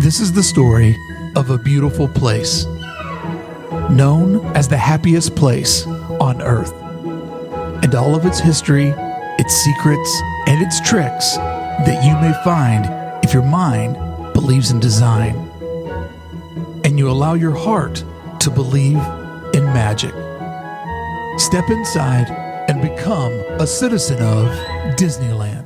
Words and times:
This 0.00 0.20
is 0.20 0.32
the 0.32 0.42
story 0.42 0.96
of 1.36 1.50
a 1.50 1.58
beautiful 1.58 2.08
place 2.08 2.64
known 3.90 4.44
as 4.56 4.66
the 4.68 4.76
happiest 4.76 5.36
place 5.36 5.86
on 5.86 6.40
earth. 6.42 6.72
And 7.84 7.94
all 7.94 8.14
of 8.14 8.24
its 8.24 8.40
history, 8.40 8.94
its 9.38 9.54
secrets, 9.54 10.22
and 10.46 10.62
its 10.62 10.80
tricks 10.80 11.36
that 11.36 12.04
you 12.04 12.14
may 12.20 12.32
find 12.42 12.86
if 13.24 13.32
your 13.32 13.44
mind 13.44 13.94
believes 14.32 14.70
in 14.70 14.80
design 14.80 15.34
and 16.84 16.98
you 16.98 17.10
allow 17.10 17.34
your 17.34 17.54
heart 17.54 18.02
to 18.40 18.50
believe 18.50 19.00
in 19.54 19.64
magic. 19.64 20.12
Step 21.38 21.70
inside 21.70 22.30
and 22.68 22.80
become 22.82 23.32
a 23.60 23.66
citizen 23.66 24.20
of 24.22 24.48
Disneyland. 24.96 25.61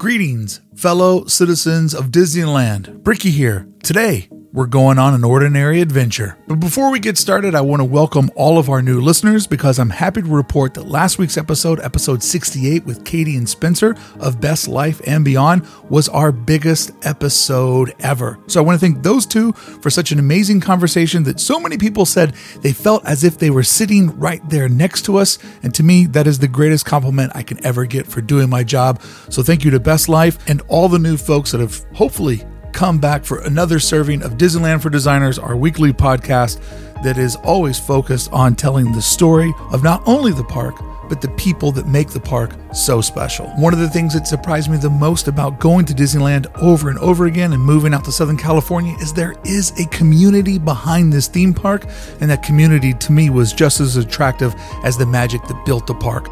Greetings, 0.00 0.60
fellow 0.76 1.24
citizens 1.24 1.92
of 1.92 2.12
Disneyland. 2.12 3.02
Bricky 3.02 3.32
here. 3.32 3.66
Today, 3.82 4.28
we're 4.52 4.66
going 4.66 4.98
on 4.98 5.12
an 5.12 5.24
ordinary 5.24 5.80
adventure. 5.80 6.38
But 6.46 6.56
before 6.56 6.90
we 6.90 7.00
get 7.00 7.18
started, 7.18 7.54
I 7.54 7.60
want 7.60 7.80
to 7.80 7.84
welcome 7.84 8.30
all 8.34 8.58
of 8.58 8.70
our 8.70 8.80
new 8.80 9.00
listeners 9.00 9.46
because 9.46 9.78
I'm 9.78 9.90
happy 9.90 10.22
to 10.22 10.28
report 10.28 10.74
that 10.74 10.88
last 10.88 11.18
week's 11.18 11.36
episode, 11.36 11.80
episode 11.80 12.22
68 12.22 12.86
with 12.86 13.04
Katie 13.04 13.36
and 13.36 13.48
Spencer 13.48 13.94
of 14.18 14.40
Best 14.40 14.66
Life 14.66 15.02
and 15.06 15.24
Beyond, 15.24 15.66
was 15.90 16.08
our 16.08 16.32
biggest 16.32 16.92
episode 17.02 17.94
ever. 18.00 18.38
So 18.46 18.60
I 18.60 18.64
want 18.64 18.80
to 18.80 18.86
thank 18.86 19.02
those 19.02 19.26
two 19.26 19.52
for 19.52 19.90
such 19.90 20.12
an 20.12 20.18
amazing 20.18 20.60
conversation 20.60 21.24
that 21.24 21.40
so 21.40 21.60
many 21.60 21.76
people 21.76 22.06
said 22.06 22.32
they 22.62 22.72
felt 22.72 23.04
as 23.04 23.24
if 23.24 23.38
they 23.38 23.50
were 23.50 23.62
sitting 23.62 24.18
right 24.18 24.40
there 24.48 24.68
next 24.68 25.04
to 25.06 25.18
us. 25.18 25.38
And 25.62 25.74
to 25.74 25.82
me, 25.82 26.06
that 26.06 26.26
is 26.26 26.38
the 26.38 26.48
greatest 26.48 26.86
compliment 26.86 27.32
I 27.34 27.42
can 27.42 27.64
ever 27.66 27.84
get 27.84 28.06
for 28.06 28.22
doing 28.22 28.48
my 28.48 28.64
job. 28.64 29.02
So 29.28 29.42
thank 29.42 29.62
you 29.62 29.70
to 29.72 29.80
Best 29.80 30.08
Life 30.08 30.38
and 30.48 30.62
all 30.68 30.88
the 30.88 30.98
new 30.98 31.18
folks 31.18 31.52
that 31.52 31.60
have 31.60 31.84
hopefully 31.92 32.44
come 32.78 33.00
back 33.00 33.24
for 33.24 33.40
another 33.40 33.80
serving 33.80 34.22
of 34.22 34.34
Disneyland 34.34 34.80
for 34.80 34.88
Designers, 34.88 35.36
our 35.36 35.56
weekly 35.56 35.92
podcast 35.92 36.60
that 37.02 37.18
is 37.18 37.34
always 37.34 37.76
focused 37.76 38.32
on 38.32 38.54
telling 38.54 38.92
the 38.92 39.02
story 39.02 39.52
of 39.72 39.82
not 39.82 40.00
only 40.06 40.30
the 40.30 40.44
park, 40.44 40.76
but 41.08 41.20
the 41.20 41.28
people 41.30 41.72
that 41.72 41.88
make 41.88 42.10
the 42.10 42.20
park 42.20 42.52
so 42.72 43.00
special. 43.00 43.48
One 43.56 43.72
of 43.72 43.80
the 43.80 43.88
things 43.88 44.14
that 44.14 44.28
surprised 44.28 44.70
me 44.70 44.76
the 44.76 44.90
most 44.90 45.26
about 45.26 45.58
going 45.58 45.86
to 45.86 45.92
Disneyland 45.92 46.46
over 46.62 46.88
and 46.88 47.00
over 47.00 47.26
again 47.26 47.52
and 47.52 47.60
moving 47.60 47.92
out 47.92 48.04
to 48.04 48.12
Southern 48.12 48.36
California 48.36 48.96
is 49.00 49.12
there 49.12 49.34
is 49.44 49.72
a 49.80 49.86
community 49.88 50.56
behind 50.56 51.12
this 51.12 51.26
theme 51.26 51.52
park, 51.52 51.84
and 52.20 52.30
that 52.30 52.44
community 52.44 52.94
to 52.94 53.10
me 53.10 53.28
was 53.28 53.52
just 53.52 53.80
as 53.80 53.96
attractive 53.96 54.54
as 54.84 54.96
the 54.96 55.06
magic 55.06 55.42
that 55.48 55.66
built 55.66 55.88
the 55.88 55.94
park. 55.96 56.28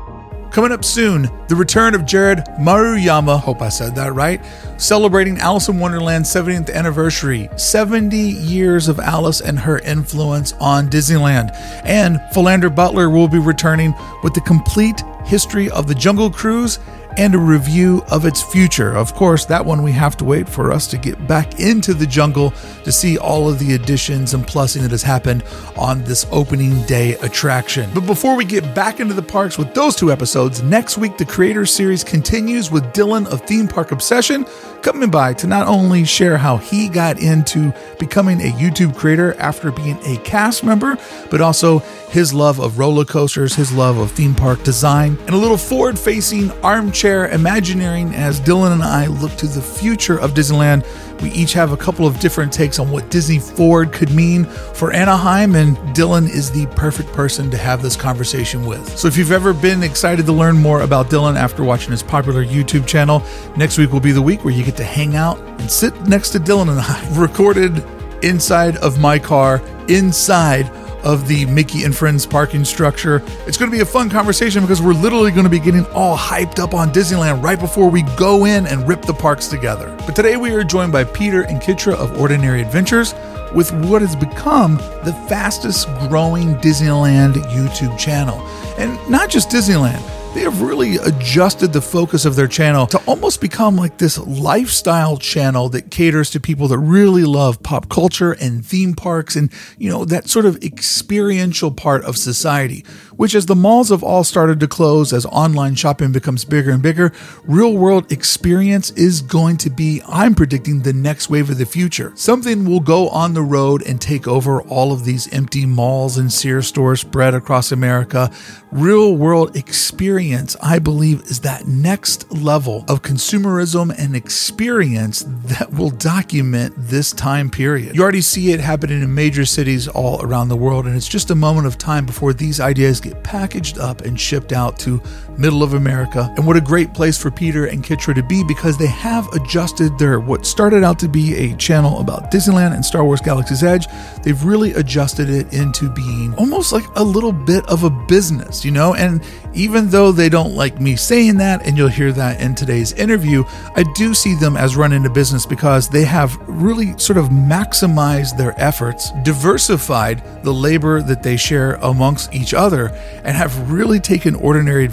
Coming 0.56 0.72
up 0.72 0.86
soon, 0.86 1.28
the 1.48 1.54
return 1.54 1.94
of 1.94 2.06
Jared 2.06 2.38
Maruyama, 2.58 3.38
hope 3.38 3.60
I 3.60 3.68
said 3.68 3.94
that 3.96 4.14
right, 4.14 4.40
celebrating 4.78 5.36
Alice 5.36 5.68
in 5.68 5.78
Wonderland's 5.78 6.34
70th 6.34 6.72
anniversary, 6.72 7.50
70 7.56 8.16
years 8.16 8.88
of 8.88 8.98
Alice 8.98 9.42
and 9.42 9.58
her 9.58 9.80
influence 9.80 10.54
on 10.54 10.88
Disneyland. 10.88 11.50
And 11.84 12.22
Philander 12.32 12.70
Butler 12.70 13.10
will 13.10 13.28
be 13.28 13.38
returning 13.38 13.94
with 14.22 14.32
the 14.32 14.40
complete 14.40 15.02
history 15.26 15.68
of 15.68 15.88
the 15.88 15.94
Jungle 15.94 16.30
Cruise 16.30 16.78
and 17.16 17.34
a 17.34 17.38
review 17.38 18.04
of 18.10 18.24
its 18.24 18.42
future. 18.42 18.94
Of 18.94 19.14
course, 19.14 19.44
that 19.46 19.64
one 19.64 19.82
we 19.82 19.92
have 19.92 20.16
to 20.18 20.24
wait 20.24 20.48
for 20.48 20.72
us 20.72 20.86
to 20.88 20.98
get 20.98 21.26
back 21.26 21.58
into 21.58 21.94
the 21.94 22.06
jungle 22.06 22.52
to 22.84 22.92
see 22.92 23.18
all 23.18 23.48
of 23.48 23.58
the 23.58 23.74
additions 23.74 24.34
and 24.34 24.46
plussing 24.46 24.82
that 24.82 24.90
has 24.90 25.02
happened 25.02 25.44
on 25.76 26.04
this 26.04 26.26
opening 26.30 26.82
day 26.84 27.14
attraction. 27.16 27.90
But 27.94 28.06
before 28.06 28.36
we 28.36 28.44
get 28.44 28.74
back 28.74 29.00
into 29.00 29.14
the 29.14 29.22
parks 29.22 29.58
with 29.58 29.74
those 29.74 29.96
two 29.96 30.12
episodes, 30.12 30.62
next 30.62 30.98
week 30.98 31.16
the 31.16 31.24
Creator 31.24 31.66
Series 31.66 32.04
continues 32.04 32.70
with 32.70 32.84
Dylan 32.92 33.26
of 33.26 33.40
Theme 33.42 33.68
Park 33.68 33.92
Obsession 33.92 34.44
coming 34.86 35.10
by 35.10 35.34
to 35.34 35.48
not 35.48 35.66
only 35.66 36.04
share 36.04 36.38
how 36.38 36.58
he 36.58 36.88
got 36.88 37.18
into 37.18 37.74
becoming 37.98 38.40
a 38.40 38.52
YouTube 38.52 38.96
creator 38.96 39.34
after 39.40 39.72
being 39.72 39.98
a 40.04 40.16
cast 40.18 40.62
member, 40.62 40.96
but 41.28 41.40
also 41.40 41.80
his 42.10 42.32
love 42.32 42.60
of 42.60 42.78
roller 42.78 43.04
coasters, 43.04 43.52
his 43.56 43.72
love 43.72 43.98
of 43.98 44.12
theme 44.12 44.32
park 44.32 44.62
design, 44.62 45.18
and 45.26 45.30
a 45.30 45.36
little 45.36 45.56
forward 45.56 45.98
facing 45.98 46.52
armchair 46.62 47.26
imagineering 47.30 48.14
as 48.14 48.40
Dylan 48.40 48.72
and 48.72 48.82
I 48.84 49.06
look 49.06 49.32
to 49.38 49.48
the 49.48 49.60
future 49.60 50.20
of 50.20 50.34
Disneyland. 50.34 50.86
We 51.20 51.30
each 51.32 51.52
have 51.54 51.72
a 51.72 51.76
couple 51.76 52.06
of 52.06 52.18
different 52.20 52.52
takes 52.52 52.78
on 52.78 52.90
what 52.90 53.10
Disney 53.10 53.38
Forward 53.38 53.92
could 53.92 54.10
mean 54.10 54.44
for 54.44 54.92
Anaheim, 54.92 55.54
and 55.54 55.76
Dylan 55.94 56.28
is 56.28 56.50
the 56.50 56.66
perfect 56.76 57.12
person 57.12 57.50
to 57.50 57.56
have 57.56 57.82
this 57.82 57.96
conversation 57.96 58.66
with. 58.66 58.98
So 58.98 59.08
if 59.08 59.16
you've 59.16 59.32
ever 59.32 59.52
been 59.52 59.82
excited 59.82 60.26
to 60.26 60.32
learn 60.32 60.56
more 60.56 60.82
about 60.82 61.06
Dylan 61.06 61.36
after 61.36 61.64
watching 61.64 61.90
his 61.90 62.02
popular 62.02 62.44
YouTube 62.44 62.86
channel, 62.86 63.22
next 63.56 63.78
week 63.78 63.92
will 63.92 64.00
be 64.00 64.12
the 64.12 64.22
week 64.22 64.44
where 64.44 64.54
you 64.54 64.64
get 64.64 64.76
to 64.76 64.84
hang 64.84 65.16
out 65.16 65.38
and 65.38 65.70
sit 65.70 65.98
next 66.06 66.30
to 66.30 66.38
Dylan 66.38 66.68
and 66.68 66.80
I. 66.80 66.96
Recorded 67.16 67.84
inside 68.22 68.76
of 68.78 68.98
my 68.98 69.18
car, 69.18 69.62
inside 69.88 70.70
of 71.06 71.28
the 71.28 71.46
Mickey 71.46 71.84
and 71.84 71.94
Friends 71.96 72.26
parking 72.26 72.64
structure. 72.64 73.22
It's 73.46 73.56
going 73.56 73.70
to 73.70 73.76
be 73.76 73.80
a 73.80 73.86
fun 73.86 74.10
conversation 74.10 74.62
because 74.62 74.82
we're 74.82 74.92
literally 74.92 75.30
going 75.30 75.44
to 75.44 75.50
be 75.50 75.60
getting 75.60 75.86
all 75.94 76.18
hyped 76.18 76.58
up 76.58 76.74
on 76.74 76.92
Disneyland 76.92 77.44
right 77.44 77.58
before 77.58 77.88
we 77.88 78.02
go 78.16 78.44
in 78.44 78.66
and 78.66 78.86
rip 78.88 79.02
the 79.02 79.14
parks 79.14 79.46
together. 79.46 79.96
But 80.04 80.16
today 80.16 80.36
we 80.36 80.50
are 80.50 80.64
joined 80.64 80.90
by 80.90 81.04
Peter 81.04 81.42
and 81.42 81.62
Kitra 81.62 81.94
of 81.94 82.20
Ordinary 82.20 82.60
Adventures 82.60 83.14
with 83.54 83.70
what 83.88 84.02
has 84.02 84.16
become 84.16 84.78
the 85.04 85.16
fastest 85.28 85.86
growing 86.08 86.56
Disneyland 86.56 87.34
YouTube 87.52 87.96
channel. 87.96 88.40
And 88.76 88.98
not 89.08 89.30
just 89.30 89.48
Disneyland 89.48 90.02
they 90.34 90.42
have 90.42 90.60
really 90.60 90.96
adjusted 90.96 91.72
the 91.72 91.80
focus 91.80 92.24
of 92.24 92.36
their 92.36 92.46
channel 92.46 92.86
to 92.86 92.98
almost 93.06 93.40
become 93.40 93.76
like 93.76 93.98
this 93.98 94.18
lifestyle 94.18 95.16
channel 95.16 95.68
that 95.70 95.90
caters 95.90 96.30
to 96.30 96.40
people 96.40 96.68
that 96.68 96.78
really 96.78 97.24
love 97.24 97.62
pop 97.62 97.88
culture 97.88 98.32
and 98.32 98.64
theme 98.64 98.94
parks 98.94 99.34
and, 99.36 99.50
you 99.78 99.90
know, 99.90 100.04
that 100.04 100.28
sort 100.28 100.44
of 100.44 100.62
experiential 100.62 101.70
part 101.70 102.04
of 102.04 102.16
society. 102.16 102.84
Which, 103.16 103.34
as 103.34 103.46
the 103.46 103.56
malls 103.56 103.88
have 103.88 104.02
all 104.02 104.24
started 104.24 104.60
to 104.60 104.68
close, 104.68 105.12
as 105.12 105.24
online 105.26 105.74
shopping 105.74 106.12
becomes 106.12 106.44
bigger 106.44 106.70
and 106.70 106.82
bigger, 106.82 107.12
real 107.44 107.76
world 107.76 108.12
experience 108.12 108.90
is 108.90 109.22
going 109.22 109.56
to 109.58 109.70
be, 109.70 110.02
I'm 110.06 110.34
predicting, 110.34 110.82
the 110.82 110.92
next 110.92 111.30
wave 111.30 111.48
of 111.48 111.58
the 111.58 111.66
future. 111.66 112.12
Something 112.14 112.64
will 112.66 112.80
go 112.80 113.08
on 113.08 113.34
the 113.34 113.42
road 113.42 113.82
and 113.86 114.00
take 114.00 114.28
over 114.28 114.60
all 114.62 114.92
of 114.92 115.04
these 115.04 115.32
empty 115.32 115.64
malls 115.64 116.18
and 116.18 116.32
Sears 116.32 116.66
stores 116.66 117.00
spread 117.00 117.34
across 117.34 117.72
America. 117.72 118.30
Real 118.70 119.16
world 119.16 119.56
experience, 119.56 120.56
I 120.60 120.78
believe, 120.78 121.22
is 121.22 121.40
that 121.40 121.66
next 121.66 122.30
level 122.30 122.84
of 122.88 123.02
consumerism 123.02 123.96
and 123.98 124.14
experience 124.14 125.24
that 125.26 125.72
will 125.72 125.90
document 125.90 126.74
this 126.76 127.12
time 127.12 127.48
period. 127.48 127.94
You 127.94 128.02
already 128.02 128.20
see 128.20 128.52
it 128.52 128.60
happening 128.60 129.02
in 129.02 129.14
major 129.14 129.46
cities 129.46 129.88
all 129.88 130.20
around 130.22 130.48
the 130.48 130.56
world, 130.56 130.86
and 130.86 130.94
it's 130.94 131.08
just 131.08 131.30
a 131.30 131.34
moment 131.34 131.66
of 131.66 131.78
time 131.78 132.04
before 132.04 132.34
these 132.34 132.60
ideas 132.60 133.00
get 133.08 133.22
packaged 133.22 133.78
up 133.78 134.02
and 134.02 134.20
shipped 134.20 134.52
out 134.52 134.78
to 134.80 135.00
middle 135.38 135.62
of 135.62 135.74
America. 135.74 136.32
And 136.36 136.46
what 136.46 136.56
a 136.56 136.60
great 136.60 136.94
place 136.94 137.20
for 137.20 137.30
Peter 137.30 137.66
and 137.66 137.84
Kitra 137.84 138.14
to 138.14 138.22
be 138.22 138.42
because 138.44 138.78
they 138.78 138.86
have 138.86 139.26
adjusted 139.32 139.98
their 139.98 140.20
what 140.20 140.46
started 140.46 140.84
out 140.84 140.98
to 141.00 141.08
be 141.08 141.34
a 141.34 141.56
channel 141.56 142.00
about 142.00 142.30
Disneyland 142.30 142.74
and 142.74 142.84
Star 142.84 143.04
Wars 143.04 143.20
Galaxy's 143.20 143.62
Edge. 143.62 143.86
They've 144.22 144.42
really 144.44 144.72
adjusted 144.74 145.28
it 145.30 145.52
into 145.52 145.90
being 145.90 146.34
almost 146.34 146.72
like 146.72 146.84
a 146.96 147.02
little 147.02 147.32
bit 147.32 147.66
of 147.66 147.84
a 147.84 147.90
business, 147.90 148.64
you 148.64 148.70
know? 148.70 148.94
And 148.94 149.22
even 149.54 149.88
though 149.88 150.12
they 150.12 150.28
don't 150.28 150.54
like 150.54 150.80
me 150.80 150.96
saying 150.96 151.38
that, 151.38 151.66
and 151.66 151.76
you'll 151.76 151.88
hear 151.88 152.12
that 152.12 152.40
in 152.40 152.54
today's 152.54 152.92
interview, 152.92 153.44
I 153.74 153.84
do 153.94 154.14
see 154.14 154.34
them 154.34 154.56
as 154.56 154.76
running 154.76 155.06
a 155.06 155.10
business 155.10 155.46
because 155.46 155.88
they 155.88 156.04
have 156.04 156.36
really 156.46 156.96
sort 156.98 157.16
of 157.16 157.26
maximized 157.26 158.36
their 158.36 158.54
efforts, 158.60 159.12
diversified 159.22 160.22
the 160.42 160.52
labor 160.52 161.02
that 161.02 161.22
they 161.22 161.36
share 161.36 161.74
amongst 161.82 162.34
each 162.34 162.54
other, 162.54 162.88
and 163.24 163.36
have 163.36 163.70
really 163.70 164.00
taken 164.00 164.34
ordinary 164.34 164.86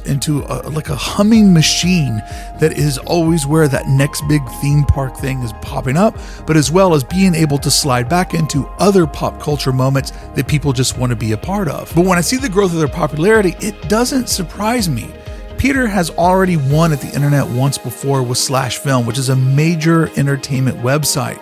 into 0.00 0.44
a, 0.48 0.68
like 0.68 0.90
a 0.90 0.96
humming 0.96 1.52
machine 1.52 2.22
that 2.60 2.72
is 2.76 2.98
always 2.98 3.46
where 3.46 3.68
that 3.68 3.88
next 3.88 4.22
big 4.28 4.42
theme 4.60 4.84
park 4.84 5.16
thing 5.16 5.40
is 5.42 5.52
popping 5.62 5.96
up, 5.96 6.16
but 6.46 6.56
as 6.56 6.70
well 6.70 6.94
as 6.94 7.02
being 7.02 7.34
able 7.34 7.58
to 7.58 7.70
slide 7.70 8.08
back 8.08 8.34
into 8.34 8.66
other 8.78 9.06
pop 9.06 9.40
culture 9.40 9.72
moments 9.72 10.12
that 10.34 10.46
people 10.46 10.72
just 10.72 10.98
want 10.98 11.10
to 11.10 11.16
be 11.16 11.32
a 11.32 11.38
part 11.38 11.68
of. 11.68 11.90
But 11.94 12.04
when 12.04 12.18
I 12.18 12.20
see 12.20 12.36
the 12.36 12.48
growth 12.48 12.72
of 12.72 12.78
their 12.78 12.88
popularity, 12.88 13.56
it 13.60 13.88
doesn't 13.88 14.28
surprise 14.28 14.88
me. 14.88 15.10
Peter 15.56 15.88
has 15.88 16.10
already 16.10 16.56
won 16.56 16.92
at 16.92 17.00
the 17.00 17.12
internet 17.14 17.46
once 17.48 17.78
before 17.78 18.22
with 18.22 18.38
Slash 18.38 18.78
Film, 18.78 19.06
which 19.06 19.18
is 19.18 19.28
a 19.30 19.34
major 19.34 20.08
entertainment 20.16 20.76
website. 20.78 21.40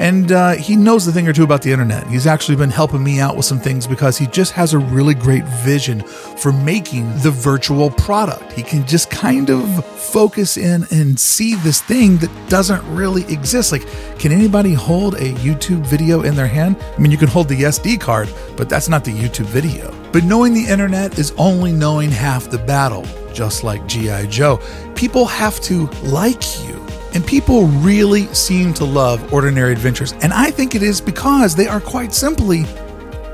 And 0.00 0.32
uh, 0.32 0.52
he 0.52 0.76
knows 0.76 1.06
a 1.06 1.12
thing 1.12 1.28
or 1.28 1.34
two 1.34 1.44
about 1.44 1.60
the 1.60 1.70
internet. 1.70 2.06
He's 2.06 2.26
actually 2.26 2.56
been 2.56 2.70
helping 2.70 3.04
me 3.04 3.20
out 3.20 3.36
with 3.36 3.44
some 3.44 3.60
things 3.60 3.86
because 3.86 4.16
he 4.16 4.26
just 4.28 4.52
has 4.52 4.72
a 4.72 4.78
really 4.78 5.12
great 5.12 5.44
vision 5.44 6.00
for 6.00 6.52
making 6.52 7.06
the 7.18 7.30
virtual 7.30 7.90
product. 7.90 8.50
He 8.52 8.62
can 8.62 8.86
just 8.86 9.10
kind 9.10 9.50
of 9.50 9.84
focus 9.84 10.56
in 10.56 10.86
and 10.90 11.20
see 11.20 11.54
this 11.56 11.82
thing 11.82 12.16
that 12.16 12.30
doesn't 12.48 12.82
really 12.94 13.30
exist. 13.30 13.72
Like, 13.72 13.86
can 14.18 14.32
anybody 14.32 14.72
hold 14.72 15.16
a 15.16 15.34
YouTube 15.34 15.84
video 15.84 16.22
in 16.22 16.34
their 16.34 16.48
hand? 16.48 16.76
I 16.96 16.98
mean, 16.98 17.12
you 17.12 17.18
can 17.18 17.28
hold 17.28 17.48
the 17.48 17.60
SD 17.60 18.00
card, 18.00 18.32
but 18.56 18.70
that's 18.70 18.88
not 18.88 19.04
the 19.04 19.12
YouTube 19.12 19.46
video. 19.46 19.94
But 20.12 20.24
knowing 20.24 20.54
the 20.54 20.64
internet 20.64 21.18
is 21.18 21.34
only 21.36 21.72
knowing 21.72 22.10
half 22.10 22.48
the 22.48 22.58
battle, 22.58 23.04
just 23.34 23.64
like 23.64 23.86
G.I. 23.86 24.26
Joe. 24.26 24.60
People 24.94 25.26
have 25.26 25.60
to 25.60 25.88
like 26.02 26.66
you 26.66 26.79
And 27.14 27.26
people 27.26 27.66
really 27.66 28.26
seem 28.34 28.72
to 28.74 28.84
love 28.84 29.32
ordinary 29.32 29.72
adventures. 29.72 30.12
And 30.22 30.32
I 30.32 30.50
think 30.50 30.74
it 30.74 30.82
is 30.82 31.00
because 31.00 31.54
they 31.54 31.66
are 31.66 31.80
quite 31.80 32.12
simply 32.12 32.64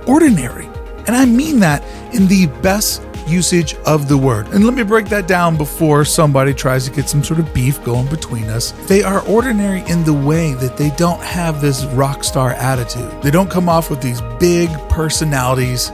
ordinary. 0.06 0.67
And 1.06 1.11
I 1.11 1.25
mean 1.25 1.61
that 1.61 1.82
in 2.14 2.26
the 2.26 2.46
best 2.62 3.02
usage 3.26 3.75
of 3.87 4.08
the 4.08 4.17
word. 4.17 4.49
And 4.49 4.64
let 4.64 4.75
me 4.75 4.82
break 4.82 5.08
that 5.08 5.26
down 5.26 5.56
before 5.56 6.05
somebody 6.05 6.55
tries 6.55 6.84
to 6.84 6.90
get 6.90 7.08
some 7.08 7.23
sort 7.25 7.40
of 7.40 7.52
beef 7.52 7.82
going 7.84 8.06
between 8.08 8.44
us. 8.44 8.73
They 8.87 9.02
are 9.02 9.20
ordinary 9.23 9.81
in 9.88 10.05
the 10.05 10.12
way 10.12 10.55
that 10.55 10.76
they 10.76 10.90
don't 10.90 11.20
have 11.20 11.61
this 11.61 11.84
rock 11.87 12.25
star 12.25 12.52
attitude. 12.52 13.11
They 13.23 13.31
don't 13.31 13.50
come 13.50 13.69
off 13.69 13.90
with 13.90 14.00
these 14.00 14.20
big 14.38 14.70
personalities. 14.88 15.90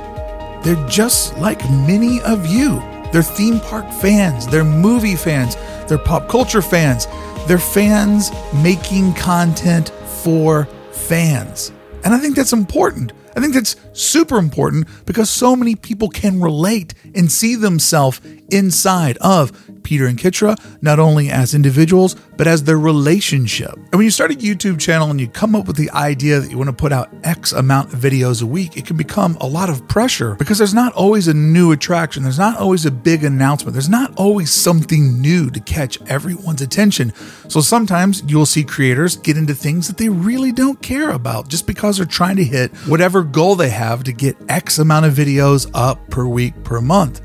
They're 0.62 0.87
just 0.88 1.37
like 1.38 1.62
many 1.70 2.20
of 2.23 2.46
you. 2.46 2.81
They're 3.12 3.23
theme 3.23 3.61
park 3.61 3.90
fans, 3.93 4.46
they're 4.46 4.64
movie 4.64 5.17
fans, 5.17 5.56
they're 5.87 5.99
pop 5.99 6.29
culture 6.29 6.62
fans, 6.62 7.06
they're 7.47 7.59
fans 7.59 8.31
making 8.62 9.15
content 9.15 9.91
for 10.23 10.67
fans. 10.93 11.73
And 12.05 12.15
I 12.15 12.19
think 12.19 12.37
that's 12.37 12.53
important. 12.53 13.12
I 13.37 13.41
think 13.41 13.55
that's 13.55 13.77
super 13.93 14.39
important 14.39 14.89
because 15.06 15.31
so 15.31 15.56
many 15.56 15.75
people 15.75 16.09
can 16.09 16.41
relate 16.41 16.94
and 17.15 17.31
see 17.31 17.55
themselves 17.55 18.21
inside 18.50 19.17
of 19.19 19.81
Peter 19.82 20.06
and 20.06 20.19
Kitra, 20.19 20.58
not 20.82 20.99
only 20.99 21.31
as 21.31 21.55
individuals, 21.55 22.14
but 22.37 22.46
as 22.46 22.64
their 22.64 22.79
relationship. 22.79 23.73
And 23.75 23.94
when 23.94 24.05
you 24.05 24.11
start 24.11 24.31
a 24.31 24.34
YouTube 24.34 24.81
channel 24.81 25.11
and 25.11 25.20
you 25.20 25.29
come 25.29 25.55
up 25.55 25.67
with 25.67 25.76
the 25.76 25.90
idea 25.90 26.40
that 26.40 26.50
you 26.50 26.58
want 26.58 26.69
to 26.69 26.76
put 26.76 26.93
out 26.93 27.11
X 27.25 27.52
amount 27.52 27.93
of 27.93 28.00
videos 28.00 28.43
a 28.43 28.46
week, 28.46 28.76
it 28.76 28.87
can 28.87 28.96
become 28.96 29.37
a 29.40 29.46
lot 29.46 29.69
of 29.70 29.87
pressure 29.88 30.34
because 30.37 30.58
there's 30.58 30.75
not 30.75 30.93
always 30.94 31.29
a 31.29 31.34
new 31.34 31.73
attraction. 31.73 32.23
There's 32.23 32.38
not 32.38 32.58
always 32.58 32.87
a 32.87 32.90
big 32.90 33.25
announcement. 33.25 33.75
There's 33.75 33.88
not 33.88 34.12
always 34.17 34.50
something 34.50 35.20
new 35.20 35.50
to 35.50 35.61
catch 35.61 36.00
everyone's 36.08 36.62
attention. 36.62 37.12
So 37.49 37.61
sometimes 37.61 38.23
you'll 38.26 38.46
see 38.46 38.64
creators 38.64 39.17
get 39.17 39.37
into 39.37 39.55
things 39.55 39.88
that 39.88 39.99
they 39.99 40.08
really 40.08 40.52
don't 40.52 40.81
care 40.82 41.11
about 41.11 41.49
just 41.49 41.67
because 41.67 41.96
they're 41.96 42.06
trying 42.06 42.37
to 42.37 42.44
hit 42.44 42.75
whatever 42.87 43.23
goal 43.23 43.55
they 43.56 43.70
have 43.70 44.05
to 44.05 44.12
get 44.12 44.37
X 44.49 44.79
amount 44.79 45.06
of 45.06 45.14
videos 45.14 45.70
up 45.75 46.08
per 46.11 46.26
week 46.26 46.64
per 46.64 46.81
month. 46.81 47.20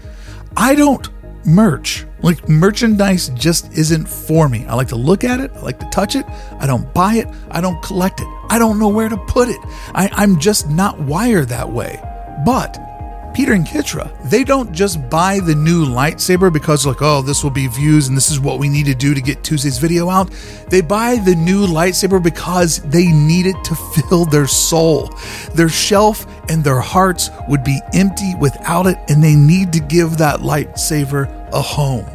I 0.55 0.73
don't 0.73 1.07
merch. 1.47 2.05
Like 2.21 2.47
merchandise 2.49 3.29
just 3.29 3.71
isn't 3.73 4.07
for 4.07 4.49
me. 4.49 4.65
I 4.65 4.75
like 4.75 4.89
to 4.89 4.95
look 4.95 5.23
at 5.23 5.39
it, 5.39 5.51
I 5.55 5.61
like 5.61 5.79
to 5.79 5.89
touch 5.89 6.15
it. 6.15 6.25
I 6.59 6.67
don't 6.67 6.93
buy 6.93 7.15
it, 7.15 7.27
I 7.49 7.61
don't 7.61 7.81
collect 7.81 8.19
it. 8.19 8.27
I 8.49 8.59
don't 8.59 8.77
know 8.77 8.89
where 8.89 9.09
to 9.09 9.17
put 9.17 9.49
it. 9.49 9.59
I, 9.95 10.09
I'm 10.11 10.39
just 10.39 10.69
not 10.69 10.99
wired 10.99 11.49
that 11.49 11.69
way. 11.69 11.99
But 12.45 12.77
Peter 13.37 13.53
and 13.53 13.67
Kitra, 13.67 14.11
they 14.31 14.43
don't 14.43 14.71
just 14.71 15.11
buy 15.11 15.39
the 15.39 15.53
new 15.53 15.85
lightsaber 15.85 16.51
because, 16.51 16.87
like, 16.87 17.01
oh, 17.01 17.21
this 17.21 17.43
will 17.43 17.51
be 17.51 17.67
views 17.67 18.07
and 18.07 18.17
this 18.17 18.31
is 18.31 18.39
what 18.39 18.57
we 18.57 18.67
need 18.67 18.87
to 18.87 18.95
do 18.95 19.13
to 19.13 19.21
get 19.21 19.43
Tuesday's 19.43 19.77
video 19.77 20.09
out. 20.09 20.31
They 20.69 20.81
buy 20.81 21.17
the 21.17 21.35
new 21.35 21.67
lightsaber 21.67 22.21
because 22.21 22.79
they 22.79 23.05
need 23.11 23.45
it 23.45 23.63
to 23.65 23.75
fill 24.09 24.25
their 24.25 24.47
soul. 24.47 25.13
Their 25.53 25.69
shelf 25.69 26.25
and 26.49 26.63
their 26.63 26.79
hearts 26.79 27.29
would 27.47 27.63
be 27.63 27.79
empty 27.93 28.33
without 28.39 28.87
it, 28.87 28.97
and 29.07 29.23
they 29.23 29.35
need 29.35 29.71
to 29.73 29.81
give 29.81 30.17
that 30.17 30.39
lightsaber 30.39 31.36
a 31.53 31.61
home. 31.61 32.05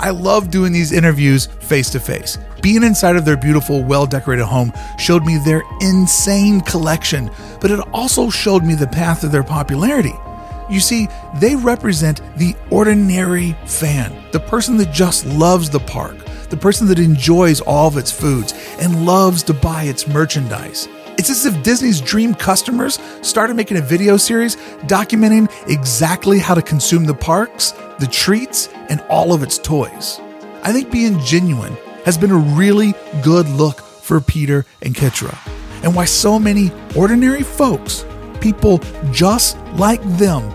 I 0.00 0.10
love 0.10 0.50
doing 0.50 0.72
these 0.72 0.92
interviews 0.92 1.46
face 1.46 1.90
to 1.90 2.00
face. 2.00 2.38
Being 2.62 2.82
inside 2.82 3.16
of 3.16 3.24
their 3.24 3.36
beautiful, 3.36 3.82
well 3.82 4.06
decorated 4.06 4.44
home 4.44 4.72
showed 4.98 5.24
me 5.24 5.38
their 5.38 5.62
insane 5.80 6.60
collection, 6.60 7.30
but 7.60 7.70
it 7.70 7.80
also 7.92 8.30
showed 8.30 8.64
me 8.64 8.74
the 8.74 8.86
path 8.86 9.24
of 9.24 9.32
their 9.32 9.42
popularity. 9.42 10.14
You 10.70 10.80
see, 10.80 11.08
they 11.36 11.56
represent 11.56 12.20
the 12.36 12.54
ordinary 12.70 13.52
fan, 13.64 14.14
the 14.32 14.40
person 14.40 14.76
that 14.78 14.92
just 14.92 15.24
loves 15.26 15.70
the 15.70 15.80
park, 15.80 16.16
the 16.50 16.56
person 16.56 16.86
that 16.88 16.98
enjoys 16.98 17.60
all 17.60 17.88
of 17.88 17.96
its 17.96 18.12
foods 18.12 18.52
and 18.80 19.06
loves 19.06 19.42
to 19.44 19.54
buy 19.54 19.84
its 19.84 20.06
merchandise. 20.06 20.88
It's 21.18 21.30
as 21.30 21.46
if 21.46 21.64
Disney's 21.64 22.00
dream 22.00 22.32
customers 22.32 23.00
started 23.22 23.56
making 23.56 23.76
a 23.76 23.80
video 23.80 24.16
series 24.16 24.54
documenting 24.86 25.50
exactly 25.68 26.38
how 26.38 26.54
to 26.54 26.62
consume 26.62 27.06
the 27.06 27.14
parks, 27.14 27.72
the 27.98 28.06
treats, 28.06 28.68
and 28.88 29.00
all 29.10 29.34
of 29.34 29.42
its 29.42 29.58
toys. 29.58 30.20
I 30.62 30.72
think 30.72 30.92
being 30.92 31.18
genuine 31.18 31.76
has 32.04 32.16
been 32.16 32.30
a 32.30 32.36
really 32.36 32.94
good 33.24 33.48
look 33.48 33.80
for 33.80 34.20
Peter 34.20 34.64
and 34.82 34.94
Kitra, 34.94 35.36
and 35.82 35.92
why 35.92 36.04
so 36.04 36.38
many 36.38 36.70
ordinary 36.94 37.42
folks, 37.42 38.06
people 38.40 38.78
just 39.10 39.58
like 39.74 40.00
them, 40.18 40.48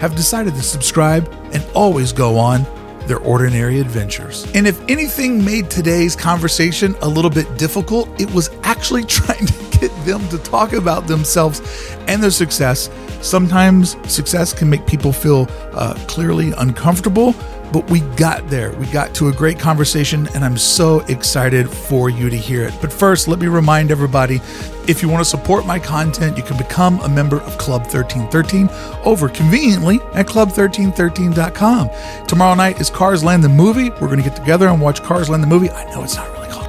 have 0.00 0.16
decided 0.16 0.54
to 0.54 0.62
subscribe 0.62 1.28
and 1.52 1.62
always 1.74 2.12
go 2.14 2.38
on 2.38 2.64
their 3.06 3.18
ordinary 3.18 3.78
adventures. 3.78 4.46
And 4.54 4.66
if 4.66 4.80
anything 4.88 5.44
made 5.44 5.68
today's 5.68 6.16
conversation 6.16 6.94
a 7.02 7.08
little 7.08 7.30
bit 7.30 7.58
difficult, 7.58 8.08
it 8.18 8.30
was 8.32 8.48
actually 8.62 9.04
trying 9.04 9.44
to 9.44 9.67
get 9.80 9.90
them 10.04 10.26
to 10.28 10.38
talk 10.38 10.72
about 10.72 11.06
themselves 11.06 11.60
and 12.06 12.22
their 12.22 12.30
success. 12.30 12.90
Sometimes 13.20 13.96
success 14.10 14.52
can 14.52 14.70
make 14.70 14.86
people 14.86 15.12
feel 15.12 15.48
uh, 15.72 15.94
clearly 16.06 16.52
uncomfortable, 16.52 17.34
but 17.72 17.88
we 17.90 18.00
got 18.16 18.48
there. 18.48 18.72
We 18.72 18.86
got 18.86 19.14
to 19.16 19.28
a 19.28 19.32
great 19.32 19.58
conversation, 19.58 20.28
and 20.34 20.44
I'm 20.44 20.56
so 20.56 21.00
excited 21.06 21.68
for 21.68 22.10
you 22.10 22.30
to 22.30 22.36
hear 22.36 22.64
it. 22.64 22.74
But 22.80 22.92
first, 22.92 23.28
let 23.28 23.38
me 23.38 23.48
remind 23.48 23.90
everybody 23.90 24.40
if 24.86 25.02
you 25.02 25.08
want 25.08 25.20
to 25.20 25.28
support 25.28 25.66
my 25.66 25.78
content, 25.78 26.38
you 26.38 26.42
can 26.42 26.56
become 26.56 26.98
a 27.00 27.08
member 27.08 27.40
of 27.42 27.58
Club 27.58 27.82
1313 27.82 28.70
over 29.04 29.28
conveniently 29.28 30.00
at 30.14 30.26
club1313.com. 30.26 32.26
Tomorrow 32.26 32.54
night 32.54 32.80
is 32.80 32.88
Cars 32.88 33.22
Land 33.22 33.44
the 33.44 33.50
movie. 33.50 33.90
We're 33.90 34.08
going 34.08 34.22
to 34.22 34.28
get 34.28 34.36
together 34.36 34.68
and 34.68 34.80
watch 34.80 35.02
Cars 35.02 35.28
Land 35.28 35.42
the 35.42 35.48
movie. 35.48 35.70
I 35.70 35.84
know 35.90 36.04
it's 36.04 36.16
not 36.16 36.30
really 36.32 36.48
called 36.48 36.67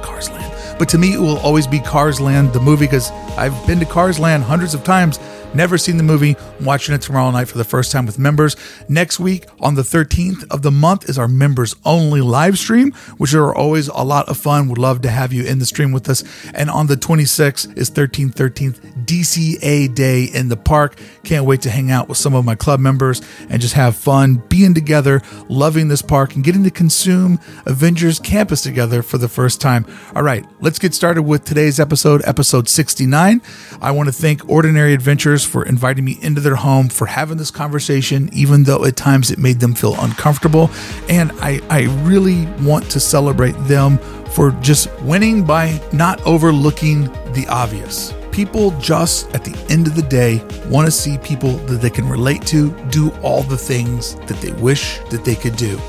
but 0.80 0.88
to 0.88 0.96
me, 0.96 1.12
it 1.12 1.20
will 1.20 1.36
always 1.40 1.66
be 1.66 1.78
Cars 1.78 2.22
Land 2.22 2.54
the 2.54 2.58
movie 2.58 2.86
because 2.86 3.10
I've 3.36 3.66
been 3.66 3.78
to 3.80 3.84
Cars 3.84 4.18
Land 4.18 4.44
hundreds 4.44 4.72
of 4.72 4.82
times 4.82 5.18
Never 5.52 5.78
seen 5.78 5.96
the 5.96 6.02
movie. 6.02 6.36
Watching 6.60 6.94
it 6.94 7.02
tomorrow 7.02 7.30
night 7.30 7.48
for 7.48 7.58
the 7.58 7.64
first 7.64 7.90
time 7.90 8.06
with 8.06 8.18
members. 8.18 8.56
Next 8.88 9.18
week, 9.18 9.46
on 9.60 9.74
the 9.74 9.82
13th 9.82 10.48
of 10.50 10.62
the 10.62 10.70
month, 10.70 11.08
is 11.08 11.18
our 11.18 11.26
members 11.26 11.74
only 11.84 12.20
live 12.20 12.58
stream, 12.58 12.92
which 13.18 13.34
are 13.34 13.54
always 13.54 13.88
a 13.88 14.02
lot 14.04 14.28
of 14.28 14.36
fun. 14.36 14.68
Would 14.68 14.78
love 14.78 15.02
to 15.02 15.10
have 15.10 15.32
you 15.32 15.44
in 15.44 15.58
the 15.58 15.66
stream 15.66 15.90
with 15.90 16.08
us. 16.08 16.22
And 16.54 16.70
on 16.70 16.86
the 16.86 16.96
26th 16.96 17.76
is 17.76 17.90
1313th 17.90 19.04
DCA 19.04 19.92
Day 19.94 20.24
in 20.24 20.48
the 20.48 20.56
park. 20.56 20.98
Can't 21.24 21.46
wait 21.46 21.62
to 21.62 21.70
hang 21.70 21.90
out 21.90 22.08
with 22.08 22.18
some 22.18 22.34
of 22.34 22.44
my 22.44 22.54
club 22.54 22.78
members 22.78 23.20
and 23.48 23.60
just 23.60 23.74
have 23.74 23.96
fun 23.96 24.42
being 24.48 24.74
together, 24.74 25.20
loving 25.48 25.88
this 25.88 26.02
park, 26.02 26.36
and 26.36 26.44
getting 26.44 26.62
to 26.64 26.70
consume 26.70 27.40
Avengers 27.66 28.18
Campus 28.20 28.62
together 28.62 29.02
for 29.02 29.18
the 29.18 29.28
first 29.28 29.60
time. 29.60 29.84
All 30.14 30.22
right, 30.22 30.46
let's 30.60 30.78
get 30.78 30.94
started 30.94 31.22
with 31.22 31.44
today's 31.44 31.80
episode, 31.80 32.22
episode 32.24 32.68
69. 32.68 33.42
I 33.80 33.90
want 33.90 34.08
to 34.08 34.12
thank 34.12 34.48
Ordinary 34.48 34.94
Adventures 34.94 35.39
for 35.44 35.64
inviting 35.64 36.04
me 36.04 36.18
into 36.22 36.40
their 36.40 36.56
home, 36.56 36.88
for 36.88 37.06
having 37.06 37.36
this 37.36 37.50
conversation, 37.50 38.30
even 38.32 38.64
though 38.64 38.84
at 38.84 38.96
times 38.96 39.30
it 39.30 39.38
made 39.38 39.60
them 39.60 39.74
feel 39.74 39.94
uncomfortable. 40.00 40.70
And 41.08 41.32
I, 41.40 41.60
I 41.68 41.82
really 42.02 42.46
want 42.62 42.90
to 42.90 43.00
celebrate 43.00 43.56
them 43.66 43.98
for 44.32 44.52
just 44.60 44.88
winning 45.00 45.44
by 45.44 45.80
not 45.92 46.24
overlooking 46.26 47.04
the 47.32 47.46
obvious. 47.48 48.14
People 48.30 48.70
just 48.78 49.34
at 49.34 49.44
the 49.44 49.56
end 49.68 49.86
of 49.86 49.96
the 49.96 50.02
day 50.02 50.42
want 50.68 50.86
to 50.86 50.92
see 50.92 51.18
people 51.18 51.52
that 51.66 51.80
they 51.80 51.90
can 51.90 52.08
relate 52.08 52.46
to 52.46 52.70
do 52.90 53.10
all 53.22 53.42
the 53.42 53.58
things 53.58 54.14
that 54.26 54.40
they 54.40 54.52
wish 54.52 54.98
that 55.10 55.24
they 55.24 55.34
could 55.34 55.56
do. 55.56 55.80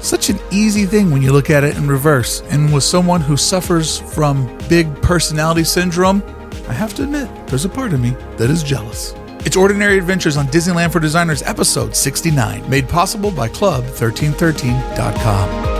Such 0.00 0.28
an 0.28 0.38
easy 0.50 0.84
thing 0.84 1.10
when 1.10 1.22
you 1.22 1.32
look 1.32 1.48
at 1.48 1.64
it 1.64 1.76
in 1.76 1.88
reverse. 1.88 2.42
And 2.50 2.72
with 2.72 2.84
someone 2.84 3.22
who 3.22 3.38
suffers 3.38 3.98
from 3.98 4.46
big 4.68 4.94
personality 5.00 5.64
syndrome, 5.64 6.22
I 6.68 6.72
have 6.72 6.94
to 6.94 7.04
admit, 7.04 7.28
there's 7.46 7.64
a 7.64 7.68
part 7.68 7.92
of 7.92 8.00
me 8.00 8.10
that 8.36 8.50
is 8.50 8.62
jealous. 8.62 9.14
It's 9.46 9.56
Ordinary 9.56 9.98
Adventures 9.98 10.38
on 10.38 10.46
Disneyland 10.46 10.90
for 10.92 11.00
Designers, 11.00 11.42
episode 11.42 11.94
69, 11.94 12.68
made 12.70 12.88
possible 12.88 13.30
by 13.30 13.48
Club1313.com. 13.48 15.73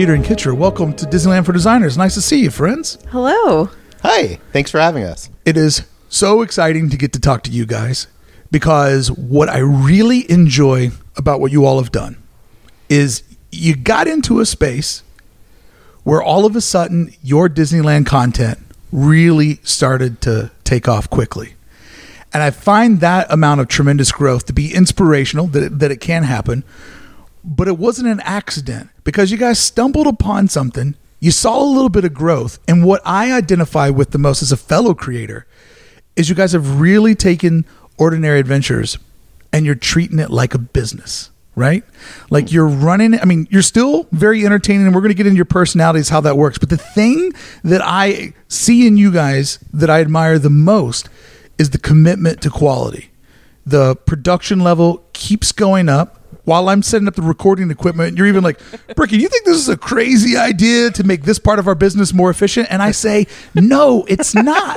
Peter 0.00 0.14
and 0.14 0.24
Kitra. 0.24 0.56
welcome 0.56 0.94
to 0.94 1.04
Disneyland 1.04 1.44
for 1.44 1.52
Designers. 1.52 1.98
Nice 1.98 2.14
to 2.14 2.22
see 2.22 2.40
you, 2.40 2.50
friends. 2.50 2.96
Hello. 3.10 3.68
Hi. 4.00 4.38
Thanks 4.50 4.70
for 4.70 4.80
having 4.80 5.04
us. 5.04 5.28
It 5.44 5.58
is 5.58 5.82
so 6.08 6.40
exciting 6.40 6.88
to 6.88 6.96
get 6.96 7.12
to 7.12 7.20
talk 7.20 7.42
to 7.42 7.50
you 7.50 7.66
guys 7.66 8.06
because 8.50 9.10
what 9.10 9.50
I 9.50 9.58
really 9.58 10.24
enjoy 10.30 10.92
about 11.18 11.38
what 11.38 11.52
you 11.52 11.66
all 11.66 11.78
have 11.82 11.92
done 11.92 12.16
is 12.88 13.22
you 13.52 13.76
got 13.76 14.08
into 14.08 14.40
a 14.40 14.46
space 14.46 15.02
where 16.02 16.22
all 16.22 16.46
of 16.46 16.56
a 16.56 16.62
sudden 16.62 17.12
your 17.22 17.50
Disneyland 17.50 18.06
content 18.06 18.58
really 18.90 19.56
started 19.64 20.22
to 20.22 20.50
take 20.64 20.88
off 20.88 21.10
quickly. 21.10 21.56
And 22.32 22.42
I 22.42 22.52
find 22.52 23.00
that 23.00 23.30
amount 23.30 23.60
of 23.60 23.68
tremendous 23.68 24.12
growth 24.12 24.46
to 24.46 24.54
be 24.54 24.74
inspirational, 24.74 25.46
that 25.48 25.62
it, 25.62 25.78
that 25.78 25.90
it 25.90 26.00
can 26.00 26.22
happen. 26.22 26.64
But 27.44 27.68
it 27.68 27.78
wasn't 27.78 28.08
an 28.08 28.20
accident 28.20 28.90
because 29.04 29.30
you 29.30 29.38
guys 29.38 29.58
stumbled 29.58 30.06
upon 30.06 30.48
something. 30.48 30.94
You 31.20 31.30
saw 31.30 31.62
a 31.62 31.64
little 31.64 31.88
bit 31.88 32.04
of 32.04 32.14
growth. 32.14 32.58
And 32.66 32.84
what 32.84 33.02
I 33.04 33.32
identify 33.32 33.90
with 33.90 34.10
the 34.10 34.18
most 34.18 34.42
as 34.42 34.52
a 34.52 34.56
fellow 34.56 34.94
creator 34.94 35.46
is 36.16 36.28
you 36.28 36.34
guys 36.34 36.52
have 36.52 36.80
really 36.80 37.14
taken 37.14 37.64
ordinary 37.98 38.40
adventures 38.40 38.98
and 39.52 39.66
you're 39.66 39.74
treating 39.74 40.18
it 40.18 40.30
like 40.30 40.54
a 40.54 40.58
business, 40.58 41.30
right? 41.54 41.84
Like 42.30 42.46
mm. 42.46 42.52
you're 42.52 42.68
running, 42.68 43.18
I 43.18 43.24
mean, 43.24 43.46
you're 43.50 43.62
still 43.62 44.06
very 44.12 44.44
entertaining 44.44 44.86
and 44.86 44.94
we're 44.94 45.00
going 45.02 45.10
to 45.10 45.16
get 45.16 45.26
into 45.26 45.36
your 45.36 45.44
personalities, 45.44 46.08
how 46.08 46.20
that 46.22 46.36
works. 46.36 46.58
But 46.58 46.70
the 46.70 46.76
thing 46.76 47.32
that 47.64 47.80
I 47.84 48.32
see 48.48 48.86
in 48.86 48.96
you 48.96 49.12
guys 49.12 49.58
that 49.72 49.90
I 49.90 50.00
admire 50.00 50.38
the 50.38 50.50
most 50.50 51.08
is 51.58 51.70
the 51.70 51.78
commitment 51.78 52.40
to 52.42 52.50
quality. 52.50 53.10
The 53.66 53.96
production 53.96 54.60
level 54.60 55.04
keeps 55.12 55.52
going 55.52 55.88
up 55.88 56.19
while 56.44 56.68
I'm 56.68 56.82
setting 56.82 57.06
up 57.08 57.14
the 57.14 57.22
recording 57.22 57.70
equipment, 57.70 58.16
you're 58.16 58.26
even 58.26 58.42
like, 58.42 58.60
Bricky, 58.96 59.16
do 59.16 59.22
you 59.22 59.28
think 59.28 59.44
this 59.44 59.56
is 59.56 59.68
a 59.68 59.76
crazy 59.76 60.36
idea 60.36 60.90
to 60.92 61.04
make 61.04 61.22
this 61.22 61.38
part 61.38 61.58
of 61.58 61.66
our 61.68 61.74
business 61.74 62.12
more 62.12 62.30
efficient? 62.30 62.68
And 62.70 62.82
I 62.82 62.90
say, 62.92 63.26
no, 63.54 64.04
it's 64.08 64.34
not. 64.34 64.76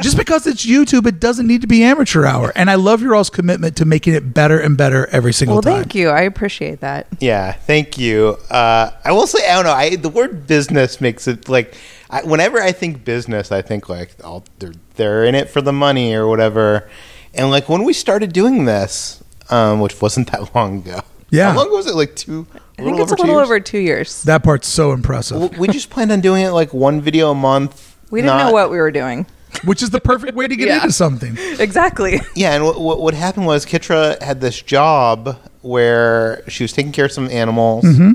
Just 0.00 0.16
because 0.16 0.46
it's 0.46 0.64
YouTube, 0.64 1.06
it 1.06 1.20
doesn't 1.20 1.46
need 1.46 1.60
to 1.60 1.66
be 1.66 1.82
amateur 1.82 2.24
hour. 2.24 2.52
And 2.56 2.70
I 2.70 2.76
love 2.76 3.02
your 3.02 3.14
all's 3.14 3.30
commitment 3.30 3.76
to 3.76 3.84
making 3.84 4.14
it 4.14 4.34
better 4.34 4.58
and 4.58 4.76
better 4.76 5.06
every 5.08 5.32
single 5.32 5.56
Well, 5.56 5.62
time. 5.62 5.72
Well, 5.72 5.82
thank 5.82 5.94
you. 5.94 6.08
I 6.08 6.22
appreciate 6.22 6.80
that. 6.80 7.06
Yeah, 7.20 7.52
thank 7.52 7.98
you. 7.98 8.38
Uh, 8.50 8.90
I 9.04 9.12
will 9.12 9.26
say, 9.26 9.46
I 9.48 9.54
don't 9.54 9.64
know. 9.64 9.72
I 9.72 9.96
the 9.96 10.08
word 10.08 10.46
business 10.46 11.00
makes 11.00 11.28
it 11.28 11.48
like 11.48 11.74
I, 12.10 12.22
whenever 12.22 12.60
I 12.60 12.72
think 12.72 13.04
business, 13.04 13.52
I 13.52 13.62
think 13.62 13.88
like 13.88 14.10
oh, 14.24 14.42
they're 14.58 14.72
they're 14.96 15.24
in 15.24 15.34
it 15.34 15.48
for 15.50 15.60
the 15.60 15.72
money 15.72 16.14
or 16.14 16.26
whatever. 16.26 16.88
And 17.34 17.50
like 17.50 17.68
when 17.68 17.84
we 17.84 17.92
started 17.92 18.32
doing 18.32 18.66
this, 18.66 19.21
um, 19.52 19.80
which 19.80 20.00
wasn't 20.00 20.30
that 20.32 20.54
long 20.54 20.78
ago. 20.78 21.00
Yeah. 21.30 21.52
how 21.52 21.58
long 21.58 21.70
was 21.70 21.86
it? 21.86 21.94
Like 21.94 22.14
two. 22.16 22.46
I 22.78 22.82
think 22.82 22.98
it's 22.98 23.12
a 23.12 23.14
little 23.14 23.26
years? 23.36 23.44
over 23.46 23.60
two 23.60 23.78
years. 23.78 24.22
That 24.24 24.42
part's 24.42 24.66
so 24.68 24.92
impressive, 24.92 25.38
Well, 25.38 25.50
we 25.58 25.68
just 25.68 25.88
planned 25.90 26.10
on 26.12 26.20
doing 26.20 26.42
it 26.44 26.50
like 26.50 26.74
one 26.74 27.00
video 27.00 27.30
a 27.30 27.34
month. 27.34 27.96
We 28.10 28.20
didn't 28.20 28.36
not- 28.36 28.46
know 28.46 28.52
what 28.52 28.70
we 28.70 28.76
were 28.78 28.90
doing. 28.90 29.26
which 29.64 29.82
is 29.82 29.90
the 29.90 30.00
perfect 30.00 30.34
way 30.34 30.48
to 30.48 30.56
get 30.56 30.68
Yeah. 30.72 30.76
into 30.76 30.92
something. 30.92 31.36
Exactly. 31.58 32.20
Yeah, 32.34 32.54
and 32.54 32.64
what, 32.64 32.80
what, 32.80 33.00
what 33.00 33.12
happened 33.14 33.46
was 33.46 33.66
Kitra 33.66 34.20
had 34.22 34.40
this 34.40 34.60
job 34.62 35.38
where 35.60 36.42
she 36.48 36.64
was 36.64 36.72
taking 36.72 36.90
care 36.92 37.04
of 37.04 37.12
some 37.12 37.28
animals 37.28 37.84
Mm-hmm. 37.84 38.12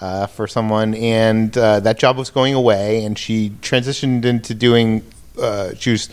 uh, 0.00 0.26
for 0.26 0.46
someone, 0.46 0.94
and 0.94 1.56
uh, 1.56 1.80
that 1.80 1.98
job 1.98 2.18
was 2.18 2.28
going 2.30 2.52
away, 2.54 3.02
and 3.04 3.18
she 3.18 3.50
transitioned 3.62 4.24
into 4.26 4.54
doing. 4.54 5.02
Uh, 5.40 5.74
she 5.74 5.90
was. 5.92 6.08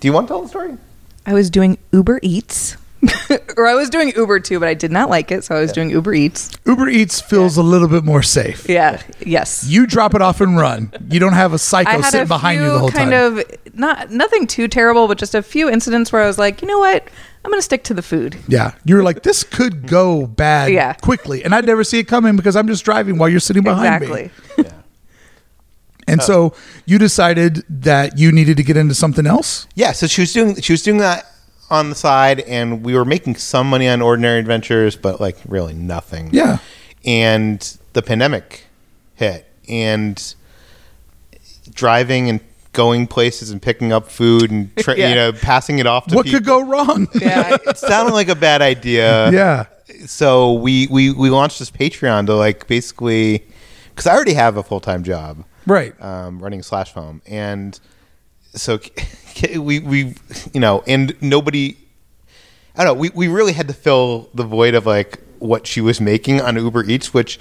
Do 0.00 0.08
you 0.08 0.12
want 0.12 0.28
to 0.28 0.34
tell 0.34 0.42
the 0.42 0.48
story? 0.48 0.76
I 1.24 1.32
was 1.32 1.48
doing 1.50 1.78
Uber 1.92 2.20
Eats. 2.22 2.76
or 3.56 3.66
I 3.66 3.74
was 3.74 3.90
doing 3.90 4.12
Uber 4.16 4.40
too, 4.40 4.58
but 4.60 4.68
I 4.68 4.74
did 4.74 4.90
not 4.92 5.08
like 5.10 5.30
it, 5.30 5.44
so 5.44 5.54
I 5.56 5.60
was 5.60 5.72
doing 5.72 5.90
Uber 5.90 6.14
Eats. 6.14 6.50
Uber 6.64 6.88
Eats 6.88 7.20
feels 7.20 7.56
a 7.56 7.62
little 7.62 7.88
bit 7.88 8.04
more 8.04 8.22
safe. 8.22 8.68
Yeah. 8.68 9.02
Yes. 9.24 9.66
You 9.68 9.86
drop 9.86 10.14
it 10.14 10.22
off 10.22 10.40
and 10.40 10.56
run. 10.56 10.92
You 11.10 11.20
don't 11.20 11.32
have 11.34 11.52
a 11.52 11.58
psycho 11.58 11.90
I 11.90 11.92
had 11.94 12.04
sitting 12.04 12.20
a 12.22 12.26
behind 12.28 12.58
few 12.60 12.66
you 12.66 12.72
the 12.72 12.78
whole 12.78 12.90
kind 12.90 13.10
time. 13.10 13.38
of 13.38 13.44
not 13.74 14.10
nothing 14.10 14.46
too 14.46 14.68
terrible, 14.68 15.08
but 15.08 15.18
just 15.18 15.34
a 15.34 15.42
few 15.42 15.68
incidents 15.68 16.12
where 16.12 16.22
I 16.22 16.26
was 16.26 16.38
like, 16.38 16.62
you 16.62 16.68
know 16.68 16.78
what, 16.78 17.08
I'm 17.44 17.50
going 17.50 17.58
to 17.58 17.62
stick 17.64 17.84
to 17.84 17.94
the 17.94 18.02
food. 18.02 18.36
Yeah, 18.48 18.72
you 18.84 18.96
were 18.96 19.02
like, 19.02 19.22
this 19.22 19.42
could 19.44 19.86
go 19.86 20.26
bad 20.26 20.72
Yeah. 20.72 20.94
quickly, 20.94 21.44
and 21.44 21.54
I'd 21.54 21.66
never 21.66 21.84
see 21.84 21.98
it 21.98 22.04
coming 22.04 22.34
because 22.36 22.56
I'm 22.56 22.66
just 22.66 22.84
driving 22.84 23.18
while 23.18 23.28
you're 23.28 23.40
sitting 23.40 23.62
behind 23.62 24.00
me. 24.00 24.06
exactly. 24.20 24.64
me. 24.64 24.70
And 26.08 26.20
uh, 26.20 26.24
so 26.24 26.54
you 26.84 26.98
decided 26.98 27.64
that 27.68 28.16
you 28.16 28.30
needed 28.30 28.56
to 28.58 28.62
get 28.62 28.76
into 28.76 28.94
something 28.94 29.26
else. 29.26 29.66
Yeah, 29.74 29.90
so 29.90 30.06
she 30.06 30.20
was 30.22 30.32
doing 30.32 30.60
she 30.60 30.72
was 30.72 30.82
doing 30.82 30.98
that 30.98 31.26
on 31.70 31.88
the 31.90 31.94
side, 31.96 32.40
and 32.40 32.84
we 32.84 32.94
were 32.94 33.04
making 33.04 33.36
some 33.36 33.68
money 33.68 33.88
on 33.88 34.00
Ordinary 34.02 34.38
Adventures, 34.38 34.96
but 34.96 35.20
like 35.20 35.36
really 35.48 35.74
nothing. 35.74 36.30
Yeah. 36.32 36.58
and 37.04 37.76
the 37.92 38.02
pandemic 38.02 38.64
hit, 39.14 39.46
and 39.68 40.34
driving 41.72 42.28
and 42.28 42.40
going 42.72 43.06
places 43.06 43.50
and 43.50 43.60
picking 43.62 43.92
up 43.92 44.08
food 44.10 44.50
and 44.50 44.74
tra- 44.78 44.96
Yeah. 44.96 45.08
you 45.08 45.14
know 45.14 45.32
passing 45.32 45.78
it 45.78 45.86
off 45.86 46.06
to 46.08 46.14
What 46.14 46.26
people. 46.26 46.40
could 46.40 46.46
go 46.46 46.62
wrong? 46.64 47.08
Yeah. 47.14 47.56
it 47.66 47.78
sounded 47.78 48.12
like 48.14 48.28
a 48.28 48.34
bad 48.34 48.62
idea. 48.62 49.30
yeah. 49.32 49.64
So 50.06 50.52
we 50.54 50.86
we 50.90 51.10
we 51.12 51.30
launched 51.30 51.58
this 51.58 51.70
Patreon 51.70 52.26
to 52.26 52.34
like 52.34 52.66
basically 52.66 53.44
because 53.90 54.06
I 54.06 54.14
already 54.14 54.34
have 54.34 54.56
a 54.56 54.62
full 54.62 54.80
time 54.80 55.02
job 55.04 55.44
Right. 55.66 55.94
um, 56.02 56.38
running 56.40 56.62
Slash 56.62 56.92
Film, 56.92 57.22
and 57.26 57.78
so 58.56 58.78
we 59.60 59.78
we 59.80 60.14
you 60.52 60.60
know, 60.60 60.82
and 60.86 61.14
nobody. 61.20 61.76
I 62.78 62.84
don't 62.84 62.94
know. 62.96 63.00
We 63.00 63.10
we 63.10 63.28
really 63.28 63.52
had 63.52 63.68
to 63.68 63.74
fill 63.74 64.28
the 64.34 64.44
void 64.44 64.74
of 64.74 64.84
like 64.86 65.18
what 65.38 65.66
she 65.66 65.80
was 65.80 66.00
making 66.00 66.40
on 66.40 66.56
Uber 66.56 66.84
Eats, 66.84 67.14
which 67.14 67.38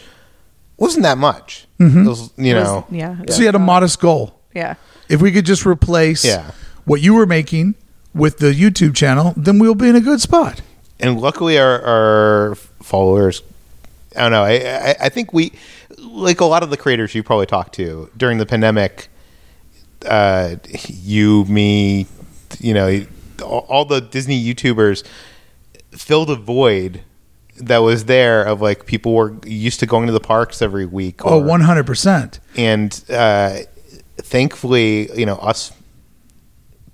wasn't 0.77 1.03
that 1.03 1.17
much. 1.17 1.65
Mm-hmm. 1.79 2.05
It 2.05 2.07
was, 2.10 2.31
you 2.38 2.53
know, 2.53 2.86
yeah. 2.89 3.17
So 3.29 3.39
you 3.39 3.45
had 3.45 3.55
a 3.55 3.60
modest 3.60 4.00
goal. 4.00 4.39
Yeah. 4.53 4.75
If 5.10 5.22
we 5.22 5.31
could 5.31 5.45
just 5.45 5.65
replace 5.65 6.24
Yeah. 6.25 6.51
what 6.86 7.01
you 7.01 7.13
were 7.13 7.25
making 7.25 7.75
with 8.13 8.38
the 8.39 8.51
YouTube 8.53 8.95
channel, 8.95 9.34
then 9.38 9.60
we'll 9.60 9.75
be 9.75 9.88
in 9.89 9.95
a 9.95 10.01
good 10.01 10.19
spot. 10.22 10.62
and 11.00 11.19
luckily 11.19 11.57
our, 11.60 11.81
our 11.81 12.55
followers 12.81 13.41
i 14.15 14.22
don't 14.22 14.31
know 14.31 14.43
I, 14.43 14.53
I 14.91 14.95
i 15.07 15.10
think 15.10 15.34
we 15.34 15.51
like 16.00 16.39
a 16.39 16.45
lot 16.45 16.63
of 16.63 16.69
the 16.69 16.77
creators 16.77 17.13
you 17.13 17.22
probably 17.22 17.45
talked 17.48 17.74
to 17.75 18.10
during 18.15 18.38
the 18.38 18.45
pandemic 18.45 19.10
uh 20.05 20.55
you 20.88 21.45
me 21.45 22.07
you 22.59 22.74
know 22.74 23.05
all, 23.43 23.83
the 23.85 24.00
disney 24.01 24.41
youtubers 24.41 25.03
filled 25.91 26.29
a 26.29 26.35
void 26.35 27.01
that 27.57 27.79
was 27.79 28.05
there 28.05 28.43
of 28.43 28.62
like 28.62 28.85
people 28.85 29.13
were 29.13 29.35
used 29.45 29.79
to 29.79 29.85
going 29.85 30.07
to 30.07 30.13
the 30.13 30.19
parks 30.19 30.62
every 30.62 30.85
week 30.85 31.25
Oh, 31.25 31.41
100%. 31.41 32.39
and 32.57 33.03
uh, 33.09 33.59
thankfully, 34.17 35.09
you 35.17 35.25
know, 35.25 35.35
us 35.35 35.71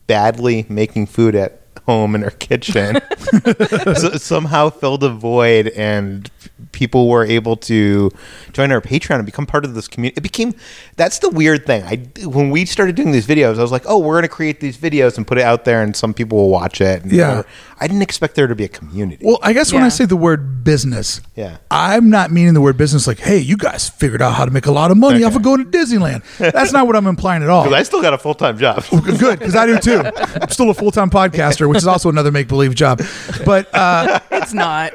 badly 0.07 0.65
making 0.69 1.07
food 1.07 1.35
at 1.35 1.61
home 1.87 2.13
in 2.15 2.23
our 2.23 2.29
kitchen 2.31 2.97
so, 3.95 4.11
somehow 4.17 4.69
filled 4.69 5.03
a 5.03 5.09
void, 5.09 5.67
and 5.69 6.29
people 6.71 7.07
were 7.09 7.25
able 7.25 7.55
to 7.57 8.11
join 8.53 8.71
our 8.71 8.81
Patreon 8.81 9.15
and 9.17 9.25
become 9.25 9.45
part 9.45 9.65
of 9.65 9.73
this 9.73 9.87
community. 9.87 10.17
It 10.17 10.21
became 10.23 10.53
that's 10.95 11.19
the 11.19 11.29
weird 11.29 11.65
thing. 11.65 11.83
I 11.83 11.97
when 12.25 12.49
we 12.49 12.65
started 12.65 12.95
doing 12.95 13.11
these 13.11 13.27
videos, 13.27 13.57
I 13.59 13.61
was 13.61 13.71
like, 13.71 13.83
oh, 13.85 13.97
we're 13.99 14.13
going 14.15 14.23
to 14.23 14.27
create 14.29 14.59
these 14.59 14.77
videos 14.77 15.17
and 15.17 15.25
put 15.27 15.37
it 15.37 15.43
out 15.43 15.65
there, 15.65 15.81
and 15.83 15.95
some 15.95 16.13
people 16.13 16.37
will 16.37 16.49
watch 16.49 16.81
it. 16.81 17.03
And 17.03 17.11
Yeah. 17.11 17.27
whatever. 17.29 17.47
I 17.79 17.87
didn't 17.87 18.03
expect 18.03 18.35
there 18.35 18.45
to 18.47 18.53
be 18.55 18.63
a 18.63 18.67
community. 18.69 19.25
Well, 19.25 19.39
I 19.41 19.53
guess 19.53 19.73
when 19.73 19.81
I 19.81 19.89
say 19.89 20.05
the 20.05 20.15
word 20.15 20.63
business, 20.63 21.19
Yeah. 21.35 21.57
I'm 21.71 22.09
not 22.11 22.31
meaning 22.31 22.53
the 22.53 22.61
word 22.61 22.77
business 22.77 23.07
like, 23.07 23.17
hey, 23.19 23.39
you 23.39 23.57
guys 23.57 23.89
figured 23.89 24.21
out 24.21 24.33
how 24.35 24.45
to 24.45 24.51
make 24.51 24.67
a 24.67 24.71
lot 24.71 24.91
of 24.91 24.97
money 24.97 25.23
off 25.23 25.35
of 25.35 25.41
going 25.41 25.63
to 25.63 25.77
Disneyland. 25.77 26.21
That's 26.37 26.71
not 26.71 26.85
what 26.85 26.95
I'm 26.95 27.07
implying 27.07 27.41
at 27.41 27.49
all. 27.49 27.73
I 27.73 27.81
still 27.83 28.01
got 28.01 28.13
a 28.13 28.17
full 28.19 28.35
time 28.35 28.57
job. 28.59 28.83
Good, 28.89 29.39
because 29.39 29.55
I 29.55 29.65
do 29.65 29.79
too. 29.79 30.01
I'm 30.15 30.49
still 30.49 30.69
a 30.69 30.73
full 30.73 30.91
time 30.91 31.09
podcaster, 31.09 31.67
which 31.67 31.77
is 31.79 31.87
also 31.87 32.09
another 32.09 32.31
make 32.31 32.47
believe 32.47 32.75
job. 32.75 33.01
But 33.45 33.73
uh, 33.73 34.19
It's 34.31 34.53
not. 34.53 34.93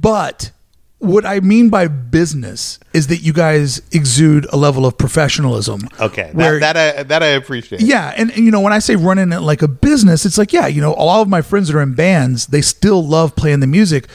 but 0.00 0.50
what 0.98 1.26
I 1.26 1.40
mean 1.40 1.68
by 1.68 1.88
business 1.88 2.78
is 2.94 3.08
that 3.08 3.18
you 3.18 3.32
guys 3.32 3.82
exude 3.92 4.46
a 4.52 4.56
level 4.56 4.86
of 4.86 4.96
professionalism. 4.96 5.88
Okay, 6.00 6.30
where- 6.32 6.58
that 6.58 6.72
that 6.74 6.98
I, 6.98 7.02
that 7.02 7.22
I 7.22 7.26
appreciate. 7.28 7.82
Yeah, 7.82 8.14
and, 8.16 8.30
and, 8.30 8.44
you 8.44 8.50
know 8.50 8.60
when 8.60 8.72
I 8.72 8.78
say 8.78 8.96
running 8.96 9.32
it 9.32 9.40
like 9.40 9.62
a 9.62 9.68
business, 9.68 10.24
it's 10.24 10.38
like 10.38 10.52
yeah, 10.52 10.66
you 10.66 10.80
know, 10.80 10.94
all 10.94 11.20
of 11.22 11.28
my 11.28 11.42
friends 11.42 11.68
that 11.68 11.76
are 11.76 11.82
in 11.82 11.94
bands, 11.94 12.46
they 12.46 12.62
still 12.62 13.06
love 13.06 13.36
playing 13.36 13.60
the 13.60 13.66
music, 13.66 14.08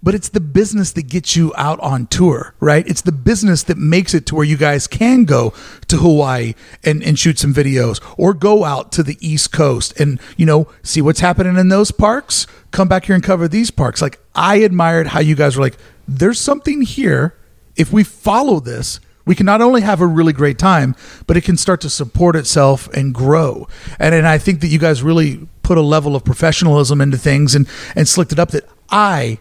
but 0.00 0.14
it's 0.14 0.28
the 0.28 0.40
business 0.40 0.92
that 0.92 1.08
gets 1.08 1.34
you 1.34 1.52
out 1.56 1.80
on 1.80 2.06
tour, 2.06 2.54
right? 2.60 2.86
It's 2.86 3.02
the 3.02 3.10
business 3.10 3.64
that 3.64 3.76
makes 3.76 4.14
it 4.14 4.24
to 4.26 4.36
where 4.36 4.44
you 4.44 4.56
guys 4.56 4.86
can 4.86 5.24
go 5.24 5.52
to 5.88 5.96
Hawaii 5.96 6.54
and 6.84 7.02
and 7.02 7.18
shoot 7.18 7.40
some 7.40 7.52
videos 7.52 8.00
or 8.16 8.32
go 8.32 8.64
out 8.64 8.92
to 8.92 9.02
the 9.02 9.18
East 9.20 9.50
Coast 9.50 9.98
and 9.98 10.20
you 10.36 10.46
know 10.46 10.68
see 10.84 11.02
what's 11.02 11.18
happening 11.20 11.56
in 11.56 11.68
those 11.68 11.90
parks, 11.90 12.46
come 12.70 12.86
back 12.86 13.06
here 13.06 13.16
and 13.16 13.24
cover 13.24 13.48
these 13.48 13.72
parks. 13.72 14.00
Like 14.00 14.20
I 14.36 14.58
admired 14.58 15.08
how 15.08 15.18
you 15.18 15.34
guys 15.34 15.56
were 15.56 15.64
like 15.64 15.76
there's 16.08 16.40
something 16.40 16.82
here 16.82 17.36
if 17.76 17.92
we 17.92 18.02
follow 18.02 18.58
this 18.58 18.98
we 19.28 19.34
can 19.34 19.44
not 19.44 19.60
only 19.60 19.82
have 19.82 20.00
a 20.00 20.06
really 20.06 20.32
great 20.32 20.58
time, 20.58 20.96
but 21.26 21.36
it 21.36 21.42
can 21.42 21.58
start 21.58 21.82
to 21.82 21.90
support 21.90 22.34
itself 22.34 22.88
and 22.94 23.14
grow. 23.14 23.68
And 23.98 24.14
and 24.14 24.26
I 24.26 24.38
think 24.38 24.62
that 24.62 24.68
you 24.68 24.78
guys 24.78 25.02
really 25.02 25.46
put 25.62 25.76
a 25.76 25.82
level 25.82 26.16
of 26.16 26.24
professionalism 26.24 27.02
into 27.02 27.18
things 27.18 27.54
and 27.54 27.68
and 27.94 28.08
slicked 28.08 28.32
it 28.32 28.38
up 28.38 28.52
that 28.52 28.66
I 28.88 29.38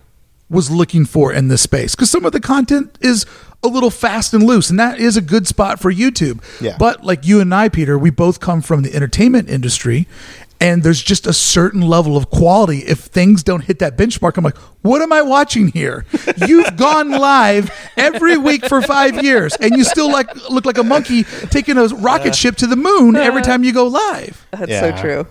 was 0.49 0.69
looking 0.69 1.05
for 1.05 1.31
in 1.31 1.47
this 1.47 1.61
space 1.61 1.95
because 1.95 2.09
some 2.09 2.25
of 2.25 2.33
the 2.33 2.41
content 2.41 2.97
is 2.99 3.25
a 3.63 3.69
little 3.69 3.89
fast 3.89 4.33
and 4.33 4.43
loose, 4.43 4.69
and 4.69 4.77
that 4.77 4.99
is 4.99 5.15
a 5.15 5.21
good 5.21 5.47
spot 5.47 5.79
for 5.79 5.91
YouTube. 5.91 6.43
Yeah. 6.61 6.75
But 6.77 7.05
like 7.05 7.25
you 7.25 7.39
and 7.39 7.55
I, 7.55 7.69
Peter, 7.69 7.97
we 7.97 8.09
both 8.09 8.41
come 8.41 8.61
from 8.61 8.81
the 8.81 8.93
entertainment 8.93 9.49
industry. 9.49 10.05
And 10.59 10.81
there's 10.81 11.01
just 11.03 11.27
a 11.27 11.33
certain 11.33 11.81
level 11.81 12.17
of 12.17 12.29
quality. 12.31 12.79
If 12.79 12.99
things 12.99 13.43
don't 13.43 13.61
hit 13.63 13.77
that 13.79 13.95
benchmark, 13.95 14.37
I'm 14.37 14.43
like, 14.43 14.57
what 14.81 15.01
am 15.03 15.13
I 15.13 15.21
watching 15.21 15.67
here? 15.67 16.05
You've 16.47 16.75
gone 16.77 17.11
live 17.11 17.69
every 17.95 18.37
week 18.37 18.65
for 18.65 18.81
five 18.81 19.23
years, 19.23 19.55
and 19.57 19.75
you 19.77 19.83
still 19.83 20.11
like 20.11 20.33
look 20.49 20.65
like 20.65 20.77
a 20.79 20.83
monkey 20.83 21.23
taking 21.51 21.77
a 21.77 21.85
rocket 21.87 22.35
ship 22.35 22.55
to 22.57 22.67
the 22.67 22.75
moon 22.75 23.15
every 23.15 23.41
time 23.43 23.63
you 23.63 23.71
go 23.71 23.85
live. 23.85 24.47
That's 24.51 24.71
Yeah. 24.71 24.95
so 24.95 25.01
true. 25.01 25.27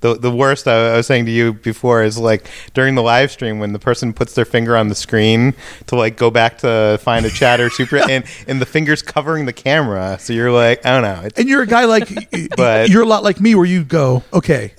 The, 0.00 0.14
the 0.14 0.30
worst 0.30 0.68
I, 0.68 0.92
I 0.92 0.96
was 0.98 1.06
saying 1.06 1.24
to 1.26 1.30
you 1.32 1.54
before 1.54 2.02
is 2.02 2.18
like 2.18 2.48
during 2.74 2.94
the 2.94 3.02
live 3.02 3.30
stream 3.30 3.58
when 3.58 3.72
the 3.72 3.78
person 3.78 4.12
puts 4.12 4.34
their 4.34 4.44
finger 4.44 4.76
on 4.76 4.88
the 4.88 4.94
screen 4.94 5.54
to 5.86 5.96
like 5.96 6.16
go 6.16 6.30
back 6.30 6.58
to 6.58 6.98
find 7.02 7.24
a 7.26 7.30
chat 7.30 7.60
or 7.60 7.70
super 7.70 7.96
and, 7.96 8.24
and 8.46 8.60
the 8.60 8.66
finger's 8.66 9.00
covering 9.02 9.46
the 9.46 9.52
camera. 9.52 10.18
So 10.20 10.32
you're 10.32 10.52
like, 10.52 10.84
I 10.84 10.92
don't 10.92 11.02
know. 11.02 11.22
It's, 11.26 11.38
And 11.38 11.48
you're 11.48 11.62
a 11.62 11.66
guy 11.66 11.84
like, 11.86 12.08
But- 12.56 12.90
you're 12.90 13.02
a 13.02 13.06
lot 13.06 13.22
like 13.22 13.40
me, 13.40 13.54
where 13.54 13.64
you 13.64 13.84
go, 13.84 14.22
okay. 14.32 14.72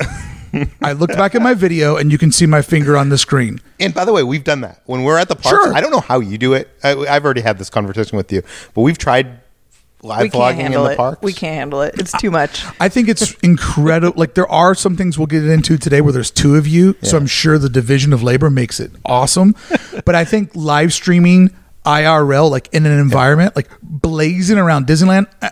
I 0.82 0.94
looked 0.94 1.14
back 1.16 1.36
at 1.36 1.42
my 1.42 1.54
video, 1.54 1.98
and 1.98 2.12
you 2.12 2.18
can 2.18 2.32
see 2.32 2.46
my 2.46 2.62
finger 2.62 2.98
on 2.98 3.10
the 3.10 3.18
screen. 3.18 3.60
and 3.80 3.94
by 3.94 4.06
the 4.06 4.14
way, 4.14 4.24
we've 4.24 4.44
done 4.46 4.62
that 4.62 4.82
when 4.86 5.04
we're 5.04 5.18
at 5.18 5.28
the 5.28 5.36
park. 5.36 5.62
Sure. 5.62 5.74
I 5.74 5.82
don't 5.82 5.92
know 5.92 6.00
how 6.00 6.20
you 6.20 6.38
do 6.38 6.54
it. 6.54 6.70
I, 6.84 6.92
I've 6.96 7.26
already 7.26 7.42
had 7.42 7.60
this 7.60 7.70
conversation 7.70 8.18
with 8.18 8.32
you, 8.32 8.42
but 8.74 8.82
we've 8.82 8.98
tried 8.98 9.40
live 10.04 10.22
we 10.22 10.30
can't 10.30 10.44
vlogging 10.44 10.52
in 10.52 10.58
handle 10.60 10.84
the 10.86 10.92
it. 10.92 10.98
parks. 10.98 11.22
We 11.22 11.34
can't 11.34 11.56
handle 11.56 11.82
it. 11.82 11.96
It's 12.00 12.12
too 12.14 12.32
much. 12.32 12.64
I 12.80 12.90
think 12.90 13.10
it's 13.10 13.34
incredible. 13.36 14.20
Like 14.20 14.34
there 14.36 14.50
are 14.50 14.76
some 14.76 14.96
things 14.96 15.18
we'll 15.18 15.28
get 15.28 15.46
into 15.46 15.78
today 15.78 16.02
where 16.02 16.14
there's 16.14 16.32
two 16.32 16.56
of 16.56 16.68
you, 16.68 16.96
so 17.02 17.18
I'm 17.18 17.28
sure 17.28 17.58
the 17.58 17.70
division 17.70 18.14
of 18.14 18.22
labor 18.24 18.50
makes 18.50 18.80
it 18.80 18.92
awesome. 19.06 19.56
but 20.06 20.16
I 20.16 20.24
think 20.26 20.56
live 20.56 20.94
streaming 20.94 21.50
IRL, 21.86 22.50
like 22.52 22.70
in 22.74 22.86
an 22.86 23.00
environment 23.00 23.56
like 23.56 23.70
blazing 23.82 24.58
around 24.58 24.88
Disneyland, 24.88 25.28
uh, 25.42 25.50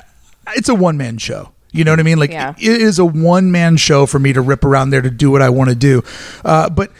it's 0.56 0.70
a 0.70 0.76
one 0.76 0.98
man 0.98 1.18
show. 1.18 1.52
You 1.72 1.84
know 1.84 1.92
what 1.92 2.00
I 2.00 2.04
mean? 2.04 2.20
Like 2.20 2.32
Yeah. 2.32 2.54
it 2.58 2.82
is 2.82 3.00
a 3.00 3.06
one 3.06 3.52
man 3.52 3.76
show 3.78 4.06
for 4.06 4.20
me 4.20 4.32
to 4.34 4.42
rip 4.42 4.64
around 4.64 4.92
there 4.92 5.02
to 5.02 5.10
do 5.10 5.30
what 5.32 5.42
I 5.42 5.50
want 5.50 5.70
to 5.72 5.76
do. 5.76 6.04
Uh, 6.44 6.70
but 6.70 6.92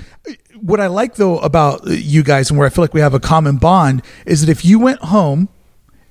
what 0.60 0.80
I 0.80 0.88
like 0.88 1.16
though 1.16 1.38
about 1.40 1.86
you 1.86 2.24
guys 2.24 2.50
and 2.50 2.58
where 2.58 2.66
I 2.66 2.70
feel 2.70 2.84
like 2.84 2.94
we 2.94 3.02
have 3.02 3.14
a 3.14 3.20
common 3.20 3.58
bond 3.58 4.02
is 4.26 4.42
that 4.42 4.50
if 4.50 4.66
you 4.66 4.80
went 4.80 5.00
home 5.00 5.48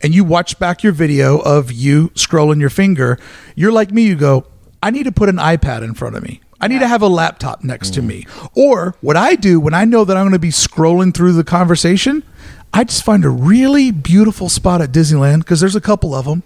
and 0.04 0.14
you 0.14 0.22
watch 0.22 0.58
back 0.58 0.82
your 0.82 0.92
video 0.92 1.38
of 1.38 1.72
you 1.72 2.10
scrolling 2.10 2.60
your 2.60 2.68
finger, 2.68 3.18
you're 3.54 3.72
like 3.72 3.90
me, 3.90 4.02
you 4.02 4.14
go, 4.14 4.44
I 4.82 4.90
need 4.90 5.04
to 5.04 5.12
put 5.12 5.30
an 5.30 5.36
iPad 5.36 5.82
in 5.82 5.94
front 5.94 6.14
of 6.14 6.22
me. 6.22 6.42
I 6.60 6.68
need 6.68 6.80
to 6.80 6.86
have 6.86 7.00
a 7.00 7.08
laptop 7.08 7.64
next 7.64 7.94
to 7.94 8.02
mm. 8.02 8.06
me. 8.06 8.26
Or 8.54 8.96
what 9.00 9.16
I 9.16 9.34
do 9.34 9.58
when 9.58 9.72
I 9.72 9.86
know 9.86 10.04
that 10.04 10.14
I'm 10.14 10.24
going 10.24 10.32
to 10.32 10.38
be 10.38 10.50
scrolling 10.50 11.14
through 11.14 11.32
the 11.32 11.42
conversation, 11.42 12.22
I 12.74 12.84
just 12.84 13.02
find 13.02 13.24
a 13.24 13.30
really 13.30 13.90
beautiful 13.92 14.50
spot 14.50 14.82
at 14.82 14.92
Disneyland 14.92 15.38
because 15.38 15.60
there's 15.60 15.74
a 15.74 15.80
couple 15.80 16.14
of 16.14 16.26
them. 16.26 16.42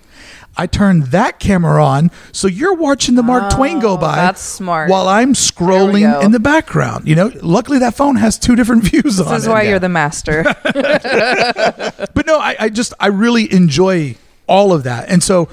I 0.57 0.67
turn 0.67 1.03
that 1.11 1.39
camera 1.39 1.85
on, 1.85 2.11
so 2.33 2.49
you're 2.49 2.75
watching 2.75 3.15
the 3.15 3.23
Mark 3.23 3.53
Twain 3.55 3.79
go 3.79 3.91
Oh, 3.93 3.97
by. 3.97 4.17
that's 4.17 4.41
smart. 4.41 4.91
While 4.91 5.07
I'm 5.07 5.35
scrolling 5.35 6.23
in 6.25 6.33
the 6.33 6.41
background, 6.41 7.07
you 7.07 7.15
know. 7.15 7.31
Luckily, 7.43 7.79
that 7.79 7.95
phone 7.95 8.17
has 8.17 8.39
two 8.39 8.57
different 8.57 8.83
views 8.91 9.21
on 9.21 9.29
This 9.33 9.43
is 9.43 9.47
it. 9.47 9.51
why 9.51 9.63
you're 9.63 9.79
the 9.79 9.89
master. 9.89 10.45
But 12.15 12.27
no, 12.27 12.39
I, 12.39 12.57
I 12.59 12.69
just 12.69 12.93
I 12.99 13.09
really 13.09 13.53
enjoy 13.53 14.17
all 14.47 14.73
of 14.73 14.83
that. 14.85 15.09
And 15.09 15.23
so 15.23 15.49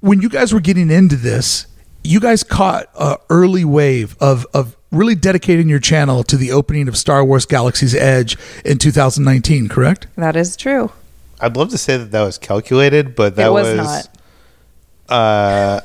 when 0.00 0.20
you 0.20 0.28
guys 0.28 0.52
were 0.52 0.60
getting 0.60 0.90
into 0.90 1.16
this, 1.16 1.66
you 2.02 2.18
guys 2.20 2.42
caught 2.42 2.86
a 2.98 3.18
early 3.28 3.64
wave 3.64 4.16
of 4.20 4.46
of 4.52 4.76
really 4.90 5.14
dedicating 5.14 5.68
your 5.68 5.78
channel 5.78 6.24
to 6.24 6.36
the 6.36 6.50
opening 6.50 6.88
of 6.88 6.96
Star 6.96 7.24
Wars 7.24 7.46
Galaxy's 7.46 7.94
Edge 7.94 8.36
in 8.64 8.78
2019, 8.78 9.68
correct? 9.68 10.08
that 10.16 10.34
is 10.34 10.56
true. 10.56 10.90
I'd 11.40 11.56
love 11.56 11.70
to 11.70 11.78
say 11.78 11.96
that 11.96 12.10
that 12.10 12.22
was 12.22 12.36
calculated, 12.38 13.14
but 13.14 13.36
that 13.36 13.46
it 13.46 13.52
was, 13.52 13.76
not. 13.76 14.08
Uh, 15.10 15.80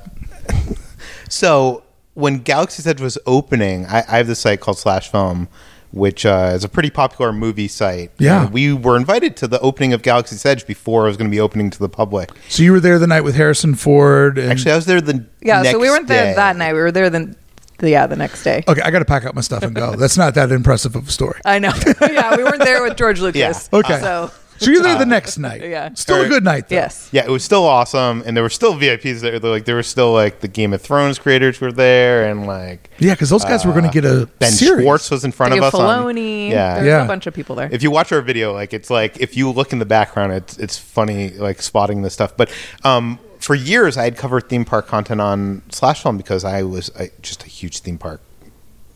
so 1.29 1.83
when 2.13 2.39
Galaxy's 2.39 2.87
Edge 2.87 3.01
was 3.01 3.17
opening, 3.25 3.85
I, 3.85 3.99
I 4.07 4.17
have 4.17 4.27
this 4.27 4.39
site 4.39 4.59
called 4.61 4.77
Slash 4.77 5.09
Film, 5.11 5.47
which 5.91 6.25
uh, 6.25 6.51
is 6.53 6.63
a 6.63 6.69
pretty 6.69 6.89
popular 6.89 7.31
movie 7.33 7.67
site. 7.67 8.11
Yeah. 8.17 8.43
And 8.45 8.53
we 8.53 8.73
were 8.73 8.97
invited 8.97 9.35
to 9.37 9.47
the 9.47 9.59
opening 9.59 9.93
of 9.93 10.01
Galaxy's 10.01 10.45
Edge 10.45 10.65
before 10.67 11.05
it 11.05 11.09
was 11.09 11.17
going 11.17 11.29
to 11.29 11.35
be 11.35 11.39
opening 11.39 11.69
to 11.71 11.79
the 11.79 11.89
public. 11.89 12.29
So 12.49 12.63
you 12.63 12.71
were 12.71 12.79
there 12.79 12.99
the 12.99 13.07
night 13.07 13.21
with 13.21 13.35
Harrison 13.35 13.75
Ford. 13.75 14.37
And, 14.37 14.51
Actually, 14.51 14.71
I 14.73 14.75
was 14.75 14.85
there 14.85 15.01
the 15.01 15.25
Yeah, 15.41 15.63
so 15.63 15.77
we 15.79 15.87
next 15.87 15.91
weren't 15.97 16.07
there 16.07 16.23
day. 16.25 16.35
that 16.35 16.55
night. 16.57 16.73
We 16.73 16.79
were 16.79 16.91
there 16.91 17.09
the, 17.09 17.35
the 17.79 17.89
yeah 17.89 18.07
the 18.07 18.15
next 18.15 18.43
day. 18.43 18.63
okay, 18.67 18.81
I 18.81 18.91
got 18.91 18.99
to 18.99 19.05
pack 19.05 19.25
up 19.25 19.35
my 19.35 19.41
stuff 19.41 19.63
and 19.63 19.75
go. 19.75 19.95
That's 19.95 20.17
not 20.17 20.35
that 20.35 20.51
impressive 20.51 20.95
of 20.95 21.07
a 21.07 21.11
story. 21.11 21.39
I 21.45 21.59
know. 21.59 21.71
yeah, 22.01 22.35
we 22.37 22.43
weren't 22.43 22.59
there 22.63 22.81
with 22.83 22.95
George 22.97 23.19
Lucas. 23.19 23.69
Yeah. 23.71 23.79
Okay. 23.79 23.99
So 23.99 24.31
So 24.57 24.71
you're 24.71 24.81
there 24.83 24.97
the 24.97 25.05
next 25.05 25.37
night. 25.37 25.61
yeah. 25.69 25.93
Still 25.93 26.21
a 26.21 26.27
good 26.29 26.43
night. 26.43 26.69
Though. 26.69 26.75
yes. 26.75 27.09
Yeah, 27.11 27.25
it 27.25 27.29
was 27.29 27.43
still 27.43 27.63
awesome, 27.63 28.23
and 28.25 28.35
there 28.35 28.43
were 28.43 28.49
still 28.49 28.73
VIPs 28.75 29.19
there. 29.21 29.39
Like 29.39 29.65
there 29.65 29.75
were 29.75 29.83
still 29.83 30.13
like 30.13 30.39
the 30.39 30.47
Game 30.47 30.73
of 30.73 30.81
Thrones 30.81 31.19
creators 31.19 31.59
were 31.59 31.71
there, 31.71 32.29
and 32.29 32.47
like 32.47 32.89
Yeah, 32.99 33.13
because 33.13 33.29
those 33.29 33.43
guys 33.43 33.65
were 33.65 33.73
going 33.73 33.85
to 33.85 33.91
get 33.91 34.05
a 34.05 34.27
Ben 34.39 34.51
series. 34.51 34.83
Schwartz 34.83 35.11
was 35.11 35.25
in 35.25 35.31
front 35.31 35.53
Dave 35.53 35.63
of 35.63 35.73
us. 35.73 35.79
on- 35.79 36.05
Filoni. 36.05 36.49
yeah, 36.49 36.75
There's 36.75 36.87
Yeah. 36.87 37.03
a 37.03 37.07
bunch 37.07 37.27
of 37.27 37.33
people 37.33 37.55
there. 37.55 37.69
if 37.71 37.83
you 37.83 37.91
watch 37.91 38.11
our 38.11 38.21
video, 38.21 38.53
like 38.53 38.73
it's 38.73 38.89
like 38.89 39.19
if 39.19 39.35
you 39.35 39.51
look 39.51 39.73
in 39.73 39.79
the 39.79 39.85
background, 39.85 40.31
it's 40.33 40.57
it's 40.57 40.77
funny 40.77 41.31
like 41.31 41.61
spotting 41.61 42.01
this 42.01 42.13
stuff. 42.13 42.35
But 42.37 42.49
um, 42.83 43.19
for 43.39 43.55
years, 43.55 43.97
I 43.97 44.05
had 44.05 44.17
covered 44.17 44.47
theme 44.49 44.65
park 44.65 44.87
content 44.87 45.21
on 45.21 45.61
Slash 45.69 46.01
Film 46.01 46.17
because 46.17 46.43
I 46.45 46.63
was 46.63 46.89
I, 46.97 47.11
just 47.21 47.43
a 47.43 47.47
huge 47.47 47.79
theme 47.79 47.97
park 47.97 48.21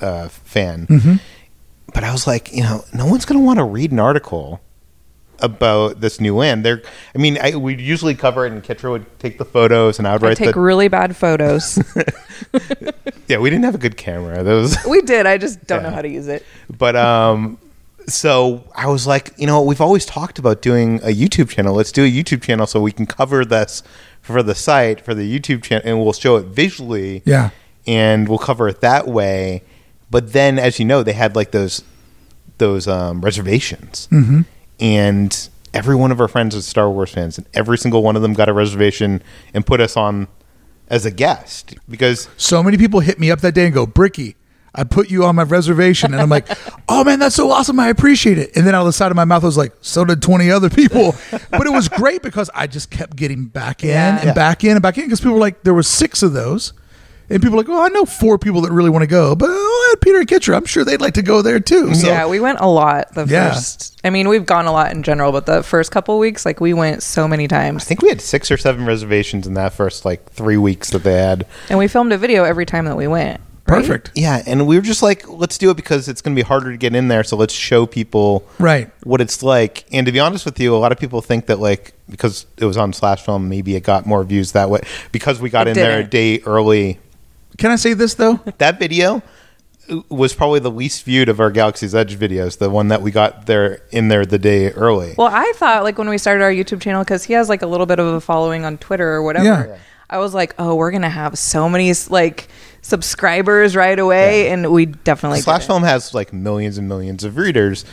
uh, 0.01 0.29
fan. 0.29 0.87
Mm-hmm. 0.87 1.13
But 1.93 2.03
I 2.03 2.11
was 2.11 2.27
like, 2.27 2.53
you 2.53 2.63
know, 2.63 2.85
no 2.93 3.05
one's 3.07 3.25
going 3.25 3.39
to 3.39 3.45
want 3.45 3.57
to 3.57 3.63
read 3.63 3.91
an 3.91 3.99
article 3.99 4.61
about 5.41 6.01
this 6.01 6.19
new 6.19 6.35
land. 6.35 6.63
They're, 6.65 6.81
I 7.15 7.17
mean, 7.17 7.37
I, 7.41 7.55
we'd 7.55 7.79
usually 7.81 8.15
cover 8.15 8.45
it, 8.45 8.51
and 8.51 8.63
Kitra 8.63 8.91
would 8.91 9.19
take 9.19 9.37
the 9.37 9.45
photos, 9.45 9.99
and 9.99 10.07
I 10.07 10.13
would 10.13 10.23
I 10.23 10.27
write 10.29 10.37
take 10.37 10.53
the. 10.55 10.59
really 10.59 10.87
bad 10.87 11.15
photos. 11.15 11.77
yeah, 13.27 13.37
we 13.37 13.49
didn't 13.49 13.65
have 13.65 13.75
a 13.75 13.79
good 13.79 13.97
camera. 13.97 14.43
Those 14.43 14.75
we 14.87 15.01
did. 15.01 15.25
I 15.25 15.37
just 15.37 15.65
don't 15.67 15.83
know 15.83 15.91
how 15.91 16.01
to 16.01 16.09
use 16.09 16.27
it. 16.27 16.45
But 16.69 16.95
um, 16.95 17.57
so 18.07 18.63
I 18.75 18.87
was 18.87 19.05
like, 19.07 19.33
you 19.37 19.47
know, 19.47 19.61
we've 19.61 19.81
always 19.81 20.05
talked 20.05 20.39
about 20.39 20.61
doing 20.61 20.97
a 21.03 21.13
YouTube 21.13 21.49
channel. 21.49 21.75
Let's 21.75 21.91
do 21.91 22.03
a 22.03 22.11
YouTube 22.11 22.41
channel 22.41 22.65
so 22.67 22.81
we 22.81 22.91
can 22.91 23.05
cover 23.05 23.45
this 23.45 23.83
for 24.21 24.43
the 24.43 24.55
site 24.55 25.01
for 25.01 25.13
the 25.13 25.39
YouTube 25.39 25.63
channel, 25.63 25.83
and 25.87 25.99
we'll 26.01 26.13
show 26.13 26.35
it 26.37 26.45
visually. 26.45 27.21
Yeah. 27.25 27.51
and 27.87 28.27
we'll 28.27 28.37
cover 28.37 28.67
it 28.67 28.81
that 28.81 29.07
way. 29.07 29.63
But 30.11 30.33
then, 30.33 30.59
as 30.59 30.79
you 30.79 30.85
know, 30.85 31.03
they 31.03 31.13
had 31.13 31.35
like 31.35 31.51
those 31.51 31.83
those 32.57 32.87
um, 32.87 33.21
reservations, 33.21 34.07
Mm-hmm. 34.11 34.41
And 34.79 35.49
every 35.73 35.95
one 35.95 36.11
of 36.11 36.19
our 36.21 36.27
friends 36.27 36.55
was 36.55 36.65
Star 36.65 36.89
Wars 36.89 37.11
fans, 37.11 37.37
and 37.37 37.47
every 37.53 37.77
single 37.77 38.03
one 38.03 38.15
of 38.15 38.21
them 38.21 38.33
got 38.33 38.49
a 38.49 38.53
reservation 38.53 39.21
and 39.53 39.65
put 39.65 39.79
us 39.81 39.95
on 39.97 40.27
as 40.87 41.05
a 41.05 41.11
guest 41.11 41.75
because 41.87 42.27
So 42.37 42.63
many 42.63 42.77
people 42.77 42.99
hit 42.99 43.19
me 43.19 43.29
up 43.31 43.41
that 43.41 43.53
day 43.53 43.65
and 43.65 43.73
go, 43.73 43.85
Bricky, 43.85 44.35
I 44.73 44.83
put 44.83 45.11
you 45.11 45.23
on 45.25 45.35
my 45.35 45.43
reservation. 45.43 46.13
And 46.13 46.21
I'm 46.21 46.29
like, 46.29 46.47
oh 46.89 47.03
man, 47.03 47.19
that's 47.19 47.35
so 47.35 47.51
awesome. 47.51 47.79
I 47.79 47.89
appreciate 47.89 48.37
it. 48.39 48.55
And 48.55 48.65
then 48.65 48.73
out 48.73 48.81
of 48.81 48.85
the 48.87 48.93
side 48.93 49.11
of 49.11 49.15
my 49.15 49.25
mouth, 49.25 49.43
I 49.43 49.45
was 49.47 49.57
like, 49.57 49.73
so 49.81 50.03
did 50.05 50.21
20 50.21 50.49
other 50.49 50.69
people. 50.69 51.15
but 51.51 51.65
it 51.67 51.71
was 51.71 51.89
great 51.89 52.21
because 52.23 52.49
I 52.55 52.65
just 52.67 52.89
kept 52.89 53.15
getting 53.15 53.45
back 53.45 53.83
in 53.83 53.89
Yeah. 53.89 54.17
and 54.17 54.27
Yeah. 54.27 54.33
back 54.33 54.63
in 54.63 54.71
and 54.71 54.81
back 54.81 54.97
in 54.97 55.05
because 55.05 55.19
people 55.19 55.33
were 55.33 55.39
like, 55.39 55.63
there 55.63 55.73
were 55.73 55.83
six 55.83 56.23
of 56.23 56.33
those. 56.33 56.73
And 57.29 57.41
people 57.41 57.51
were 57.57 57.63
like, 57.63 57.69
oh, 57.69 57.81
I 57.83 57.89
know 57.89 58.05
four 58.05 58.37
people 58.39 58.61
that 58.61 58.71
really 58.71 58.89
want 58.89 59.03
to 59.03 59.07
go, 59.07 59.35
but 59.35 59.49
oh, 59.51 59.95
Peter 60.01 60.17
and 60.19 60.27
Kitra, 60.27 60.55
I'm 60.55 60.65
sure 60.65 60.83
they'd 60.83 60.99
like 61.01 61.13
to 61.13 61.21
go 61.21 61.41
there 61.41 61.59
too. 61.59 61.93
So 61.93 62.07
yeah, 62.07 62.25
we 62.27 62.39
went 62.39 62.59
a 62.59 62.67
lot 62.67 63.13
the 63.13 63.25
Yeah. 63.25 63.51
first. 63.53 63.99
I 64.03 64.09
mean, 64.09 64.29
we've 64.29 64.45
gone 64.45 64.65
a 64.65 64.71
lot 64.71 64.91
in 64.91 65.03
general, 65.03 65.31
but 65.31 65.45
the 65.45 65.61
first 65.61 65.91
couple 65.91 66.17
weeks, 66.17 66.45
like 66.45 66.59
we 66.59 66.73
went 66.73 67.03
so 67.03 67.27
many 67.27 67.47
times. 67.47 67.83
I 67.83 67.85
think 67.85 68.01
we 68.01 68.09
had 68.09 68.21
six 68.21 68.49
or 68.49 68.57
seven 68.57 68.85
reservations 68.85 69.45
in 69.45 69.53
that 69.55 69.73
first 69.73 70.05
like 70.05 70.29
three 70.31 70.57
weeks 70.57 70.89
that 70.91 71.03
they 71.03 71.13
had. 71.13 71.45
and 71.69 71.77
we 71.77 71.87
filmed 71.87 72.11
a 72.13 72.17
video 72.17 72.43
every 72.45 72.65
time 72.65 72.85
that 72.85 72.95
we 72.97 73.07
went. 73.07 73.39
right? 73.67 73.79
perfect. 73.85 74.11
Yeah, 74.15 74.41
and 74.47 74.65
we 74.65 74.75
were 74.77 74.81
just 74.81 75.03
like, 75.03 75.29
let's 75.29 75.59
do 75.59 75.69
it 75.69 75.75
because 75.75 76.07
it's 76.07 76.21
going 76.21 76.35
to 76.35 76.41
be 76.41 76.47
harder 76.47 76.71
to 76.71 76.77
get 76.77 76.95
in 76.95 77.09
there. 77.09 77.23
So 77.23 77.37
let's 77.37 77.53
show 77.53 77.85
people 77.85 78.43
Right. 78.57 78.89
what 79.03 79.21
it's 79.21 79.43
like. 79.43 79.85
And 79.91 80.07
to 80.07 80.11
be 80.11 80.19
honest 80.19 80.45
with 80.45 80.59
you, 80.59 80.75
a 80.75 80.77
lot 80.79 80.91
of 80.91 80.97
people 80.97 81.21
think 81.21 81.45
that 81.45 81.59
like 81.59 81.93
because 82.09 82.47
it 82.57 82.65
was 82.65 82.77
on 82.77 82.91
Slash 82.93 83.23
Film, 83.23 83.47
maybe 83.49 83.75
it 83.75 83.83
got 83.83 84.07
more 84.07 84.23
views 84.23 84.53
that 84.53 84.71
way 84.71 84.79
because 85.11 85.39
we 85.39 85.51
got 85.51 85.67
It 85.67 85.71
in 85.71 85.75
there 85.75 85.99
a 85.99 86.03
day 86.03 86.39
early. 86.47 86.97
Can 87.59 87.71
I 87.71 87.75
say 87.75 87.93
this 87.93 88.15
though? 88.15 88.39
That 88.57 88.79
video 88.79 89.21
was 90.09 90.35
probably 90.35 90.59
the 90.59 90.69
least 90.71 91.03
viewed 91.03 91.29
of 91.29 91.39
our 91.39 91.49
Galaxy's 91.49 91.95
Edge 91.95 92.17
videos. 92.17 92.57
The 92.57 92.69
one 92.69 92.89
that 92.89 93.01
we 93.01 93.11
got 93.11 93.47
there 93.47 93.81
in 93.91 94.07
there 94.07 94.25
the 94.25 94.37
day 94.37 94.69
early. 94.71 95.15
Well, 95.17 95.29
I 95.31 95.51
thought 95.55 95.83
like 95.83 95.97
when 95.97 96.09
we 96.09 96.17
started 96.17 96.43
our 96.43 96.51
YouTube 96.51 96.81
channel 96.81 97.03
because 97.03 97.23
he 97.23 97.33
has 97.33 97.49
like 97.49 97.61
a 97.61 97.67
little 97.67 97.85
bit 97.85 97.99
of 97.99 98.05
a 98.07 98.21
following 98.21 98.65
on 98.65 98.77
Twitter 98.77 99.07
or 99.09 99.23
whatever. 99.23 99.45
Yeah. 99.45 99.67
Yeah. 99.67 99.77
I 100.11 100.17
was 100.17 100.33
like, 100.33 100.55
oh, 100.57 100.75
we're 100.75 100.91
gonna 100.91 101.09
have 101.09 101.37
so 101.37 101.69
many 101.69 101.93
like 102.09 102.47
subscribers 102.81 103.75
right 103.75 103.97
away, 103.97 104.49
and 104.49 104.71
we 104.71 104.87
definitely 104.87 105.41
Slash 105.41 105.61
did. 105.61 105.67
Film 105.67 105.83
has 105.83 106.13
like 106.13 106.33
millions 106.33 106.77
and 106.77 106.87
millions 106.87 107.23
of 107.23 107.37
readers, 107.37 107.85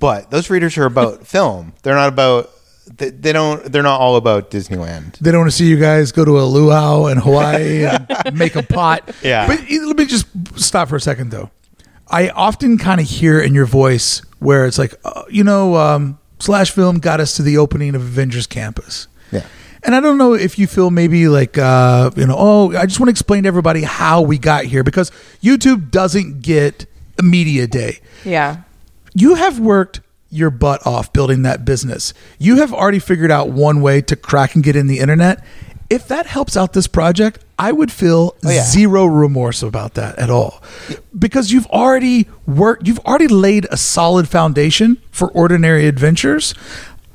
but 0.00 0.30
those 0.30 0.50
readers 0.50 0.76
are 0.76 0.86
about 0.86 1.26
film. 1.26 1.72
They're 1.82 1.94
not 1.94 2.08
about. 2.08 2.50
They, 3.02 3.10
they 3.10 3.32
don't. 3.32 3.64
They're 3.72 3.82
not 3.82 4.00
all 4.00 4.14
about 4.16 4.50
Disneyland. 4.52 5.18
They 5.18 5.32
don't 5.32 5.40
want 5.40 5.50
to 5.50 5.56
see 5.56 5.66
you 5.66 5.76
guys 5.78 6.12
go 6.12 6.24
to 6.24 6.38
a 6.40 6.44
luau 6.44 7.06
in 7.06 7.18
Hawaii 7.18 7.84
and 7.84 8.06
make 8.34 8.54
a 8.54 8.62
pot. 8.62 9.10
Yeah. 9.22 9.48
But 9.48 9.60
eh, 9.68 9.78
let 9.84 9.96
me 9.96 10.06
just 10.06 10.26
stop 10.56 10.88
for 10.88 10.94
a 10.96 11.00
second, 11.00 11.30
though. 11.32 11.50
I 12.08 12.28
often 12.28 12.78
kind 12.78 13.00
of 13.00 13.08
hear 13.08 13.40
in 13.40 13.54
your 13.54 13.66
voice 13.66 14.22
where 14.38 14.66
it's 14.66 14.78
like, 14.78 14.94
uh, 15.04 15.24
you 15.28 15.42
know, 15.42 15.74
um, 15.76 16.18
Slash 16.38 16.70
Film 16.70 16.98
got 16.98 17.18
us 17.18 17.34
to 17.36 17.42
the 17.42 17.58
opening 17.58 17.94
of 17.96 18.02
Avengers 18.02 18.46
Campus. 18.46 19.08
Yeah. 19.32 19.44
And 19.82 19.96
I 19.96 20.00
don't 20.00 20.16
know 20.18 20.34
if 20.34 20.60
you 20.60 20.68
feel 20.68 20.90
maybe 20.90 21.26
like, 21.26 21.58
uh, 21.58 22.10
you 22.14 22.26
know, 22.26 22.36
oh, 22.38 22.76
I 22.76 22.86
just 22.86 23.00
want 23.00 23.08
to 23.08 23.10
explain 23.12 23.42
to 23.42 23.48
everybody 23.48 23.82
how 23.82 24.20
we 24.22 24.38
got 24.38 24.64
here 24.66 24.84
because 24.84 25.10
YouTube 25.42 25.90
doesn't 25.90 26.42
get 26.42 26.86
a 27.18 27.22
media 27.24 27.66
day 27.66 27.98
Yeah. 28.24 28.62
you 29.12 29.34
have 29.34 29.58
worked 29.58 30.00
your 30.32 30.50
butt 30.50 30.84
off 30.86 31.12
building 31.12 31.42
that 31.42 31.64
business. 31.64 32.14
You 32.38 32.56
have 32.56 32.72
already 32.72 32.98
figured 32.98 33.30
out 33.30 33.50
one 33.50 33.82
way 33.82 34.00
to 34.02 34.16
crack 34.16 34.54
and 34.54 34.64
get 34.64 34.74
in 34.76 34.86
the 34.86 34.98
internet. 34.98 35.44
if 35.90 36.08
that 36.08 36.24
helps 36.24 36.56
out 36.56 36.72
this 36.72 36.86
project, 36.86 37.44
I 37.58 37.70
would 37.70 37.92
feel 37.92 38.34
Oh, 38.42 38.50
yeah. 38.50 38.62
zero 38.64 39.04
remorse 39.04 39.62
about 39.62 39.92
that 39.94 40.18
at 40.18 40.30
all. 40.30 40.62
Because 41.16 41.52
you've 41.52 41.66
already 41.66 42.28
worked, 42.46 42.86
you've 42.88 42.98
already 43.00 43.28
laid 43.28 43.66
a 43.70 43.76
solid 43.76 44.26
foundation 44.26 44.96
for 45.10 45.28
ordinary 45.32 45.86
adventures. 45.86 46.54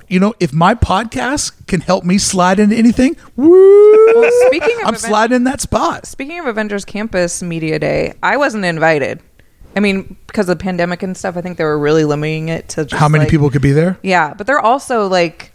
You 0.08 0.20
know, 0.20 0.36
if 0.40 0.54
my 0.54 0.76
podcast 0.76 1.54
can 1.66 1.82
help 1.82 2.04
me 2.06 2.20
slide 2.20 2.60
into 2.60 2.76
anything, 2.76 3.18
woo! 3.36 4.14
Well, 4.16 4.32
speaking 4.46 4.76
of 4.82 4.88
I'm 4.90 4.94
event- 4.94 5.00
sliding 5.00 5.36
in 5.38 5.44
that 5.46 5.60
spot. 5.60 6.06
Speaking 6.06 6.40
of 6.40 6.46
Avengers 6.46 6.86
Campus 6.86 7.42
Media 7.42 7.80
Day, 7.80 8.14
I 8.22 8.38
wasn't 8.38 8.64
invited. 8.64 9.22
I 9.78 9.80
mean, 9.80 10.18
because 10.26 10.50
of 10.50 10.58
the 10.58 10.64
pandemic 10.64 11.04
and 11.04 11.16
stuff, 11.16 11.38
I 11.38 11.42
think 11.42 11.58
they 11.58 11.64
were 11.64 11.78
really 11.78 12.04
limiting 12.04 12.50
it 12.50 12.68
to 12.70 12.86
just 12.86 13.00
How 13.00 13.08
many 13.08 13.26
like- 13.26 13.30
people 13.32 13.50
could 13.52 13.62
be 13.62 13.72
there? 13.74 13.98
Yeah, 14.02 14.34
but 14.34 14.48
they're 14.48 14.60
also 14.60 15.08
like, 15.08 15.52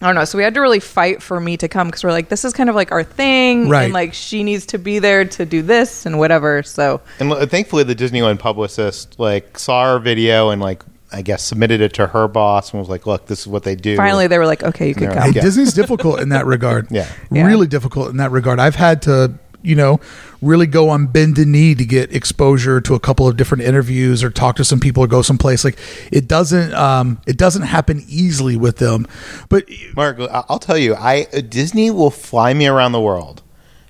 I 0.00 0.06
don't 0.06 0.14
know. 0.14 0.24
So 0.24 0.38
we 0.38 0.44
had 0.44 0.54
to 0.54 0.60
really 0.60 0.78
fight 0.80 1.20
for 1.20 1.38
me 1.40 1.56
to 1.58 1.66
come 1.68 1.88
because 1.88 2.04
we're 2.04 2.12
like, 2.12 2.28
this 2.28 2.44
is 2.44 2.52
kind 2.54 2.70
of 2.70 2.74
like 2.76 2.92
our 2.92 3.02
thing, 3.02 3.68
Right. 3.68 3.84
And 3.84 3.92
like, 3.92 4.14
she 4.14 4.44
needs 4.44 4.64
to 4.66 4.78
be 4.78 4.98
there 5.00 5.24
to 5.24 5.44
do 5.44 5.60
this 5.62 6.06
and 6.06 6.18
whatever. 6.18 6.62
So 6.62 7.00
And 7.18 7.30
l- 7.32 7.44
thankfully, 7.46 7.82
the 7.82 7.94
Disneyland 7.96 8.38
publicist 8.38 9.18
like 9.18 9.58
saw 9.58 9.80
our 9.80 9.98
video 9.98 10.50
and 10.50 10.62
like 10.62 10.82
I 11.12 11.22
guess 11.22 11.42
submitted 11.42 11.80
it 11.80 11.92
to 11.94 12.06
her 12.06 12.28
boss 12.28 12.70
and 12.72 12.78
was 12.78 12.88
like, 12.88 13.04
"Look, 13.04 13.26
this 13.26 13.40
is 13.40 13.48
what 13.48 13.64
they 13.64 13.74
do." 13.74 13.96
finally, 13.96 14.28
they 14.28 14.38
were 14.38 14.46
like, 14.46 14.62
okay, 14.62 14.86
you 14.86 14.94
can 14.94 15.02
They're 15.06 15.10
come. 15.14 15.22
like, 15.24 15.30
Hey, 15.32 15.36
Yeah. 15.40 15.42
Disney's 15.42 15.74
difficult 15.74 16.20
in 16.20 16.28
that 16.28 16.46
regard. 16.46 16.86
Yeah. 16.92 17.08
Yeah. 17.32 17.46
Really 17.46 17.66
difficult 17.66 18.10
in 18.10 18.18
that 18.18 18.30
regard. 18.30 18.60
I've 18.60 18.76
had 18.76 19.02
to, 19.02 19.32
you 19.62 19.74
know, 19.74 20.00
really 20.40 20.66
go 20.66 20.88
on 20.88 21.06
bended 21.06 21.48
knee 21.48 21.74
to 21.74 21.84
get 21.84 22.14
exposure 22.14 22.80
to 22.80 22.94
a 22.94 23.00
couple 23.00 23.28
of 23.28 23.36
different 23.36 23.62
interviews 23.64 24.22
or 24.24 24.30
talk 24.30 24.56
to 24.56 24.64
some 24.64 24.80
people 24.80 25.04
or 25.04 25.06
go 25.06 25.22
someplace. 25.22 25.64
Like 25.64 25.78
it 26.10 26.26
doesn't 26.28 26.72
um 26.74 27.20
it 27.26 27.36
doesn't 27.36 27.62
happen 27.62 28.04
easily 28.08 28.56
with 28.56 28.76
them. 28.78 29.06
But 29.48 29.68
Mark, 29.96 30.18
I'll 30.48 30.58
tell 30.58 30.78
you, 30.78 30.94
I 30.94 31.24
Disney 31.24 31.90
will 31.90 32.10
fly 32.10 32.54
me 32.54 32.66
around 32.66 32.92
the 32.92 33.00
world 33.00 33.42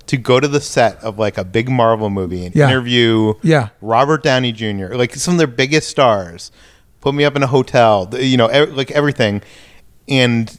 to 0.06 0.16
go 0.16 0.40
to 0.40 0.48
the 0.48 0.60
set 0.60 0.96
of 1.04 1.18
like 1.18 1.38
a 1.38 1.44
big 1.44 1.68
Marvel 1.68 2.10
movie 2.10 2.44
and 2.44 2.54
Yeah. 2.54 2.68
interview 2.68 3.34
Yeah. 3.42 3.68
Robert 3.80 4.22
Downey 4.24 4.50
Jr., 4.50 4.94
like 4.96 5.14
some 5.14 5.34
of 5.34 5.38
their 5.38 5.46
biggest 5.46 5.88
stars. 5.88 6.50
Put 7.00 7.14
me 7.14 7.24
up 7.24 7.34
in 7.36 7.42
a 7.42 7.46
hotel, 7.46 8.10
you 8.20 8.36
know, 8.36 8.46
like 8.72 8.90
everything, 8.90 9.40
and 10.08 10.54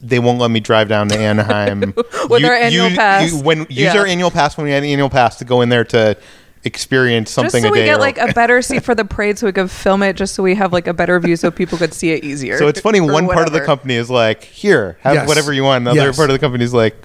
they 0.00 0.18
won't 0.18 0.38
let 0.38 0.50
me 0.50 0.60
drive 0.60 0.88
down 0.88 1.08
to 1.08 1.18
Anaheim 1.18 1.80
With 2.30 2.44
our 2.44 2.54
annual 2.54 2.90
pass. 2.90 3.32
when 3.32 3.60
use 3.68 3.68
Yeah. 3.70 3.96
our 3.98 4.06
annual 4.06 4.30
pass 4.30 4.56
when 4.56 4.64
we 4.64 4.72
had 4.72 4.82
an 4.82 4.88
annual 4.88 5.10
pass 5.10 5.36
to 5.38 5.44
go 5.44 5.60
in 5.60 5.68
there 5.68 5.84
to 5.84 6.16
experience 6.64 7.30
something. 7.30 7.46
Just 7.46 7.52
something 7.52 7.62
so 7.64 7.68
a 7.68 7.72
we 7.72 7.78
day. 7.80 7.84
get 7.86 7.96
or- 7.96 8.00
like 8.00 8.18
a 8.18 8.32
better 8.34 8.60
seat 8.62 8.82
for 8.84 8.94
the 8.94 9.04
parade, 9.04 9.38
so 9.38 9.46
we 9.46 9.52
could 9.52 9.70
film 9.70 10.02
it, 10.02 10.14
just 10.16 10.34
so 10.34 10.42
we 10.42 10.54
have 10.54 10.72
like 10.72 10.86
a 10.86 10.94
better 10.94 11.18
view, 11.20 11.36
so 11.36 11.50
people 11.50 11.78
could 11.78 11.94
see 11.94 12.10
it 12.12 12.24
easier. 12.24 12.58
so 12.58 12.68
it's 12.68 12.80
funny. 12.80 13.00
or 13.00 13.10
One 13.12 13.26
part 13.28 13.46
of 13.46 13.52
the 13.52 13.60
company 13.62 13.94
is 13.94 14.10
like, 14.10 14.44
"Here, 14.44 14.98
have 15.00 15.14
Yes. 15.14 15.28
whatever 15.28 15.52
you 15.52 15.64
want." 15.64 15.82
Another 15.82 16.00
Yes. 16.08 16.16
part 16.16 16.30
of 16.30 16.34
the 16.34 16.38
company 16.38 16.64
is 16.64 16.74
like, 16.74 16.96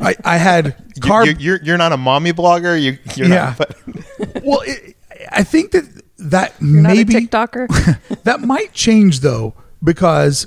I, 0.00 0.14
I 0.24 0.36
had 0.36 0.76
You- 0.96 1.00
car 1.02 1.26
you, 1.26 1.34
you're 1.38 1.60
you're 1.62 1.78
not 1.78 1.92
a 1.92 1.96
mommy 1.96 2.32
blogger. 2.32 2.80
You 2.80 2.98
you're 3.14 3.28
Yeah. 3.28 3.54
not. 3.58 3.58
But 3.58 4.42
well 4.44 4.60
it, 4.66 4.96
I 5.30 5.42
think 5.42 5.70
that 5.72 5.84
that 6.18 6.54
You're 6.60 6.82
maybe 6.82 7.14
not 7.14 7.22
a 7.22 7.26
TikToker. 7.26 8.22
that 8.24 8.40
might 8.40 8.72
change 8.72 9.20
though 9.20 9.54
because 9.82 10.46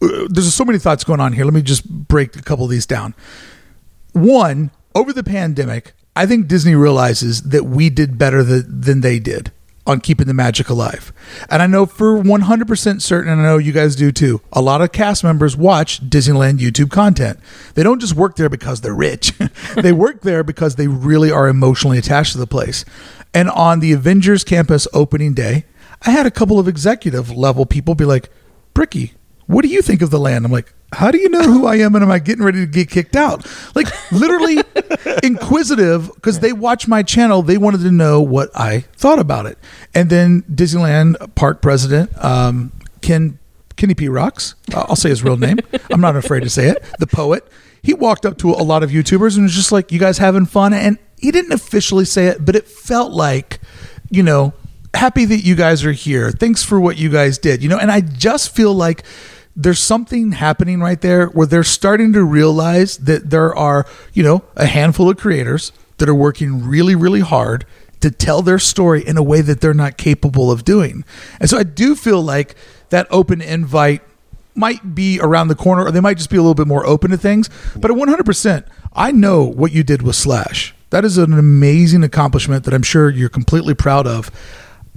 there's 0.00 0.54
so 0.54 0.64
many 0.64 0.78
thoughts 0.78 1.04
going 1.04 1.20
on 1.20 1.32
here. 1.32 1.44
Let 1.44 1.54
me 1.54 1.62
just 1.62 1.88
break 1.88 2.36
a 2.36 2.42
couple 2.42 2.64
of 2.64 2.70
these 2.70 2.86
down. 2.86 3.14
One, 4.12 4.70
over 4.94 5.12
the 5.12 5.24
pandemic, 5.24 5.92
I 6.16 6.26
think 6.26 6.48
Disney 6.48 6.74
realizes 6.74 7.42
that 7.42 7.64
we 7.64 7.90
did 7.90 8.18
better 8.18 8.44
th- 8.44 8.64
than 8.66 9.00
they 9.02 9.18
did 9.18 9.52
on 9.86 10.00
keeping 10.00 10.26
the 10.26 10.34
magic 10.34 10.68
alive. 10.68 11.12
And 11.48 11.62
I 11.62 11.66
know 11.66 11.86
for 11.86 12.22
100% 12.22 13.02
certain, 13.02 13.32
and 13.32 13.40
I 13.40 13.44
know 13.44 13.58
you 13.58 13.72
guys 13.72 13.96
do 13.96 14.12
too, 14.12 14.40
a 14.52 14.60
lot 14.60 14.82
of 14.82 14.92
cast 14.92 15.24
members 15.24 15.56
watch 15.56 16.00
Disneyland 16.08 16.58
YouTube 16.58 16.90
content. 16.90 17.38
They 17.74 17.82
don't 17.82 18.00
just 18.00 18.14
work 18.14 18.36
there 18.36 18.48
because 18.48 18.80
they're 18.80 18.94
rich, 18.94 19.32
they 19.76 19.92
work 19.92 20.22
there 20.22 20.44
because 20.44 20.76
they 20.76 20.88
really 20.88 21.30
are 21.30 21.48
emotionally 21.48 21.98
attached 21.98 22.32
to 22.32 22.38
the 22.38 22.46
place. 22.46 22.84
And 23.32 23.48
on 23.50 23.80
the 23.80 23.92
Avengers 23.92 24.44
campus 24.44 24.86
opening 24.92 25.34
day, 25.34 25.64
I 26.02 26.10
had 26.10 26.26
a 26.26 26.30
couple 26.30 26.58
of 26.58 26.68
executive 26.68 27.30
level 27.30 27.66
people 27.66 27.94
be 27.94 28.04
like, 28.04 28.30
Bricky, 28.74 29.12
what 29.50 29.64
do 29.64 29.68
you 29.68 29.82
think 29.82 30.00
of 30.00 30.10
the 30.10 30.18
land? 30.20 30.44
I'm 30.44 30.52
like, 30.52 30.72
how 30.92 31.10
do 31.10 31.18
you 31.18 31.28
know 31.28 31.42
who 31.42 31.66
I 31.66 31.76
am 31.76 31.96
and 31.96 32.04
am 32.04 32.10
I 32.10 32.20
getting 32.20 32.44
ready 32.44 32.60
to 32.60 32.66
get 32.66 32.88
kicked 32.88 33.16
out? 33.16 33.44
Like 33.74 33.88
literally 34.12 34.62
inquisitive 35.24 36.06
because 36.14 36.38
they 36.38 36.52
watch 36.52 36.86
my 36.86 37.02
channel. 37.02 37.42
They 37.42 37.58
wanted 37.58 37.80
to 37.80 37.90
know 37.90 38.22
what 38.22 38.50
I 38.54 38.80
thought 38.94 39.18
about 39.18 39.46
it. 39.46 39.58
And 39.92 40.08
then 40.08 40.42
Disneyland 40.42 41.34
park 41.34 41.62
president, 41.62 42.12
um, 42.24 42.72
Ken, 43.02 43.40
Kenny 43.74 43.94
P. 43.94 44.08
Rocks, 44.08 44.54
uh, 44.72 44.86
I'll 44.88 44.94
say 44.94 45.08
his 45.08 45.24
real 45.24 45.36
name. 45.36 45.58
I'm 45.90 46.00
not 46.00 46.14
afraid 46.14 46.44
to 46.44 46.50
say 46.50 46.68
it. 46.68 46.84
The 47.00 47.08
poet. 47.08 47.44
He 47.82 47.92
walked 47.92 48.24
up 48.24 48.38
to 48.38 48.50
a 48.50 48.62
lot 48.62 48.84
of 48.84 48.90
YouTubers 48.90 49.34
and 49.34 49.44
was 49.44 49.54
just 49.54 49.72
like, 49.72 49.90
you 49.90 49.98
guys 49.98 50.18
having 50.18 50.46
fun? 50.46 50.72
And 50.72 50.96
he 51.18 51.32
didn't 51.32 51.52
officially 51.52 52.04
say 52.04 52.26
it, 52.26 52.44
but 52.44 52.54
it 52.54 52.68
felt 52.68 53.10
like, 53.10 53.58
you 54.10 54.22
know, 54.22 54.52
happy 54.94 55.24
that 55.24 55.38
you 55.38 55.54
guys 55.54 55.84
are 55.84 55.92
here. 55.92 56.30
Thanks 56.30 56.62
for 56.62 56.78
what 56.78 56.98
you 56.98 57.08
guys 57.08 57.38
did. 57.38 57.62
You 57.62 57.68
know, 57.68 57.78
and 57.78 57.90
I 57.90 58.00
just 58.00 58.54
feel 58.54 58.74
like 58.74 59.04
there's 59.56 59.80
something 59.80 60.32
happening 60.32 60.80
right 60.80 61.00
there 61.00 61.26
where 61.26 61.46
they're 61.46 61.64
starting 61.64 62.12
to 62.12 62.24
realize 62.24 62.98
that 62.98 63.30
there 63.30 63.54
are, 63.54 63.86
you 64.12 64.22
know, 64.22 64.44
a 64.56 64.66
handful 64.66 65.10
of 65.10 65.16
creators 65.16 65.72
that 65.98 66.08
are 66.08 66.14
working 66.14 66.66
really, 66.66 66.94
really 66.94 67.20
hard 67.20 67.66
to 68.00 68.10
tell 68.10 68.42
their 68.42 68.58
story 68.58 69.06
in 69.06 69.16
a 69.16 69.22
way 69.22 69.40
that 69.40 69.60
they're 69.60 69.74
not 69.74 69.96
capable 69.96 70.50
of 70.50 70.64
doing. 70.64 71.04
And 71.38 71.50
so 71.50 71.58
I 71.58 71.62
do 71.62 71.94
feel 71.94 72.22
like 72.22 72.54
that 72.88 73.06
open 73.10 73.42
invite 73.42 74.02
might 74.54 74.94
be 74.94 75.20
around 75.20 75.48
the 75.48 75.54
corner 75.54 75.84
or 75.84 75.90
they 75.90 76.00
might 76.00 76.16
just 76.16 76.30
be 76.30 76.36
a 76.36 76.40
little 76.40 76.54
bit 76.54 76.66
more 76.66 76.86
open 76.86 77.10
to 77.10 77.16
things. 77.16 77.50
But 77.76 77.90
at 77.90 77.96
100%, 77.96 78.66
I 78.92 79.12
know 79.12 79.44
what 79.44 79.72
you 79.72 79.82
did 79.82 80.02
with 80.02 80.16
Slash. 80.16 80.74
That 80.90 81.04
is 81.04 81.18
an 81.18 81.32
amazing 81.32 82.02
accomplishment 82.02 82.64
that 82.64 82.74
I'm 82.74 82.82
sure 82.82 83.10
you're 83.10 83.28
completely 83.28 83.74
proud 83.74 84.06
of. 84.06 84.30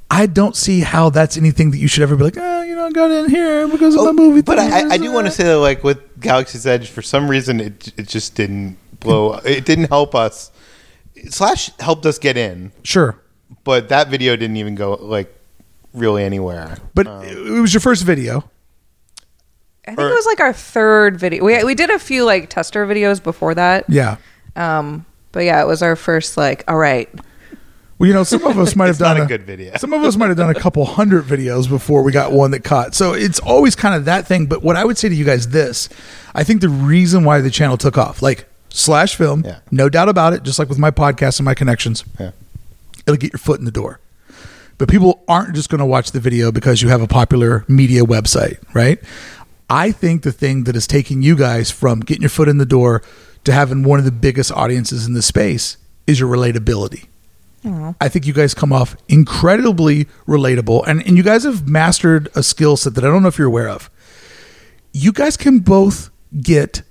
I 0.09 0.25
don't 0.27 0.55
see 0.55 0.81
how 0.81 1.09
that's 1.09 1.37
anything 1.37 1.71
that 1.71 1.77
you 1.77 1.87
should 1.87 2.03
ever 2.03 2.15
be 2.15 2.23
like, 2.23 2.37
oh, 2.37 2.61
you 2.61 2.75
know, 2.75 2.85
I 2.85 2.91
got 2.91 3.09
in 3.11 3.29
here 3.29 3.67
because 3.67 3.95
of 3.95 4.03
my 4.05 4.11
movie. 4.11 4.41
but 4.41 4.59
I, 4.59 4.89
I 4.89 4.97
do 4.97 5.11
want 5.11 5.25
to 5.27 5.31
say 5.31 5.43
that 5.45 5.57
like 5.57 5.83
with 5.83 5.99
Galaxy's 6.19 6.67
Edge, 6.67 6.89
for 6.89 7.01
some 7.01 7.27
reason 7.29 7.59
it 7.59 7.91
it 7.97 8.07
just 8.07 8.35
didn't 8.35 8.77
blow. 8.99 9.33
it 9.45 9.65
didn't 9.65 9.89
help 9.89 10.13
us. 10.15 10.51
Slash 11.29 11.71
helped 11.79 12.05
us 12.05 12.19
get 12.19 12.37
in, 12.37 12.71
Sure. 12.83 13.17
but 13.63 13.89
that 13.89 14.09
video 14.09 14.35
didn't 14.35 14.57
even 14.57 14.75
go 14.75 14.93
like 14.95 15.33
really 15.93 16.23
anywhere. 16.23 16.77
But 16.93 17.07
Um, 17.07 17.23
it 17.23 17.61
was 17.61 17.73
your 17.73 17.81
first 17.81 18.03
video. 18.03 18.49
I 19.87 19.95
think 19.95 19.99
it 20.11 20.13
was 20.13 20.25
like 20.25 20.39
our 20.39 20.53
third 20.53 21.19
video. 21.19 21.43
We 21.43 21.63
we 21.63 21.75
did 21.75 21.89
a 21.89 21.99
few 21.99 22.23
like 22.23 22.49
tester 22.49 22.85
videos 22.85 23.21
before 23.21 23.53
that. 23.55 23.85
Yeah. 23.89 24.17
Um, 24.55 25.05
but 25.31 25.41
yeah, 25.45 25.61
it 25.61 25.67
was 25.67 25.81
our 25.81 25.95
first 25.95 26.37
like. 26.37 26.63
All 26.67 26.77
right, 26.77 27.09
Well, 28.03 28.09
you 28.09 28.13
know, 28.15 28.25
some 28.25 28.43
of 28.43 28.59
us 28.59 28.75
might 28.75 28.87
have 28.87 28.97
done 28.97 29.15
a 29.21 29.25
good 29.25 29.43
video. 29.43 29.73
Some 29.77 29.93
of 29.93 30.03
us 30.03 30.17
might 30.17 30.27
have 30.27 30.35
done 30.35 30.49
a 30.49 30.59
couple 30.59 30.83
hundred 30.83 31.23
videos 31.23 31.69
before 31.69 32.03
we 32.03 32.11
got 32.11 32.33
one 32.33 32.51
that 32.51 32.61
caught. 32.65 32.93
So 32.93 33.13
it's 33.13 33.39
always 33.39 33.77
kind 33.77 33.95
of 33.95 34.03
that 34.03 34.27
thing. 34.27 34.45
But 34.47 34.61
what 34.61 34.75
I 34.75 34.83
would 34.83 34.97
say 34.97 35.07
to 35.07 35.15
you 35.15 35.23
guys, 35.23 35.47
this, 35.47 35.87
I 36.35 36.43
think 36.43 36.59
the 36.59 36.67
reason 36.67 37.23
why 37.23 37.39
the 37.39 37.49
channel 37.49 37.77
took 37.77 37.97
off, 37.97 38.21
like 38.21 38.45
slash 38.67 39.15
film, 39.15 39.43
Yeah. 39.45 39.59
no 39.71 39.87
doubt 39.87 40.09
about 40.09 40.33
it. 40.33 40.43
Just 40.43 40.59
like 40.59 40.67
with 40.67 40.77
my 40.79 40.91
podcast 40.91 41.39
and 41.39 41.45
my 41.45 41.53
connections, 41.53 42.03
Yeah. 42.19 42.31
it'll 43.07 43.15
get 43.15 43.31
your 43.31 43.39
foot 43.39 43.59
in 43.59 43.65
the 43.65 43.71
door. 43.71 44.01
But 44.77 44.89
people 44.89 45.23
aren't 45.29 45.55
just 45.55 45.69
going 45.69 45.79
to 45.79 45.85
watch 45.85 46.11
the 46.11 46.19
video 46.19 46.51
because 46.51 46.81
you 46.81 46.89
have 46.89 47.01
a 47.01 47.07
popular 47.07 47.63
media 47.69 48.01
website, 48.03 48.57
right? 48.73 48.99
I 49.69 49.91
think 49.93 50.23
the 50.23 50.33
thing 50.33 50.65
that 50.65 50.75
is 50.75 50.87
taking 50.87 51.21
you 51.21 51.37
guys 51.37 51.71
from 51.71 52.01
getting 52.01 52.23
your 52.23 52.29
foot 52.29 52.49
in 52.49 52.57
the 52.57 52.65
door 52.65 53.01
to 53.45 53.53
having 53.53 53.83
one 53.83 53.97
of 53.97 54.03
the 54.03 54.11
biggest 54.11 54.51
audiences 54.51 55.07
in 55.07 55.13
the 55.13 55.21
space 55.21 55.77
is 56.05 56.19
your 56.19 56.29
relatability. 56.29 57.05
I 57.65 58.09
think 58.09 58.25
you 58.27 58.33
guys 58.33 58.53
come 58.53 58.73
off 58.73 58.95
incredibly 59.07 60.05
relatable, 60.27 60.83
and, 60.87 61.05
and 61.07 61.17
you 61.17 61.23
guys 61.23 61.43
have 61.43 61.67
mastered 61.67 62.29
a 62.35 62.43
skill 62.43 62.77
set 62.77 62.95
that 62.95 63.03
I 63.03 63.07
don't 63.07 63.21
know 63.21 63.29
if 63.29 63.37
you're 63.37 63.47
aware 63.47 63.69
of. 63.69 63.89
You 64.91 65.11
guys 65.11 65.37
can 65.37 65.59
both 65.59 66.09
get 66.41 66.81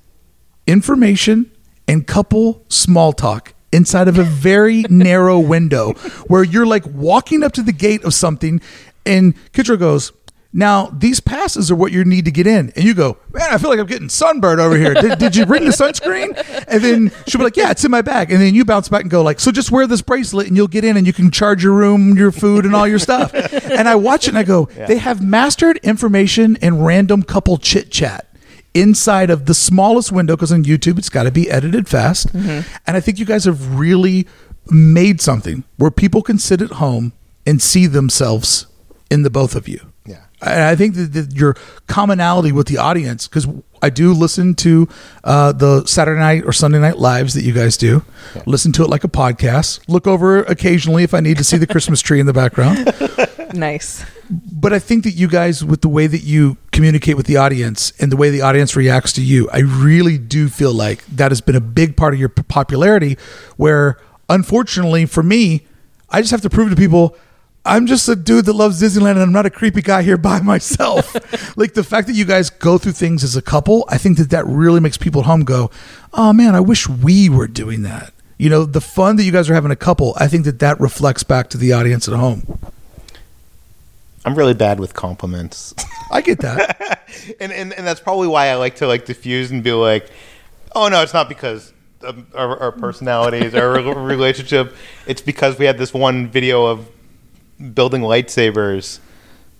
information 0.66 1.50
and 1.86 2.06
couple 2.06 2.64
small 2.68 3.12
talk 3.12 3.54
inside 3.72 4.08
of 4.08 4.18
a 4.18 4.24
very 4.48 4.82
narrow 4.88 5.38
window 5.38 5.92
where 6.26 6.42
you're 6.42 6.66
like 6.66 6.84
walking 6.86 7.42
up 7.42 7.52
to 7.52 7.62
the 7.62 7.72
gate 7.72 8.04
of 8.04 8.14
something 8.14 8.60
and 9.04 9.34
Kitra 9.52 9.78
goes, 9.78 10.12
now 10.52 10.86
these 10.86 11.20
passes 11.20 11.70
are 11.70 11.74
what 11.74 11.92
you 11.92 12.04
need 12.04 12.26
to 12.26 12.30
get 12.30 12.46
in. 12.46 12.70
And 12.76 12.84
you 12.84 12.94
go, 12.94 13.16
man, 13.32 13.48
I 13.50 13.58
feel 13.58 13.70
like 13.70 13.78
I'm 13.78 13.86
getting 13.86 14.10
sunburned 14.10 14.60
over 14.60 14.76
here. 14.76 14.94
Did, 14.94 15.18
did 15.18 15.36
you 15.36 15.46
bring 15.46 15.64
the 15.64 15.70
sunscreen? 15.70 16.36
And 16.68 16.82
then 16.82 17.12
she'll 17.26 17.38
be 17.38 17.44
like, 17.44 17.56
yeah, 17.56 17.70
it's 17.70 17.84
in 17.84 17.90
my 17.90 18.02
bag. 18.02 18.30
And 18.30 18.40
then 18.40 18.54
you 18.54 18.64
bounce 18.64 18.88
back 18.88 19.02
and 19.02 19.10
go 19.10 19.22
like, 19.22 19.40
so 19.40 19.50
just 19.50 19.70
wear 19.70 19.86
this 19.86 20.02
bracelet 20.02 20.48
and 20.48 20.56
you'll 20.56 20.68
get 20.68 20.84
in 20.84 20.96
and 20.96 21.06
you 21.06 21.12
can 21.12 21.30
charge 21.30 21.64
your 21.64 21.72
room, 21.72 22.16
your 22.16 22.32
food 22.32 22.66
and 22.66 22.74
all 22.74 22.86
your 22.86 22.98
stuff. 22.98 23.32
And 23.72 23.88
I 23.88 23.94
watch 23.94 24.26
it 24.26 24.30
and 24.30 24.38
I 24.38 24.42
go, 24.42 24.66
they 24.66 24.98
have 24.98 25.22
mastered 25.22 25.78
information 25.78 26.58
and 26.60 26.84
random 26.84 27.22
couple 27.22 27.56
chit 27.56 27.90
chat 27.90 28.28
inside 28.74 29.30
of 29.30 29.46
the 29.46 29.54
smallest 29.54 30.12
window 30.12 30.36
because 30.36 30.52
on 30.52 30.64
YouTube 30.64 30.98
it's 30.98 31.08
got 31.08 31.22
to 31.24 31.30
be 31.30 31.50
edited 31.50 31.88
fast. 31.88 32.28
Mm-hmm. 32.28 32.68
And 32.86 32.96
I 32.96 33.00
think 33.00 33.18
you 33.18 33.24
guys 33.24 33.44
have 33.44 33.78
really 33.78 34.26
made 34.66 35.20
something 35.20 35.64
where 35.76 35.90
people 35.90 36.22
can 36.22 36.38
sit 36.38 36.60
at 36.60 36.72
home 36.72 37.12
and 37.46 37.62
see 37.62 37.86
themselves 37.86 38.66
in 39.10 39.22
the 39.22 39.30
both 39.30 39.54
of 39.54 39.68
you. 39.68 39.91
Yeah. 40.42 40.50
And 40.52 40.62
I 40.64 40.76
think 40.76 40.94
that, 40.94 41.12
that 41.12 41.32
your 41.32 41.56
commonality 41.86 42.52
with 42.52 42.66
the 42.66 42.78
audience, 42.78 43.28
because 43.28 43.46
I 43.80 43.90
do 43.90 44.12
listen 44.12 44.54
to 44.56 44.88
uh, 45.24 45.52
the 45.52 45.84
Saturday 45.86 46.20
night 46.20 46.44
or 46.44 46.52
Sunday 46.52 46.78
night 46.78 46.98
lives 46.98 47.34
that 47.34 47.42
you 47.42 47.52
guys 47.52 47.76
do. 47.76 48.04
Listen 48.46 48.72
to 48.72 48.82
it 48.82 48.90
like 48.90 49.04
a 49.04 49.08
podcast. 49.08 49.80
Look 49.88 50.06
over 50.06 50.38
occasionally 50.44 51.02
if 51.02 51.14
I 51.14 51.20
need 51.20 51.38
to 51.38 51.44
see 51.44 51.56
the 51.56 51.66
Christmas 51.66 52.00
tree 52.00 52.20
in 52.20 52.26
the 52.26 52.32
background. 52.32 52.92
Nice. 53.54 54.04
But 54.30 54.72
I 54.72 54.78
think 54.78 55.04
that 55.04 55.10
you 55.10 55.28
guys, 55.28 55.64
with 55.64 55.82
the 55.82 55.88
way 55.88 56.06
that 56.06 56.22
you 56.22 56.56
communicate 56.70 57.16
with 57.16 57.26
the 57.26 57.36
audience 57.36 57.92
and 57.98 58.10
the 58.10 58.16
way 58.16 58.30
the 58.30 58.40
audience 58.40 58.74
reacts 58.76 59.12
to 59.14 59.22
you, 59.22 59.48
I 59.50 59.58
really 59.58 60.18
do 60.18 60.48
feel 60.48 60.72
like 60.72 61.04
that 61.06 61.30
has 61.30 61.40
been 61.40 61.56
a 61.56 61.60
big 61.60 61.96
part 61.96 62.14
of 62.14 62.20
your 62.20 62.30
popularity. 62.30 63.18
Where, 63.56 63.98
unfortunately, 64.28 65.06
for 65.06 65.22
me, 65.22 65.66
I 66.08 66.20
just 66.20 66.30
have 66.30 66.40
to 66.42 66.50
prove 66.50 66.70
to 66.70 66.76
people 66.76 67.16
I'm 67.64 67.86
just 67.86 68.08
a 68.08 68.16
dude 68.16 68.46
that 68.46 68.54
loves 68.54 68.82
Disneyland 68.82 69.12
and 69.12 69.22
I'm 69.22 69.32
not 69.32 69.46
a 69.46 69.50
creepy 69.50 69.82
guy 69.82 70.02
here 70.02 70.16
by 70.16 70.40
myself. 70.40 71.14
like 71.56 71.74
the 71.74 71.84
fact 71.84 72.08
that 72.08 72.14
you 72.14 72.24
guys 72.24 72.50
go 72.50 72.76
through 72.76 72.92
things 72.92 73.22
as 73.22 73.36
a 73.36 73.42
couple, 73.42 73.84
I 73.88 73.98
think 73.98 74.18
that 74.18 74.30
that 74.30 74.44
really 74.46 74.80
makes 74.80 74.96
people 74.96 75.20
at 75.20 75.26
home 75.26 75.44
go, 75.44 75.70
oh 76.12 76.32
man, 76.32 76.56
I 76.56 76.60
wish 76.60 76.88
we 76.88 77.28
were 77.28 77.46
doing 77.46 77.82
that. 77.82 78.12
You 78.36 78.50
know, 78.50 78.64
the 78.64 78.80
fun 78.80 79.14
that 79.16 79.22
you 79.22 79.30
guys 79.30 79.48
are 79.48 79.54
having 79.54 79.70
a 79.70 79.76
couple, 79.76 80.14
I 80.16 80.26
think 80.26 80.44
that 80.46 80.58
that 80.58 80.80
reflects 80.80 81.22
back 81.22 81.48
to 81.50 81.58
the 81.58 81.72
audience 81.72 82.08
at 82.08 82.14
home. 82.14 82.58
I'm 84.24 84.34
really 84.34 84.54
bad 84.54 84.80
with 84.80 84.94
compliments. 84.94 85.74
I 86.10 86.20
get 86.20 86.40
that. 86.40 87.08
and, 87.40 87.52
and 87.52 87.72
and 87.72 87.86
that's 87.86 88.00
probably 88.00 88.28
why 88.28 88.48
I 88.48 88.54
like 88.54 88.76
to 88.76 88.86
like 88.86 89.04
diffuse 89.04 89.50
and 89.50 89.62
be 89.62 89.72
like, 89.72 90.10
oh 90.74 90.88
no, 90.88 91.02
it's 91.02 91.12
not 91.14 91.28
because 91.28 91.72
our, 92.34 92.58
our 92.58 92.72
personalities, 92.72 93.54
our 93.54 93.72
relationship. 93.94 94.74
It's 95.06 95.22
because 95.22 95.58
we 95.58 95.64
had 95.64 95.78
this 95.78 95.92
one 95.92 96.28
video 96.28 96.66
of 96.66 96.88
building 97.74 98.02
lightsabers. 98.02 98.98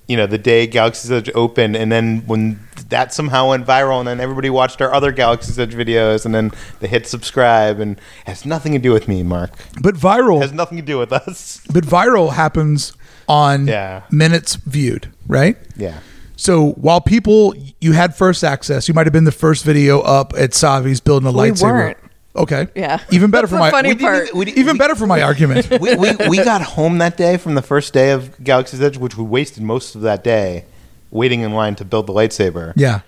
You 0.09 0.17
know, 0.17 0.27
the 0.27 0.37
day 0.39 0.67
Galaxy's 0.67 1.11
Edge 1.13 1.31
opened, 1.35 1.77
and 1.77 1.91
then 1.91 2.23
when 2.27 2.59
that 2.89 3.15
somehow 3.15 3.51
went 3.51 3.65
viral, 3.67 4.01
and 4.01 4.09
then 4.09 4.21
everybody 4.21 4.51
watched 4.51 4.83
our 4.83 4.93
other 4.93 5.13
Galaxy's 5.13 5.59
Edge 5.59 5.75
videos, 5.75 6.27
and 6.27 6.35
then 6.35 6.51
they 6.81 6.89
hit 6.89 7.07
subscribe, 7.07 7.79
and 7.79 7.97
it 7.97 8.03
has 8.27 8.45
nothing 8.45 8.73
to 8.73 8.79
do 8.81 8.93
with 8.93 9.07
me, 9.09 9.23
Mark. 9.23 9.53
But 9.81 9.95
It 9.95 10.01
viral 10.01 10.43
has 10.43 10.53
nothing 10.53 10.77
to 10.79 10.85
do 10.85 10.99
with 10.99 11.13
us. 11.13 11.61
but 11.73 11.85
viral 11.85 12.33
happens 12.33 12.93
on 13.29 13.69
Yeah. 13.69 14.03
minutes 14.11 14.57
viewed, 14.67 15.09
right? 15.29 15.57
Yeah. 15.77 15.99
So 16.37 16.71
while 16.73 17.01
people 17.01 17.55
you 17.81 17.93
had 17.93 18.17
first 18.17 18.43
access, 18.43 18.89
you 18.89 18.95
might 18.95 19.07
have 19.07 19.13
been 19.13 19.25
the 19.25 19.31
first 19.31 19.65
video 19.65 20.01
up 20.01 20.35
at 20.37 20.51
Savi's 20.51 20.99
building 21.01 21.29
a 21.29 21.33
We 21.33 21.51
lightsaber. 21.51 21.63
weren't. 21.63 21.97
Okay. 22.35 22.69
Yeah. 22.75 23.01
Even 23.11 23.31
better 23.31 23.47
for 23.47 23.57
That's 23.57 23.65
my 23.65 23.71
funny 23.71 23.89
we 23.91 23.95
didn't 23.95 24.07
part. 24.11 24.25
even- 24.29 24.39
we 24.39 24.45
didn't- 24.47 24.59
even 24.59 24.77
better 24.79 24.95
for 24.95 25.07
my 25.07 25.21
argument. 25.23 25.69
we, 25.81 25.95
we, 25.97 26.13
we 26.29 26.37
got 26.39 26.63
home 26.63 26.99
that 26.99 27.17
day 27.17 27.37
from 27.37 27.55
the 27.55 27.63
first 27.63 27.93
day 27.93 28.11
of 28.11 28.43
Galaxy's 28.43 28.81
Edge, 28.81 28.97
which 28.97 29.17
we 29.19 29.25
wasted 29.25 29.63
most 29.63 29.95
of 29.95 30.01
that 30.03 30.25
day 30.25 30.65
waiting 31.11 31.41
in 31.41 31.53
line 31.53 31.75
to 31.77 31.85
build 31.85 32.07
the 32.07 32.13
lightsaber. 32.13 32.73
yeah. 32.77 33.01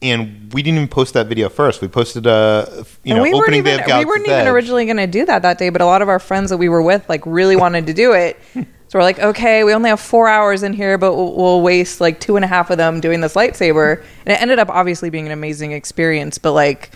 And 0.00 0.52
we 0.52 0.62
didn't 0.62 0.76
even 0.76 0.88
post 0.88 1.14
that 1.14 1.26
video 1.26 1.48
first. 1.48 1.80
We 1.82 1.88
posted 1.88 2.24
a 2.24 2.68
you 3.02 3.14
and 3.14 3.16
know 3.16 3.22
we 3.24 3.30
weren't 3.34 3.42
opening 3.46 3.64
day 3.64 3.74
even 3.74 3.90
of 3.90 3.98
we 3.98 4.04
weren't 4.04 4.28
Edge. 4.28 4.42
even 4.42 4.46
originally 4.54 4.84
going 4.84 4.96
to 4.98 5.08
do 5.08 5.26
that 5.26 5.42
that 5.42 5.58
day, 5.58 5.70
but 5.70 5.80
a 5.80 5.86
lot 5.86 6.02
of 6.02 6.08
our 6.08 6.20
friends 6.20 6.50
that 6.50 6.56
we 6.58 6.68
were 6.68 6.80
with 6.82 7.08
like 7.08 7.22
really 7.26 7.56
wanted 7.56 7.88
to 7.88 7.92
do 7.94 8.12
it. 8.12 8.38
So 8.54 8.62
we're 8.94 9.02
like, 9.02 9.18
okay, 9.18 9.64
we 9.64 9.74
only 9.74 9.90
have 9.90 9.98
four 9.98 10.28
hours 10.28 10.62
in 10.62 10.72
here, 10.72 10.98
but 10.98 11.16
we'll, 11.16 11.34
we'll 11.34 11.62
waste 11.62 12.00
like 12.00 12.20
two 12.20 12.36
and 12.36 12.44
a 12.44 12.48
half 12.48 12.70
of 12.70 12.78
them 12.78 13.00
doing 13.00 13.20
this 13.20 13.34
lightsaber. 13.34 14.04
And 14.24 14.32
it 14.34 14.40
ended 14.40 14.60
up 14.60 14.68
obviously 14.70 15.10
being 15.10 15.26
an 15.26 15.32
amazing 15.32 15.72
experience, 15.72 16.38
but 16.38 16.52
like, 16.52 16.92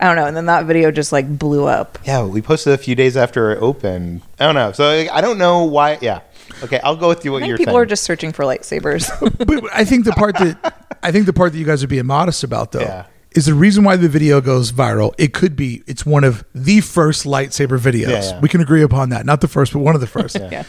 I 0.00 0.06
don't 0.06 0.16
know. 0.16 0.26
And 0.26 0.36
then 0.36 0.46
that 0.46 0.66
video 0.66 0.90
just 0.90 1.10
like 1.12 1.28
blew 1.38 1.66
up. 1.66 1.98
Yeah, 2.04 2.24
we 2.24 2.40
posted 2.40 2.72
a 2.72 2.78
few 2.78 2.94
days 2.94 3.16
after 3.16 3.50
it 3.52 3.60
opened. 3.60 4.22
I 4.38 4.46
don't 4.46 4.54
know. 4.54 4.72
So 4.72 4.88
I 4.88 5.20
don't 5.20 5.38
know 5.38 5.64
why. 5.64 5.98
Yeah. 6.00 6.20
Okay, 6.62 6.80
I'll 6.82 6.96
go 6.96 7.08
with 7.08 7.24
you. 7.24 7.32
I 7.32 7.34
What 7.34 7.38
think 7.40 7.48
you're 7.50 7.58
people 7.58 7.72
saying. 7.74 7.82
are 7.82 7.86
just 7.86 8.04
searching 8.04 8.32
for 8.32 8.44
lightsabers. 8.44 9.08
But 9.46 9.64
I 9.74 9.84
think 9.84 10.04
the 10.04 10.12
part 10.12 10.36
that 10.38 10.88
I 11.02 11.12
think 11.12 11.26
the 11.26 11.32
part 11.32 11.52
that 11.52 11.58
you 11.58 11.64
guys 11.66 11.82
are 11.84 11.88
being 11.88 12.06
modest 12.06 12.42
about 12.44 12.72
though 12.72 12.80
Yeah. 12.80 13.06
is 13.36 13.46
the 13.46 13.54
reason 13.54 13.84
why 13.84 13.96
the 13.96 14.08
video 14.08 14.40
goes 14.40 14.72
viral. 14.72 15.14
It 15.18 15.34
could 15.34 15.56
be 15.56 15.82
it's 15.86 16.06
one 16.06 16.24
of 16.24 16.44
the 16.54 16.80
first 16.80 17.26
lightsaber 17.26 17.78
videos. 17.78 18.08
Yeah, 18.08 18.22
yeah. 18.22 18.40
We 18.40 18.48
can 18.48 18.60
agree 18.60 18.82
upon 18.82 19.10
that. 19.10 19.26
Not 19.26 19.40
the 19.40 19.48
first, 19.48 19.72
but 19.72 19.80
one 19.80 19.94
of 19.94 20.00
the 20.00 20.06
first. 20.06 20.36
yeah. 20.36 20.64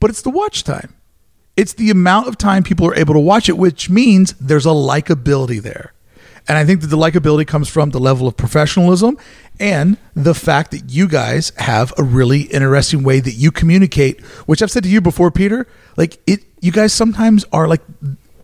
But 0.00 0.10
it's 0.10 0.22
the 0.22 0.30
watch 0.30 0.64
time. 0.64 0.94
It's 1.56 1.74
the 1.74 1.90
amount 1.90 2.28
of 2.28 2.36
time 2.38 2.62
people 2.62 2.86
are 2.88 2.94
able 2.94 3.12
to 3.14 3.20
watch 3.20 3.48
it, 3.48 3.56
which 3.58 3.88
means 3.90 4.32
there's 4.40 4.64
a 4.66 4.70
likability 4.70 5.60
there. 5.62 5.92
And 6.48 6.58
I 6.58 6.64
think 6.64 6.80
that 6.80 6.88
the 6.88 6.96
likability 6.96 7.46
comes 7.46 7.68
from 7.68 7.90
the 7.90 8.00
level 8.00 8.26
of 8.26 8.36
professionalism 8.36 9.16
and 9.60 9.96
the 10.14 10.34
fact 10.34 10.72
that 10.72 10.90
you 10.90 11.06
guys 11.06 11.52
have 11.56 11.92
a 11.96 12.02
really 12.02 12.42
interesting 12.42 13.02
way 13.04 13.20
that 13.20 13.34
you 13.34 13.52
communicate, 13.52 14.20
which 14.46 14.60
I've 14.60 14.70
said 14.70 14.82
to 14.82 14.88
you 14.88 15.00
before, 15.00 15.30
Peter. 15.30 15.68
Like 15.96 16.20
it, 16.26 16.40
you 16.60 16.72
guys 16.72 16.92
sometimes 16.92 17.44
are 17.52 17.68
like 17.68 17.82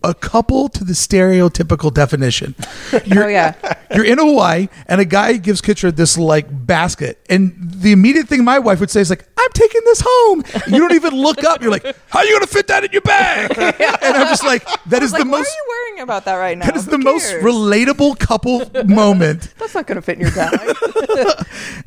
a 0.03 0.13
couple 0.13 0.69
to 0.69 0.83
the 0.83 0.93
stereotypical 0.93 1.93
definition. 1.93 2.55
You're, 3.05 3.25
Oh, 3.25 3.27
yeah. 3.27 3.53
you're 3.93 4.05
in 4.05 4.17
Hawaii, 4.17 4.67
and 4.87 5.01
a 5.01 5.05
guy 5.05 5.37
gives 5.37 5.61
Kitra 5.61 5.95
this 5.95 6.17
like 6.17 6.47
basket, 6.65 7.19
and 7.29 7.53
the 7.59 7.91
immediate 7.91 8.27
thing 8.27 8.43
my 8.43 8.59
wife 8.59 8.79
would 8.79 8.89
say 8.89 9.01
is 9.01 9.09
like, 9.09 9.25
"I'm 9.37 9.51
taking 9.53 9.81
this 9.85 10.01
home." 10.05 10.43
You 10.67 10.79
don't 10.79 10.93
even 10.93 11.13
look 11.15 11.43
up. 11.43 11.61
You're 11.61 11.71
like, 11.71 11.83
"How 12.09 12.19
are 12.19 12.25
you 12.25 12.31
going 12.31 12.41
to 12.45 12.47
fit 12.53 12.67
that 12.67 12.83
in 12.83 12.91
your 12.91 13.01
bag?" 13.01 13.51
And 14.01 14.15
I'm 14.17 14.27
just 14.27 14.43
like, 14.45 14.63
"That 14.87 15.03
is 15.03 15.11
Like, 15.11 15.23
the 15.23 15.29
why 15.29 15.37
are 15.37 15.39
most." 15.41 15.55
you 15.55 15.65
worrying 15.69 16.01
about 16.03 16.25
that 16.25 16.35
right 16.35 16.57
now? 16.57 16.65
That 16.67 16.75
is 16.77 16.85
Who 16.85 16.91
the 16.91 16.97
most 16.99 17.31
relatable 17.35 18.19
couple 18.19 18.69
moment, 18.85 19.53
That's 19.57 19.73
not 19.75 19.85
going 19.87 19.97
to 19.97 20.01
fit 20.01 20.15
in 20.17 20.21
your 20.21 20.31
bag. 20.31 20.75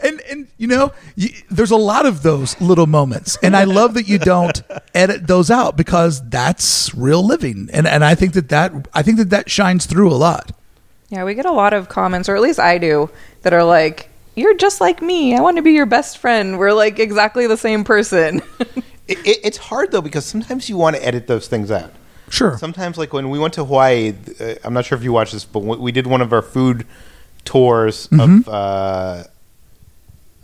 and 0.00 0.20
and 0.30 0.48
you 0.58 0.66
know, 0.66 0.92
you, 1.16 1.30
there's 1.50 1.70
a 1.70 1.76
lot 1.76 2.06
of 2.06 2.22
those 2.22 2.60
little 2.60 2.86
moments, 2.86 3.38
and 3.42 3.56
I 3.56 3.64
love 3.64 3.94
that 3.94 4.08
you 4.08 4.18
don't 4.18 4.62
edit 4.94 5.26
those 5.26 5.50
out 5.50 5.76
because 5.76 6.22
that's 6.28 6.94
real 6.94 7.24
living, 7.24 7.68
and 7.72 7.86
and 7.86 8.01
I 8.04 8.14
think 8.14 8.32
that 8.34 8.48
that 8.50 8.72
I 8.94 9.02
think 9.02 9.18
that 9.18 9.30
that 9.30 9.50
shines 9.50 9.86
through 9.86 10.10
a 10.10 10.14
lot. 10.16 10.52
Yeah, 11.08 11.24
we 11.24 11.34
get 11.34 11.44
a 11.46 11.52
lot 11.52 11.72
of 11.74 11.88
comments, 11.88 12.28
or 12.28 12.36
at 12.36 12.42
least 12.42 12.58
I 12.58 12.78
do, 12.78 13.10
that 13.42 13.52
are 13.52 13.64
like, 13.64 14.08
"You're 14.34 14.56
just 14.56 14.80
like 14.80 15.02
me. 15.02 15.36
I 15.36 15.40
want 15.40 15.56
to 15.56 15.62
be 15.62 15.72
your 15.72 15.84
best 15.86 16.18
friend. 16.18 16.58
We're 16.58 16.72
like 16.72 16.98
exactly 16.98 17.46
the 17.46 17.56
same 17.58 17.84
person." 17.84 18.42
It, 19.08 19.18
it, 19.26 19.38
it's 19.42 19.58
hard 19.58 19.90
though 19.90 20.00
because 20.00 20.24
sometimes 20.24 20.68
you 20.68 20.76
want 20.76 20.94
to 20.94 21.04
edit 21.04 21.26
those 21.26 21.48
things 21.48 21.72
out. 21.72 21.90
Sure. 22.30 22.56
Sometimes, 22.56 22.96
like 22.96 23.12
when 23.12 23.30
we 23.30 23.38
went 23.38 23.52
to 23.54 23.64
Hawaii, 23.64 24.14
uh, 24.40 24.54
I'm 24.62 24.72
not 24.72 24.84
sure 24.84 24.96
if 24.96 25.02
you 25.02 25.12
watched 25.12 25.32
this, 25.32 25.44
but 25.44 25.58
we 25.58 25.76
we 25.76 25.92
did 25.92 26.06
one 26.06 26.20
of 26.22 26.32
our 26.32 26.40
food 26.40 26.86
tours 27.44 28.06
Mm-hmm. 28.08 28.48
of. 28.48 28.48
Uh, 28.48 29.24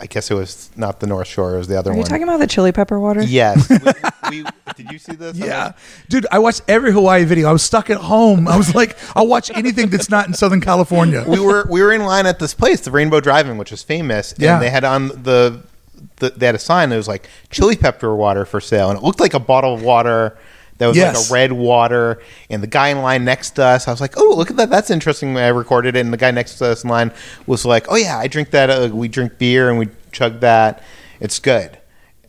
I 0.00 0.06
guess 0.06 0.30
it 0.30 0.34
was 0.34 0.70
not 0.76 1.00
the 1.00 1.06
North 1.06 1.26
Shore; 1.26 1.54
it 1.54 1.58
was 1.58 1.66
the 1.68 1.78
other 1.78 1.90
one. 1.90 1.96
Are 1.96 1.98
you 1.98 2.02
one. 2.02 2.08
talking 2.10 2.22
about 2.22 2.38
the 2.38 2.46
chili 2.46 2.70
pepper 2.72 3.00
water? 3.00 3.22
Yes. 3.22 3.68
we, 4.30 4.42
we, 4.42 4.50
did 4.76 4.92
you 4.92 4.98
see 4.98 5.14
this? 5.14 5.36
Yeah, 5.36 5.72
dude, 6.08 6.26
I 6.30 6.38
watched 6.38 6.62
every 6.68 6.92
Hawaii 6.92 7.24
video. 7.24 7.48
I 7.48 7.52
was 7.52 7.62
stuck 7.62 7.90
at 7.90 7.96
home. 7.96 8.46
I 8.46 8.56
was 8.56 8.74
like, 8.74 8.96
I'll 9.16 9.26
watch 9.26 9.50
anything 9.50 9.88
that's 9.88 10.08
not 10.08 10.28
in 10.28 10.34
Southern 10.34 10.60
California. 10.60 11.24
we 11.26 11.40
were 11.40 11.66
we 11.68 11.82
were 11.82 11.92
in 11.92 12.02
line 12.02 12.26
at 12.26 12.38
this 12.38 12.54
place, 12.54 12.80
the 12.80 12.90
Rainbow 12.92 13.20
Drive-In, 13.20 13.58
which 13.58 13.72
is 13.72 13.82
famous. 13.82 14.32
And 14.32 14.42
Yeah. 14.42 14.58
they 14.60 14.70
had 14.70 14.84
on 14.84 15.08
the, 15.08 15.62
the 16.16 16.30
they 16.30 16.46
had 16.46 16.54
a 16.54 16.60
sign 16.60 16.90
that 16.90 16.96
was 16.96 17.08
like 17.08 17.28
chili 17.50 17.76
pepper 17.76 18.14
water 18.14 18.44
for 18.44 18.60
sale, 18.60 18.90
and 18.90 18.98
it 18.98 19.02
looked 19.02 19.20
like 19.20 19.34
a 19.34 19.40
bottle 19.40 19.74
of 19.74 19.82
water 19.82 20.38
that 20.78 20.86
was 20.86 20.96
Yes. 20.96 21.16
like 21.16 21.30
a 21.30 21.32
red 21.32 21.52
water. 21.52 22.20
And 22.50 22.62
the 22.62 22.66
guy 22.66 22.88
in 22.88 23.02
line 23.02 23.24
next 23.24 23.50
to 23.56 23.64
us, 23.64 23.86
I 23.88 23.90
was 23.90 24.00
like, 24.00 24.14
"Oh, 24.16 24.34
look 24.36 24.50
at 24.50 24.56
that! 24.56 24.70
That's 24.70 24.90
interesting." 24.90 25.36
I 25.36 25.48
recorded 25.48 25.96
it, 25.96 26.00
and 26.00 26.12
the 26.12 26.16
guy 26.16 26.30
next 26.30 26.56
to 26.58 26.66
us 26.66 26.84
in 26.84 26.90
line 26.90 27.12
was 27.46 27.64
like, 27.64 27.86
"Oh 27.88 27.96
yeah, 27.96 28.18
I 28.18 28.26
drink 28.28 28.50
that. 28.50 28.70
Uh, 28.70 28.88
we 28.92 29.08
drink 29.08 29.38
beer 29.38 29.68
and 29.70 29.78
we 29.78 29.88
chug 30.12 30.40
that. 30.40 30.82
It's 31.20 31.38
good." 31.38 31.78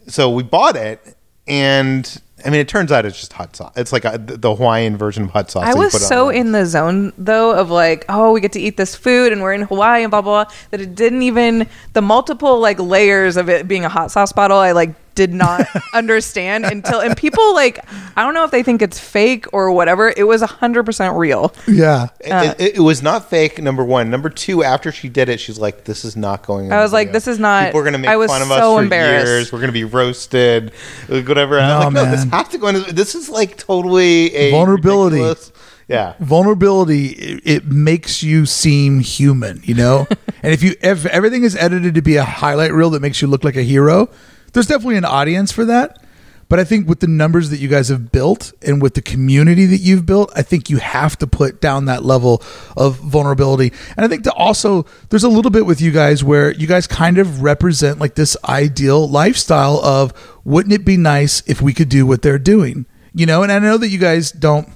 So 0.07 0.29
we 0.29 0.43
bought 0.43 0.75
it, 0.75 1.15
and 1.47 2.21
I 2.45 2.49
mean, 2.49 2.61
it 2.61 2.67
turns 2.67 2.91
out 2.91 3.05
it's 3.05 3.19
just 3.19 3.33
hot 3.33 3.55
sauce. 3.55 3.73
It's 3.75 3.91
like 3.91 4.05
a, 4.05 4.17
the 4.17 4.55
Hawaiian 4.55 4.95
version 4.97 5.25
of 5.25 5.31
hot 5.31 5.51
sauce. 5.51 5.65
I 5.65 5.73
was 5.73 6.07
so 6.07 6.29
in 6.29 6.51
the 6.53 6.65
zone 6.65 7.11
though 7.17 7.51
of 7.51 7.69
like, 7.69 8.05
oh, 8.07 8.31
we 8.31 8.39
get 8.41 8.53
to 8.53 8.59
eat 8.61 8.77
this 8.77 8.95
food 8.95 9.33
and 9.33 9.41
we're 9.41 9.53
in 9.53 9.63
Hawaii 9.63 10.03
and 10.03 10.09
blah 10.11 10.21
blah 10.21 10.45
blah 10.45 10.53
that 10.71 10.79
it 10.81 10.95
didn't 10.95 11.21
even 11.23 11.67
the 11.93 12.01
multiple 12.01 12.59
like 12.59 12.79
layers 12.79 13.35
of 13.37 13.49
it 13.49 13.67
being 13.67 13.83
a 13.85 13.89
hot 13.89 14.09
sauce 14.11 14.31
bottle. 14.31 14.57
I 14.57 14.71
like 14.71 14.91
did 15.19 15.33
not 15.33 15.67
understand 15.93 16.63
until 16.65 17.01
and 17.01 17.15
people 17.17 17.53
like 17.53 17.77
I 18.15 18.23
don't 18.23 18.33
know 18.33 18.45
if 18.45 18.51
they 18.51 18.63
think 18.63 18.81
it's 18.81 18.97
fake 18.97 19.45
or 19.51 19.69
whatever. 19.71 20.13
It 20.15 20.23
was 20.23 20.41
hundred 20.41 20.85
percent 20.85 21.15
real. 21.17 21.53
Yeah, 21.67 22.07
Uh, 22.29 22.53
it, 22.57 22.77
it 22.77 22.79
was 22.79 23.03
not 23.03 23.29
fake. 23.29 23.61
Number 23.61 23.83
one. 23.83 24.09
Number 24.09 24.29
two. 24.29 24.63
After 24.63 24.91
she 24.93 25.09
did 25.09 25.27
it, 25.27 25.39
she's 25.41 25.59
like, 25.59 25.83
"This 25.83 26.05
is 26.05 26.15
not 26.15 26.45
going." 26.45 26.67
in 26.67 26.71
I 26.73 26.81
was 26.81 26.93
like, 26.93 27.11
this 27.11 27.27
is 27.27 27.37
not- 27.37 27.65
People 27.65 27.81
are 27.81 27.83
going 27.83 27.93
to 27.93 27.99
make 27.99 28.09
I 28.09 28.15
was 28.15 28.31
fun 28.31 28.41
of 28.41 28.47
so 28.47 28.53
us 28.53 28.77
for 28.79 28.83
embarrassed. 28.83 29.27
years. 29.27 29.51
We're 29.51 29.59
going 29.59 29.67
to 29.69 29.73
be 29.73 29.83
roasted, 29.83 30.71
like, 31.09 31.27
whatever. 31.27 31.57
And 31.59 31.67
No, 31.67 31.79
I'm 31.79 31.93
like, 31.93 32.05
no, 32.05 32.11
this 32.11 32.23
has 32.23 32.47
to 32.49 32.57
go 32.57 32.67
into. 32.67 32.93
This 32.93 33.13
is 33.15 33.27
like 33.29 33.57
totally 33.57 34.33
a 34.35 34.51
Vulnerability. 34.51 35.17
ridiculous- 35.17 35.51
Yeah. 35.89 36.13
vulnerability 36.19 37.07
it, 37.07 37.41
it 37.45 37.65
makes 37.65 38.23
you 38.23 38.45
seem 38.45 38.99
human. 38.99 39.61
You 39.63 39.75
know, 39.75 40.07
and 40.43 40.53
if 40.53 40.63
you 40.63 40.75
if 40.81 41.05
everything 41.07 41.43
is 41.43 41.55
edited 41.55 41.95
to 41.95 42.01
be 42.01 42.15
a 42.17 42.23
highlight 42.23 42.73
reel 42.73 42.89
that 42.91 43.01
makes 43.01 43.21
you 43.21 43.27
look 43.27 43.43
like 43.43 43.55
a 43.57 43.63
hero, 43.63 44.09
there's 44.53 44.67
definitely 44.67 44.97
an 44.97 45.05
audience 45.05 45.51
for 45.51 45.65
that. 45.65 46.03
But 46.49 46.59
I 46.59 46.63
think 46.63 46.89
with 46.89 46.99
the 46.99 47.07
numbers 47.07 47.51
that 47.51 47.59
you 47.59 47.67
guys 47.67 47.89
have 47.89 48.11
built 48.11 48.53
and 48.63 48.81
with 48.81 48.95
the 48.95 49.03
community 49.03 49.67
that 49.67 49.77
you've 49.77 50.07
built, 50.07 50.31
I 50.35 50.41
think 50.41 50.67
you 50.67 50.77
have 50.77 51.15
to 51.19 51.27
put 51.27 51.61
down 51.61 51.85
that 51.85 52.03
level 52.03 52.41
of 52.75 52.95
vulnerability. 52.97 53.71
And 53.95 54.03
I 54.03 54.07
think 54.07 54.23
to 54.23 54.33
also, 54.33 54.87
there's 55.09 55.23
a 55.23 55.29
little 55.29 55.51
bit 55.51 55.67
with 55.67 55.79
you 55.79 55.91
guys 55.91 56.23
where 56.23 56.51
you 56.51 56.65
guys 56.65 56.87
kind 56.87 57.19
of 57.19 57.43
represent 57.43 57.99
like 57.99 58.15
this 58.15 58.35
ideal 58.45 59.07
lifestyle 59.07 59.77
of 59.85 60.11
wouldn't 60.43 60.73
it 60.73 60.83
be 60.85 60.97
nice 60.97 61.43
if 61.45 61.61
we 61.61 61.71
could 61.71 61.89
do 61.89 62.07
what 62.07 62.23
they're 62.23 62.39
doing? 62.39 62.87
You 63.13 63.27
know, 63.27 63.43
and 63.43 63.51
I 63.51 63.59
know 63.59 63.77
that 63.77 63.89
you 63.89 63.99
guys 63.99 64.31
don't 64.31 64.67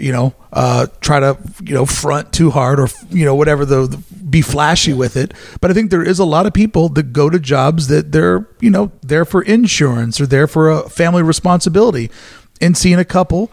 you 0.00 0.12
know, 0.12 0.34
uh, 0.52 0.86
try 1.00 1.20
to 1.20 1.38
you 1.62 1.74
know 1.74 1.86
front 1.86 2.32
too 2.32 2.50
hard 2.50 2.80
or 2.80 2.88
you 3.10 3.24
know 3.24 3.34
whatever 3.34 3.64
the, 3.64 3.86
the 3.86 3.96
be 3.96 4.42
flashy 4.42 4.92
with 4.92 5.16
it. 5.16 5.32
But 5.60 5.70
I 5.70 5.74
think 5.74 5.90
there 5.90 6.02
is 6.02 6.18
a 6.18 6.24
lot 6.24 6.46
of 6.46 6.52
people 6.52 6.88
that 6.90 7.12
go 7.12 7.30
to 7.30 7.38
jobs 7.38 7.88
that 7.88 8.12
they're 8.12 8.48
you 8.60 8.70
know 8.70 8.92
there 9.02 9.24
for 9.24 9.42
insurance 9.42 10.20
or 10.20 10.26
there 10.26 10.46
for 10.46 10.70
a 10.70 10.88
family 10.88 11.22
responsibility, 11.22 12.10
and 12.60 12.76
seeing 12.76 12.98
a 12.98 13.04
couple 13.04 13.50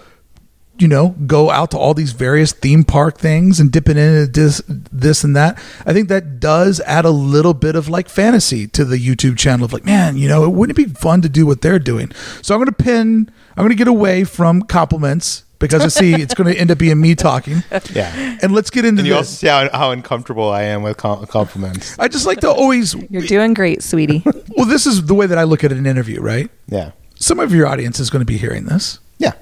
you 0.77 0.87
know, 0.87 1.09
go 1.25 1.49
out 1.49 1.71
to 1.71 1.77
all 1.77 1.93
these 1.93 2.11
various 2.11 2.51
theme 2.51 2.83
park 2.83 3.17
things 3.17 3.59
and 3.59 3.71
dipping 3.71 3.97
into 3.97 4.27
this, 4.27 4.61
this 4.67 5.23
and 5.23 5.35
that. 5.35 5.57
I 5.85 5.93
think 5.93 6.09
that 6.09 6.39
does 6.39 6.81
add 6.81 7.05
a 7.05 7.11
little 7.11 7.53
bit 7.53 7.75
of 7.75 7.87
like 7.87 8.09
fantasy 8.09 8.67
to 8.67 8.83
the 8.83 8.97
YouTube 8.97 9.37
channel 9.37 9.65
of 9.65 9.73
like, 9.73 9.85
man, 9.85 10.17
you 10.17 10.27
know, 10.27 10.43
it 10.43 10.49
wouldn't 10.49 10.77
it 10.77 10.87
be 10.87 10.93
fun 10.93 11.21
to 11.21 11.29
do 11.29 11.45
what 11.45 11.61
they're 11.61 11.79
doing. 11.79 12.11
So 12.41 12.53
I'm 12.53 12.59
going 12.59 12.73
to 12.73 12.83
pin, 12.83 13.31
I'm 13.51 13.63
going 13.63 13.69
to 13.69 13.75
get 13.75 13.87
away 13.87 14.25
from 14.25 14.63
compliments 14.63 15.44
because 15.59 15.83
I 15.83 15.87
see 15.87 16.13
it's 16.13 16.33
going 16.33 16.53
to 16.53 16.59
end 16.59 16.71
up 16.71 16.77
being 16.77 16.99
me 16.99 17.15
talking. 17.15 17.63
Yeah. 17.93 18.37
And 18.41 18.51
let's 18.53 18.69
get 18.69 18.83
into 18.85 18.99
And 19.01 19.07
you 19.07 19.15
also 19.15 19.29
this. 19.29 19.39
see 19.39 19.47
how, 19.47 19.69
how 19.71 19.91
uncomfortable 19.91 20.49
I 20.49 20.63
am 20.63 20.81
with 20.83 20.97
com- 20.97 21.25
compliments. 21.27 21.97
I 21.99 22.07
just 22.07 22.25
like 22.25 22.39
to 22.41 22.49
always, 22.51 22.93
You're 23.09 23.21
doing 23.21 23.53
great, 23.53 23.83
sweetie. 23.83 24.23
well, 24.57 24.65
this 24.65 24.85
is 24.85 25.05
the 25.05 25.13
way 25.13 25.27
that 25.27 25.37
I 25.37 25.43
look 25.43 25.63
at 25.63 25.71
an 25.71 25.85
interview, 25.85 26.19
right? 26.21 26.49
Yeah. 26.67 26.91
Some 27.15 27.39
of 27.39 27.53
your 27.53 27.67
audience 27.67 27.99
is 27.99 28.09
going 28.09 28.21
to 28.21 28.25
be 28.25 28.37
hearing 28.37 28.65
this. 28.65 28.99
Yeah. 29.17 29.33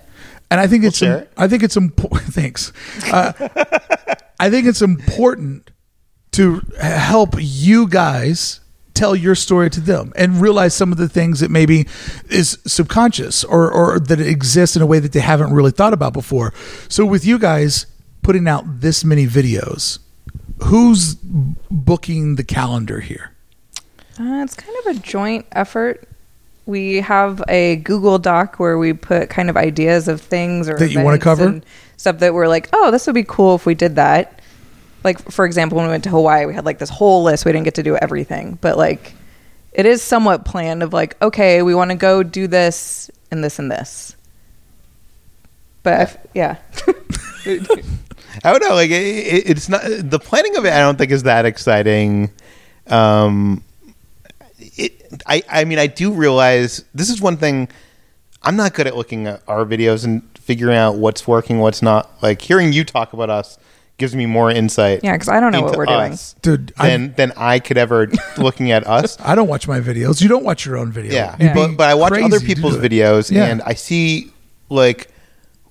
and 0.51 0.59
I 0.59 0.67
think 0.67 0.83
it's 0.83 0.97
share 0.97 1.19
it. 1.19 1.31
I 1.37 1.47
think 1.47 1.63
it's 1.63 1.77
important. 1.77 2.33
Thanks. 2.33 2.71
Uh, 3.11 3.33
I 4.39 4.49
think 4.49 4.67
it's 4.67 4.81
important 4.81 5.71
to 6.33 6.61
help 6.79 7.35
you 7.39 7.87
guys 7.87 8.59
tell 8.93 9.15
your 9.15 9.35
story 9.35 9.69
to 9.71 9.79
them 9.81 10.13
and 10.15 10.39
realize 10.41 10.73
some 10.73 10.91
of 10.91 10.97
the 10.97 11.09
things 11.09 11.39
that 11.39 11.49
maybe 11.49 11.87
is 12.29 12.57
subconscious 12.65 13.43
or 13.43 13.71
or 13.71 13.99
that 13.99 14.19
exists 14.21 14.75
in 14.75 14.81
a 14.81 14.85
way 14.85 14.99
that 14.99 15.11
they 15.13 15.19
haven't 15.19 15.53
really 15.53 15.71
thought 15.71 15.93
about 15.93 16.13
before. 16.13 16.53
So 16.89 17.05
with 17.05 17.25
you 17.25 17.39
guys 17.39 17.85
putting 18.21 18.47
out 18.47 18.81
this 18.81 19.03
many 19.03 19.25
videos, 19.27 19.99
who's 20.63 21.15
booking 21.15 22.35
the 22.35 22.43
calendar 22.43 22.99
here? 22.99 23.31
Uh, 24.19 24.43
it's 24.43 24.55
kind 24.55 24.77
of 24.85 24.95
a 24.95 24.99
joint 24.99 25.45
effort. 25.51 26.07
We 26.65 26.97
have 27.01 27.43
a 27.49 27.77
Google 27.77 28.19
Doc 28.19 28.57
where 28.59 28.77
we 28.77 28.93
put 28.93 29.29
kind 29.29 29.49
of 29.49 29.57
ideas 29.57 30.07
of 30.07 30.21
things 30.21 30.69
or 30.69 30.77
That 30.77 30.91
you 30.91 31.01
wanna 31.01 31.17
cover? 31.19 31.45
and 31.45 31.65
stuff 31.97 32.19
that 32.19 32.33
we're 32.33 32.47
like, 32.47 32.69
oh, 32.71 32.91
this 32.91 33.05
would 33.07 33.15
be 33.15 33.25
cool 33.27 33.55
if 33.55 33.65
we 33.65 33.75
did 33.75 33.95
that. 33.95 34.39
Like 35.03 35.31
for 35.31 35.45
example, 35.45 35.77
when 35.77 35.85
we 35.87 35.91
went 35.91 36.03
to 36.05 36.09
Hawaii, 36.09 36.45
we 36.45 36.53
had 36.53 36.65
like 36.65 36.79
this 36.79 36.89
whole 36.89 37.23
list. 37.23 37.45
We 37.45 37.51
didn't 37.51 37.65
get 37.65 37.75
to 37.75 37.83
do 37.83 37.95
everything, 37.95 38.57
but 38.61 38.77
like 38.77 39.13
it 39.71 39.85
is 39.85 40.01
somewhat 40.01 40.45
planned. 40.45 40.83
Of 40.83 40.93
like, 40.93 41.21
okay, 41.21 41.61
we 41.61 41.75
want 41.75 41.91
to 41.91 41.97
go 41.97 42.23
do 42.23 42.47
this 42.47 43.11
and 43.31 43.43
this 43.43 43.59
and 43.59 43.69
this. 43.69 44.15
But 45.81 45.93
I 45.93 46.01
f- 46.03 46.17
yeah, 46.33 46.57
I 47.45 48.51
don't 48.51 48.61
know. 48.61 48.75
Like 48.75 48.91
it, 48.91 48.93
it, 48.93 49.49
it's 49.49 49.67
not 49.67 49.81
the 49.85 50.19
planning 50.19 50.55
of 50.55 50.65
it. 50.65 50.71
I 50.71 50.79
don't 50.79 50.97
think 50.97 51.11
is 51.11 51.23
that 51.23 51.45
exciting. 51.45 52.31
Um, 52.87 53.63
it. 54.57 55.21
I. 55.25 55.43
I 55.49 55.65
mean, 55.65 55.79
I 55.79 55.87
do 55.87 56.13
realize 56.13 56.85
this 56.93 57.09
is 57.09 57.19
one 57.19 57.37
thing. 57.37 57.67
I'm 58.41 58.55
not 58.55 58.73
good 58.73 58.87
at 58.87 58.95
looking 58.95 59.27
at 59.27 59.41
our 59.47 59.65
videos 59.65 60.03
and 60.05 60.21
figuring 60.37 60.77
out 60.77 60.95
what's 60.95 61.27
working, 61.27 61.59
what's 61.59 61.81
not. 61.81 62.09
Like 62.21 62.41
hearing 62.41 62.73
you 62.73 62.83
talk 62.83 63.13
about 63.13 63.29
us 63.29 63.57
gives 63.97 64.15
me 64.15 64.25
more 64.25 64.49
insight. 64.49 65.01
yeah, 65.03 65.13
because 65.13 65.29
I 65.29 65.39
don't 65.39 65.51
know 65.51 65.61
what 65.61 65.77
we're 65.77 65.85
doing. 65.85 66.13
us 66.13 66.35
Dude, 66.41 66.73
I- 66.77 66.89
than 66.89 67.13
than 67.13 67.31
I 67.37 67.59
could 67.59 67.77
ever 67.77 68.07
looking 68.37 68.71
at 68.71 68.85
us. 68.87 69.17
I 69.19 69.35
don't 69.35 69.47
watch 69.47 69.67
my 69.67 69.79
videos. 69.79 70.21
You 70.21 70.27
don't 70.29 70.43
watch 70.43 70.65
your 70.65 70.77
own 70.77 70.91
video. 70.91 71.13
Yeah, 71.13 71.35
You'd 71.39 71.53
be 71.53 71.59
but 71.59 71.77
but 71.77 71.89
I 71.89 71.93
watch 71.95 72.11
crazy 72.11 72.25
other 72.25 72.39
to 72.39 72.45
people's 72.45 72.75
it. 72.75 72.91
videos 72.91 73.31
Yeah. 73.31 73.45
and 73.45 73.61
I 73.61 73.73
see 73.75 74.31
like 74.69 75.09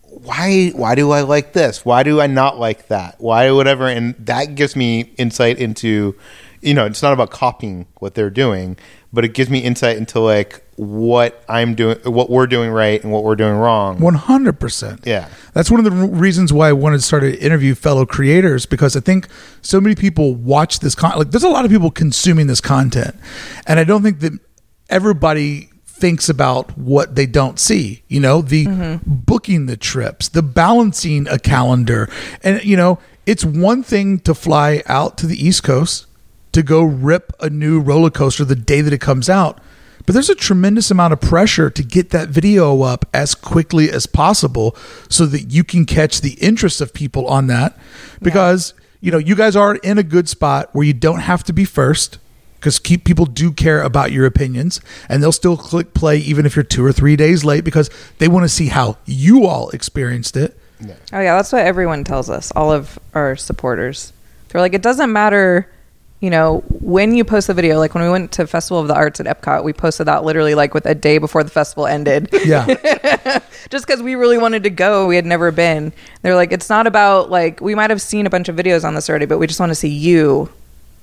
why 0.03 0.71
why 0.75 0.95
do 0.95 1.11
I 1.11 1.23
like 1.23 1.53
this? 1.53 1.85
Why 1.85 2.03
do 2.03 2.21
I 2.21 2.27
not 2.27 2.59
like 2.59 2.89
that? 2.89 3.17
Why 3.19 3.51
whatever 3.51 3.89
and 3.89 4.15
that 4.27 4.55
gives 4.55 4.77
me 4.77 5.13
insight 5.17 5.59
into 5.59 6.15
you 6.61 6.75
know, 6.75 6.87
it's 6.87 7.03
not 7.03 7.13
about 7.13 7.31
copying 7.33 7.87
what 7.99 8.15
they're 8.15 8.31
doing, 8.31 8.77
but 9.13 9.25
it 9.25 9.35
gives 9.35 9.51
me 9.51 9.59
insight 9.59 9.97
into 9.97 10.21
like 10.21 10.65
what 10.77 11.45
I'm 11.49 11.75
doing 11.75 11.99
what 12.05 12.31
we're 12.31 12.47
doing 12.47 12.71
right 12.71 13.03
and 13.03 13.13
what 13.13 13.25
we're 13.25 13.37
doing 13.37 13.55
wrong. 13.55 14.01
One 14.01 14.15
hundred 14.15 14.59
percent. 14.59 15.03
Yeah. 15.05 15.29
that's 15.53 15.71
one 15.71 15.85
of 15.85 15.85
the 15.85 16.07
reasons 16.07 16.53
why 16.53 16.69
I 16.69 16.73
wanted 16.73 16.97
to 16.99 17.03
start 17.03 17.23
to 17.23 17.39
interview 17.39 17.75
fellow 17.75 18.07
creators 18.07 18.65
because 18.67 18.97
I 18.97 19.01
think 19.01 19.29
so 19.61 19.81
many 19.81 19.95
people 19.95 20.35
watch 20.35 20.81
this 20.81 20.95
content. 20.95 21.19
Like, 21.19 21.31
there's 21.31 21.45
a 21.45 21.49
lot 21.49 21.65
of 21.65 21.71
people 21.71 21.91
consuming 21.91 22.47
this 22.47 22.61
content, 22.61 23.15
and 23.67 23.79
I 23.79 23.85
don't 23.85 24.03
think 24.03 24.21
that 24.21 24.39
everybody 24.89 25.69
thinks 25.85 26.29
about 26.29 26.77
what 26.79 27.15
they 27.15 27.27
don't 27.27 27.61
see. 27.61 28.03
You 28.09 28.21
know, 28.21 28.43
the 28.43 28.67
mm-hmm. 28.67 28.97
booking 29.07 29.67
the 29.67 29.77
trips, 29.77 30.29
the 30.29 30.43
balancing 30.43 31.29
a 31.29 31.39
calendar, 31.39 32.09
and 32.43 32.65
you 32.65 32.77
know, 32.77 32.99
it's 33.27 33.45
one 33.45 33.83
thing 33.83 34.19
to 34.21 34.35
fly 34.35 34.83
out 34.87 35.19
to 35.19 35.27
the 35.27 35.37
East 35.37 35.63
Coast 35.63 36.07
to 36.53 36.63
go 36.63 36.83
rip 36.83 37.33
a 37.41 37.51
new 37.51 37.81
roller 37.81 38.11
coaster 38.11 38.45
the 38.45 38.57
day 38.57 38.81
that 38.81 38.93
it 38.93 39.01
comes 39.01 39.29
out. 39.29 39.59
But 40.05 40.15
there's 40.15 40.31
a 40.31 40.35
tremendous 40.35 40.91
amount 40.91 41.13
of 41.13 41.21
pressure 41.21 41.71
to 41.71 41.83
get 41.83 42.11
that 42.11 42.29
video 42.29 42.83
up 42.83 43.09
as 43.15 43.35
quickly 43.35 43.91
as 43.91 44.07
possible 44.07 44.77
so 45.09 45.27
that 45.27 45.53
you 45.53 45.65
can 45.65 45.85
catch 45.85 46.21
the 46.21 46.33
interest 46.35 46.81
of 46.81 46.93
people 46.93 47.27
on 47.29 47.47
that. 47.47 47.77
Because, 48.21 48.75
you 49.01 49.13
know, 49.13 49.19
you 49.19 49.37
guys 49.37 49.55
are 49.55 49.77
in 49.77 49.99
a 49.99 50.03
good 50.03 50.29
spot 50.29 50.71
where 50.73 50.85
you 50.85 50.93
don't 50.93 51.21
have 51.21 51.45
to 51.45 51.53
be 51.53 51.65
first 51.65 52.19
because 52.63 52.79
keep 52.79 53.05
people 53.05 53.27
do 53.27 53.51
care 53.51 53.83
about 53.83 54.13
your 54.13 54.25
opinions 54.25 54.81
and 55.09 55.21
they'll 55.21 55.33
still 55.33 55.57
click 55.57 55.95
play 55.95 56.19
even 56.19 56.47
if 56.47 56.55
you're 56.55 56.63
two 56.63 56.85
or 56.85 56.93
three 56.93 57.17
days 57.17 57.45
late 57.45 57.65
because 57.65 57.91
they 58.19 58.29
want 58.29 58.45
to 58.45 58.49
see 58.49 58.69
how 58.69 58.97
you 59.05 59.47
all 59.47 59.69
experienced 59.71 60.37
it. 60.37 60.57
Oh 61.13 61.21
yeah, 61.21 61.37
that's 61.37 61.53
what 61.53 61.63
everyone 61.63 62.05
tells 62.05 62.31
us. 62.31 62.53
All 62.53 62.73
of 62.73 62.99
our 63.15 63.35
supporters, 63.37 64.13
they're 64.49 64.61
like, 64.61 64.75
it 64.75 64.83
doesn't 64.83 65.13
matter, 65.13 65.69
you 66.23 66.31
know, 66.31 66.63
when 66.69 67.15
you 67.17 67.25
post 67.25 67.49
the 67.49 67.53
video. 67.55 67.79
Like 67.81 67.95
when 67.95 68.05
we 68.05 68.09
went 68.09 68.31
to 68.33 68.47
Festival 68.47 68.79
of 68.81 68.87
the 68.87 68.95
Arts 68.95 69.19
at 69.19 69.27
Epcot, 69.27 69.65
we 69.65 69.73
posted 69.73 70.07
that 70.07 70.23
literally 70.23 70.55
like 70.55 70.73
with 70.73 70.87
a 70.87 70.95
day 70.95 71.19
before 71.19 71.43
the 71.43 71.51
festival 71.51 71.87
ended, 71.87 72.29
Yeah. 72.45 72.65
just 73.71 73.87
because 73.87 74.01
we 74.01 74.15
really 74.15 74.39
wanted 74.39 74.63
to 74.63 74.71
go. 74.71 75.09
We 75.09 75.17
had 75.17 75.27
never 75.27 75.51
been. 75.51 75.93
They're 76.23 76.37
like, 76.37 76.53
it's 76.53 76.71
not 76.71 76.87
about 76.87 77.29
like 77.29 77.61
we 77.61 77.75
might 77.75 77.91
have 77.91 78.01
seen 78.01 78.25
a 78.25 78.31
bunch 78.31 78.49
of 78.49 78.55
videos 78.55 78.85
on 78.85 78.95
this 78.95 79.11
already, 79.11 79.27
but 79.27 79.39
we 79.39 79.49
just 79.49 79.59
want 79.59 79.71
to 79.71 79.75
see 79.75 79.89
you 79.89 80.49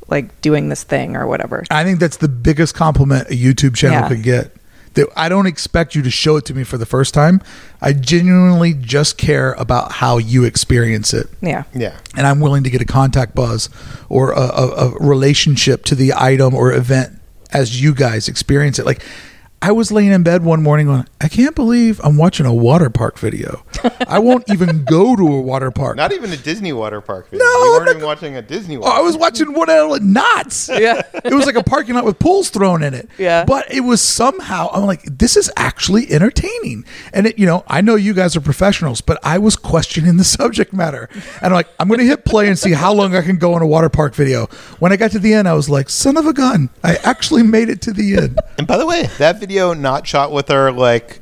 like 0.07 0.39
doing 0.41 0.69
this 0.69 0.83
thing 0.83 1.17
or 1.17 1.27
whatever. 1.27 1.65
I 1.69 1.83
think 1.83 1.99
that's 1.99 2.17
the 2.17 2.29
biggest 2.29 2.73
compliment 2.73 3.27
a 3.27 3.33
YouTube 3.33 3.75
channel 3.75 3.99
Yeah. 3.99 4.07
could 4.07 4.23
get. 4.23 4.55
That 4.95 5.07
I 5.15 5.29
don't 5.29 5.45
expect 5.45 5.95
you 5.95 6.01
to 6.01 6.11
show 6.11 6.37
it 6.37 6.45
to 6.45 6.53
me 6.53 6.63
for 6.63 6.77
the 6.77 6.85
first 6.85 7.13
time. 7.13 7.41
I 7.81 7.93
genuinely 7.93 8.73
just 8.73 9.17
care 9.17 9.53
about 9.53 9.93
how 9.93 10.17
you 10.17 10.43
experience 10.43 11.13
it. 11.13 11.27
Yeah. 11.41 11.63
Yeah. 11.73 11.97
And 12.17 12.25
I'm 12.25 12.39
willing 12.39 12.63
to 12.63 12.69
get 12.69 12.81
a 12.81 12.85
contact 12.85 13.35
buzz 13.35 13.69
or 14.09 14.31
a, 14.31 14.41
a, 14.41 14.67
a 14.87 14.97
relationship 14.99 15.85
to 15.85 15.95
the 15.95 16.13
item 16.15 16.55
or 16.55 16.73
event 16.73 17.19
as 17.51 17.81
you 17.81 17.93
guys 17.93 18.27
experience 18.27 18.79
it. 18.79 18.85
Like 18.85 19.03
I 19.61 19.73
was 19.73 19.91
laying 19.91 20.11
in 20.13 20.23
bed 20.23 20.43
one 20.45 20.63
morning 20.63 20.85
going, 20.87 21.05
I 21.19 21.27
can't 21.27 21.53
believe 21.53 21.99
I'm 22.01 22.15
watching 22.15 22.45
a 22.45 22.53
water 22.53 22.89
park 22.89 23.19
video. 23.19 23.61
I 24.07 24.17
won't 24.17 24.49
even 24.49 24.83
go 24.89 25.17
to 25.17 25.21
a 25.27 25.41
water 25.41 25.69
park. 25.69 25.97
Not 25.97 26.13
even 26.13 26.31
a 26.31 26.37
Disney 26.37 26.71
water 26.71 27.01
park 27.01 27.29
video. 27.29 27.43
No, 27.45 27.63
you 27.65 27.71
weren't 27.73 27.89
even 27.89 28.03
watching 28.03 28.37
a 28.37 28.41
Disney 28.41 28.77
Oh, 28.77 28.81
water 28.81 28.93
I 28.97 29.01
was 29.01 29.17
watching 29.17 29.51
one 29.53 29.69
of 29.69 30.01
Knott's. 30.01 30.69
Yeah. 30.79 31.01
it 31.25 31.33
was 31.33 31.45
like 31.45 31.55
a 31.55 31.63
parking 31.63 31.95
lot 31.95 32.05
with 32.05 32.19
pools 32.19 32.49
thrown 32.49 32.81
in 32.81 32.93
it. 32.93 33.09
Yeah. 33.17 33.43
but 33.43 33.69
it 33.69 33.81
was 33.81 34.01
somehow 34.01 34.69
I'm 34.71 34.85
like, 34.85 35.03
this 35.03 35.35
is 35.35 35.51
actually 35.57 36.09
entertaining. 36.09 36.85
And 37.11 37.27
it, 37.27 37.37
you 37.37 37.45
know, 37.45 37.65
I 37.67 37.81
know 37.81 37.95
you 37.95 38.13
guys 38.13 38.37
are 38.37 38.41
professionals, 38.41 39.01
but 39.01 39.19
I 39.23 39.39
was 39.39 39.57
questioning 39.57 40.15
the 40.15 40.23
subject 40.39 40.71
matter, 40.71 41.09
and 41.41 41.47
I'm 41.47 41.51
like, 41.51 41.67
I'm 41.81 41.89
going 41.89 41.99
to 41.99 42.05
hit 42.05 42.23
play 42.23 42.47
and 42.47 42.57
see 42.57 42.71
how 42.71 42.93
long 42.93 43.13
I 43.13 43.21
can 43.21 43.35
go 43.37 43.55
on 43.55 43.61
a 43.61 43.67
water 43.67 43.89
park 43.89 44.15
video. 44.15 44.45
When 44.79 44.93
I 44.93 44.95
got 44.95 45.11
to 45.11 45.19
the 45.19 45.33
end, 45.33 45.49
I 45.49 45.53
was 45.53 45.69
like, 45.69 45.89
son 45.89 46.15
of 46.15 46.25
a 46.25 46.31
gun, 46.33 46.69
I 46.81 46.95
actually 47.03 47.43
made 47.43 47.67
it 47.67 47.81
to 47.81 47.91
the 47.91 48.15
end. 48.15 48.39
And 48.57 48.65
by 48.65 48.77
the 48.77 48.85
way, 48.85 49.07
that 49.17 49.39
video 49.39 49.48
not 49.49 50.07
shot 50.07 50.31
with 50.31 50.47
her 50.49 50.71
like, 50.71 51.21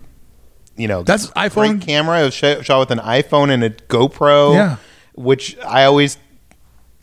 you 0.75 0.87
know, 0.87 1.03
That's 1.03 1.27
great 1.27 1.51
iPhone- 1.51 1.81
camera. 1.81 2.21
It 2.21 2.25
was 2.25 2.33
shot, 2.33 2.65
shot 2.65 2.79
with 2.79 2.91
an 2.91 2.99
iPhone 2.99 3.49
and 3.49 3.63
a 3.63 3.69
GoPro. 3.71 4.53
Yeah. 4.53 4.75
which 5.15 5.57
I 5.65 5.85
always. 5.85 6.17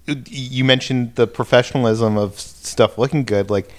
You 0.07 0.65
mentioned 0.65 1.15
the 1.15 1.27
professionalism 1.27 2.17
of 2.19 2.39
stuff 2.39 2.99
looking 2.99 3.25
good, 3.25 3.49
like, 3.51 3.73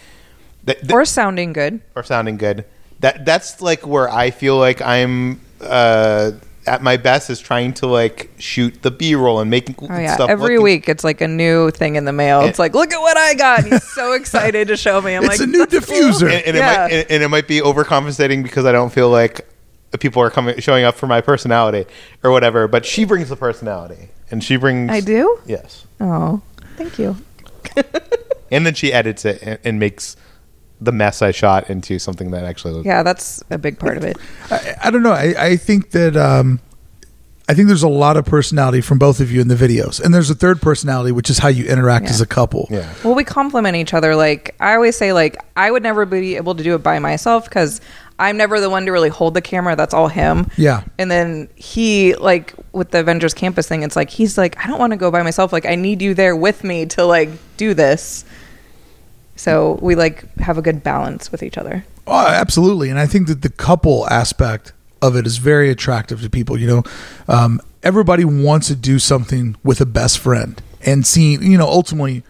that, 0.63 0.81
that- 0.81 0.91
Or 0.91 1.05
sounding 1.05 1.53
good. 1.53 1.81
or 1.95 2.01
sounding 2.03 2.37
good. 2.37 2.65
That 3.01 3.25
that's 3.25 3.61
like 3.61 3.85
where 3.85 4.09
I 4.09 4.31
feel 4.31 4.57
like 4.57 4.81
I'm 4.81 5.39
uh, 5.61 6.31
at 6.67 6.81
my 6.81 6.97
best 6.97 7.29
is 7.29 7.39
trying 7.39 7.73
to 7.75 7.87
like 7.87 8.29
shoot 8.39 8.81
the 8.81 8.91
B 8.91 9.13
roll 9.15 9.39
and 9.39 9.49
making 9.51 9.75
Oh 9.81 9.85
yeah. 9.99 10.15
stuff 10.15 10.29
Every 10.29 10.55
looking- 10.57 10.63
week 10.63 10.89
it's 10.89 11.03
like 11.03 11.21
a 11.21 11.27
new 11.27 11.69
thing 11.71 11.95
in 11.95 12.05
the 12.05 12.11
mail. 12.13 12.41
It's 12.41 12.57
like, 12.59 12.73
look 12.73 12.91
at 12.93 12.99
what 12.99 13.17
I 13.17 13.33
got. 13.35 13.59
And 13.63 13.73
he's 13.73 13.83
so 13.93 14.13
excited 14.19 14.67
to 14.69 14.77
show 14.77 15.01
me. 15.01 15.13
I'm 15.15 15.23
It's 15.23 15.39
like, 15.39 15.47
a 15.47 15.51
new 15.51 15.65
"That's 15.65 15.85
cool." 15.85 15.95
diffuser. 15.97 16.23
and, 16.31 16.45
and 16.45 16.57
Yeah. 16.57 16.73
it 16.73 16.77
might 16.89 16.91
and, 16.93 17.11
and 17.11 17.23
it 17.23 17.27
might 17.29 17.47
be 17.47 17.59
overcompensating 17.61 18.41
because 18.43 18.65
I 18.65 18.71
don't 18.71 18.91
feel 18.91 19.09
like 19.09 19.47
people 19.99 20.21
are 20.21 20.29
coming 20.29 20.59
showing 20.59 20.83
up 20.83 20.95
for 20.95 21.07
my 21.07 21.21
personality 21.21 21.85
or 22.23 22.31
whatever. 22.31 22.67
But 22.67 22.85
she 22.85 23.05
brings 23.05 23.29
the 23.29 23.35
personality, 23.37 24.09
and 24.31 24.43
she 24.43 24.57
brings. 24.57 24.91
I 24.91 24.99
do? 24.99 25.39
Yes, 25.45 25.85
Oh, 26.01 26.41
thank 26.77 26.99
you. 26.99 27.15
and 28.51 28.65
then 28.65 28.73
she 28.73 28.91
edits 28.93 29.23
it 29.25 29.41
and, 29.41 29.59
and 29.63 29.79
makes 29.79 30.15
the 30.81 30.91
mess 30.91 31.21
I 31.21 31.31
shot 31.31 31.69
into 31.69 31.99
something 31.99 32.31
that 32.31 32.43
actually 32.43 32.73
looks. 32.73 32.85
Yeah, 32.85 33.01
that's 33.03 33.43
a 33.49 33.57
big 33.57 33.79
part 33.79 33.97
of 33.97 34.03
it. 34.03 34.17
I, 34.51 34.75
I 34.85 34.91
don't 34.91 35.03
know. 35.03 35.13
I, 35.13 35.33
I 35.37 35.55
think 35.57 35.91
that 35.91 36.15
um, 36.17 36.59
I 37.47 37.53
think 37.53 37.67
there's 37.67 37.83
a 37.83 37.87
lot 37.87 38.17
of 38.17 38.25
personality 38.25 38.81
from 38.81 38.97
both 38.99 39.19
of 39.19 39.31
you 39.31 39.39
in 39.39 39.47
the 39.47 39.55
videos, 39.55 40.03
and 40.03 40.13
there's 40.13 40.29
a 40.29 40.35
third 40.35 40.61
personality, 40.61 41.11
which 41.11 41.29
is 41.29 41.37
how 41.39 41.47
you 41.47 41.65
interact 41.65 42.05
Yeah. 42.05 42.11
as 42.11 42.21
a 42.21 42.25
couple. 42.25 42.67
Yeah. 42.71 42.91
Well, 43.03 43.15
we 43.15 43.23
complement 43.23 43.75
each 43.77 43.93
other. 43.93 44.15
Like 44.15 44.55
I 44.59 44.73
always 44.73 44.95
say, 44.95 45.13
like 45.13 45.37
I 45.55 45.71
would 45.71 45.83
never 45.83 46.05
be 46.05 46.35
able 46.35 46.55
to 46.55 46.63
do 46.63 46.75
it 46.75 46.79
by 46.83 46.99
myself 46.99 47.45
because 47.45 47.81
I'm 48.17 48.37
never 48.37 48.59
the 48.61 48.69
one 48.69 48.85
to 48.85 48.91
really 48.91 49.09
hold 49.09 49.33
the 49.33 49.41
camera. 49.41 49.75
That's 49.75 49.93
all 49.93 50.07
him. 50.07 50.49
Yeah. 50.57 50.83
And 50.97 51.11
then 51.11 51.49
he, 51.55 52.15
like 52.15 52.53
with 52.71 52.91
the 52.91 52.99
Avengers 53.01 53.33
Campus 53.33 53.67
thing, 53.67 53.83
it's 53.83 53.95
like 53.95 54.09
he's 54.09 54.37
like, 54.37 54.57
I 54.57 54.67
don't 54.67 54.79
want 54.79 54.91
to 54.91 54.97
go 54.97 55.11
by 55.11 55.21
myself. 55.21 55.51
Like 55.53 55.65
I 55.65 55.75
need 55.75 56.01
you 56.01 56.13
there 56.13 56.35
with 56.35 56.63
me 56.63 56.85
to 56.87 57.05
like 57.05 57.29
do 57.57 57.73
this. 57.73 58.25
So 59.35 59.79
we 59.81 59.95
like 59.95 60.33
have 60.37 60.57
a 60.57 60.61
good 60.61 60.83
balance 60.83 61.31
with 61.31 61.43
each 61.43 61.57
other. 61.57 61.85
Oh, 62.07 62.27
absolutely. 62.27 62.89
And 62.89 62.99
I 62.99 63.05
think 63.05 63.27
that 63.27 63.41
the 63.41 63.49
couple 63.49 64.07
aspect 64.09 64.73
of 65.01 65.15
it 65.15 65.25
is 65.25 65.37
very 65.37 65.69
attractive 65.69 66.21
to 66.21 66.29
people. 66.29 66.57
You 66.57 66.67
know, 66.67 66.83
um, 67.27 67.61
everybody 67.83 68.25
wants 68.25 68.67
to 68.67 68.75
do 68.75 68.99
something 68.99 69.55
with 69.63 69.81
a 69.81 69.85
best 69.85 70.19
friend 70.19 70.61
and 70.85 71.05
seeing, 71.05 71.43
you 71.43 71.57
know, 71.57 71.67
ultimately 71.67 72.23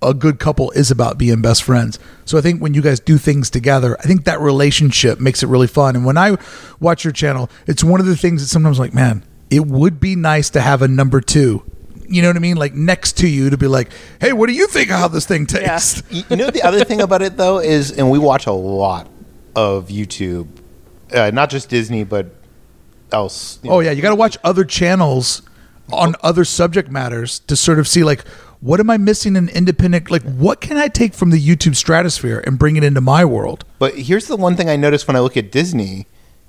a 0.00 0.14
good 0.14 0.38
couple 0.38 0.70
is 0.72 0.90
about 0.90 1.18
being 1.18 1.42
best 1.42 1.62
friends. 1.62 1.98
So 2.24 2.38
I 2.38 2.40
think 2.40 2.62
when 2.62 2.74
you 2.74 2.82
guys 2.82 3.00
do 3.00 3.18
things 3.18 3.50
together, 3.50 3.96
I 3.98 4.02
think 4.04 4.24
that 4.24 4.40
relationship 4.40 5.20
makes 5.20 5.42
it 5.42 5.48
really 5.48 5.66
fun. 5.66 5.96
And 5.96 6.04
when 6.04 6.16
I 6.16 6.36
watch 6.80 7.04
your 7.04 7.12
channel, 7.12 7.50
it's 7.66 7.82
one 7.82 8.00
of 8.00 8.06
the 8.06 8.16
things 8.16 8.42
that 8.42 8.48
sometimes 8.48 8.78
like, 8.78 8.94
man, 8.94 9.24
it 9.50 9.66
would 9.66 9.98
be 9.98 10.14
nice 10.14 10.50
to 10.50 10.60
have 10.60 10.82
a 10.82 10.88
number 10.88 11.20
two. 11.20 11.64
You 12.08 12.22
know 12.22 12.28
what 12.28 12.36
I 12.36 12.40
mean? 12.40 12.56
Like 12.56 12.74
next 12.74 13.18
to 13.18 13.28
you 13.28 13.50
to 13.50 13.56
be 13.58 13.66
like, 13.66 13.90
hey, 14.20 14.32
what 14.32 14.48
do 14.48 14.54
you 14.54 14.66
think 14.66 14.90
of 14.90 14.98
how 14.98 15.08
this 15.08 15.26
thing 15.26 15.46
tastes? 15.46 16.02
You 16.10 16.22
you 16.30 16.36
know 16.36 16.50
the 16.50 16.62
other 16.62 16.84
thing 16.84 17.00
about 17.00 17.22
it 17.22 17.36
though 17.36 17.58
is, 17.58 17.90
and 17.92 18.10
we 18.10 18.18
watch 18.18 18.46
a 18.46 18.52
lot 18.52 19.08
of 19.54 19.88
YouTube, 19.88 20.48
uh, 21.12 21.30
not 21.32 21.50
just 21.50 21.68
Disney, 21.68 22.04
but 22.04 22.34
else. 23.12 23.58
you 23.62 23.70
Oh 23.70 23.74
know. 23.74 23.80
yeah, 23.80 23.90
you 23.90 24.02
got 24.02 24.10
to 24.10 24.14
watch 24.14 24.36
other 24.44 24.64
channels 24.64 25.42
on 25.92 26.14
other 26.22 26.44
subject 26.44 26.90
matters 26.90 27.38
to 27.40 27.56
sort 27.56 27.78
of 27.78 27.88
see 27.88 28.04
like 28.04 28.26
what 28.60 28.80
am 28.80 28.90
I 28.90 28.96
missing 28.98 29.36
in 29.36 29.48
independent 29.48 30.10
like 30.10 30.22
what 30.22 30.60
can 30.60 30.76
I 30.76 30.88
take 30.88 31.14
from 31.14 31.30
the 31.30 31.40
YouTube 31.40 31.76
stratosphere 31.76 32.42
and 32.46 32.58
bring 32.58 32.76
it 32.76 32.84
into 32.84 33.00
my 33.00 33.24
world? 33.24 33.64
But 33.78 33.94
here's 33.98 34.26
the 34.26 34.36
one 34.36 34.56
thing 34.56 34.68
I 34.68 34.76
noticed 34.76 35.06
when 35.06 35.16
I 35.16 35.20
look 35.20 35.36
at 35.36 35.50
Disney: 35.52 36.06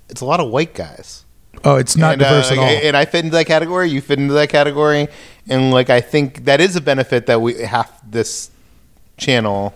it's 0.10 0.22
a 0.22 0.26
lot 0.26 0.39
of 0.39 0.49
white 0.49 0.74
guys. 0.74 1.26
Oh, 1.64 1.76
it's 1.76 1.97
not 1.97 2.14
and, 2.14 2.22
uh, 2.22 2.30
diverse 2.30 2.51
at 2.51 2.57
all. 2.57 2.64
And 2.66 2.95
I 2.95 3.03
fit 3.05 3.26
into 3.26 3.36
that 3.36 3.45
category. 3.45 3.89
You 3.89 3.99
fit 4.01 4.18
into 4.18 4.34
that 4.34 4.49
category, 4.49 5.07
and 5.50 5.72
like 5.72 5.89
I 5.89 6.02
think 6.02 6.45
that 6.45 6.62
is 6.62 6.76
a 6.76 6.82
benefit 6.82 7.26
that 7.26 7.41
we 7.41 7.62
half 7.62 8.00
this 8.10 8.52
channel 9.18 9.74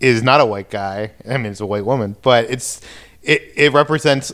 is 0.00 0.22
not 0.22 0.40
a 0.40 0.46
white 0.46 0.70
guy. 0.70 1.12
I 1.28 1.36
mean, 1.36 1.52
it's 1.52 1.60
a 1.60 1.66
white 1.66 1.84
woman, 1.84 2.16
but 2.22 2.50
it's 2.50 2.80
it 3.22 3.52
it 3.56 3.72
represents 3.72 4.32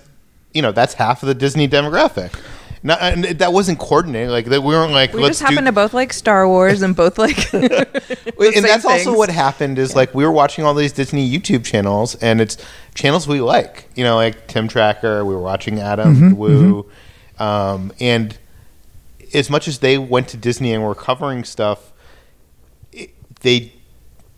you 0.52 0.62
know 0.62 0.72
that's 0.72 0.94
half 0.94 1.22
of 1.22 1.26
the 1.26 1.34
Disney 1.34 1.68
demographic. 1.68 2.38
Not, 2.86 3.00
and 3.00 3.24
that 3.24 3.54
wasn't 3.54 3.78
coordinated. 3.78 4.28
Like 4.28 4.44
that, 4.46 4.62
we 4.62 4.74
weren't 4.74 4.92
like 4.92 5.14
We 5.14 5.22
let's 5.22 5.38
just 5.38 5.40
happen 5.40 5.64
do, 5.64 5.70
to 5.70 5.72
both 5.72 5.94
like 5.94 6.12
Star 6.12 6.46
Wars 6.46 6.82
and 6.82 6.94
both 6.94 7.16
like. 7.16 7.36
the 7.50 7.96
and 8.38 8.52
same 8.52 8.62
that's 8.62 8.84
also 8.84 9.16
what 9.16 9.30
happened 9.30 9.78
is 9.78 9.96
like 9.96 10.14
we 10.14 10.22
were 10.22 10.30
watching 10.30 10.66
all 10.66 10.74
these 10.74 10.92
Disney 10.92 11.26
YouTube 11.26 11.64
channels, 11.64 12.14
and 12.16 12.42
it's 12.42 12.58
channels 12.94 13.26
we 13.26 13.40
like. 13.40 13.88
You 13.94 14.04
know, 14.04 14.16
like 14.16 14.48
Tim 14.48 14.68
Tracker. 14.68 15.24
We 15.24 15.34
were 15.34 15.40
watching 15.40 15.80
Adam 15.80 16.14
Mm-hmm, 16.14 16.36
Woo, 16.36 16.90
um, 17.38 17.90
and 18.00 18.36
as 19.34 19.50
much 19.50 19.68
as 19.68 19.78
they 19.80 19.98
went 19.98 20.28
to 20.28 20.36
Disney 20.36 20.72
and 20.72 20.82
were 20.84 20.94
covering 20.94 21.44
stuff, 21.44 21.92
it, 22.92 23.10
they 23.40 23.72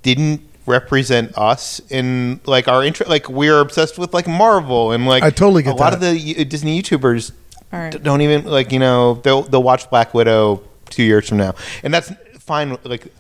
didn't 0.03 0.41
represent 0.67 1.37
us 1.39 1.81
in 1.91 2.41
like 2.47 2.67
our 2.69 2.83
interest. 2.85 3.09
Like 3.11 3.29
we're 3.29 3.61
obsessed 3.61 3.99
with 3.99 4.13
like 4.15 4.27
Marvel 4.27 4.93
and 4.93 5.07
like 5.07 5.23
I 5.23 5.31
totally 5.31 5.63
get 5.63 5.75
a 5.75 5.77
lot 5.77 5.91
that. 5.91 5.97
of 5.97 6.01
the 6.01 6.37
uh, 6.41 6.45
Disney 6.45 6.81
YouTubers 6.83 7.33
All 7.73 7.79
right. 7.81 7.93
d- 7.93 7.99
don't 7.99 8.21
even 8.23 8.45
like 8.47 8.73
you 8.73 8.79
know 8.79 9.15
they'll 9.15 9.43
they'll 9.43 9.63
watch 9.63 9.89
Black 9.91 10.15
Widow 10.15 10.63
two 10.91 11.03
years 11.03 11.29
from 11.29 11.39
now, 11.39 11.55
and 11.83 11.93
that's 11.95 12.13
fine. 12.41 12.77
Like 12.85 13.13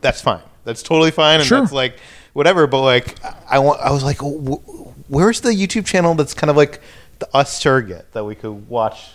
that's 0.00 0.20
fine. 0.20 0.42
That's 0.64 0.82
totally 0.82 1.10
fine, 1.10 1.40
and 1.40 1.46
Sure. 1.48 1.60
that's 1.60 1.72
like 1.72 1.98
whatever. 2.32 2.66
But 2.66 2.82
like 2.82 3.24
I- 3.24 3.34
I 3.52 3.58
want, 3.58 3.80
I 3.80 3.90
was 3.90 4.02
like, 4.04 4.18
wh- 4.18 5.10
where's 5.10 5.40
the 5.40 5.50
YouTube 5.50 5.86
channel 5.86 6.14
that's 6.14 6.34
kind 6.34 6.50
of 6.50 6.56
like 6.56 6.80
the 7.18 7.28
us 7.36 7.58
surrogate 7.60 8.12
that 8.12 8.24
we 8.24 8.34
could 8.34 8.68
watch, 8.68 9.10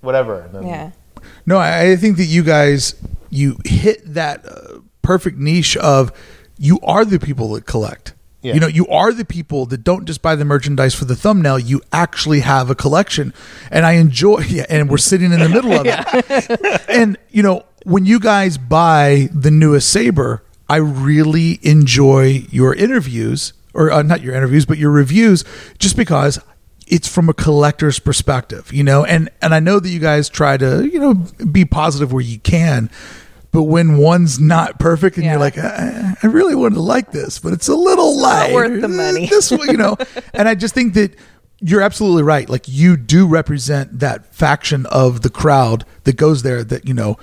whatever. 0.00 0.40
And 0.40 0.54
then, 0.54 0.66
yeah. 0.66 0.90
No, 1.44 1.58
I 1.58 1.96
think 1.96 2.16
that 2.16 2.24
you 2.24 2.42
guys 2.42 2.94
you 3.30 3.58
hit 3.64 4.02
that 4.14 4.44
uh, 4.46 4.80
perfect 5.02 5.38
niche 5.38 5.76
of 5.76 6.12
you 6.58 6.78
are 6.82 7.04
the 7.04 7.18
people 7.18 7.52
that 7.54 7.66
collect. 7.66 8.14
Yeah. 8.42 8.54
You 8.54 8.60
know, 8.60 8.66
you 8.68 8.86
are 8.88 9.12
the 9.12 9.24
people 9.24 9.66
that 9.66 9.82
don't 9.82 10.04
just 10.06 10.22
buy 10.22 10.36
the 10.36 10.44
merchandise 10.44 10.94
for 10.94 11.04
the 11.04 11.16
thumbnail. 11.16 11.58
You 11.58 11.80
actually 11.92 12.40
have 12.40 12.70
a 12.70 12.74
collection, 12.76 13.34
and 13.70 13.84
I 13.84 13.92
enjoy. 13.92 14.42
Yeah, 14.48 14.66
and 14.68 14.88
we're 14.88 14.98
sitting 14.98 15.32
in 15.32 15.40
the 15.40 15.48
middle 15.48 15.72
of 15.72 15.86
it. 15.86 16.82
And 16.88 17.18
you 17.30 17.42
know, 17.42 17.64
when 17.84 18.06
you 18.06 18.20
guys 18.20 18.56
buy 18.56 19.28
the 19.32 19.50
newest 19.50 19.90
saber, 19.90 20.44
I 20.68 20.76
really 20.76 21.58
enjoy 21.62 22.46
your 22.50 22.74
interviews, 22.74 23.52
or 23.74 23.90
uh, 23.90 24.02
not 24.02 24.22
your 24.22 24.34
interviews, 24.34 24.64
but 24.64 24.78
your 24.78 24.90
reviews, 24.90 25.44
just 25.78 25.96
because 25.96 26.38
it's 26.86 27.08
from 27.08 27.28
a 27.28 27.34
collector's 27.34 27.98
perspective, 27.98 28.72
you 28.72 28.84
know. 28.84 29.04
And 29.04 29.28
and 29.42 29.54
I 29.54 29.60
know 29.60 29.80
that 29.80 29.88
you 29.88 29.98
guys 30.00 30.28
try 30.28 30.56
to 30.56 30.84
you 30.86 31.00
know 31.00 31.14
be 31.50 31.64
positive 31.64 32.12
where 32.12 32.22
you 32.22 32.38
can, 32.38 32.90
but 33.52 33.64
when 33.64 33.96
one's 33.98 34.38
not 34.38 34.78
perfect 34.78 35.16
and 35.16 35.24
Yeah. 35.24 35.32
you're 35.32 35.40
like, 35.40 35.58
I, 35.58 36.14
I 36.22 36.26
really 36.26 36.54
wanted 36.54 36.76
to 36.76 36.82
like 36.82 37.12
this, 37.12 37.38
but 37.38 37.52
it's 37.52 37.68
a 37.68 37.74
little 37.74 38.20
light, 38.20 38.52
worth 38.54 38.80
the 38.80 38.88
money. 38.88 39.26
This 39.30 39.50
one, 39.50 39.68
you 39.68 39.76
know. 39.76 39.96
and 40.34 40.48
I 40.48 40.54
just 40.54 40.74
think 40.74 40.94
that 40.94 41.14
you're 41.60 41.80
absolutely 41.80 42.22
right. 42.22 42.48
Like 42.48 42.68
you 42.68 42.96
do 42.96 43.26
represent 43.26 43.98
that 44.00 44.26
faction 44.34 44.84
of 44.86 45.22
the 45.22 45.30
crowd 45.30 45.84
that 46.04 46.16
goes 46.16 46.42
there. 46.42 46.62
That 46.62 46.86
you 46.86 46.94
know, 46.94 47.16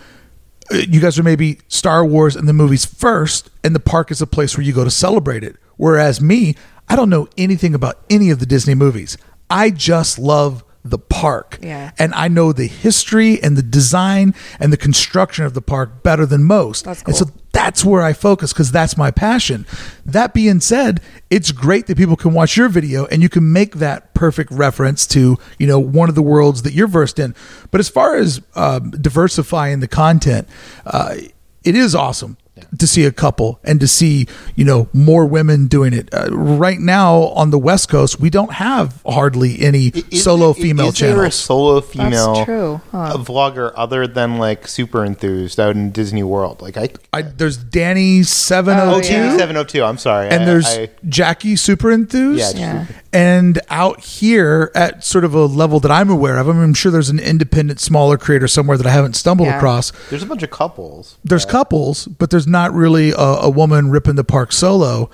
uh, 0.74 0.78
you 0.78 1.00
guys 1.00 1.18
are 1.20 1.24
maybe 1.24 1.60
Star 1.68 2.04
Wars 2.06 2.36
and 2.36 2.50
the 2.50 2.54
movies 2.54 2.84
first, 2.84 3.50
and 3.64 3.76
the 3.76 3.80
park 3.80 4.10
is 4.12 4.22
a 4.22 4.28
place 4.28 4.58
where 4.58 4.66
you 4.66 4.74
go 4.74 4.84
to 4.84 4.92
celebrate 4.92 5.44
it. 5.44 5.56
Whereas 5.78 6.20
me, 6.20 6.56
I 6.90 6.96
don't 6.96 7.10
know 7.10 7.28
anything 7.38 7.74
about 7.76 8.00
any 8.10 8.30
of 8.32 8.40
the 8.40 8.46
Disney 8.46 8.74
movies. 8.76 9.18
I 9.54 9.70
just 9.70 10.18
love 10.18 10.64
the 10.84 11.00
park. 11.00 11.60
Yeah. 11.62 11.92
And 11.98 12.14
I 12.14 12.28
know 12.28 12.52
the 12.52 12.68
history 12.68 13.42
and 13.42 13.56
the 13.56 13.64
design 13.64 14.34
and 14.60 14.74
the 14.74 14.78
construction 14.78 15.46
of 15.46 15.54
the 15.54 15.62
park 15.62 16.04
better 16.04 16.26
than 16.26 16.44
most. 16.44 16.86
That's 16.86 17.04
And 17.04 17.16
so 17.16 17.26
that's 17.54 17.86
where 17.86 18.02
I 18.02 18.14
focus 18.14 18.52
because 18.52 18.72
that's 18.72 18.98
my 18.98 19.12
passion. 19.12 19.66
That 20.06 20.34
being 20.34 20.60
said, 20.60 21.00
it's 21.30 21.52
great 21.52 21.88
that 21.88 21.98
people 21.98 22.18
can 22.18 22.34
watch 22.34 22.58
your 22.58 22.68
video 22.68 23.06
and 23.06 23.22
you 23.22 23.30
can 23.30 23.54
make 23.54 23.76
that 23.76 24.14
perfect 24.14 24.52
reference 24.52 25.08
to 25.08 25.38
you 25.58 25.68
know 25.68 25.80
one 25.80 26.10
of 26.10 26.16
the 26.16 26.22
worlds 26.22 26.64
that 26.64 26.74
you're 26.74 26.88
versed 26.88 27.20
in. 27.20 27.34
But 27.72 27.80
as 27.80 27.88
far 27.88 28.16
as 28.16 28.42
um, 28.56 28.92
diversifying 28.92 29.80
the 29.80 29.88
content, 29.88 30.50
uh, 30.86 31.16
it 31.64 31.76
is 31.76 31.96
awesome 31.96 32.38
to 32.78 32.88
see 32.88 33.06
a 33.06 33.12
couple 33.12 33.60
and 33.64 33.80
to 33.80 33.88
see 33.88 34.28
you 34.56 34.66
know 34.66 34.88
more 34.94 35.26
women 35.26 35.68
doing 35.68 35.94
it. 35.94 36.10
Uh, 36.14 36.28
right 36.32 36.80
now 36.80 37.24
on 37.36 37.50
the 37.52 37.60
West 37.60 37.90
Coast, 37.90 38.20
we 38.20 38.30
don't 38.30 38.54
have 38.54 39.02
hardly 39.06 39.62
any 39.62 39.88
Is 40.12 40.24
solo 40.24 40.54
female 40.54 40.88
is 40.90 41.00
there 41.00 41.24
a 41.24 41.32
solo 41.32 41.82
female 41.82 42.46
true, 42.46 42.82
huh. 42.92 43.18
vlogger 43.20 43.72
other 43.76 44.08
than 44.08 44.38
like 44.38 44.68
super 44.68 45.04
enthused 45.06 45.60
out 45.60 45.76
in 45.76 45.92
Disney 45.92 46.24
World. 46.24 46.62
Like 46.62 46.78
I, 46.78 46.90
I, 47.12 47.22
there's 47.24 47.58
Danny 47.58 48.24
seven 48.24 48.78
Oh, 48.78 48.94
oh 48.94 48.96
oh, 48.98 49.02
two. 49.02 49.14
yeah. 49.14 49.38
seven 49.38 49.58
oh 49.58 49.64
two. 49.64 49.84
I'm 49.84 49.98
sorry. 49.98 50.30
and 50.30 50.44
I- 50.44 50.46
there's 50.46 50.68
I- 50.68 50.90
Jackie 51.08 51.56
Super 51.56 51.92
Enthused. 51.92 52.58
Yeah, 52.58 52.86
Yeah. 52.86 52.86
And 53.12 53.60
out 53.70 54.00
here 54.00 54.72
at 54.74 55.04
sort 55.04 55.24
of 55.24 55.36
a 55.36 55.46
level 55.46 55.80
that 55.82 55.92
I'm 55.92 56.10
aware 56.10 56.38
of, 56.38 56.50
I 56.50 56.52
mean, 56.54 56.64
I'm 56.64 56.74
sure 56.74 56.92
there's 56.92 57.10
an 57.12 57.20
independent, 57.20 57.80
smaller 57.80 58.18
creator 58.18 58.48
somewhere 58.48 58.76
that 58.78 58.88
I 58.88 58.90
haven't 58.90 59.16
stumbled 59.16 59.48
Yeah. 59.48 59.58
across. 59.58 59.92
there's 60.10 60.24
a 60.24 60.26
bunch 60.26 60.42
of 60.42 60.50
couples. 60.50 61.18
There's 61.24 61.46
couples, 61.46 62.08
but 62.08 62.32
there's 62.32 62.48
not 62.54 62.74
really 62.74 63.12
a, 63.12 63.18
a 63.18 63.50
woman 63.50 63.90
ripping 63.90 64.16
the 64.16 64.24
park 64.24 64.54
solo. 64.54 65.10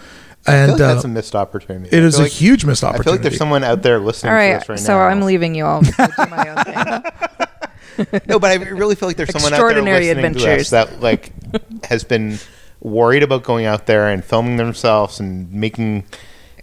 I 0.48 0.52
feel 0.52 0.54
And 0.54 0.70
like 0.74 0.78
that's 0.78 1.06
uh, 1.06 1.08
a 1.08 1.12
missed 1.12 1.36
opportunity. 1.36 1.90
it 1.98 2.02
I 2.02 2.06
is 2.06 2.14
feel 2.16 2.22
a 2.22 2.24
like- 2.26 2.32
huge 2.32 2.66
missed 2.66 2.84
opportunity. 2.84 3.02
I 3.02 3.04
feel 3.04 3.14
like 3.14 3.22
there's 3.24 3.38
someone 3.38 3.64
out 3.64 3.82
there 3.82 4.00
listening 4.00 4.34
All 4.34 4.40
to 4.40 4.60
this 4.60 4.70
right 4.70 4.80
so 4.80 4.94
now. 4.94 5.02
I'm 5.02 5.22
leaving 5.24 5.56
you 5.56 5.66
all. 5.66 5.82
to 5.82 5.92
do 5.92 6.26
my 6.30 6.50
own 6.50 6.64
thing. 6.64 7.12
No, 8.28 8.40
but 8.40 8.52
I 8.52 8.56
really 8.64 8.96
feel 8.96 9.10
like 9.10 9.18
there's 9.18 9.32
someone 9.32 9.52
out 9.54 9.58
there 9.58 9.68
Extraordinary 9.68 10.06
listening 10.06 10.34
to 10.36 10.40
adventures. 10.40 10.72
us 10.74 10.90
that 10.92 11.02
like 11.02 11.34
has 11.86 12.06
been 12.06 12.40
worried 12.80 13.24
about 13.24 13.44
going 13.44 13.66
out 13.66 13.88
there 13.88 14.08
and 14.08 14.24
filming 14.24 14.56
themselves 14.56 15.20
and 15.20 15.52
making. 15.52 16.06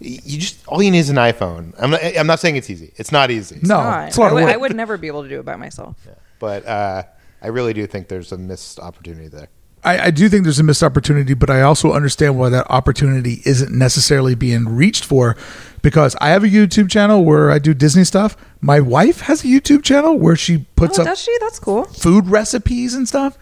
You 0.00 0.38
just 0.40 0.66
all 0.66 0.82
you 0.82 0.90
need 0.90 1.00
is 1.00 1.10
an 1.10 1.16
iPhone. 1.16 1.74
I'm 1.78 1.90
not. 1.90 2.00
I'm 2.02 2.26
not 2.26 2.40
saying 2.40 2.56
it's 2.56 2.70
easy. 2.70 2.92
It's 2.96 3.12
not 3.12 3.30
easy. 3.30 3.58
No, 3.62 3.76
Fine. 3.76 4.08
it's 4.08 4.16
a 4.16 4.20
lot 4.20 4.26
I 4.26 4.28
of 4.28 4.34
would- 4.36 4.44
work. 4.44 4.52
I 4.54 4.56
would 4.56 4.76
never 4.76 4.96
be 4.96 5.08
able 5.08 5.24
to 5.24 5.28
do 5.28 5.38
it 5.40 5.44
by 5.44 5.56
myself. 5.56 5.96
but 6.38 6.64
uh, 6.66 7.02
I 7.42 7.48
really 7.48 7.74
do 7.74 7.86
think 7.86 8.08
there's 8.08 8.32
a 8.32 8.38
missed 8.38 8.78
opportunity 8.80 9.28
there. 9.28 9.48
I, 9.86 10.06
I 10.06 10.10
do 10.10 10.28
think 10.28 10.42
there's 10.44 10.58
a 10.58 10.62
missed 10.64 10.82
opportunity, 10.82 11.32
but 11.34 11.48
I 11.48 11.62
also 11.62 11.92
understand 11.92 12.38
why 12.38 12.48
that 12.50 12.66
opportunity 12.68 13.40
isn't 13.44 13.70
necessarily 13.72 14.34
being 14.34 14.68
reached 14.68 15.04
for 15.04 15.36
because 15.80 16.16
I 16.20 16.28
have 16.30 16.42
a 16.44 16.48
YouTube 16.48 16.90
channel 16.90 17.24
where 17.24 17.50
I 17.50 17.58
do 17.58 17.72
Disney 17.72 18.04
stuff. 18.04 18.36
My 18.60 18.80
wife 18.80 19.20
has 19.22 19.44
a 19.44 19.46
YouTube 19.46 19.84
channel 19.84 20.18
where 20.18 20.34
she 20.36 20.66
puts 20.76 20.98
Oh, 20.98 21.02
up 21.02 21.08
does 21.08 21.20
she? 21.22 21.34
That's 21.40 21.58
cool. 21.60 21.84
food 21.84 22.26
recipes 22.26 22.94
and 22.94 23.06
stuff. 23.06 23.38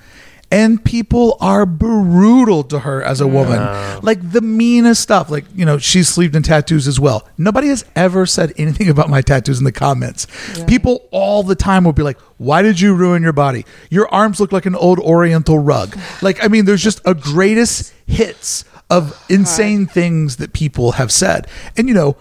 And 0.51 0.85
people 0.85 1.37
are 1.41 1.67
brutal 1.67 2.63
to 2.65 2.81
her 2.81 3.03
as 3.03 3.21
a 3.21 3.27
woman. 3.27 3.59
Like 4.03 4.31
the 4.31 4.41
meanest 4.41 5.03
stuff. 5.03 5.31
Like, 5.31 5.45
you 5.55 5.65
know, 5.65 5.79
she's 5.79 6.09
sleeved 6.09 6.37
in 6.37 6.43
tattoos 6.43 6.87
as 6.87 7.01
well. 7.01 7.29
Nobody 7.37 7.69
has 7.69 7.85
ever 7.97 8.25
said 8.27 8.53
anything 8.57 8.89
about 8.95 9.11
my 9.11 9.21
tattoos 9.21 9.59
in 9.59 9.65
the 9.65 9.73
comments. 9.73 10.27
People 10.67 11.09
all 11.11 11.43
the 11.43 11.57
time 11.57 11.85
will 11.85 11.93
be 11.93 12.03
like, 12.03 12.19
why 12.37 12.63
did 12.63 12.81
you 12.81 12.95
ruin 12.95 13.23
your 13.23 13.33
body? 13.33 13.65
Your 13.91 14.13
arms 14.15 14.39
look 14.39 14.53
like 14.53 14.67
an 14.67 14.77
old 14.77 14.99
oriental 15.01 15.59
rug. 15.59 15.99
Like, 16.23 16.43
I 16.43 16.49
mean, 16.49 16.65
there's 16.65 16.83
just 16.83 17.01
a 17.05 17.13
greatest 17.15 17.93
hits 18.07 18.65
of 18.89 19.23
insane 19.29 19.85
things 19.87 20.37
that 20.37 20.53
people 20.53 20.93
have 20.93 21.11
said. 21.11 21.47
And, 21.77 21.89
you 21.89 21.95
know, 21.95 22.17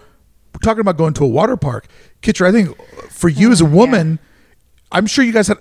we're 0.52 0.60
talking 0.62 0.80
about 0.80 0.96
going 0.96 1.14
to 1.14 1.24
a 1.24 1.28
water 1.28 1.56
park. 1.56 1.86
Kitra, 2.22 2.48
I 2.48 2.52
think 2.52 2.76
for 3.10 3.28
you 3.28 3.50
as 3.52 3.60
a 3.60 3.64
mm, 3.64 3.72
woman, 3.72 4.18
I'm 4.92 5.06
sure 5.06 5.24
you 5.24 5.32
guys 5.32 5.48
had. 5.48 5.58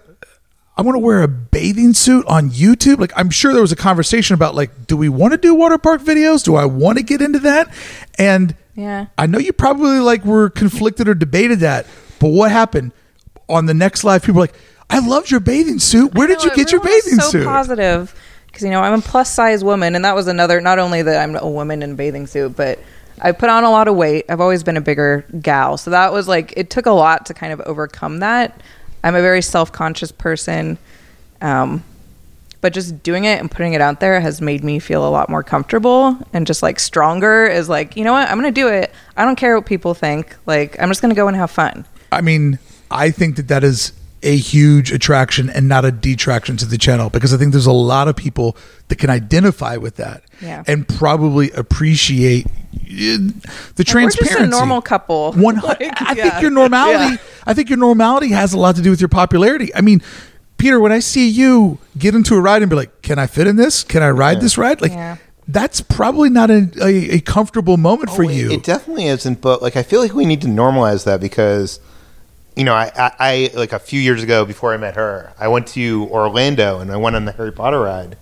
I 0.76 0.82
want 0.82 0.96
to 0.96 1.00
wear 1.00 1.22
a 1.22 1.28
bathing 1.28 1.94
suit 1.94 2.26
on 2.28 2.50
YouTube. 2.50 3.00
Like, 3.00 3.14
I'm 3.16 3.30
sure 3.30 3.54
there 3.54 3.62
was 3.62 3.72
a 3.72 3.76
conversation 3.76 4.34
about, 4.34 4.56
like, 4.56 4.88
do 4.88 4.98
we 4.98 5.08
want 5.08 5.34
to 5.34 5.38
do 5.38 5.54
water 5.54 5.78
park 5.78 6.02
videos? 6.02 6.44
Do 6.44 6.56
I 6.56 6.66
want 6.66 6.98
to 6.98 7.04
get 7.04 7.22
into 7.22 7.40
that? 7.40 7.72
And 8.18 8.56
Yeah. 8.76 9.06
I 9.18 9.28
know 9.28 9.38
you 9.38 9.54
probably 9.54 10.00
like 10.00 10.26
were 10.26 10.50
conflicted 10.50 11.08
or 11.08 11.14
debated 11.14 11.60
that, 11.60 11.86
but 12.20 12.30
what 12.30 12.52
happened 12.52 12.92
on 13.48 13.68
the 13.68 13.74
next 13.76 14.04
live? 14.04 14.24
People 14.24 14.36
were 14.36 14.42
like, 14.48 14.56
I 14.90 15.00
loved 15.00 15.30
your 15.30 15.40
bathing 15.40 15.78
suit. 15.80 16.16
Where 16.16 16.28
did 16.28 16.44
you 16.44 16.50
get 16.56 16.72
your 16.72 16.82
bathing 16.82 17.16
so 17.20 17.30
suit? 17.30 17.46
positive 17.46 18.14
because 18.48 18.64
you 18.64 18.70
know 18.70 18.82
I'm 18.82 19.00
a 19.00 19.02
plus 19.02 19.32
size 19.34 19.64
woman, 19.64 19.96
and 19.96 20.06
that 20.06 20.16
was 20.16 20.28
another. 20.28 20.62
Not 20.62 20.78
only 20.80 21.02
that 21.02 21.22
I'm 21.22 21.36
a 21.36 21.50
woman 21.50 21.82
in 21.82 21.92
a 21.92 21.96
bathing 21.96 22.28
suit, 22.28 22.56
but 22.56 22.80
I 23.20 23.32
put 23.32 23.50
on 23.50 23.64
a 23.64 23.70
lot 23.72 23.88
of 23.88 23.96
weight. 23.96 24.26
I've 24.30 24.42
always 24.42 24.62
been 24.64 24.78
a 24.78 24.82
bigger 24.82 25.26
gal, 25.42 25.78
so 25.78 25.90
that 25.92 26.14
was 26.14 26.28
like 26.28 26.54
it 26.56 26.70
took 26.70 26.86
a 26.86 26.92
lot 26.92 27.26
to 27.28 27.34
kind 27.34 27.54
of 27.54 27.62
overcome 27.62 28.20
that. 28.20 28.60
I'm 29.04 29.16
a 29.16 29.22
very 29.22 29.42
self 29.42 29.72
conscious 29.72 30.12
person, 30.12 30.78
um, 31.42 31.84
but 32.62 32.74
just 32.74 33.04
doing 33.04 33.26
it 33.26 33.40
and 33.40 33.52
putting 33.52 33.74
it 33.74 33.82
out 33.82 34.00
there 34.00 34.20
has 34.22 34.40
made 34.42 34.64
me 34.64 34.80
feel 34.80 35.08
a 35.08 35.10
lot 35.10 35.30
more 35.30 35.44
comfortable 35.44 36.18
and 36.32 36.48
just 36.48 36.64
like 36.64 36.80
stronger. 36.80 37.46
Is 37.46 37.68
like 37.70 37.98
you 37.98 38.04
know 38.04 38.14
what 38.14 38.30
I'm 38.30 38.38
gonna 38.38 38.52
do 38.52 38.68
it. 38.68 38.92
I 39.18 39.26
don't 39.26 39.36
care 39.36 39.56
what 39.56 39.66
people 39.66 39.94
think. 39.94 40.36
Like 40.46 40.80
I'm 40.80 40.90
just 40.90 41.02
gonna 41.02 41.16
go 41.16 41.28
and 41.28 41.36
have 41.36 41.52
fun. 41.52 41.86
I 42.12 42.22
mean, 42.22 42.60
I 42.90 43.12
think 43.12 43.36
that 43.36 43.48
that 43.50 43.64
is 43.64 43.92
a 44.24 44.38
huge 44.38 44.92
attraction 44.92 45.50
and 45.50 45.68
not 45.68 45.86
a 45.86 45.92
detraction 45.92 46.58
to 46.58 46.66
the 46.66 46.78
channel 46.78 47.10
because 47.10 47.34
I 47.34 47.38
think 47.38 47.52
there's 47.52 47.66
a 47.66 47.72
lot 47.72 48.08
of 48.08 48.16
people 48.16 48.56
that 48.88 48.98
can 48.98 49.10
identify 49.10 49.78
with 49.78 49.98
that 49.98 50.24
Yeah. 50.42 50.64
and 50.68 50.88
probably 50.88 51.52
appreciate 51.52 52.46
uh, 52.46 52.50
the 53.76 53.84
transparency. 53.86 54.20
We're 54.36 54.48
just 54.48 54.54
a 54.54 54.60
normal 54.60 54.82
couple. 54.82 55.34
One, 55.38 55.58
Like, 55.60 55.82
I 56.02 56.14
yeah. 56.14 56.30
think 56.30 56.42
your 56.42 56.52
normality. 56.52 57.14
Yeah. 57.16 57.18
I 57.46 57.54
think 57.54 57.70
your 57.70 57.78
normality 57.80 58.30
has 58.30 58.54
a 58.54 58.58
lot 58.58 58.76
to 58.78 58.82
do 58.82 58.90
with 58.90 59.02
your 59.02 59.10
popularity. 59.10 59.74
I 59.76 59.82
mean, 59.82 60.02
Peter, 60.58 60.80
when 60.80 60.92
I 60.92 61.00
see 61.00 61.28
you 61.30 61.78
get 61.98 62.16
into 62.16 62.36
a 62.36 62.40
ride 62.42 62.62
and 62.62 62.70
be 62.70 62.76
like, 62.78 63.02
"Can 63.02 63.20
I 63.20 63.28
fit 63.28 63.48
in 63.48 63.58
this? 63.58 63.84
Can 63.84 64.02
I 64.02 64.10
ride 64.12 64.40
this 64.40 64.58
ride?" 64.58 64.82
Like, 64.82 64.92
Yeah. 64.94 65.18
that's 65.48 65.82
probably 65.82 66.30
not 66.30 66.50
a, 66.50 66.70
a, 66.82 67.16
a 67.16 67.20
comfortable 67.20 67.76
moment 67.76 68.10
for 68.12 68.24
Oh, 68.24 68.30
it- 68.30 68.36
you. 68.36 68.52
It 68.52 68.64
definitely 68.64 69.08
isn't, 69.08 69.42
but 69.42 69.62
like 69.62 69.76
I 69.76 69.84
feel 69.84 70.00
like 70.00 70.14
we 70.14 70.26
need 70.26 70.40
to 70.42 70.48
normalize 70.48 71.04
that 71.04 71.20
because 71.20 71.82
you 72.56 72.64
know, 72.64 72.74
I, 72.74 72.92
I, 72.96 73.12
I 73.20 73.50
like 73.56 73.74
a 73.74 73.80
few 73.80 74.00
years 74.00 74.22
ago 74.24 74.46
before 74.46 74.74
I 74.74 74.78
met 74.78 74.96
her, 74.96 75.34
I 75.40 75.48
went 75.48 75.68
to 75.70 76.08
Orlando 76.12 76.80
and 76.80 76.92
I 76.92 76.98
went 76.98 77.16
on 77.16 77.26
the 77.26 77.32
Harry 77.32 77.52
Potter 77.52 77.80
ride, 77.80 78.18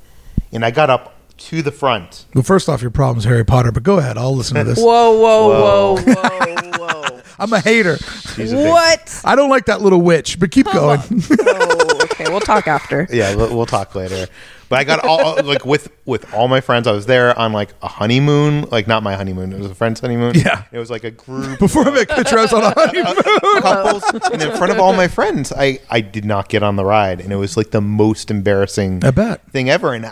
and 0.52 0.64
I 0.66 0.72
got 0.72 0.90
up 0.90 1.16
to 1.38 1.62
the 1.62 1.72
front. 1.72 2.26
well, 2.36 2.44
first 2.44 2.70
off, 2.70 2.82
your 2.82 2.92
problem's 2.92 3.24
Harry 3.26 3.44
Potter, 3.44 3.72
but 3.72 3.84
go 3.84 3.98
ahead. 3.98 4.18
I'll 4.18 4.36
listen 4.36 4.56
to 4.58 4.64
this. 4.64 4.78
Whoa, 4.82 5.20
whoa, 5.20 5.50
whoa, 5.50 5.96
whoa, 5.98 6.78
whoa. 6.78 7.22
I'm 7.40 7.52
a 7.52 7.60
hater. 7.60 7.98
She's 8.36 8.54
a 8.54 8.58
big- 8.58 8.68
what? 8.70 9.22
I 9.26 9.36
don't 9.36 9.50
like 9.50 9.66
that 9.66 9.82
little 9.82 10.02
witch, 10.02 10.40
but 10.40 10.52
keep 10.52 10.68
going. 10.68 11.00
oh, 11.40 12.00
okay. 12.04 12.26
We'll 12.30 12.40
talk 12.42 12.68
after. 12.68 13.08
Yeah, 13.12 13.36
we'll, 13.36 13.56
we'll 13.58 13.66
talk 13.66 13.96
later. 13.96 14.28
But 14.72 14.80
I 14.80 14.84
got 14.86 15.06
all 15.06 15.44
like 15.44 15.66
with 15.66 15.92
with 16.06 16.34
all 16.34 16.48
my 16.48 16.62
friends. 16.62 16.88
I 16.88 16.92
was 16.94 17.06
there 17.06 17.38
on 17.38 17.54
like 17.54 17.74
a 17.84 17.88
honeymoon, 17.88 18.62
like 18.72 18.88
not 18.88 19.04
my 19.04 19.16
honeymoon. 19.16 19.54
It 19.54 19.60
was 19.60 19.70
a 19.70 19.76
friend's 19.76 20.00
honeymoon. 20.00 20.34
Yeah. 20.36 20.64
it 20.72 20.80
was 20.80 20.90
like 20.90 21.04
a 21.04 21.12
group 21.12 21.60
Before 21.60 21.88
I 21.88 21.92
make 21.92 22.10
picture, 22.10 22.40
I 22.40 22.42
was 22.44 22.54
on 22.54 22.64
a 22.64 22.74
honeymoon. 22.76 23.62
couples, 23.62 24.04
and 24.32 24.42
in 24.42 24.52
front 24.58 24.72
of 24.72 24.80
all 24.80 24.94
my 24.94 25.08
friends, 25.08 25.52
I 25.56 25.80
I 25.90 26.02
did 26.02 26.26
not 26.26 26.50
get 26.50 26.64
on 26.64 26.76
the 26.78 26.86
ride, 26.86 27.22
and 27.22 27.32
it 27.32 27.36
was 27.36 27.56
like 27.58 27.72
the 27.72 27.82
most 27.82 28.32
embarrassing 28.32 29.04
I 29.06 29.12
bet. 29.12 29.46
thing 29.52 29.70
ever. 29.70 29.94
And 29.94 30.12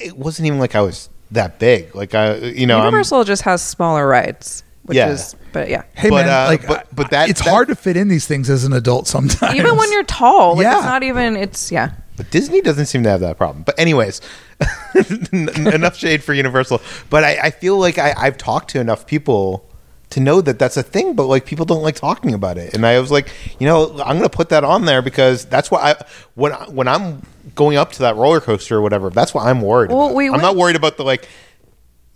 it 0.00 0.16
wasn't 0.18 0.46
even 0.48 0.58
like 0.58 0.74
I 0.74 0.80
was 0.82 1.08
that 1.30 1.58
big. 1.58 1.94
Like 1.94 2.14
I, 2.14 2.36
you 2.36 2.66
know, 2.66 2.76
I'm- 2.78 2.86
Universal 2.86 3.24
just 3.24 3.42
has 3.42 3.62
smaller 3.62 4.06
rides, 4.06 4.64
which 4.90 4.96
Yeah. 4.96 5.10
is, 5.10 5.34
but 5.52 5.68
yeah. 5.70 5.84
Hey 5.94 6.10
But, 6.10 6.26
man, 6.26 6.28
uh, 6.28 6.48
like, 6.48 6.66
but- 6.66 6.86
but 6.94 7.10
that- 7.10 7.30
it's 7.30 7.42
that- 7.42 7.48
hard 7.50 7.68
to 7.68 7.74
fit 7.74 7.96
in 7.96 8.08
these 8.08 8.26
things 8.26 8.50
as 8.50 8.64
an 8.64 8.72
adult 8.74 9.06
sometimes. 9.08 9.54
Even 9.54 9.76
when 9.76 9.90
you're 9.92 10.02
tall, 10.04 10.56
like 10.56 10.64
Yeah. 10.64 10.76
it's 10.76 10.84
not 10.84 11.02
even. 11.02 11.36
It's 11.36 11.70
yeah. 11.72 11.90
But 12.16 12.30
Disney 12.30 12.60
doesn't 12.60 12.86
seem 12.86 13.02
to 13.04 13.08
have 13.08 13.20
that 13.20 13.38
problem. 13.38 13.62
But 13.64 13.78
anyways, 13.78 14.20
enough 15.32 15.96
shade 15.96 16.22
for 16.22 16.34
Universal. 16.34 16.80
But 17.08 17.24
I, 17.24 17.38
I 17.44 17.50
feel 17.50 17.78
like 17.78 17.98
I, 17.98 18.14
I've 18.16 18.36
talked 18.36 18.70
to 18.70 18.80
enough 18.80 19.06
people 19.06 19.64
to 20.10 20.20
know 20.20 20.40
that 20.40 20.58
that's 20.58 20.76
a 20.76 20.82
thing. 20.82 21.14
But 21.14 21.26
like 21.26 21.46
people 21.46 21.64
don't 21.64 21.82
like 21.82 21.94
talking 21.96 22.34
about 22.34 22.58
it. 22.58 22.74
And 22.74 22.84
I 22.86 22.98
was 23.00 23.10
like, 23.10 23.30
you 23.58 23.66
know, 23.66 23.90
I'm 24.04 24.18
going 24.18 24.28
to 24.28 24.36
put 24.36 24.50
that 24.50 24.64
on 24.64 24.84
there 24.84 25.02
because 25.02 25.44
that's 25.46 25.70
what 25.70 25.82
I 25.82 26.04
when 26.34 26.52
when 26.74 26.88
I'm 26.88 27.22
going 27.54 27.76
up 27.76 27.92
to 27.92 28.00
that 28.00 28.16
roller 28.16 28.40
coaster 28.40 28.76
or 28.76 28.82
whatever. 28.82 29.10
That's 29.10 29.32
what 29.32 29.46
I'm 29.46 29.60
worried. 29.62 29.90
Well, 29.90 30.06
about. 30.06 30.14
we 30.16 30.28
I'm 30.28 30.40
not 30.42 30.56
worried 30.56 30.76
about 30.76 30.96
the 30.98 31.04
like 31.04 31.26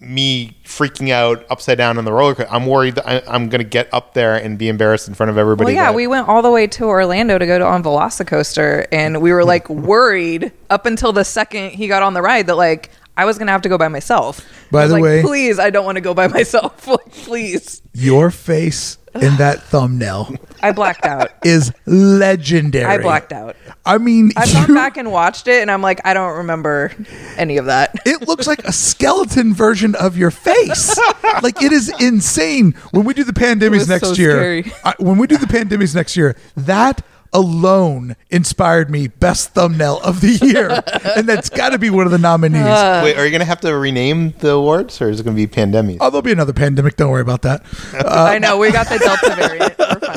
me 0.00 0.56
freaking 0.64 1.10
out 1.10 1.46
upside 1.48 1.78
down 1.78 1.96
on 1.98 2.04
the 2.04 2.12
roller 2.12 2.34
coaster. 2.34 2.52
I'm 2.52 2.66
worried 2.66 2.96
that 2.96 3.08
I, 3.08 3.22
I'm 3.26 3.48
going 3.48 3.60
to 3.60 3.68
get 3.68 3.88
up 3.92 4.12
there 4.14 4.34
and 4.36 4.58
be 4.58 4.68
embarrassed 4.68 5.08
in 5.08 5.14
front 5.14 5.30
of 5.30 5.38
everybody. 5.38 5.66
Well, 5.66 5.74
yeah, 5.74 5.90
that- 5.90 5.94
we 5.94 6.06
went 6.06 6.28
all 6.28 6.42
the 6.42 6.50
way 6.50 6.66
to 6.66 6.84
Orlando 6.84 7.38
to 7.38 7.46
go 7.46 7.58
to 7.58 7.64
on 7.64 7.82
Velocicoaster, 7.82 8.86
and 8.92 9.22
we 9.22 9.32
were 9.32 9.44
like 9.44 9.68
worried 9.70 10.52
up 10.70 10.86
until 10.86 11.12
the 11.12 11.24
second 11.24 11.70
he 11.70 11.88
got 11.88 12.02
on 12.02 12.14
the 12.14 12.22
ride 12.22 12.46
that 12.48 12.56
like 12.56 12.90
I 13.16 13.24
was 13.24 13.38
gonna 13.38 13.52
have 13.52 13.62
to 13.62 13.68
go 13.68 13.78
by 13.78 13.88
myself. 13.88 14.44
By 14.70 14.86
the 14.88 14.94
like, 14.94 15.02
way- 15.02 15.22
please, 15.22 15.58
I 15.58 15.70
don't 15.70 15.84
want 15.84 15.96
to 15.96 16.00
go 16.02 16.14
by 16.14 16.26
myself. 16.38 16.86
like, 16.86 17.10
please, 17.12 17.80
your 17.92 18.30
face 18.30 18.98
in 19.14 19.36
that 19.36 19.62
thumbnail 19.62 20.34
I 20.64 20.72
blacked 20.72 21.04
out. 21.04 21.30
is 21.44 21.72
legendary. 21.86 22.84
I 22.86 22.98
blacked 22.98 23.32
out. 23.32 23.56
I 23.84 23.98
mean, 23.98 24.32
I've 24.36 24.48
you- 24.48 24.54
gone 24.66 24.74
back 24.74 24.96
and 24.96 25.12
watched 25.12 25.46
it, 25.46 25.60
and 25.60 25.70
I'm 25.70 25.82
like, 25.82 26.00
I 26.04 26.14
don't 26.14 26.38
remember 26.38 26.92
any 27.36 27.58
of 27.58 27.66
that. 27.66 27.94
it 28.06 28.26
looks 28.26 28.46
like 28.46 28.64
a 28.64 28.72
skeleton 28.72 29.52
version 29.52 29.94
of 29.94 30.16
your 30.16 30.30
face. 30.30 30.98
like 31.42 31.62
it 31.62 31.72
is 31.72 31.92
insane. 32.00 32.72
When 32.92 33.04
we 33.04 33.12
do 33.14 33.24
the 33.24 33.32
pandemics 33.32 33.70
was 33.70 33.88
next 33.88 34.08
so 34.08 34.14
year, 34.14 34.32
scary. 34.62 34.72
I, 34.84 34.94
when 34.98 35.18
we 35.18 35.26
do 35.26 35.36
the 35.36 35.46
pandemics 35.46 35.94
next 35.94 36.16
year, 36.16 36.36
that 36.56 37.02
alone 37.34 38.14
inspired 38.30 38.88
me 38.88 39.08
best 39.08 39.50
thumbnail 39.50 39.98
of 40.04 40.20
the 40.20 40.28
year, 40.46 40.70
and 41.16 41.28
that's 41.28 41.50
got 41.50 41.70
to 41.70 41.78
be 41.78 41.90
one 41.90 42.06
of 42.06 42.12
the 42.12 42.18
nominees. 42.18 42.62
Uh. 42.62 43.00
Wait, 43.04 43.16
are 43.18 43.24
you 43.24 43.30
going 43.32 43.40
to 43.40 43.44
have 43.46 43.60
to 43.60 43.76
rename 43.76 44.30
the 44.38 44.50
awards, 44.50 45.02
or 45.02 45.10
is 45.10 45.18
it 45.20 45.24
going 45.24 45.36
to 45.36 45.42
be 45.42 45.46
pandemic? 45.48 45.98
oh, 46.00 46.10
there'll 46.10 46.22
be 46.22 46.32
another 46.32 46.52
pandemic. 46.52 46.96
Don't 46.96 47.10
worry 47.10 47.22
about 47.22 47.42
that. 47.42 47.64
I 47.92 48.38
know 48.38 48.56
we 48.58 48.70
got 48.70 48.88
the 48.88 48.98
Delta 48.98 49.34
variant. 49.34 49.78
We're 49.78 49.98
fine. 49.98 50.13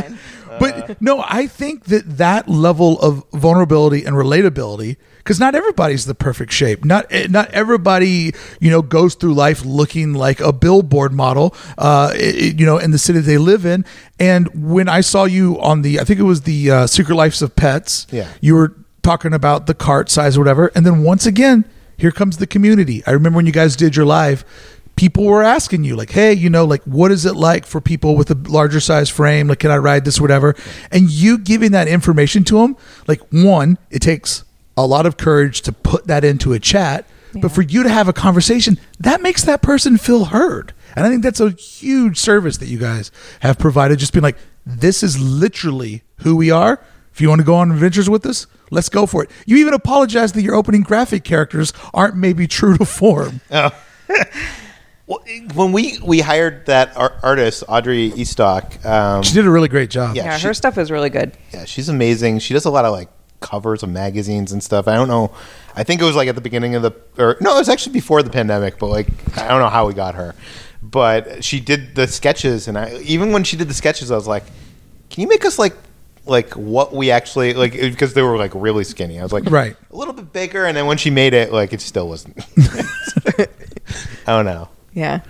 No, 1.01 1.23
I 1.27 1.47
think 1.47 1.85
that 1.85 2.17
that 2.17 2.47
level 2.49 2.99
of 3.01 3.23
vulnerability 3.33 4.03
and 4.05 4.15
relatability, 4.15 4.97
because 5.19 5.39
not 5.39 5.55
everybody's 5.55 6.05
the 6.05 6.15
perfect 6.15 6.51
shape. 6.51 6.83
Not 6.85 7.05
eh, 7.09 7.27
not 7.29 7.49
everybody, 7.51 8.33
you 8.59 8.69
know, 8.69 8.81
goes 8.81 9.15
through 9.15 9.33
life 9.33 9.63
looking 9.65 10.13
like 10.13 10.39
a 10.39 10.51
billboard 10.53 11.13
model, 11.13 11.55
uh, 11.77 12.11
i- 12.13 12.17
i- 12.17 12.53
you 12.57 12.65
know, 12.65 12.77
in 12.77 12.91
the 12.91 12.97
city 12.97 13.19
they 13.19 13.37
live 13.37 13.65
in. 13.65 13.85
And 14.19 14.47
when 14.53 14.87
I 14.89 15.01
saw 15.01 15.25
you 15.25 15.59
on 15.61 15.81
the, 15.81 15.99
I 15.99 16.03
think 16.03 16.19
it 16.19 16.23
was 16.23 16.41
the 16.41 16.71
uh, 16.71 16.87
Secret 16.87 17.15
Lives 17.15 17.41
of 17.41 17.55
Pets. 17.55 18.07
Yeah. 18.11 18.27
you 18.41 18.55
were 18.55 18.73
talking 19.03 19.33
about 19.33 19.67
the 19.67 19.73
cart 19.73 20.09
size 20.09 20.35
or 20.37 20.41
whatever, 20.41 20.71
and 20.75 20.85
then 20.85 21.03
once 21.03 21.25
again, 21.25 21.63
here 21.97 22.11
comes 22.11 22.37
the 22.37 22.47
community. 22.47 23.01
I 23.07 23.11
remember 23.11 23.37
when 23.37 23.45
you 23.45 23.51
guys 23.51 23.75
did 23.75 23.95
your 23.95 24.05
live 24.05 24.43
people 24.97 25.23
were 25.23 25.43
asking 25.43 25.83
you 25.83 25.95
like 25.95 26.09
hey 26.09 26.33
you 26.33 26.49
know 26.49 26.65
like 26.65 26.83
what 26.83 27.11
is 27.11 27.25
it 27.25 27.35
like 27.35 27.65
for 27.65 27.79
people 27.79 28.15
with 28.15 28.29
a 28.29 28.35
larger 28.49 28.81
size 28.81 29.09
frame? 29.09 29.47
Like 29.47 29.59
can 29.59 29.71
i 29.71 29.77
ride 29.77 30.03
this 30.03 30.19
or 30.19 30.23
whatever? 30.23 30.55
And 30.91 31.09
you 31.09 31.37
giving 31.37 31.71
that 31.71 31.87
information 31.87 32.43
to 32.45 32.59
them 32.59 32.75
like 33.07 33.21
one 33.31 33.77
it 33.89 33.99
takes 33.99 34.43
a 34.75 34.85
lot 34.85 35.05
of 35.05 35.15
courage 35.15 35.61
to 35.61 35.71
put 35.71 36.07
that 36.07 36.25
into 36.25 36.51
a 36.53 36.59
chat 36.59 37.07
but 37.39 37.51
for 37.51 37.61
you 37.61 37.83
to 37.83 37.89
have 37.89 38.07
a 38.07 38.13
conversation 38.13 38.79
that 38.99 39.21
makes 39.21 39.43
that 39.43 39.61
person 39.61 39.97
feel 39.97 40.25
heard. 40.25 40.73
And 40.95 41.05
i 41.05 41.09
think 41.09 41.23
that's 41.23 41.39
a 41.39 41.51
huge 41.51 42.17
service 42.17 42.57
that 42.57 42.67
you 42.67 42.79
guys 42.79 43.11
have 43.39 43.57
provided 43.57 43.99
just 43.99 44.11
being 44.11 44.23
like 44.23 44.37
this 44.65 45.01
is 45.01 45.17
literally 45.17 46.03
who 46.17 46.35
we 46.35 46.51
are. 46.51 46.83
If 47.13 47.21
you 47.21 47.29
want 47.29 47.39
to 47.39 47.45
go 47.45 47.55
on 47.55 47.71
adventures 47.71 48.09
with 48.09 48.25
us 48.25 48.47
let's 48.69 48.89
go 48.89 49.05
for 49.05 49.23
it. 49.23 49.31
You 49.45 49.57
even 49.57 49.73
apologize 49.73 50.33
that 50.33 50.41
your 50.41 50.55
opening 50.55 50.81
graphic 50.81 51.23
characters 51.23 51.73
aren't 51.93 52.15
maybe 52.15 52.47
true 52.47 52.77
to 52.77 52.85
form 52.85 53.41
oh. 53.51 53.71
Well, 55.07 55.19
when 55.53 55.71
we 55.71 55.97
we 56.03 56.19
hired 56.19 56.65
that 56.65 56.95
ar- 56.97 57.15
artist 57.23 57.63
Audrey 57.67 58.11
Eastock, 58.11 58.85
um, 58.85 59.23
She 59.23 59.33
did 59.33 59.45
a 59.45 59.49
really 59.49 59.69
great 59.69 59.89
job. 59.89 60.15
Yeah. 60.15 60.25
Yeah, 60.25 60.37
she- 60.37 60.47
her 60.47 60.53
stuff 60.53 60.77
is 60.77 60.91
really 60.91 61.09
good. 61.09 61.31
yeah, 61.53 61.63
she's 61.65 61.87
amazing. 61.89 62.39
She 62.39 62.53
does 62.53 62.65
a 62.65 62.69
lot 62.69 62.83
of 62.85 62.91
like 62.91 63.07
covers 63.39 63.83
of 63.83 63.89
magazines 63.89 64.51
and 64.51 64.61
stuff. 64.61 64.87
I 64.87 64.95
don't 64.95 65.07
know. 65.07 65.31
I 65.75 65.83
think 65.83 66.01
it 66.01 66.03
was 66.03 66.15
like 66.15 66.27
at 66.27 66.35
the 66.35 66.41
beginning 66.41 66.75
of 66.75 66.81
the 66.81 66.91
or 67.17 67.37
no, 67.39 67.55
it 67.55 67.59
was 67.59 67.69
actually 67.69 67.93
before 67.93 68.21
the 68.21 68.29
pandemic. 68.29 68.79
But 68.79 68.87
like 68.87 69.07
I 69.37 69.47
don't 69.47 69.61
know 69.61 69.69
how 69.69 69.87
we 69.87 69.93
got 69.93 70.15
her, 70.15 70.35
but 70.83 71.41
she 71.43 71.59
did 71.61 71.95
the 71.95 72.05
sketches, 72.07 72.67
and 72.67 72.77
I 72.77 72.97
even 72.97 73.31
when 73.31 73.43
she 73.45 73.55
did 73.55 73.69
the 73.69 73.73
sketches, 73.73 74.11
I 74.11 74.15
was 74.15 74.27
like, 74.27 74.43
can 75.09 75.21
you 75.21 75.27
make 75.29 75.45
us 75.45 75.57
like 75.57 75.75
like 76.25 76.53
what 76.55 76.93
we 76.93 77.11
actually 77.11 77.53
like 77.53 77.71
because 77.71 78.13
they 78.13 78.21
were 78.23 78.35
like 78.37 78.51
really 78.55 78.83
skinny. 78.83 79.19
I 79.19 79.23
was 79.23 79.31
like 79.31 79.49
Right. 79.49 79.77
a 79.89 79.95
little 79.95 80.13
bit 80.13 80.33
bigger, 80.33 80.65
and 80.65 80.75
then 80.75 80.85
when 80.85 80.97
she 80.97 81.09
made 81.11 81.33
it, 81.33 81.53
like 81.53 81.71
it 81.71 81.79
still 81.79 82.09
wasn't. 82.09 82.37
I 83.37 83.47
don't 84.35 84.45
know. 84.45 84.67
Yeah. 84.97 85.21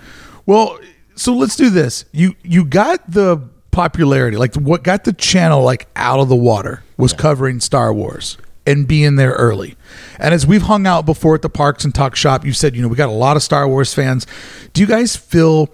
Well, 0.46 0.78
so 1.14 1.34
let's 1.34 1.54
do 1.54 1.68
this. 1.68 2.06
You 2.10 2.34
you 2.42 2.64
got 2.64 3.10
the 3.10 3.36
popularity, 3.70 4.38
like 4.38 4.54
what 4.54 4.82
got 4.82 5.04
the 5.04 5.12
channel 5.12 5.62
like 5.62 5.88
out 5.94 6.20
of 6.20 6.30
the 6.30 6.36
water 6.36 6.82
was 6.96 7.12
covering 7.12 7.60
Star 7.60 7.92
Wars 7.92 8.38
and 8.66 8.88
being 8.88 9.16
there 9.16 9.32
early. 9.32 9.76
And 10.18 10.34
as 10.34 10.46
we've 10.46 10.62
hung 10.62 10.86
out 10.86 11.04
before 11.04 11.34
at 11.34 11.42
the 11.42 11.50
parks 11.50 11.84
and 11.84 11.94
talk 11.94 12.16
shop, 12.16 12.46
you 12.46 12.54
said, 12.54 12.74
you 12.74 12.80
know, 12.80 12.88
we 12.88 12.96
got 12.96 13.10
a 13.10 13.12
lot 13.12 13.36
of 13.36 13.42
Star 13.42 13.68
Wars 13.68 13.92
fans. 13.92 14.26
Do 14.72 14.80
you 14.80 14.86
guys 14.86 15.16
feel 15.16 15.68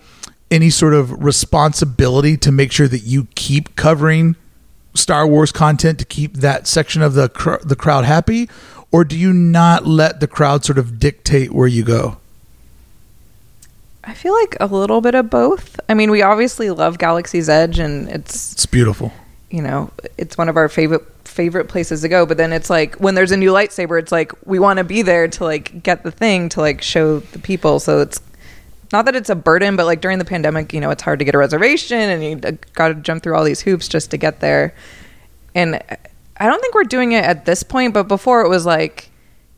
any 0.50 0.70
sort 0.70 0.92
of 0.92 1.22
responsibility 1.22 2.36
to 2.38 2.50
make 2.50 2.72
sure 2.72 2.88
that 2.88 3.04
you 3.04 3.28
keep 3.36 3.76
covering 3.76 4.34
Star 4.94 5.24
Wars 5.24 5.52
content 5.52 6.00
to 6.00 6.04
keep 6.04 6.34
that 6.38 6.66
section 6.66 7.00
of 7.00 7.14
the 7.14 7.28
cr- 7.28 7.62
the 7.62 7.76
crowd 7.76 8.04
happy, 8.04 8.50
or 8.90 9.04
do 9.04 9.16
you 9.16 9.32
not 9.32 9.86
let 9.86 10.18
the 10.18 10.26
crowd 10.26 10.64
sort 10.64 10.78
of 10.78 10.98
dictate 10.98 11.52
where 11.52 11.68
you 11.68 11.84
go? 11.84 12.18
I 14.06 14.14
feel 14.14 14.34
like 14.34 14.56
a 14.60 14.66
little 14.66 15.00
bit 15.00 15.14
of 15.14 15.30
both. 15.30 15.78
I 15.88 15.94
mean, 15.94 16.10
we 16.10 16.22
obviously 16.22 16.70
love 16.70 16.98
Galaxy's 16.98 17.48
Edge 17.48 17.78
and 17.78 18.08
it's, 18.08 18.52
It's 18.52 18.66
beautiful. 18.66 19.12
you 19.50 19.62
know, 19.62 19.90
it's 20.18 20.36
one 20.38 20.48
of 20.48 20.56
our 20.56 20.68
favorite 20.68 21.02
favorite 21.24 21.66
places 21.68 22.02
to 22.02 22.08
go, 22.08 22.24
but 22.26 22.36
then 22.36 22.52
it's 22.52 22.70
like 22.70 22.94
when 22.96 23.14
there's 23.16 23.32
a 23.32 23.36
new 23.36 23.50
lightsaber, 23.50 23.98
it's 23.98 24.12
like 24.12 24.30
we 24.46 24.58
want 24.60 24.76
to 24.78 24.84
be 24.84 25.02
there 25.02 25.26
to 25.26 25.42
like 25.44 25.82
get 25.82 26.04
the 26.04 26.10
thing 26.12 26.48
to 26.50 26.60
like 26.60 26.80
show 26.80 27.18
the 27.18 27.38
people. 27.40 27.80
So 27.80 28.00
it's 28.00 28.20
not 28.92 29.06
that 29.06 29.16
it's 29.16 29.30
a 29.30 29.34
burden, 29.34 29.74
but 29.74 29.86
like 29.86 30.00
during 30.00 30.18
the 30.18 30.24
pandemic, 30.24 30.72
you 30.72 30.80
know, 30.80 30.90
it's 30.90 31.02
hard 31.02 31.18
to 31.18 31.24
get 31.24 31.34
a 31.34 31.38
reservation 31.38 31.98
and 31.98 32.22
you 32.22 32.48
uh, 32.48 32.52
got 32.74 32.88
to 32.88 32.94
jump 32.94 33.22
through 33.22 33.34
all 33.34 33.42
these 33.42 33.60
hoops 33.62 33.88
just 33.88 34.10
to 34.12 34.16
get 34.16 34.38
there. 34.40 34.74
And 35.56 35.82
I 36.36 36.46
don't 36.46 36.60
think 36.60 36.74
we're 36.74 36.84
doing 36.84 37.12
it 37.12 37.24
at 37.24 37.46
this 37.46 37.62
point, 37.64 37.94
but 37.94 38.06
before 38.06 38.42
it 38.42 38.48
was 38.48 38.64
like 38.66 39.10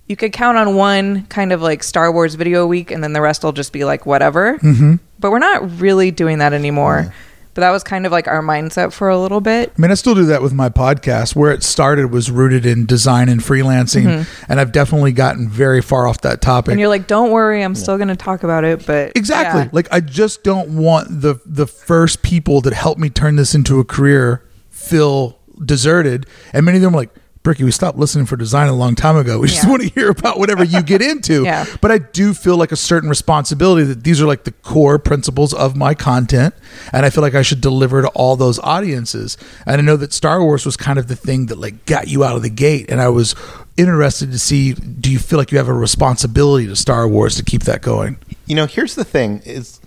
you 0.06 0.16
could 0.16 0.32
count 0.32 0.56
on 0.56 0.76
one 0.76 1.26
kind 1.26 1.52
of 1.52 1.62
like 1.62 1.82
Star 1.82 2.12
Wars 2.12 2.34
video 2.34 2.62
a 2.62 2.66
week 2.66 2.90
and 2.90 3.02
then 3.02 3.12
the 3.12 3.20
rest 3.20 3.42
will 3.42 3.52
just 3.52 3.72
be 3.72 3.84
like 3.84 4.06
whatever. 4.06 4.58
Mm-hmm. 4.58 4.96
But 5.18 5.30
we're 5.30 5.38
not 5.38 5.80
really 5.80 6.10
doing 6.10 6.38
that 6.38 6.52
anymore. 6.52 7.12
But 7.54 7.62
that 7.62 7.70
was 7.70 7.82
kind 7.82 8.04
of 8.04 8.12
like 8.12 8.28
our 8.28 8.42
mindset 8.42 8.92
for 8.92 9.08
a 9.08 9.18
little 9.18 9.40
bit. 9.40 9.72
I 9.76 9.80
mean, 9.80 9.90
I 9.90 9.94
still 9.94 10.14
do 10.14 10.26
that 10.26 10.42
with 10.42 10.52
my 10.52 10.68
podcast. 10.68 11.34
Where 11.34 11.50
it 11.50 11.62
started 11.62 12.12
was 12.12 12.30
rooted 12.30 12.66
in 12.66 12.84
design 12.84 13.30
and 13.30 13.40
freelancing, 13.40 14.26
and 14.46 14.60
I've 14.60 14.72
definitely 14.72 15.12
gotten 15.12 15.48
very 15.48 15.80
far 15.80 16.06
off 16.06 16.20
that 16.20 16.42
topic. 16.42 16.64
Mm-hmm. 16.64 16.70
And 16.72 16.80
you're 16.80 16.90
like, 16.90 17.06
don't 17.06 17.30
worry, 17.30 17.62
I'm 17.62 17.74
still 17.74 17.96
going 17.96 18.08
to 18.08 18.16
talk 18.16 18.42
about 18.42 18.64
it. 18.64 18.84
But 18.84 19.12
exactly. 19.16 19.62
yeah. 19.62 19.70
Like 19.72 19.88
I 19.90 20.00
just 20.00 20.44
don't 20.44 20.76
want 20.76 21.22
the 21.22 21.40
the 21.46 21.66
first 21.66 22.20
people 22.20 22.60
that 22.60 22.74
helped 22.74 23.00
me 23.00 23.08
turn 23.08 23.36
this 23.36 23.54
into 23.54 23.80
a 23.80 23.84
career 23.86 24.46
feel 24.68 25.38
deserted. 25.64 26.26
And 26.52 26.66
many 26.66 26.76
of 26.76 26.82
them 26.82 26.94
are 26.94 26.98
like, 26.98 27.14
Bricky, 27.46 27.62
we 27.62 27.70
stopped 27.70 27.96
listening 27.96 28.26
for 28.26 28.36
design 28.36 28.66
a 28.66 28.74
long 28.74 28.96
time 28.96 29.16
ago. 29.16 29.38
We 29.38 29.46
just 29.46 29.68
want 29.68 29.80
to 29.80 29.88
hear 29.88 30.10
about 30.10 30.36
whatever 30.36 30.64
you 30.64 30.82
get 30.82 31.00
into. 31.00 31.36
Yeah. 31.46 31.64
But 31.80 31.92
I 31.92 31.98
do 31.98 32.34
feel 32.34 32.56
like 32.56 32.72
a 32.72 32.76
certain 32.76 33.08
responsibility 33.08 33.84
that 33.84 34.02
these 34.02 34.20
are 34.20 34.26
like 34.26 34.42
the 34.42 34.50
core 34.50 34.98
principles 34.98 35.54
of 35.54 35.76
my 35.76 35.94
content. 35.94 36.54
And 36.92 37.06
I 37.06 37.10
feel 37.10 37.22
like 37.22 37.36
I 37.36 37.42
should 37.42 37.60
deliver 37.60 38.02
to 38.02 38.08
all 38.08 38.34
those 38.34 38.58
audiences. 38.58 39.38
And 39.64 39.80
I 39.80 39.84
know 39.84 39.96
that 39.96 40.12
Star 40.12 40.42
Wars 40.42 40.66
was 40.66 40.76
kind 40.76 40.98
of 40.98 41.06
the 41.06 41.14
thing 41.14 41.46
that 41.46 41.58
like 41.58 41.86
got 41.86 42.08
you 42.08 42.24
out 42.24 42.34
of 42.34 42.42
the 42.42 42.50
gate. 42.50 42.90
And 42.90 43.00
I 43.00 43.10
was 43.10 43.36
interested 43.76 44.32
to 44.32 44.40
see 44.40 44.72
do 44.72 45.12
you 45.12 45.20
feel 45.20 45.38
like 45.38 45.52
you 45.52 45.58
have 45.58 45.68
a 45.68 45.74
responsibility 45.74 46.66
to 46.66 46.74
Star 46.74 47.06
Wars 47.06 47.36
to 47.36 47.44
keep 47.44 47.62
that 47.62 47.80
going? 47.80 48.18
You 48.46 48.56
know, 48.56 48.66
here's 48.66 48.96
the 48.96 49.04
thing: 49.04 49.40
is 49.44 49.80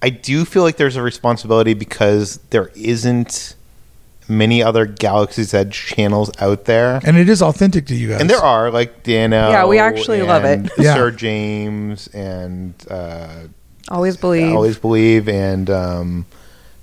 I 0.00 0.08
do 0.08 0.46
feel 0.46 0.62
like 0.62 0.78
there's 0.78 0.96
a 0.96 1.02
responsibility 1.02 1.74
because 1.74 2.38
there 2.48 2.70
isn't 2.74 3.56
many 4.28 4.62
other 4.62 4.86
Galaxy's 4.86 5.52
Edge 5.54 5.74
channels 5.86 6.30
out 6.40 6.64
there. 6.64 7.00
And 7.04 7.16
it 7.16 7.28
is 7.28 7.42
authentic 7.42 7.86
to 7.86 7.94
you 7.94 8.08
guys. 8.10 8.20
And 8.20 8.30
there 8.30 8.38
are 8.42 8.70
like 8.70 9.02
Dano. 9.02 9.50
Yeah, 9.50 9.66
we 9.66 9.78
actually 9.78 10.22
love 10.22 10.44
it. 10.44 10.58
and 10.60 10.70
Yeah. 10.78 10.94
Sir 10.94 11.10
James 11.10 12.06
and 12.08 12.74
uh, 12.90 13.28
always 13.88 14.16
believe. 14.16 14.52
always 14.54 14.78
believe 14.78 15.28
and 15.28 15.68
um, 15.70 16.26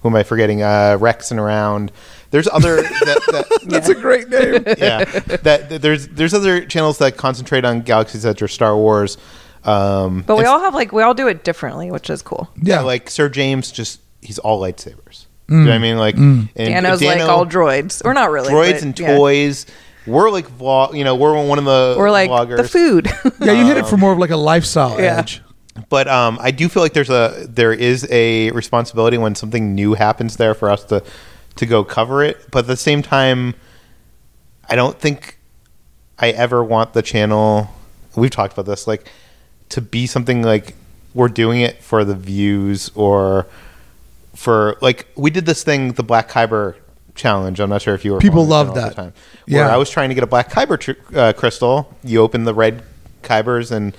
who 0.02 0.10
am 0.10 0.16
I 0.16 0.24
forgetting? 0.24 0.62
Uh, 0.64 0.98
Rex 1.00 1.32
and 1.32 1.40
around. 1.40 1.92
There's 2.32 2.48
other 2.48 2.78
that, 2.78 3.22
that, 3.32 3.60
That's 3.68 3.90
a 3.90 3.96
great 3.96 4.30
name. 4.30 4.64
yeah. 4.78 5.04
That, 5.06 5.44
that 5.70 5.82
there's 5.82 6.08
there's 6.10 6.34
other 6.34 6.66
channels 6.66 6.98
that 7.00 7.18
concentrate 7.18 7.66
on 7.66 7.82
Galaxy's 7.82 8.26
Edge 8.26 8.42
or 8.42 8.48
Star 8.48 8.76
Wars. 8.78 9.18
Um, 9.64 10.22
but 10.26 10.38
we 10.38 10.46
all 10.46 10.60
have 10.60 10.74
like, 10.74 10.92
we 10.92 11.04
all 11.04 11.14
do 11.14 11.28
it 11.28 11.44
differently, 11.44 11.92
which 11.92 12.10
is 12.10 12.22
cool. 12.24 12.50
yeah, 12.62 12.76
Yeah. 12.78 12.82
like 12.82 13.10
Sir 13.12 13.30
James, 13.30 13.72
just 13.72 14.00
he's 14.22 14.40
all 14.40 14.60
lightsabers. 14.62 15.26
Do 15.52 15.58
you 15.58 15.64
know 15.66 15.72
what 15.72 15.76
I 15.76 15.78
mm. 15.80 15.82
mean? 15.82 15.98
Like 15.98 16.16
mm. 16.16 16.50
and 16.56 16.86
Dano's 16.86 17.02
like 17.02 17.22
all 17.22 17.46
droids. 17.46 18.04
Or 18.06 18.14
not 18.14 18.32
really. 18.32 18.50
droids 18.54 18.74
but 18.74 18.82
and 18.84 19.00
yeah. 19.00 19.18
toys. 19.18 19.66
We're 20.08 20.30
like 20.30 20.48
vlog. 20.48 20.98
You 20.98 21.04
know, 21.04 21.16
we're 21.16 21.46
one 21.46 21.60
of 21.60 21.66
the 21.66 21.96
Or 21.98 22.10
like 22.10 22.30
vloggers. 22.30 22.58
the 22.58 22.68
food. 22.68 23.08
Yeah, 23.42 23.52
you 23.52 23.66
hit 23.66 23.78
it 23.78 23.86
for 23.86 23.96
um, 23.96 24.00
more 24.00 24.14
of 24.14 24.18
like 24.18 24.30
a 24.30 24.38
lifestyle 24.38 25.00
Yeah. 25.00 25.18
edge. 25.18 25.42
but 25.90 26.08
um, 26.08 26.38
I 26.42 26.52
do 26.52 26.70
feel 26.70 26.82
like 26.82 26.94
there's 26.94 27.10
a 27.10 27.46
there 27.50 27.74
is 27.74 28.08
a 28.10 28.52
responsibility 28.52 29.18
when 29.18 29.36
something 29.36 29.76
new 29.76 29.94
happens 29.94 30.38
there 30.38 30.54
for 30.54 30.70
us 30.70 30.86
to 30.86 31.04
to 31.58 31.66
go 31.66 31.84
cover 31.84 32.24
it. 32.24 32.50
But 32.50 32.60
at 32.60 32.68
the 32.68 32.78
same 32.78 33.02
time, 33.02 33.56
I 34.70 34.76
don't 34.76 34.98
think 34.98 35.38
I 36.18 36.30
ever 36.30 36.64
want 36.64 36.94
the 36.94 37.02
channel. 37.02 37.70
We've 38.16 38.32
talked 38.32 38.54
about 38.54 38.66
this, 38.66 38.88
like 38.88 39.10
to 39.70 39.82
be 39.82 40.08
something 40.08 40.44
like 40.44 40.76
we're 41.14 41.28
doing 41.28 41.62
it 41.62 41.82
for 41.84 42.06
the 42.06 42.16
views 42.16 42.90
or 42.96 43.48
for 44.36 44.78
like 44.82 45.08
we 45.16 45.30
did 45.30 45.46
this 45.46 45.64
thing, 45.64 45.94
the 45.94 46.04
Black 46.04 46.30
Kyber 46.30 46.76
challenge. 47.16 47.60
I'm 47.60 47.70
not 47.70 47.82
sure 47.82 47.94
if 47.94 48.06
you 48.06 48.14
were 48.14 48.20
People 48.20 48.46
following 48.48 48.68
love 48.68 48.76
that. 48.76 48.96
time. 48.96 49.14
Where 49.48 49.66
Yeah. 49.66 49.74
I 49.74 49.78
was 49.78 49.90
trying 49.90 50.10
to 50.10 50.16
get 50.16 50.24
a 50.24 50.28
Black 50.28 50.50
Kyber 50.52 50.80
tr- 50.80 51.18
uh, 51.18 51.34
crystal. 51.34 51.94
You 52.04 52.22
open 52.22 52.46
the 52.46 52.54
red 52.54 52.84
Kybers 53.24 53.72
and 53.72 53.96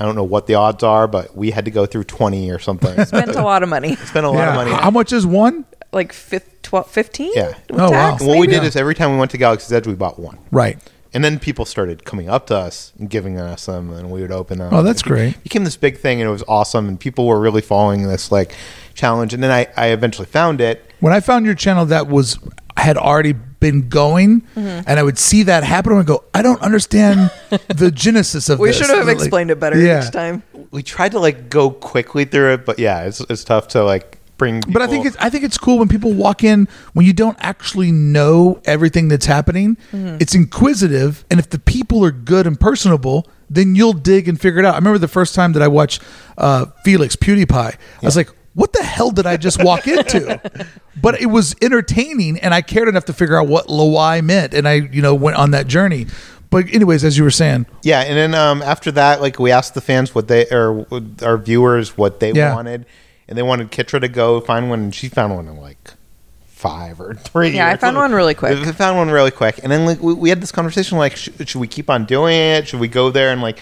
I 0.00 0.04
don't 0.04 0.16
know 0.16 0.24
what 0.24 0.46
the 0.48 0.54
odds 0.56 0.82
are, 0.82 1.06
but 1.06 1.36
we 1.36 1.52
had 1.52 1.64
to 1.66 1.70
go 1.70 1.86
through 1.86 2.04
20 2.04 2.50
or 2.50 2.58
something. 2.58 3.04
Spent 3.04 3.36
a 3.36 3.42
lot 3.42 3.62
of 3.62 3.68
money. 3.68 3.94
Spent 4.04 4.26
a 4.26 4.30
lot 4.30 4.38
Yeah. 4.38 4.48
of 4.50 4.54
money. 4.56 4.72
How 4.72 4.90
much 4.90 5.12
is 5.12 5.24
one? 5.24 5.64
Like 5.92 6.12
fifth, 6.12 6.62
12, 6.62 6.90
15? 6.90 7.32
Yeah. 7.34 7.54
Oh, 7.70 7.76
wow. 7.76 7.88
tax, 7.90 8.20
And 8.22 8.28
what 8.30 8.38
we 8.38 8.46
maybe? 8.48 8.60
did 8.60 8.66
is 8.66 8.76
every 8.76 8.94
time 8.94 9.12
we 9.12 9.18
went 9.18 9.30
to 9.32 9.38
Galaxy's 9.38 9.72
Edge, 9.72 9.86
we 9.86 9.94
bought 9.94 10.18
one. 10.18 10.38
Right. 10.50 10.78
And 11.14 11.22
then 11.22 11.38
people 11.38 11.66
started 11.66 12.06
coming 12.06 12.30
up 12.30 12.46
to 12.46 12.56
us 12.56 12.92
and 12.98 13.08
giving 13.10 13.38
us 13.38 13.66
them, 13.66 13.92
and 13.92 14.10
we 14.10 14.22
would 14.22 14.32
open 14.32 14.58
them. 14.58 14.72
Oh, 14.72 14.82
that's 14.82 15.02
It 15.02 15.06
great. 15.06 15.42
Became 15.42 15.64
this 15.64 15.76
big 15.76 15.98
thing, 15.98 16.22
and 16.22 16.28
it 16.28 16.32
was 16.32 16.42
awesome, 16.48 16.88
and 16.88 16.98
people 16.98 17.26
were 17.26 17.38
really 17.38 17.60
following 17.60 18.08
this 18.08 18.32
like 18.32 18.54
challenge. 18.94 19.34
And 19.34 19.42
then 19.42 19.50
I, 19.50 19.66
I 19.76 19.88
eventually 19.88 20.26
found 20.26 20.60
it. 20.60 20.84
When 21.00 21.12
I 21.12 21.20
found 21.20 21.46
your 21.46 21.54
channel, 21.54 21.86
that 21.86 22.08
was 22.08 22.38
had 22.76 22.96
already 22.96 23.32
been 23.32 23.88
going, 23.88 24.40
Mm-hmm. 24.56 24.88
and 24.88 24.98
I 24.98 25.02
would 25.02 25.18
see 25.18 25.44
that 25.44 25.62
happen, 25.62 25.92
and 25.92 26.00
I 26.00 26.04
go, 26.04 26.24
I 26.34 26.42
don't 26.42 26.60
understand 26.62 27.30
the 27.68 27.90
genesis 27.92 28.48
of 28.48 28.58
We 28.58 28.68
this. 28.68 28.80
We 28.80 28.86
should 28.86 28.96
have 28.96 29.06
Like, 29.06 29.16
explained 29.18 29.50
it 29.52 29.60
better 29.60 29.78
yeah. 29.80 30.02
each 30.04 30.10
time. 30.10 30.42
We 30.72 30.82
tried 30.82 31.12
to 31.12 31.20
like 31.20 31.48
go 31.50 31.70
quickly 31.70 32.24
through 32.24 32.54
it, 32.54 32.66
but 32.66 32.78
yeah, 32.78 33.04
it's, 33.04 33.20
it's 33.20 33.44
tough 33.44 33.68
to 33.68 33.84
like 33.84 34.18
bring. 34.38 34.62
But 34.68 34.82
I 34.82 34.86
think 34.88 35.06
it's 35.06 35.16
I 35.20 35.28
think 35.30 35.44
it's 35.44 35.58
cool 35.58 35.78
when 35.78 35.88
people 35.88 36.12
walk 36.12 36.42
in 36.42 36.66
when 36.94 37.06
you 37.06 37.12
don't 37.12 37.36
actually 37.40 37.92
know 37.92 38.60
everything 38.64 39.08
that's 39.08 39.26
happening. 39.26 39.76
Mm-hmm. 39.92 40.16
It's 40.20 40.34
inquisitive, 40.34 41.24
and 41.30 41.38
if 41.38 41.50
the 41.50 41.58
people 41.60 42.04
are 42.04 42.10
good 42.10 42.46
and 42.46 42.58
personable, 42.58 43.28
then 43.50 43.76
you'll 43.76 43.92
dig 43.92 44.28
and 44.28 44.40
figure 44.40 44.58
it 44.60 44.64
out. 44.64 44.74
I 44.74 44.78
remember 44.78 44.98
the 44.98 45.08
first 45.08 45.34
time 45.34 45.52
that 45.52 45.62
I 45.62 45.68
watched 45.68 46.02
uh, 46.38 46.66
Felix 46.84 47.14
PewDiePie. 47.16 47.54
I 47.74 48.04
was 48.04 48.16
like, 48.16 48.30
"What 48.54 48.72
the 48.72 48.82
hell 48.82 49.10
did 49.10 49.26
I 49.26 49.36
just 49.36 49.62
walk 49.62 49.86
into?" 49.86 50.40
but 51.00 51.20
it 51.20 51.26
was 51.26 51.54
entertaining, 51.62 52.38
and 52.38 52.52
I 52.54 52.62
cared 52.62 52.88
enough 52.88 53.04
to 53.06 53.12
figure 53.12 53.40
out 53.40 53.48
what 53.48 53.66
Lawai 53.68 54.22
meant, 54.22 54.54
and 54.54 54.66
I 54.68 54.74
you 54.74 55.02
know 55.02 55.14
went 55.14 55.36
on 55.36 55.50
that 55.52 55.66
journey. 55.66 56.06
But 56.50 56.66
anyways, 56.72 57.02
as 57.02 57.16
you 57.16 57.24
were 57.24 57.30
saying, 57.30 57.64
Yeah, 57.82 58.00
and 58.02 58.14
then 58.16 58.34
um, 58.34 58.60
after 58.60 58.92
that, 58.92 59.20
like 59.22 59.38
we 59.38 59.50
asked 59.50 59.72
the 59.74 59.80
fans 59.80 60.14
what 60.14 60.28
they 60.28 60.46
or 60.50 60.86
our 61.22 61.38
viewers 61.38 61.96
what 61.96 62.20
they 62.20 62.32
Yeah. 62.32 62.54
wanted, 62.54 62.84
and 63.26 63.38
they 63.38 63.42
wanted 63.42 63.70
Kitra 63.70 64.00
to 64.02 64.08
go 64.08 64.40
find 64.42 64.68
one, 64.68 64.80
and 64.80 64.94
she 64.94 65.08
found 65.08 65.34
one 65.34 65.48
in 65.48 65.56
like 65.56 65.92
five 66.46 67.00
or 67.00 67.14
three. 67.14 67.50
Yeah, 67.50 67.66
I 67.66 67.70
found 67.70 67.80
something. 67.80 67.96
one 68.02 68.12
really 68.12 68.34
quick. 68.34 68.58
I 68.58 68.72
found 68.72 68.96
one 68.98 69.10
really 69.10 69.30
quick, 69.30 69.60
and 69.62 69.72
then 69.72 69.86
like 69.86 70.00
we, 70.02 70.12
we 70.12 70.28
had 70.28 70.42
this 70.42 70.52
conversation 70.52 70.98
like, 70.98 71.16
sh- 71.16 71.30
should 71.46 71.58
we 71.60 71.66
keep 71.68 71.88
on 71.88 72.04
doing 72.04 72.36
it? 72.36 72.68
Should 72.68 72.80
we 72.80 72.88
go 72.88 73.10
there 73.10 73.30
and 73.32 73.40
like 73.40 73.60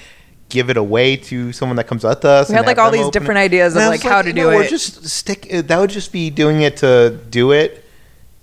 give 0.50 0.68
it 0.70 0.76
away 0.76 1.16
to 1.16 1.52
someone 1.52 1.76
that 1.76 1.86
comes 1.86 2.04
up 2.04 2.20
to 2.22 2.28
us? 2.28 2.48
We 2.50 2.54
had, 2.56 2.66
like, 2.66 2.78
all 2.78 2.90
these 2.90 3.08
different 3.10 3.38
it? 3.38 3.44
ideas 3.44 3.74
And 3.74 3.82
of, 3.82 3.86
I 3.86 3.90
like, 3.90 4.02
was 4.02 4.10
how 4.12 4.22
to 4.22 4.32
do 4.32 4.42
no, 4.42 4.50
or 4.50 4.62
it. 4.62 4.68
Just 4.70 5.06
stick. 5.08 5.48
That 5.50 5.78
would 5.78 5.90
just 5.90 6.12
be 6.12 6.28
doing 6.30 6.60
it 6.62 6.76
to 6.78 7.18
do 7.30 7.52
it. 7.52 7.84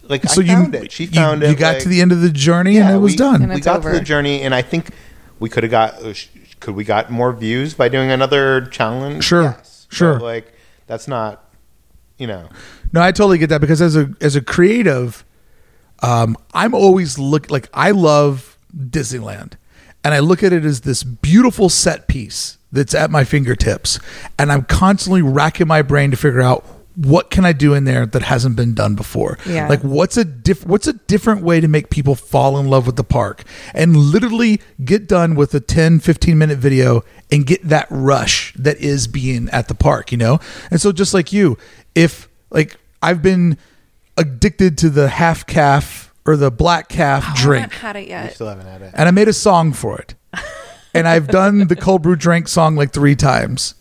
Like 0.03 0.23
so 0.23 0.41
I 0.41 0.45
you 0.45 0.53
found 0.53 0.73
it. 0.75 0.91
She 0.91 1.03
you- 1.03 1.11
found 1.11 1.41
you, 1.41 1.49
it. 1.49 1.59
got 1.59 1.73
like- 1.75 1.83
to 1.83 1.89
the 1.89 2.01
end 2.01 2.11
of 2.13 2.21
the 2.21 2.29
journey, 2.29 2.77
and 2.77 2.89
it 2.89 2.97
was 2.99 3.11
we, 3.13 3.17
done. 3.17 3.47
We 3.49 3.55
it's 3.55 3.65
got 3.65 3.81
to 3.83 3.89
the 3.89 3.99
journey, 3.99 4.41
and 4.41 4.55
I 4.55 4.61
think 4.61 4.91
we 5.39 5.49
could 5.49 5.63
have 5.63 5.71
got. 5.71 6.01
uh, 6.01 6.13
Could 6.61 6.75
we 6.75 6.83
got 6.85 7.11
more 7.11 7.31
views 7.33 7.73
by 7.73 7.89
doing 7.89 8.09
another 8.09 8.65
challenge? 8.67 9.23
Sure, 9.25 9.43
Yes. 9.43 9.85
sure. 9.89 10.13
But, 10.13 10.23
like 10.23 10.53
that's 10.87 11.07
not, 11.09 11.43
you 12.17 12.25
know. 12.25 12.47
No, 12.93 13.01
I 13.01 13.11
totally 13.11 13.37
get 13.37 13.49
that 13.49 13.59
because 13.59 13.81
as 13.81 13.97
a 13.97 14.09
as 14.21 14.37
a 14.37 14.41
creative, 14.41 15.25
um, 16.01 16.37
I'm 16.53 16.73
always 16.73 17.19
look 17.19 17.51
like 17.51 17.67
I 17.73 17.91
love 17.91 18.57
Disneyland, 18.75 19.53
and 20.07 20.13
I 20.13 20.19
look 20.19 20.41
at 20.41 20.53
it 20.53 20.63
as 20.63 20.81
this 20.81 21.03
beautiful 21.03 21.67
set 21.67 22.07
piece 22.07 22.59
that's 22.71 22.95
at 22.95 23.11
my 23.11 23.25
fingertips, 23.25 23.99
and 24.39 24.53
I'm 24.53 24.63
constantly 24.63 25.21
racking 25.21 25.67
my 25.67 25.81
brain 25.81 26.11
to 26.11 26.17
figure 26.17 26.39
out 26.39 26.65
what 26.95 27.29
can 27.29 27.43
I 27.43 27.51
do 27.51 27.73
in 27.73 27.83
there 27.83 28.05
that 28.05 28.21
hasn't 28.21 28.55
been 28.55 28.73
done 28.73 28.95
before? 28.95 29.37
Yeah. 29.45 29.67
Like 29.67 29.81
what's 29.81 30.15
a 30.15 30.23
diff- 30.23 30.65
what's 30.65 30.87
a 30.87 30.93
different 30.93 31.41
way 31.41 31.59
to 31.59 31.67
make 31.67 31.89
people 31.89 32.15
fall 32.15 32.57
in 32.57 32.69
love 32.69 32.85
with 32.85 32.95
the 32.95 33.03
park 33.03 33.43
and 33.73 33.97
literally 33.97 34.61
get 34.85 35.09
done 35.09 35.35
with 35.35 35.53
a 35.53 35.59
10 35.59 35.99
15 35.99 36.37
minute 36.37 36.57
video 36.57 37.03
and 37.29 37.45
get 37.45 37.61
that 37.63 37.87
rush 37.89 38.53
that 38.53 38.77
is 38.77 39.07
being 39.07 39.49
at 39.49 39.67
the 39.67 39.75
park, 39.75 40.13
you 40.13 40.17
know? 40.17 40.39
And 40.71 40.79
so 40.79 40.93
just 40.93 41.13
like 41.13 41.33
you, 41.33 41.57
if 41.95 42.29
like 42.49 42.77
I've 43.03 43.21
been 43.21 43.57
addicted 44.15 44.77
to 44.77 44.89
the 44.89 45.09
half 45.09 45.45
caf 45.45 46.06
or 46.27 46.35
the 46.35 46.51
black 46.51 46.89
caf 46.89 47.25
oh, 47.25 47.33
drink. 47.35 47.59
I 47.59 47.61
haven't 47.61 47.79
had 47.79 47.95
it 47.95 47.99
I 47.99 48.23
yet. 48.23 48.33
still 48.35 48.47
haven't 48.47 48.67
had 48.67 48.81
it. 48.81 48.93
and 48.95 49.07
I 49.07 49.11
made 49.11 49.29
a 49.29 49.33
song 49.33 49.73
for 49.73 49.97
it. 49.97 50.13
and 50.93 51.07
I've 51.07 51.27
done 51.27 51.67
the 51.67 51.75
cold 51.75 52.03
brew 52.03 52.15
drink 52.15 52.47
song 52.47 52.75
like 52.75 52.91
three 52.91 53.15
times. 53.15 53.73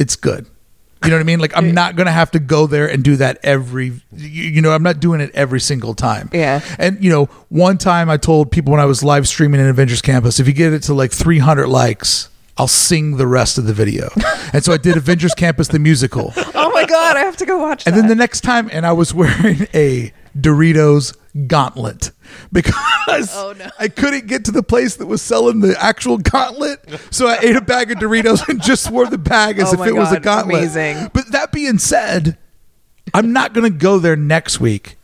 It's 0.00 0.16
good. 0.16 0.46
You 1.04 1.10
know 1.10 1.16
what 1.16 1.20
I 1.20 1.24
mean? 1.24 1.38
Like 1.38 1.54
I'm 1.54 1.72
not 1.72 1.96
gonna 1.96 2.10
have 2.10 2.30
to 2.30 2.38
go 2.38 2.66
there 2.66 2.90
and 2.90 3.04
do 3.04 3.16
that 3.16 3.38
every. 3.42 3.92
You, 4.12 4.44
you 4.44 4.62
know, 4.62 4.72
I'm 4.72 4.82
not 4.82 5.00
doing 5.00 5.20
it 5.20 5.30
every 5.34 5.60
single 5.60 5.94
time. 5.94 6.30
Yeah. 6.32 6.62
And 6.78 7.04
you 7.04 7.10
know, 7.10 7.26
one 7.50 7.76
time 7.76 8.08
I 8.08 8.16
told 8.16 8.50
people 8.50 8.70
when 8.70 8.80
I 8.80 8.86
was 8.86 9.04
live 9.04 9.28
streaming 9.28 9.60
in 9.60 9.66
Avengers 9.66 10.00
Campus, 10.00 10.40
if 10.40 10.46
you 10.46 10.54
get 10.54 10.72
it 10.72 10.82
to 10.84 10.94
like 10.94 11.12
300 11.12 11.66
likes, 11.66 12.30
I'll 12.56 12.68
sing 12.68 13.18
the 13.18 13.26
rest 13.26 13.58
of 13.58 13.66
the 13.66 13.74
video. 13.74 14.08
and 14.54 14.64
so 14.64 14.72
I 14.72 14.78
did 14.78 14.96
Avengers 14.96 15.34
Campus 15.34 15.68
the 15.68 15.78
musical. 15.78 16.32
Oh 16.54 16.70
my 16.72 16.86
god, 16.86 17.18
I 17.18 17.20
have 17.20 17.36
to 17.36 17.44
go 17.44 17.58
watch 17.58 17.82
it. 17.82 17.88
And 17.88 17.96
that. 17.96 18.00
then 18.00 18.08
the 18.08 18.14
next 18.14 18.40
time, 18.40 18.70
and 18.72 18.86
I 18.86 18.92
was 18.92 19.12
wearing 19.14 19.66
a 19.74 20.10
Doritos 20.34 21.14
gauntlet 21.46 22.10
because 22.52 22.74
Oh, 23.34 23.54
no. 23.58 23.68
I 23.78 23.88
couldn't 23.88 24.26
get 24.28 24.44
to 24.46 24.50
the 24.52 24.62
place 24.62 24.96
that 24.96 25.06
was 25.06 25.20
selling 25.20 25.60
the 25.60 25.76
actual 25.82 26.18
gauntlet. 26.18 26.80
So 27.10 27.26
I 27.26 27.38
ate 27.42 27.56
a 27.56 27.60
bag 27.60 27.90
of 27.90 27.98
Doritos 27.98 28.48
and 28.48 28.62
just 28.62 28.90
wore 28.90 29.06
the 29.06 29.18
bag 29.18 29.58
as 29.58 29.74
Oh 29.74 29.82
if 29.82 29.88
it 29.88 29.92
was 29.94 30.12
a 30.12 30.20
gauntlet. 30.20 30.58
amazing. 30.58 31.10
But 31.12 31.32
that 31.32 31.50
being 31.52 31.78
said, 31.78 32.38
I'm 33.12 33.32
not 33.32 33.52
going 33.52 33.70
to 33.70 33.76
go 33.78 33.98
there 33.98 34.16
next 34.16 34.60
week. 34.60 34.96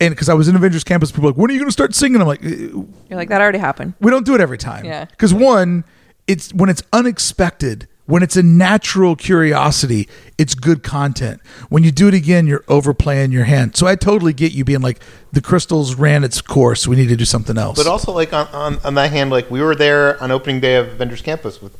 And 0.00 0.12
because 0.14 0.28
I 0.28 0.34
was 0.34 0.48
in 0.48 0.56
Avengers 0.56 0.84
Campus, 0.84 1.10
people 1.10 1.24
were 1.24 1.30
like, 1.30 1.38
when 1.38 1.50
are 1.50 1.54
you 1.54 1.58
going 1.60 1.68
to 1.68 1.72
start 1.72 1.94
singing? 1.94 2.20
I'm 2.20 2.26
like, 2.28 2.44
"Eh, 2.44 2.48
You're 2.48 2.86
like 3.10 3.28
that 3.30 3.40
already 3.40 3.58
happened. 3.58 3.94
we 4.00 4.10
don't 4.10 4.24
do 4.24 4.34
it 4.34 4.40
every 4.40 4.58
time. 4.58 4.84
Yeah. 4.84 5.04
Because 5.06 5.34
one, 5.34 5.84
it's 6.26 6.52
when 6.54 6.70
it's 6.70 6.82
unexpected, 6.92 7.88
when 8.08 8.22
it's 8.22 8.36
a 8.36 8.42
natural 8.42 9.14
curiosity, 9.14 10.08
it's 10.38 10.54
good 10.54 10.82
content. 10.82 11.40
When 11.68 11.84
you 11.84 11.92
do 11.92 12.08
it 12.08 12.14
again, 12.14 12.46
you're 12.46 12.64
overplaying 12.66 13.32
your 13.32 13.44
hand. 13.44 13.76
So 13.76 13.86
I 13.86 13.96
totally 13.96 14.32
get 14.32 14.52
you 14.52 14.64
being 14.64 14.80
like, 14.80 14.98
the 15.30 15.42
crystals 15.42 15.94
ran 15.94 16.24
its 16.24 16.40
course. 16.40 16.88
We 16.88 16.96
need 16.96 17.08
to 17.10 17.16
do 17.16 17.26
something 17.26 17.58
else. 17.58 17.76
But 17.76 17.86
also, 17.86 18.12
like 18.12 18.32
on, 18.32 18.46
on, 18.48 18.78
on 18.82 18.94
that 18.94 19.10
hand, 19.12 19.30
like 19.30 19.50
we 19.50 19.60
were 19.60 19.74
there 19.74 20.20
on 20.22 20.30
opening 20.30 20.58
day 20.58 20.76
of 20.76 20.88
Avengers 20.88 21.20
Campus 21.22 21.60
with. 21.62 21.76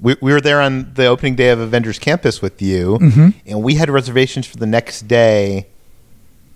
We, 0.00 0.16
we 0.20 0.32
were 0.32 0.40
there 0.40 0.60
on 0.62 0.94
the 0.94 1.06
opening 1.06 1.34
day 1.36 1.50
of 1.50 1.60
Avengers 1.60 1.98
Campus 1.98 2.40
with 2.42 2.60
you, 2.62 2.98
Mm-hmm. 3.00 3.28
and 3.46 3.62
we 3.62 3.74
had 3.74 3.90
reservations 3.90 4.46
for 4.46 4.56
the 4.56 4.66
next 4.66 5.02
day, 5.02 5.66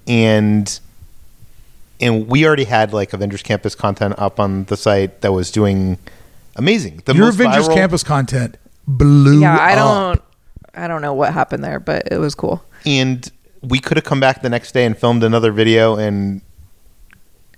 and 0.07 0.81
and 2.01 2.27
we 2.27 2.47
already 2.47 2.65
had 2.65 2.93
like 2.93 3.13
Avengers 3.13 3.43
Campus 3.43 3.75
content 3.75 4.15
up 4.19 4.41
on 4.41 4.65
the 4.65 4.77
site 4.77 5.21
that 5.21 5.33
was 5.33 5.51
doing 5.51 5.99
amazing. 6.57 7.03
The 7.05 7.15
your 7.15 7.29
Avengers 7.29 7.69
viral- 7.69 7.75
Campus 7.75 8.03
content 8.03 8.57
blew 8.87 9.41
yeah, 9.41 9.57
I 9.59 9.73
up. 9.77 10.17
don't 10.19 10.23
I 10.75 10.89
don't 10.89 11.03
know 11.03 11.15
what 11.15 11.33
happened 11.33 11.63
there, 11.65 11.81
but 11.81 12.09
it 12.13 12.19
was 12.19 12.35
cool. 12.35 12.63
and 12.85 13.31
we 13.63 13.79
could 13.79 13.97
have 13.97 14.05
come 14.05 14.21
back 14.21 14.43
the 14.43 14.51
next 14.51 14.73
day 14.73 14.85
and 14.85 14.97
filmed 14.97 15.25
another 15.25 15.51
video 15.53 15.97
and 15.97 16.43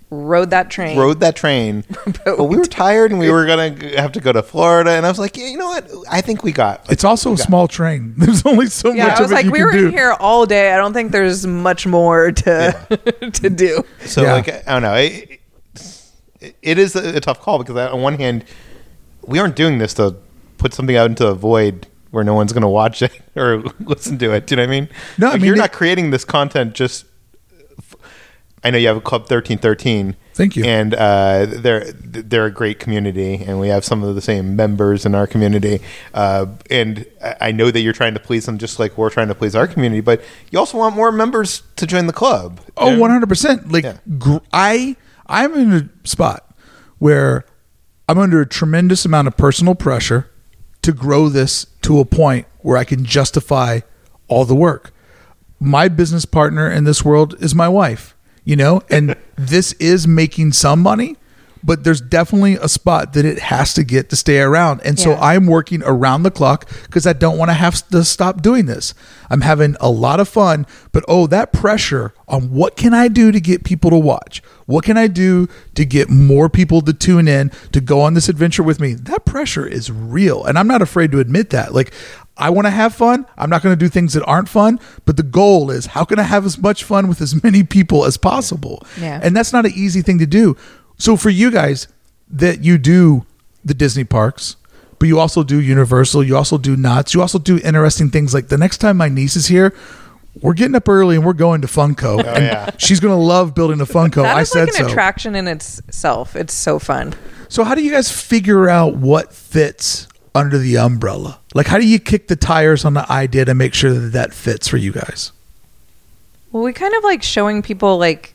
Rode 0.08 0.50
that 0.50 0.70
train. 0.70 0.96
rode 0.96 1.18
that 1.18 1.34
train, 1.34 1.82
but 2.24 2.44
we 2.44 2.56
were 2.56 2.64
tired 2.64 3.10
and 3.10 3.18
we 3.18 3.28
were 3.28 3.44
gonna 3.44 3.70
have 3.96 4.12
to 4.12 4.20
go 4.20 4.32
to 4.32 4.40
Florida. 4.40 4.90
And 4.92 5.04
I 5.04 5.08
was 5.08 5.18
like, 5.18 5.36
yeah, 5.36 5.48
you 5.48 5.58
know 5.58 5.66
what? 5.66 5.90
I 6.08 6.20
think 6.20 6.44
we 6.44 6.52
got. 6.52 6.88
It's 6.88 7.02
also 7.02 7.32
a 7.32 7.36
small 7.36 7.66
train. 7.66 8.14
There's 8.16 8.46
only 8.46 8.66
so 8.66 8.92
yeah, 8.92 9.08
much 9.08 9.18
I 9.18 9.22
was 9.22 9.30
of 9.32 9.34
like, 9.34 9.46
we 9.46 9.64
were 9.64 9.72
do. 9.72 9.86
in 9.88 9.92
here 9.92 10.12
all 10.20 10.46
day. 10.46 10.72
I 10.72 10.76
don't 10.76 10.92
think 10.92 11.10
there's 11.10 11.44
much 11.44 11.88
more 11.88 12.30
to 12.30 13.00
to 13.32 13.50
do. 13.50 13.82
So 14.04 14.22
Yeah. 14.22 14.34
like 14.34 14.48
I 14.48 14.72
don't 14.78 14.82
know. 14.82 14.94
It, 14.94 15.40
it 16.62 16.78
is 16.78 16.94
a, 16.94 17.16
a 17.16 17.20
tough 17.20 17.40
call 17.40 17.58
because 17.58 17.76
on 17.76 18.00
one 18.00 18.14
hand, 18.16 18.44
we 19.22 19.40
aren't 19.40 19.56
doing 19.56 19.78
this 19.78 19.92
to 19.94 20.14
put 20.58 20.74
something 20.74 20.96
out 20.96 21.10
into 21.10 21.26
a 21.26 21.34
void 21.34 21.86
where 22.10 22.24
no 22.24 22.34
one's 22.34 22.52
going 22.52 22.62
to 22.62 22.68
watch 22.68 23.02
it 23.02 23.12
or 23.36 23.58
listen 23.80 24.18
to 24.18 24.32
it. 24.32 24.46
Do 24.46 24.52
you 24.52 24.56
know 24.56 24.62
what 24.62 24.68
I 24.68 24.80
mean? 24.80 24.88
No, 25.18 25.28
I 25.30 25.32
mean, 25.36 25.44
you're 25.46 25.54
it- 25.54 25.58
not 25.58 25.72
creating 25.72 26.10
this 26.10 26.24
content 26.24 26.74
just. 26.74 27.04
I 28.64 28.70
know 28.70 28.78
you 28.78 28.88
have 28.88 28.96
a 28.96 29.00
club 29.02 29.28
thirteen 29.28 29.58
thirteen. 29.58 30.16
Thank 30.34 30.56
you. 30.56 30.64
And 30.64 30.92
uh, 30.92 31.46
they're 31.48 31.84
they're 31.92 32.46
a 32.46 32.50
great 32.50 32.80
community, 32.80 33.36
and 33.36 33.60
we 33.60 33.68
have 33.68 33.84
some 33.84 34.02
of 34.02 34.14
the 34.16 34.20
same 34.20 34.56
members 34.56 35.06
in 35.06 35.14
our 35.14 35.26
community. 35.26 35.80
Uh, 36.12 36.46
and 36.68 37.06
I- 37.40 37.52
know 37.52 37.70
that 37.70 37.80
you're 37.80 37.92
trying 37.92 38.14
to 38.14 38.20
please 38.20 38.44
them, 38.46 38.58
just 38.58 38.78
like 38.80 38.98
we're 38.98 39.10
trying 39.10 39.28
to 39.28 39.34
please 39.36 39.54
our 39.54 39.68
community. 39.68 40.00
But 40.00 40.22
you 40.50 40.58
also 40.58 40.78
want 40.78 40.96
more 40.96 41.12
members 41.12 41.62
to 41.76 41.86
join 41.86 42.06
the 42.08 42.12
club. 42.12 42.60
Oh, 42.76 42.88
100%. 42.96 43.70
Like 43.72 43.84
Yeah. 43.84 43.98
gr- 44.18 44.38
I 44.52 44.96
I'm 45.26 45.54
in 45.54 45.72
a 45.72 45.88
spot 46.08 46.52
where 46.98 47.44
I'm 48.08 48.18
under 48.18 48.40
a 48.40 48.46
tremendous 48.48 49.04
amount 49.04 49.28
of 49.28 49.36
personal 49.36 49.74
pressure 49.76 50.28
to 50.86 50.92
grow 50.92 51.28
this 51.28 51.66
to 51.82 51.98
a 51.98 52.04
point 52.04 52.46
where 52.60 52.76
I 52.76 52.84
can 52.84 53.04
justify 53.04 53.80
all 54.28 54.44
the 54.44 54.54
work. 54.54 54.92
My 55.58 55.88
business 55.88 56.24
partner 56.24 56.70
in 56.70 56.84
this 56.84 57.04
world 57.04 57.34
is 57.40 57.56
my 57.56 57.68
wife, 57.68 58.14
you 58.44 58.54
know, 58.54 58.82
and 58.88 59.16
this 59.36 59.72
is 59.74 60.06
making 60.06 60.52
some 60.52 60.80
money, 60.80 61.16
but 61.66 61.82
there's 61.84 62.00
definitely 62.00 62.54
a 62.54 62.68
spot 62.68 63.12
that 63.14 63.24
it 63.24 63.38
has 63.40 63.74
to 63.74 63.82
get 63.82 64.08
to 64.10 64.16
stay 64.16 64.38
around. 64.38 64.80
And 64.84 64.98
so 64.98 65.10
Yeah. 65.10 65.20
I'm 65.20 65.46
working 65.46 65.82
around 65.84 66.22
the 66.22 66.30
clock 66.30 66.70
because 66.84 67.06
I 67.06 67.12
don't 67.12 67.36
want 67.36 67.48
to 67.50 67.54
have 67.54 67.86
to 67.88 68.04
stop 68.04 68.40
doing 68.40 68.66
this. 68.66 68.94
I'm 69.28 69.40
having 69.40 69.76
a 69.80 69.90
lot 69.90 70.20
of 70.20 70.28
fun, 70.28 70.64
but 70.92 71.04
oh, 71.08 71.26
that 71.26 71.52
pressure 71.52 72.14
on 72.28 72.52
what 72.52 72.76
can 72.76 72.94
I 72.94 73.08
do 73.08 73.32
to 73.32 73.40
get 73.40 73.64
people 73.64 73.90
to 73.90 73.98
watch? 73.98 74.42
What 74.66 74.84
can 74.84 74.96
I 74.96 75.08
do 75.08 75.48
to 75.74 75.84
get 75.84 76.08
more 76.08 76.48
people 76.48 76.80
to 76.82 76.92
tune 76.92 77.26
in 77.28 77.50
to 77.72 77.80
go 77.80 78.00
on 78.00 78.14
this 78.14 78.28
adventure 78.28 78.62
with 78.62 78.80
me? 78.80 78.94
That 78.94 79.24
pressure 79.24 79.66
is 79.66 79.90
real. 79.90 80.44
And 80.44 80.58
I'm 80.58 80.68
not 80.68 80.82
afraid 80.82 81.10
to 81.12 81.18
admit 81.20 81.50
that. 81.50 81.74
Like, 81.74 81.92
I 82.36 82.50
want 82.50 82.66
to 82.66 82.70
have 82.70 82.94
fun. 82.94 83.26
I'm 83.38 83.48
not 83.50 83.62
going 83.62 83.72
to 83.76 83.84
do 83.84 83.88
things 83.88 84.12
that 84.12 84.24
aren't 84.24 84.48
fun, 84.48 84.78
but 85.04 85.16
the 85.16 85.22
goal 85.22 85.70
is 85.70 85.86
how 85.86 86.04
can 86.04 86.18
I 86.18 86.24
have 86.24 86.44
as 86.44 86.58
much 86.58 86.84
fun 86.84 87.08
with 87.08 87.20
as 87.20 87.42
many 87.42 87.62
people 87.64 88.04
as 88.04 88.16
possible? 88.16 88.84
Yeah. 89.00 89.18
And 89.22 89.34
that's 89.36 89.52
not 89.52 89.66
an 89.66 89.72
easy 89.74 90.02
thing 90.02 90.18
to 90.18 90.26
do. 90.26 90.56
So 90.98 91.16
for 91.16 91.30
you 91.30 91.50
guys 91.50 91.88
that 92.28 92.64
you 92.64 92.78
do 92.78 93.26
the 93.64 93.74
Disney 93.74 94.04
parks, 94.04 94.56
but 94.98 95.08
you 95.08 95.18
also 95.18 95.42
do 95.42 95.60
Universal, 95.60 96.24
you 96.24 96.36
also 96.36 96.58
do 96.58 96.76
Knott's, 96.76 97.14
you 97.14 97.20
also 97.20 97.38
do 97.38 97.58
interesting 97.58 98.10
things 98.10 98.32
like 98.32 98.48
the 98.48 98.58
next 98.58 98.78
time 98.78 98.96
my 98.96 99.08
niece 99.08 99.36
is 99.36 99.46
here, 99.46 99.74
we're 100.40 100.54
getting 100.54 100.74
up 100.74 100.88
early 100.88 101.16
and 101.16 101.24
we're 101.24 101.32
going 101.32 101.60
to 101.62 101.66
Funko. 101.66 102.22
Oh, 102.24 102.28
and 102.28 102.44
yeah. 102.44 102.70
she's 102.78 103.00
going 103.00 103.12
to 103.12 103.22
love 103.22 103.54
building 103.54 103.80
a 103.80 103.86
Funko. 103.86 104.22
That 104.22 104.36
I 104.36 104.42
is 104.42 104.50
said 104.50 104.68
like 104.68 104.80
an 104.80 104.84
so. 104.84 104.90
attraction 104.90 105.34
in 105.34 105.48
itself. 105.48 106.36
It's 106.36 106.54
so 106.54 106.78
fun. 106.78 107.14
So 107.48 107.64
how 107.64 107.74
do 107.74 107.82
you 107.82 107.90
guys 107.90 108.10
figure 108.10 108.68
out 108.68 108.96
what 108.96 109.32
fits 109.32 110.08
under 110.34 110.58
the 110.58 110.78
umbrella? 110.78 111.40
Like 111.54 111.66
how 111.66 111.78
do 111.78 111.86
you 111.86 111.98
kick 111.98 112.28
the 112.28 112.36
tires 112.36 112.84
on 112.84 112.94
the 112.94 113.10
idea 113.10 113.44
to 113.44 113.54
make 113.54 113.74
sure 113.74 113.92
that 113.92 114.12
that 114.12 114.34
fits 114.34 114.68
for 114.68 114.76
you 114.76 114.92
guys? 114.92 115.32
Well, 116.52 116.62
we 116.62 116.72
kind 116.72 116.94
of 116.94 117.04
like 117.04 117.22
showing 117.22 117.62
people 117.62 117.98
like 117.98 118.34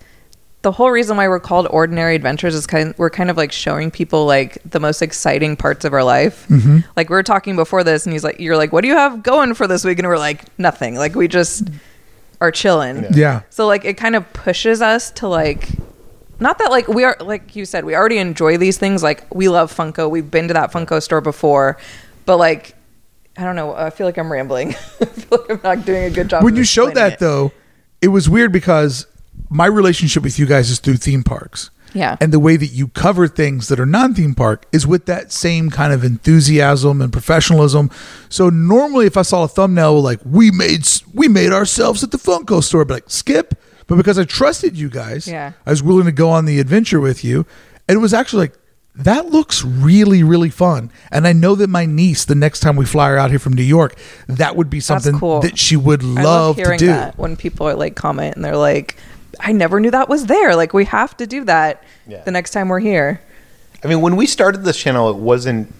the 0.61 0.71
whole 0.71 0.91
reason 0.91 1.17
why 1.17 1.27
we're 1.27 1.39
called 1.39 1.67
ordinary 1.71 2.15
adventures 2.15 2.53
is 2.53 2.67
kind 2.67 2.93
we're 2.97 3.09
kind 3.09 3.29
of 3.29 3.37
like 3.37 3.51
showing 3.51 3.89
people 3.89 4.25
like 4.25 4.59
the 4.63 4.79
most 4.79 5.01
exciting 5.01 5.55
parts 5.55 5.85
of 5.85 5.93
our 5.93 6.03
life. 6.03 6.47
Mm-hmm. 6.49 6.79
Like 6.95 7.09
we 7.09 7.15
were 7.15 7.23
talking 7.23 7.55
before 7.55 7.83
this, 7.83 8.05
and 8.05 8.13
he's 8.13 8.23
like, 8.23 8.39
"You're 8.39 8.57
like, 8.57 8.71
what 8.71 8.81
do 8.81 8.87
you 8.87 8.95
have 8.95 9.23
going 9.23 9.55
for 9.55 9.67
this 9.67 9.83
week?" 9.83 9.97
And 9.97 10.07
we're 10.07 10.19
like, 10.19 10.45
"Nothing. 10.59 10.95
Like 10.95 11.15
we 11.15 11.27
just 11.27 11.69
are 12.39 12.51
chilling." 12.51 13.05
Yeah. 13.13 13.41
So 13.49 13.65
like 13.65 13.85
it 13.85 13.97
kind 13.97 14.15
of 14.15 14.31
pushes 14.33 14.81
us 14.81 15.09
to 15.11 15.27
like 15.27 15.69
not 16.39 16.57
that 16.59 16.69
like 16.69 16.87
we 16.87 17.03
are 17.03 17.15
like 17.19 17.55
you 17.55 17.65
said 17.65 17.85
we 17.85 17.95
already 17.95 18.17
enjoy 18.17 18.57
these 18.57 18.77
things 18.77 19.01
like 19.01 19.33
we 19.33 19.47
love 19.47 19.73
Funko 19.73 20.09
we've 20.09 20.29
been 20.29 20.47
to 20.47 20.53
that 20.55 20.71
Funko 20.71 21.01
store 21.01 21.21
before 21.21 21.77
but 22.25 22.37
like 22.37 22.75
I 23.37 23.43
don't 23.43 23.55
know 23.55 23.75
I 23.75 23.91
feel 23.91 24.07
like 24.07 24.17
I'm 24.17 24.31
rambling 24.31 24.69
I 25.01 25.05
feel 25.05 25.39
like 25.39 25.51
I'm 25.51 25.77
not 25.77 25.85
doing 25.85 26.03
a 26.05 26.09
good 26.09 26.29
job 26.29 26.43
when 26.43 26.55
you 26.55 26.63
showed 26.63 26.95
that 26.95 27.13
it. 27.13 27.19
though, 27.19 27.51
it 28.01 28.07
was 28.07 28.27
weird 28.27 28.51
because 28.51 29.05
my 29.51 29.65
relationship 29.65 30.23
with 30.23 30.39
you 30.39 30.45
guys 30.45 30.69
is 30.69 30.79
through 30.79 30.95
theme 30.97 31.23
parks. 31.23 31.69
Yeah. 31.93 32.15
And 32.21 32.31
the 32.31 32.39
way 32.39 32.55
that 32.55 32.67
you 32.67 32.87
cover 32.87 33.27
things 33.27 33.67
that 33.67 33.77
are 33.77 33.85
non 33.85 34.13
theme 34.15 34.33
park 34.33 34.65
is 34.71 34.87
with 34.87 35.07
that 35.07 35.33
same 35.33 35.69
kind 35.69 35.91
of 35.91 36.05
enthusiasm 36.05 37.01
and 37.01 37.11
professionalism. 37.11 37.91
So 38.29 38.49
normally 38.49 39.05
if 39.07 39.17
I 39.17 39.23
saw 39.23 39.43
a 39.43 39.47
thumbnail 39.49 40.01
like 40.01 40.21
we 40.25 40.51
made 40.51 40.87
we 41.13 41.27
made 41.27 41.51
ourselves 41.51 42.01
at 42.01 42.11
the 42.11 42.17
Funko 42.17 42.63
store, 42.63 42.81
I'd 42.83 42.89
like 42.89 43.09
skip. 43.09 43.53
But 43.87 43.97
because 43.97 44.17
I 44.17 44.23
trusted 44.23 44.77
you 44.77 44.89
guys, 44.89 45.27
Yeah. 45.27 45.51
I 45.65 45.69
was 45.69 45.83
willing 45.83 46.05
to 46.05 46.13
go 46.13 46.29
on 46.29 46.45
the 46.45 46.59
adventure 46.61 47.01
with 47.01 47.25
you. 47.25 47.45
And 47.89 47.97
it 47.97 48.01
was 48.01 48.13
actually 48.13 48.43
like 48.45 48.57
that 48.95 49.25
looks 49.27 49.63
really, 49.65 50.23
really 50.23 50.49
fun. 50.49 50.91
And 51.11 51.27
I 51.27 51.33
know 51.33 51.55
that 51.55 51.69
my 51.69 51.85
niece, 51.85 52.23
the 52.23 52.35
next 52.35 52.61
time 52.61 52.77
we 52.77 52.85
fly 52.85 53.09
her 53.09 53.17
out 53.17 53.31
here 53.31 53.39
from 53.39 53.53
New 53.53 53.63
York, 53.63 53.95
that 54.27 54.55
would 54.55 54.69
be 54.69 54.79
something 54.79 55.17
cool. 55.19 55.41
that 55.41 55.57
she 55.59 55.75
would 55.75 56.03
love, 56.03 56.57
love 56.57 56.67
to 56.67 56.77
do. 56.77 56.87
that 56.87 57.17
when 57.17 57.35
people 57.35 57.67
are 57.67 57.75
like 57.75 57.95
comment 57.95 58.35
and 58.37 58.45
they're 58.45 58.55
like 58.55 58.95
I 59.43 59.51
never 59.51 59.79
knew 59.79 59.91
that 59.91 60.07
was 60.09 60.27
there 60.27 60.55
like 60.55 60.73
we 60.73 60.85
have 60.85 61.17
to 61.17 61.27
do 61.27 61.43
that 61.45 61.83
Yeah. 62.07 62.21
the 62.23 62.31
next 62.31 62.51
time 62.51 62.69
we're 62.69 62.79
here 62.79 63.21
I 63.83 63.87
mean, 63.87 64.01
when 64.01 64.15
we 64.15 64.27
started 64.27 64.63
this 64.63 64.77
channel, 64.77 65.09
it 65.09 65.15
wasn't 65.17 65.73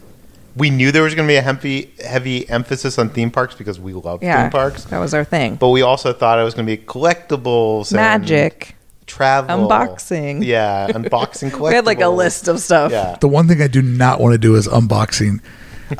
we 0.55 0.69
knew 0.69 0.91
there 0.91 1.03
was 1.03 1.15
going 1.15 1.27
to 1.27 1.31
be 1.31 1.37
a 1.37 1.41
heavy 1.41 1.93
heavy 2.03 2.49
emphasis 2.49 2.97
on 2.97 3.09
theme 3.09 3.31
parks 3.31 3.55
because 3.55 3.79
we 3.79 3.93
love 3.93 4.21
Yeah, 4.23 4.41
theme 4.43 4.51
parks. 4.51 4.83
That 4.85 4.99
was 4.99 5.13
our 5.13 5.23
thing. 5.23 5.55
But 5.55 5.69
we 5.69 5.81
also 5.81 6.11
thought 6.11 6.39
it 6.39 6.43
was 6.43 6.53
going 6.55 6.65
to 6.65 6.75
be 6.75 6.81
collectibles, 6.83 7.91
and 7.91 7.97
Magic. 7.97 8.75
travel, 9.05 9.67
Unboxing. 9.69 10.43
Yeah, 10.43 10.87
unboxing 10.89 11.51
collectibles. 11.51 11.61
We 11.69 11.75
had 11.75 11.85
like 11.85 12.01
a 12.01 12.09
list 12.09 12.47
of 12.47 12.59
stuff. 12.59 12.91
Yeah, 12.91 13.17
The 13.21 13.27
one 13.27 13.47
thing 13.47 13.61
I 13.61 13.67
do 13.67 13.81
not 13.81 14.19
want 14.19 14.33
to 14.33 14.37
do 14.39 14.55
is 14.55 14.67
unboxing. 14.67 15.39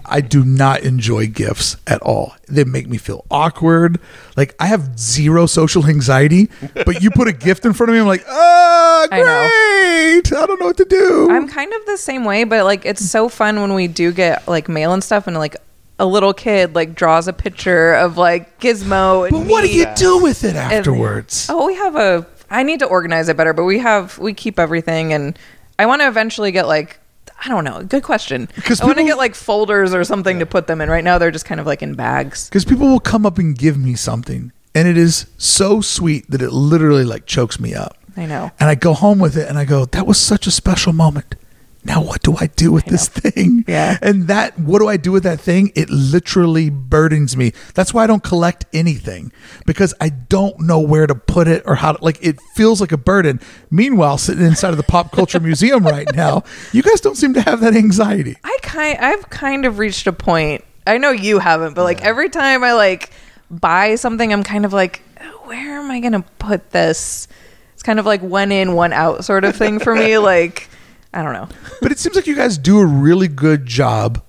I 0.06 0.22
do 0.22 0.44
not 0.46 0.82
enjoy 0.82 1.28
gifts 1.28 1.78
at 1.88 2.02
all. 2.02 2.36
They 2.48 2.64
make 2.64 2.88
me 2.88 2.98
feel 2.98 3.26
awkward. 3.32 4.00
Like 4.38 4.56
I 4.60 4.66
have 4.68 4.98
zero 5.00 5.46
social 5.46 5.86
anxiety, 5.86 6.50
but 6.74 7.02
you 7.02 7.12
put 7.12 7.28
a 7.28 7.34
gift 7.34 7.66
in 7.66 7.74
front 7.74 7.90
of 7.90 7.94
me, 7.96 8.00
I'm 8.02 8.08
like, 8.08 8.24
ah, 8.28 9.08
I 9.12 9.18
know. 9.20 9.24
great. 9.24 10.34
I, 10.38 10.46
don't 10.46 10.60
know 10.60 10.66
what 10.68 10.78
to 10.78 10.86
do. 10.86 11.30
I'm 11.32 11.48
kind 11.48 11.72
of 11.74 11.86
the 11.86 11.98
same 11.98 12.26
way, 12.26 12.44
but 12.44 12.64
like 12.66 12.86
it's 12.86 13.04
so 13.10 13.30
fun 13.30 13.62
when 13.62 13.74
we 13.74 13.88
do 13.88 14.12
get 14.12 14.48
like 14.48 14.68
mail 14.70 14.94
and 14.94 15.04
stuff, 15.04 15.28
and 15.28 15.38
like 15.38 15.56
a 16.00 16.06
little 16.06 16.34
kid 16.34 16.74
like 16.76 16.96
draws 16.96 17.28
a 17.28 17.34
picture 17.34 17.94
of 17.94 18.18
like 18.18 18.60
Gizmo. 18.60 19.28
And 19.28 19.38
but 19.38 19.48
what 19.52 19.62
do 19.64 19.70
you 19.70 19.86
do 19.96 20.22
with 20.22 20.44
it 20.44 20.56
And- 20.56 20.74
afterwards? 20.74 21.48
Oh, 21.50 21.66
we 21.68 21.76
have 21.76 21.96
a. 21.96 22.26
I 22.50 22.64
need 22.64 22.80
to 22.80 22.86
organize 22.86 23.30
it 23.30 23.38
better, 23.38 23.54
but 23.54 23.64
we 23.64 23.80
have 23.80 24.18
we 24.20 24.34
keep 24.34 24.60
everything, 24.60 25.14
and 25.14 25.38
I 25.80 25.86
want 25.86 26.02
to 26.02 26.08
eventually 26.08 26.52
get 26.52 26.68
like. 26.68 27.00
I 27.44 27.50
don't 27.50 27.64
know. 27.64 27.82
Good 27.84 28.04
question. 28.04 28.48
'Cause 28.64 28.82
I 28.82 28.86
want 28.86 29.00
to 29.00 29.04
get 29.04 29.18
like 29.18 29.34
folders 29.36 29.94
or 29.94 30.04
something 30.04 30.40
to 30.40 30.46
put 30.46 30.68
them 30.68 30.80
in. 30.80 30.90
Right 30.90 31.04
now, 31.04 31.18
they're 31.18 31.32
just 31.32 31.46
kind 31.46 31.60
of 31.60 31.66
like 31.66 31.82
in 31.82 31.96
bags. 31.96 32.48
Because 32.50 32.66
people 32.66 32.88
will 32.88 33.00
come 33.00 33.26
up 33.26 33.38
and 33.40 33.58
give 33.58 33.78
me 33.78 33.96
something, 33.96 34.52
and 34.76 34.88
it 34.88 34.98
is 34.98 35.26
so 35.38 35.82
sweet 35.82 36.30
that 36.30 36.42
it 36.42 36.52
literally 36.54 37.04
like 37.04 37.26
chokes 37.26 37.60
me 37.60 37.74
up. 37.74 37.98
I 38.16 38.26
know. 38.26 38.52
And 38.60 38.70
I 38.70 38.76
go 38.76 38.94
home 38.94 39.20
with 39.20 39.38
it, 39.38 39.48
and 39.50 39.58
I 39.58 39.66
go, 39.66 39.86
"That 39.86 40.06
was 40.06 40.20
such 40.20 40.46
a 40.46 40.52
special 40.52 40.94
moment." 40.94 41.36
Now 41.84 42.02
what 42.04 42.22
do 42.22 42.36
I 42.40 42.48
do 42.48 42.72
with 42.72 42.86
this 42.86 43.08
thing? 43.08 43.66
Yeah. 43.68 43.98
And 44.02 44.28
that 44.28 44.60
what 44.60 44.80
do 44.80 44.88
I 44.88 44.98
do 44.98 45.12
with 45.12 45.24
that 45.24 45.40
thing? 45.40 45.72
It 45.76 45.90
literally 45.90 46.70
burdens 46.70 47.36
me. 47.36 47.54
That's 47.74 47.94
why 47.94 48.04
I 48.04 48.08
don't 48.08 48.24
collect 48.24 48.66
anything 48.72 49.32
because 49.66 49.94
I 50.00 50.10
don't 50.10 50.60
know 50.60 50.80
where 50.80 51.08
to 51.08 51.16
put 51.16 51.48
it 51.48 51.64
or 51.66 51.76
how 51.76 51.94
to 51.94 52.04
like 52.04 52.20
it 52.22 52.40
feels 52.56 52.82
like 52.82 52.92
a 52.92 52.98
burden. 52.98 53.40
Meanwhile, 53.72 54.20
sitting 54.20 54.46
inside 54.46 54.70
of 54.70 54.78
the 54.78 54.84
pop 54.84 55.12
culture 55.12 55.40
museum 55.52 55.84
right 55.84 56.08
now, 56.14 56.44
you 56.72 56.84
guys 56.84 57.02
don't 57.02 57.16
seem 57.16 57.34
to 57.34 57.42
have 57.42 57.62
that 57.62 57.76
anxiety. 57.76 58.38
I 58.44 58.58
kind 58.62 58.98
I've 59.00 59.30
kind 59.30 59.66
of 59.66 59.80
reached 59.80 60.06
a 60.08 60.14
point. 60.14 60.64
I 60.86 60.98
know 60.98 61.12
you 61.12 61.40
haven't, 61.40 61.74
but 61.74 61.84
like 61.84 62.02
every 62.04 62.30
time 62.30 62.64
I 62.64 62.74
like 62.74 63.12
buy 63.50 63.96
something, 63.96 64.32
I'm 64.32 64.44
kind 64.44 64.66
of 64.66 64.74
like, 64.74 65.02
where 65.44 65.80
am 65.80 65.92
I 65.92 66.00
gonna 66.00 66.24
put 66.40 66.72
this? 66.72 67.28
It's 67.74 67.84
kind 67.84 68.00
of 68.00 68.06
like 68.06 68.22
one 68.22 68.52
in, 68.52 68.74
one 68.74 68.94
out 68.94 69.26
sort 69.26 69.44
of 69.44 69.56
thing 69.56 69.80
for 69.80 69.96
me. 69.96 70.18
Like, 70.20 70.70
I 71.14 71.24
don't 71.24 71.34
know. 71.34 71.50
But 71.82 71.92
it 71.92 72.00
seems 72.00 72.16
like 72.16 72.28
you 72.28 72.36
guys 72.36 72.58
do 72.58 72.80
a 72.80 72.86
really 72.86 73.28
good 73.28 73.66
job 73.66 74.24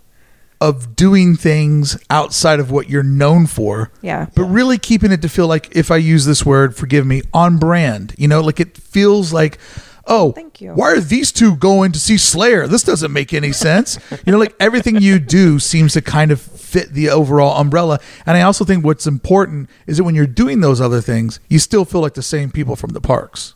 of 0.61 0.95
doing 0.95 1.35
things 1.37 1.99
outside 2.09 2.61
of 2.61 2.71
what 2.71 2.89
you're 2.89 3.03
known 3.03 3.47
for. 3.47 3.91
Yeah. 4.01 4.27
But 4.35 4.45
really 4.45 4.79
keeping 4.79 5.11
it 5.11 5.21
to 5.23 5.29
feel 5.29 5.47
like, 5.49 5.75
if 5.77 5.91
I 5.91 5.97
use 5.97 6.25
this 6.25 6.45
word, 6.47 6.77
forgive 6.77 7.05
me, 7.07 7.23
on 7.35 7.59
brand. 7.59 8.15
You 8.17 8.29
know, 8.29 8.41
like 8.41 8.61
it 8.61 8.77
feels 8.77 9.33
like, 9.33 9.59
oh, 10.07 10.31
Thank 10.33 10.61
you. 10.61 10.73
why 10.75 10.93
are 10.93 11.01
these 11.01 11.33
two 11.33 11.57
going 11.57 11.91
to 11.93 11.99
see 11.99 12.17
Slayer? 12.17 12.69
This 12.69 12.85
doesn't 12.85 13.13
make 13.13 13.33
any 13.35 13.51
sense. 13.53 13.99
you 14.25 14.33
know, 14.33 14.39
like 14.39 14.55
everything 14.61 15.01
you 15.01 15.19
do 15.19 15.59
seems 15.59 15.95
to 15.95 16.03
kind 16.03 16.31
of 16.31 16.41
fit 16.41 16.93
the 16.93 17.09
overall 17.11 17.61
umbrella. 17.61 17.99
And 18.25 18.37
I 18.37 18.43
also 18.43 18.65
think 18.65 18.85
what's 18.85 19.07
important 19.07 19.69
is 19.89 19.97
that 19.97 20.05
when 20.05 20.15
you're 20.15 20.27
doing 20.29 20.61
those 20.61 20.81
other 20.81 21.01
things, 21.01 21.41
you 21.49 21.59
still 21.59 21.85
feel 21.85 22.01
like 22.03 22.15
the 22.15 22.23
same 22.23 22.51
people 22.53 22.77
from 22.77 22.91
the 22.91 23.01
parks. 23.01 23.55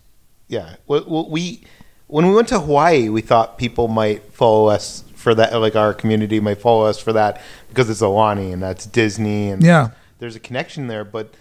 yeah. 0.48 0.76
Well, 0.88 1.04
well, 1.08 1.30
we 1.30 1.64
when 2.08 2.26
we 2.28 2.34
went 2.34 2.48
to 2.48 2.60
Hawaii, 2.60 3.08
we 3.08 3.20
thought 3.20 3.58
people 3.58 3.88
might 3.88 4.32
follow 4.32 4.66
us 4.68 5.04
for 5.14 5.34
that. 5.34 5.54
Like 5.60 5.76
our 5.76 5.92
community 5.94 6.38
might 6.40 6.60
follow 6.60 6.84
us 6.86 6.98
for 7.00 7.12
that 7.12 7.40
because 7.68 7.90
it's 7.90 8.00
Aulani 8.02 8.52
and 8.52 8.62
that's 8.62 8.86
Disney, 8.86 9.50
and 9.50 9.62
Yeah. 9.62 9.88
there's 10.18 10.36
a 10.36 10.40
connection 10.40 10.86
there. 10.86 11.04
But 11.04 11.34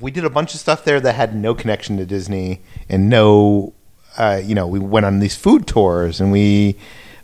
we 0.00 0.10
did 0.10 0.24
a 0.24 0.30
bunch 0.30 0.54
of 0.54 0.60
stuff 0.60 0.84
there 0.84 1.00
that 1.00 1.14
had 1.14 1.34
no 1.34 1.54
connection 1.54 1.96
to 1.98 2.06
Disney 2.06 2.62
and 2.88 3.08
no. 3.10 3.72
Uh, 4.18 4.40
you 4.42 4.54
know, 4.54 4.66
we 4.66 4.78
went 4.78 5.04
on 5.04 5.18
these 5.18 5.36
food 5.36 5.66
tours 5.66 6.20
and 6.22 6.32
we. 6.32 6.76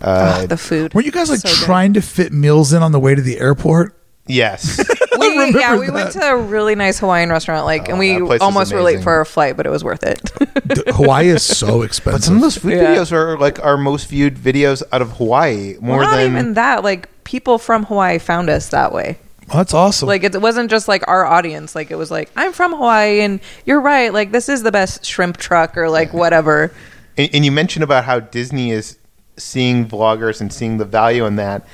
Uh, 0.03 0.41
Ugh, 0.43 0.49
the 0.49 0.57
food. 0.59 0.93
Were 0.93 1.01
you 1.01 1.11
guys 1.13 1.31
like 1.31 1.39
So 1.41 1.49
good. 1.49 1.57
trying 1.65 1.95
to 1.95 2.03
fit 2.03 2.33
meals 2.33 2.73
in 2.75 2.83
on 2.83 2.93
the 2.93 3.01
way 3.01 3.15
to 3.15 3.23
the 3.23 3.39
airport? 3.39 3.97
yes. 4.27 4.79
We, 5.19 5.29
remember 5.31 5.59
yeah, 5.61 5.79
we 5.79 5.87
that. 5.87 5.93
went 5.93 6.13
to 6.13 6.23
a 6.25 6.37
really 6.37 6.75
nice 6.75 6.99
Hawaiian 6.99 7.29
restaurant, 7.31 7.65
like, 7.67 7.89
and 7.89 7.97
Oh, 7.97 8.01
we 8.01 8.19
place 8.21 8.37
is 8.37 8.43
almost 8.43 8.73
were 8.73 8.81
late 8.83 8.93
amazing. 8.95 9.05
for 9.05 9.13
our 9.13 9.25
flight, 9.25 9.57
but 9.57 9.67
it 9.67 9.71
was 9.71 9.85
worth 9.85 10.03
it. 10.03 10.23
D- 10.67 10.83
Hawaii 10.93 11.29
is 11.29 11.43
so 11.43 11.83
expensive. 11.83 12.21
But 12.21 12.25
some 12.25 12.37
of 12.37 12.43
those 12.43 12.57
food 12.57 12.73
Yeah. 12.73 12.95
videos 12.97 13.13
are 13.13 13.37
like 13.39 13.63
our 13.65 13.77
most 13.77 14.09
viewed 14.09 14.37
videos 14.37 14.83
out 14.93 15.03
of 15.03 15.13
Hawaii, 15.19 15.77
more 15.81 15.99
well, 15.99 16.11
not 16.11 16.17
than 16.17 16.33
even 16.33 16.55
that. 16.55 16.83
Like, 16.83 17.09
people 17.25 17.59
from 17.59 17.85
Hawaii 17.85 18.19
found 18.19 18.49
us 18.49 18.69
that 18.71 18.93
way. 18.93 19.19
That's 19.53 19.75
awesome. 19.75 20.09
Like 20.09 20.25
it 20.25 20.41
wasn't 20.41 20.71
just 20.71 20.89
like 20.89 21.07
our 21.09 21.27
audience. 21.27 21.75
Like 21.75 21.91
it 21.91 21.97
was 21.97 22.11
like 22.11 22.31
I'm 22.37 22.53
from 22.55 22.73
Hawaii, 22.73 23.21
and 23.21 23.39
you're 23.67 23.81
right. 23.81 24.11
Like 24.13 24.33
this 24.33 24.49
is 24.49 24.63
the 24.63 24.73
best 24.73 25.05
shrimp 25.05 25.37
truck, 25.37 25.77
or 25.77 25.91
like 25.91 26.15
whatever. 26.15 26.73
And, 27.19 27.29
and 27.35 27.45
you 27.45 27.53
mentioned 27.53 27.83
about 27.83 28.05
how 28.05 28.21
Disney 28.21 28.71
is 28.71 28.97
seeing 29.37 29.87
vloggers 29.87 30.41
and 30.41 30.51
seeing 30.51 30.79
the 30.79 30.87
value 30.87 31.27
in 31.27 31.37
that. 31.37 31.67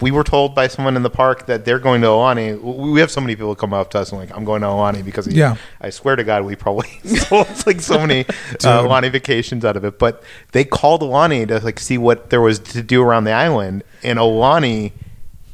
We 0.00 0.10
were 0.10 0.24
told 0.24 0.54
by 0.54 0.68
someone 0.68 0.96
in 0.96 1.02
the 1.02 1.10
park 1.10 1.46
that 1.46 1.64
they're 1.64 1.78
going 1.78 2.00
to 2.02 2.06
Aulani. 2.06 2.60
We 2.60 3.00
have 3.00 3.10
so 3.10 3.20
many 3.20 3.36
people 3.36 3.54
come 3.54 3.74
up 3.74 3.90
to 3.90 3.98
us 3.98 4.10
and 4.10 4.20
like, 4.20 4.34
"I'm 4.34 4.44
going 4.44 4.62
to 4.62 4.68
Aulani 4.68 5.04
because 5.04 5.26
of 5.26 5.32
you." 5.32 5.40
Yeah. 5.40 5.56
I 5.80 5.90
swear 5.90 6.16
to 6.16 6.24
God, 6.24 6.44
we 6.44 6.56
probably 6.56 6.88
sold 7.04 7.66
like 7.66 7.80
so 7.80 7.98
many 7.98 8.20
uh, 8.26 8.82
Aulani 8.82 9.10
vacations 9.10 9.64
out 9.64 9.76
of 9.76 9.84
it. 9.84 9.98
But 9.98 10.22
they 10.52 10.64
called 10.64 11.02
Aulani 11.02 11.46
to 11.48 11.58
like 11.58 11.78
see 11.78 11.98
what 11.98 12.30
there 12.30 12.40
was 12.40 12.58
to 12.60 12.82
do 12.82 13.02
around 13.02 13.24
the 13.24 13.32
island, 13.32 13.84
and 14.02 14.18
Aulani 14.18 14.92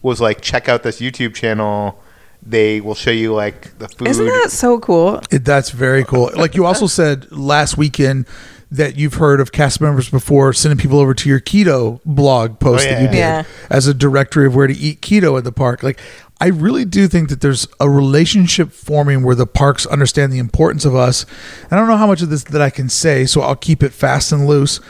was 0.03 0.20
like, 0.20 0.41
"Check 0.41 0.68
out 0.68 0.82
this 0.82 1.01
YouTube 1.01 1.34
channel. 1.34 2.01
They 2.41 2.80
will 2.80 2.95
show 2.95 3.11
you 3.11 3.34
like 3.34 3.78
the 3.78 3.89
food." 3.89 4.09
Isn't 4.09 4.26
that 4.26 4.51
so 4.51 4.78
cool? 4.78 5.20
It, 5.30 5.45
that's 5.45 5.70
very 5.70 6.05
cool. 6.05 6.30
Like 6.36 6.55
you 6.55 6.64
also 6.64 6.86
said 6.86 7.30
last 7.32 7.76
weekend 7.76 8.26
that 8.70 8.96
you've 8.96 9.14
heard 9.14 9.40
of 9.40 9.50
cast 9.52 9.80
members 9.80 10.10
before 10.10 10.52
sending 10.52 10.78
people 10.78 10.98
over 10.98 11.14
to 11.14 11.28
your 11.28 11.40
keto 11.40 12.00
blog 12.04 12.58
post 12.58 12.86
Oh, 12.86 12.90
that 12.90 13.00
you 13.02 13.08
did 13.08 13.16
Yeah. 13.16 13.44
as 13.70 13.86
a 13.86 13.94
directory 13.94 14.46
of 14.46 14.54
where 14.54 14.66
to 14.66 14.76
eat 14.76 15.00
keto 15.00 15.38
at 15.38 15.44
the 15.44 15.52
park. 15.52 15.82
Like 15.82 15.98
I 16.40 16.48
really 16.48 16.84
do 16.84 17.08
think 17.08 17.30
that 17.30 17.40
there's 17.40 17.66
a 17.80 17.88
relationship 17.90 18.70
forming 18.72 19.22
where 19.22 19.34
the 19.34 19.46
parks 19.46 19.86
understand 19.86 20.32
the 20.32 20.38
importance 20.38 20.84
of 20.84 20.94
us. 20.94 21.24
I 21.70 21.76
don't 21.76 21.88
know 21.88 21.96
how 21.96 22.06
much 22.06 22.22
of 22.22 22.28
this 22.30 22.44
that 22.44 22.60
I 22.62 22.70
can 22.70 22.88
say, 22.88 23.24
so 23.26 23.40
I'll 23.40 23.56
keep 23.56 23.82
it 23.82 23.92
fast 23.92 24.30
and 24.32 24.46
loose. 24.46 24.80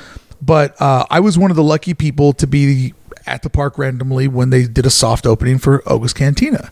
But 0.42 0.80
uh, 0.80 1.06
I 1.08 1.20
was 1.20 1.38
one 1.38 1.50
of 1.50 1.56
the 1.56 1.62
lucky 1.64 1.94
people 1.94 2.32
to 2.34 2.46
be 2.46 2.94
at 3.26 3.42
the 3.42 3.50
park 3.50 3.78
randomly 3.78 4.28
when 4.28 4.50
they 4.50 4.66
did 4.66 4.86
a 4.86 4.90
soft 4.90 5.24
opening 5.26 5.58
for 5.58 5.82
Oga's 5.88 6.12
Cantina. 6.12 6.70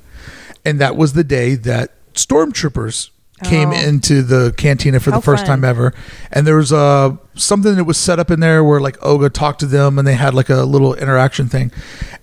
And 0.65 0.79
that 0.81 0.97
was 0.97 1.13
the 1.15 1.25
day 1.25 1.55
that 1.55 1.93
stormtroopers 2.15 3.11
came 3.45 3.71
Oh. 3.71 3.75
into 3.75 4.23
the 4.23 4.53
cantina 4.57 4.99
for 4.99 5.11
How 5.11 5.19
the 5.19 5.23
first 5.23 5.43
fun. 5.47 5.61
time 5.61 5.65
ever. 5.65 5.93
And 6.33 6.47
there 6.47 6.57
was 6.57 6.73
uh, 6.73 7.17
something 7.35 7.75
that 7.77 7.85
was 7.85 7.99
set 7.99 8.19
up 8.19 8.31
in 8.31 8.41
there 8.41 8.65
where 8.65 8.81
like 8.81 8.99
Oga 9.01 9.31
talked 9.33 9.61
to 9.61 9.67
them 9.67 9.99
and 9.99 10.09
they 10.09 10.15
had 10.15 10.33
like 10.35 10.49
a 10.49 10.63
little 10.65 10.95
interaction 10.95 11.49
thing. 11.49 11.71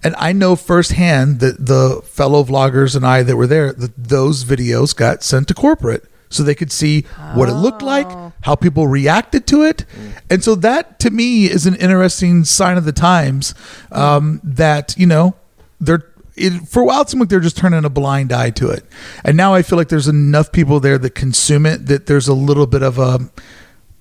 And 0.03 0.15
I 0.17 0.33
know 0.33 0.55
firsthand 0.55 1.39
that 1.39 1.65
the 1.65 2.01
fellow 2.05 2.43
vloggers 2.43 2.95
and 2.95 3.05
I 3.05 3.21
that 3.23 3.35
were 3.37 3.47
there, 3.47 3.71
that 3.73 3.91
those 3.95 4.43
videos 4.43 4.95
got 4.95 5.23
sent 5.23 5.47
to 5.49 5.53
corporate 5.53 6.05
so 6.29 6.41
they 6.41 6.55
could 6.55 6.71
see 6.71 7.01
what 7.35 7.47
it 7.47 7.53
looked 7.53 7.83
like, 7.83 8.07
Oh. 8.09 8.33
how 8.41 8.55
people 8.55 8.87
reacted 8.87 9.45
to 9.47 9.61
it. 9.63 9.85
And 10.31 10.43
so 10.43 10.55
that 10.55 10.99
to 11.01 11.11
me 11.11 11.45
is 11.45 11.67
an 11.67 11.75
interesting 11.75 12.43
sign 12.43 12.75
of 12.75 12.85
the 12.85 12.91
times 12.91 13.53
um, 13.91 14.41
that, 14.43 14.95
you 14.97 15.05
know, 15.05 15.35
they're 15.79 16.05
it, 16.35 16.67
for 16.67 16.81
a 16.81 16.85
while 16.85 17.01
it 17.01 17.09
seemed 17.09 17.21
like 17.21 17.29
they're 17.29 17.39
just 17.39 17.57
turning 17.57 17.85
a 17.85 17.89
blind 17.89 18.31
eye 18.31 18.49
to 18.51 18.69
it. 18.69 18.83
And 19.23 19.37
now 19.37 19.53
i 19.53 19.61
feel 19.61 19.77
like 19.77 19.89
there's 19.89 20.07
enough 20.07 20.51
people 20.51 20.79
there 20.79 20.97
that 20.97 21.11
consume 21.15 21.65
it 21.65 21.85
that 21.87 22.05
there's 22.07 22.27
a 22.27 22.33
little 22.33 22.67
bit 22.67 22.81
of 22.83 22.97
a 22.97 23.19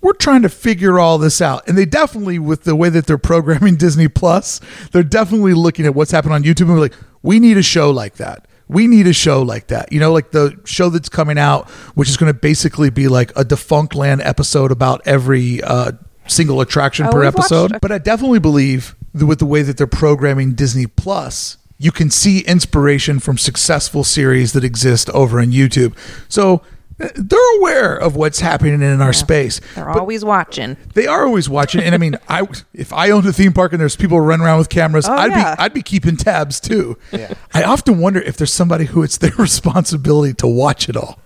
we're 0.00 0.14
trying 0.14 0.42
to 0.42 0.48
figure 0.48 0.98
all 0.98 1.16
this 1.18 1.40
out. 1.40 1.68
And 1.68 1.78
they 1.78 1.84
definitely 1.84 2.38
with 2.40 2.64
the 2.64 2.74
way 2.74 2.88
that 2.88 3.06
they're 3.06 3.18
programming 3.18 3.76
disney 3.86 4.08
plus 4.08 4.60
they're 4.92 5.02
definitely 5.02 5.54
looking 5.54 5.86
at 5.86 5.94
what's 5.94 6.10
happened 6.10 6.34
on 6.34 6.42
youtube 6.42 6.62
and 6.62 6.70
we're 6.74 6.80
like 6.80 6.94
we 7.22 7.38
need 7.38 7.56
a 7.56 7.62
show 7.62 7.90
like 7.90 8.14
that. 8.16 8.46
We 8.68 8.86
need 8.86 9.06
a 9.06 9.12
show 9.12 9.42
like 9.42 9.66
that. 9.68 9.92
You 9.92 10.00
know 10.00 10.12
like 10.12 10.30
the 10.30 10.58
show 10.64 10.88
that's 10.88 11.08
coming 11.08 11.38
out 11.38 11.68
which 11.94 12.08
is 12.08 12.16
going 12.16 12.32
to 12.32 12.38
basically 12.38 12.90
be 12.90 13.08
like 13.08 13.30
a 13.32 13.44
Defunctland 13.44 14.24
episode 14.24 14.72
about 14.72 15.02
every 15.06 15.62
uh 15.62 15.92
single 16.28 16.60
attraction 16.60 17.06
Oh, 17.06 17.10
per 17.10 17.18
we've 17.20 17.34
watched 17.34 17.52
episode. 17.52 17.80
but 17.82 17.92
I 17.92 17.98
definitely 17.98 18.38
believe 18.38 18.94
that 19.14 19.26
with 19.26 19.40
the 19.40 19.46
way 19.46 19.62
that 19.62 19.76
they're 19.76 19.86
programming 19.88 20.54
Disney 20.54 20.86
Plus, 20.86 21.58
you 21.82 21.90
can 21.92 22.10
see 22.10 22.40
inspiration 22.40 23.18
from 23.18 23.36
successful 23.38 24.04
series 24.04 24.52
that 24.52 24.64
exist 24.64 25.10
over 25.10 25.40
on 25.40 25.46
YouTube. 25.52 25.96
So 26.28 26.62
uh, 27.00 27.08
they're 27.16 27.58
aware 27.58 27.96
of 27.96 28.14
what's 28.16 28.40
happening 28.40 28.82
in 28.82 29.00
our 29.00 29.12
space. 29.12 29.60
They're 29.74 29.86
But 29.86 29.98
always 29.98 30.24
watching. 30.24 30.76
they 30.94 31.06
are 31.06 31.26
always 31.26 31.48
watching. 31.48 31.80
And 31.82 31.94
I 31.94 31.98
mean, 31.98 32.16
I 32.28 32.46
if 32.74 32.92
I 32.92 33.10
owned 33.10 33.26
a 33.26 33.32
theme 33.32 33.52
park 33.52 33.72
and 33.72 33.80
there's 33.80 33.96
people 33.96 34.20
running 34.20 34.44
around 34.46 34.58
with 34.58 34.68
cameras, 34.68 35.08
Oh, 35.08 35.12
I'd 35.12 35.30
yeah. 35.32 35.54
be 35.56 35.62
I'd 35.62 35.74
be 35.74 35.82
keeping 35.82 36.16
tabs 36.16 36.60
too. 36.60 36.96
Yeah. 37.12 37.34
I 37.52 37.64
often 37.64 37.98
wonder 37.98 38.20
if 38.20 38.36
there's 38.36 38.52
somebody 38.52 38.84
who 38.84 39.02
it's 39.02 39.18
their 39.18 39.32
responsibility 39.38 40.34
to 40.34 40.46
watch 40.46 40.88
it 40.88 40.96
all. 40.96 41.18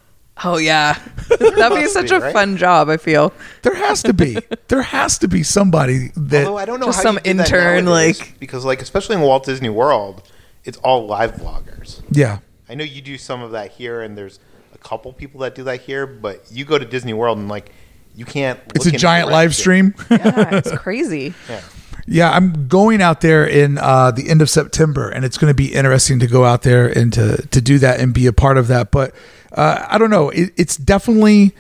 Oh 0.45 0.59
yeah, 0.59 0.99
that'd 1.39 1.79
be 1.79 1.87
such 1.89 2.11
be, 2.11 2.15
a 2.15 2.21
right? 2.21 2.33
fun 2.33 2.59
job. 2.59 2.91
I 2.91 2.99
feel. 2.99 3.33
There 3.63 3.75
has 3.75 4.03
to 4.03 4.13
be. 4.13 4.37
there 4.69 4.83
has 4.83 5.19
to 5.21 5.29
be 5.29 5.43
somebody 5.43 6.11
that 6.15 6.47
Although 6.47 6.59
I 6.59 6.67
don't 6.67 6.79
know 6.79 6.87
Just 6.87 6.99
how 6.99 7.03
some 7.05 7.15
you 7.17 7.21
do 7.33 7.39
that 7.39 7.47
intern, 7.49 7.85
nowadays, 7.87 8.21
like- 8.21 8.39
because 8.39 8.63
like 8.65 8.83
especially 8.83 9.17
in 9.17 9.23
Walt 9.23 9.45
Disney 9.47 9.71
World, 9.71 10.23
it's 10.67 10.79
all 10.79 11.07
live 11.07 11.33
vloggers. 11.35 12.03
yeah. 12.11 12.39
I 12.69 12.75
know 12.75 12.83
you 12.85 13.01
do 13.01 13.17
some 13.17 13.43
of 13.43 13.53
that 13.53 13.71
here, 13.71 14.03
and 14.03 14.19
there's 14.19 14.41
a 14.75 14.79
couple 14.79 15.13
people 15.13 15.41
that 15.43 15.55
do 15.55 15.63
that 15.65 15.83
here. 15.83 16.05
But 16.05 16.51
you 16.51 16.65
go 16.65 16.77
to 16.79 16.85
Disney 16.85 17.13
World 17.13 17.39
and 17.39 17.49
like 17.49 17.71
you 18.17 18.25
can't. 18.25 18.59
It's 18.75 18.87
a 18.87 18.91
giant 18.91 19.31
live 19.31 19.55
stream. 19.55 19.95
Yeah, 20.11 20.57
it's 20.57 20.73
crazy. 20.79 21.33
Yeah. 21.49 21.61
Yeah, 22.09 22.31
I'm 22.31 22.69
going 22.69 23.03
out 23.03 23.21
there 23.21 23.45
in 23.47 23.79
uh, 23.79 24.11
the 24.13 24.29
end 24.29 24.41
of 24.41 24.49
September, 24.49 25.09
and 25.09 25.25
it's 25.25 25.39
going 25.39 25.51
to 25.51 25.55
be 25.57 25.75
interesting 25.75 26.19
to 26.21 26.27
go 26.29 26.45
out 26.45 26.63
there 26.63 26.87
and 26.87 27.13
to 27.13 27.47
to 27.49 27.61
do 27.61 27.79
that 27.79 28.01
and 28.01 28.13
be 28.15 28.27
a 28.27 28.33
part 28.33 28.59
of 28.59 28.69
that. 28.69 28.91
But 28.91 29.15
uh, 29.53 29.85
I 29.89 29.99
don't 29.99 30.11
know. 30.11 30.31
It, 30.31 30.53
it's 30.57 30.77
definitely. 30.77 31.55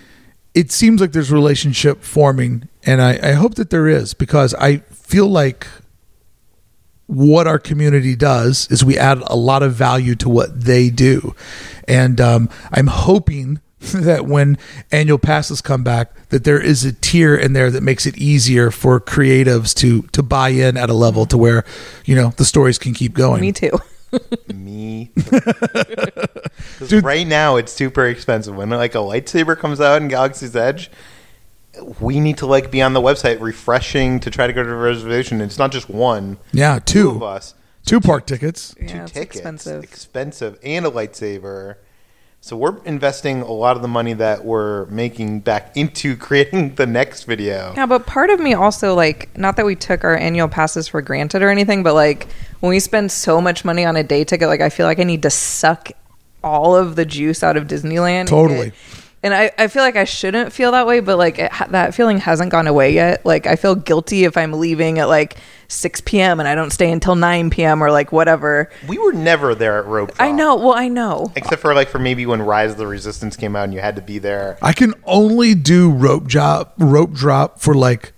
It 0.54 0.72
seems 0.72 1.00
like 1.00 1.12
there's 1.12 1.30
relationship 1.30 2.02
forming, 2.02 2.68
and 2.84 3.02
I, 3.02 3.18
I 3.22 3.32
hope 3.32 3.56
that 3.56 3.70
there 3.70 3.86
is 3.86 4.14
because 4.14 4.54
I 4.54 4.78
feel 4.90 5.26
like 5.28 5.66
what 7.06 7.46
our 7.46 7.58
community 7.58 8.16
does 8.16 8.68
is 8.70 8.84
we 8.84 8.98
add 8.98 9.22
a 9.26 9.36
lot 9.36 9.62
of 9.62 9.74
value 9.74 10.14
to 10.16 10.28
what 10.28 10.62
they 10.62 10.90
do, 10.90 11.34
and 11.86 12.20
um, 12.20 12.50
I'm 12.72 12.88
hoping 12.88 13.60
that 13.94 14.26
when 14.26 14.58
annual 14.90 15.18
passes 15.18 15.60
come 15.60 15.84
back, 15.84 16.12
that 16.30 16.44
there 16.44 16.60
is 16.60 16.84
a 16.84 16.92
tier 16.92 17.36
in 17.36 17.52
there 17.52 17.70
that 17.70 17.82
makes 17.82 18.06
it 18.06 18.16
easier 18.16 18.70
for 18.70 19.00
creatives 19.00 19.74
to 19.76 20.02
to 20.12 20.22
buy 20.22 20.48
in 20.48 20.76
at 20.76 20.90
a 20.90 20.94
level 20.94 21.26
to 21.26 21.38
where 21.38 21.64
you 22.04 22.14
know 22.16 22.30
the 22.36 22.44
stories 22.44 22.78
can 22.78 22.94
keep 22.94 23.14
going. 23.14 23.40
Me 23.40 23.52
too. 23.52 23.72
Me. 24.54 25.10
Dude. 26.88 27.04
right 27.04 27.26
now 27.26 27.56
it's 27.56 27.72
super 27.72 28.06
expensive. 28.06 28.56
When 28.56 28.70
like 28.70 28.94
a 28.94 28.98
lightsaber 28.98 29.58
comes 29.58 29.80
out 29.80 30.00
in 30.00 30.08
Galaxy's 30.08 30.56
Edge, 30.56 30.90
we 32.00 32.20
need 32.20 32.38
to 32.38 32.46
like 32.46 32.70
be 32.70 32.82
on 32.82 32.92
the 32.92 33.00
website 33.00 33.40
refreshing 33.40 34.20
to 34.20 34.30
try 34.30 34.46
to 34.46 34.52
go 34.52 34.62
to 34.62 34.68
a 34.70 34.74
reservation. 34.76 35.40
It's 35.40 35.58
not 35.58 35.72
just 35.72 35.88
one, 35.88 36.38
Yeah, 36.52 36.78
two 36.84 37.02
two 37.02 37.10
of 37.16 37.22
us, 37.22 37.54
two 37.84 38.00
park 38.00 38.26
tickets. 38.26 38.74
two 38.78 38.86
Yeah, 38.86 39.02
it's 39.04 39.12
tickets, 39.12 39.36
expensive. 39.36 39.84
expensive, 39.84 40.58
and 40.62 40.86
a 40.86 40.90
lightsaber. 40.90 41.76
So 42.42 42.56
we're 42.56 42.76
investing 42.84 43.42
a 43.42 43.50
lot 43.50 43.74
of 43.74 43.82
the 43.82 43.88
money 43.88 44.12
that 44.12 44.44
we're 44.44 44.86
making 44.86 45.40
back 45.40 45.76
into 45.76 46.16
creating 46.26 46.76
the 46.76 46.86
next 46.86 47.24
video. 47.24 47.72
Yeah, 47.76 47.86
but 47.86 48.06
part 48.06 48.30
of 48.30 48.38
me 48.38 48.54
also 48.54 48.94
like 48.94 49.36
not 49.36 49.56
that 49.56 49.66
we 49.66 49.74
took 49.74 50.04
our 50.04 50.16
annual 50.16 50.46
passes 50.48 50.86
for 50.88 51.02
granted 51.02 51.42
or 51.42 51.50
anything, 51.50 51.82
but 51.82 51.94
like 51.94 52.28
when 52.60 52.70
we 52.70 52.78
spend 52.78 53.10
so 53.10 53.40
much 53.40 53.64
money 53.64 53.84
on 53.84 53.96
a 53.96 54.02
day 54.04 54.22
ticket, 54.22 54.48
like 54.48 54.60
I 54.60 54.68
feel 54.68 54.86
like 54.86 55.00
I 55.00 55.04
need 55.04 55.22
to 55.22 55.30
suck 55.30 55.90
all 56.44 56.76
of 56.76 56.94
the 56.94 57.04
juice 57.04 57.42
out 57.42 57.56
of 57.56 57.66
Disneyland. 57.66 58.20
and 58.20 58.28
Totally. 58.28 58.66
get- 58.66 58.74
And 59.26 59.34
I, 59.34 59.50
I 59.58 59.66
feel 59.66 59.82
like 59.82 59.96
I 59.96 60.04
shouldn't 60.04 60.52
feel 60.52 60.70
that 60.70 60.86
way, 60.86 61.00
but 61.00 61.18
like 61.18 61.40
it, 61.40 61.50
that 61.70 61.96
feeling 61.96 62.18
hasn't 62.18 62.52
gone 62.52 62.68
away 62.68 62.94
yet. 62.94 63.26
Like 63.26 63.48
I 63.48 63.56
feel 63.56 63.74
guilty 63.74 64.22
if 64.22 64.36
I'm 64.36 64.52
leaving 64.52 65.00
at 65.00 65.08
like 65.08 65.36
6 65.66 66.00
p.m. 66.02 66.38
and 66.38 66.48
I 66.48 66.54
don't 66.54 66.70
stay 66.70 66.92
until 66.92 67.16
9 67.16 67.50
p.m. 67.50 67.82
or 67.82 67.90
like 67.90 68.12
whatever. 68.12 68.70
We 68.86 68.98
were 68.98 69.12
never 69.12 69.56
there 69.56 69.80
at 69.80 69.86
Rope 69.86 70.10
Drop. 70.10 70.20
I 70.20 70.30
know. 70.30 70.54
Well, 70.54 70.74
I 70.74 70.86
know. 70.86 71.32
Except 71.34 71.60
for 71.60 71.74
like 71.74 71.88
for 71.88 71.98
maybe 71.98 72.24
when 72.24 72.40
Rise 72.40 72.70
of 72.70 72.76
the 72.76 72.86
Resistance 72.86 73.36
came 73.36 73.56
out 73.56 73.64
and 73.64 73.74
you 73.74 73.80
had 73.80 73.96
to 73.96 74.02
be 74.02 74.20
there. 74.20 74.58
I 74.62 74.72
can 74.72 74.94
only 75.02 75.56
do 75.56 75.90
rope 75.90 76.28
drop 76.28 76.74
rope 76.78 77.12
drop 77.12 77.58
for 77.58 77.74
like 77.74 78.12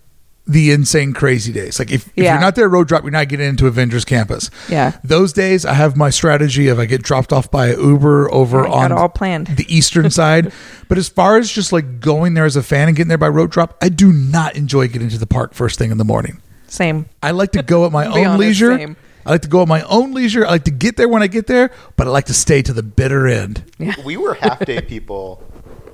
the 0.49 0.73
insane 0.73 1.13
crazy 1.13 1.53
days. 1.53 1.79
Like 1.79 1.91
if, 1.93 2.09
if 2.09 2.25
Yeah. 2.25 2.33
you're 2.33 2.41
not 2.41 2.55
there 2.55 2.65
at 2.65 2.71
rope 2.71 2.89
drop, 2.89 3.03
you're 3.03 3.11
not 3.13 3.29
getting 3.29 3.47
into 3.47 3.67
Avengers 3.67 4.05
Campus. 4.07 4.51
Yeah. 4.69 4.97
Those 5.05 5.33
days 5.35 5.67
I 5.67 5.75
have 5.75 5.97
my 5.97 6.09
strategy 6.11 6.69
of 6.69 6.79
I 6.79 6.87
get 6.87 7.03
dropped 7.03 7.33
off 7.33 7.51
by 7.51 7.75
Uber 7.75 8.33
over 8.33 8.61
oh 8.61 8.63
Yeah, 8.63 8.69
you 8.69 8.75
got 8.75 8.93
on 8.93 8.99
all 8.99 9.09
planned. 9.11 9.49
the 9.49 9.67
eastern 9.73 10.11
side. 10.21 10.51
But 10.89 10.97
as 10.99 11.09
far 11.09 11.37
as 11.37 11.51
just 11.53 11.71
like 11.73 12.01
going 12.01 12.33
there 12.35 12.47
as 12.47 12.57
a 12.57 12.63
fan 12.63 12.89
and 12.89 12.97
getting 12.97 13.09
there 13.09 13.19
by 13.19 13.29
rope 13.29 13.51
drop, 13.51 13.77
I 13.83 13.91
do 13.91 14.11
not 14.13 14.57
enjoy 14.57 14.89
getting 14.89 15.11
to 15.11 15.19
the 15.19 15.27
park 15.27 15.53
first 15.53 15.79
thing 15.79 15.91
in 15.91 15.99
the 15.99 16.05
morning. 16.05 16.41
Same. 16.67 17.07
I 17.23 17.33
like 17.33 17.53
to 17.53 17.63
go 17.63 17.85
at 17.85 17.93
my 17.93 18.07
own 18.07 18.19
honest, 18.27 18.39
leisure. 18.41 18.77
same. 18.79 18.97
I 19.27 19.33
like 19.33 19.43
to 19.43 19.49
go 19.49 19.61
at 19.61 19.69
my 19.69 19.83
own 19.83 20.15
leisure. 20.15 20.47
I 20.47 20.51
like 20.51 20.65
to 20.65 20.71
get 20.71 20.97
there 20.97 21.09
when 21.09 21.23
I 21.23 21.27
get 21.27 21.47
there, 21.47 21.71
but 21.97 22.07
I 22.07 22.11
like 22.11 22.25
to 22.27 22.35
stay 22.35 22.63
to 22.63 22.73
the 22.73 22.83
bitter 22.83 23.27
end. 23.27 23.71
Yeah. 23.79 23.95
We 24.03 24.17
were 24.17 24.33
half 24.35 24.61
day 24.65 24.81
people 24.89 25.43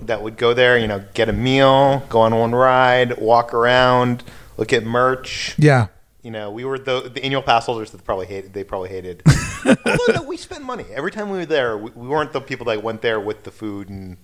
that 0.03 0.23
would 0.23 0.37
go 0.37 0.55
there, 0.55 0.79
you 0.79 0.87
know, 0.87 1.03
get 1.15 1.29
a 1.29 1.33
meal, 1.33 2.01
go 2.11 2.21
on 2.21 2.35
one 2.37 2.53
ride, 2.55 3.17
walk 3.19 3.53
around, 3.55 4.23
look 4.57 4.73
at 4.73 4.85
merch. 4.85 5.55
Yeah. 5.59 5.89
You 6.23 6.31
know, 6.31 6.51
we 6.51 6.65
were 6.65 6.79
the, 6.79 7.11
the 7.13 7.23
annual 7.23 7.43
pass 7.43 7.67
holders 7.67 7.91
that 7.91 8.03
probably 8.05 8.27
hated. 8.27 8.55
They 8.55 8.65
probably 8.65 8.89
hated. 8.89 9.23
Although 9.67 10.13
no, 10.15 10.23
we 10.23 10.37
spent 10.39 10.65
money 10.65 10.85
every 10.95 11.11
time 11.11 11.29
we 11.31 11.39
were 11.39 11.47
there. 11.47 11.77
We, 11.77 11.91
we 11.91 12.09
weren't 12.09 12.33
the 12.33 12.41
people 12.41 12.65
that 12.67 12.83
went 12.83 13.03
there 13.03 13.21
with 13.21 13.45
the 13.45 13.51
food 13.51 13.89
and 13.91 14.17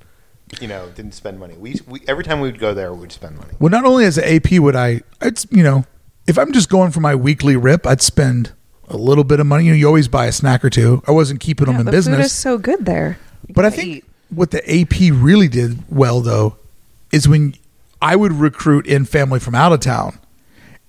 you 0.61 0.67
know 0.67 0.89
didn't 0.95 1.13
spend 1.13 1.39
money. 1.39 1.55
We, 1.59 1.77
we 1.87 2.01
every 2.09 2.25
time 2.25 2.41
we 2.41 2.51
would 2.51 2.59
go 2.59 2.73
there, 2.73 2.93
we'd 2.95 3.13
spend 3.13 3.37
money. 3.37 3.53
Well, 3.59 3.71
not 3.71 3.85
only 3.85 4.07
as 4.07 4.17
an 4.19 4.25
AP 4.25 4.53
would 4.61 4.75
I, 4.77 5.03
it's 5.21 5.47
you 5.51 5.63
know, 5.63 5.85
if 6.27 6.39
I'm 6.39 6.53
just 6.53 6.71
going 6.71 6.91
for 6.91 7.01
my 7.01 7.15
weekly 7.15 7.57
rip, 7.57 7.87
I'd 7.87 8.01
spend 8.01 8.53
a 8.89 8.97
little 8.97 9.25
bit 9.25 9.39
of 9.39 9.47
money. 9.47 9.65
You 9.65 9.73
know, 9.73 9.77
you 9.77 9.87
always 9.87 10.09
buy 10.09 10.25
a 10.27 10.33
snack 10.33 10.65
or 10.65 10.71
two. 10.71 11.03
I 11.07 11.11
wasn't 11.13 11.41
keeping 11.41 11.67
Yeah, 11.67 11.73
them 11.75 11.81
in 11.81 11.87
the 11.87 11.93
business. 11.93 12.17
food 12.17 12.25
is 12.25 12.33
so 12.33 12.57
good 12.57 12.87
there. 12.87 13.19
You 13.47 13.55
But 13.55 13.67
I 13.67 13.71
think 13.71 13.89
eat. 13.89 14.05
what 14.31 14.53
the 14.53 14.63
AP 14.81 15.13
really 15.13 15.49
did 15.49 15.85
well 15.91 16.23
though 16.23 16.57
is 17.13 17.29
when 17.29 17.55
I 18.01 18.17
would 18.17 18.33
recruit 18.33 18.87
in 18.87 19.05
family 19.05 19.39
from 19.39 19.55
out 19.55 19.73
of 19.73 19.81
town 19.81 20.19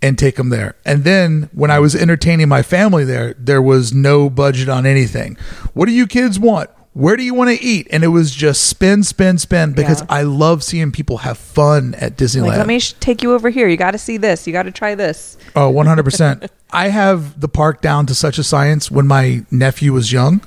and 0.01 0.17
take 0.17 0.35
them 0.35 0.49
there. 0.49 0.75
And 0.85 1.03
then 1.03 1.49
when 1.53 1.69
I 1.71 1.79
was 1.79 1.95
entertaining 1.95 2.49
my 2.49 2.63
family 2.63 3.03
there, 3.05 3.33
there 3.37 3.61
was 3.61 3.93
no 3.93 4.29
budget 4.29 4.67
on 4.69 4.85
anything. 4.85 5.37
What 5.73 5.85
do 5.85 5.91
you 5.91 6.07
kids 6.07 6.39
want? 6.39 6.69
Where 6.93 7.15
do 7.15 7.23
you 7.23 7.33
want 7.33 7.49
to 7.57 7.63
eat? 7.63 7.87
And 7.89 8.03
it 8.03 8.09
was 8.09 8.31
just 8.35 8.65
spin, 8.65 9.03
spin, 9.03 9.37
spin 9.37 9.71
because 9.71 10.01
Yeah. 10.01 10.07
I 10.09 10.23
love 10.23 10.61
seeing 10.61 10.91
people 10.91 11.19
have 11.19 11.37
fun 11.37 11.95
at 11.95 12.17
Disneyland. 12.17 12.47
Like, 12.47 12.57
let 12.57 12.67
me 12.67 12.79
sh- 12.79 12.95
take 12.99 13.23
you 13.23 13.33
over 13.33 13.49
here. 13.49 13.69
You 13.69 13.77
got 13.77 13.91
to 13.91 13.97
see 13.97 14.17
this. 14.17 14.45
You 14.45 14.51
got 14.51 14.63
to 14.63 14.71
try 14.71 14.95
this. 14.95 15.37
Oh, 15.55 15.71
100%. 15.71 16.49
I 16.73 16.89
have 16.89 17.39
the 17.39 17.47
park 17.47 17.79
down 17.81 18.07
to 18.07 18.15
such 18.15 18.37
a 18.37 18.43
science 18.43 18.91
when 18.91 19.07
my 19.07 19.45
nephew 19.49 19.93
was 19.93 20.11
young. 20.11 20.41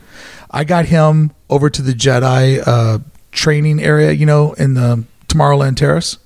I 0.51 0.65
got 0.65 0.87
him 0.87 1.33
over 1.49 1.71
to 1.71 1.81
the 1.81 1.93
Jedi 1.93 2.63
uh, 2.67 2.99
training 3.33 3.83
area, 3.83 4.13
you 4.13 4.27
know, 4.27 4.53
in 4.55 4.75
the 4.75 5.05
Tomorrowland 5.29 5.77
Terrace. 5.77 6.19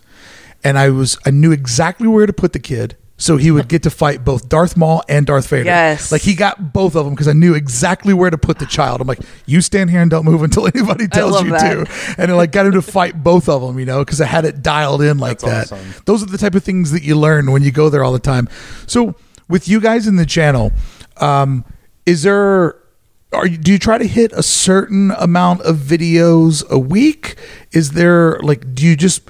And 0.64 0.76
I 0.76 0.91
was 0.91 1.16
I 1.24 1.31
knew 1.31 1.53
exactly 1.53 2.09
where 2.09 2.26
to 2.26 2.33
put 2.33 2.53
the 2.53 2.59
kid 2.59 2.97
so 3.21 3.37
he 3.37 3.51
would 3.51 3.69
get 3.69 3.83
to 3.83 3.91
fight 3.91 4.25
both 4.25 4.49
Darth 4.49 4.77
Maul 4.77 5.03
and 5.09 5.27
Darth 5.27 5.49
Vader. 5.49 5.64
Yes. 5.64 6.12
Like 6.12 6.23
he 6.23 6.35
got 6.35 6.73
both 6.73 6.95
of 6.95 7.05
them 7.05 7.14
because 7.14 7.27
I 7.27 7.33
knew 7.33 7.55
exactly 7.55 8.14
where 8.14 8.31
to 8.31 8.39
put 8.39 8.61
the 8.61 8.66
child. 8.66 9.01
I'm 9.01 9.09
like, 9.09 9.19
you 9.45 9.61
stand 9.61 9.91
here 9.91 10.01
and 10.01 10.09
don't 10.09 10.25
move 10.25 10.43
until 10.45 10.66
anybody 10.75 11.09
tells 11.09 11.43
you 11.43 11.51
that. 11.51 11.87
to. 11.89 12.14
And 12.16 12.31
I 12.31 12.35
like 12.35 12.53
got 12.53 12.66
him 12.66 12.73
to 12.73 12.83
fight 12.83 13.23
both 13.23 13.49
of 13.49 13.61
them, 13.61 13.77
you 13.79 13.87
know, 13.87 14.05
because 14.05 14.21
I 14.21 14.27
had 14.27 14.45
it 14.45 14.62
dialed 14.62 15.03
in 15.03 15.19
like 15.19 15.41
That's 15.41 15.71
that. 15.71 15.77
awesome. 15.77 16.03
Those 16.05 16.23
are 16.23 16.27
the 16.27 16.39
type 16.39 16.55
of 16.55 16.62
things 16.62 16.93
that 16.93 17.03
you 17.03 17.16
learn 17.16 17.51
when 17.51 17.62
you 17.62 17.73
go 17.73 17.91
there 17.91 18.05
all 18.05 18.12
the 18.12 18.21
time. 18.21 18.49
So 18.87 19.16
with 19.49 19.66
you 19.69 19.81
guys 19.81 20.07
in 20.07 20.14
the 20.14 20.27
channel, 20.27 20.73
um, 21.16 21.64
is 22.07 22.23
there 22.23 22.77
are 23.33 23.47
you, 23.47 23.59
do 23.59 23.73
you 23.73 23.79
try 23.79 23.99
to 23.99 24.07
hit 24.07 24.33
a 24.33 24.43
certain 24.43 25.11
amount 25.19 25.62
of 25.62 25.77
videos 25.77 26.66
a 26.71 26.79
week? 26.79 27.37
Is 27.73 27.93
there 27.93 28.39
like 28.41 28.75
do 28.75 28.87
you 28.87 28.97
just 28.97 29.23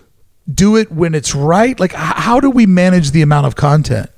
do 0.53 0.77
it 0.77 0.91
when 0.93 1.15
it's 1.15 1.35
right? 1.35 1.79
Like 1.79 1.93
h- 1.93 1.99
how 1.99 2.41
do 2.41 2.51
we 2.51 2.67
manage 2.67 3.11
the 3.11 3.23
amount 3.23 3.47
of 3.47 3.57
content? 3.57 4.11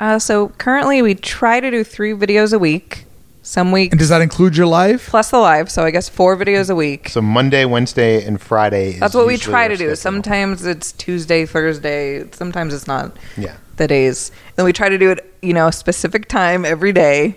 Uh, 0.00 0.18
so 0.18 0.48
currently, 0.58 1.02
we 1.02 1.14
try 1.14 1.60
to 1.60 1.70
do 1.70 1.84
three 1.84 2.12
videos 2.12 2.52
a 2.52 2.58
week. 2.58 3.04
Some 3.46 3.72
weeks 3.72 3.92
And 3.92 3.98
does 3.98 4.08
that 4.08 4.22
include 4.22 4.56
your 4.56 4.66
live? 4.66 5.04
plus 5.06 5.30
the 5.30 5.38
live. 5.38 5.70
So 5.70 5.84
I 5.84 5.90
guess 5.90 6.08
four 6.08 6.34
videos 6.34 6.70
a 6.70 6.74
week. 6.74 7.10
So 7.10 7.20
Monday, 7.20 7.66
Wednesday, 7.66 8.24
and 8.24 8.40
Friday. 8.40 8.92
Is 8.94 9.00
That's 9.00 9.14
what 9.14 9.26
we 9.26 9.36
try 9.36 9.68
to 9.68 9.74
do. 9.76 9.84
schedule. 9.94 9.96
Sometimes 9.96 10.64
it's 10.64 10.92
Tuesday, 10.92 11.44
Thursday. 11.44 12.24
Sometimes 12.32 12.72
it's 12.72 12.86
not 12.86 13.14
Yeah. 13.36 13.52
the 13.76 13.86
days. 13.86 14.32
Then 14.56 14.64
we 14.64 14.72
try 14.72 14.88
to 14.88 14.96
do 14.96 15.10
it, 15.10 15.34
you 15.42 15.52
know, 15.52 15.66
a 15.68 15.72
specific 15.72 16.26
time 16.26 16.64
every 16.64 16.92
day, 16.92 17.36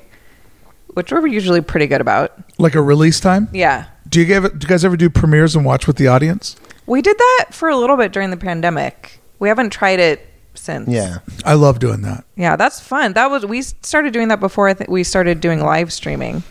which 0.94 1.12
we're 1.12 1.28
usually 1.28 1.60
pretty 1.60 1.88
good 1.88 2.00
about. 2.00 2.32
Like 2.58 2.76
a 2.76 2.82
release 2.82 3.20
time? 3.20 3.50
Yeah. 3.52 3.86
Do 4.08 4.22
you 4.22 4.26
give 4.26 4.44
do 4.44 4.66
you 4.66 4.70
guys 4.70 4.86
ever 4.86 4.96
do 4.96 5.10
premieres 5.10 5.58
and 5.58 5.66
watch 5.66 5.88
with 5.88 5.98
the 5.98 6.08
audience? 6.08 6.56
We 6.88 7.02
did 7.02 7.18
that 7.18 7.46
for 7.52 7.70
a 7.70 7.76
little 7.78 7.98
bit 7.98 8.12
during 8.12 8.32
the 8.32 8.38
pandemic. 8.38 9.20
We 9.40 9.50
haven't 9.50 9.70
tried 9.72 10.00
it 10.00 10.26
since. 10.56 10.88
Yeah. 10.90 11.20
I 11.46 11.54
love 11.54 11.78
doing 11.80 12.02
that. 12.02 12.24
Yeah, 12.36 12.56
that's 12.56 12.80
fun. 12.80 13.14
That 13.14 13.30
was 13.30 13.46
we 13.46 13.62
started 13.62 14.14
doing 14.14 14.30
that 14.30 14.40
before 14.40 14.68
I 14.68 14.74
think 14.74 14.90
we 14.90 15.04
started 15.04 15.40
doing 15.40 15.60
live 15.62 15.94
streaming. 15.94 16.42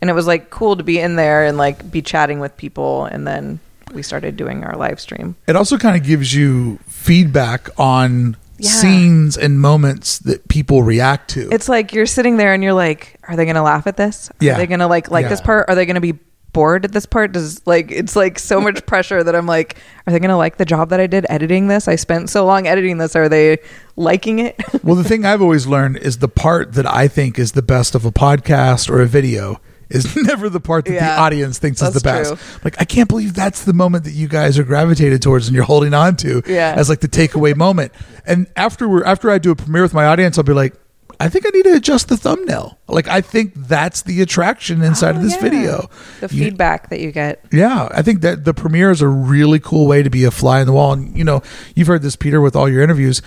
And 0.00 0.10
it 0.10 0.12
was 0.12 0.26
like 0.26 0.50
cool 0.50 0.76
to 0.76 0.82
be 0.82 0.98
in 0.98 1.16
there 1.16 1.44
and 1.46 1.56
like 1.56 1.90
be 1.90 2.02
chatting 2.02 2.38
with 2.40 2.56
people 2.56 3.06
and 3.06 3.26
then 3.26 3.58
we 3.94 4.02
started 4.02 4.36
doing 4.36 4.62
our 4.64 4.76
live 4.76 5.00
stream. 5.00 5.34
It 5.46 5.56
also 5.56 5.78
kind 5.78 5.96
of 5.96 6.06
gives 6.06 6.34
you 6.34 6.78
feedback 6.86 7.70
on 7.78 8.36
Yeah. 8.58 8.70
scenes 8.70 9.36
and 9.38 9.60
moments 9.60 10.18
that 10.20 10.46
people 10.48 10.82
react 10.82 11.30
to. 11.30 11.48
It's 11.50 11.68
like 11.68 11.92
you're 11.94 12.04
sitting 12.06 12.36
there 12.36 12.52
and 12.52 12.62
you're 12.62 12.74
like, 12.74 13.16
are 13.26 13.34
they 13.36 13.44
going 13.44 13.54
to 13.56 13.62
laugh 13.62 13.86
at 13.86 13.96
this? 13.96 14.28
Are 14.30 14.34
Yeah. 14.40 14.56
they 14.58 14.66
going 14.66 14.80
to 14.80 14.86
like 14.88 15.10
like 15.10 15.28
this 15.28 15.40
part? 15.40 15.68
Are 15.68 15.74
they 15.74 15.86
going 15.86 15.94
to 15.94 16.00
be 16.00 16.18
bored 16.58 16.84
at 16.84 16.90
this 16.90 17.06
part? 17.06 17.30
Does 17.30 17.64
like 17.68 17.92
it's 17.92 18.16
like 18.16 18.36
so 18.36 18.60
much 18.66 18.84
pressure 18.84 19.22
that 19.22 19.36
I'm 19.36 19.46
like, 19.46 19.76
are 20.06 20.12
they 20.12 20.18
to 20.18 20.36
like 20.36 20.56
the 20.56 20.64
job 20.64 20.90
that 20.90 20.98
I 20.98 21.06
did 21.06 21.24
editing 21.30 21.68
this? 21.68 21.86
I 21.86 21.94
spent 21.94 22.30
so 22.30 22.44
long 22.44 22.66
editing 22.66 22.98
this. 22.98 23.14
Are 23.14 23.28
they 23.28 23.58
liking 23.94 24.40
it? 24.40 24.60
well, 24.82 24.96
the 24.96 25.04
thing 25.04 25.24
I've 25.24 25.40
always 25.40 25.68
learned 25.68 25.98
is 25.98 26.18
the 26.18 26.28
part 26.28 26.72
that 26.72 26.84
I 26.84 27.06
think 27.06 27.38
is 27.38 27.52
the 27.52 27.62
best 27.62 27.94
of 27.94 28.04
a 28.04 28.10
podcast 28.10 28.90
or 28.90 29.00
a 29.00 29.06
video 29.06 29.60
is 29.88 30.16
never 30.26 30.48
the 30.48 30.58
part 30.58 30.84
that 30.86 30.98
the 30.98 31.04
audience 31.20 31.60
thinks 31.60 31.80
is 31.80 31.94
the 31.94 32.00
best. 32.00 32.34
true. 32.34 32.60
Like 32.64 32.74
I 32.80 32.84
can't 32.84 33.08
believe 33.08 33.34
that's 33.34 33.64
the 33.64 33.72
moment 33.72 34.02
that 34.04 34.10
you 34.12 34.26
guys 34.26 34.58
are 34.58 34.64
gravitated 34.64 35.22
towards 35.22 35.46
and 35.46 35.54
you're 35.54 35.64
holding 35.64 35.94
on 35.94 36.16
to 36.16 36.42
Yeah. 36.44 36.74
as 36.76 36.88
like 36.88 37.00
the 37.00 37.08
takeaway 37.08 37.54
moment. 37.54 37.92
And 38.26 38.48
after 38.56 38.88
we're 38.88 39.04
after 39.04 39.30
I 39.30 39.38
do 39.38 39.52
a 39.52 39.56
premiere 39.56 39.82
with 39.82 39.94
my 39.94 40.06
audience, 40.06 40.36
I'll 40.38 40.44
be 40.44 40.52
like, 40.52 40.74
I 41.20 41.28
think 41.28 41.46
I 41.46 41.50
need 41.50 41.64
to 41.64 41.74
adjust 41.74 42.08
the 42.08 42.16
thumbnail. 42.16 42.78
Like 42.88 43.08
I 43.08 43.20
think 43.20 43.52
that's 43.54 44.02
the 44.02 44.22
attraction 44.22 44.82
inside 44.82 45.16
of 45.16 45.22
Oh, 45.22 45.24
this 45.24 45.34
yeah. 45.34 45.40
video. 45.40 45.90
The 46.20 46.34
You- 46.34 46.44
feedback 46.44 46.90
that 46.90 47.00
you 47.00 47.10
get. 47.10 47.44
yeah, 47.52 47.88
I 47.90 48.02
think 48.02 48.20
that 48.20 48.44
the 48.44 48.54
premiere 48.54 48.90
is 48.90 49.02
a 49.02 49.08
really 49.08 49.58
cool 49.58 49.86
way 49.86 50.02
to 50.02 50.10
be 50.10 50.24
a 50.24 50.30
fly 50.30 50.60
in 50.60 50.66
the 50.66 50.72
wall. 50.72 50.92
And 50.92 51.16
you 51.18 51.24
know, 51.24 51.42
you've 51.74 51.88
heard 51.88 52.02
this, 52.02 52.14
Peter, 52.16 52.40
with 52.40 52.54
all 52.54 52.68
your 52.68 52.82
interviews. 52.82 53.20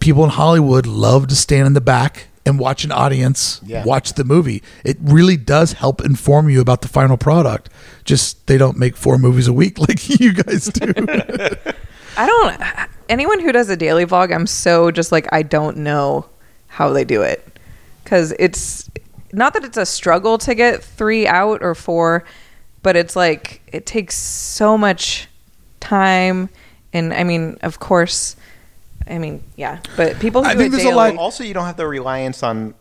People 0.00 0.24
in 0.24 0.30
Hollywood 0.30 0.86
love 0.86 1.26
to 1.28 1.36
stand 1.36 1.66
in 1.66 1.72
the 1.74 1.80
back 1.80 2.26
and 2.46 2.58
watch 2.58 2.82
an 2.84 2.90
audience 2.92 3.60
Yeah. 3.64 3.84
watch 3.84 4.14
the 4.14 4.24
movie. 4.24 4.62
It 4.84 4.96
really 5.02 5.36
does 5.36 5.74
help 5.74 6.00
inform 6.04 6.48
you 6.48 6.60
about 6.60 6.82
the 6.82 6.88
final 6.88 7.16
product. 7.16 7.68
Just 8.04 8.46
they 8.46 8.56
don't 8.58 8.78
make 8.78 8.96
four 8.96 9.18
movies 9.18 9.46
a 9.48 9.52
week 9.52 9.78
like 9.88 10.08
you 10.20 10.32
guys 10.32 10.66
do. 10.66 10.92
I 12.16 12.26
don't. 12.26 12.60
Anyone 13.08 13.38
who 13.40 13.52
does 13.52 13.68
a 13.68 13.76
daily 13.76 14.06
vlog, 14.06 14.34
I'm 14.34 14.46
so 14.46 14.90
just 14.90 15.12
like 15.12 15.28
I 15.32 15.42
don't 15.42 15.78
know 15.78 16.26
how 16.68 16.90
they 16.90 17.04
do 17.04 17.22
it. 17.22 17.58
Because 18.04 18.32
it's 18.38 18.88
not 19.32 19.52
that 19.54 19.64
it's 19.64 19.76
a 19.76 19.84
struggle 19.86 20.38
to 20.38 20.54
get 20.54 20.82
three 20.82 21.26
out 21.26 21.62
or 21.62 21.74
four, 21.74 22.24
but 22.82 22.96
it's 22.96 23.16
like 23.16 23.60
it 23.72 23.84
takes 23.84 24.14
so 24.14 24.78
much 24.78 25.28
time, 25.80 26.48
and 26.92 27.12
I 27.12 27.24
mean, 27.24 27.58
of 27.62 27.78
course, 27.78 28.36
I 29.06 29.18
mean, 29.18 29.42
yeah, 29.56 29.80
but 29.96 30.18
people 30.20 30.42
who 30.42 30.48
I 30.50 30.52
do 30.54 30.58
think 30.60 30.68
it 30.68 30.70
there's 30.76 30.82
a 30.84 30.86
daily, 30.86 30.96
lot- 30.96 31.16
also 31.16 31.44
you 31.44 31.52
don't 31.54 31.66
have 31.66 31.76
the 31.76 31.86
reliance 31.86 32.42
on 32.42 32.74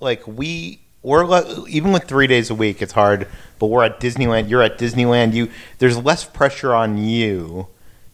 like 0.00 0.26
we 0.26 0.80
we're 1.02 1.24
le- 1.24 1.68
even 1.68 1.92
with 1.92 2.04
three 2.04 2.26
days 2.26 2.50
a 2.50 2.54
week 2.54 2.82
it's 2.82 2.92
hard 2.92 3.26
but 3.58 3.66
we're 3.66 3.84
at 3.84 4.00
disneyland 4.00 4.48
you're 4.48 4.62
at 4.62 4.78
disneyland 4.78 5.32
you 5.32 5.48
there's 5.78 5.96
less 5.98 6.24
pressure 6.24 6.74
on 6.74 6.98
you 6.98 7.66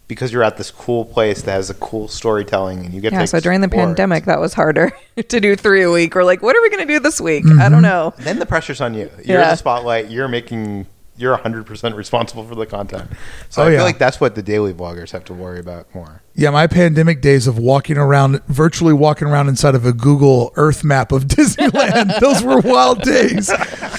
because 0.06 0.32
you're 0.32 0.42
at 0.42 0.56
this 0.56 0.70
cool 0.70 1.04
place 1.04 1.42
that 1.42 1.52
has 1.52 1.70
a 1.70 1.74
cool 1.74 2.08
storytelling 2.08 2.84
and 2.84 2.92
you 2.94 3.00
get 3.00 3.12
yeah. 3.12 3.20
to 3.20 3.26
So 3.26 3.40
during 3.40 3.60
the 3.62 3.68
pandemic, 3.68 4.24
that 4.26 4.38
was 4.40 4.52
harder 4.54 4.92
to 5.16 5.40
do 5.40 5.56
three 5.56 5.82
a 5.82 5.90
week. 5.90 6.14
We're 6.14 6.24
like, 6.24 6.42
what 6.42 6.54
are 6.56 6.62
we 6.62 6.68
going 6.70 6.86
to 6.86 6.92
do 6.92 7.00
this 7.00 7.20
week? 7.20 7.44
Mm-hmm. 7.44 7.60
I 7.60 7.68
don't 7.68 7.82
know. 7.82 8.12
then 8.18 8.38
the 8.38 8.46
pressure's 8.46 8.80
on 8.80 8.94
you 8.94 9.10
you're 9.24 9.40
Yeah. 9.40 9.50
the 9.50 9.56
spotlight 9.56 10.10
you're 10.10 10.28
making 10.28 10.86
you're 11.16 11.36
100% 11.38 11.94
responsible 11.94 12.44
for 12.44 12.56
the 12.56 12.66
content 12.66 13.08
so 13.48 13.62
Oh, 13.62 13.66
i 13.66 13.70
yeah. 13.70 13.76
feel 13.78 13.84
like 13.84 13.98
that's 13.98 14.20
what 14.20 14.34
the 14.34 14.42
daily 14.42 14.74
vloggers 14.74 15.12
have 15.12 15.24
to 15.26 15.32
worry 15.32 15.60
about 15.60 15.94
more 15.94 16.22
yeah, 16.36 16.50
my 16.50 16.66
pandemic 16.66 17.20
days 17.20 17.46
of 17.46 17.56
walking 17.58 17.96
around, 17.96 18.42
virtually 18.48 18.92
walking 18.92 19.28
around 19.28 19.48
inside 19.48 19.76
of 19.76 19.86
a 19.86 19.92
Google 19.92 20.52
Earth 20.56 20.82
map 20.82 21.12
of 21.12 21.24
Disneyland, 21.28 22.18
those 22.18 22.42
were 22.42 22.58
wild 22.58 23.02
days. 23.02 23.48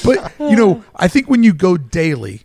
But 0.03 0.34
you 0.38 0.58
know, 0.58 0.84
I 0.97 1.08
think 1.08 1.30
when 1.30 1.43
you 1.43 1.53
go 1.53 1.78
daily, 1.78 2.43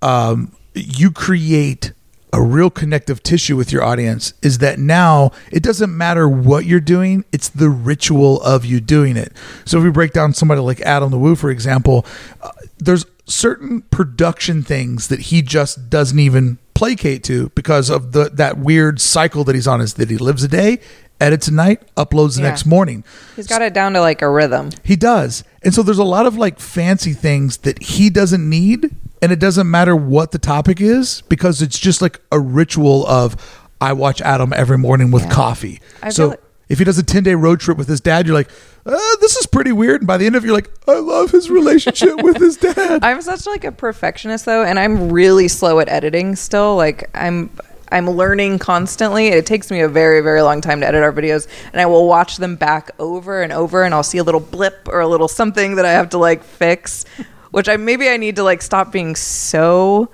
um, 0.00 0.56
you 0.72 1.10
create 1.10 1.92
a 2.34 2.40
real 2.40 2.70
connective 2.70 3.22
tissue 3.22 3.56
with 3.56 3.70
your 3.72 3.82
audience 3.82 4.32
is 4.42 4.58
that 4.58 4.78
now 4.78 5.30
it 5.50 5.62
doesn't 5.62 5.94
matter 5.96 6.26
what 6.28 6.64
you're 6.64 6.80
doing 6.80 7.24
it's 7.32 7.48
the 7.50 7.68
ritual 7.68 8.40
of 8.42 8.64
you 8.64 8.80
doing 8.80 9.16
it 9.18 9.32
so 9.66 9.78
if 9.78 9.84
we 9.84 9.90
break 9.90 10.12
down 10.12 10.32
somebody 10.32 10.60
like 10.60 10.80
adam 10.80 11.10
the 11.10 11.18
woo 11.18 11.34
for 11.36 11.50
example 11.50 12.06
uh, 12.42 12.48
there's 12.78 13.04
certain 13.26 13.82
production 13.90 14.62
things 14.62 15.08
that 15.08 15.20
he 15.20 15.42
just 15.42 15.90
doesn't 15.90 16.18
even 16.18 16.58
placate 16.74 17.22
to 17.22 17.50
because 17.50 17.90
of 17.90 18.12
the 18.12 18.30
that 18.30 18.58
weird 18.58 19.00
cycle 19.00 19.44
that 19.44 19.54
he's 19.54 19.68
on 19.68 19.80
is 19.80 19.94
that 19.94 20.08
he 20.10 20.16
lives 20.16 20.42
a 20.42 20.48
day 20.48 20.78
edits 21.20 21.46
a 21.48 21.52
night 21.52 21.80
uploads 21.96 22.36
the 22.36 22.42
Yeah. 22.42 22.48
next 22.48 22.66
morning 22.66 23.04
He's 23.36 23.46
got 23.46 23.62
it 23.62 23.72
down 23.74 23.92
to 23.92 24.00
like 24.00 24.22
a 24.22 24.28
rhythm. 24.28 24.70
he 24.82 24.96
does. 24.96 25.44
And 25.62 25.72
so 25.72 25.82
there's 25.84 25.98
a 25.98 26.04
lot 26.04 26.26
of 26.26 26.36
like 26.36 26.58
fancy 26.58 27.12
things 27.12 27.58
that 27.58 27.80
he 27.80 28.10
doesn't 28.10 28.48
need. 28.48 28.90
And 29.22 29.30
it 29.32 29.38
doesn't 29.38 29.70
matter 29.70 29.94
what 29.96 30.32
the 30.32 30.38
topic 30.38 30.80
is 30.80 31.22
because 31.28 31.62
it's 31.62 31.78
just 31.78 32.02
like 32.02 32.20
a 32.32 32.38
ritual 32.40 33.06
of 33.06 33.36
I 33.80 33.92
watch 33.94 34.20
Adam 34.20 34.52
every 34.52 34.76
morning 34.78 35.10
with 35.10 35.22
Yeah. 35.24 35.30
coffee. 35.30 35.80
I 36.02 36.10
so 36.10 36.28
like- 36.28 36.40
if 36.68 36.78
he 36.78 36.84
does 36.84 36.98
a 36.98 37.02
10 37.02 37.22
day 37.22 37.34
road 37.34 37.60
trip 37.60 37.78
with 37.78 37.88
his 37.88 38.00
dad, 38.00 38.26
you're 38.26 38.34
like, 38.34 38.48
uh, 38.84 38.98
this 39.20 39.36
is 39.36 39.46
pretty 39.46 39.70
weird. 39.72 40.00
And 40.00 40.06
by 40.08 40.16
the 40.16 40.26
end 40.26 40.34
of 40.36 40.42
it, 40.42 40.46
you're 40.46 40.56
like, 40.56 40.70
I 40.88 40.98
love 40.98 41.30
his 41.30 41.50
relationship 41.50 42.20
with 42.22 42.38
his 42.38 42.56
dad. 42.56 43.00
I'm 43.04 43.22
such 43.22 43.46
like 43.46 43.64
a 43.64 43.70
perfectionist 43.72 44.44
though, 44.44 44.64
and 44.64 44.78
I'm 44.78 45.12
really 45.12 45.46
slow 45.48 45.78
at 45.80 45.88
editing 45.88 46.34
still. 46.34 46.74
Like 46.76 47.08
I'm 47.14 47.50
I'm 47.92 48.08
learning 48.08 48.58
constantly. 48.58 49.28
It 49.28 49.44
takes 49.44 49.70
me 49.70 49.82
a 49.82 49.88
very, 49.88 50.22
very 50.22 50.40
long 50.40 50.62
time 50.62 50.80
to 50.80 50.86
edit 50.86 51.02
our 51.02 51.12
videos, 51.12 51.46
and 51.72 51.80
I 51.80 51.84
will 51.84 52.08
watch 52.08 52.38
them 52.38 52.56
back 52.56 52.90
over 52.98 53.42
and 53.42 53.52
over, 53.52 53.84
and 53.84 53.92
I'll 53.94 54.02
see 54.02 54.16
a 54.16 54.24
little 54.24 54.40
blip 54.40 54.88
or 54.90 55.00
a 55.00 55.06
little 55.06 55.28
something 55.28 55.74
that 55.76 55.84
I 55.84 55.90
have 55.92 56.08
to 56.10 56.18
like 56.18 56.42
fix, 56.42 57.04
which 57.52 57.68
I 57.68 57.76
maybe 57.76 58.08
I 58.08 58.16
need 58.16 58.36
to 58.36 58.42
like 58.42 58.60
stop 58.62 58.90
being 58.90 59.14
so 59.14 60.08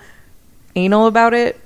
anal 0.77 1.07
about 1.07 1.33
it. 1.35 1.59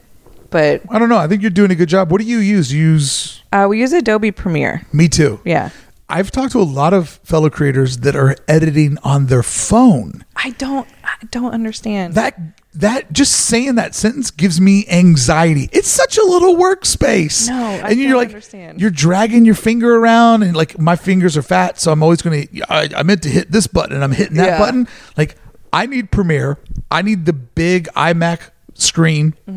But 0.50 0.82
I 0.90 0.98
don't 0.98 1.08
know. 1.08 1.16
I 1.18 1.26
think 1.28 1.42
you're 1.42 1.50
doing 1.50 1.70
a 1.70 1.74
good 1.74 1.88
job. 1.88 2.10
What 2.12 2.20
do 2.20 2.26
you 2.26 2.38
use? 2.38 2.72
You 2.72 2.82
use 2.92 3.42
uh, 3.52 3.66
we 3.68 3.80
use 3.80 3.92
Adobe 3.92 4.30
Premiere. 4.30 4.86
me 4.92 5.08
too. 5.08 5.40
Yeah, 5.44 5.70
I've 6.08 6.30
talked 6.30 6.52
to 6.52 6.60
a 6.60 6.62
lot 6.62 6.92
of 6.92 7.08
fellow 7.24 7.48
creators 7.50 7.98
that 7.98 8.14
are 8.14 8.36
editing 8.46 8.98
on 9.02 9.26
their 9.26 9.42
phone. 9.42 10.24
I 10.36 10.50
don't 10.50 10.86
I 11.04 11.14
don't 11.30 11.52
understand 11.54 12.14
that 12.14 12.38
that 12.74 13.12
just 13.12 13.32
saying 13.32 13.76
that 13.76 13.94
sentence 13.94 14.30
gives 14.30 14.60
me 14.60 14.86
anxiety. 14.88 15.70
It's 15.72 15.88
such 15.88 16.18
a 16.18 16.22
little 16.22 16.56
workspace. 16.56 17.48
No, 17.48 17.54
I 17.64 17.90
and 17.90 17.98
you're 17.98 18.08
don't 18.10 18.18
like 18.18 18.28
understand. 18.28 18.78
you're 18.80 18.90
dragging 18.90 19.46
your 19.46 19.54
finger 19.54 19.96
around, 19.96 20.42
and 20.42 20.54
like 20.54 20.78
my 20.78 20.96
fingers 20.96 21.34
are 21.38 21.42
fat, 21.42 21.80
so 21.80 21.92
I'm 21.92 22.02
always 22.02 22.20
going 22.20 22.46
to. 22.48 22.60
I, 22.70 22.90
I 22.94 23.02
meant 23.04 23.22
to 23.22 23.30
hit 23.30 23.50
this 23.50 23.66
button, 23.66 23.94
and 23.94 24.04
I'm 24.04 24.12
hitting 24.12 24.36
that 24.36 24.46
Yeah. 24.48 24.58
button. 24.58 24.86
Like 25.16 25.36
I 25.72 25.86
need 25.86 26.10
Premiere. 26.10 26.58
I 26.90 27.02
need 27.02 27.24
the 27.26 27.32
big 27.32 27.88
iMac 27.96 28.50
screen 28.74 29.34
f- 29.48 29.54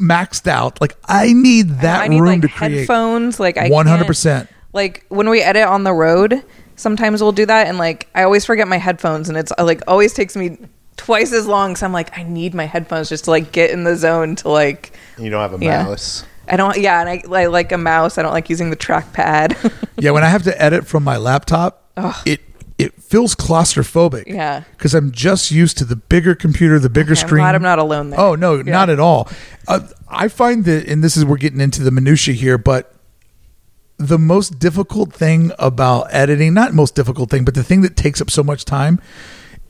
maxed 0.00 0.46
out. 0.46 0.80
Like 0.80 0.96
I 1.06 1.32
need 1.32 1.68
that 1.80 2.00
Mm-hmm. 2.00 2.02
I 2.02 2.08
need 2.08 2.20
room 2.20 2.28
like 2.30 2.40
to 2.42 2.48
create. 2.48 2.78
headphones. 2.78 3.38
Like 3.40 3.56
I 3.56 3.68
100%. 3.70 4.22
can't- 4.22 4.48
Like 4.72 5.04
when 5.08 5.28
we 5.28 5.40
edit 5.42 5.64
on 5.64 5.84
the 5.84 5.92
road, 5.92 6.42
sometimes 6.76 7.22
we'll 7.22 7.32
do 7.32 7.46
that, 7.46 7.66
and 7.66 7.78
like 7.78 8.08
I 8.14 8.22
always 8.24 8.44
forget 8.44 8.68
my 8.68 8.76
headphones, 8.78 9.28
and 9.28 9.38
it's 9.38 9.52
uh, 9.58 9.64
like 9.64 9.82
always 9.86 10.12
takes 10.12 10.36
me 10.36 10.58
twice 10.96 11.32
as 11.32 11.46
long. 11.46 11.76
So 11.76 11.86
I'm 11.86 11.92
like, 11.92 12.16
I 12.18 12.22
need 12.24 12.54
my 12.54 12.64
headphones 12.66 13.08
just 13.08 13.24
to 13.24 13.30
like 13.30 13.52
get 13.52 13.70
in 13.70 13.84
the 13.84 13.96
zone 13.96 14.36
to 14.36 14.48
like. 14.48 14.92
you 15.18 15.30
don't 15.30 15.40
have 15.40 15.60
a 15.60 15.64
Yeah. 15.64 15.84
mouse 15.84 16.24
I 16.48 16.56
don't. 16.56 16.76
Yeah, 16.78 17.00
and 17.00 17.08
I, 17.08 17.22
I 17.42 17.46
like 17.46 17.72
a 17.72 17.78
mouse. 17.78 18.18
I 18.18 18.22
don't 18.22 18.32
like 18.32 18.48
using 18.50 18.70
the 18.70 18.76
trackpad. 18.76 19.72
yeah, 19.98 20.10
when 20.12 20.22
I 20.22 20.28
have 20.28 20.44
to 20.44 20.62
edit 20.62 20.86
from 20.86 21.02
my 21.02 21.16
laptop, 21.16 21.90
it 22.26 22.40
it 22.40 22.40
feels 23.08 23.34
claustrophobic. 23.34 24.24
Yeah. 24.26 24.64
because 24.72 24.94
I'm 24.94 25.10
just 25.12 25.50
used 25.50 25.78
to 25.78 25.84
the 25.84 25.96
bigger 25.96 26.34
computer, 26.34 26.78
the 26.78 26.88
bigger 26.90 27.12
I'm 27.12 27.16
screen. 27.16 27.42
glad 27.42 27.54
I'm 27.54 27.62
not 27.62 27.78
alone 27.78 28.10
there. 28.10 28.20
Oh 28.20 28.34
no, 28.34 28.56
Yeah. 28.56 28.62
not 28.72 28.90
at 28.90 28.98
all. 29.00 29.28
Uh, 29.68 29.80
I 30.08 30.28
find 30.28 30.64
that, 30.64 30.86
and 30.88 31.02
this 31.04 31.16
is 31.16 31.24
we're 31.24 31.36
getting 31.36 31.60
into 31.60 31.82
the 31.82 31.90
minutia 31.90 32.34
here, 32.34 32.58
but 32.58 32.92
the 33.98 34.18
most 34.18 34.58
difficult 34.58 35.12
thing 35.12 35.52
about 35.58 36.08
editing, 36.10 36.52
not 36.52 36.74
most 36.74 36.94
difficult 36.94 37.30
thing, 37.30 37.44
but 37.44 37.54
the 37.54 37.62
thing 37.64 37.80
that 37.82 37.96
takes 37.96 38.20
up 38.20 38.30
so 38.30 38.42
much 38.42 38.64
time 38.64 39.00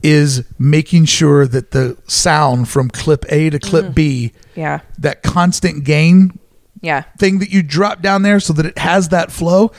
is 0.03 0.45
making 0.59 1.05
sure 1.05 1.47
that 1.47 1.71
the 1.71 1.97
sound 2.07 2.69
from 2.69 2.89
clip 2.91 3.25
A 3.31 3.51
to 3.51 3.59
clip 3.59 3.95
B, 3.95 4.33
Yeah, 4.55 4.81
that 4.99 5.23
constant 5.23 5.85
gain 5.85 6.39
yeah. 6.81 7.03
thing 7.19 7.39
that 7.39 7.51
you 7.51 7.63
drop 7.63 8.03
down 8.03 8.23
there 8.23 8.41
so 8.41 8.53
that 8.55 8.67
it 8.67 8.79
has 8.79 9.09
that 9.11 9.31
flow. 9.33 9.73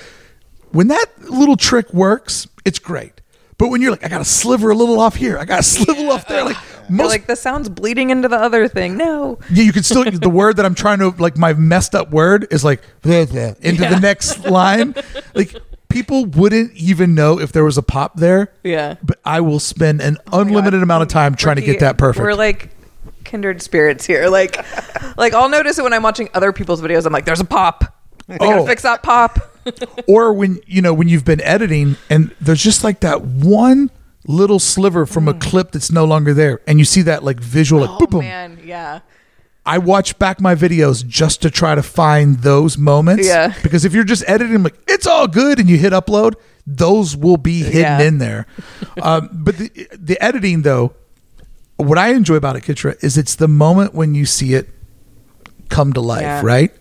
When 0.72 0.88
that 0.88 1.06
little 1.30 1.56
trick 1.58 1.94
works, 1.94 2.48
it's 2.66 2.80
great. 2.80 3.22
But 3.58 3.70
when 3.70 3.82
you're 3.82 3.92
like, 3.92 4.04
I 4.06 4.08
got 4.08 4.20
to 4.20 4.26
sliver 4.26 4.70
a 4.70 4.76
little 4.76 5.00
off 5.00 5.16
here, 5.16 5.38
I 5.40 5.46
got 5.46 5.58
to 5.58 5.64
sliver 5.64 6.12
off 6.14 6.28
there, 6.28 6.44
like 6.46 6.58
You're 6.90 6.98
most 6.98 7.10
like 7.10 7.26
the 7.28 7.36
sound's 7.36 7.68
bleeding 7.70 8.12
into 8.12 8.28
the 8.28 8.38
other 8.38 8.68
thing. 8.68 8.96
No. 8.98 9.40
yeah, 9.52 9.64
you 9.64 9.74
can 9.74 9.84
still 9.84 10.04
the 10.10 10.30
word 10.30 10.56
that 10.58 10.66
I'm 10.66 10.76
trying 10.76 11.00
to 11.00 11.10
like 11.18 11.38
my 11.38 11.54
messed 11.54 11.96
up 11.96 12.12
word 12.12 12.48
is 12.52 12.64
like 12.64 12.82
into 13.04 13.34
Yeah. 13.64 13.90
the 13.94 14.00
next 14.02 14.46
line. 14.46 14.96
Like 15.34 15.54
people 15.90 16.26
wouldn't 16.26 16.74
even 16.76 17.14
know 17.16 17.40
if 17.40 17.52
there 17.52 17.66
was 17.66 17.78
a 17.78 17.82
pop 17.82 18.16
there. 18.16 18.54
Yeah. 18.64 18.96
But 19.04 19.20
I 19.26 19.42
will 19.42 19.60
spend 19.60 20.02
an 20.02 20.18
Oh 20.32 20.40
unlimited 20.42 20.80
God. 20.80 20.84
amount 20.84 21.02
of 21.04 21.10
time 21.10 21.36
trying 21.36 21.58
to 21.58 21.62
get 21.62 21.80
that 21.82 21.98
perfect. 21.98 22.24
We're 22.24 22.36
like 22.36 22.70
kindred 23.26 23.62
spirits 23.62 24.06
here. 24.06 24.30
Like, 24.30 24.56
like 25.18 25.34
I'll 25.34 25.50
notice 25.50 25.78
it 25.80 25.82
when 25.84 25.92
I'm 25.92 26.04
watching 26.04 26.30
other 26.34 26.54
people's 26.54 26.82
videos. 26.82 27.06
I'm 27.06 27.12
like, 27.12 27.26
there's 27.26 27.42
a 27.42 27.46
pop. 27.46 27.96
I 28.30 28.38
gotta 28.38 28.60
Oh. 28.62 28.66
fix 28.66 28.84
that 28.84 29.04
pop. 29.04 29.40
or 30.08 30.34
when 30.34 30.60
you 30.66 30.82
know 30.82 30.94
when 30.94 31.08
you've 31.08 31.26
been 31.26 31.42
editing 31.42 31.96
and 32.10 32.34
there's 32.42 32.62
just 32.64 32.84
like 32.84 33.00
that 33.02 33.22
one 33.22 33.90
little 34.26 34.60
sliver 34.60 35.06
from 35.06 35.28
a 35.28 35.34
clip 35.34 35.72
that's 35.72 35.92
no 35.92 36.04
longer 36.06 36.34
there 36.34 36.60
and 36.68 36.80
you 36.80 36.86
see 36.86 37.02
that 37.02 37.24
like 37.24 37.40
visual 37.40 37.82
like 37.82 37.90
Mm. 37.92 37.96
oh 37.96 38.00
boom 38.00 38.10
boom 38.10 38.20
man, 38.22 38.60
yeah. 38.64 39.00
I 39.66 39.80
watch 39.80 40.18
back 40.18 40.40
my 40.40 40.56
videos 40.56 41.06
just 41.06 41.42
to 41.42 41.50
try 41.52 41.76
to 41.76 41.84
find 41.84 42.38
those 42.38 42.78
moments. 42.78 43.28
Yeah. 43.28 43.54
Because 43.64 43.84
if 43.84 43.94
you're 43.94 44.06
just 44.06 44.24
editing, 44.26 44.64
like 44.64 44.76
it's 44.88 45.06
all 45.06 45.28
good, 45.28 45.60
and 45.60 45.68
you 45.70 45.78
hit 45.78 45.92
upload, 45.92 46.36
those 46.66 47.18
will 47.18 47.36
be 47.36 47.64
hidden 47.64 47.82
Yeah. 47.82 48.02
in 48.02 48.18
there. 48.18 48.48
um, 49.02 49.28
but 49.34 49.58
the 49.58 49.88
the 49.92 50.24
editing, 50.24 50.62
though, 50.62 50.94
what 51.76 51.98
I 51.98 52.14
enjoy 52.14 52.36
about 52.36 52.56
it, 52.56 52.64
Kitra, 52.64 52.96
is 53.04 53.18
it's 53.18 53.36
the 53.36 53.50
moment 53.50 53.94
when 53.94 54.16
you 54.16 54.26
see 54.26 54.54
it 54.54 54.70
come 55.68 55.92
to 55.92 56.00
life. 56.00 56.22
Yeah. 56.22 56.42
Right, 56.46 56.72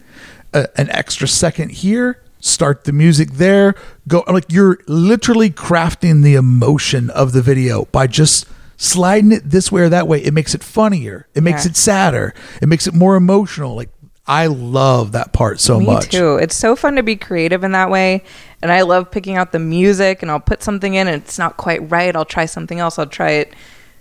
uh, 0.55 0.67
an 0.77 0.89
extra 0.91 1.27
second 1.27 1.71
here. 1.73 2.23
Start 2.47 2.85
the 2.85 2.93
music 2.93 3.33
there. 3.33 3.75
Go 4.07 4.23
like 4.29 4.45
you're 4.49 4.79
literally 4.87 5.51
crafting 5.51 6.23
the 6.23 6.35
emotion 6.37 7.11
of 7.11 7.33
the 7.33 7.43
video 7.43 7.87
by 7.87 8.07
just 8.07 8.47
sliding 8.77 9.33
it 9.33 9.51
this 9.51 9.73
way 9.73 9.83
or 9.83 9.89
that 9.89 10.07
way, 10.07 10.23
it 10.23 10.33
makes 10.33 10.55
it 10.55 10.63
funnier. 10.63 11.27
It 11.35 11.43
makes 11.43 11.65
Yeah. 11.65 11.71
it 11.71 11.77
sadder. 11.77 12.35
It 12.63 12.69
makes 12.69 12.87
it 12.87 12.95
more 12.95 13.17
emotional. 13.17 13.75
Like 13.75 13.89
I 14.29 14.47
love 14.47 15.13
that 15.13 15.33
part 15.33 15.61
so 15.61 15.81
Me 15.81 15.87
much. 15.87 16.11
too. 16.11 16.37
It's 16.37 16.55
so 16.55 16.77
fun 16.77 16.95
to 16.97 17.03
be 17.03 17.17
creative 17.17 17.65
in 17.65 17.73
that 17.73 17.91
way. 17.91 18.23
And 18.63 18.71
I 18.71 18.83
love 18.83 19.11
picking 19.11 19.37
out 19.37 19.51
the 19.53 19.59
music 19.59 20.23
and 20.23 20.31
I'll 20.31 20.41
put 20.41 20.63
something 20.63 20.95
in 20.95 21.09
and 21.09 21.21
it's 21.23 21.39
not 21.39 21.57
quite 21.57 21.91
right. 21.91 22.15
I'll 22.15 22.25
try 22.25 22.45
something 22.47 22.79
else. 22.79 22.99
I'll 22.99 23.07
try 23.07 23.31
it 23.31 23.55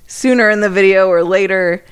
sooner 0.08 0.50
in 0.52 0.62
the 0.62 0.70
video 0.70 1.08
or 1.08 1.24
later. 1.24 1.84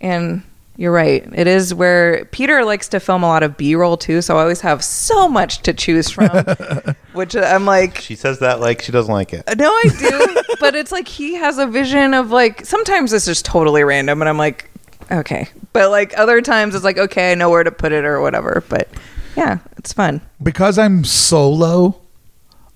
And 0.00 0.42
you're 0.80 0.92
right. 0.92 1.28
It 1.34 1.46
is 1.46 1.74
where 1.74 2.24
Peter 2.24 2.64
likes 2.64 2.88
to 2.88 3.00
film 3.00 3.22
a 3.22 3.26
lot 3.26 3.42
of 3.42 3.58
B 3.58 3.74
roll 3.74 3.98
too. 3.98 4.22
So 4.22 4.38
I 4.38 4.40
always 4.40 4.62
have 4.62 4.82
so 4.82 5.28
much 5.28 5.58
to 5.64 5.74
choose 5.74 6.08
from, 6.08 6.30
which 7.12 7.36
I'm 7.36 7.66
like, 7.66 7.98
She 8.00 8.16
says 8.16 8.38
that 8.38 8.60
like 8.60 8.80
she 8.80 8.90
doesn't 8.90 9.12
like 9.12 9.34
it. 9.34 9.44
Uh, 9.46 9.56
no, 9.58 9.70
I 9.70 9.84
do. 9.98 10.42
but 10.60 10.74
it's 10.74 10.90
like 10.90 11.06
he 11.06 11.34
has 11.34 11.58
a 11.58 11.66
vision 11.66 12.14
of 12.14 12.30
like 12.30 12.64
sometimes 12.64 13.12
it's 13.12 13.26
just 13.26 13.44
totally 13.44 13.84
random, 13.84 14.22
and 14.22 14.28
I'm 14.30 14.38
like, 14.38 14.70
okay. 15.10 15.48
But 15.74 15.90
like 15.90 16.18
other 16.18 16.40
times 16.40 16.74
it's 16.74 16.82
like, 16.82 16.96
okay, 16.96 17.32
I 17.32 17.34
know 17.34 17.50
where 17.50 17.62
to 17.62 17.70
put 17.70 17.92
it 17.92 18.06
or 18.06 18.22
whatever. 18.22 18.64
But 18.70 18.88
yeah, 19.36 19.58
it's 19.76 19.92
fun. 19.92 20.22
because 20.42 20.78
I'm 20.78 21.04
solo, 21.04 22.00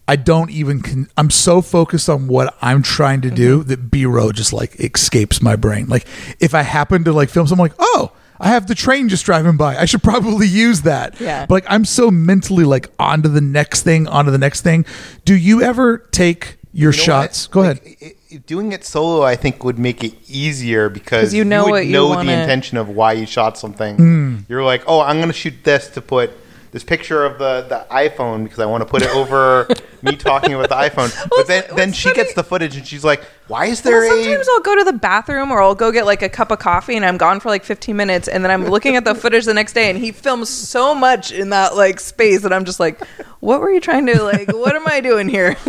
I 0.07 0.17
don't 0.17 0.51
even. 0.51 0.83
Con- 0.83 1.09
I'm 1.17 1.31
so 1.31 1.63
focused 1.63 2.09
on 2.09 2.29
what 2.29 2.55
I'm 2.61 2.83
trying 2.83 3.23
to 3.23 3.31
do 3.31 3.61
Mm-hmm. 3.61 3.69
that 3.69 3.91
B 3.91 4.05
roll 4.07 4.33
just 4.33 4.53
like 4.53 4.79
escapes 4.79 5.41
my 5.41 5.57
brain. 5.57 5.87
Like 5.89 6.07
if 6.41 6.55
I 6.55 6.63
happen 6.63 7.05
to 7.05 7.13
like 7.13 7.31
film 7.31 7.47
something, 7.47 7.63
like 7.65 7.75
oh, 7.79 8.13
I 8.39 8.49
have 8.49 8.67
the 8.67 8.75
train 8.75 9.09
just 9.09 9.25
driving 9.25 9.57
by. 9.57 9.77
I 9.77 9.87
should 9.87 10.03
probably 10.03 10.47
use 10.47 10.83
that. 10.83 11.19
Yeah. 11.21 11.47
But 11.47 11.55
like 11.55 11.67
I'm 11.69 11.85
so 11.87 12.11
mentally 12.11 12.65
like 12.65 12.89
onto 12.99 13.29
the 13.29 13.41
next 13.41 13.83
thing, 13.83 14.07
onto 14.07 14.31
the 14.31 14.39
next 14.39 14.61
thing. 14.61 14.85
Do 15.25 15.35
you 15.35 15.63
ever 15.63 15.99
take 15.99 16.57
your 16.75 16.91
You 16.93 16.99
know 16.99 17.05
shots? 17.05 17.47
what? 17.49 17.53
Go 17.53 17.61
Like, 17.63 17.83
ahead. 17.85 17.97
i- 18.03 18.35
i- 18.35 18.37
doing 18.47 18.73
it 18.73 18.85
solo, 18.85 19.23
I 19.23 19.37
think, 19.37 19.63
would 19.65 19.79
make 19.79 20.03
it 20.05 20.15
easier 20.29 20.89
because 20.91 21.33
you 21.33 21.45
know 21.45 21.65
would 21.65 21.71
what 21.71 21.87
you 21.87 21.93
know 21.93 22.09
wanna- 22.09 22.31
the 22.31 22.41
intention 22.43 22.77
of 22.77 22.89
why 22.89 23.13
you 23.13 23.25
shot 23.27 23.57
something. 23.57 23.97
Hmm. 23.97 24.37
You're 24.49 24.65
like, 24.65 24.83
oh, 24.89 25.01
I'm 25.01 25.17
going 25.19 25.29
to 25.29 25.33
shoot 25.33 25.55
this 25.63 25.87
to 25.91 26.01
put 26.03 26.33
this 26.75 26.83
picture 26.83 27.25
of 27.25 27.39
the, 27.39 27.63
the 27.69 27.87
iPhone 27.95 28.43
because 28.43 28.59
I 28.59 28.67
want 28.67 28.81
to 28.83 28.85
put 28.85 29.01
it 29.03 29.09
over 29.11 29.69
me 30.03 30.17
talking 30.17 30.55
about 30.55 30.69
the 30.69 30.75
iPhone. 30.75 31.15
But 31.31 31.47
then, 31.47 31.63
then 31.77 31.93
she 31.93 32.09
funny- 32.09 32.17
gets 32.17 32.35
the 32.35 32.43
footage 32.43 32.77
and 32.77 32.85
she's 32.85 33.05
like, 33.05 33.23
why 33.47 33.67
is 33.67 33.83
there 33.83 34.01
Well, 34.01 34.13
a 34.19 34.25
sometimes 34.25 34.49
I'll 34.49 34.61
go 34.61 34.77
to 34.77 34.83
the 34.83 34.93
bathroom 34.93 35.53
or 35.53 35.63
I'll 35.63 35.77
go 35.77 35.93
get 35.93 36.05
like 36.05 36.21
a 36.23 36.29
cup 36.29 36.51
of 36.51 36.59
coffee 36.59 36.97
and 36.97 37.05
I'm 37.05 37.17
gone 37.17 37.39
for 37.39 37.49
like 37.49 37.63
15 37.63 37.97
minutes 37.97 38.27
and 38.27 38.43
then 38.43 38.51
I'm 38.51 38.65
looking 38.67 38.97
at 38.97 39.05
the 39.05 39.15
footage 39.15 39.45
the 39.45 39.55
next 39.55 39.75
day 39.75 39.89
and 39.89 39.97
he 39.97 40.11
films 40.11 40.49
so 40.49 40.97
much 40.97 41.31
in 41.31 41.51
that 41.51 41.77
like 41.77 42.01
space 42.01 42.43
that 42.43 42.53
I'm 42.53 42.65
just 42.65 42.81
like, 42.81 43.01
what 43.39 43.61
were 43.61 43.71
you 43.71 43.81
trying 43.81 44.07
to 44.07 44.21
like? 44.21 44.53
What 44.53 44.75
am 44.75 44.87
I 44.89 45.01
doing 45.01 45.29
here? 45.29 45.57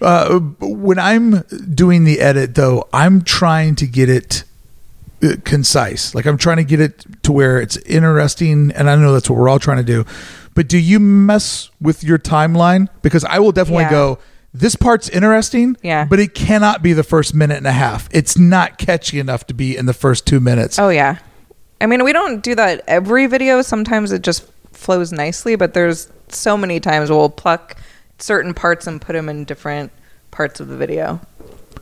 Uh, 0.00 0.40
when 0.60 0.98
I'm 0.98 1.42
doing 1.72 2.02
the 2.02 2.18
edit, 2.18 2.56
though, 2.56 2.88
I'm 2.92 3.22
trying 3.22 3.76
to 3.76 3.86
get 3.86 4.08
it 4.08 4.42
concise. 5.44 6.14
Like 6.14 6.26
I'm 6.26 6.36
trying 6.36 6.58
to 6.58 6.64
get 6.64 6.80
it 6.80 7.04
to 7.24 7.32
where 7.32 7.60
it's 7.60 7.76
interesting, 7.78 8.70
and 8.72 8.88
I 8.90 8.96
know 8.96 9.12
that's 9.12 9.28
what 9.30 9.38
we're 9.38 9.48
all 9.48 9.58
trying 9.58 9.78
to 9.78 9.82
do. 9.84 10.04
But 10.54 10.68
do 10.68 10.78
you 10.78 11.00
mess 11.00 11.70
with 11.80 12.04
your 12.04 12.18
timeline? 12.18 12.88
Because 13.02 13.24
I 13.24 13.38
will 13.38 13.52
definitely 13.52 13.84
Yeah. 13.84 13.90
go. 13.90 14.18
This 14.54 14.76
part's 14.76 15.08
interesting, 15.08 15.76
Yeah. 15.82 16.04
but 16.04 16.20
it 16.20 16.34
cannot 16.34 16.82
be 16.82 16.92
the 16.92 17.02
first 17.02 17.34
minute 17.34 17.56
and 17.56 17.66
a 17.66 17.72
half. 17.72 18.08
It's 18.12 18.36
not 18.36 18.76
catchy 18.76 19.18
enough 19.18 19.46
to 19.46 19.54
be 19.54 19.76
in 19.76 19.86
the 19.86 19.94
first 19.94 20.26
two 20.26 20.40
minutes. 20.40 20.78
Oh 20.78 20.90
yeah. 20.90 21.16
I 21.80 21.86
mean, 21.86 22.04
we 22.04 22.12
don't 22.12 22.42
do 22.42 22.54
that 22.56 22.82
every 22.86 23.26
video. 23.26 23.62
Sometimes 23.62 24.12
it 24.12 24.22
just 24.22 24.44
flows 24.72 25.10
nicely, 25.10 25.56
but 25.56 25.72
there's 25.74 26.08
so 26.28 26.56
many 26.56 26.80
times 26.80 27.10
we'll 27.10 27.28
pluck 27.30 27.76
certain 28.18 28.52
parts 28.54 28.86
and 28.86 29.00
put 29.00 29.14
them 29.14 29.28
in 29.28 29.44
different 29.44 29.90
parts 30.30 30.60
of 30.60 30.68
the 30.68 30.76
video. 30.76 31.20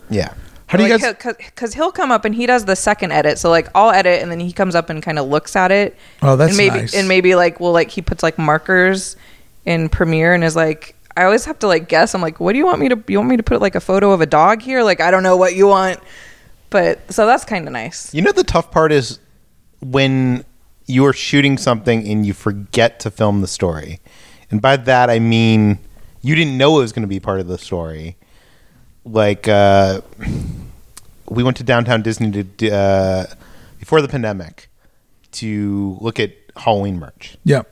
yeah? 0.08 0.32
How 0.70 0.78
do 0.78 0.84
you 0.84 0.97
like, 0.97 1.20
guys? 1.20 1.36
Because 1.36 1.74
he'll 1.74 1.90
come 1.90 2.12
up 2.12 2.24
and 2.24 2.34
he 2.34 2.47
does 2.47 2.64
the 2.64 2.76
second 2.76 3.10
edit. 3.12 3.38
So 3.38 3.51
like 3.51 3.68
I'll 3.74 3.90
edit 3.90 4.22
and 4.22 4.30
then 4.30 4.38
he 4.38 4.52
comes 4.52 4.74
up 4.74 4.88
and 4.88 5.02
kind 5.02 5.18
of 5.18 5.26
looks 5.26 5.56
at 5.56 5.72
it. 5.72 5.97
Oh, 6.22 6.36
that's 6.36 6.52
and 6.52 6.59
maybe 6.59 6.80
nice. 6.82 6.94
and 6.94 7.09
maybe 7.09 7.34
like 7.34 7.59
well 7.59 7.72
like 7.72 7.90
he 7.90 8.02
puts 8.02 8.22
like 8.22 8.38
markers 8.38 9.16
in 9.66 9.88
Premiere 9.88 10.34
and 10.34 10.44
is 10.44 10.56
like. 10.56 10.97
I 11.16 11.24
always 11.24 11.44
have 11.47 11.59
to 11.59 11.66
like 11.66 11.88
guess. 11.88 12.14
I'm 12.14 12.22
like, 12.22 12.38
what 12.38 12.52
do 12.52 12.59
you 12.59 12.64
want 12.64 12.78
me 12.78 12.88
to? 12.88 13.02
You 13.09 13.18
want 13.18 13.28
me 13.28 13.36
to 13.36 13.42
put 13.42 13.60
like 13.60 13.74
a 13.74 13.80
photo 13.80 14.12
of 14.12 14.20
a 14.20 14.26
dog 14.26 14.62
here? 14.62 14.84
Like, 14.84 15.01
I 15.01 15.10
don't 15.10 15.24
know 15.24 15.36
what 15.36 15.56
you 15.56 15.66
want, 15.66 15.98
but 16.70 17.12
so 17.12 17.26
that's 17.26 17.44
kind 17.44 17.66
of 17.66 17.72
nice. 17.72 18.14
You 18.14 18.22
know, 18.22 18.30
the 18.30 18.44
tough 18.44 18.70
part 18.70 18.92
is 18.92 19.18
when 19.80 20.44
you 20.86 21.05
are 21.05 21.12
shooting 21.12 21.59
something 21.59 22.06
and 22.06 22.24
you 22.24 22.32
forget 22.32 23.01
to 23.01 23.10
film 23.10 23.40
the 23.40 23.48
story. 23.48 23.98
And 24.52 24.62
by 24.62 24.76
that, 24.76 25.10
I 25.10 25.18
mean 25.18 25.80
you 26.22 26.34
didn't 26.34 26.56
know 26.56 26.78
it 26.78 26.82
was 26.82 26.92
going 26.92 27.02
to 27.02 27.09
be 27.09 27.20
part 27.20 27.40
of 27.40 27.47
the 27.47 27.59
story. 27.59 28.16
Like, 29.05 29.48
uh, 29.48 30.02
we 31.31 31.43
went 31.43 31.57
to 31.57 31.62
downtown 31.62 32.02
Disney 32.02 32.44
to, 32.44 32.70
uh, 32.70 33.27
before 33.78 34.02
the 34.02 34.09
pandemic 34.09 34.69
to 35.32 35.97
look 36.01 36.20
at 36.20 36.32
Halloween 36.57 36.98
merch 36.98 37.39
yeah. 37.44 37.62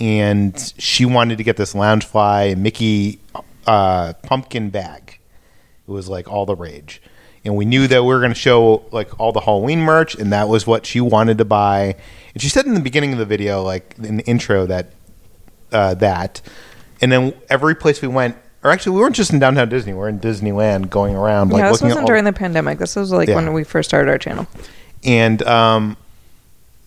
and 0.00 0.74
she 0.78 1.04
wanted 1.04 1.38
to 1.38 1.44
get 1.44 1.56
this 1.56 1.74
Loungefly 1.74 2.56
Mickey 2.56 3.20
uh, 3.66 4.14
pumpkin 4.22 4.70
bag. 4.70 5.18
It 5.86 5.90
was 5.90 6.08
like 6.08 6.28
all 6.28 6.46
the 6.46 6.56
rage, 6.56 7.02
and 7.44 7.56
we 7.56 7.66
knew 7.66 7.86
that 7.86 8.02
we 8.02 8.08
were 8.08 8.20
going 8.20 8.32
to 8.32 8.38
show 8.38 8.86
like 8.90 9.20
all 9.20 9.32
the 9.32 9.40
Halloween 9.40 9.80
merch, 9.80 10.14
and 10.14 10.32
that 10.32 10.48
was 10.48 10.66
what 10.66 10.86
she 10.86 11.00
wanted 11.00 11.36
to 11.38 11.44
buy. 11.44 11.96
And 12.32 12.42
she 12.42 12.48
said 12.48 12.64
in 12.64 12.72
the 12.72 12.80
beginning 12.80 13.12
of 13.12 13.18
the 13.18 13.26
video, 13.26 13.62
like 13.62 13.94
in 13.98 14.16
the 14.16 14.24
intro, 14.24 14.64
that 14.66 14.92
uh, 15.72 15.94
that, 15.94 16.40
and 17.02 17.12
then 17.12 17.34
every 17.50 17.74
place 17.74 18.00
we 18.00 18.08
went, 18.08 18.36
or 18.64 18.70
actually, 18.70 18.96
we 18.96 19.02
weren't 19.02 19.14
just 19.14 19.32
in 19.32 19.38
downtown 19.38 19.68
Disney; 19.68 19.92
we 19.92 20.00
are 20.00 20.08
in 20.08 20.18
Disneyland, 20.18 20.88
going 20.90 21.14
around, 21.14 21.50
like 21.52 21.60
yeah, 21.60 21.70
this 21.70 21.82
wasn't 21.82 22.00
all 22.00 22.06
during 22.06 22.24
the 22.24 22.32
pandemic. 22.32 22.78
This 22.78 22.96
was 22.96 23.12
like 23.12 23.28
Yeah. 23.28 23.36
when 23.36 23.52
we 23.52 23.62
first 23.62 23.88
started 23.90 24.10
our 24.10 24.18
channel. 24.18 24.46
and 25.04 25.42
um, 25.42 25.96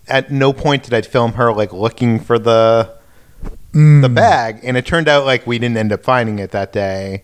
at 0.08 0.30
no 0.32 0.52
point 0.52 0.82
did 0.82 0.92
I 0.94 1.02
film 1.02 1.34
her 1.34 1.52
like 1.52 1.72
looking 1.72 2.18
for 2.20 2.38
the 2.38 2.90
the 3.72 4.10
bag, 4.12 4.60
and 4.64 4.76
it 4.76 4.84
turned 4.86 5.06
out 5.08 5.24
like 5.24 5.46
we 5.46 5.58
didn't 5.58 5.76
end 5.76 5.92
up 5.92 6.02
finding 6.02 6.40
it 6.40 6.50
that 6.50 6.72
day. 6.72 7.22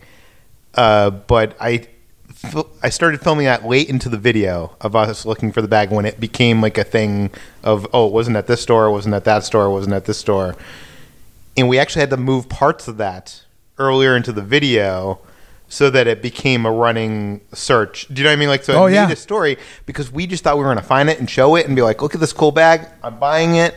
Uh, 0.75 1.11
but 1.11 1.57
I 1.61 1.87
fil- 2.33 2.71
I 2.83 2.91
started 2.91 3.21
filming 3.21 3.47
that 3.47 3.67
late 3.67 3.89
into 3.89 4.09
the 4.09 4.19
video 4.19 4.77
of 4.81 4.95
us 4.95 5.27
looking 5.27 5.51
for 5.51 5.63
the 5.63 5.69
bag 5.69 5.91
when 5.91 6.05
it 6.05 6.21
became 6.21 6.61
like 6.61 6.79
a 6.79 6.85
thing 6.85 7.31
of 7.65 7.89
oh, 7.93 8.07
it 8.07 8.13
wasn't 8.13 8.37
at 8.37 8.47
this 8.47 8.61
store, 8.61 8.87
it 8.87 8.93
wasn't 8.93 9.15
at 9.17 9.25
that 9.25 9.43
store, 9.43 9.65
it 9.67 9.73
wasn't 9.73 9.95
at 9.95 10.05
this 10.05 10.19
store, 10.19 10.55
and 11.57 11.69
we 11.69 11.79
actually 11.79 12.01
had 12.01 12.11
to 12.11 12.17
move 12.17 12.49
parts 12.49 12.87
of 12.87 12.99
that 12.99 13.44
earlier 13.79 14.17
into 14.17 14.33
the 14.33 14.43
video. 14.43 15.19
So 15.67 15.91
that 15.91 16.07
it 16.07 16.23
became 16.23 16.67
a 16.67 16.71
running 16.71 17.41
search. 17.53 18.07
Do 18.13 18.21
you 18.21 18.25
know 18.25 18.31
what 18.31 18.35
I 18.35 18.37
mean? 18.37 18.49
Like, 18.49 18.63
so 18.63 18.75
it 18.75 18.77
Oh, 18.77 18.87
made 18.87 18.95
yeah. 18.95 19.11
a 19.11 19.17
story 19.17 19.57
because 19.87 20.13
we 20.13 20.27
just 20.27 20.45
thought 20.45 20.57
we 20.57 20.63
were 20.63 20.69
going 20.69 20.77
to 20.77 20.85
find 20.85 21.09
it 21.09 21.19
and 21.19 21.29
show 21.29 21.57
it 21.57 21.67
and 21.67 21.75
be 21.75 21.83
like, 21.83 22.01
look 22.01 22.15
at 22.15 22.21
this 22.21 22.33
cool 22.35 22.53
bag. 22.53 22.87
I'm 23.03 23.19
buying 23.19 23.57
it. 23.57 23.75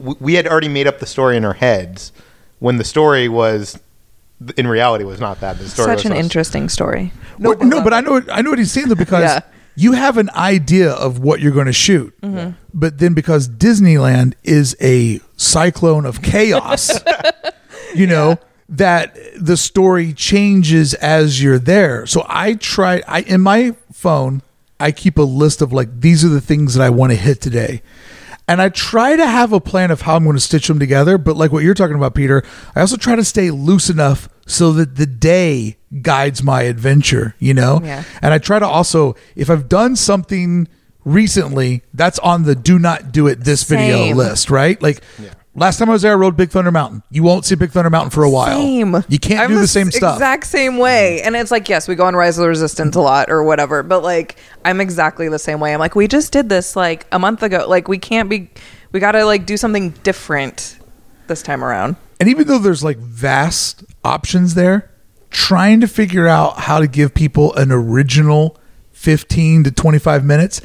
We, 0.00 0.14
we 0.18 0.34
had 0.34 0.48
already 0.48 0.66
made 0.68 0.88
up 0.88 0.98
the 0.98 1.06
story 1.06 1.36
in 1.36 1.44
our 1.44 1.52
heads 1.52 2.10
when 2.58 2.78
the 2.78 2.84
story 2.84 3.28
was, 3.28 3.78
in 4.56 4.66
reality, 4.66 5.04
was 5.04 5.20
not 5.20 5.40
that. 5.40 5.58
The 5.58 5.68
story 5.68 5.86
Such 5.88 5.96
was 5.98 6.06
an 6.06 6.12
us- 6.14 6.18
interesting 6.18 6.68
story. 6.68 7.12
No, 7.38 7.52
no, 7.52 7.84
but 7.84 7.92
I 7.92 8.00
know 8.00 8.20
I 8.32 8.42
know 8.42 8.50
what 8.50 8.58
he's 8.58 8.72
saying 8.72 8.88
though 8.88 8.94
because 8.96 9.22
Yeah. 9.22 9.40
you 9.76 9.92
have 9.92 10.16
an 10.18 10.30
idea 10.30 10.90
of 10.90 11.20
what 11.20 11.38
you're 11.38 11.52
going 11.52 11.66
to 11.66 11.72
shoot, 11.72 12.12
Mm-hmm. 12.22 12.52
but 12.72 12.98
then 12.98 13.12
because 13.14 13.46
Disneyland 13.48 14.34
is 14.42 14.74
a 14.80 15.20
cyclone 15.36 16.06
of 16.06 16.22
chaos, 16.22 16.90
you 17.94 18.06
know 18.08 18.38
that 18.68 19.16
the 19.38 19.56
story 19.56 20.12
changes 20.12 20.94
as 20.94 21.42
you're 21.42 21.58
there. 21.58 22.06
So 22.06 22.24
I 22.28 22.54
try. 22.54 23.02
I 23.06 23.20
in 23.22 23.40
my 23.40 23.74
phone, 23.92 24.42
I 24.80 24.92
keep 24.92 25.18
a 25.18 25.22
list 25.22 25.62
of 25.62 25.72
like 25.72 26.00
these 26.00 26.24
are 26.24 26.28
the 26.28 26.40
things 26.40 26.74
that 26.74 26.82
I 26.82 26.90
want 26.90 27.12
to 27.12 27.16
hit 27.16 27.40
today. 27.40 27.82
And 28.46 28.60
I 28.60 28.68
try 28.68 29.16
to 29.16 29.26
have 29.26 29.52
a 29.52 29.60
plan 29.60 29.90
of 29.90 30.02
how 30.02 30.16
I'm 30.16 30.24
going 30.24 30.36
to 30.36 30.40
stitch 30.40 30.68
them 30.68 30.78
together. 30.78 31.16
But 31.16 31.36
like 31.36 31.50
what 31.50 31.64
you're 31.64 31.72
talking 31.72 31.96
about, 31.96 32.14
Peter, 32.14 32.42
I 32.74 32.80
also 32.80 32.96
try 32.98 33.16
to 33.16 33.24
stay 33.24 33.50
loose 33.50 33.88
enough 33.88 34.28
so 34.46 34.72
that 34.72 34.96
the 34.96 35.06
day 35.06 35.78
guides 36.02 36.42
my 36.42 36.62
adventure, 36.62 37.34
you 37.38 37.54
know? 37.54 37.80
Yeah. 37.82 38.04
And 38.20 38.34
I 38.34 38.38
try 38.38 38.58
to 38.58 38.66
also, 38.66 39.14
if 39.34 39.48
I've 39.48 39.68
done 39.68 39.96
something 39.96 40.68
recently, 41.04 41.84
that's 41.94 42.18
on 42.18 42.42
the 42.42 42.54
do 42.54 42.78
not 42.78 43.12
do 43.12 43.28
it 43.28 43.40
this 43.40 43.62
video 43.62 44.14
list, 44.14 44.50
right? 44.50 44.80
Like 44.82 45.02
last 45.54 45.78
time 45.78 45.88
I 45.88 45.92
was 45.92 46.02
there, 46.02 46.12
I 46.12 46.16
rode 46.16 46.36
Big 46.36 46.50
Thunder 46.50 46.70
Mountain. 46.70 47.02
You 47.10 47.22
won't 47.22 47.44
see 47.44 47.54
Big 47.54 47.70
Thunder 47.70 47.90
Mountain 47.90 48.10
for 48.10 48.24
a 48.24 48.30
while. 48.30 48.56
Same. 48.58 48.96
You 49.08 49.18
can't 49.18 49.40
I'm 49.40 49.48
do 49.50 49.56
the 49.56 49.62
s- 49.62 49.70
same 49.70 49.90
stuff. 49.90 50.16
Exact 50.16 50.46
same 50.46 50.78
way. 50.78 51.20
Mm. 51.22 51.26
And 51.26 51.36
it's 51.36 51.50
like, 51.50 51.68
yes, 51.68 51.88
we 51.88 51.94
go 51.94 52.04
on 52.06 52.14
Rise 52.16 52.38
of 52.38 52.42
the 52.42 52.48
Resistance 52.48 52.96
a 52.96 53.00
lot 53.00 53.30
or 53.30 53.42
whatever, 53.44 53.82
but 53.82 54.02
like 54.02 54.36
I'm 54.64 54.80
exactly 54.80 55.28
the 55.28 55.38
same 55.38 55.60
way. 55.60 55.72
I'm 55.72 55.80
like, 55.80 55.94
we 55.94 56.08
just 56.08 56.32
did 56.32 56.48
this 56.48 56.76
like 56.76 57.06
a 57.12 57.18
month 57.18 57.42
ago. 57.42 57.66
Like 57.68 57.88
we 57.88 57.98
can't 57.98 58.28
be 58.28 58.50
we 58.92 59.00
gotta 59.00 59.24
like 59.24 59.46
do 59.46 59.56
something 59.56 59.90
different 60.02 60.78
this 61.26 61.42
time 61.42 61.64
around. 61.64 61.96
And 62.20 62.28
even 62.28 62.46
though 62.46 62.58
there's 62.58 62.84
like 62.84 62.98
vast 62.98 63.84
options 64.04 64.54
there, 64.54 64.90
trying 65.30 65.80
to 65.80 65.88
figure 65.88 66.26
out 66.28 66.60
how 66.60 66.78
to 66.80 66.86
give 66.86 67.12
people 67.14 67.54
an 67.54 67.72
original 67.72 68.56
15 68.92 69.64
to 69.64 69.70
25 69.70 70.24
minutes, 70.24 70.60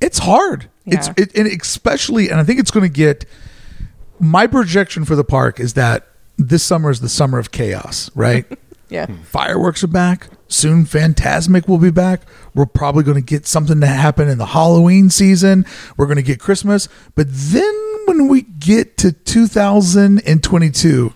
it's 0.00 0.18
hard. 0.18 0.68
Yeah. 0.84 0.98
It's 0.98 1.08
it, 1.16 1.36
and 1.36 1.46
especially 1.46 2.28
and 2.28 2.38
I 2.40 2.44
think 2.44 2.60
it's 2.60 2.70
going 2.70 2.84
to 2.84 2.92
get 2.94 3.24
my 4.22 4.46
projection 4.46 5.04
for 5.04 5.16
the 5.16 5.24
park 5.24 5.60
is 5.60 5.74
that 5.74 6.06
this 6.38 6.62
summer 6.62 6.90
is 6.90 7.00
the 7.00 7.08
summer 7.08 7.38
of 7.38 7.50
chaos, 7.50 8.10
right? 8.14 8.46
Yeah. 8.88 9.06
Fireworks 9.24 9.82
are 9.82 9.86
back. 9.86 10.28
soon 10.48 10.84
Fantasmic 10.84 11.66
will 11.66 11.78
be 11.78 11.90
back. 11.90 12.26
We're 12.54 12.66
probably 12.66 13.04
going 13.04 13.14
to 13.14 13.22
get 13.22 13.46
something 13.46 13.80
to 13.80 13.86
happen 13.86 14.28
in 14.28 14.36
the 14.36 14.44
Halloween 14.44 15.08
season. 15.08 15.64
We're 15.96 16.04
going 16.04 16.16
to 16.16 16.22
get 16.22 16.38
Christmas. 16.38 16.90
But 17.14 17.28
then 17.30 17.74
when 18.04 18.28
we 18.28 18.42
get 18.42 18.98
to 18.98 19.12
2022, 19.12 21.06
er, 21.06 21.14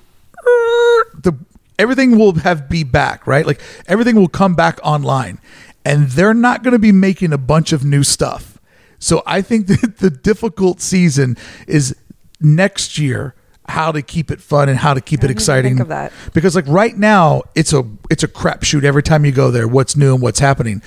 the 1.21 1.35
everything 1.79 2.19
will 2.19 2.33
have 2.37 2.71
be 2.71 2.83
back, 2.83 3.27
right? 3.27 3.45
Like 3.45 3.61
everything 3.87 4.17
will 4.17 4.29
come 4.29 4.55
back 4.55 4.81
online. 4.83 5.39
And 5.85 6.09
they're 6.09 6.33
not 6.33 6.63
going 6.63 6.73
to 6.73 6.79
be 6.79 6.93
making 6.93 7.35
a 7.35 7.39
bunch 7.39 7.75
of 7.75 7.85
new 7.85 8.05
stuff. 8.05 8.59
So 8.99 9.23
I 9.27 9.43
think 9.43 9.67
that 9.69 9.99
the 9.99 10.09
difficult 10.09 10.81
season 10.81 11.37
is 11.67 11.95
next 12.41 12.99
year 12.99 13.35
how 13.69 13.91
to 13.91 14.01
keep 14.01 14.31
it 14.31 14.41
fun 14.41 14.69
and 14.69 14.79
how 14.79 14.95
to 14.95 15.01
keep 15.01 15.25
it 15.25 15.31
exciting. 15.31 15.73
think 15.73 15.81
of 15.81 15.89
that. 15.89 16.13
Because 16.33 16.55
like 16.55 16.67
right 16.69 16.97
now, 16.97 17.43
it's 17.55 17.73
a 17.73 17.83
it's 18.11 18.23
a 18.23 18.29
crapshoot 18.29 18.85
every 18.85 19.03
time 19.03 19.25
you 19.25 19.33
go 19.33 19.51
there. 19.51 19.67
What's 19.67 19.97
new 19.97 20.15
and 20.15 20.23
what's 20.23 20.39
happening. 20.39 20.83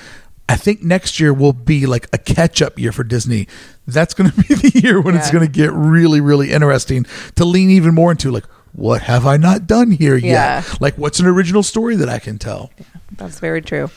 I 0.47 0.55
think 0.55 0.81
next 0.81 1.19
year 1.19 1.31
will 1.33 1.53
be 1.53 1.85
like 1.85 2.07
a 2.13 2.17
catch 2.17 2.61
up 2.61 2.79
year 2.79 2.91
for 2.91 3.03
Disney. 3.03 3.47
That's 3.85 4.13
going 4.13 4.31
to 4.31 4.35
be 4.37 4.55
the 4.55 4.79
year 4.79 5.01
when 5.01 5.15
it's 5.15 5.29
going 5.29 5.45
to 5.45 5.51
get 5.51 5.71
really 5.73 6.21
really 6.21 6.51
interesting 6.51 7.05
to 7.35 7.43
lean 7.45 7.69
even 7.69 7.93
more 7.93 8.11
into 8.11 8.31
like 8.31 8.45
what 8.71 9.01
have 9.01 9.25
I 9.27 9.35
not 9.37 9.67
done 9.67 9.91
here 9.91 10.15
Yeah. 10.15 10.63
yet? 10.63 10.79
Like 10.81 10.95
what's 10.97 11.19
an 11.19 11.25
original 11.25 11.63
story 11.63 11.95
that 11.97 12.07
I 12.07 12.19
can 12.19 12.37
tell? 12.37 12.71
That's 13.11 13.39
very 13.39 13.61
true. 13.61 13.89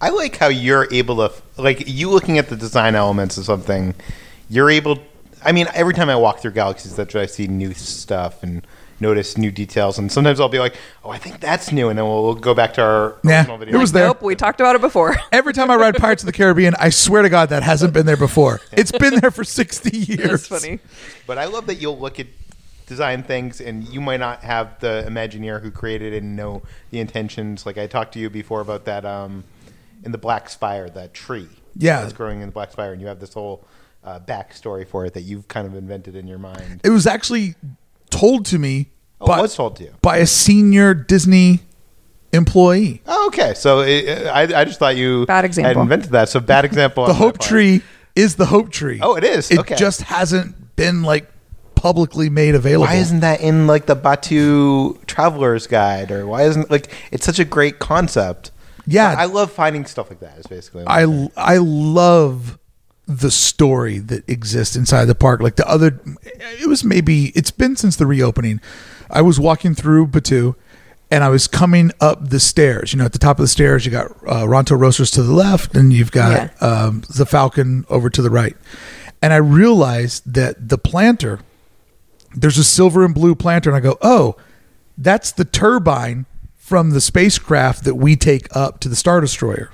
I 0.00 0.10
like 0.10 0.36
how 0.36 0.48
you're 0.48 0.86
able 0.92 1.16
to 1.26 1.32
like 1.56 1.84
you 1.88 2.10
looking 2.10 2.36
at 2.38 2.48
the 2.50 2.56
design 2.56 2.94
elements 2.94 3.38
of 3.38 3.46
something. 3.46 3.94
You're 4.50 4.68
able. 4.70 4.98
I 5.44 5.52
mean, 5.52 5.66
every 5.74 5.94
time 5.94 6.08
I 6.10 6.16
walk 6.16 6.40
through 6.40 6.52
galaxies, 6.52 6.96
that's 6.96 7.14
Edge, 7.14 7.22
I 7.22 7.26
see 7.26 7.46
new 7.48 7.72
stuff 7.74 8.42
and 8.42 8.66
notice 9.00 9.38
new 9.38 9.50
details. 9.50 9.98
And 9.98 10.12
sometimes 10.12 10.40
I'll 10.40 10.48
be 10.50 10.58
like, 10.58 10.76
"Oh, 11.04 11.10
I 11.10 11.18
think 11.18 11.40
that's 11.40 11.72
new," 11.72 11.88
and 11.88 11.98
then 11.98 12.04
we'll, 12.06 12.22
we'll 12.22 12.34
go 12.34 12.52
back 12.54 12.74
to 12.74 12.82
our 12.82 13.16
Yeah, 13.24 13.40
original 13.40 13.58
video. 13.58 13.74
it 13.74 13.78
was 13.78 13.92
there. 13.92 14.06
Nope, 14.06 14.22
we 14.22 14.34
talked 14.34 14.60
about 14.60 14.76
it 14.76 14.80
before. 14.82 15.16
Every 15.32 15.52
time 15.54 15.70
I 15.70 15.76
ride 15.76 15.96
Pirates 15.96 16.22
of 16.22 16.26
the 16.26 16.32
Caribbean, 16.32 16.74
I 16.78 16.90
swear 16.90 17.22
to 17.22 17.28
God 17.30 17.48
that 17.48 17.62
hasn't 17.62 17.92
been 17.94 18.06
there 18.06 18.16
before. 18.18 18.60
It's 18.72 18.92
been 18.92 19.20
there 19.20 19.30
for 19.30 19.44
60 19.44 19.96
years. 19.96 20.48
That's 20.48 20.62
funny. 20.64 20.80
But 21.26 21.38
I 21.38 21.46
love 21.46 21.66
that 21.66 21.76
you'll 21.76 21.98
look 21.98 22.18
at 22.20 22.26
design 22.86 23.22
things 23.22 23.60
and 23.60 23.86
you 23.88 24.00
might 24.00 24.18
not 24.20 24.40
have 24.42 24.78
the 24.80 25.04
Imagineer 25.06 25.60
who 25.62 25.70
created 25.70 26.12
it 26.12 26.22
and 26.22 26.34
know 26.36 26.62
the 26.90 26.98
intentions. 26.98 27.64
Like 27.64 27.78
I 27.78 27.86
talked 27.86 28.12
to 28.14 28.18
you 28.18 28.28
before 28.30 28.60
about 28.60 28.84
that 28.86 29.04
um, 29.04 29.44
in 30.04 30.12
the 30.12 30.18
Black 30.18 30.48
Spire, 30.48 30.90
that 30.90 31.14
tree. 31.14 31.48
Yeah. 31.76 32.00
That's 32.00 32.12
growing 32.12 32.40
in 32.40 32.46
the 32.46 32.52
Black 32.52 32.72
Spire, 32.72 32.92
and 32.92 33.00
you 33.00 33.06
have 33.06 33.20
this 33.20 33.32
whole 33.34 33.64
uh, 34.04 34.18
backstory 34.20 34.86
for 34.86 35.04
it 35.06 35.14
that 35.14 35.22
you've 35.22 35.48
kind 35.48 35.66
of 35.66 35.74
invented 35.74 36.16
in 36.16 36.26
your 36.26 36.38
mind. 36.38 36.80
It 36.84 36.90
was 36.90 37.06
actually 37.06 37.54
told 38.10 38.46
to 38.46 38.58
me 38.58 38.90
Oh, 39.22 39.26
by, 39.26 39.40
was 39.40 39.54
told 39.54 39.76
to 39.76 39.84
you. 39.84 39.94
by 40.00 40.16
a 40.18 40.26
senior 40.26 40.94
Disney 40.94 41.60
employee. 42.32 43.02
Oh, 43.06 43.26
okay. 43.28 43.54
So 43.54 43.80
it, 43.80 44.26
I, 44.26 44.42
I 44.60 44.64
just 44.64 44.78
thought 44.78 44.96
you 44.96 45.26
Bad 45.26 45.36
had 45.36 45.44
example. 45.44 45.82
invented 45.82 46.10
that. 46.12 46.28
So 46.28 46.40
bad 46.40 46.64
example. 46.64 47.06
The 47.10 47.14
Hope. 47.14 47.38
Tree 47.38 47.82
is 48.16 48.36
the 48.36 48.46
Hope 48.46 48.70
Tree. 48.70 48.98
Oh, 49.02 49.16
it 49.16 49.24
is? 49.24 49.50
It 49.50 49.58
Okay. 49.58 49.76
just 49.76 50.02
hasn't 50.02 50.76
been 50.76 51.02
like 51.02 51.30
publicly 51.74 52.30
made 52.30 52.54
available. 52.54 52.86
Why 52.86 52.96
isn't 52.96 53.20
that 53.20 53.40
in 53.40 53.66
like 53.66 53.86
the 53.86 53.96
Batuu 53.96 55.04
Traveler's 55.06 55.66
Guide, 55.66 56.10
or 56.10 56.26
why 56.26 56.44
isn't 56.44 56.70
like 56.70 56.90
it's 57.10 57.24
such 57.26 57.38
a 57.38 57.44
great 57.44 57.78
concept? 57.78 58.50
Yeah. 58.86 59.14
I 59.18 59.26
love 59.26 59.52
finding 59.52 59.84
stuff 59.84 60.08
like 60.10 60.20
that. 60.20 60.38
Is 60.38 60.46
basically 60.46 60.84
what 60.84 60.90
I 60.90 61.28
I 61.36 61.58
love 61.58 62.58
the 63.18 63.30
story 63.30 63.98
that 63.98 64.28
exists 64.28 64.76
inside 64.76 65.06
the 65.06 65.14
park. 65.14 65.40
Like 65.40 65.56
the 65.56 65.68
other, 65.68 66.00
it 66.22 66.68
was 66.68 66.84
maybe 66.84 67.26
it's 67.34 67.50
been 67.50 67.76
since 67.76 67.96
the 67.96 68.06
reopening. 68.06 68.60
I 69.10 69.22
was 69.22 69.40
walking 69.40 69.74
through 69.74 70.06
Batuu, 70.08 70.54
and 71.10 71.24
I 71.24 71.28
was 71.28 71.46
coming 71.48 71.90
up 72.00 72.30
the 72.30 72.38
stairs. 72.40 72.92
You 72.92 73.00
know, 73.00 73.04
at 73.04 73.12
the 73.12 73.18
top 73.18 73.38
of 73.38 73.42
the 73.42 73.48
stairs, 73.48 73.84
you 73.84 73.90
got 73.90 74.06
uh, 74.26 74.44
Ronto 74.46 74.78
Roasters 74.78 75.10
to 75.12 75.22
the 75.22 75.32
left, 75.32 75.74
and 75.74 75.92
you've 75.92 76.12
got 76.12 76.50
Yeah. 76.60 76.66
um, 76.66 77.02
the 77.14 77.26
Falcon 77.26 77.84
over 77.90 78.08
to 78.10 78.22
the 78.22 78.30
right. 78.30 78.56
And 79.20 79.32
I 79.32 79.36
realized 79.38 80.32
that 80.32 80.68
the 80.68 80.78
planter, 80.78 81.40
there's 82.34 82.56
a 82.58 82.64
silver 82.64 83.04
and 83.04 83.14
blue 83.14 83.34
planter, 83.34 83.70
and 83.70 83.76
I 83.76 83.80
go, 83.80 83.98
oh, 84.00 84.36
that's 84.96 85.32
the 85.32 85.44
turbine 85.44 86.26
from 86.56 86.90
the 86.90 87.00
spacecraft 87.00 87.84
that 87.84 87.96
we 87.96 88.14
take 88.14 88.46
up 88.56 88.78
to 88.80 88.88
the 88.88 88.94
Star 88.96 89.20
Destroyer. 89.20 89.70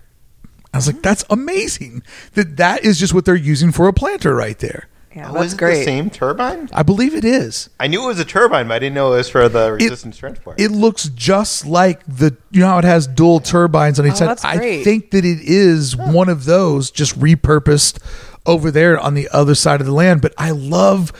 I 0.77 0.79
was 0.79 0.87
like, 0.87 1.03
that's 1.03 1.25
amazing 1.31 2.03
that 2.35 2.57
that 2.59 2.85
is 2.85 2.99
just 2.99 3.15
what 3.15 3.25
they're 3.25 3.35
using 3.35 3.73
for 3.73 3.89
a 3.89 3.93
planter 3.93 4.35
right 4.35 4.59
there. 4.59 4.89
Yeah, 5.15 5.31
Oh, 5.31 5.33
that's 5.35 5.47
is 5.47 5.53
it 5.55 5.59
great. 5.59 5.79
The 5.79 5.85
same 5.85 6.11
turbine? 6.11 6.69
I 6.75 6.83
believe 6.83 7.15
it 7.15 7.25
is. 7.25 7.71
I 7.81 7.87
knew 7.87 8.05
it 8.05 8.07
was 8.07 8.21
a 8.21 8.25
turbine, 8.27 8.69
but 8.69 8.75
I 8.75 8.79
didn't 8.81 8.95
know 8.97 9.15
it 9.15 9.17
was 9.17 9.31
for 9.31 9.49
the 9.49 9.73
resistance 9.73 10.19
transport. 10.19 10.61
It 10.61 10.71
looks 10.71 11.09
just 11.09 11.65
like 11.65 12.05
the 12.07 12.37
you 12.51 12.61
know 12.61 12.67
how 12.69 12.79
it 12.79 12.85
has 12.85 13.07
dual 13.07 13.41
turbines 13.41 13.99
on 13.99 14.07
each 14.07 14.21
Oh, 14.21 14.35
side. 14.37 14.39
I 14.45 14.85
think 14.85 15.13
that 15.13 15.25
it 15.25 15.39
is 15.41 15.97
one 15.97 16.29
of 16.29 16.45
those 16.45 16.91
just 16.91 17.19
repurposed 17.19 17.99
over 18.45 18.71
there 18.71 18.99
on 19.01 19.15
the 19.15 19.29
other 19.33 19.55
side 19.55 19.81
of 19.81 19.87
the 19.87 19.93
land. 19.95 20.21
But 20.21 20.35
I 20.37 20.51
love 20.51 21.13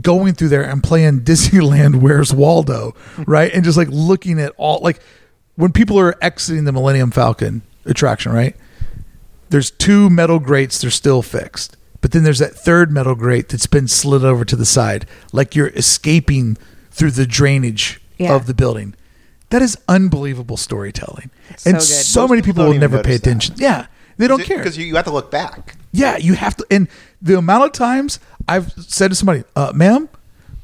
going 0.00 0.32
through 0.32 0.48
there 0.48 0.62
and 0.64 0.82
playing 0.82 1.20
Disneyland 1.24 1.96
Where's 2.00 2.32
Waldo, 2.32 2.94
right? 3.26 3.52
And 3.52 3.64
just 3.64 3.76
like 3.76 3.88
looking 3.90 4.40
at 4.40 4.54
all 4.56 4.80
like 4.82 4.98
when 5.56 5.72
people 5.72 5.98
are 6.00 6.16
exiting 6.24 6.64
the 6.64 6.72
Millennium 6.72 7.10
Falcon 7.10 7.60
attraction, 7.84 8.32
right? 8.32 8.56
There's 9.52 9.70
two 9.70 10.10
metal 10.10 10.38
grates, 10.40 10.80
they're 10.80 10.90
still 10.90 11.22
fixed. 11.22 11.76
But 12.00 12.10
then 12.10 12.24
there's 12.24 12.40
that 12.40 12.54
third 12.54 12.90
metal 12.90 13.14
grate 13.14 13.48
that's 13.50 13.66
been 13.66 13.86
slid 13.86 14.24
over 14.24 14.44
to 14.44 14.56
the 14.56 14.64
side, 14.66 15.06
like 15.32 15.54
you're 15.54 15.68
escaping 15.68 16.56
through 16.90 17.12
the 17.12 17.26
drainage 17.26 18.00
Yeah. 18.18 18.34
of 18.34 18.46
the 18.46 18.54
building. 18.54 18.94
That 19.50 19.62
is 19.62 19.76
unbelievable 19.88 20.56
storytelling. 20.56 21.30
so 21.58 21.70
and 21.70 21.78
good. 21.78 21.82
so 21.84 22.26
many 22.26 22.40
people 22.42 22.64
people 22.64 22.72
will 22.72 22.80
never 22.80 22.96
pay 23.02 23.10
notice 23.10 23.20
that. 23.20 23.26
attention. 23.28 23.54
Yeah. 23.58 23.86
They 24.16 24.26
don't 24.26 24.42
care. 24.42 24.58
because 24.58 24.76
you, 24.78 24.84
you 24.86 24.96
have 24.96 25.04
to 25.04 25.12
look 25.12 25.30
back. 25.30 25.76
Yeah, 25.92 26.16
you 26.16 26.34
have 26.34 26.56
to. 26.56 26.66
And 26.70 26.88
the 27.20 27.36
amount 27.38 27.64
of 27.64 27.72
times 27.72 28.18
I've 28.48 28.72
said 28.72 29.08
to 29.08 29.14
somebody, 29.14 29.44
uh, 29.54 29.72
ma'am, 29.74 30.08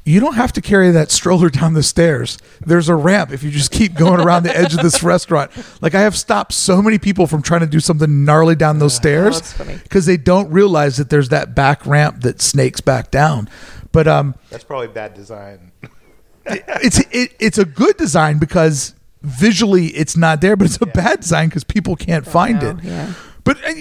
you 0.09 0.19
don't 0.19 0.33
have 0.33 0.51
to 0.53 0.61
carry 0.61 0.89
that 0.89 1.11
stroller 1.11 1.49
down 1.59 1.73
the 1.73 1.83
stairs. 1.83 2.39
There's 2.61 2.89
a 2.89 2.95
ramp 2.95 3.31
if 3.31 3.43
you 3.43 3.51
just 3.51 3.69
keep 3.69 3.93
going 3.93 4.19
around 4.19 4.43
the 4.43 4.57
edge 4.57 4.73
of 4.73 4.81
this 4.81 5.03
restaurant. 5.03 5.51
Like 5.81 5.93
I 5.93 6.01
have 6.01 6.17
stopped 6.17 6.53
so 6.53 6.81
many 6.81 6.97
people 6.97 7.27
from 7.27 7.43
trying 7.43 7.61
to 7.61 7.67
do 7.67 7.79
something 7.79 8.25
gnarly 8.25 8.55
down 8.55 8.79
those 8.79 8.95
stairs 8.95 9.53
because 9.83 10.07
they 10.07 10.17
don't 10.17 10.49
realize 10.49 10.97
that 10.97 11.11
there's 11.11 11.29
that 11.29 11.53
back 11.53 11.85
ramp 11.85 12.21
that 12.21 12.41
snakes 12.41 12.81
back 12.81 13.11
down. 13.11 13.49
But 13.91 14.07
um, 14.07 14.33
That's 14.49 14.63
probably 14.63 14.87
bad 14.87 15.13
design. 15.13 15.71
it's 16.45 16.99
it, 17.11 17.35
it's 17.39 17.59
a 17.59 17.65
good 17.65 17.97
design 17.97 18.39
because 18.39 18.95
visually 19.21 19.87
it's 19.87 20.17
not 20.17 20.41
there, 20.41 20.55
but 20.55 20.65
it's 20.65 20.81
a 20.81 20.87
bad 20.87 21.19
design 21.19 21.49
because 21.49 21.63
people 21.63 21.95
can't 21.95 22.25
find 22.25 22.61
know, 22.61 22.69
it. 22.71 22.83
yeah. 22.83 23.13
But 23.43 23.63
uh, 23.63 23.73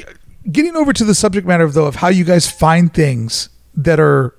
getting 0.51 0.77
over 0.77 0.93
to 0.93 1.05
the 1.05 1.15
subject 1.15 1.47
matter 1.47 1.65
of 1.65 1.73
though 1.73 1.87
of 1.87 1.97
how 1.97 2.09
you 2.09 2.25
guys 2.25 2.51
find 2.51 2.93
things 2.93 3.49
that 3.75 3.99
are 3.99 4.35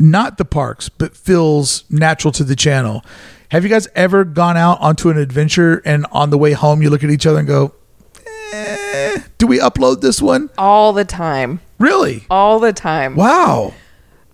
not 0.00 0.38
the 0.38 0.44
parks 0.44 0.88
but 0.88 1.14
feels 1.16 1.84
natural 1.90 2.32
to 2.32 2.42
the 2.42 2.56
channel. 2.56 3.04
Have 3.50 3.62
you 3.62 3.68
guys 3.70 3.86
ever 3.94 4.24
gone 4.24 4.56
out 4.56 4.80
onto 4.80 5.10
an 5.10 5.18
adventure 5.18 5.82
and 5.84 6.06
on 6.10 6.30
the 6.30 6.38
way 6.38 6.52
home 6.52 6.82
you 6.82 6.90
look 6.90 7.04
at 7.04 7.10
each 7.10 7.26
other 7.26 7.38
and 7.40 7.46
go, 7.48 7.74
eh, 8.52 9.18
"Do 9.38 9.46
we 9.46 9.58
upload 9.58 10.00
this 10.00 10.22
one?" 10.22 10.50
all 10.56 10.92
the 10.92 11.04
time. 11.04 11.60
Really? 11.78 12.24
All 12.30 12.58
the 12.60 12.72
time. 12.72 13.16
Wow. 13.16 13.74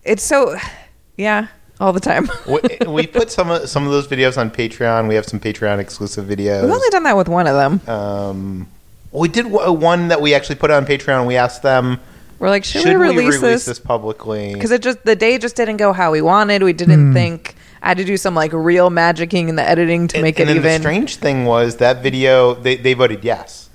It's 0.05 0.23
so, 0.23 0.57
yeah, 1.17 1.49
all 1.81 1.93
the 1.93 2.01
time. 2.01 2.29
we, 2.47 2.61
we 2.87 3.07
put 3.07 3.31
some 3.31 3.51
of 3.51 3.69
some 3.69 3.85
of 3.87 3.93
those 3.93 4.07
videos 4.07 4.39
on 4.39 4.51
Patreon. 4.51 5.09
We 5.09 5.15
have 5.15 5.27
some 5.27 5.41
Patreon 5.41 5.79
exclusive 5.79 6.27
videos. 6.27 6.63
We've 6.63 6.71
only 6.71 6.89
done 6.91 7.05
that 7.05 7.17
with 7.17 7.29
one 7.29 7.47
of 7.47 7.55
them. 7.55 7.89
um, 7.89 8.69
we 9.13 9.29
did 9.29 9.45
w- 9.45 9.73
one 9.73 10.09
that 10.09 10.21
we 10.21 10.35
actually 10.35 10.57
put 10.57 10.71
on 10.71 10.85
Patreon. 10.85 11.27
We 11.27 11.37
asked 11.37 11.63
them, 11.63 12.01
We're 12.39 12.49
like, 12.51 12.65
should, 12.65 12.83
should, 12.83 12.99
we 12.99 13.09
release, 13.09 13.41
this? 13.41 13.65
this? 13.65 13.79
publicly? 13.79 14.53
Because 14.53 14.71
it 14.71 14.83
just 14.83 15.05
the 15.05 15.17
day 15.17 15.39
just 15.39 15.57
didn't 15.57 15.79
go 15.79 15.93
how 15.93 16.13
we 16.13 16.21
wanted. 16.21 16.63
We 16.63 16.73
didn't 16.73 17.09
hmm. 17.09 17.13
think. 17.13 17.55
I 17.83 17.89
had 17.89 17.99
to 17.99 18.05
do 18.05 18.17
some 18.17 18.35
like 18.35 18.53
real 18.53 18.91
magicking 18.91 19.49
in 19.49 19.57
the 19.57 19.63
editing 19.63 20.09
to 20.09 20.17
And- 20.17 20.23
make 20.23 20.39
and 20.39 20.51
it 20.51 20.55
then 20.55 20.57
even. 20.57 20.73
The 20.73 20.79
strange 20.81 21.17
thing 21.17 21.45
was 21.45 21.77
that 21.77 22.03
video 22.03 22.55
they, 22.55 22.77
they 22.77 22.95
voted 22.95 23.25
yes, 23.25 23.71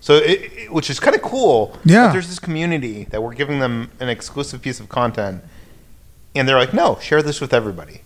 so 0.00 0.14
it, 0.16 0.52
it- 0.52 0.72
which 0.72 0.90
is 0.90 1.00
kind 1.00 1.14
of 1.16 1.22
cool. 1.22 1.78
Yeah. 1.84 2.06
that 2.06 2.12
there's 2.12 2.28
this 2.28 2.38
community 2.38 3.04
that 3.10 3.22
we're 3.22 3.34
giving 3.34 3.60
them 3.60 3.90
an 4.00 4.08
exclusive 4.08 4.60
piece 4.60 4.80
of 4.80 4.88
content, 4.88 5.42
and 6.34 6.48
they're 6.48 6.58
like, 6.58 6.74
no, 6.74 6.98
share 7.00 7.22
this 7.22 7.40
with 7.40 7.54
everybody. 7.54 8.02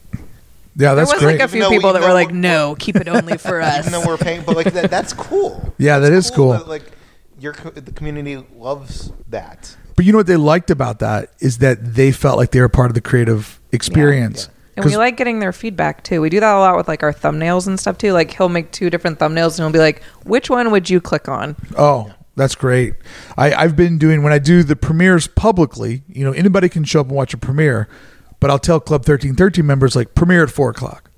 Yeah, 0.78 0.89
there 0.95 0.97
that's 0.97 1.12
was 1.12 1.23
great. 1.23 1.41
like 1.41 1.43
a 1.43 1.49
few 1.49 1.61
Even 1.61 1.70
though- 1.70 1.77
people 1.78 1.93
that 1.95 2.03
were 2.03 2.12
like, 2.12 2.28
we're- 2.28 2.39
"No, 2.39 2.77
keep 2.78 2.97
it 2.97 3.09
only 3.09 3.39
for 3.39 3.61
us." 3.62 3.78
Even 3.81 3.93
though 3.93 4.07
we're 4.07 4.19
paying, 4.19 4.43
but 4.45 4.57
like 4.57 4.73
that, 4.74 4.91
that's 4.91 5.12
cool. 5.15 5.74
Yeah, 5.78 5.99
that 5.99 6.11
That's 6.11 6.27
is 6.27 6.31
cool. 6.31 6.53
that, 6.53 6.69
like 6.69 6.93
your 7.41 7.55
the 7.55 7.93
community 7.93 8.45
loves 8.55 9.11
that. 9.31 9.74
But 9.97 10.05
you 10.05 10.12
know 10.12 10.18
what 10.18 10.27
they 10.27 10.36
liked 10.36 10.70
about 10.70 10.98
that 11.01 11.32
is 11.40 11.59
that 11.59 11.94
they 11.94 12.12
felt 12.12 12.36
like 12.36 12.51
they 12.51 12.60
were 12.60 12.68
part 12.68 12.90
of 12.90 12.94
the 12.94 13.01
creative 13.01 13.60
experience. 13.73 14.51
And 14.77 14.85
we 14.85 14.97
like 14.98 15.16
getting 15.16 15.39
their 15.39 15.55
feedback 15.55 16.05
too. 16.05 16.20
We 16.20 16.28
do 16.28 16.39
that 16.39 16.55
a 16.55 16.59
lot 16.59 16.77
with 16.77 16.86
like 16.86 17.02
our 17.02 17.12
thumbnails 17.12 17.66
and 17.66 17.81
stuff 17.81 17.97
too. 17.97 18.12
Like 18.12 18.36
he'll 18.36 18.51
make 18.51 18.73
two 18.73 18.90
different 18.90 19.18
thumbnails 19.18 19.59
and 19.59 19.60
he'll 19.60 19.73
be 19.73 19.78
like, 19.78 20.02
"Which 20.24 20.51
one 20.51 20.70
would 20.70 20.90
you 20.90 21.01
click 21.01 21.31
on?" 21.31 21.56
Oh, 21.78 22.12
that's 22.36 22.55
great. 22.55 22.94
I, 23.39 23.55
I've 23.55 23.74
been 23.74 23.97
doing 23.97 24.23
when 24.23 24.35
I 24.35 24.39
do 24.39 24.62
the 24.62 24.77
premieres 24.77 25.27
publicly. 25.27 26.02
You 26.09 26.24
know, 26.24 26.32
anybody 26.32 26.68
can 26.68 26.85
show 26.85 27.01
up 27.01 27.06
and 27.06 27.16
watch 27.16 27.32
a 27.32 27.39
premiere, 27.39 27.89
but 28.39 28.51
I'll 28.51 28.59
tell 28.59 28.78
Club 28.78 29.06
thirteen 29.06 29.35
thirteen 29.35 29.66
members 29.66 29.97
like 29.97 30.14
premiere 30.14 30.43
at 30.43 30.51
four 30.51 30.68
o'clock, 30.68 31.10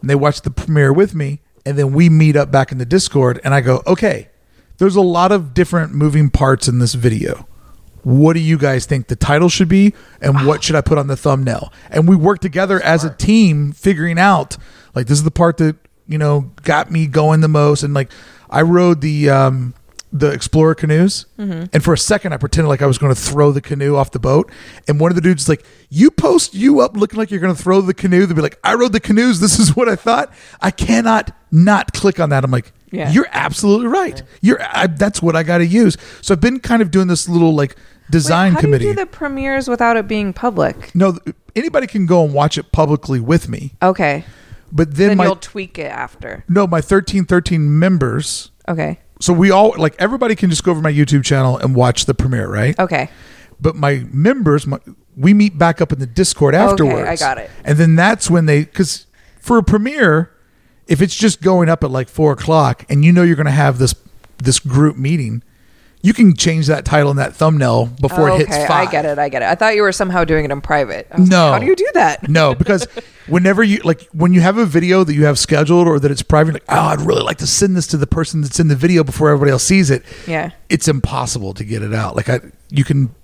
and 0.00 0.10
they 0.10 0.16
watch 0.16 0.42
the 0.42 0.50
premiere 0.50 0.92
with 0.92 1.14
me, 1.14 1.42
and 1.64 1.78
then 1.78 1.92
we 1.92 2.08
meet 2.08 2.34
up 2.34 2.50
back 2.50 2.72
in 2.72 2.78
the 2.78 2.84
Discord, 2.84 3.40
and 3.44 3.54
I 3.54 3.60
go, 3.60 3.84
okay, 3.86 4.30
there's 4.78 4.96
a 4.96 5.00
lot 5.00 5.30
of 5.30 5.54
different 5.54 5.94
moving 5.94 6.28
parts 6.28 6.66
in 6.66 6.80
this 6.80 6.94
video. 6.94 7.46
What 8.06 8.34
do 8.34 8.38
you 8.40 8.56
guys 8.56 8.86
think 8.86 9.08
the 9.08 9.16
title 9.16 9.48
should 9.48 9.68
be, 9.68 9.92
and 10.20 10.46
what 10.46 10.62
should 10.62 10.76
I 10.76 10.80
put 10.80 10.96
on 10.96 11.08
the 11.08 11.16
thumbnail? 11.16 11.72
And 11.90 12.06
we 12.08 12.14
work 12.14 12.38
together 12.38 12.80
as 12.80 13.02
a 13.02 13.10
team, 13.12 13.72
figuring 13.72 14.16
out 14.16 14.56
like 14.94 15.08
this 15.08 15.18
is 15.18 15.24
the 15.24 15.32
part 15.32 15.56
that 15.56 15.74
you 16.06 16.16
know 16.16 16.52
got 16.62 16.88
me 16.88 17.08
going 17.08 17.40
the 17.40 17.48
most. 17.48 17.82
And 17.82 17.94
like 17.94 18.12
I 18.48 18.62
rode 18.62 19.00
the 19.00 19.28
um, 19.30 19.74
the 20.12 20.30
Explorer 20.30 20.76
canoes, 20.76 21.26
and 21.36 21.82
for 21.82 21.92
a 21.92 21.98
second 21.98 22.32
I 22.32 22.36
pretended 22.36 22.68
like 22.68 22.80
I 22.80 22.86
was 22.86 22.96
going 22.96 23.12
to 23.12 23.20
throw 23.20 23.50
the 23.50 23.60
canoe 23.60 23.96
off 23.96 24.12
the 24.12 24.20
boat. 24.20 24.52
And 24.86 25.00
one 25.00 25.10
of 25.10 25.16
the 25.16 25.20
dudes 25.20 25.42
is 25.42 25.48
like, 25.48 25.64
"You 25.90 26.12
post 26.12 26.54
you 26.54 26.78
up 26.78 26.96
looking 26.96 27.18
like 27.18 27.32
you're 27.32 27.40
going 27.40 27.56
to 27.56 27.60
throw 27.60 27.80
the 27.80 27.92
canoe." 27.92 28.24
They'll 28.24 28.36
be 28.36 28.40
like, 28.40 28.60
"I 28.62 28.74
rode 28.74 28.92
the 28.92 29.00
canoes. 29.00 29.40
This 29.40 29.58
is 29.58 29.74
what 29.76 29.88
I 29.88 29.96
thought." 29.96 30.32
I 30.60 30.70
cannot 30.70 31.32
not 31.50 31.92
click 31.92 32.20
on 32.20 32.28
that. 32.30 32.44
I'm 32.44 32.52
like, 32.52 32.72
Yeah. 32.92 33.10
"You're 33.10 33.26
absolutely 33.32 33.88
right. 33.88 34.22
You're 34.42 34.62
I, 34.62 34.86
that's 34.86 35.20
what 35.20 35.34
I 35.34 35.42
got 35.42 35.58
to 35.58 35.66
use." 35.66 35.96
So 36.22 36.34
I've 36.34 36.40
been 36.40 36.60
kind 36.60 36.82
of 36.82 36.92
doing 36.92 37.08
this 37.08 37.28
little 37.28 37.52
like 37.52 37.74
design 38.10 38.52
Wait, 38.52 38.54
how 38.56 38.60
committee. 38.60 38.84
do 38.84 38.88
you 38.90 38.94
do 38.94 39.00
the 39.00 39.06
premieres 39.06 39.68
without 39.68 39.96
it 39.96 40.06
being 40.08 40.32
public? 40.32 40.94
no, 40.94 41.18
anybody 41.54 41.86
can 41.86 42.06
go 42.06 42.24
and 42.24 42.32
watch 42.34 42.56
it 42.58 42.72
publicly 42.72 43.20
with 43.20 43.48
me, 43.48 43.74
Okay. 43.82 44.24
but 44.72 44.94
then, 44.94 45.08
Then 45.08 45.16
my 45.18 45.24
you'll 45.24 45.36
tweak 45.36 45.78
it 45.78 45.90
after. 45.90 46.44
no, 46.48 46.66
my 46.66 46.80
thirteen 46.80 47.24
thirteen 47.24 47.78
members. 47.78 48.50
Okay. 48.68 48.98
So 49.20 49.32
we 49.32 49.50
all 49.50 49.74
like 49.78 49.94
everybody 49.98 50.34
can 50.34 50.50
just 50.50 50.62
go 50.64 50.72
over 50.72 50.80
my 50.82 50.92
YouTube 50.92 51.24
channel 51.24 51.56
and 51.56 51.74
watch 51.74 52.04
the 52.04 52.14
premiere, 52.14 52.48
right? 52.48 52.78
Okay. 52.78 53.08
But 53.58 53.74
my 53.74 54.04
members, 54.12 54.66
my, 54.66 54.78
we 55.16 55.32
meet 55.32 55.56
back 55.56 55.80
up 55.80 55.90
in 55.90 55.98
the 55.98 56.06
Discord 56.06 56.54
Okay, 56.54 56.62
afterwards. 56.62 57.08
I 57.08 57.16
got 57.16 57.38
it. 57.38 57.50
And 57.64 57.78
then 57.78 57.94
that's 57.94 58.28
when 58.28 58.44
they, 58.44 58.64
because 58.64 59.06
for 59.40 59.56
a 59.56 59.62
premiere, 59.62 60.30
if 60.86 61.00
it's 61.00 61.14
just 61.16 61.40
going 61.40 61.70
up 61.70 61.82
at 61.82 61.90
like 61.90 62.10
four 62.10 62.32
o'clock, 62.32 62.84
and 62.90 63.02
you 63.06 63.12
know 63.12 63.22
you're 63.22 63.36
going 63.36 63.46
to 63.46 63.50
have 63.52 63.78
this 63.78 63.94
this 64.36 64.58
group 64.58 64.98
meeting, 64.98 65.42
you 66.02 66.12
can 66.12 66.36
change 66.36 66.66
that 66.68 66.84
title 66.84 67.10
and 67.10 67.18
that 67.18 67.34
thumbnail 67.34 67.86
before 67.86 68.28
it 68.28 68.32
oh, 68.32 68.36
hits 68.38 68.56
five. 68.56 68.88
I 68.88 68.90
get 68.90 69.04
it. 69.04 69.18
I 69.18 69.28
get 69.28 69.42
it. 69.42 69.46
I 69.46 69.54
thought 69.54 69.74
you 69.74 69.82
were 69.82 69.92
somehow 69.92 70.24
doing 70.24 70.44
it 70.44 70.50
in 70.50 70.60
private. 70.60 71.08
No. 71.18 71.50
like, 71.50 71.52
how 71.52 71.58
do 71.58 71.66
you 71.66 71.76
do 71.76 71.90
that? 71.94 72.28
No, 72.28 72.54
because 72.54 72.86
whenever 73.26 73.62
you 73.62 73.78
like 73.78 74.02
when 74.12 74.32
you 74.32 74.40
have 74.40 74.58
a 74.58 74.66
video 74.66 75.04
that 75.04 75.14
you 75.14 75.24
have 75.24 75.38
scheduled 75.38 75.88
or 75.88 75.98
that 75.98 76.10
it's 76.10 76.22
private, 76.22 76.54
like 76.54 76.64
oh, 76.68 76.80
I'd 76.80 77.00
really 77.00 77.22
like 77.22 77.38
to 77.38 77.46
send 77.46 77.76
this 77.76 77.86
to 77.88 77.96
the 77.96 78.06
person 78.06 78.40
that's 78.40 78.60
in 78.60 78.68
the 78.68 78.76
video 78.76 79.04
before 79.04 79.30
everybody 79.30 79.50
else 79.50 79.64
sees 79.64 79.90
it. 79.90 80.04
Yeah. 80.26 80.50
it's 80.68 80.88
impossible 80.88 81.54
to 81.54 81.64
get 81.64 81.82
it 81.82 81.94
out. 81.94 82.14
Like 82.16 82.28
I, 82.28 82.40
you 82.70 82.84
can, 82.84 83.14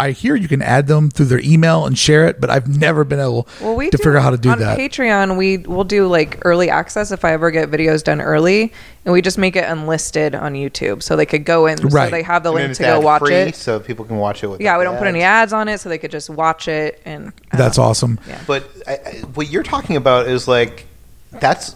I 0.00 0.12
hear 0.12 0.36
you 0.36 0.46
can 0.46 0.62
add 0.62 0.86
them 0.86 1.10
through 1.10 1.26
their 1.26 1.40
email 1.40 1.84
and 1.84 1.98
share 1.98 2.28
it, 2.28 2.40
but 2.40 2.50
I've 2.50 2.68
never 2.68 3.02
been 3.02 3.18
able 3.18 3.48
Well, 3.60 3.74
we 3.74 3.86
to 3.90 3.96
do, 3.96 3.98
figure 3.98 4.16
out 4.18 4.22
how 4.22 4.30
to 4.30 4.36
do 4.36 4.50
on 4.50 4.60
that. 4.60 4.78
Patreon. 4.78 5.36
We 5.36 5.58
will 5.58 5.82
do 5.82 6.06
like 6.06 6.38
early 6.44 6.70
access 6.70 7.10
if 7.10 7.24
I 7.24 7.32
ever 7.32 7.50
get 7.50 7.68
videos 7.68 8.04
done 8.04 8.20
early, 8.20 8.72
and 9.04 9.12
we 9.12 9.20
just 9.22 9.38
make 9.38 9.56
it 9.56 9.64
unlisted 9.64 10.36
on 10.36 10.52
YouTube, 10.54 11.02
so 11.02 11.16
they 11.16 11.26
could 11.26 11.44
go 11.44 11.66
in. 11.66 11.78
Right. 11.88 12.06
So 12.06 12.10
they 12.12 12.22
have 12.22 12.44
the 12.44 12.50
And 12.52 12.62
link 12.66 12.76
to 12.76 12.82
go 12.84 13.00
watch 13.00 13.20
free, 13.22 13.34
it. 13.34 13.56
so 13.56 13.80
people 13.80 14.04
can 14.04 14.18
watch 14.18 14.44
it. 14.44 14.46
With 14.46 14.60
Yeah, 14.60 14.78
we 14.78 14.84
don't 14.84 14.98
put 14.98 15.08
any 15.08 15.22
ads 15.22 15.52
on 15.52 15.66
it, 15.66 15.78
so 15.80 15.88
they 15.88 15.98
could 15.98 16.12
just 16.12 16.30
watch 16.30 16.68
it. 16.68 17.02
And 17.04 17.32
I 17.50 17.56
That's 17.56 17.76
know. 17.76 17.84
awesome. 17.84 18.20
Yeah. 18.28 18.40
But 18.46 18.70
I, 18.86 18.92
I, 18.92 19.10
what 19.34 19.50
you're 19.50 19.64
talking 19.64 19.96
about 19.96 20.28
is 20.28 20.46
like 20.46 20.86
that's 21.32 21.74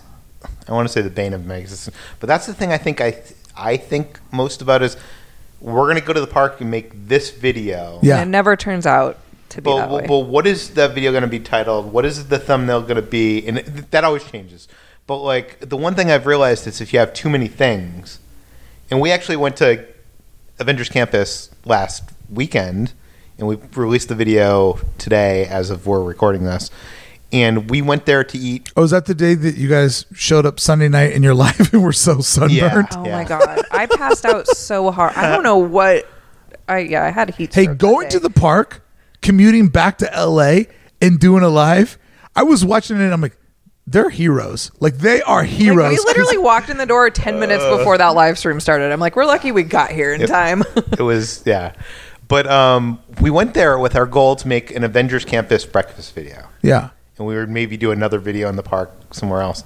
I 0.68 0.72
want 0.72 0.86
to 0.86 0.92
say 0.92 1.02
the 1.02 1.10
bane 1.10 1.32
of 1.34 1.44
my 1.44 1.56
existence, 1.56 1.96
but 2.20 2.28
that's 2.28 2.46
the 2.46 2.54
thing 2.54 2.70
I 2.70 2.78
think 2.78 3.00
I 3.00 3.20
I 3.56 3.76
think 3.78 4.20
most 4.30 4.62
about 4.62 4.80
is 4.82 4.96
we're 5.62 5.86
gonna 5.86 6.00
go 6.00 6.12
to 6.12 6.20
the 6.20 6.26
park 6.26 6.60
and 6.60 6.70
make 6.70 6.90
this 7.08 7.30
video. 7.30 8.00
Yeah. 8.02 8.18
And 8.18 8.28
it 8.28 8.30
never 8.30 8.56
turns 8.56 8.86
out 8.86 9.18
to 9.52 9.62
be 9.62 9.70
But, 9.70 9.76
that 9.76 9.90
way. 9.90 10.00
but, 10.02 10.08
but 10.08 10.18
what 10.20 10.46
is 10.46 10.70
that 10.74 10.94
video 10.94 11.12
going 11.12 11.22
to 11.22 11.28
be 11.28 11.38
titled? 11.38 11.92
What 11.92 12.04
is 12.04 12.28
the 12.28 12.38
thumbnail 12.38 12.82
going 12.82 12.96
to 12.96 13.02
be? 13.02 13.46
And 13.46 13.58
it, 13.58 13.90
that 13.90 14.02
always 14.02 14.24
changes. 14.24 14.66
But 15.06 15.18
like 15.18 15.60
the 15.60 15.76
one 15.76 15.94
thing 15.94 16.10
I've 16.10 16.26
realized 16.26 16.66
is 16.66 16.80
if 16.80 16.92
you 16.92 16.98
have 16.98 17.12
too 17.12 17.28
many 17.28 17.48
things, 17.48 18.18
and 18.90 19.00
we 19.00 19.10
actually 19.10 19.36
went 19.36 19.56
to 19.58 19.86
Avengers 20.58 20.88
Campus 20.88 21.50
last 21.64 22.10
weekend, 22.30 22.92
and 23.38 23.46
we 23.46 23.56
released 23.74 24.08
the 24.08 24.14
video 24.14 24.78
today 24.98 25.46
as 25.46 25.70
of 25.70 25.86
we're 25.86 26.02
recording 26.02 26.44
this, 26.44 26.70
and 27.32 27.70
we 27.70 27.80
went 27.82 28.06
there 28.06 28.22
to 28.24 28.38
eat. 28.38 28.70
Oh, 28.76 28.82
is 28.84 28.90
that 28.90 29.06
the 29.06 29.14
day 29.14 29.34
that 29.34 29.56
you 29.56 29.68
guys 29.68 30.04
showed 30.14 30.44
up 30.46 30.60
Sunday 30.60 30.88
night 30.88 31.12
in 31.12 31.22
your 31.22 31.34
life 31.46 31.72
and 31.72 31.82
were 31.82 31.92
so 31.92 32.20
sunburned? 32.20 32.88
oh 32.92 33.04
Yeah. 33.06 33.12
my 33.16 33.24
god, 33.24 33.62
I 33.70 33.86
passed 33.86 34.24
out 34.26 34.46
so 34.46 34.90
hard. 34.90 35.14
I 35.16 35.30
don't 35.30 35.42
know 35.42 35.58
what. 35.58 36.06
I 36.68 36.78
yeah, 36.78 37.04
I 37.04 37.10
had 37.10 37.30
a 37.30 37.32
heat. 37.32 37.54
Hey, 37.54 37.64
stroke 37.64 37.78
going 37.78 38.08
to 38.10 38.20
the 38.20 38.30
park, 38.30 38.84
commuting 39.20 39.68
back 39.68 39.98
to 39.98 40.10
LA, 40.14 40.64
and 41.00 41.18
doing 41.18 41.42
a 41.42 41.48
live. 41.48 41.98
I 42.36 42.44
was 42.44 42.64
watching 42.64 42.96
it. 42.98 43.02
and 43.02 43.12
I'm 43.12 43.20
like, 43.20 43.36
they're 43.86 44.10
heroes. 44.10 44.70
Like 44.80 44.98
they 44.98 45.20
are 45.22 45.40
Like, 45.42 45.50
heroes. 45.50 45.90
we 45.90 45.96
'Cause- 45.96 46.04
literally 46.06 46.38
walked 46.38 46.70
in 46.70 46.76
the 46.78 46.86
door 46.86 47.10
10 47.10 47.40
minutes 47.40 47.64
before 47.64 47.98
that 47.98 48.08
live 48.14 48.38
stream 48.38 48.60
started. 48.60 48.92
I'm 48.92 49.00
like, 49.00 49.16
we're 49.16 49.24
lucky 49.26 49.50
we 49.52 49.64
got 49.64 49.90
here 49.90 50.12
in 50.14 50.20
Yep. 50.20 50.28
time. 50.30 50.62
It 50.92 51.02
was 51.02 51.42
yeah, 51.44 51.72
but 52.28 52.46
um, 52.46 53.00
we 53.20 53.28
went 53.30 53.54
there 53.54 53.78
with 53.78 53.96
our 53.96 54.06
goal 54.06 54.36
to 54.36 54.46
make 54.48 54.70
an 54.70 54.84
Avengers 54.84 55.24
Campus 55.24 55.64
breakfast 55.66 56.14
video. 56.14 56.46
yeah. 56.62 56.90
And 57.18 57.26
we 57.26 57.34
would 57.34 57.50
maybe 57.50 57.76
do 57.76 57.90
another 57.90 58.18
video 58.18 58.48
in 58.48 58.56
the 58.56 58.62
park 58.62 58.90
somewhere 59.10 59.40
else. 59.40 59.64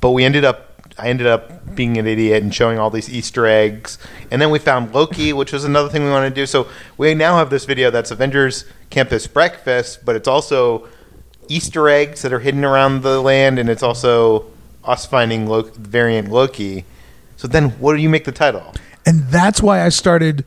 But 0.00 0.10
we 0.10 0.24
ended 0.24 0.44
up, 0.44 0.82
I 0.98 1.08
ended 1.08 1.26
up 1.26 1.74
being 1.74 1.96
an 1.96 2.06
idiot 2.06 2.42
and 2.42 2.54
showing 2.54 2.78
all 2.78 2.90
these 2.90 3.08
Easter 3.08 3.46
eggs, 3.46 3.98
and 4.30 4.40
then 4.40 4.50
we 4.50 4.58
found 4.58 4.94
Loki, 4.94 5.32
which 5.32 5.52
was 5.52 5.64
another 5.64 5.88
thing 5.88 6.04
we 6.04 6.10
wanted 6.10 6.30
to 6.30 6.34
do. 6.34 6.46
So 6.46 6.68
we 6.96 7.14
now 7.14 7.38
have 7.38 7.50
this 7.50 7.64
video 7.64 7.90
that's 7.90 8.10
Avengers 8.10 8.64
Campus 8.90 9.26
Breakfast, 9.26 10.04
but 10.04 10.14
it's 10.14 10.28
also 10.28 10.88
Easter 11.48 11.88
eggs 11.88 12.22
that 12.22 12.32
are 12.32 12.40
hidden 12.40 12.64
around 12.64 13.02
the 13.02 13.20
land, 13.20 13.58
and 13.58 13.68
it's 13.68 13.82
also 13.82 14.46
us 14.84 15.06
finding 15.06 15.46
Lo- 15.46 15.62
variant 15.62 16.30
Loki. 16.30 16.84
So 17.36 17.48
then, 17.48 17.70
what 17.70 17.96
do 17.96 18.02
you 18.02 18.08
make 18.08 18.24
the 18.24 18.32
title? 18.32 18.74
And 19.06 19.28
that's 19.28 19.60
why 19.60 19.82
I 19.82 19.88
started 19.88 20.44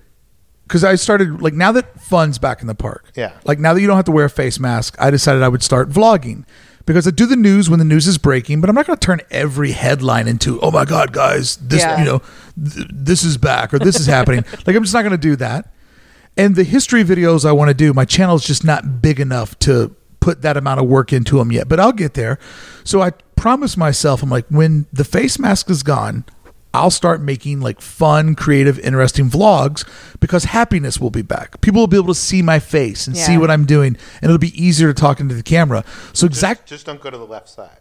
because 0.67 0.83
I 0.83 0.95
started 0.95 1.41
like 1.41 1.53
now 1.53 1.71
that 1.71 1.99
fun's 2.01 2.37
back 2.37 2.61
in 2.61 2.67
the 2.67 2.75
park. 2.75 3.11
Yeah. 3.15 3.33
Like 3.45 3.59
now 3.59 3.73
that 3.73 3.81
you 3.81 3.87
don't 3.87 3.95
have 3.95 4.05
to 4.05 4.11
wear 4.11 4.25
a 4.25 4.29
face 4.29 4.59
mask, 4.59 4.95
I 4.99 5.09
decided 5.11 5.41
I 5.43 5.47
would 5.47 5.63
start 5.63 5.89
vlogging 5.89 6.45
because 6.85 7.07
I 7.07 7.11
do 7.11 7.25
the 7.25 7.35
news 7.35 7.69
when 7.69 7.79
the 7.79 7.85
news 7.85 8.07
is 8.07 8.17
breaking, 8.17 8.61
but 8.61 8.69
I'm 8.69 8.75
not 8.75 8.85
going 8.87 8.97
to 8.97 9.05
turn 9.05 9.21
every 9.31 9.71
headline 9.71 10.27
into 10.27 10.59
"Oh 10.61 10.71
my 10.71 10.85
god, 10.85 11.13
guys, 11.13 11.57
this 11.57 11.81
Yeah. 11.81 11.99
you 11.99 12.05
know, 12.05 12.19
th- 12.63 12.87
this 12.91 13.23
is 13.23 13.37
back 13.37 13.73
or 13.73 13.79
this 13.79 13.99
is 13.99 14.05
happening." 14.07 14.43
like 14.67 14.75
I'm 14.75 14.83
just 14.83 14.93
not 14.93 15.01
going 15.01 15.11
to 15.11 15.17
do 15.17 15.35
that. 15.37 15.71
And 16.37 16.55
the 16.55 16.63
history 16.63 17.03
videos 17.03 17.45
I 17.45 17.51
want 17.51 17.69
to 17.69 17.73
do, 17.73 17.93
my 17.93 18.05
channel 18.05 18.35
is 18.35 18.43
just 18.45 18.63
not 18.63 19.01
big 19.01 19.19
enough 19.19 19.57
to 19.59 19.95
put 20.19 20.41
that 20.43 20.55
amount 20.57 20.79
of 20.79 20.87
work 20.87 21.11
into 21.13 21.37
them 21.37 21.51
yet, 21.51 21.67
but 21.67 21.79
I'll 21.79 21.91
get 21.93 22.13
there. 22.13 22.37
So 22.83 23.01
I 23.01 23.11
promised 23.35 23.77
myself, 23.77 24.21
I'm 24.21 24.29
like, 24.29 24.45
when 24.49 24.85
the 24.93 25.03
face 25.03 25.39
mask 25.39 25.69
is 25.69 25.81
gone, 25.83 26.25
I'll 26.77 26.91
start 26.91 27.21
making 27.21 27.59
like 27.61 27.81
fun, 27.81 28.35
creative, 28.35 28.79
interesting 28.79 29.29
vlogs 29.29 29.87
because 30.19 30.45
happiness 30.45 30.99
will 30.99 31.09
be 31.11 31.21
back. 31.21 31.59
People 31.61 31.81
will 31.81 31.87
be 31.87 31.97
able 31.97 32.07
to 32.07 32.15
see 32.15 32.41
my 32.41 32.59
face 32.59 33.07
and 33.07 33.15
see 33.17 33.37
what 33.37 33.49
I'm 33.51 33.65
doing, 33.65 33.97
and 34.21 34.23
it'll 34.23 34.37
be 34.37 34.53
easier 34.61 34.93
to 34.93 34.99
talk 34.99 35.19
into 35.19 35.35
the 35.35 35.43
camera. 35.43 35.83
So 36.13 36.25
exact 36.27 36.67
Just 36.67 36.85
don't 36.85 37.01
go 37.01 37.09
to 37.09 37.17
the 37.17 37.25
left 37.27 37.49
side. 37.49 37.79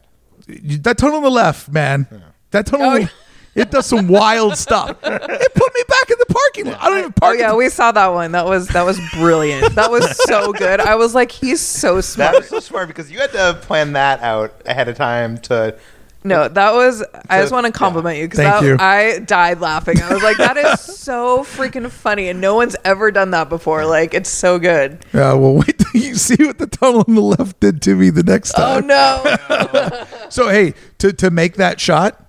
that 0.48 0.98
tunnel 0.98 1.16
on 1.18 1.22
the 1.22 1.30
left, 1.30 1.68
man. 1.70 2.06
That 2.50 2.66
tunnel, 2.66 2.86
Oh, 2.90 2.94
yeah. 2.96 3.08
it 3.54 3.70
does 3.70 3.86
some 3.86 4.06
wild 4.08 4.56
stuff. 4.56 4.90
It 5.02 5.54
put 5.54 5.74
me 5.74 5.82
back 5.88 6.10
in 6.10 6.16
the 6.18 6.26
parking 6.28 6.66
lot. 6.66 6.80
I 6.82 6.88
don't 6.90 6.98
even 6.98 7.10
Oh 7.16 7.20
park. 7.20 7.38
yeah, 7.38 7.50
the- 7.50 7.56
we 7.56 7.68
saw 7.68 7.90
that 7.92 8.08
one. 8.08 8.32
That 8.32 8.46
was 8.46 8.68
that 8.68 8.84
was 8.84 9.00
brilliant. 9.14 9.74
That 9.74 9.90
was 9.90 10.16
so 10.24 10.52
good. 10.52 10.80
I 10.80 10.94
was 10.96 11.14
like, 11.14 11.30
he's 11.32 11.60
so 11.60 11.96
That 11.96 12.02
smart. 12.02 12.34
was 12.36 12.48
so 12.48 12.60
smart 12.60 12.88
because 12.88 13.10
you 13.10 13.18
had 13.18 13.32
to 13.32 13.58
plan 13.62 13.92
that 13.94 14.20
out 14.20 14.52
ahead 14.66 14.88
of 14.88 14.96
time 14.96 15.38
to. 15.38 15.76
No, 16.26 16.48
that 16.48 16.74
was. 16.74 17.04
I 17.30 17.40
just 17.40 17.52
want 17.52 17.66
to 17.66 17.72
compliment 17.72 18.18
you 18.18 18.28
Thank 18.28 18.36
because 18.36 18.64
you. 18.64 18.76
I 18.80 19.20
died 19.20 19.60
laughing. 19.60 20.02
I 20.02 20.12
was 20.12 20.22
like, 20.22 20.36
that 20.38 20.56
is 20.56 20.80
so 20.80 21.44
freaking 21.44 21.88
funny, 21.88 22.28
and 22.28 22.40
no 22.40 22.56
one's 22.56 22.74
ever 22.84 23.12
done 23.12 23.30
that 23.30 23.48
before. 23.48 23.86
Like, 23.86 24.12
it's 24.12 24.28
so 24.28 24.58
good. 24.58 25.04
Yeah, 25.12 25.34
well, 25.34 25.54
wait 25.66 25.78
till 25.78 26.00
you 26.00 26.16
see 26.16 26.44
what 26.44 26.58
the 26.58 26.66
tunnel 26.66 27.04
on 27.06 27.14
the 27.14 27.20
left 27.20 27.60
did 27.60 27.80
to 27.82 27.94
me 27.94 28.10
the 28.10 28.24
next 28.24 28.52
time. 28.52 28.90
Oh 28.90 29.36
time. 29.46 29.88
no! 29.88 30.06
So 30.28 30.48
hey, 30.48 30.74
to 30.98 31.12
to 31.12 31.30
make 31.30 31.54
that 31.54 31.80
shot, 31.80 32.28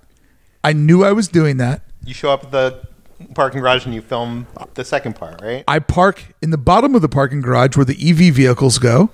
I 0.62 0.72
knew 0.72 1.02
I 1.02 1.10
was 1.10 1.26
doing 1.26 1.56
that. 1.56 1.82
You 2.04 2.14
show 2.14 2.30
up 2.30 2.44
at 2.44 2.50
the 2.52 2.86
parking 3.34 3.60
garage 3.60 3.84
and 3.84 3.92
you 3.92 4.00
film 4.00 4.46
the 4.74 4.84
second 4.84 5.16
part, 5.16 5.42
right? 5.42 5.64
I 5.66 5.80
park 5.80 6.34
in 6.40 6.50
the 6.50 6.58
bottom 6.58 6.94
of 6.94 7.02
the 7.02 7.08
parking 7.08 7.40
garage 7.40 7.76
where 7.76 7.84
the 7.84 7.96
EV 8.00 8.32
vehicles 8.32 8.78
go. 8.78 9.10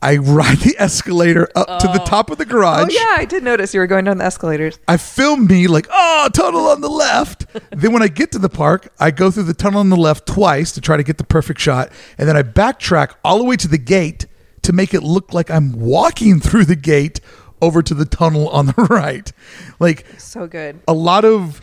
I 0.00 0.16
ride 0.18 0.58
the 0.58 0.76
escalator 0.78 1.48
up 1.56 1.80
to 1.80 1.88
the 1.88 1.98
top 2.06 2.30
of 2.30 2.38
the 2.38 2.44
garage. 2.44 2.86
oh 2.88 2.92
yeah, 2.92 3.16
I 3.20 3.24
did 3.24 3.42
notice 3.42 3.74
you 3.74 3.80
were 3.80 3.86
going 3.88 4.04
down 4.04 4.18
the 4.18 4.24
escalators. 4.24 4.78
I 4.86 4.96
film 4.96 5.46
me 5.48 5.66
like, 5.66 5.88
oh, 5.90 6.28
tunnel 6.32 6.68
on 6.68 6.80
the 6.80 6.88
left. 6.88 7.46
then 7.70 7.92
when 7.92 8.02
I 8.02 8.08
get 8.08 8.30
to 8.32 8.38
the 8.38 8.48
park, 8.48 8.92
I 9.00 9.10
go 9.10 9.30
through 9.32 9.42
the 9.44 9.54
tunnel 9.54 9.80
on 9.80 9.90
the 9.90 9.96
left 9.96 10.26
twice 10.26 10.70
to 10.72 10.80
try 10.80 10.96
to 10.96 11.02
get 11.02 11.18
the 11.18 11.24
perfect 11.24 11.60
shot. 11.60 11.90
And 12.16 12.28
then 12.28 12.36
I 12.36 12.42
backtrack 12.44 13.14
all 13.24 13.38
the 13.38 13.44
way 13.44 13.56
to 13.56 13.66
the 13.66 13.78
gate 13.78 14.26
to 14.62 14.72
make 14.72 14.94
it 14.94 15.02
look 15.02 15.34
like 15.34 15.50
I'm 15.50 15.72
walking 15.72 16.38
through 16.40 16.66
the 16.66 16.76
gate 16.76 17.20
over 17.60 17.82
to 17.82 17.92
the 17.94 18.04
tunnel 18.04 18.48
on 18.50 18.66
the 18.66 18.72
right. 18.90 19.32
Like 19.80 20.06
So 20.16 20.46
good. 20.46 20.78
a 20.86 20.92
lot 20.92 21.24
of 21.24 21.60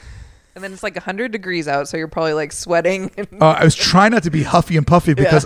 And 0.56 0.64
then 0.64 0.74
it's 0.74 0.84
like 0.84 0.98
hundred 0.98 1.32
degrees 1.32 1.70
out, 1.70 1.88
so 1.88 1.96
you're 1.96 2.10
probably 2.10 2.34
like 2.34 2.52
sweating. 2.52 3.12
uh, 3.40 3.46
I 3.46 3.64
was 3.64 3.76
trying 3.76 4.12
not 4.12 4.24
to 4.24 4.30
be 4.30 4.44
huffy 4.44 4.76
and 4.76 4.86
puffy 4.86 5.14
because 5.14 5.46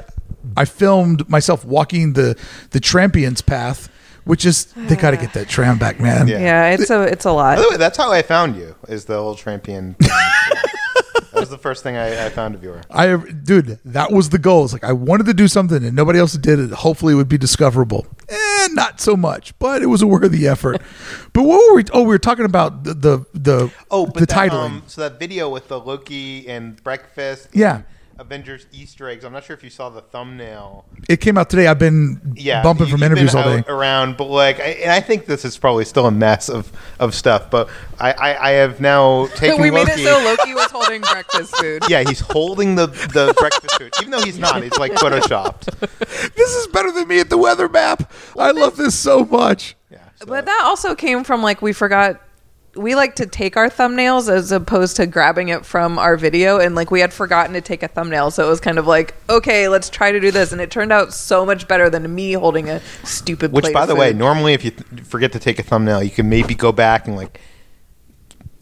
I 0.56 0.66
filmed 0.66 1.30
myself 1.30 1.66
walking 1.66 2.14
the 2.14 2.38
the 2.72 2.80
Trampions 2.80 3.46
path, 3.46 3.90
which 4.26 4.46
is 4.46 4.66
they 4.76 4.96
got 4.96 5.12
to 5.12 5.18
get 5.18 5.34
that 5.34 5.50
tram 5.50 5.78
back, 5.78 6.00
man. 6.00 6.28
Yeah. 6.28 6.40
yeah, 6.40 6.70
it's 6.72 6.90
a 6.90 7.04
it's 7.04 7.26
a 7.26 7.32
lot. 7.32 7.56
By 7.56 7.62
lot. 7.62 7.64
the 7.64 7.70
way, 7.72 7.78
that's 7.78 7.98
how 7.98 8.12
I 8.12 8.22
found 8.22 8.56
you. 8.56 8.76
Is 8.88 9.06
the 9.06 9.16
old 9.16 9.38
Trampian. 9.38 9.96
That 11.32 11.42
was 11.42 11.50
the 11.52 11.58
first 11.58 11.84
thing 11.84 11.96
I, 11.96 12.26
I 12.26 12.30
found 12.30 12.54
of 12.56 12.64
yours. 12.64 12.84
I 12.90 13.16
dude, 13.16 13.80
that 13.86 14.12
was 14.12 14.30
the 14.30 14.40
goal. 14.40 14.66
It's 14.66 14.74
like 14.74 14.84
I 14.84 14.92
wanted 14.92 15.26
to 15.28 15.34
do 15.34 15.48
something 15.48 15.86
and 15.86 15.96
nobody 15.96 16.20
else 16.20 16.34
did 16.34 16.60
it. 16.60 16.72
Hopefully, 16.72 17.14
it 17.14 17.16
would 17.16 17.30
be 17.30 17.38
discoverable. 17.38 18.08
Eh, 18.28 18.68
not 18.72 19.00
so 19.00 19.16
much, 19.16 19.58
but 19.58 19.82
it 19.82 19.86
was 19.86 20.02
a 20.02 20.08
worthy 20.08 20.48
effort. 20.48 20.82
but 21.34 21.44
what 21.44 21.70
were 21.70 21.76
we? 21.76 21.84
Oh, 21.94 22.02
we 22.02 22.08
were 22.10 22.18
talking 22.18 22.44
about 22.46 22.84
the 22.84 22.94
the, 22.94 23.26
the 23.34 23.72
Oh, 23.90 24.08
but 24.08 24.16
the 24.16 24.26
that, 24.26 24.30
titling. 24.52 24.66
um, 24.66 24.84
so 24.88 25.02
that 25.08 25.18
video 25.20 25.50
with 25.50 25.70
the 25.70 25.80
Loki 25.80 26.46
and 26.50 26.82
breakfast. 26.84 27.50
Yeah. 27.54 27.84
And 28.20 28.26
Avengers 28.26 28.66
Easter 28.72 29.10
eggs. 29.10 29.24
I'm 29.24 29.34
not 29.34 29.44
sure 29.44 29.56
if 29.56 29.64
you 29.64 29.70
saw 29.70 29.90
the 29.90 30.02
thumbnail. 30.02 30.86
it 31.08 31.18
came 31.22 31.38
out 31.38 31.50
today. 31.50 31.68
I've 31.68 31.80
been 31.80 32.34
Yeah, 32.36 32.62
bumping 32.64 32.88
you- 32.88 32.92
from 32.92 33.04
interviews 33.04 33.34
been 33.34 33.44
all 33.44 33.58
day. 33.58 33.64
around, 33.68 34.18
but 34.18 34.26
like, 34.26 34.60
I, 34.60 34.64
and 34.84 34.92
I 34.92 35.00
think 35.02 35.26
this 35.26 35.46
is 35.46 35.58
probably 35.58 35.86
still 35.86 36.06
a 36.06 36.12
mess 36.12 36.50
of, 36.50 36.72
of 37.00 37.16
stuff. 37.16 37.50
But 37.50 37.70
I, 38.00 38.12
I, 38.12 38.50
I 38.50 38.52
have 38.52 38.80
now 38.82 39.28
taken 39.36 39.62
we 39.62 39.72
made 39.72 39.88
Loki. 39.88 40.02
it 40.02 40.06
so 40.06 40.24
Loki 40.24 40.54
was 40.54 40.72
holding 40.72 41.02
breakfast 41.02 41.56
food. 41.58 41.84
yeah, 41.90 42.04
he's 42.08 42.20
holding 42.20 42.76
the 42.76 42.88
the 42.88 43.34
breakfast 43.38 43.78
food, 43.78 43.94
even 44.02 44.12
though 44.12 44.22
he's 44.22 44.40
not. 44.40 44.64
It's 44.64 44.78
like 44.78 44.94
photoshopped. 44.94 45.68
This 46.36 46.56
is 46.56 46.68
better 46.68 46.92
than 46.92 47.08
me 47.08 47.20
at 47.20 47.30
the 47.30 47.38
weather 47.38 47.68
map. 47.70 48.12
I 48.38 48.52
love 48.52 48.78
this 48.78 48.96
so 48.98 49.26
much. 49.26 49.76
Yeah, 49.92 50.00
so- 50.16 50.26
But 50.26 50.46
that 50.46 50.62
also 50.66 50.96
came 50.96 51.24
from 51.24 51.42
like 51.44 51.62
we 51.62 51.74
forgot 51.74 52.22
we 52.80 52.96
like 52.96 53.16
to 53.16 53.26
take 53.26 53.58
our 53.58 53.70
thumbnails 53.70 54.30
as 54.32 54.52
opposed 54.52 54.96
to 54.96 55.06
grabbing 55.06 55.50
it 55.50 55.66
from 55.66 56.00
our 56.00 56.16
video 56.18 56.60
and 56.60 56.76
like 56.76 56.90
we 56.92 57.00
had 57.02 57.12
forgotten 57.14 57.54
to 57.54 57.62
take 57.62 57.84
a 57.84 57.88
thumbnail 57.88 58.32
so 58.32 58.46
it 58.46 58.50
was 58.50 58.60
kind 58.60 58.80
of 58.80 58.88
like 58.88 59.14
okay 59.30 59.68
let's 59.68 59.90
try 59.90 60.12
to 60.12 60.20
do 60.20 60.32
this 60.32 60.52
and 60.52 60.62
it 60.62 60.72
turned 60.72 60.92
out 60.92 61.14
so 61.14 61.46
much 61.46 61.68
better 61.68 61.90
than 61.90 62.14
me 62.16 62.34
holding 62.34 62.70
a 62.70 62.80
stupid 63.04 63.52
Which, 63.52 63.72
by 63.74 63.86
the 63.86 63.96
way, 63.96 64.14
normally 64.14 64.54
if 64.54 64.64
you 64.64 64.72
th- 64.72 65.02
forget 65.04 65.32
to 65.34 65.40
take 65.40 65.60
a 65.60 65.64
thumbnail, 65.64 66.02
you 66.02 66.10
can 66.10 66.30
maybe 66.30 66.56
go 66.56 66.72
back 66.72 67.06
and 67.08 67.16
like 67.16 67.40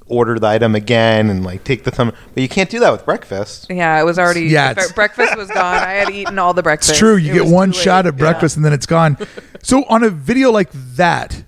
order 0.10 0.40
the 0.40 0.48
item 0.48 0.74
again 0.74 1.30
and 1.30 1.44
like 1.44 1.64
take 1.66 1.84
the 1.84 1.92
thumb. 1.92 2.14
But 2.34 2.42
you 2.42 2.48
can't 2.48 2.70
do 2.70 2.80
that 2.80 2.92
with 2.92 3.04
breakfast. 3.04 3.68
yeah 3.70 4.00
it 4.00 4.04
was 4.06 4.18
already 4.18 4.42
Yeah, 4.46 4.72
it's- 4.72 4.92
breakfast 4.94 5.36
was 5.36 5.50
gone 5.50 5.76
i 5.84 5.94
had 5.96 6.10
eaten 6.10 6.40
all 6.40 6.54
the 6.54 6.64
breakfast 6.70 6.92
It's 6.92 7.00
true. 7.00 7.18
You 7.18 7.32
It 7.34 7.44
get 7.44 7.46
one 7.48 7.72
too 7.72 7.78
late. 7.78 7.84
shot 7.84 8.06
at 8.08 8.14
Yeah. 8.14 8.20
breakfast 8.20 8.56
and 8.56 8.64
then 8.66 8.74
it's 8.74 8.86
gone. 8.86 9.18
so 9.62 9.84
on 9.90 10.04
a 10.04 10.10
video 10.10 10.52
like 10.52 10.70
that, 10.96 11.44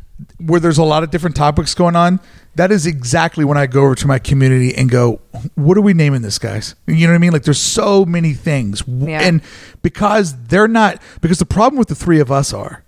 where 0.45 0.59
there's 0.59 0.77
a 0.77 0.83
lot 0.83 1.03
of 1.03 1.09
different 1.11 1.35
topics 1.37 1.73
going 1.73 1.95
on, 1.95 2.19
that 2.59 2.71
is 2.73 2.85
exactly 2.85 3.45
when 3.45 3.57
I 3.57 3.67
go 3.67 3.83
over 3.85 3.95
to 3.95 4.05
my 4.07 4.19
community 4.19 4.75
and 4.75 4.89
go, 4.91 5.21
"What 5.55 5.77
are 5.77 5.81
we 5.81 5.93
naming 5.93 6.23
this, 6.23 6.37
guys?" 6.37 6.75
You 6.87 7.07
know 7.07 7.13
what 7.13 7.15
I 7.15 7.19
mean? 7.19 7.31
Like 7.31 7.43
there's 7.43 7.57
so 7.61 8.03
many 8.05 8.33
things, 8.33 8.83
Yeah. 8.85 9.21
and 9.21 9.41
because 9.81 10.35
they're 10.47 10.67
not, 10.67 11.01
because 11.21 11.39
the 11.39 11.45
problem 11.45 11.79
with 11.79 11.87
the 11.87 11.95
three 11.95 12.19
of 12.19 12.31
us 12.31 12.51
are. 12.53 12.83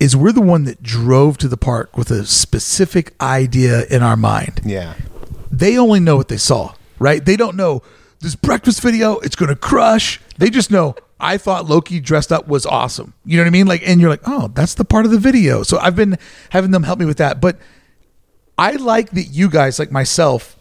Is 0.00 0.16
we're 0.16 0.32
the 0.32 0.40
one 0.40 0.64
that 0.64 0.82
drove 0.82 1.38
to 1.38 1.46
the 1.46 1.56
park 1.56 1.96
with 1.96 2.10
a 2.10 2.24
specific 2.26 3.14
idea 3.20 3.84
in 3.88 4.02
our 4.02 4.16
mind 4.16 4.60
Yeah. 4.64 4.94
they 5.48 5.78
only 5.78 6.00
know 6.00 6.16
what 6.16 6.26
they 6.26 6.38
saw, 6.38 6.72
right? 6.98 7.24
They 7.24 7.36
don't 7.36 7.54
know 7.56 7.82
this 8.20 8.34
breakfast 8.34 8.80
video, 8.82 9.18
it's 9.18 9.36
going 9.36 9.50
to 9.50 9.54
crush. 9.54 10.20
They 10.38 10.50
just 10.50 10.72
know 10.72 10.96
I 11.20 11.36
thought 11.38 11.68
Loki 11.68 12.00
dressed 12.00 12.32
up 12.32 12.48
was 12.48 12.66
awesome. 12.66 13.12
You 13.24 13.36
know 13.36 13.44
what 13.44 13.48
I 13.48 13.50
mean? 13.50 13.66
Like 13.68 13.82
and 13.86 14.00
you're 14.00 14.10
like, 14.10 14.22
"Oh, 14.26 14.50
that's 14.54 14.74
the 14.74 14.84
part 14.84 15.04
of 15.04 15.12
the 15.12 15.20
video." 15.20 15.62
So 15.62 15.78
I've 15.78 15.94
been 15.94 16.18
having 16.50 16.72
them 16.72 16.82
help 16.82 16.98
me 16.98 17.06
with 17.06 17.18
that, 17.18 17.40
but 17.40 17.58
I 18.62 18.72
like 18.76 19.10
that 19.10 19.24
you 19.24 19.48
guys 19.50 19.78
like 19.78 19.90
myself 19.90 20.56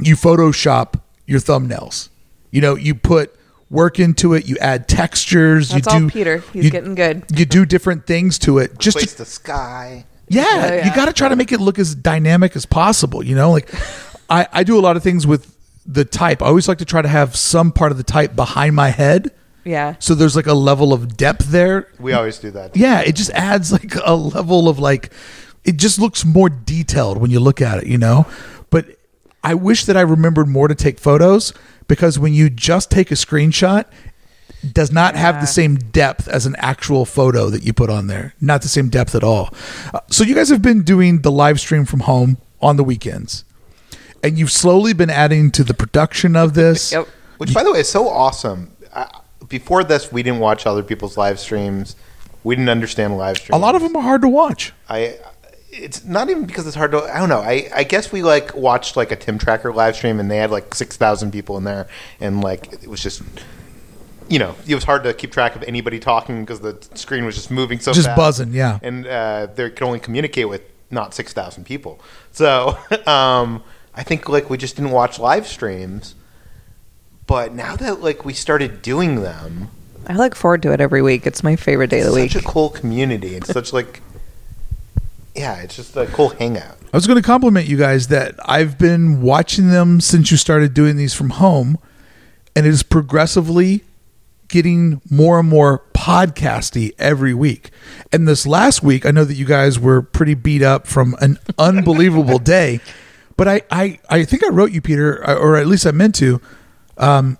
you 0.00 0.14
photoshop 0.14 1.00
your 1.26 1.40
thumbnails. 1.40 2.08
You 2.52 2.60
know, 2.60 2.76
you 2.76 2.94
put 2.94 3.34
work 3.68 3.98
into 3.98 4.32
it, 4.34 4.46
you 4.48 4.56
add 4.58 4.88
textures, 4.88 5.70
That's 5.70 5.86
you 5.86 5.92
all 5.92 5.98
do 6.00 6.08
Peter. 6.10 6.38
He's 6.52 6.64
you- 6.66 6.70
getting 6.70 6.94
good. 6.94 7.24
You 7.34 7.44
do 7.44 7.66
different 7.66 8.06
things 8.06 8.38
to 8.40 8.58
it 8.58 8.78
just 8.78 8.98
to 9.00 9.18
the 9.18 9.24
sky. 9.24 10.04
yeah, 10.28 10.44
Oh, 10.44 10.74
yeah. 10.76 10.86
you 10.88 10.94
got 10.94 11.06
to 11.06 11.12
try 11.12 11.28
to 11.28 11.36
make 11.36 11.50
it 11.52 11.60
look 11.60 11.78
as 11.78 11.94
dynamic 11.94 12.54
as 12.56 12.64
possible. 12.64 13.22
You 13.24 13.34
know, 13.34 13.50
like 13.50 13.68
I, 14.30 14.46
I 14.52 14.62
do 14.64 14.78
a 14.78 14.82
lot 14.88 14.96
of 14.96 15.02
things 15.02 15.26
with 15.26 15.54
the 15.84 16.04
type. 16.04 16.42
I 16.42 16.46
always 16.46 16.68
like 16.68 16.78
to 16.78 16.84
try 16.84 17.02
to 17.02 17.08
have 17.08 17.34
some 17.34 17.72
part 17.72 17.90
of 17.92 17.98
the 17.98 18.04
type 18.04 18.36
behind 18.36 18.76
my 18.76 18.90
head. 18.90 19.32
yeah 19.64 19.96
So 19.98 20.14
there's 20.14 20.36
like 20.36 20.46
a 20.46 20.54
level 20.54 20.92
of 20.92 21.16
depth 21.16 21.46
there. 21.50 21.88
We 21.98 22.12
always 22.12 22.38
do 22.38 22.50
that. 22.52 22.76
Yeah, 22.76 23.00
it 23.00 23.16
just 23.16 23.30
adds 23.30 23.72
like 23.72 23.94
a 24.04 24.14
level 24.14 24.68
of 24.68 24.78
like, 24.78 25.10
it 25.68 25.76
just 25.76 25.98
looks 25.98 26.24
more 26.24 26.48
detailed 26.48 27.18
when 27.18 27.30
you 27.30 27.40
look 27.40 27.60
at 27.60 27.82
it, 27.82 27.86
you 27.86 27.98
know? 27.98 28.26
But 28.70 28.86
I 29.44 29.52
wish 29.52 29.84
that 29.84 29.98
I 29.98 30.00
remembered 30.00 30.48
more 30.48 30.66
to 30.66 30.74
take 30.74 30.98
photos 30.98 31.52
because 31.88 32.18
when 32.18 32.32
you 32.32 32.48
just 32.48 32.90
take 32.90 33.10
a 33.10 33.14
screenshot, 33.14 33.84
it 34.62 34.72
does 34.72 34.90
not 34.90 35.14
have 35.14 35.42
the 35.42 35.46
same 35.46 35.76
depth 35.76 36.26
as 36.26 36.46
an 36.46 36.56
actual 36.58 37.04
photo 37.04 37.50
that 37.50 37.64
you 37.64 37.74
put 37.74 37.90
on 37.90 38.06
there. 38.06 38.34
Not 38.40 38.62
the 38.62 38.68
same 38.68 38.88
depth 38.88 39.14
at 39.14 39.22
all. 39.22 39.50
Uh, 39.92 40.00
so 40.08 40.24
you 40.24 40.34
guys 40.34 40.48
have 40.48 40.62
been 40.62 40.84
doing 40.84 41.20
the 41.20 41.30
live 41.30 41.60
stream 41.60 41.84
from 41.84 42.00
home 42.00 42.38
on 42.62 42.78
the 42.78 42.84
weekends. 42.84 43.44
And 44.24 44.38
you've 44.38 44.50
slowly 44.50 44.94
been 44.94 45.10
adding 45.10 45.50
to 45.50 45.62
the 45.64 45.74
production 45.74 46.34
of 46.34 46.54
this. 46.54 46.92
yep 46.92 47.06
Which, 47.36 47.52
by 47.52 47.62
the 47.62 47.72
way, 47.72 47.80
is 47.80 47.90
so 47.90 48.08
awesome. 48.08 48.74
Uh, 48.90 49.04
before 49.50 49.84
this, 49.84 50.10
we 50.10 50.22
didn't 50.22 50.40
watch 50.40 50.64
other 50.66 50.82
people's 50.82 51.18
live 51.18 51.38
streams. 51.38 51.94
We 52.42 52.56
didn't 52.56 52.70
understand 52.70 53.18
live 53.18 53.36
streams. 53.36 53.54
A 53.54 53.58
lot 53.60 53.74
of 53.74 53.82
them 53.82 53.94
are 53.96 54.02
hard 54.02 54.22
to 54.22 54.28
watch. 54.28 54.72
I. 54.88 55.18
It's 55.70 56.04
not 56.04 56.30
even 56.30 56.46
because 56.46 56.66
it's 56.66 56.76
hard 56.76 56.92
to. 56.92 57.02
I 57.02 57.18
don't 57.18 57.28
know. 57.28 57.40
I, 57.40 57.68
I 57.74 57.84
guess 57.84 58.10
we 58.10 58.22
like 58.22 58.54
watched 58.54 58.96
like 58.96 59.12
a 59.12 59.16
Tim 59.16 59.38
Tracker 59.38 59.72
live 59.72 59.96
stream, 59.96 60.18
and 60.18 60.30
they 60.30 60.38
had 60.38 60.50
like 60.50 60.74
six 60.74 60.96
thousand 60.96 61.30
people 61.32 61.56
in 61.58 61.64
there, 61.64 61.88
and 62.20 62.40
like 62.42 62.72
it 62.72 62.88
was 62.88 63.02
just. 63.02 63.22
You 64.30 64.38
know, 64.38 64.54
it 64.66 64.74
was 64.74 64.84
hard 64.84 65.04
to 65.04 65.14
keep 65.14 65.32
track 65.32 65.56
of 65.56 65.62
anybody 65.62 65.98
talking 65.98 66.44
because 66.44 66.60
the 66.60 66.76
screen 66.94 67.24
was 67.24 67.34
just 67.34 67.50
moving 67.50 67.80
so 67.80 67.94
Just 67.94 68.08
fast. 68.08 68.16
buzzing, 68.18 68.52
yeah. 68.52 68.78
and 68.82 69.06
uh, 69.06 69.46
they 69.46 69.70
could 69.70 69.82
only 69.82 70.00
communicate 70.00 70.50
with 70.50 70.60
not 70.90 71.14
six 71.14 71.32
thousand 71.32 71.64
people. 71.64 71.98
So 72.32 72.76
um, 73.06 73.62
I 73.94 74.02
think 74.02 74.28
like 74.28 74.50
we 74.50 74.58
just 74.58 74.76
didn't 74.76 74.90
watch 74.90 75.18
live 75.18 75.46
streams. 75.46 76.14
But 77.26 77.54
now 77.54 77.74
that 77.76 78.00
like 78.02 78.24
we 78.24 78.32
started 78.34 78.82
doing 78.82 79.22
them, 79.22 79.68
i 80.06 80.14
look 80.14 80.34
forward 80.34 80.62
to 80.62 80.72
it 80.72 80.80
every 80.80 81.02
week 81.02 81.26
it's 81.26 81.42
my 81.42 81.56
favorite 81.56 81.88
day 81.90 82.00
of 82.00 82.06
the 82.06 82.12
week 82.14 82.24
It's 82.26 82.34
such 82.34 82.42
a 82.44 82.46
cool 82.46 82.70
community. 82.70 83.34
It's 83.34 83.48
such 83.50 83.72
like, 83.72 84.00
yeah, 85.38 85.60
it's 85.62 85.76
just 85.76 85.96
a 85.96 86.06
cool 86.06 86.30
hangout. 86.30 86.76
I 86.92 86.96
was 86.96 87.06
going 87.06 87.16
to 87.20 87.26
compliment 87.26 87.66
you 87.66 87.76
guys 87.76 88.08
that 88.08 88.34
I've 88.44 88.76
been 88.76 89.22
watching 89.22 89.70
them 89.70 90.00
since 90.00 90.30
you 90.30 90.36
started 90.36 90.74
doing 90.74 90.96
these 90.96 91.14
from 91.14 91.30
home, 91.30 91.78
and 92.56 92.66
it 92.66 92.70
is 92.70 92.82
progressively 92.82 93.84
getting 94.48 95.00
more 95.08 95.38
and 95.38 95.48
more 95.48 95.84
podcasty 95.92 96.92
every 96.98 97.34
week. 97.34 97.70
And 98.12 98.26
this 98.26 98.46
last 98.46 98.82
week, 98.82 99.06
I 99.06 99.10
know 99.10 99.24
that 99.24 99.34
you 99.34 99.44
guys 99.44 99.78
were 99.78 100.02
pretty 100.02 100.34
beat 100.34 100.62
up 100.62 100.86
from 100.86 101.14
an 101.20 101.38
unbelievable 101.58 102.38
day, 102.38 102.80
but 103.36 103.46
I, 103.46 103.62
I, 103.70 104.00
I 104.08 104.24
think 104.24 104.44
I 104.44 104.48
wrote 104.48 104.72
you, 104.72 104.80
Peter, 104.80 105.24
or 105.24 105.56
at 105.56 105.66
least 105.66 105.86
I 105.86 105.92
meant 105.92 106.16
to, 106.16 106.40
um, 106.96 107.38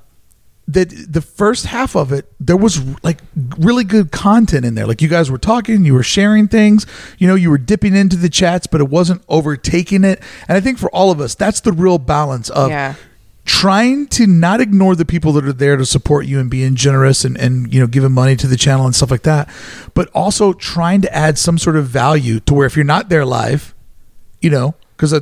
that 0.70 0.90
the 1.10 1.22
first 1.22 1.64
half 1.66 1.96
of 1.96 2.12
it 2.12 2.30
there 2.38 2.56
was 2.56 2.78
like 3.02 3.18
really 3.58 3.84
good 3.84 4.12
content 4.12 4.64
in 4.66 4.74
there 4.74 4.86
like 4.86 5.00
you 5.00 5.08
guys 5.08 5.30
were 5.30 5.38
talking 5.38 5.84
you 5.86 5.94
were 5.94 6.02
sharing 6.02 6.46
things 6.46 6.84
you 7.16 7.26
know 7.26 7.34
you 7.34 7.48
were 7.48 7.56
dipping 7.56 7.96
into 7.96 8.16
the 8.16 8.28
chats 8.28 8.66
but 8.66 8.78
it 8.80 8.88
wasn't 8.90 9.22
overtaking 9.30 10.04
it 10.04 10.20
and 10.46 10.58
i 10.58 10.60
think 10.60 10.78
for 10.78 10.90
all 10.90 11.10
of 11.10 11.20
us 11.20 11.34
that's 11.34 11.60
the 11.60 11.72
real 11.72 11.96
balance 11.98 12.50
of 12.50 12.68
Yeah. 12.68 12.94
trying 13.46 14.08
to 14.08 14.26
not 14.26 14.60
ignore 14.60 14.94
the 14.94 15.06
people 15.06 15.32
that 15.32 15.44
are 15.46 15.54
there 15.54 15.78
to 15.78 15.86
support 15.86 16.26
you 16.26 16.38
and 16.38 16.50
being 16.50 16.74
generous 16.74 17.24
and, 17.24 17.38
and 17.38 17.72
you 17.72 17.80
know 17.80 17.86
giving 17.86 18.12
money 18.12 18.36
to 18.36 18.46
the 18.46 18.56
channel 18.56 18.84
and 18.84 18.94
stuff 18.94 19.10
like 19.10 19.22
that 19.22 19.48
but 19.94 20.10
also 20.14 20.52
trying 20.52 21.00
to 21.00 21.14
add 21.14 21.38
some 21.38 21.56
sort 21.56 21.76
of 21.76 21.86
value 21.86 22.40
to 22.40 22.52
where 22.52 22.66
if 22.66 22.76
you're 22.76 22.84
not 22.84 23.08
there 23.08 23.24
live 23.24 23.74
you 24.42 24.50
know 24.50 24.74
because 24.98 25.14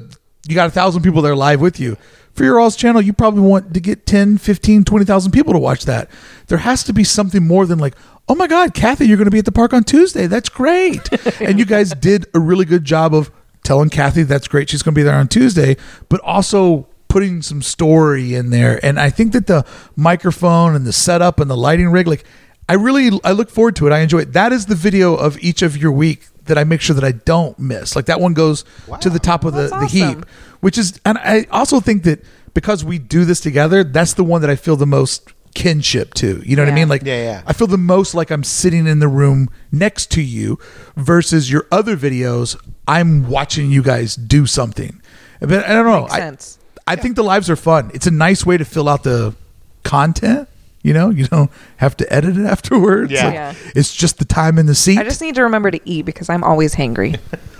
you 0.48 0.54
got 0.54 0.68
a 0.68 0.72
thousand 0.72 1.02
people 1.02 1.22
there 1.22 1.36
live 1.36 1.60
with 1.60 1.80
you. 1.80 1.96
For 2.34 2.44
your 2.44 2.60
all's 2.60 2.76
channel 2.76 3.00
you 3.00 3.12
probably 3.12 3.40
want 3.40 3.72
to 3.74 3.80
get 3.80 4.06
10 4.06 4.38
15 4.38 4.84
20000 4.84 5.32
people 5.32 5.52
to 5.52 5.58
watch 5.58 5.84
that. 5.86 6.10
There 6.48 6.58
has 6.58 6.84
to 6.84 6.92
be 6.92 7.04
something 7.04 7.46
more 7.46 7.66
than 7.66 7.78
like 7.78 7.94
oh 8.28 8.34
my 8.34 8.46
god 8.46 8.74
kathy 8.74 9.06
you're 9.06 9.16
going 9.16 9.26
to 9.26 9.30
be 9.30 9.38
at 9.38 9.44
the 9.44 9.52
park 9.52 9.72
on 9.72 9.84
tuesday. 9.84 10.26
That's 10.26 10.48
great. 10.48 11.08
And 11.40 11.58
you 11.58 11.64
guys 11.64 11.90
did 11.92 12.26
a 12.34 12.40
really 12.40 12.64
good 12.64 12.84
job 12.84 13.14
of 13.14 13.30
telling 13.62 13.90
kathy 13.90 14.22
that's 14.22 14.48
great 14.48 14.70
she's 14.70 14.82
going 14.82 14.94
to 14.94 14.98
be 14.98 15.02
there 15.02 15.16
on 15.16 15.26
tuesday 15.26 15.76
but 16.08 16.20
also 16.20 16.86
putting 17.08 17.42
some 17.42 17.62
story 17.62 18.34
in 18.34 18.50
there. 18.50 18.84
And 18.84 19.00
i 19.00 19.10
think 19.10 19.32
that 19.32 19.46
the 19.46 19.64
microphone 19.96 20.74
and 20.74 20.86
the 20.86 20.92
setup 20.92 21.40
and 21.40 21.50
the 21.50 21.56
lighting 21.56 21.88
rig 21.88 22.06
like 22.06 22.24
i 22.68 22.74
really 22.74 23.18
i 23.24 23.32
look 23.32 23.50
forward 23.50 23.76
to 23.76 23.86
it. 23.86 23.92
I 23.92 24.00
enjoy 24.00 24.20
it. 24.20 24.32
That 24.34 24.52
is 24.52 24.66
the 24.66 24.74
video 24.74 25.14
of 25.14 25.38
each 25.38 25.62
of 25.62 25.76
your 25.76 25.92
week 25.92 26.26
that 26.46 26.58
i 26.58 26.64
make 26.64 26.80
sure 26.80 26.94
that 26.94 27.04
i 27.04 27.12
don't 27.12 27.58
miss. 27.58 27.96
Like 27.96 28.06
that 28.06 28.20
one 28.20 28.34
goes 28.34 28.64
to 29.00 29.10
the 29.10 29.18
top 29.18 29.44
of 29.44 29.54
the, 29.54 29.68
the 29.68 29.74
awesome. 29.74 29.88
heap 29.88 30.26
which 30.60 30.78
is 30.78 31.00
and 31.04 31.18
i 31.18 31.46
also 31.50 31.80
think 31.80 32.04
that 32.04 32.24
because 32.54 32.84
we 32.84 32.98
do 32.98 33.24
this 33.24 33.40
together 33.40 33.84
that's 33.84 34.14
the 34.14 34.24
one 34.24 34.40
that 34.40 34.50
i 34.50 34.56
feel 34.56 34.76
the 34.76 34.86
most 34.86 35.28
kinship 35.54 36.12
to. 36.14 36.42
You 36.44 36.54
know 36.54 36.62
what 36.62 36.70
i 36.70 36.74
mean? 36.74 36.88
Like 36.88 37.02
Yeah, 37.02 37.22
yeah. 37.22 37.42
i 37.46 37.52
feel 37.52 37.66
the 37.66 37.78
most 37.78 38.14
like 38.14 38.30
i'm 38.30 38.44
sitting 38.44 38.86
in 38.86 38.98
the 38.98 39.08
room 39.08 39.48
next 39.72 40.10
to 40.12 40.22
you 40.22 40.58
versus 40.96 41.50
your 41.50 41.66
other 41.72 41.96
videos 41.96 42.56
i'm 42.86 43.28
watching 43.28 43.70
you 43.70 43.82
guys 43.82 44.16
do 44.16 44.46
something. 44.46 45.00
But 45.40 45.64
i 45.66 45.72
don't 45.72 45.86
know. 45.86 46.02
Makes 46.02 46.12
I, 46.14 46.18
sense. 46.18 46.58
I 46.86 46.96
think 46.96 47.16
the 47.16 47.24
lives 47.24 47.50
are 47.50 47.56
fun. 47.56 47.90
It's 47.94 48.06
a 48.06 48.12
nice 48.12 48.46
way 48.46 48.56
to 48.56 48.64
fill 48.64 48.88
out 48.88 49.02
the 49.02 49.34
content 49.82 50.48
you 50.86 50.92
know 50.94 51.10
you 51.10 51.26
don't 51.26 51.50
have 51.78 51.96
to 51.96 52.10
edit 52.12 52.36
it 52.36 52.46
afterwards 52.54 53.10
Yeah. 53.12 53.24
Like, 53.26 53.34
Yeah. 53.34 53.54
it's 53.74 53.94
just 53.94 54.18
the 54.18 54.24
time 54.24 54.58
in 54.58 54.66
the 54.66 54.74
seat 54.74 54.98
I 54.98 55.04
just 55.04 55.20
need 55.20 55.34
to 55.34 55.42
remember 55.42 55.70
to 55.70 55.80
eat 55.84 56.02
because 56.06 56.28
I'm 56.30 56.44
always 56.44 56.74
hangry. 56.74 57.18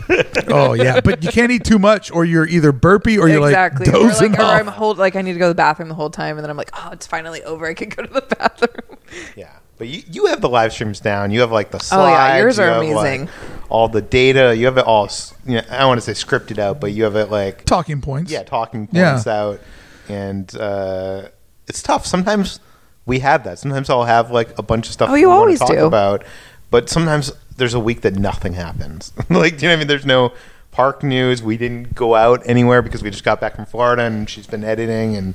oh 0.49 0.73
yeah, 0.75 1.01
but 1.01 1.23
you 1.25 1.31
can't 1.31 1.51
eat 1.51 1.65
too 1.65 1.79
much, 1.81 2.13
or 2.13 2.25
you're 2.25 2.47
either 2.47 2.71
burpy 2.71 3.19
or 3.19 3.29
you're 3.29 3.45
exactly. 3.45 3.87
like 3.87 3.95
Or, 3.97 4.09
dozing 4.09 4.33
like, 4.33 4.41
or 4.41 4.45
I'm 4.45 4.67
hold 4.69 4.99
like 4.99 5.17
I 5.17 5.23
need 5.23 5.33
to 5.33 5.39
go 5.41 5.47
to 5.47 5.51
the 5.51 5.55
bathroom 5.57 5.89
the 5.89 5.97
whole 5.97 6.11
time, 6.11 6.37
and 6.39 6.45
then 6.45 6.51
I'm 6.51 6.57
like, 6.57 6.71
oh, 6.75 6.91
it's 6.93 7.07
finally 7.09 7.43
over. 7.43 7.67
I 7.67 7.75
can 7.75 7.89
go 7.89 8.05
to 8.05 8.13
the 8.13 8.21
bathroom. 8.39 8.99
Yeah, 9.37 9.51
but 9.79 9.89
you, 9.89 10.03
you 10.09 10.27
have 10.27 10.41
the 10.41 10.49
live 10.49 10.73
streams 10.73 11.01
down. 11.01 11.33
You 11.33 11.41
have 11.41 11.51
like 11.51 11.73
the 11.73 11.81
slides. 11.81 12.09
Oh, 12.09 12.13
yeah, 12.13 12.39
yours 12.39 12.59
you 12.59 12.63
are 12.63 12.67
have, 12.69 12.83
like, 12.85 13.19
amazing. 13.21 13.29
all 13.69 13.89
the 13.89 14.01
data. 14.03 14.55
You 14.57 14.67
have 14.67 14.79
it 14.79 14.85
all. 14.85 15.09
You 15.45 15.57
know, 15.57 15.63
I 15.71 15.79
don't 15.79 15.89
want 15.89 16.01
to 16.01 16.15
say 16.15 16.27
scripted 16.27 16.59
out, 16.59 16.81
but 16.81 16.93
you 16.93 17.03
have 17.03 17.17
it 17.17 17.31
like 17.33 17.65
Talking 17.65 18.01
points. 18.01 18.31
yeah, 18.31 18.45
talking 18.45 18.89
Yeah. 18.93 19.11
points 19.15 19.27
out, 19.27 19.61
and 20.09 20.55
uh, 20.57 21.29
it's 21.67 21.83
tough. 21.83 22.07
Sometimes 22.07 22.61
we 23.07 23.21
have 23.21 23.45
that. 23.45 23.59
Sometimes 23.59 23.89
I'll 23.89 24.05
have 24.05 24.31
like 24.31 24.59
a 24.59 24.63
bunch 24.63 24.87
of 24.87 24.93
stuff. 24.93 25.09
Oh, 25.11 25.15
you 25.15 25.23
we 25.23 25.27
wanna 25.29 25.41
always 25.41 25.59
talk 25.61 25.71
do. 25.71 25.87
about, 25.87 26.25
but 26.71 26.89
sometimes 26.91 27.33
there's 27.57 27.75
a 27.75 27.81
week 27.81 28.03
that 28.03 28.15
nothing 28.17 28.53
happens. 28.55 29.13
like, 29.31 29.57
do 29.57 29.63
you 29.65 29.69
know 29.69 29.75
what 29.75 29.77
I 29.77 29.77
mean? 29.79 29.87
There's 29.87 30.05
no 30.07 30.33
park 30.73 31.03
news. 31.03 31.43
We 31.43 31.57
didn't 31.57 31.95
go 31.95 32.15
out 32.15 32.43
anywhere 32.45 32.83
because 32.83 33.03
we 33.03 33.11
just 33.11 33.25
got 33.25 33.41
back 33.41 33.57
from 33.57 33.65
Florida, 33.65 34.03
and 34.03 34.29
she's 34.29 34.47
been 34.47 34.65
editing, 34.65 35.17
and 35.17 35.35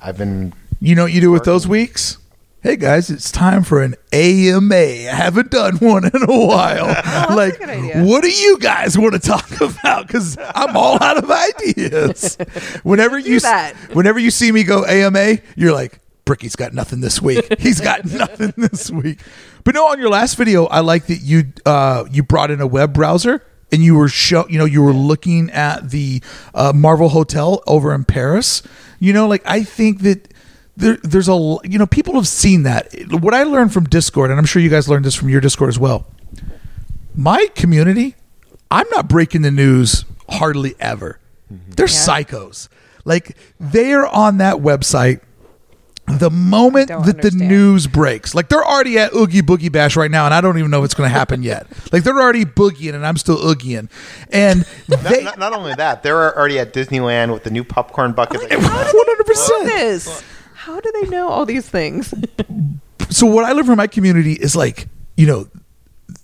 I've 0.00 0.16
been 0.18 0.52
You 0.80 0.94
know 0.94 1.04
what 1.04 1.12
you 1.12 1.20
do 1.20 1.30
with 1.30 1.44
those 1.44 1.68
weeks? 1.68 2.16
Hey 2.62 2.76
guys, 2.76 3.08
it's 3.08 3.30
time 3.30 3.62
for 3.62 3.80
an 3.82 3.94
AMA. 4.12 4.74
I 4.74 5.14
haven't 5.14 5.50
done 5.50 5.76
one 5.78 6.04
in 6.04 6.22
a 6.22 6.46
while. 6.46 6.94
Oh, 7.06 7.34
a 7.34 7.36
like, 7.36 7.58
good 7.58 7.70
idea. 7.70 8.02
what 8.04 8.22
do 8.22 8.30
you 8.30 8.58
guys 8.58 8.98
want 8.98 9.14
to 9.14 9.18
talk 9.18 9.50
about? 9.60 10.06
Because 10.06 10.36
I'm 10.54 10.76
all 10.76 11.02
out 11.02 11.16
of 11.16 11.30
ideas. 11.30 12.36
Whenever 12.82 13.18
you 13.18 13.40
that. 13.40 13.74
whenever 13.94 14.18
you 14.18 14.30
see 14.30 14.52
me 14.52 14.64
go 14.64 14.84
AMA, 14.84 15.38
you're 15.56 15.72
like, 15.72 16.00
Bricky's 16.30 16.54
got 16.54 16.72
nothing 16.72 17.00
this 17.00 17.20
week. 17.20 17.44
He's 17.58 17.80
got 17.80 18.04
nothing 18.24 18.52
this 18.56 18.88
week. 18.88 19.18
But 19.64 19.74
no, 19.74 19.88
on 19.88 19.98
your 19.98 20.10
last 20.10 20.36
video, 20.36 20.66
I 20.66 20.78
like 20.78 21.06
that 21.08 21.16
you 21.22 21.52
uh, 21.66 22.04
you 22.08 22.22
brought 22.22 22.52
in 22.52 22.60
a 22.60 22.68
web 22.68 22.94
browser 22.94 23.42
and 23.72 23.82
you 23.82 23.96
were 23.96 24.06
show 24.06 24.46
you 24.48 24.56
know 24.56 24.64
you 24.64 24.80
were 24.80 24.92
looking 24.92 25.50
at 25.50 25.90
the 25.90 26.22
uh, 26.54 26.72
Marvel 26.72 27.08
Hotel 27.08 27.64
over 27.66 27.92
in 27.92 28.04
Paris. 28.04 28.62
You 29.00 29.12
know, 29.12 29.26
like 29.26 29.42
I 29.44 29.64
think 29.64 30.02
that 30.02 30.32
there, 30.76 30.98
there's 31.02 31.28
a 31.28 31.32
you 31.64 31.80
know 31.80 31.86
people 31.88 32.14
have 32.14 32.28
seen 32.28 32.62
that. 32.62 32.94
What 33.10 33.34
I 33.34 33.42
learned 33.42 33.72
from 33.72 33.86
Discord, 33.88 34.30
and 34.30 34.38
I'm 34.38 34.46
sure 34.46 34.62
you 34.62 34.70
guys 34.70 34.88
learned 34.88 35.04
this 35.06 35.16
from 35.16 35.30
your 35.30 35.40
Discord 35.40 35.68
as 35.68 35.80
well. 35.80 36.06
My 37.16 37.48
community, 37.56 38.14
I'm 38.70 38.86
not 38.92 39.08
breaking 39.08 39.42
the 39.42 39.50
news 39.50 40.04
hardly 40.28 40.76
ever. 40.78 41.18
They're 41.50 41.86
Yeah. 41.86 41.92
psychos. 42.22 42.68
Like 43.04 43.36
they're 43.58 44.06
on 44.06 44.36
that 44.38 44.58
website 44.58 45.22
the 46.18 46.30
moment 46.30 46.88
Don't 46.88 47.06
that 47.06 47.22
the 47.22 47.30
news 47.30 47.86
breaks. 47.86 48.34
Like 48.34 48.48
they're 48.48 48.64
already 48.64 48.98
at 48.98 49.14
Oogie 49.14 49.42
Boogie 49.42 49.70
Bash 49.70 49.96
right 49.96 50.10
now, 50.10 50.24
and 50.24 50.34
I 50.34 50.40
don't 50.40 50.58
even 50.58 50.70
know 50.70 50.80
if 50.80 50.86
it's 50.86 50.94
going 50.94 51.08
to 51.08 51.16
happen 51.16 51.42
yet. 51.42 51.66
Like 51.92 52.04
they're 52.04 52.20
already 52.20 52.44
boogieing, 52.44 52.94
and 52.94 53.04
I'm 53.04 53.16
still 53.16 53.36
oogieing. 53.38 53.90
And 54.30 54.64
they, 54.86 55.24
not, 55.24 55.40
not 55.40 55.52
only 55.52 55.74
that, 55.74 56.04
they're 56.04 56.36
already 56.36 56.60
at 56.60 56.72
Disneyland 56.72 57.32
with 57.32 57.42
the 57.42 57.50
new 57.50 57.64
popcorn 57.64 58.12
bucket. 58.12 58.48
that 58.48 58.50
100%. 58.50 60.24
How 60.54 60.78
do 60.78 60.92
they 60.92 61.08
know 61.08 61.28
all 61.28 61.44
these 61.46 61.68
things? 61.68 62.14
so 63.08 63.26
what 63.26 63.44
I 63.44 63.52
learned 63.52 63.66
from 63.66 63.76
my 63.76 63.88
community 63.88 64.34
is 64.34 64.54
like, 64.54 64.86
you 65.16 65.26
know, 65.26 65.48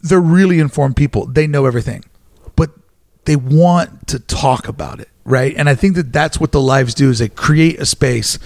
they're 0.03 0.21
really 0.21 0.61
informed 0.61 0.97
people. 0.97 1.27
They 1.27 1.47
know 1.47 1.67
everything, 1.67 2.05
but 2.55 2.71
they 3.25 3.37
want 3.37 4.07
to 4.09 4.19
talk 4.19 4.69
about 4.69 5.01
it, 5.01 5.09
right? 5.25 5.55
And 5.57 5.69
I 5.69 5.75
think 5.75 5.97
that 5.97 6.13
that's 6.13 6.39
what 6.39 6.53
the 6.53 6.61
lives 6.61 6.95
do 6.95 7.11
is 7.11 7.19
they 7.19 7.29
create 7.29 7.81
a 7.81 7.87
space 7.87 8.39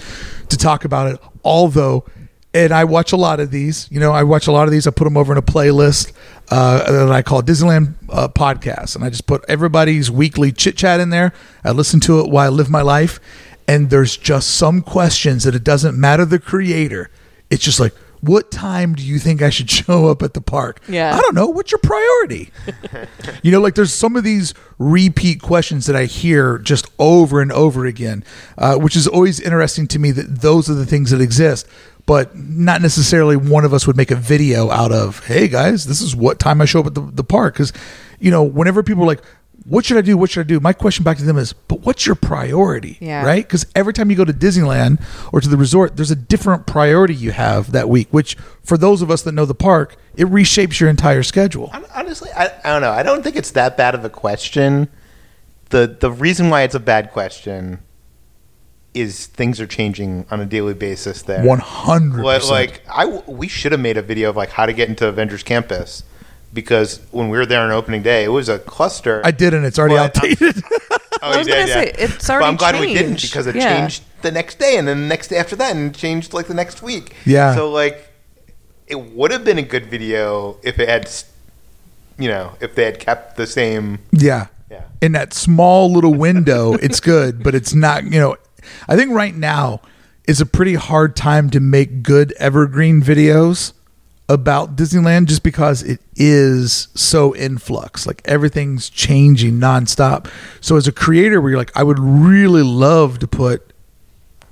to 0.51 0.57
talk 0.57 0.85
about 0.85 1.11
it. 1.11 1.19
Although, 1.43 2.05
and 2.53 2.71
I 2.71 2.83
watch 2.83 3.11
a 3.11 3.17
lot 3.17 3.39
of 3.39 3.51
these, 3.51 3.87
you 3.91 3.99
know, 3.99 4.11
I 4.11 4.23
watch 4.23 4.47
a 4.47 4.51
lot 4.51 4.67
of 4.67 4.71
these. 4.71 4.85
I 4.87 4.91
put 4.91 5.05
them 5.05 5.17
over 5.17 5.33
in 5.33 5.37
a 5.37 5.41
playlist 5.41 6.13
uh, 6.49 6.91
that 6.91 7.11
I 7.11 7.21
call 7.21 7.41
Disneyland 7.41 7.95
uh, 8.09 8.27
Podcast, 8.27 8.95
and 8.95 9.03
I 9.03 9.09
just 9.09 9.25
put 9.25 9.43
everybody's 9.47 10.11
weekly 10.11 10.51
chit 10.51 10.77
chat 10.77 10.99
in 10.99 11.09
there. 11.09 11.33
I 11.63 11.71
listen 11.71 11.99
to 12.01 12.19
it 12.19 12.29
while 12.29 12.45
I 12.45 12.49
live 12.49 12.69
my 12.69 12.81
life, 12.81 13.19
and 13.67 13.89
there's 13.89 14.17
just 14.17 14.55
some 14.55 14.81
questions 14.81 15.45
that 15.45 15.55
it 15.55 15.63
doesn't 15.63 15.99
matter 15.99 16.25
the 16.25 16.39
creator. 16.39 17.09
It's 17.49 17.63
just 17.63 17.79
like, 17.79 17.93
what 18.21 18.51
time 18.51 18.93
do 18.93 19.03
you 19.03 19.19
think 19.19 19.41
I 19.41 19.49
should 19.49 19.69
show 19.71 20.07
up 20.07 20.23
at 20.23 20.33
the 20.33 20.41
park? 20.41 20.81
Yeah. 20.87 21.15
I 21.15 21.19
don't 21.19 21.35
know. 21.35 21.47
What's 21.47 21.71
your 21.71 21.79
priority? 21.79 22.51
you 23.43 23.51
know, 23.51 23.59
like 23.59 23.75
there's 23.75 23.93
some 23.93 24.15
of 24.15 24.23
these 24.23 24.53
repeat 24.77 25.41
questions 25.41 25.87
that 25.87 25.95
I 25.95 26.05
hear 26.05 26.57
just 26.59 26.87
over 26.99 27.41
and 27.41 27.51
over 27.51 27.85
again, 27.85 28.23
uh, 28.57 28.77
which 28.77 28.95
is 28.95 29.07
always 29.07 29.39
interesting 29.39 29.87
to 29.89 29.99
me 29.99 30.11
that 30.11 30.41
those 30.41 30.69
are 30.69 30.75
the 30.75 30.85
things 30.85 31.11
that 31.11 31.21
exist, 31.21 31.67
but 32.05 32.35
not 32.35 32.81
necessarily 32.81 33.35
one 33.35 33.65
of 33.65 33.73
us 33.73 33.85
would 33.85 33.97
make 33.97 34.11
a 34.11 34.15
video 34.15 34.69
out 34.69 34.91
of, 34.91 35.25
hey 35.25 35.47
guys, 35.47 35.85
this 35.85 36.01
is 36.01 36.15
what 36.15 36.39
time 36.39 36.61
I 36.61 36.65
show 36.65 36.79
up 36.79 36.87
at 36.87 36.95
the, 36.95 37.01
the 37.01 37.23
park. 37.23 37.55
Because, 37.55 37.73
you 38.19 38.31
know, 38.31 38.43
whenever 38.43 38.83
people 38.83 39.03
are 39.03 39.07
like, 39.07 39.21
what 39.65 39.85
should 39.85 39.97
I 39.97 40.01
do? 40.01 40.17
What 40.17 40.29
should 40.31 40.45
I 40.45 40.47
do? 40.49 40.59
My 40.59 40.73
question 40.73 41.03
back 41.03 41.17
to 41.17 41.23
them 41.23 41.37
is, 41.37 41.53
but 41.53 41.81
what's 41.81 42.05
your 42.05 42.15
priority? 42.15 42.97
Yeah. 42.99 43.23
Right? 43.23 43.45
Because 43.45 43.65
every 43.75 43.93
time 43.93 44.09
you 44.09 44.15
go 44.17 44.25
to 44.25 44.33
Disneyland 44.33 45.01
or 45.31 45.39
to 45.39 45.47
the 45.47 45.57
resort, 45.57 45.95
there's 45.97 46.11
a 46.11 46.15
different 46.15 46.65
priority 46.65 47.13
you 47.13 47.31
have 47.31 47.71
that 47.71 47.87
week, 47.87 48.07
which 48.11 48.35
for 48.63 48.77
those 48.77 49.01
of 49.01 49.11
us 49.11 49.21
that 49.23 49.33
know 49.33 49.45
the 49.45 49.53
park, 49.55 49.95
it 50.15 50.25
reshapes 50.27 50.79
your 50.79 50.89
entire 50.89 51.23
schedule. 51.23 51.67
Hon- 51.67 51.85
Honestly, 51.93 52.29
I, 52.35 52.47
I 52.63 52.69
don't 52.73 52.81
know. 52.81 52.91
I 52.91 53.03
don't 53.03 53.23
think 53.23 53.35
it's 53.35 53.51
that 53.51 53.77
bad 53.77 53.93
of 53.95 54.03
a 54.03 54.09
question. 54.09 54.87
the 55.69 55.95
The 55.99 56.11
reason 56.11 56.49
why 56.49 56.63
it's 56.63 56.75
a 56.75 56.79
bad 56.79 57.11
question 57.11 57.79
is 58.93 59.27
things 59.27 59.61
are 59.61 59.67
changing 59.67 60.25
on 60.31 60.41
a 60.41 60.45
daily 60.45 60.73
basis. 60.73 61.21
There, 61.21 61.43
One 61.45 61.59
hundred 61.59 62.23
Like, 62.23 62.41
percent. 62.41 62.51
like 62.51 62.81
I, 62.93 63.03
w- 63.05 63.23
we 63.27 63.47
should 63.47 63.71
have 63.71 63.79
made 63.79 63.95
a 63.97 64.01
video 64.01 64.29
of 64.29 64.35
like 64.35 64.49
how 64.49 64.65
to 64.65 64.73
get 64.73 64.89
into 64.89 65.07
Avengers 65.07 65.43
Campus 65.43 66.03
because 66.53 66.99
when 67.11 67.29
we 67.29 67.37
were 67.37 67.45
there 67.45 67.61
on 67.61 67.71
opening 67.71 68.01
day, 68.01 68.23
it 68.23 68.29
was 68.29 68.49
a 68.49 68.59
cluster. 68.59 69.21
I 69.23 69.31
didn't. 69.31 69.65
it's 69.65 69.79
already 69.79 69.95
But- 69.95 70.17
um, 70.17 70.29
outdated. 70.31 70.63
Oh, 71.23 71.29
I 71.33 71.37
was 71.37 71.47
going 71.47 71.67
to 71.67 71.67
yeah. 71.67 71.73
say, 71.83 71.91
it's 71.99 72.27
already 72.31 72.45
but 72.45 72.47
I'm 72.49 72.55
glad 72.55 72.79
we 72.81 72.95
didn't 72.95 73.21
because 73.21 73.45
it 73.45 73.55
Yeah. 73.55 73.77
changed 73.81 74.01
the 74.23 74.31
next 74.31 74.57
day, 74.57 74.75
and 74.77 74.87
then 74.87 75.01
the 75.01 75.05
next 75.07 75.27
day 75.27 75.37
after 75.37 75.55
that, 75.57 75.75
and 75.75 75.93
it 75.93 75.97
changed 75.99 76.33
like 76.33 76.47
the 76.47 76.55
next 76.55 76.81
week. 76.81 77.15
Yeah. 77.25 77.53
So 77.53 77.69
like, 77.69 78.09
it 78.87 78.99
would 78.99 79.29
have 79.29 79.45
been 79.45 79.59
a 79.59 79.61
good 79.61 79.85
video 79.85 80.57
if 80.63 80.79
it 80.79 80.89
had, 80.89 81.07
you 82.17 82.27
know, 82.27 82.53
if 82.59 82.73
they 82.73 82.85
had 82.85 82.99
kept 82.99 83.37
the 83.37 83.45
same. 83.45 83.99
yeah. 84.11 84.47
Yeah. 84.71 84.85
In 85.01 85.11
that 85.11 85.33
small 85.35 85.91
little 85.93 86.13
window, 86.15 86.73
it's 86.81 86.99
good, 86.99 87.43
but 87.43 87.53
it's 87.53 87.75
not. 87.75 88.03
You 88.05 88.19
know, 88.19 88.37
I 88.87 88.95
think 88.95 89.11
right 89.11 89.35
now 89.35 89.81
is 90.27 90.41
a 90.41 90.45
pretty 90.47 90.73
hard 90.73 91.15
time 91.15 91.51
to 91.51 91.59
make 91.59 92.01
good 92.01 92.31
evergreen 92.39 92.99
videos 93.03 93.73
about 94.33 94.75
Disneyland 94.75 95.27
just 95.27 95.43
because 95.43 95.83
it 95.83 95.99
is 96.15 96.87
so 96.95 97.33
in 97.33 97.57
flux. 97.57 98.05
Like 98.07 98.21
everything's 98.25 98.89
changing 98.89 99.59
nonstop. 99.59 100.31
So 100.61 100.75
as 100.77 100.87
a 100.87 100.91
creator, 100.91 101.41
where 101.41 101.51
you're 101.51 101.59
like, 101.59 101.75
I 101.75 101.83
would 101.83 101.99
really 101.99 102.63
love 102.63 103.19
to 103.19 103.27
put 103.27 103.71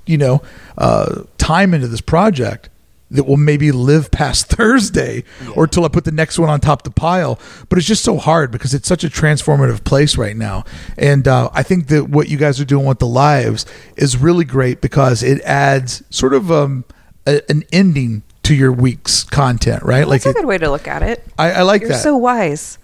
you 0.10 0.18
know, 0.18 0.42
uh, 0.76 1.24
time 1.38 1.72
into 1.72 1.88
this 1.88 2.02
project 2.02 2.68
that 3.12 3.26
will 3.26 3.38
maybe 3.38 3.72
live 3.72 4.10
past 4.10 4.48
Thursday 4.50 5.24
or 5.56 5.68
till 5.68 5.86
I 5.86 5.88
put 5.88 6.04
the 6.04 6.12
next 6.12 6.40
one 6.40 6.50
on 6.50 6.60
top 6.60 6.80
of 6.80 6.84
the 6.84 7.00
pile. 7.00 7.40
But 7.70 7.78
it's 7.78 7.88
just 7.88 8.04
so 8.04 8.18
hard 8.18 8.50
because 8.50 8.74
it's 8.74 8.88
such 8.88 9.04
a 9.04 9.08
transformative 9.08 9.84
place 9.84 10.18
right 10.18 10.36
now. 10.36 10.66
And 10.98 11.28
uh, 11.28 11.52
I 11.54 11.62
think 11.62 11.90
that 11.90 12.10
what 12.10 12.28
you 12.28 12.38
guys 12.38 12.60
are 12.60 12.66
doing 12.66 12.88
with 12.88 12.98
the 12.98 13.08
lives 13.08 13.68
is 13.98 14.18
really 14.18 14.46
great 14.46 14.82
because 14.82 15.22
it 15.22 15.42
adds 15.42 16.04
sort 16.10 16.34
of 16.34 16.52
um, 16.52 16.86
a, 17.28 17.42
an 17.48 17.64
ending 17.72 18.24
to 18.44 18.56
your 18.56 18.72
week's 18.72 19.24
content, 19.24 19.84
right? 19.84 20.08
That's 20.08 20.26
like 20.26 20.26
a 20.26 20.30
it, 20.30 20.42
good 20.42 20.46
way 20.46 20.58
to 20.58 20.70
look 20.70 20.88
at 20.88 21.04
it. 21.04 21.26
I, 21.38 21.52
I 21.52 21.62
like 21.64 21.82
You're 21.82 21.92
that. 21.92 22.04
so 22.04 22.18
wise. 22.18 22.78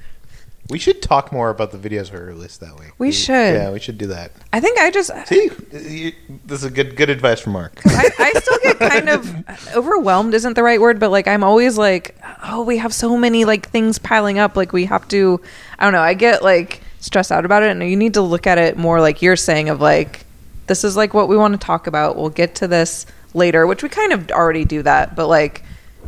We 0.70 0.80
should 0.80 1.02
talk 1.02 1.32
more 1.32 1.52
about 1.52 1.72
the 1.72 1.78
videos 1.78 2.12
we 2.12 2.18
released 2.18 2.60
that 2.62 2.80
week. 2.80 2.94
We 2.98 3.12
should. 3.12 3.54
Yeah, 3.56 3.72
we 3.72 3.80
should 3.80 4.00
do 4.00 4.08
that. 4.08 4.32
I 4.52 4.60
think 4.60 4.80
I 4.80 4.90
just 4.90 5.12
See, 5.28 5.52
you, 5.72 6.12
this 6.46 6.60
is 6.60 6.64
a 6.64 6.72
good 6.72 6.96
good 6.96 7.12
advice 7.12 7.40
from 7.40 7.54
Mark. 7.54 7.80
I, 7.86 8.10
I 8.18 8.32
still 8.40 8.58
get 8.64 8.80
kind 8.80 9.10
of 9.10 9.76
overwhelmed 9.76 10.34
isn't 10.34 10.54
the 10.54 10.64
right 10.64 10.80
word 10.80 11.00
but 11.00 11.12
like 11.12 11.28
i'm 11.28 11.44
always 11.44 11.78
like 11.78 12.16
oh 12.44 12.64
we 12.64 12.78
have 12.78 12.94
so 12.94 13.18
many 13.18 13.46
like 13.46 13.70
things 13.70 14.00
piling 14.00 14.40
up 14.40 14.56
like 14.56 14.74
we 14.74 14.86
have 14.86 15.08
to 15.08 15.40
i 15.80 15.84
don't 15.84 15.94
know 15.94 16.02
i 16.02 16.14
get 16.14 16.44
like 16.44 16.82
stressed 17.00 17.32
out 17.32 17.46
about 17.46 17.64
it 17.64 17.70
and 17.70 17.84
you 17.84 17.96
need 17.96 18.14
to 18.14 18.22
look 18.22 18.48
at 18.48 18.58
it 18.58 18.78
more 18.78 19.02
like 19.02 19.22
you're 19.22 19.36
saying 19.36 19.70
of 19.70 19.82
like 19.82 20.26
this 20.68 20.84
is 20.84 20.98
like 20.98 21.14
what 21.14 21.28
we 21.28 21.38
want 21.38 21.54
to 21.54 21.64
talk 21.64 21.88
about 21.88 22.16
we'll 22.16 22.30
get 22.30 22.56
to 22.56 22.68
this 22.68 23.06
later 23.36 23.68
which 23.68 23.84
we 23.84 23.90
kind 23.90 24.14
of 24.14 24.32
already 24.32 24.66
do 24.66 24.82
that 24.82 25.16
but 25.16 25.28
like 25.28 25.64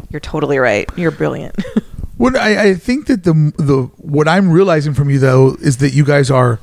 you're 0.09 0.19
totally 0.19 0.57
right 0.57 0.89
you're 0.95 1.11
brilliant 1.11 1.55
What 2.17 2.35
I, 2.35 2.69
I 2.69 2.73
think 2.73 3.07
that 3.07 3.23
the 3.23 3.33
the 3.57 3.83
what 3.97 4.27
I'm 4.27 4.49
realizing 4.49 4.95
from 4.95 5.09
you 5.09 5.19
though 5.19 5.55
is 5.61 5.77
that 5.77 5.91
you 5.91 6.03
guys 6.03 6.31
are 6.31 6.59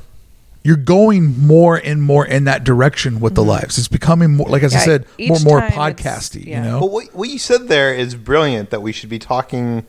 you're 0.63 0.75
going 0.75 1.39
more 1.39 1.77
and 1.77 2.01
more 2.01 2.25
in 2.25 2.43
that 2.43 2.63
direction 2.63 3.21
with 3.21 3.35
the 3.35 3.41
mm-hmm. 3.41 3.51
lives. 3.51 3.77
It's 3.77 3.87
becoming 3.87 4.35
more 4.35 4.49
like 4.49 4.63
as 4.63 4.75
I 4.75 4.79
said, 4.79 5.05
each 5.17 5.29
more 5.29 5.39
more 5.39 5.61
podcasty. 5.61 6.45
yeah. 6.45 6.57
You 6.57 6.69
know, 6.69 6.79
But 6.81 6.91
what, 6.91 7.15
what 7.15 7.29
you 7.29 7.39
said 7.39 7.69
there 7.69 7.93
is 7.93 8.15
brilliant. 8.15 8.69
That 8.71 8.81
we 8.81 8.91
should 8.91 9.09
be 9.09 9.19
talking 9.19 9.85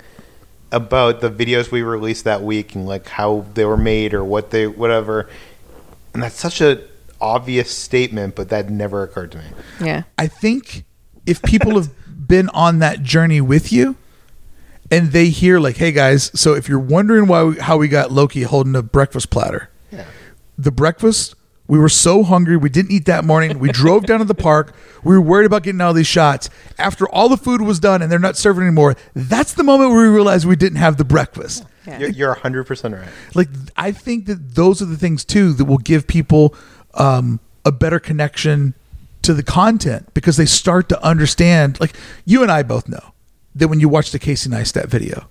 about 0.71 1.21
the 1.21 1.31
videos 1.31 1.73
we 1.73 1.83
released 1.83 2.25
that 2.25 2.43
week 2.43 2.75
and 2.77 2.87
like 2.87 3.09
how 3.09 3.47
they 3.55 3.65
were 3.65 3.77
made 3.77 4.15
or 4.15 4.23
what 4.23 4.51
they 4.51 4.69
whatever. 4.69 5.29
And 6.15 6.23
that's 6.23 6.39
such 6.39 6.61
a 6.61 6.85
obvious 7.21 7.71
statement, 7.71 8.35
but 8.35 8.49
that 8.51 8.71
never 8.71 9.03
occurred 9.03 9.33
to 9.33 9.39
me. 9.39 9.45
yeah 9.81 10.03
I 10.19 10.27
think 10.27 10.85
if 11.27 11.43
people 11.43 11.75
have 11.77 11.91
been 12.29 12.49
on 12.51 12.79
that 12.81 13.03
journey 13.03 13.41
with 13.41 13.73
you 13.73 13.97
and 14.91 15.13
they 15.13 15.29
hear 15.29 15.59
like, 15.59 15.77
"Hey 15.77 15.93
guys, 15.93 16.31
so 16.39 16.55
if 16.55 16.69
you're 16.69 16.79
wondering 16.79 17.27
why 17.27 17.43
we, 17.43 17.57
how 17.57 17.77
we 17.77 17.89
got 17.89 18.13
Loki 18.13 18.43
holding 18.43 18.75
a 18.77 18.83
breakfast 18.83 19.31
platter, 19.31 19.71
Yeah. 19.91 20.05
the 20.59 20.71
breakfast." 20.71 21.35
We 21.69 21.81
were 21.81 21.89
so 21.89 22.23
hungry. 22.23 22.57
We 22.57 22.69
didn't 22.69 22.93
eat 22.93 23.07
that 23.07 23.25
morning. 23.25 23.59
We 23.59 23.73
drove 23.73 24.07
down 24.07 24.21
to 24.21 24.25
the 24.25 24.37
park. 24.37 24.73
We 25.03 25.17
were 25.17 25.21
worried 25.21 25.47
about 25.47 25.65
getting 25.65 25.81
all 25.81 25.93
these 25.93 26.07
shots. 26.07 26.49
After 26.79 27.09
all 27.09 27.29
the 27.29 27.37
food 27.37 27.61
was 27.61 27.81
done 27.81 28.03
and 28.03 28.13
they're 28.13 28.21
not 28.21 28.37
serving 28.37 28.63
anymore, 28.63 28.95
that's 29.15 29.53
the 29.55 29.65
moment 29.65 29.91
where 29.91 30.03
we 30.03 30.15
realized 30.15 30.47
we 30.47 30.55
didn't 30.55 30.79
have 30.79 30.97
the 30.97 31.05
breakfast. 31.05 31.65
Yeah. 31.85 31.99
You're, 31.99 32.11
you're 32.11 32.35
100% 32.37 32.97
right. 32.97 33.09
Like, 33.35 33.49
I 33.77 33.91
think 33.91 34.27
that 34.27 34.55
those 34.55 34.81
are 34.81 34.85
the 34.85 34.97
things 34.97 35.25
too 35.25 35.55
that 35.55 35.65
will 35.65 35.79
give 35.79 36.07
people 36.07 36.55
um, 36.97 37.41
a 37.65 37.73
better 37.73 37.99
connection 37.99 38.75
to 39.23 39.35
the 39.35 39.43
content 39.43 40.13
because 40.15 40.37
they 40.37 40.47
start 40.47 40.89
to 40.91 41.03
understand. 41.05 41.81
Like, 41.81 41.95
you 42.25 42.43
and 42.43 42.51
I 42.51 42.63
both 42.63 42.89
know 42.89 43.13
that 43.55 43.69
when 43.69 43.81
you 43.81 43.89
watch 43.89 44.11
the 44.11 44.19
Casey 44.19 44.49
Neistat 44.51 44.87
video, 44.87 45.29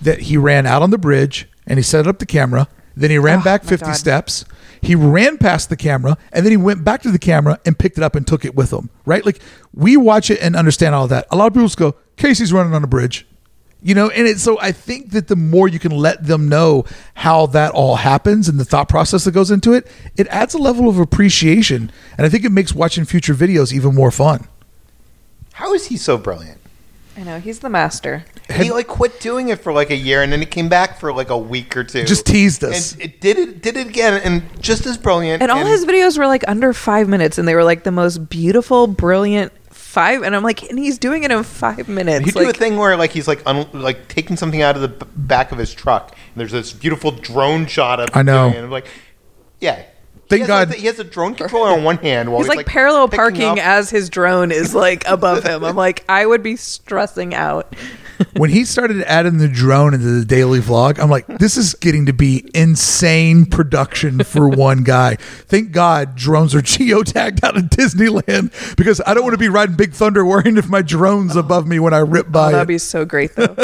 that 0.00 0.20
he 0.22 0.36
ran 0.36 0.66
out 0.66 0.82
on 0.82 0.90
the 0.90 0.98
bridge 0.98 1.48
and 1.66 1.78
he 1.78 1.82
set 1.82 2.06
up 2.06 2.18
the 2.18 2.26
camera. 2.26 2.68
Then 2.94 3.10
he 3.10 3.18
ran 3.18 3.40
Oh, 3.40 3.44
back 3.44 3.64
50 3.64 3.86
God. 3.86 3.92
steps. 3.94 4.44
He 4.82 4.94
ran 4.94 5.38
past 5.38 5.68
the 5.70 5.76
camera 5.76 6.16
and 6.32 6.44
then 6.44 6.50
he 6.52 6.56
went 6.56 6.84
back 6.84 7.02
to 7.02 7.10
the 7.10 7.18
camera 7.18 7.58
and 7.66 7.78
picked 7.78 7.98
it 7.98 8.04
up 8.04 8.14
and 8.14 8.26
took 8.26 8.44
it 8.44 8.54
with 8.54 8.72
him. 8.72 8.90
Right? 9.04 9.24
Like 9.24 9.40
we 9.74 9.96
watch 9.96 10.30
it 10.30 10.40
and 10.40 10.54
understand 10.54 10.94
all 10.94 11.08
that. 11.08 11.26
A 11.30 11.36
lot 11.36 11.46
of 11.46 11.54
people 11.54 11.66
just 11.66 11.78
go, 11.78 11.94
Casey's 12.16 12.52
running 12.52 12.74
on 12.74 12.84
a 12.84 12.86
bridge. 12.86 13.26
You 13.86 13.94
know, 13.94 14.10
and 14.10 14.26
it's 14.26 14.42
so 14.42 14.58
I 14.60 14.72
think 14.72 15.12
that 15.12 15.28
the 15.28 15.36
more 15.36 15.68
you 15.68 15.78
can 15.78 15.92
let 15.92 16.26
them 16.26 16.48
know 16.48 16.86
how 17.14 17.46
that 17.46 17.70
all 17.70 17.94
happens 17.94 18.48
and 18.48 18.58
the 18.58 18.64
thought 18.64 18.88
process 18.88 19.22
that 19.26 19.30
goes 19.30 19.52
into 19.52 19.74
it, 19.74 19.86
it 20.16 20.26
adds 20.26 20.54
a 20.54 20.58
level 20.58 20.88
of 20.88 20.98
appreciation. 20.98 21.92
And 22.18 22.26
I 22.26 22.28
think 22.28 22.44
it 22.44 22.50
makes 22.50 22.74
watching 22.74 23.04
future 23.04 23.32
videos 23.32 23.72
even 23.72 23.94
more 23.94 24.10
fun. 24.10 24.48
How 25.52 25.72
is 25.72 25.86
he 25.86 25.96
so 25.96 26.18
brilliant? 26.18 26.60
I 27.16 27.22
know 27.22 27.38
he's 27.38 27.60
the 27.60 27.68
master. 27.68 28.24
he 28.52 28.72
like 28.72 28.88
quit 28.88 29.20
doing 29.20 29.50
it 29.50 29.60
for 29.60 29.72
like 29.72 29.90
a 29.90 29.96
year, 29.96 30.20
and 30.20 30.32
then 30.32 30.40
he 30.40 30.46
came 30.46 30.68
back 30.68 30.98
for 30.98 31.12
like 31.12 31.30
a 31.30 31.38
week 31.38 31.76
or 31.76 31.84
two. 31.84 32.04
Just 32.06 32.26
teased 32.26 32.64
us. 32.64 32.94
and 32.94 33.02
it 33.02 33.20
did 33.20 33.38
it 33.38 33.62
did 33.62 33.76
it 33.76 33.86
again, 33.86 34.20
and 34.24 34.42
just 34.60 34.84
as 34.86 34.98
brilliant. 34.98 35.42
And 35.44 35.52
all 35.52 35.64
his 35.64 35.86
videos 35.86 36.18
were 36.18 36.26
like 36.26 36.42
under 36.48 36.72
five 36.72 37.08
minutes, 37.08 37.38
and 37.38 37.46
they 37.46 37.54
were 37.54 37.62
like 37.62 37.84
the 37.84 37.92
most 37.92 38.28
beautiful, 38.28 38.88
brilliant 38.88 39.52
five. 39.96 40.22
And 40.22 40.36
I'm 40.36 40.42
like, 40.42 40.62
and 40.68 40.78
he's 40.78 40.98
doing 40.98 41.24
it 41.24 41.30
in 41.30 41.42
five 41.42 41.88
minutes. 41.88 42.26
He 42.26 42.30
do 42.30 42.40
like, 42.40 42.54
a 42.54 42.58
thing 42.58 42.76
where 42.76 42.96
like 42.98 43.12
he's 43.12 43.26
like 43.26 43.42
un- 43.46 43.68
like 43.72 44.08
taking 44.08 44.36
something 44.36 44.60
out 44.60 44.76
of 44.76 44.82
the 44.82 44.88
b- 44.88 45.06
back 45.16 45.52
of 45.52 45.58
his 45.58 45.72
truck. 45.72 46.10
And 46.10 46.40
there's 46.40 46.52
this 46.52 46.74
beautiful 46.74 47.10
drone 47.10 47.64
shot 47.66 47.98
of. 47.98 48.10
I 48.12 48.22
know. 48.22 48.44
doing 48.44 48.52
it, 48.52 48.56
And 48.58 48.64
I'm 48.66 48.70
like, 48.70 48.88
yeah. 49.58 49.82
Thank 50.28 50.38
he 50.38 50.40
has, 50.40 50.48
God. 50.48 50.68
Like, 50.68 50.76
the- 50.76 50.80
he 50.80 50.86
has 50.86 50.98
a 50.98 51.04
drone 51.04 51.34
controller 51.34 51.70
on 51.70 51.84
one 51.84 51.98
hand 51.98 52.30
while 52.30 52.40
He's 52.40 52.48
he's, 52.48 52.56
like, 52.56 52.66
parallel 52.66 53.08
parking 53.08 53.42
up- 53.42 53.58
as 53.58 53.90
his 53.90 54.08
drone 54.10 54.50
is 54.52 54.74
like 54.74 55.04
above 55.08 55.44
him. 55.44 55.64
I'm 55.64 55.76
like, 55.76 56.04
I 56.08 56.26
would 56.26 56.42
be 56.42 56.56
stressing 56.56 57.34
out. 57.34 57.74
when 58.38 58.48
he 58.48 58.64
started 58.64 59.02
adding 59.02 59.36
the 59.36 59.46
drone 59.46 59.92
into 59.92 60.06
the 60.06 60.24
daily 60.24 60.58
vlog, 60.58 60.98
I'm 60.98 61.10
like, 61.10 61.26
this 61.38 61.58
is 61.58 61.74
getting 61.74 62.06
to 62.06 62.14
be 62.14 62.48
insane 62.54 63.44
production 63.44 64.24
for 64.24 64.48
one 64.66 64.84
guy. 64.84 65.16
Thank 65.16 65.70
God 65.72 66.16
drones 66.16 66.54
are 66.54 66.62
geotagged 66.62 67.44
out 67.44 67.56
of 67.58 67.64
Disneyland 67.64 68.76
because 68.76 69.02
I 69.06 69.12
don't 69.12 69.22
want 69.22 69.34
to 69.34 69.38
be 69.38 69.50
riding 69.50 69.76
Big 69.76 69.92
Thunder 69.92 70.24
worrying 70.24 70.56
if 70.56 70.66
my 70.68 70.80
drone's 70.80 71.36
above 71.36 71.66
me 71.66 71.78
when 71.78 71.92
I 71.92 71.98
rip 71.98 72.32
by 72.32 72.48
Oh, 72.48 72.52
that'd 72.52 72.68
be 72.68 72.78
so 72.78 73.04
great 73.04 73.34
though. 73.36 73.54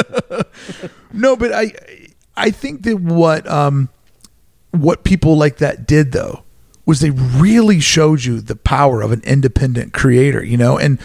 No, 1.11 1.35
but 1.35 1.51
I 1.51 1.73
I 2.37 2.51
think 2.51 2.83
that 2.83 2.97
what 2.97 3.47
um 3.47 3.89
what 4.71 5.03
people 5.03 5.35
like 5.37 5.57
that 5.57 5.87
did 5.87 6.11
though 6.11 6.42
was 6.85 6.99
they 6.99 7.11
really 7.11 7.79
showed 7.79 8.23
you 8.23 8.41
the 8.41 8.55
power 8.55 9.01
of 9.01 9.11
an 9.11 9.21
independent 9.23 9.93
creator, 9.93 10.43
you 10.43 10.57
know? 10.57 10.77
And 10.77 10.99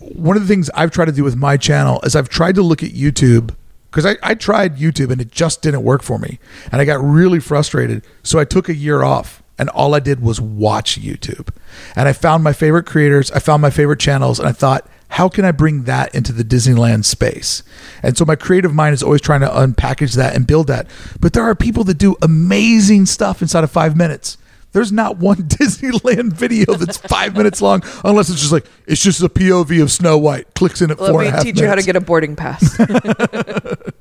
one 0.00 0.36
of 0.36 0.42
the 0.42 0.48
things 0.48 0.70
I've 0.74 0.90
tried 0.90 1.06
to 1.06 1.12
do 1.12 1.24
with 1.24 1.36
my 1.36 1.56
channel 1.56 2.00
is 2.02 2.14
I've 2.14 2.28
tried 2.28 2.54
to 2.56 2.62
look 2.62 2.82
at 2.82 2.90
YouTube 2.90 3.54
because 3.90 4.06
I, 4.06 4.16
I 4.22 4.34
tried 4.34 4.76
YouTube 4.76 5.10
and 5.10 5.20
it 5.20 5.30
just 5.30 5.62
didn't 5.62 5.82
work 5.82 6.02
for 6.02 6.18
me. 6.18 6.38
And 6.70 6.80
I 6.80 6.84
got 6.84 7.02
really 7.02 7.40
frustrated. 7.40 8.04
So 8.22 8.38
I 8.38 8.44
took 8.44 8.68
a 8.68 8.74
year 8.74 9.02
off 9.02 9.42
and 9.58 9.68
all 9.70 9.94
I 9.94 10.00
did 10.00 10.20
was 10.20 10.40
watch 10.40 11.00
YouTube. 11.00 11.48
And 11.94 12.08
I 12.08 12.12
found 12.12 12.42
my 12.42 12.52
favorite 12.52 12.86
creators, 12.86 13.30
I 13.30 13.38
found 13.38 13.62
my 13.62 13.70
favorite 13.70 14.00
channels, 14.00 14.38
and 14.38 14.48
I 14.48 14.52
thought, 14.52 14.88
how 15.08 15.28
can 15.28 15.44
I 15.44 15.52
bring 15.52 15.84
that 15.84 16.14
into 16.14 16.32
the 16.32 16.42
Disneyland 16.42 17.04
space? 17.04 17.62
And 18.02 18.16
so 18.16 18.24
my 18.24 18.34
creative 18.34 18.74
mind 18.74 18.94
is 18.94 19.02
always 19.02 19.20
trying 19.20 19.42
to 19.42 19.48
unpackage 19.48 20.16
that 20.16 20.34
and 20.34 20.46
build 20.46 20.68
that. 20.68 20.86
But 21.20 21.34
there 21.34 21.44
are 21.44 21.54
people 21.54 21.84
that 21.84 21.98
do 21.98 22.16
amazing 22.22 23.04
stuff 23.04 23.42
inside 23.42 23.62
of 23.62 23.70
five 23.70 23.94
minutes. 23.94 24.38
There's 24.72 24.90
not 24.92 25.18
one 25.18 25.36
Disneyland 25.48 26.32
video 26.32 26.74
that's 26.74 26.96
five 26.96 27.36
minutes 27.36 27.60
long, 27.62 27.82
unless 28.04 28.30
it's 28.30 28.40
just 28.40 28.52
like 28.52 28.66
it's 28.86 29.02
just 29.02 29.22
a 29.22 29.28
POV 29.28 29.82
of 29.82 29.90
Snow 29.90 30.16
White. 30.18 30.54
Clicks 30.54 30.80
in 30.82 30.90
at 30.90 30.98
Let 31.00 31.10
four 31.10 31.20
and 31.20 31.26
me 31.26 31.28
a 31.28 31.36
half 31.36 31.42
teach 31.42 31.60
you 31.60 31.66
how 31.66 31.72
to 31.74 31.82
minutes. 31.82 31.86
get 31.86 31.96
a 31.96 32.00
boarding 32.00 32.36
pass. 32.36 32.78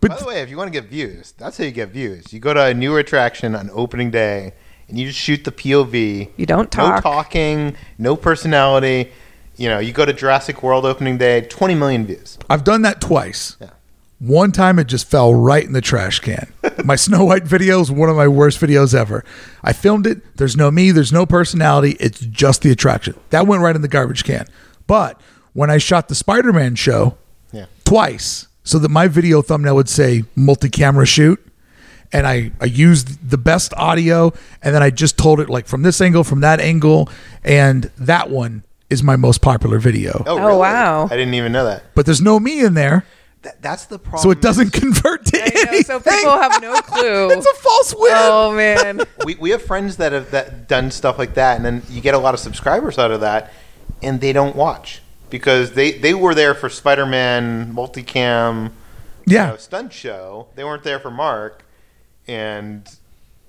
But 0.00 0.10
By 0.10 0.18
the 0.18 0.26
way, 0.26 0.42
if 0.42 0.50
you 0.50 0.58
want 0.58 0.68
to 0.68 0.72
get 0.80 0.90
views, 0.90 1.32
that's 1.38 1.56
how 1.56 1.64
you 1.64 1.70
get 1.70 1.88
views. 1.88 2.30
You 2.30 2.38
go 2.38 2.52
to 2.52 2.62
a 2.66 2.74
newer 2.74 2.98
attraction 2.98 3.54
on 3.54 3.70
opening 3.72 4.10
day, 4.10 4.52
and 4.86 4.98
you 4.98 5.06
just 5.06 5.18
shoot 5.18 5.44
the 5.44 5.52
POV. 5.52 6.30
You 6.36 6.44
don't 6.46 6.74
No 6.76 6.90
talk. 6.90 7.02
talking, 7.02 7.74
no 7.96 8.14
personality. 8.14 9.12
You 9.56 9.70
know, 9.70 9.78
you 9.78 9.92
go 9.92 10.04
to 10.04 10.12
Jurassic 10.12 10.62
World 10.62 10.84
opening 10.84 11.16
day, 11.16 11.40
20 11.42 11.74
million 11.76 12.04
views. 12.04 12.38
I've 12.50 12.64
done 12.64 12.82
that 12.82 13.00
twice. 13.00 13.56
Yeah. 13.60 13.70
One 14.26 14.52
time 14.52 14.78
it 14.78 14.86
just 14.86 15.06
fell 15.10 15.34
right 15.34 15.62
in 15.62 15.72
the 15.74 15.82
trash 15.82 16.20
can. 16.20 16.50
my 16.84 16.96
Snow 16.96 17.26
White 17.26 17.44
video 17.44 17.80
is 17.80 17.90
one 17.90 18.08
of 18.08 18.16
my 18.16 18.26
worst 18.26 18.58
videos 18.58 18.94
ever. 18.94 19.22
I 19.62 19.74
filmed 19.74 20.06
it. 20.06 20.36
There's 20.38 20.56
no 20.56 20.70
me. 20.70 20.92
There's 20.92 21.12
no 21.12 21.26
personality. 21.26 21.96
It's 22.00 22.20
just 22.20 22.62
the 22.62 22.70
attraction. 22.70 23.16
That 23.30 23.46
went 23.46 23.60
right 23.62 23.76
in 23.76 23.82
the 23.82 23.88
garbage 23.88 24.24
can. 24.24 24.46
But 24.86 25.20
when 25.52 25.68
I 25.68 25.76
shot 25.76 26.08
the 26.08 26.14
Spider 26.14 26.54
Man 26.54 26.74
show 26.74 27.18
Yeah. 27.52 27.66
twice, 27.84 28.48
so 28.62 28.78
that 28.78 28.88
my 28.88 29.08
video 29.08 29.42
thumbnail 29.42 29.74
would 29.74 29.90
say 29.90 30.24
multi 30.34 30.70
camera 30.70 31.04
shoot, 31.04 31.38
and 32.10 32.26
I, 32.26 32.50
I 32.62 32.64
used 32.64 33.28
the 33.28 33.36
best 33.36 33.74
audio, 33.76 34.32
and 34.62 34.74
then 34.74 34.82
I 34.82 34.88
just 34.88 35.18
told 35.18 35.38
it 35.38 35.50
like 35.50 35.66
from 35.66 35.82
this 35.82 36.00
angle, 36.00 36.24
from 36.24 36.40
that 36.40 36.60
angle, 36.60 37.10
and 37.44 37.90
that 37.98 38.30
one 38.30 38.62
is 38.88 39.02
my 39.02 39.16
most 39.16 39.42
popular 39.42 39.78
video. 39.78 40.22
Oh, 40.26 40.38
Oh, 40.38 40.46
really? 40.46 40.58
wow. 40.60 41.04
I 41.10 41.16
didn't 41.16 41.34
even 41.34 41.52
know 41.52 41.66
that. 41.66 41.94
But 41.94 42.06
there's 42.06 42.22
no 42.22 42.40
me 42.40 42.60
in 42.64 42.72
there, 42.72 43.04
That- 43.44 43.62
that's 43.62 43.84
the 43.86 43.98
problem. 43.98 44.22
so 44.22 44.30
it 44.30 44.40
doesn't 44.40 44.72
convert 44.72 45.26
to 45.26 45.40
I 45.42 45.72
know, 45.72 45.80
so 45.82 46.00
people 46.00 46.32
have 46.38 46.60
no 46.60 46.74
clue. 46.82 47.30
It's 47.30 47.46
a 47.46 47.54
false 47.54 47.94
win. 47.96 48.12
oh 48.14 48.54
man. 48.54 49.00
we, 49.24 49.36
we 49.36 49.50
have 49.50 49.62
friends 49.62 49.96
that 49.98 50.12
have 50.12 50.30
that 50.32 50.68
done 50.68 50.90
stuff 50.90 51.18
like 51.18 51.34
that, 51.34 51.56
and 51.56 51.64
then 51.64 51.82
you 51.88 52.00
get 52.00 52.14
a 52.14 52.18
lot 52.18 52.34
of 52.34 52.40
subscribers 52.40 52.98
out 52.98 53.10
of 53.10 53.20
that, 53.20 53.52
and 54.02 54.20
they 54.20 54.32
don't 54.32 54.56
watch 54.56 55.00
because 55.30 55.72
they, 55.72 55.92
they 55.92 56.14
were 56.14 56.34
there 56.34 56.54
for 56.54 56.68
Spider 56.68 57.06
Man 57.06 57.72
multicam 57.72 58.72
yeah, 59.26 59.46
you 59.46 59.50
know, 59.52 59.56
stunt 59.56 59.92
show. 59.92 60.48
They 60.54 60.64
weren't 60.64 60.82
there 60.82 60.98
for 60.98 61.10
Mark, 61.10 61.64
and 62.28 62.86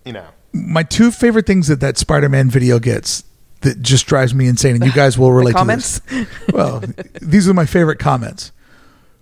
you 0.06 0.14
know, 0.14 0.28
my 0.54 0.84
two 0.84 1.12
favorite 1.12 1.46
things 1.46 1.68
that 1.68 1.80
that 1.82 1.98
Spider-Man 1.98 2.50
video 2.50 2.80
gets 2.80 3.24
that 3.62 3.82
just 3.82 4.06
drives 4.06 4.34
me 4.34 4.48
insane, 4.48 4.76
and 4.76 4.86
you 4.86 4.92
guys 4.92 5.18
will 5.18 5.32
relate 5.34 5.54
comments? 5.54 6.00
to 6.02 6.26
this. 6.26 6.28
Well, 6.54 6.84
these 7.22 7.50
are 7.50 7.54
my 7.54 7.66
favorite 7.66 8.00
comments. 8.00 8.52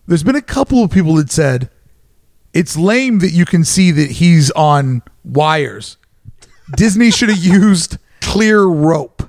There's 0.08 0.24
been 0.24 0.36
a 0.36 0.42
couple 0.42 0.84
of 0.84 0.92
people 0.92 1.16
that 1.16 1.32
said 1.32 1.70
it's 2.54 2.78
lame 2.78 3.20
that 3.20 3.32
you 3.32 3.46
can 3.46 3.64
see 3.64 3.92
that 3.92 4.12
he's 4.12 4.52
on 4.52 5.02
wires. 5.24 5.98
Disney 6.76 7.12
should 7.12 7.30
have 7.30 7.38
used 7.44 7.98
clear 8.22 8.64
rope. 8.64 9.24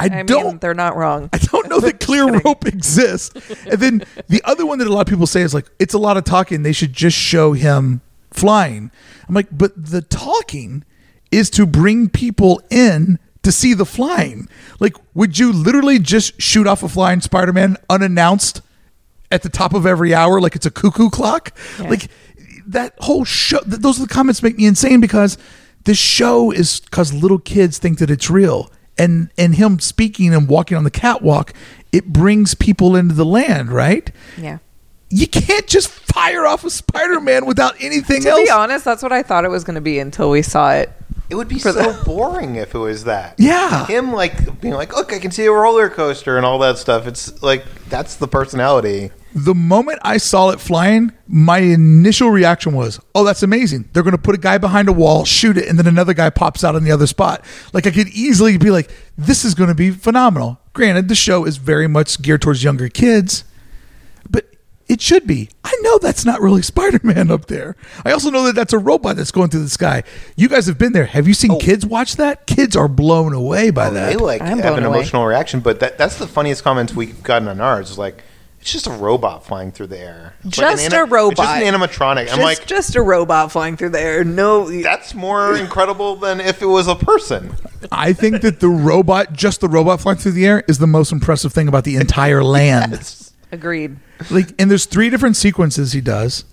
I, 0.00 0.06
I 0.06 0.08
mean, 0.08 0.26
don't. 0.26 0.60
they're 0.60 0.74
not 0.74 0.96
wrong. 0.96 1.28
I 1.32 1.38
don't 1.38 1.68
know 1.68 1.80
that 1.80 1.98
clear 1.98 2.40
rope 2.40 2.66
exists. 2.66 3.34
And 3.66 3.80
then 3.80 4.04
the 4.28 4.40
other 4.44 4.64
one 4.64 4.78
that 4.78 4.86
a 4.86 4.92
lot 4.92 5.00
of 5.00 5.06
people 5.08 5.26
say 5.26 5.42
is 5.42 5.52
like, 5.52 5.66
it's 5.78 5.94
a 5.94 5.98
lot 5.98 6.16
of 6.16 6.24
talking. 6.24 6.62
They 6.62 6.72
should 6.72 6.92
just 6.92 7.16
show 7.16 7.52
him 7.52 8.00
flying. 8.30 8.90
I'm 9.28 9.34
like, 9.34 9.48
but 9.50 9.72
the 9.90 10.02
talking 10.02 10.84
is 11.32 11.50
to 11.50 11.66
bring 11.66 12.08
people 12.08 12.62
in 12.70 13.18
to 13.42 13.50
see 13.50 13.74
the 13.74 13.84
flying. 13.84 14.48
Like, 14.78 14.96
would 15.14 15.38
you 15.38 15.52
literally 15.52 15.98
just 15.98 16.40
shoot 16.40 16.66
off 16.66 16.82
a 16.82 16.88
flying 16.88 17.20
Spider 17.20 17.52
Man 17.52 17.76
unannounced 17.90 18.62
at 19.30 19.42
the 19.42 19.48
top 19.48 19.74
of 19.74 19.86
every 19.86 20.14
hour 20.14 20.40
like 20.40 20.56
it's 20.56 20.66
a 20.66 20.70
cuckoo 20.70 21.10
clock? 21.10 21.56
Yeah. 21.80 21.90
Like, 21.90 22.08
that 22.66 22.94
whole 22.98 23.24
show, 23.24 23.60
th- 23.60 23.80
those 23.80 23.98
are 23.98 24.02
the 24.06 24.12
comments 24.12 24.42
make 24.42 24.58
me 24.58 24.66
insane 24.66 25.00
because 25.00 25.38
this 25.84 25.96
show 25.98 26.50
is 26.50 26.80
because 26.80 27.14
little 27.14 27.38
kids 27.38 27.78
think 27.78 27.98
that 27.98 28.10
it's 28.10 28.28
real. 28.28 28.70
And, 28.98 29.30
and 29.38 29.54
him 29.54 29.78
speaking 29.78 30.34
and 30.34 30.48
walking 30.48 30.76
on 30.76 30.84
the 30.84 30.90
catwalk, 30.90 31.54
it 31.92 32.06
brings 32.12 32.54
people 32.54 32.94
into 32.96 33.14
the 33.14 33.24
land, 33.24 33.70
right? 33.70 34.10
Yeah. 34.36 34.58
You 35.08 35.26
can't 35.26 35.66
just 35.66 35.88
fire 35.88 36.46
off 36.46 36.64
a 36.64 36.70
Spider 36.70 37.20
Man 37.20 37.46
without 37.46 37.74
anything 37.80 38.22
To 38.22 38.28
else. 38.28 38.40
To 38.40 38.44
be 38.44 38.50
honest, 38.50 38.84
that's 38.84 39.02
what 39.02 39.12
I 39.12 39.22
thought 39.22 39.44
it 39.46 39.50
was 39.50 39.64
going 39.64 39.76
to 39.76 39.80
be 39.80 39.98
until 39.98 40.28
we 40.28 40.42
saw 40.42 40.72
it. 40.72 40.92
It 41.30 41.34
would 41.34 41.48
be 41.48 41.58
so 41.58 41.72
the- 41.72 42.02
boring 42.04 42.56
if 42.56 42.74
it 42.74 42.78
was 42.78 43.04
that. 43.04 43.34
Yeah. 43.38 43.86
him 43.86 44.12
like 44.12 44.60
being 44.60 44.74
like, 44.74 44.94
look, 44.96 45.12
I 45.12 45.18
can 45.18 45.30
see 45.30 45.44
a 45.46 45.52
roller 45.52 45.88
coaster 45.90 46.36
and 46.36 46.44
all 46.46 46.58
that 46.60 46.78
stuff. 46.78 47.06
It's 47.06 47.42
like 47.42 47.64
that's 47.88 48.16
the 48.16 48.28
personality. 48.28 49.10
the 49.34 49.54
moment 49.54 49.98
I 50.02 50.16
saw 50.16 50.50
it 50.50 50.58
flying, 50.60 51.12
my 51.28 51.58
initial 51.58 52.30
reaction 52.30 52.72
was, 52.74 52.98
"Oh, 53.14 53.24
that's 53.24 53.42
amazing! 53.42 53.88
They're 53.92 54.02
going 54.02 54.16
to 54.16 54.22
put 54.22 54.34
a 54.34 54.38
guy 54.38 54.56
behind 54.58 54.88
a 54.88 54.92
wall, 54.92 55.24
shoot 55.26 55.58
it, 55.58 55.68
and 55.68 55.78
then 55.78 55.86
another 55.86 56.14
guy 56.14 56.30
pops 56.30 56.64
out 56.64 56.74
on 56.74 56.82
the 56.82 56.90
other 56.90 57.06
spot." 57.06 57.44
Like 57.74 57.86
I 57.86 57.90
could 57.90 58.08
easily 58.08 58.56
be 58.56 58.70
like, 58.70 58.90
"This 59.18 59.44
is 59.44 59.54
going 59.54 59.68
to 59.68 59.74
be 59.74 59.90
phenomenal." 59.90 60.58
Granted, 60.72 61.08
the 61.08 61.14
show 61.14 61.44
is 61.44 61.58
very 61.58 61.86
much 61.86 62.22
geared 62.22 62.40
towards 62.40 62.64
younger 62.64 62.88
kids, 62.88 63.44
it 64.88 65.00
should 65.00 65.26
be. 65.26 65.50
I 65.64 65.74
know 65.82 65.98
that's 65.98 66.24
not 66.24 66.40
really 66.40 66.62
Spider 66.68 67.00
Man 67.02 67.30
up 67.30 67.46
there. 67.46 67.76
I 68.04 68.12
also 68.12 68.30
know 68.30 68.44
that 68.44 68.54
that's 68.54 68.72
a 68.72 68.78
robot 68.78 69.16
that's 69.16 69.30
going 69.30 69.50
through 69.50 69.62
the 69.62 69.68
sky. 69.68 70.02
You 70.36 70.48
guys 70.48 70.66
have 70.66 70.78
been 70.78 70.92
there. 70.92 71.06
Have 71.06 71.28
you 71.28 71.34
seen 71.34 71.52
oh. 71.52 71.58
kids 71.58 71.84
watch 71.86 72.16
that? 72.16 72.46
Kids 72.46 72.76
are 72.76 72.88
blown 72.88 73.32
away 73.32 73.70
by 73.70 73.88
oh, 73.88 73.94
that. 73.94 74.10
They 74.10 74.16
like 74.16 74.42
I'm 74.42 74.58
have 74.58 74.78
an 74.78 74.84
away. 74.84 74.98
emotional 74.98 75.26
reaction, 75.26 75.60
but 75.60 75.80
that, 75.80 75.98
that's 75.98 76.16
the 76.16 76.26
funniest 76.26 76.64
comments 76.64 76.94
we've 76.94 77.22
gotten 77.22 77.48
on 77.48 77.60
ours. 77.60 77.90
Is 77.90 77.98
like, 77.98 78.22
it's 78.60 78.72
just 78.72 78.86
a 78.86 78.92
robot 78.92 79.46
flying 79.46 79.70
through 79.70 79.86
the 79.88 79.98
air. 79.98 80.34
It's 80.44 80.58
like 80.58 80.72
an 80.72 80.76
Just 80.78 80.92
ani- 80.92 81.02
a 81.02 81.04
robot. 81.04 81.32
It's 81.32 81.40
just 81.40 81.62
an 81.62 81.74
animatronic. 81.74 82.24
Just, 82.24 82.36
I'm 82.36 82.42
like, 82.42 82.66
just 82.66 82.96
a 82.96 83.02
robot 83.02 83.52
flying 83.52 83.76
through 83.76 83.90
the 83.90 84.00
air. 84.00 84.24
No, 84.24 84.68
that's 84.82 85.14
more 85.14 85.56
incredible 85.56 86.16
than 86.16 86.40
if 86.40 86.60
it 86.60 86.66
was 86.66 86.88
a 86.88 86.96
person. 86.96 87.54
I 87.92 88.12
think 88.12 88.42
that 88.42 88.60
the 88.60 88.68
robot, 88.68 89.32
just 89.32 89.60
the 89.60 89.68
robot 89.68 90.00
flying 90.00 90.18
through 90.18 90.32
the 90.32 90.46
air, 90.46 90.64
is 90.66 90.78
the 90.78 90.88
most 90.88 91.12
impressive 91.12 91.52
thing 91.52 91.68
about 91.68 91.84
the 91.84 91.96
entire 91.96 92.42
land. 92.58 92.94
It's, 92.94 93.27
agreed. 93.52 93.96
Like, 94.30 94.54
and 94.58 94.70
there's 94.70 94.84
three 94.86 95.10
different 95.10 95.36
sequences 95.36 95.92
he 95.92 96.00
does. 96.00 96.44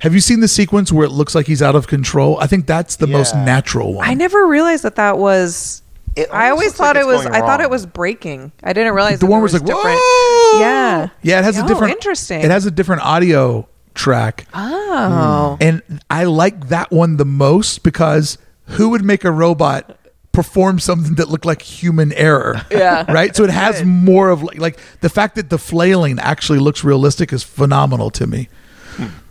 Have 0.00 0.14
you 0.14 0.20
seen 0.20 0.40
the 0.40 0.48
sequence 0.48 0.92
where 0.92 1.04
it 1.06 1.10
looks 1.10 1.34
like 1.34 1.46
he's 1.46 1.60
out 1.62 1.74
of 1.74 1.88
control? 1.88 2.38
I 2.40 2.46
think 2.46 2.66
that's 2.66 2.96
the 2.96 3.06
most 3.08 3.34
natural 3.34 3.94
one. 3.94 4.08
I 4.08 4.14
never 4.14 4.46
realized 4.46 4.84
that 4.84 4.94
that 4.96 5.18
was. 5.18 5.82
It 6.16 6.28
I 6.32 6.50
always 6.50 6.72
thought 6.72 6.96
like 6.96 7.04
it 7.04 7.06
was. 7.06 7.22
going 7.22 7.34
I 7.34 7.40
thought 7.40 7.60
it 7.60 7.68
was 7.70 7.84
breaking. 7.86 8.52
I 8.62 8.72
didn't 8.72 8.94
realize 8.94 9.18
the 9.18 9.26
that 9.26 9.30
one 9.30 9.38
there 9.38 9.42
was 9.42 9.52
like 9.54 9.64
different. 9.64 9.98
Whoa! 10.00 10.60
Yeah. 10.60 11.08
yeah. 11.22 11.38
It 11.40 11.44
has 11.44 11.58
a 11.58 11.64
Oh, 11.64 11.68
different. 11.68 11.92
interesting. 11.92 12.40
It 12.42 12.50
has 12.50 12.64
a 12.66 12.70
different 12.70 13.02
audio 13.02 13.68
track, 13.94 14.46
Oh, 14.54 15.56
hmm. 15.60 15.62
and 15.62 15.82
I 16.08 16.24
like 16.24 16.68
that 16.68 16.92
one 16.92 17.16
the 17.16 17.24
most 17.24 17.82
because 17.82 18.38
who 18.66 18.90
would 18.90 19.04
make 19.04 19.24
a 19.24 19.30
robot 19.32 19.96
perform 20.32 20.78
something 20.78 21.14
that 21.16 21.28
looked 21.28 21.44
like 21.44 21.62
human 21.62 22.12
error? 22.12 22.60
Yeah. 22.70 23.10
right. 23.10 23.34
So 23.34 23.44
it 23.44 23.50
has 23.50 23.78
Good. 23.78 23.86
more 23.86 24.30
of 24.30 24.42
like, 24.42 24.58
like 24.58 24.78
the 25.00 25.08
fact 25.08 25.34
that 25.36 25.50
the 25.50 25.58
flailing 25.58 26.18
actually 26.20 26.58
looks 26.58 26.84
realistic 26.84 27.32
is 27.32 27.42
phenomenal 27.42 28.10
to 28.12 28.26
me. 28.26 28.48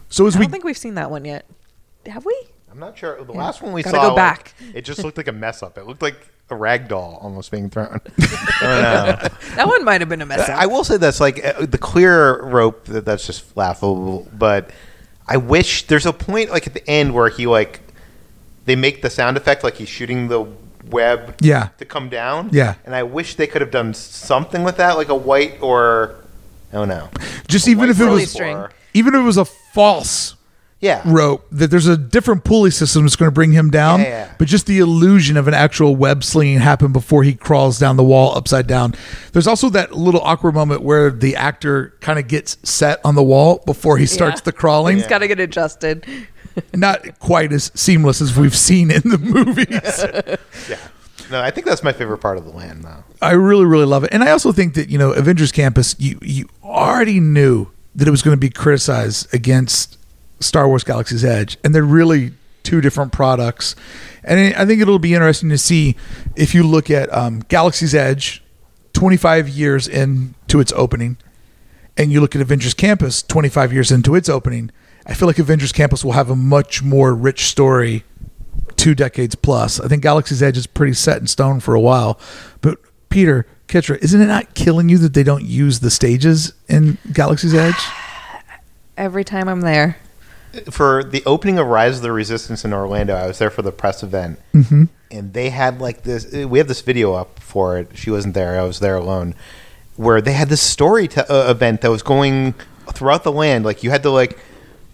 So 0.10 0.26
as 0.26 0.36
I 0.36 0.40
we 0.40 0.46
don't 0.46 0.52
think 0.52 0.64
we've 0.64 0.78
seen 0.78 0.96
that 0.96 1.12
one 1.12 1.26
yet. 1.26 1.46
Have 2.06 2.26
we? 2.26 2.36
I'm 2.72 2.80
not 2.80 2.98
sure. 2.98 3.22
The 3.24 3.34
last 3.34 3.62
one 3.62 3.74
we 3.74 3.84
Gotta 3.84 3.96
saw, 3.98 4.02
go 4.04 4.08
like, 4.10 4.16
back. 4.16 4.54
it 4.74 4.86
just 4.86 5.04
looked 5.04 5.18
like 5.18 5.28
a 5.28 5.32
mess 5.34 5.62
up. 5.64 5.78
It 5.78 5.86
looked 5.86 6.02
like 6.02 6.16
a 6.50 6.56
rag 6.56 6.88
doll 6.88 7.20
almost 7.22 7.52
being 7.52 7.70
thrown. 7.70 8.00
I 8.20 9.20
don't 9.20 9.32
know. 9.42 9.56
That 9.56 9.68
one 9.68 9.84
might 9.84 10.00
have 10.02 10.10
been 10.10 10.22
a 10.22 10.26
mess 10.26 10.48
up. 10.48 10.58
I 10.58 10.68
will 10.68 10.84
say 10.84 10.96
this: 10.98 11.20
like 11.20 11.44
uh, 11.44 11.66
the 11.66 11.78
clear 11.78 12.42
rope, 12.44 12.86
that, 12.86 13.04
that's 13.04 13.26
just 13.26 13.56
laughable. 13.58 14.28
But 14.34 14.70
I 15.28 15.38
wish 15.38 15.88
there's 15.88 16.06
a 16.06 16.14
point 16.14 16.50
like 16.52 16.68
at 16.68 16.74
the 16.74 16.88
end 16.90 17.14
where 17.14 17.30
he 17.30 17.48
like 17.48 17.82
they 18.66 18.76
make 18.76 19.02
the 19.02 19.10
sound 19.10 19.36
effect 19.38 19.64
like 19.64 19.76
he's 19.76 19.90
shooting 19.90 20.28
the 20.30 20.46
web 20.90 21.36
Yeah. 21.42 21.70
to 21.78 21.86
come 21.86 22.10
down. 22.10 22.50
Yeah. 22.52 22.76
and 22.86 22.96
I 22.96 23.04
wish 23.04 23.36
they 23.36 23.48
could 23.48 23.62
have 23.62 23.72
done 23.72 23.94
something 23.94 24.64
with 24.64 24.78
that, 24.78 24.98
like 24.98 25.10
a 25.10 25.16
white 25.16 25.62
or 25.62 26.16
oh, 26.16 26.24
I 26.74 26.76
don't 26.78 26.88
know. 26.90 27.10
just 27.48 27.68
even 27.68 27.90
if 27.90 28.00
it 28.00 28.06
was 28.06 28.32
string. 28.32 28.66
even 28.94 29.14
if 29.16 29.22
it 29.22 29.24
was 29.24 29.38
a 29.38 29.46
false 29.46 30.36
Yeah, 30.80 31.02
rope 31.06 31.48
that 31.52 31.72
there's 31.72 31.88
a 31.88 31.98
different 31.98 32.44
pulley 32.44 32.70
system 32.72 33.02
that's 33.04 33.16
going 33.16 33.28
to 33.28 33.34
bring 33.34 33.52
him 33.52 33.72
down 33.72 34.00
Yeah, 34.02 34.08
yeah. 34.08 34.32
but 34.38 34.48
just 34.48 34.68
the 34.68 34.78
illusion 34.80 35.36
of 35.38 35.48
an 35.48 35.54
actual 35.56 35.96
web 35.96 36.24
slinging 36.24 36.60
happened 36.60 36.94
before 36.94 37.24
he 37.24 37.34
crawls 37.34 37.80
down 37.80 37.98
the 37.98 38.04
wall 38.04 38.38
upside 38.38 38.68
down 38.68 38.94
there's 39.34 39.48
also 39.48 39.70
that 39.72 39.94
little 39.94 40.22
awkward 40.22 40.54
moment 40.54 40.82
where 40.84 41.10
the 41.10 41.36
actor 41.36 41.96
kind 42.00 42.20
of 42.20 42.28
gets 42.28 42.58
set 42.64 43.00
on 43.04 43.16
the 43.16 43.24
wall 43.24 43.64
before 43.66 43.98
he 43.98 44.06
starts 44.06 44.42
Yeah. 44.42 44.46
the 44.46 44.52
crawling 44.52 44.98
He's 44.98 45.08
got 45.08 45.20
to 45.20 45.28
get 45.28 45.40
adjusted. 45.40 46.06
Not 46.74 47.20
quite 47.20 47.52
as 47.52 47.72
seamless 47.76 48.22
as 48.22 48.38
we've 48.38 48.56
seen 48.56 48.92
in 48.92 49.02
the 49.04 49.18
movies 49.18 50.38
yeah. 50.70 50.78
No, 51.30 51.42
I 51.42 51.52
think 51.52 51.68
that's 51.68 51.84
my 51.84 51.92
favorite 51.92 52.20
part 52.20 52.38
of 52.38 52.46
the 52.46 52.52
land, 52.52 52.84
though. 52.84 53.04
I 53.22 53.32
really, 53.32 53.66
really 53.66 53.86
love 53.86 54.04
it. 54.06 54.14
And 54.14 54.24
I 54.24 54.32
also 54.32 54.52
think 54.54 54.76
that, 54.76 54.90
you 54.90 54.98
know, 54.98 55.12
Avengers 55.12 55.52
Campus, 55.52 55.94
you, 56.00 56.18
you 56.22 56.48
already 56.64 57.20
knew 57.20 57.68
that 57.96 58.08
it 58.08 58.12
was 58.12 58.22
going 58.22 58.36
to 58.36 58.40
be 58.40 58.50
criticized 58.50 59.34
against 59.34 59.98
Star 60.40 60.68
Wars 60.70 60.86
Galaxy's 60.86 61.26
Edge. 61.26 61.58
And 61.66 61.76
they're 61.76 61.84
really 61.84 62.32
two 62.64 62.80
different 62.80 63.12
products. 63.12 63.76
And 64.24 64.56
I 64.56 64.66
think 64.66 64.82
it'll 64.82 65.00
be 65.00 65.14
interesting 65.14 65.50
to 65.50 65.58
see 65.58 65.96
if 66.36 66.56
you 66.56 66.64
look 66.64 66.90
at 66.90 67.14
um, 67.14 67.40
Galaxy's 67.50 67.94
Edge 67.94 68.42
25 68.94 69.50
years 69.50 69.88
into 69.88 70.60
its 70.60 70.72
opening 70.74 71.18
and 71.98 72.12
you 72.12 72.22
look 72.22 72.36
at 72.36 72.42
Avengers 72.42 72.74
Campus 72.74 73.24
25 73.24 73.74
years 73.74 73.92
into 73.92 74.16
its 74.16 74.30
opening. 74.30 74.72
I 75.08 75.14
feel 75.14 75.28
like 75.28 75.40
Avengers 75.40 75.72
Campus 75.72 76.04
will 76.04 76.12
have 76.12 76.30
a 76.30 76.36
much 76.36 76.84
more 76.84 77.16
rich 77.16 77.46
story 77.46 78.04
two 78.76 78.94
decades 78.94 79.36
plus. 79.36 79.80
I 79.80 79.88
think 79.88 80.04
Galaxy's 80.04 80.44
Edge 80.44 80.58
is 80.58 80.68
pretty 80.68 80.94
set 80.94 81.20
in 81.20 81.28
stone 81.28 81.60
for 81.60 81.74
a 81.74 81.80
while. 81.80 82.20
But 82.62 82.78
Peter, 83.10 83.48
Kitra, 83.68 83.98
isn't 84.04 84.22
it 84.22 84.28
not 84.28 84.54
killing 84.54 84.90
you 84.90 84.98
that 85.00 85.14
they 85.14 85.24
don't 85.24 85.44
use 85.44 85.80
the 85.80 85.90
stages 85.90 86.54
in 86.68 86.98
Galaxy's 87.12 87.54
Edge? 87.54 87.76
Every 88.98 89.24
time 89.24 89.48
I'm 89.48 89.62
there. 89.62 89.98
for 90.72 91.04
the 91.04 91.24
opening 91.26 91.60
of 91.60 91.68
Rise 91.68 91.98
of 91.98 92.02
the 92.02 92.12
Resistance 92.12 92.66
in 92.66 92.74
Orlando, 92.74 93.16
I 93.16 93.28
was 93.28 93.38
there 93.38 93.50
for 93.50 93.62
the 93.62 93.72
press 93.72 94.02
event, 94.02 94.40
mm-hmm. 94.54 94.86
and 95.12 95.34
they 95.34 95.50
had 95.52 95.80
like 95.80 96.04
this. 96.04 96.34
We 96.34 96.58
have 96.58 96.68
this 96.68 96.82
video 96.82 97.14
up 97.14 97.40
for 97.40 97.78
it. 97.78 97.92
She 97.96 98.10
wasn't 98.10 98.34
there; 98.34 98.60
I 98.60 98.64
was 98.64 98.80
there 98.80 98.96
alone. 98.96 99.36
Where 99.98 100.20
they 100.20 100.34
had 100.34 100.50
this 100.50 100.62
story 100.62 101.08
to, 101.10 101.32
uh, 101.32 101.52
event 101.52 101.82
that 101.82 101.92
was 101.92 102.02
going 102.02 102.56
throughout 102.92 103.24
the 103.24 103.32
land. 103.32 103.66
Like 103.66 103.84
you 103.84 103.92
had 103.92 104.02
to 104.04 104.10
like 104.10 104.40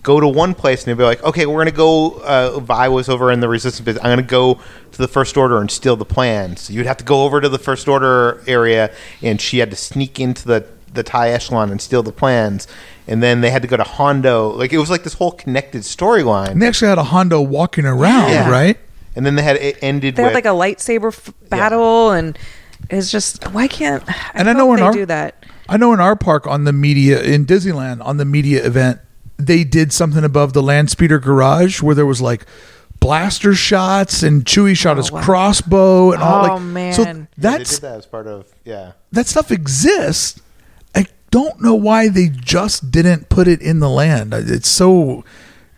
go 0.04 0.20
to 0.20 0.28
one 0.28 0.54
place 0.54 0.84
and 0.86 0.92
they'd 0.92 1.02
be 1.02 1.06
like, 1.06 1.24
"Okay, 1.24 1.46
we're 1.46 1.60
gonna 1.62 1.72
go." 1.72 2.12
Uh, 2.24 2.60
Vi 2.60 2.88
was 2.90 3.10
over 3.10 3.32
in 3.32 3.40
the 3.40 3.48
Resistance. 3.50 3.84
Bit. 3.86 3.98
I'm 3.98 4.12
gonna 4.12 4.22
go 4.22 4.60
to 4.92 4.98
the 4.98 5.08
First 5.08 5.38
Order 5.38 5.60
and 5.60 5.72
steal 5.72 5.96
the 5.96 6.06
plans. 6.06 6.62
So 6.62 6.74
you'd 6.74 6.86
have 6.86 6.98
to 6.98 7.04
go 7.04 7.24
over 7.24 7.42
to 7.42 7.50
the 7.50 7.58
First 7.60 7.88
Order 7.88 8.42
area, 8.48 8.92
and 9.22 9.40
she 9.42 9.58
had 9.60 9.70
to 9.72 9.76
sneak 9.78 10.20
into 10.20 10.46
the 10.48 10.66
the 10.94 11.02
TIE 11.04 11.30
Echelon 11.30 11.72
and 11.72 11.82
steal 11.82 12.04
the 12.04 12.12
plans. 12.12 12.68
And 13.08 13.24
then 13.24 13.42
they 13.42 13.50
had 13.50 13.64
to 13.64 13.68
go 13.68 13.76
to 13.78 13.84
Hondo. 13.84 14.50
Like 14.50 14.72
it 14.72 14.78
was 14.78 14.90
like 14.92 15.04
this 15.04 15.14
whole 15.16 15.32
connected 15.32 15.82
storyline. 15.82 16.50
And 16.52 16.62
they 16.62 16.68
actually 16.68 16.90
had 16.90 17.00
a 17.00 17.04
Hondo 17.06 17.42
walking 17.42 17.86
around, 17.86 18.30
Yeah. 18.30 18.50
right? 18.50 18.78
And 19.16 19.26
then 19.26 19.36
they 19.36 19.42
had 19.42 19.56
it 19.58 19.78
ended 19.82 20.16
They 20.16 20.24
with 20.24 20.34
had 20.34 20.36
like 20.36 20.46
a 20.46 20.50
lightsaber 20.50 21.08
f- 21.08 21.34
battle, 21.50 22.12
and 22.12 22.38
it's 22.92 23.10
just 23.12 23.44
why 23.52 23.68
can't 23.68 24.04
I 24.08 24.14
And 24.36 24.48
I 24.50 24.54
hope 24.54 24.58
know 24.60 24.72
in 24.74 24.78
they 24.78 24.86
our- 24.86 24.92
do 24.94 25.06
that. 25.08 25.46
I 25.68 25.78
know 25.78 25.94
in 25.94 26.00
our 26.00 26.16
park 26.16 26.46
on 26.46 26.66
the 26.66 26.74
media 26.74 27.22
in 27.22 27.46
Disneyland 27.46 28.06
on 28.06 28.18
the 28.18 28.26
media 28.26 28.64
event, 28.66 29.00
they 29.38 29.64
did 29.64 29.92
something 29.92 30.24
above 30.24 30.54
the 30.54 30.62
land 30.64 30.90
speeder 30.90 31.20
garage 31.20 31.82
where 31.82 31.96
there 31.96 32.06
was 32.06 32.22
like 32.22 32.46
blaster 33.00 33.54
shots 33.54 34.24
and 34.24 34.46
Chewie 34.46 34.78
shot 34.78 34.94
oh, 34.94 34.98
his 34.98 35.12
wow. 35.12 35.22
crossbow 35.24 36.12
and 36.12 36.22
all 36.24 36.46
Oh, 36.46 36.54
like 36.56 36.62
man. 36.62 36.94
so 36.94 37.04
Yeah, 37.04 37.14
they 37.14 37.26
that's 37.38 37.72
did 37.76 37.82
that 37.82 37.98
as 37.98 38.06
part 38.06 38.28
of 38.28 38.48
yeah. 38.64 38.94
that 39.12 39.28
stuff 39.28 39.52
exists. 39.52 40.40
I 40.96 41.08
don't 41.32 41.62
know 41.62 41.74
why 41.76 42.08
they 42.10 42.30
just 42.30 42.92
didn't 42.92 43.28
put 43.30 43.48
it 43.48 43.62
in 43.62 43.80
the 43.80 43.90
land. 43.90 44.34
It's 44.34 44.70
so 44.70 45.26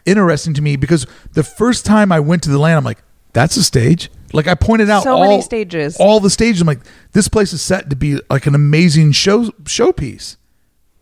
interesting 0.05 0.53
to 0.53 0.61
me 0.61 0.75
because 0.75 1.07
the 1.33 1.43
first 1.43 1.85
time 1.85 2.11
I 2.11 2.19
went 2.19 2.43
to 2.43 2.49
the 2.49 2.59
land, 2.59 2.77
I'm 2.77 2.83
like, 2.83 3.01
that's 3.33 3.57
a 3.57 3.63
stage. 3.63 4.11
Like 4.33 4.47
I 4.47 4.55
pointed 4.55 4.89
out 4.89 5.03
So 5.03 5.13
all, 5.13 5.21
many 5.21 5.41
stages. 5.41 5.97
all 5.99 6.19
the 6.19 6.29
stages. 6.29 6.61
I'm 6.61 6.67
like, 6.67 6.81
this 7.13 7.27
place 7.27 7.53
is 7.53 7.61
set 7.61 7.89
to 7.89 7.95
be 7.95 8.19
like 8.29 8.45
an 8.47 8.53
amazing 8.55 9.13
show 9.13 9.45
showpiece. 9.63 10.35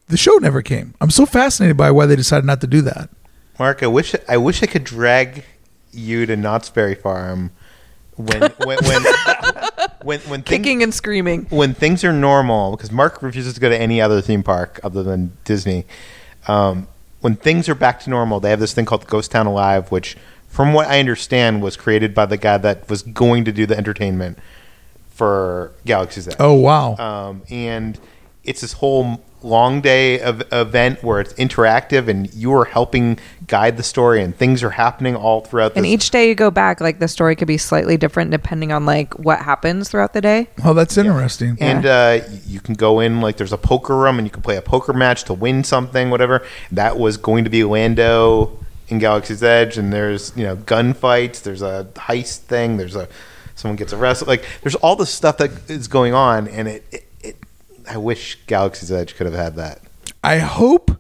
The 0.08 0.18
show 0.18 0.34
never 0.38 0.62
came. 0.62 0.94
I'm 1.02 1.10
so 1.10 1.26
fascinated 1.26 1.78
by 1.78 1.92
why 1.92 2.06
they 2.06 2.16
decided 2.16 2.46
not 2.46 2.62
to 2.62 2.68
do 2.68 2.82
that. 2.82 3.10
Mark, 3.60 3.84
I 3.84 3.88
wish 3.88 4.16
I 4.28 4.38
wish 4.38 4.62
I 4.64 4.66
could 4.66 4.84
drag 4.84 5.46
you 5.92 6.26
to 6.26 6.36
Knott's 6.36 6.70
Berry 6.70 6.96
Farm 6.96 7.52
when 8.16 8.42
when 8.58 8.78
when 8.84 9.04
when, 10.04 10.20
when 10.22 10.42
things, 10.42 10.44
Kicking 10.46 10.84
and 10.84 10.94
screaming. 10.94 11.46
when 11.50 11.74
things 11.74 12.04
are 12.04 12.12
normal 12.14 12.72
because 12.76 12.92
Mark 12.92 13.22
refuses 13.22 13.54
to 13.54 13.60
go 13.60 13.70
to 13.70 13.78
any 13.80 14.02
other 14.02 14.22
theme 14.22 14.44
park 14.44 14.80
other 14.84 15.04
than 15.04 15.38
Disney. 15.46 15.86
Um, 16.48 16.88
when 17.22 17.36
things 17.38 17.70
are 17.70 17.76
back 17.76 18.02
to 18.02 18.10
normal, 18.10 18.40
they 18.42 18.50
have 18.50 18.60
this 18.60 18.74
thing 18.74 18.86
called 18.86 19.08
Ghost 19.08 19.32
Town 19.32 19.48
Alive, 19.48 19.92
which, 19.92 20.18
from 20.50 20.74
what 20.74 20.88
I 20.88 21.00
understand, 21.00 21.62
was 21.62 21.78
created 21.78 22.14
by 22.14 22.26
the 22.26 22.36
guy 22.36 22.58
that 22.58 22.90
was 22.90 23.02
going 23.02 23.46
to 23.46 23.52
do 23.54 23.66
the 23.66 23.78
entertainment 23.78 24.38
for 25.10 25.72
Galaxy's 25.86 26.28
Edge. 26.28 26.36
Oh 26.40 26.54
wow. 26.56 26.96
um, 26.98 27.44
and 27.50 27.98
it's 28.44 28.62
this 28.62 28.74
whole 28.74 29.22
long 29.44 29.82
day 29.82 30.20
of 30.20 30.42
event 30.52 31.04
where 31.04 31.20
it's 31.20 31.34
interactive 31.34 32.08
and 32.08 32.34
you 32.34 32.54
are 32.54 32.66
helping 32.66 33.20
guide 33.48 33.78
the 33.78 33.84
story 33.84 34.24
and 34.24 34.36
things 34.36 34.64
are 34.64 34.72
happening 34.72 35.16
all 35.16 35.42
throughout 35.42 35.76
And 35.76 35.86
this 35.86 35.92
each 35.92 36.10
day 36.12 36.30
you 36.30 36.36
go 36.36 36.50
back, 36.50 36.80
like 36.82 37.00
the 37.00 37.08
story 37.08 37.36
could 37.36 37.48
be 37.48 37.58
slightly 37.58 37.98
different 37.98 38.32
depending 38.32 38.72
on 38.72 38.86
like 38.86 39.14
what 39.20 39.40
happens 39.40 39.90
throughout 39.90 40.14
the 40.14 40.22
day. 40.22 40.48
oh, 40.64 40.74
that's 40.74 40.98
interesting. 40.98 41.58
and 41.60 41.86
uh, 41.86 42.20
you 42.48 42.60
can 42.60 42.74
go 42.76 43.00
in 43.00 43.22
like 43.22 43.38
there's 43.38 43.54
a 43.54 43.58
poker 43.58 43.96
room 43.96 44.18
and 44.18 44.26
you 44.26 44.32
can 44.32 44.42
play 44.42 44.58
a 44.58 44.62
poker 44.62 44.94
match 44.94 45.24
to 45.26 45.34
win 45.34 45.64
something 45.64 46.10
whatever 46.10 46.46
that 46.72 46.98
was 46.98 47.18
going 47.18 47.44
to 47.44 47.50
be 47.50 47.64
lando 47.64 48.58
in 48.90 49.00
galaxy's 49.00 49.44
edge 49.44 49.78
and 49.78 49.92
there's 49.94 50.36
you 50.36 50.44
know 50.44 50.56
gunfights 50.56 51.42
there's 51.44 51.62
a 51.62 51.88
heist 51.96 52.40
thing 52.40 52.78
there's 52.78 52.96
a 52.96 53.08
someone 53.56 53.76
gets 53.76 53.94
arrested 53.94 54.28
like 54.28 54.46
there's 54.62 54.76
all 54.76 54.96
this 54.96 55.10
stuff 55.10 55.38
that 55.38 55.52
is 55.70 55.88
going 55.88 56.14
on 56.14 56.48
and 56.48 56.68
it, 56.68 56.84
it, 56.92 56.98
it 56.98 57.13
i 57.90 57.98
wish 57.98 58.38
galaxy's 58.48 58.92
edge 58.92 59.16
could 59.16 59.26
have 59.26 59.36
had 59.36 59.56
that 59.56 59.80
I 60.24 60.38
hope, 60.38 60.92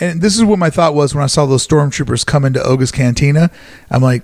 and 0.00 0.22
this 0.22 0.36
is 0.36 0.44
what 0.44 0.58
my 0.58 0.70
thought 0.70 0.94
was 0.94 1.14
when 1.14 1.22
I 1.22 1.26
saw 1.26 1.44
those 1.44 1.66
stormtroopers 1.66 2.24
come 2.24 2.44
into 2.44 2.62
Oga's 2.62 2.90
Cantina. 2.90 3.50
I'm 3.90 4.02
like, 4.02 4.22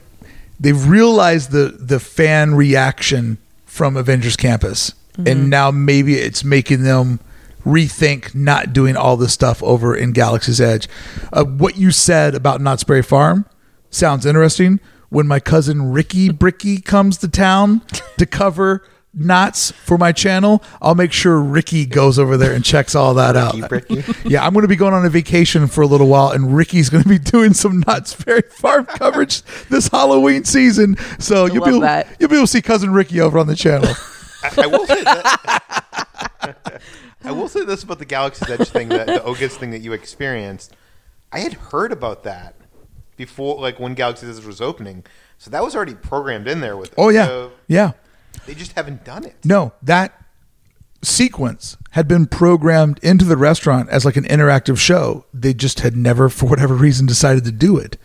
they've 0.59 0.89
realized 0.89 1.51
the 1.51 1.77
the 1.79 2.01
fan 2.01 2.55
reaction 2.55 3.39
from 3.67 3.97
Avengers 3.97 4.37
Campus, 4.37 4.95
and 5.27 5.51
now 5.51 5.71
maybe 5.71 6.15
it's 6.15 6.45
making 6.45 6.83
them 6.83 7.21
rethink 7.65 8.35
not 8.35 8.73
doing 8.73 8.97
all 8.97 9.17
this 9.19 9.33
stuff 9.35 9.63
over 9.63 9.95
in 9.95 10.13
Galaxy's 10.13 10.61
Edge. 10.61 10.89
Uh, 11.33 11.45
what 11.45 11.77
you 11.77 11.91
said 11.91 12.35
about 12.35 12.63
Knott's 12.63 12.85
Berry 12.85 13.03
Farm 13.03 13.45
sounds 13.91 14.25
interesting. 14.25 14.81
When 15.11 15.27
my 15.27 15.41
cousin 15.41 15.93
Ricky 15.93 16.31
Bricky 16.31 16.81
comes 16.81 17.19
to 17.19 17.29
town 17.29 17.83
to 18.19 18.27
cover 18.27 18.83
knots 19.15 19.71
for 19.73 19.99
my 19.99 20.13
channel, 20.13 20.63
I'll 20.81 20.95
make 20.95 21.13
sure 21.13 21.41
Ricky 21.41 21.87
goes 21.87 22.19
over 22.19 22.37
there 22.37 22.53
and 22.53 22.65
checks 22.65 22.95
all 22.95 23.15
that 23.15 23.37
out. 23.37 23.71
Ricky. 23.71 24.05
Yeah, 24.29 24.47
I'm 24.47 24.53
going 24.53 24.63
to 24.63 24.69
be 24.69 24.77
going 24.77 24.93
on 24.95 25.05
a 25.07 25.11
vacation 25.11 25.67
for 25.69 25.81
a 25.83 25.87
little 25.87 26.09
while, 26.09 26.31
and 26.31 26.55
Ricky's 26.55 26.91
going 26.91 27.03
to 27.03 27.09
be 27.09 27.19
doing 27.19 27.55
some 27.55 27.81
Knott's 27.87 28.15
Berry 28.15 28.43
Farm 28.43 28.85
coverage 28.87 29.43
this 29.71 29.89
Halloween 29.89 30.45
season. 30.45 30.97
So 31.19 31.47
you'll 31.47 31.65
be 31.65 31.71
able, 31.71 31.81
that. 31.81 32.09
you'll 32.21 32.29
be 32.29 32.37
able 32.37 32.47
to 32.47 32.53
see 32.53 32.63
cousin 32.63 32.93
Ricky 32.93 33.21
over 33.21 33.39
on 33.39 33.47
the 33.47 33.57
channel. 33.57 33.89
I, 34.43 34.63
I 34.63 34.67
will 34.67 34.87
say 34.87 35.03
that. 35.03 36.83
I 37.25 37.33
will 37.33 37.49
say 37.49 37.65
this 37.65 37.83
about 37.83 37.99
the 37.99 38.05
Galaxy's 38.05 38.49
Edge 38.51 38.69
thing, 38.69 38.89
that 38.91 39.07
the 39.07 39.23
Oga's 39.23 39.57
thing 39.57 39.71
that 39.71 39.81
you 39.81 39.93
experienced. 39.93 40.77
I 41.33 41.41
had 41.41 41.55
heard 41.55 41.93
about 41.93 42.23
that 42.25 42.55
before, 43.17 43.61
like 43.61 43.81
when 43.81 43.95
Galaxy's 43.95 44.39
Edge 44.39 44.45
was 44.45 44.61
opening. 44.61 45.05
So 45.39 45.51
that 45.51 45.63
was 45.63 45.75
already 45.77 45.95
programmed 45.95 46.49
in 46.49 46.61
there 46.61 46.77
with. 46.77 46.95
Oh 46.97 47.09
yeah, 47.09 47.27
So 47.27 47.53
yeah. 47.67 47.93
They 48.47 48.55
just 48.55 48.73
haven't 48.73 49.05
done 49.05 49.25
it. 49.25 49.37
No, 49.45 49.73
that 49.83 50.25
sequence 51.03 51.77
had 51.93 52.09
been 52.09 52.27
programmed 52.27 52.99
into 53.03 53.25
the 53.25 53.37
restaurant 53.37 53.89
as 53.91 54.05
like 54.05 54.17
an 54.17 54.25
interactive 54.25 54.79
show. 54.79 55.25
They 55.33 55.55
just 55.55 55.81
had 55.81 55.97
never, 55.97 56.29
for 56.29 56.47
whatever 56.47 56.75
reason, 56.75 57.07
decided 57.07 57.45
to 57.45 57.53
do 57.53 57.77
it. 57.77 57.97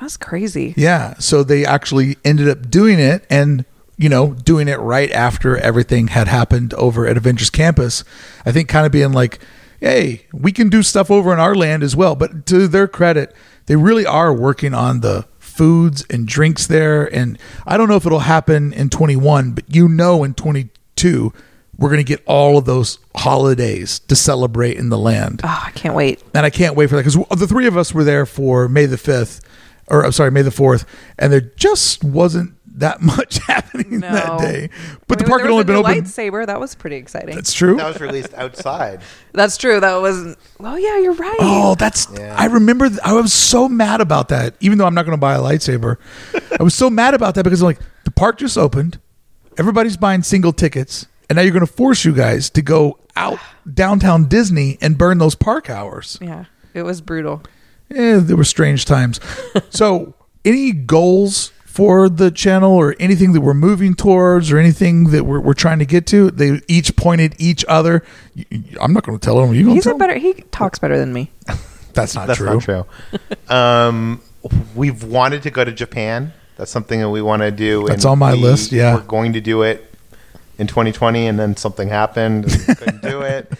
That's 0.00 0.16
crazy. 0.16 0.74
Yeah, 0.76 1.14
so 1.18 1.42
they 1.42 1.64
actually 1.64 2.16
ended 2.24 2.48
up 2.48 2.70
doing 2.70 2.98
it 2.98 3.26
and 3.30 3.64
you 3.96 4.10
know 4.10 4.34
doing 4.34 4.68
it 4.68 4.78
right 4.78 5.10
after 5.10 5.56
everything 5.56 6.08
had 6.08 6.28
happened 6.28 6.74
over 6.74 7.06
at 7.06 7.16
Avengers 7.16 7.48
Campus. 7.48 8.04
I 8.44 8.52
think 8.52 8.68
kind 8.68 8.84
of 8.84 8.92
being 8.92 9.12
like, 9.12 9.38
"Hey, 9.80 10.26
we 10.34 10.52
can 10.52 10.68
do 10.68 10.82
stuff 10.82 11.10
over 11.10 11.32
in 11.32 11.38
our 11.40 11.54
land 11.54 11.82
as 11.82 11.96
well." 11.96 12.14
But 12.14 12.44
to 12.46 12.68
their 12.68 12.86
credit, 12.86 13.34
they 13.66 13.76
really 13.76 14.04
are 14.04 14.34
working 14.34 14.74
on 14.74 15.00
the 15.00 15.26
foods 15.56 16.04
and 16.10 16.26
drinks 16.28 16.66
there 16.66 17.04
and 17.14 17.38
I 17.66 17.76
don't 17.76 17.88
know 17.88 17.96
if 17.96 18.04
it'll 18.06 18.20
happen 18.20 18.72
in 18.72 18.90
21, 18.90 19.52
but 19.52 19.64
you 19.74 19.88
know 19.88 20.22
in 20.22 20.34
22 20.34 21.32
we're 21.78 21.88
going 21.90 21.98
to 21.98 22.04
get 22.04 22.22
all 22.26 22.56
of 22.56 22.64
those 22.64 22.98
holidays 23.14 23.98
to 24.00 24.16
celebrate 24.16 24.76
in 24.78 24.88
the 24.88 24.96
land 24.98 25.40
Oh, 25.44 25.62
I 25.66 25.70
can't 25.72 25.94
wait. 25.94 26.22
and 26.34 26.46
I 26.46 26.50
can't 26.50 26.74
wait 26.76 26.88
for 26.88 26.96
that 26.96 27.04
because 27.04 27.38
the 27.38 27.46
three 27.46 27.66
of 27.66 27.76
us 27.76 27.92
were 27.92 28.04
there 28.04 28.24
for 28.26 28.66
May 28.68 28.86
the 28.86 28.96
fifth, 28.98 29.40
or 29.88 30.04
I'm 30.04 30.12
sorry, 30.12 30.30
May 30.30 30.42
the 30.42 30.50
fourth, 30.50 30.86
and 31.18 31.32
there 31.32 31.40
just 31.42 32.02
wasn't 32.02 32.54
that 32.76 33.00
much 33.02 33.38
happening 33.38 34.00
No. 34.00 34.10
that 34.12 34.38
day. 34.40 34.70
But 35.08 35.18
I 35.18 35.22
mean, 35.22 35.24
the 35.24 35.30
park 35.30 35.42
had 35.42 35.50
only 35.50 35.64
been 35.64 35.76
open. 35.76 35.94
Lightsaber. 36.04 36.46
That 36.46 36.60
was 36.60 36.74
pretty 36.74 36.96
exciting. 36.96 37.34
That's 37.34 37.52
true. 37.52 37.76
That 37.76 37.88
was 37.88 38.00
released 38.00 38.34
outside. 38.34 39.00
That's 39.32 39.56
true. 39.56 39.80
That 39.80 39.96
was. 39.96 40.36
Oh 40.60 40.76
yeah, 40.76 40.98
you're 40.98 41.12
right. 41.14 41.36
Oh, 41.40 41.74
that's. 41.74 42.06
Yeah. 42.14 42.34
I 42.38 42.46
remember. 42.46 42.88
th- 42.88 43.00
I 43.04 43.12
was 43.12 43.32
so 43.32 43.68
mad 43.68 44.00
about 44.00 44.28
that. 44.30 44.54
Even 44.60 44.78
though 44.78 44.86
I'm 44.86 44.94
not 44.94 45.04
going 45.04 45.16
to 45.16 45.20
buy 45.20 45.34
a 45.34 45.40
lightsaber, 45.40 45.96
I 46.60 46.62
was 46.62 46.74
so 46.74 46.88
mad 46.88 47.14
about 47.14 47.34
that 47.34 47.42
because 47.44 47.60
I'm 47.62 47.66
like 47.66 47.80
the 48.04 48.10
park 48.10 48.38
just 48.38 48.56
opened, 48.56 48.98
everybody's 49.58 49.96
buying 49.96 50.22
single 50.22 50.52
tickets, 50.52 51.06
and 51.28 51.36
now 51.36 51.42
you're 51.42 51.52
going 51.52 51.66
to 51.66 51.72
force 51.72 52.04
you 52.04 52.14
guys 52.14 52.48
to 52.50 52.62
go 52.62 52.98
out 53.16 53.38
downtown 53.74 54.26
Disney 54.28 54.78
and 54.80 54.96
burn 54.96 55.18
those 55.18 55.34
park 55.34 55.68
hours. 55.68 56.18
Yeah, 56.20 56.44
it 56.74 56.82
was 56.82 57.00
brutal. 57.00 57.42
Yeah, 57.90 58.18
there 58.18 58.36
were 58.36 58.44
strange 58.44 58.84
times. 58.86 59.20
so, 59.70 60.14
any 60.44 60.72
goals 60.72 61.52
for 61.76 62.08
the 62.08 62.30
channel 62.30 62.72
or 62.72 62.96
anything 62.98 63.32
that 63.34 63.42
we're 63.42 63.52
moving 63.52 63.94
towards 63.94 64.50
or 64.50 64.56
anything 64.56 65.10
that 65.10 65.24
we're, 65.24 65.40
we're 65.40 65.52
trying 65.52 65.78
to 65.78 65.84
get 65.84 66.06
to? 66.06 66.30
They 66.30 66.62
each 66.68 66.96
pointed 66.96 67.34
each 67.38 67.66
other. 67.68 68.02
I'm 68.80 68.94
not 68.94 69.02
going 69.04 69.18
to 69.18 69.22
tell 69.22 69.38
them. 69.38 69.50
Are 69.50 69.54
you 69.54 69.64
going 69.64 69.74
to 69.74 69.74
He's 69.74 69.84
tell 69.84 69.92
a 69.92 69.94
'em? 69.96 69.98
better. 69.98 70.16
He 70.18 70.32
talks 70.50 70.78
better 70.78 70.96
than 70.98 71.12
me. 71.12 71.30
That's 71.92 72.14
not 72.14 72.28
That's 72.28 72.38
true. 72.38 72.54
not 72.54 72.62
true. 72.62 72.86
um, 73.54 74.22
we've 74.74 75.02
wanted 75.02 75.42
to 75.42 75.50
go 75.50 75.64
to 75.64 75.72
Japan. 75.72 76.32
That's 76.56 76.70
something 76.70 76.98
that 77.00 77.10
we 77.10 77.20
want 77.20 77.42
to 77.42 77.50
do. 77.50 77.86
That's 77.86 78.04
and 78.04 78.12
on 78.12 78.18
my 78.20 78.32
we 78.32 78.40
list, 78.40 78.72
yeah. 78.72 78.94
we're 78.94 79.02
going 79.02 79.34
to 79.34 79.42
do 79.42 79.60
it 79.62 79.92
in 80.56 80.66
2020, 80.66 81.26
and 81.26 81.38
then 81.38 81.56
something 81.58 81.88
happened. 81.90 82.44
And 82.44 82.66
we 82.68 82.74
couldn't 82.74 83.02
do 83.02 83.20
it. 83.20 83.52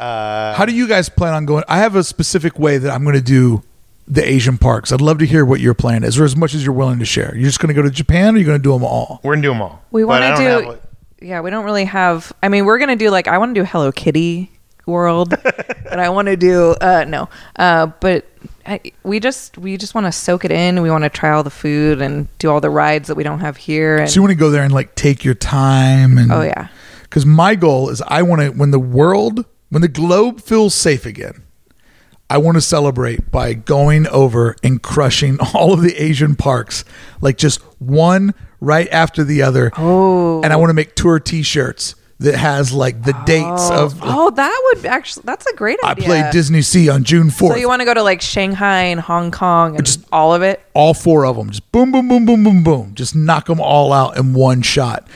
Uh, 0.00 0.54
How 0.56 0.66
do 0.66 0.74
you 0.74 0.88
guys 0.88 1.08
plan 1.08 1.32
on 1.34 1.46
going? 1.46 1.62
I 1.68 1.78
have 1.78 1.94
a 1.94 2.02
specific 2.02 2.58
way 2.58 2.78
that 2.78 2.90
I'm 2.90 3.04
going 3.04 3.14
to 3.14 3.20
do 3.22 3.62
the 4.06 4.26
Asian 4.26 4.58
parks. 4.58 4.92
I'd 4.92 5.00
love 5.00 5.18
to 5.18 5.26
hear 5.26 5.44
what 5.44 5.60
your 5.60 5.74
plan 5.74 6.04
is, 6.04 6.18
or 6.18 6.24
as 6.24 6.36
much 6.36 6.54
as 6.54 6.64
you're 6.64 6.74
willing 6.74 6.98
to 6.98 7.04
share. 7.04 7.34
You're 7.34 7.46
just 7.46 7.60
going 7.60 7.68
to 7.68 7.74
go 7.74 7.82
to 7.82 7.90
Japan, 7.90 8.34
or 8.34 8.38
you're 8.38 8.46
going 8.46 8.58
to 8.58 8.62
do 8.62 8.72
them 8.72 8.84
all? 8.84 9.20
we're 9.22 9.34
gonna 9.34 9.42
do 9.42 9.52
them 9.52 9.62
all. 9.62 9.82
We 9.90 10.04
want 10.04 10.22
to 10.22 10.44
don't 10.44 10.64
have, 10.66 10.80
yeah, 11.20 11.40
we 11.40 11.50
don't 11.50 11.64
really 11.64 11.84
have. 11.84 12.32
I 12.42 12.48
mean, 12.48 12.64
we're 12.64 12.78
gonna 12.78 12.96
do 12.96 13.10
like 13.10 13.28
I 13.28 13.38
want 13.38 13.54
to 13.54 13.60
do 13.60 13.64
Hello 13.64 13.92
Kitty 13.92 14.50
World, 14.86 15.34
and 15.90 16.00
I 16.00 16.08
want 16.08 16.26
to 16.26 16.36
do 16.36 16.74
uh 16.80 17.04
no, 17.06 17.28
uh, 17.56 17.86
but 18.00 18.26
I, 18.66 18.80
we 19.04 19.20
just 19.20 19.56
we 19.58 19.76
just 19.76 19.94
want 19.94 20.06
to 20.06 20.12
soak 20.12 20.44
it 20.44 20.50
in. 20.50 20.82
We 20.82 20.90
want 20.90 21.04
to 21.04 21.10
try 21.10 21.30
all 21.30 21.42
the 21.42 21.50
food 21.50 22.02
and 22.02 22.26
do 22.38 22.50
all 22.50 22.60
the 22.60 22.70
rides 22.70 23.08
that 23.08 23.14
we 23.14 23.22
don't 23.22 23.40
have 23.40 23.56
here. 23.56 23.98
And 23.98 24.10
So 24.10 24.16
you 24.16 24.22
want 24.22 24.32
to 24.32 24.36
go 24.36 24.50
there 24.50 24.64
and 24.64 24.74
like 24.74 24.94
take 24.94 25.24
your 25.24 25.34
time 25.34 26.18
and 26.18 26.32
oh 26.32 26.42
yeah, 26.42 26.68
because 27.02 27.24
my 27.24 27.54
goal 27.54 27.88
is 27.88 28.02
I 28.02 28.22
want 28.22 28.42
to 28.42 28.48
when 28.50 28.72
the 28.72 28.80
world 28.80 29.44
when 29.70 29.82
the 29.82 29.88
globe 29.88 30.40
feels 30.40 30.74
safe 30.74 31.06
again. 31.06 31.42
I 32.32 32.38
want 32.38 32.56
to 32.56 32.62
celebrate 32.62 33.30
by 33.30 33.52
going 33.52 34.06
over 34.08 34.56
and 34.62 34.82
crushing 34.82 35.38
all 35.54 35.74
of 35.74 35.82
the 35.82 35.94
Asian 36.02 36.34
parks, 36.34 36.82
like 37.20 37.36
just 37.36 37.60
one 37.78 38.32
right 38.58 38.88
after 38.90 39.22
the 39.22 39.42
other. 39.42 39.70
Oh. 39.76 40.40
and 40.42 40.50
I 40.50 40.56
want 40.56 40.70
to 40.70 40.74
make 40.74 40.94
tour 40.94 41.20
T-shirts 41.20 41.94
that 42.20 42.34
has 42.36 42.72
like 42.72 43.02
the 43.02 43.12
dates 43.26 43.68
of. 43.70 43.98
oh 44.00 44.30
that 44.30 44.70
would 44.74 44.86
actually 44.86 45.24
that's 45.26 45.44
a 45.46 45.54
great 45.56 45.78
idea. 45.84 46.04
I 46.04 46.06
played 46.06 46.24
DisneySea 46.26 46.94
on 46.94 47.04
June 47.04 47.28
4th. 47.28 47.48
So 47.48 47.56
you 47.56 47.68
want 47.68 47.80
to 47.80 47.84
go 47.84 47.92
to 47.92 48.02
like 48.02 48.22
Shanghai 48.22 48.84
and 48.84 49.00
Hong 49.00 49.30
Kong 49.30 49.76
and 49.76 49.84
Just- 49.84 50.04
all 50.10 50.32
of 50.32 50.40
it? 50.40 50.62
all 50.72 50.94
four 50.94 51.26
of 51.26 51.36
them. 51.36 51.50
Just 51.50 51.70
boom, 51.70 51.92
boom, 51.92 52.08
boom, 52.08 52.24
boom, 52.24 52.44
boom, 52.44 52.62
boom. 52.64 52.94
Just 52.94 53.14
knock 53.14 53.46
them 53.46 53.60
all 53.60 53.92
out 53.92 54.16
in 54.16 54.32
one 54.32 54.62
shot. 54.62 55.06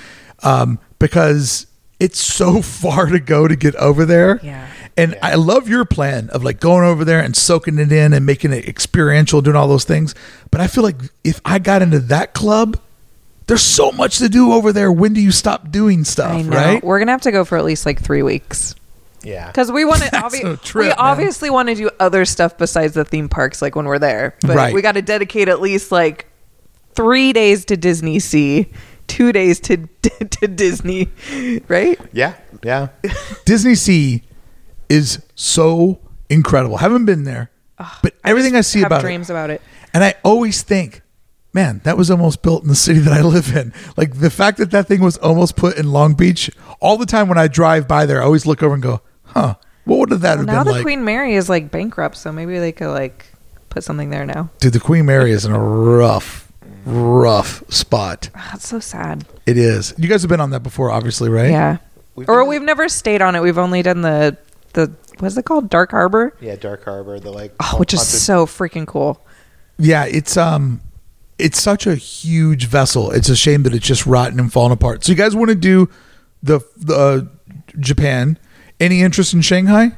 Um, 0.43 0.79
because 0.99 1.67
it's 1.99 2.21
so 2.21 2.61
far 2.83 3.07
to 3.07 3.21
go 3.21 3.49
to 3.49 3.57
get 3.57 3.75
over 3.77 4.05
there. 4.05 4.39
Yeah. 4.43 4.69
And 4.97 5.19
I 5.23 5.35
love 5.35 5.69
your 5.69 5.85
plan 5.85 6.31
of 6.31 6.43
like 6.43 6.59
going 6.59 6.85
over 6.85 7.05
there 7.05 7.21
and 7.21 7.37
soaking 7.37 7.79
it 7.79 7.93
in 7.93 8.13
and 8.15 8.25
making 8.25 8.53
it 8.53 8.67
experiential, 8.67 9.43
doing 9.43 9.57
all 9.57 9.69
those 9.69 9.85
things. 9.85 10.15
But 10.51 10.61
I 10.63 10.69
feel 10.69 10.83
like 10.85 10.97
if 11.23 11.41
I 11.45 11.59
got 11.59 11.83
into 11.83 11.99
that 12.01 12.33
club, 12.33 12.81
there's 13.47 13.63
so 13.63 13.93
much 13.93 14.19
to 14.19 14.29
do 14.31 14.53
over 14.53 14.73
there. 14.73 14.91
When 14.91 15.13
do 15.13 15.21
you 15.21 15.33
stop 15.33 15.71
doing 15.71 16.03
stuff, 16.05 16.33
I 16.33 16.43
know. 16.43 16.57
right? 16.57 16.83
We're 16.85 16.99
gonna 16.99 17.13
have 17.13 17.21
to 17.23 17.31
go 17.33 17.45
for 17.45 17.59
at 17.59 17.65
least 17.65 17.85
like 17.87 18.01
three 18.01 18.23
weeks. 18.23 18.75
yeah. 19.23 19.47
Because 19.49 19.71
we 19.71 19.85
want 19.85 20.03
to, 20.03 20.09
That's 20.13 20.35
obvi- 20.35 20.63
trip, 20.63 20.83
we 20.85 20.89
man. 20.89 20.97
obviously 20.99 21.51
want 21.51 21.69
to 21.69 21.75
do 21.75 21.91
other 22.01 22.25
stuff 22.25 22.57
besides 22.57 22.95
the 22.95 23.05
theme 23.05 23.29
parks, 23.29 23.61
like 23.61 23.77
when 23.77 23.85
we're 23.87 23.99
there. 23.99 24.35
But 24.41 24.57
Right. 24.57 24.75
we 24.75 24.81
got 24.83 24.93
to 24.93 25.03
dedicate 25.03 25.49
at 25.49 25.61
least 25.61 25.93
like 25.93 26.27
three 26.95 27.33
days 27.35 27.67
to 27.67 27.77
DisneySea, 27.77 28.73
two 29.09 29.31
days 29.33 29.61
to 29.61 29.77
to 30.41 30.49
Disney, 30.49 31.11
right? 31.69 32.01
Yeah. 32.15 32.33
Yeah. 32.63 32.89
DisneySea 33.45 34.23
is 34.89 35.23
so 35.35 36.01
incredible. 36.29 36.77
Haven't 36.79 37.05
been 37.05 37.25
there, 37.25 37.51
but 38.03 38.15
everything 38.25 38.55
I, 38.55 38.61
just 38.61 38.71
see 38.71 38.81
have 38.81 38.87
about 38.89 39.01
it, 39.01 39.03
dreams 39.03 39.31
about 39.31 39.51
it. 39.51 39.61
And 39.95 40.03
I 40.05 40.15
always 40.25 40.63
think, 40.63 41.03
man, 41.53 41.81
that 41.85 41.97
was 41.97 42.11
almost 42.11 42.43
built 42.43 42.63
in 42.63 42.69
the 42.69 42.75
city 42.87 43.01
that 43.01 43.13
I 43.13 43.23
live 43.23 43.55
in. 43.57 43.73
Like 43.97 44.19
the 44.19 44.31
fact 44.31 44.59
that 44.59 44.71
that 44.73 44.87
thing 44.89 45.01
was 45.01 45.17
almost 45.19 45.57
put 45.57 45.77
in 45.79 45.91
Long 45.93 46.15
Beach. 46.15 46.51
All 46.81 46.97
the 46.99 47.07
time 47.07 47.29
when 47.29 47.39
I 47.39 47.49
drive 47.49 47.89
by 47.89 48.05
there, 48.07 48.21
I 48.21 48.25
always 48.25 48.45
look 48.47 48.63
over 48.63 48.75
and 48.75 48.83
go, 48.83 49.01
huh, 49.25 49.55
what 49.85 49.99
would 49.99 50.11
that 50.11 50.21
Well, 50.23 50.37
have 50.39 50.47
now 50.47 50.59
been 50.65 50.67
the 50.67 50.73
like? 50.73 50.83
Queen 50.83 51.05
Mary 51.05 51.35
is 51.35 51.49
like 51.49 51.71
bankrupt, 51.71 52.17
so 52.17 52.31
maybe 52.33 52.59
they 52.59 52.73
could 52.73 52.93
like 52.93 53.27
put 53.71 53.85
something 53.85 54.11
there 54.11 54.27
now. 54.27 54.51
Dude, 54.61 54.73
the 54.73 54.81
Queen 54.81 55.07
Mary 55.07 55.31
is 55.33 55.45
in 55.45 55.53
a 55.53 55.59
rough, 55.59 56.51
rough 56.85 57.63
spot. 57.73 58.29
That's 58.35 58.67
so 58.69 58.81
sad. 58.81 59.25
It 59.47 59.57
is. 59.57 59.95
You 59.97 60.09
guys 60.09 60.23
have 60.23 60.29
been 60.29 60.41
on 60.41 60.51
that 60.51 60.61
before, 60.63 60.91
obviously, 60.91 61.29
right? 61.29 61.51
Yeah. 61.51 61.79
We've 62.15 62.29
or 62.29 62.45
we've 62.47 62.63
never 62.63 62.89
stayed 62.89 63.21
on 63.23 63.37
it. 63.37 63.43
We've 63.43 63.59
only 63.59 63.83
done 63.83 64.01
the 64.01 64.37
the 64.77 64.93
what's 65.19 65.37
it 65.37 65.45
called, 65.45 65.69
Dark 65.69 65.91
Harbor, 65.91 66.37
Yeah. 66.41 66.55
Dark 66.57 66.85
Harbor. 66.85 67.19
The 67.19 67.33
like. 67.33 67.53
oh, 67.61 67.79
which 67.79 67.93
is 67.93 68.01
haunted- 68.01 68.21
so 68.21 68.47
freaking 68.47 68.87
cool. 68.87 69.21
Yeah, 69.79 70.05
it's 70.05 70.37
um 70.37 70.81
it's 71.39 71.61
such 71.61 71.87
a 71.87 71.95
huge 71.97 72.67
vessel. 72.67 73.11
It's 73.11 73.29
a 73.29 73.37
shame 73.37 73.65
that 73.65 73.75
it's 73.75 73.87
just 73.87 74.07
rotten 74.07 74.39
and 74.41 74.51
falling 74.53 74.73
apart. 74.73 75.05
So 75.05 75.11
you 75.13 75.19
guys 75.19 75.35
want 75.35 75.49
to 75.51 75.55
do 75.57 75.91
the 76.43 76.61
the 76.77 76.95
uh, 76.95 77.21
Japan? 77.81 78.39
Any 78.79 79.01
interest 79.03 79.33
in 79.35 79.41
Shanghai? 79.41 79.93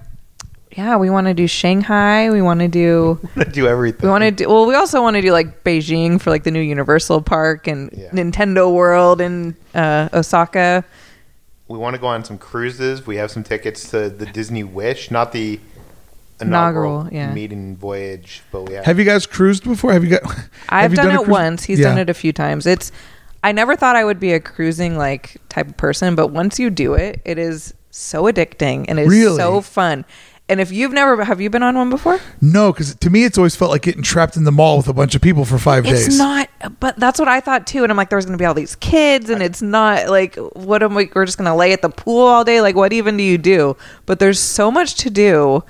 Yeah, 0.76 0.96
we 0.96 1.10
want 1.10 1.26
to 1.26 1.34
do 1.34 1.46
Shanghai. 1.48 2.30
We 2.30 2.42
want 2.42 2.60
to 2.60 2.68
do. 2.68 3.18
do 3.52 3.66
everything. 3.66 4.02
We 4.06 4.10
want 4.10 4.22
to 4.22 4.30
do. 4.30 4.48
Well, 4.48 4.66
we 4.66 4.74
also 4.76 5.02
want 5.02 5.16
to 5.16 5.22
do 5.22 5.32
like 5.32 5.64
Beijing 5.64 6.20
for 6.20 6.30
like 6.30 6.44
the 6.44 6.50
new 6.52 6.60
Universal 6.60 7.22
Park 7.22 7.66
and 7.66 7.90
Yeah. 7.92 8.10
Nintendo 8.10 8.72
World 8.72 9.20
in 9.20 9.56
uh, 9.74 10.08
Osaka. 10.12 10.84
We 11.68 11.76
want 11.78 11.94
to 11.94 12.00
go 12.00 12.06
on 12.06 12.24
some 12.24 12.38
cruises. 12.38 13.06
We 13.06 13.16
have 13.16 13.30
some 13.30 13.44
tickets 13.44 13.90
to 13.90 14.08
the 14.08 14.26
Disney 14.26 14.64
Wish, 14.64 15.10
not 15.10 15.32
the 15.32 15.60
Inaugural, 16.40 17.00
inaugural, 17.00 17.08
yeah. 17.12 17.34
maiden 17.34 17.76
voyage, 17.76 18.42
but 18.52 18.62
we 18.62 18.74
have. 18.74 18.84
Have 18.84 18.98
you 18.98 19.04
guys 19.04 19.26
cruised 19.26 19.64
before? 19.64 19.92
Have 19.92 20.04
you 20.04 20.10
got? 20.10 20.22
I've 20.68 20.82
have 20.82 20.90
you 20.92 20.96
done, 20.96 21.06
a 21.10 21.14
it 21.14 21.16
cruise? 21.18 21.28
once. 21.28 21.64
He's 21.64 21.78
Yeah. 21.80 21.88
done 21.88 21.98
it 21.98 22.08
a 22.08 22.14
few 22.14 22.32
times. 22.32 22.66
It's. 22.66 22.90
I 23.42 23.52
never 23.52 23.76
thought 23.76 23.96
I 23.96 24.04
would 24.04 24.18
be 24.18 24.32
a 24.32 24.40
cruising 24.40 24.96
like 24.96 25.36
type 25.48 25.68
of 25.68 25.76
person, 25.76 26.14
but 26.14 26.28
once 26.28 26.58
you 26.58 26.70
do 26.70 26.94
it, 26.94 27.20
it 27.24 27.38
is 27.38 27.74
so 27.90 28.24
addicting 28.24 28.84
and 28.88 28.98
it's 28.98 29.08
Really? 29.10 29.36
so 29.36 29.60
fun. 29.60 30.04
And 30.50 30.60
if 30.60 30.72
you've 30.72 30.92
never 30.92 31.22
have 31.24 31.40
you 31.42 31.50
been 31.50 31.62
on 31.62 31.76
one 31.76 31.90
before? 31.90 32.18
No, 32.40 32.72
because 32.72 32.94
to 32.94 33.10
me, 33.10 33.24
it's 33.24 33.36
always 33.36 33.54
felt 33.54 33.70
like 33.70 33.82
getting 33.82 34.02
trapped 34.02 34.36
in 34.36 34.44
the 34.44 34.52
mall 34.52 34.78
with 34.78 34.88
a 34.88 34.94
bunch 34.94 35.14
of 35.14 35.20
people 35.20 35.44
for 35.44 35.58
five 35.58 35.84
It's 35.84 36.06
days. 36.06 36.18
not, 36.18 36.48
but 36.80 36.96
that's 36.96 37.18
what 37.18 37.28
I 37.28 37.40
thought 37.40 37.66
too. 37.66 37.82
And 37.82 37.92
I'm 37.92 37.96
like, 37.98 38.08
there's 38.08 38.24
going 38.24 38.36
to 38.36 38.40
be 38.40 38.46
all 38.46 38.54
these 38.54 38.74
kids, 38.76 39.28
and 39.28 39.42
it's 39.42 39.60
not 39.60 40.08
like, 40.08 40.36
what 40.36 40.82
am 40.82 40.94
we? 40.94 41.10
We're 41.14 41.26
just 41.26 41.36
going 41.36 41.50
to 41.50 41.54
lay 41.54 41.72
at 41.74 41.82
the 41.82 41.90
pool 41.90 42.22
all 42.26 42.44
day. 42.44 42.60
Like, 42.62 42.76
what 42.76 42.92
even 42.94 43.16
do 43.18 43.22
you 43.22 43.36
do? 43.36 43.76
But 44.06 44.20
there's 44.20 44.40
so 44.40 44.70
much 44.70 44.94
to 44.96 45.10
do. 45.10 45.64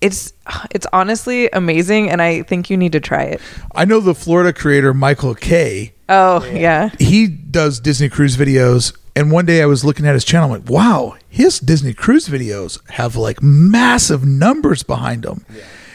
It's 0.00 0.32
it's 0.72 0.86
honestly 0.92 1.48
amazing, 1.50 2.10
and 2.10 2.20
I 2.22 2.42
think 2.42 2.70
you 2.70 2.76
need 2.76 2.92
to 2.92 3.00
try 3.00 3.22
it. 3.22 3.40
I 3.74 3.84
know 3.84 4.00
the 4.00 4.14
Florida 4.14 4.52
creator 4.52 4.92
Michael 4.94 5.34
Kay. 5.34 5.94
Oh 6.08 6.44
yeah, 6.44 6.90
He 6.98 7.26
does 7.28 7.80
Disney 7.80 8.08
cruise 8.08 8.36
videos, 8.36 8.96
and 9.14 9.30
one 9.30 9.44
day 9.46 9.62
I 9.62 9.66
was 9.66 9.84
looking 9.84 10.06
at 10.06 10.14
his 10.14 10.24
channel. 10.24 10.52
I'm 10.52 10.60
like, 10.62 10.70
wow, 10.70 11.16
his 11.28 11.58
Disney 11.60 11.92
cruise 11.94 12.28
videos 12.28 12.78
have 12.92 13.16
like 13.16 13.42
massive 13.42 14.24
numbers 14.24 14.82
behind 14.82 15.22
them. 15.24 15.44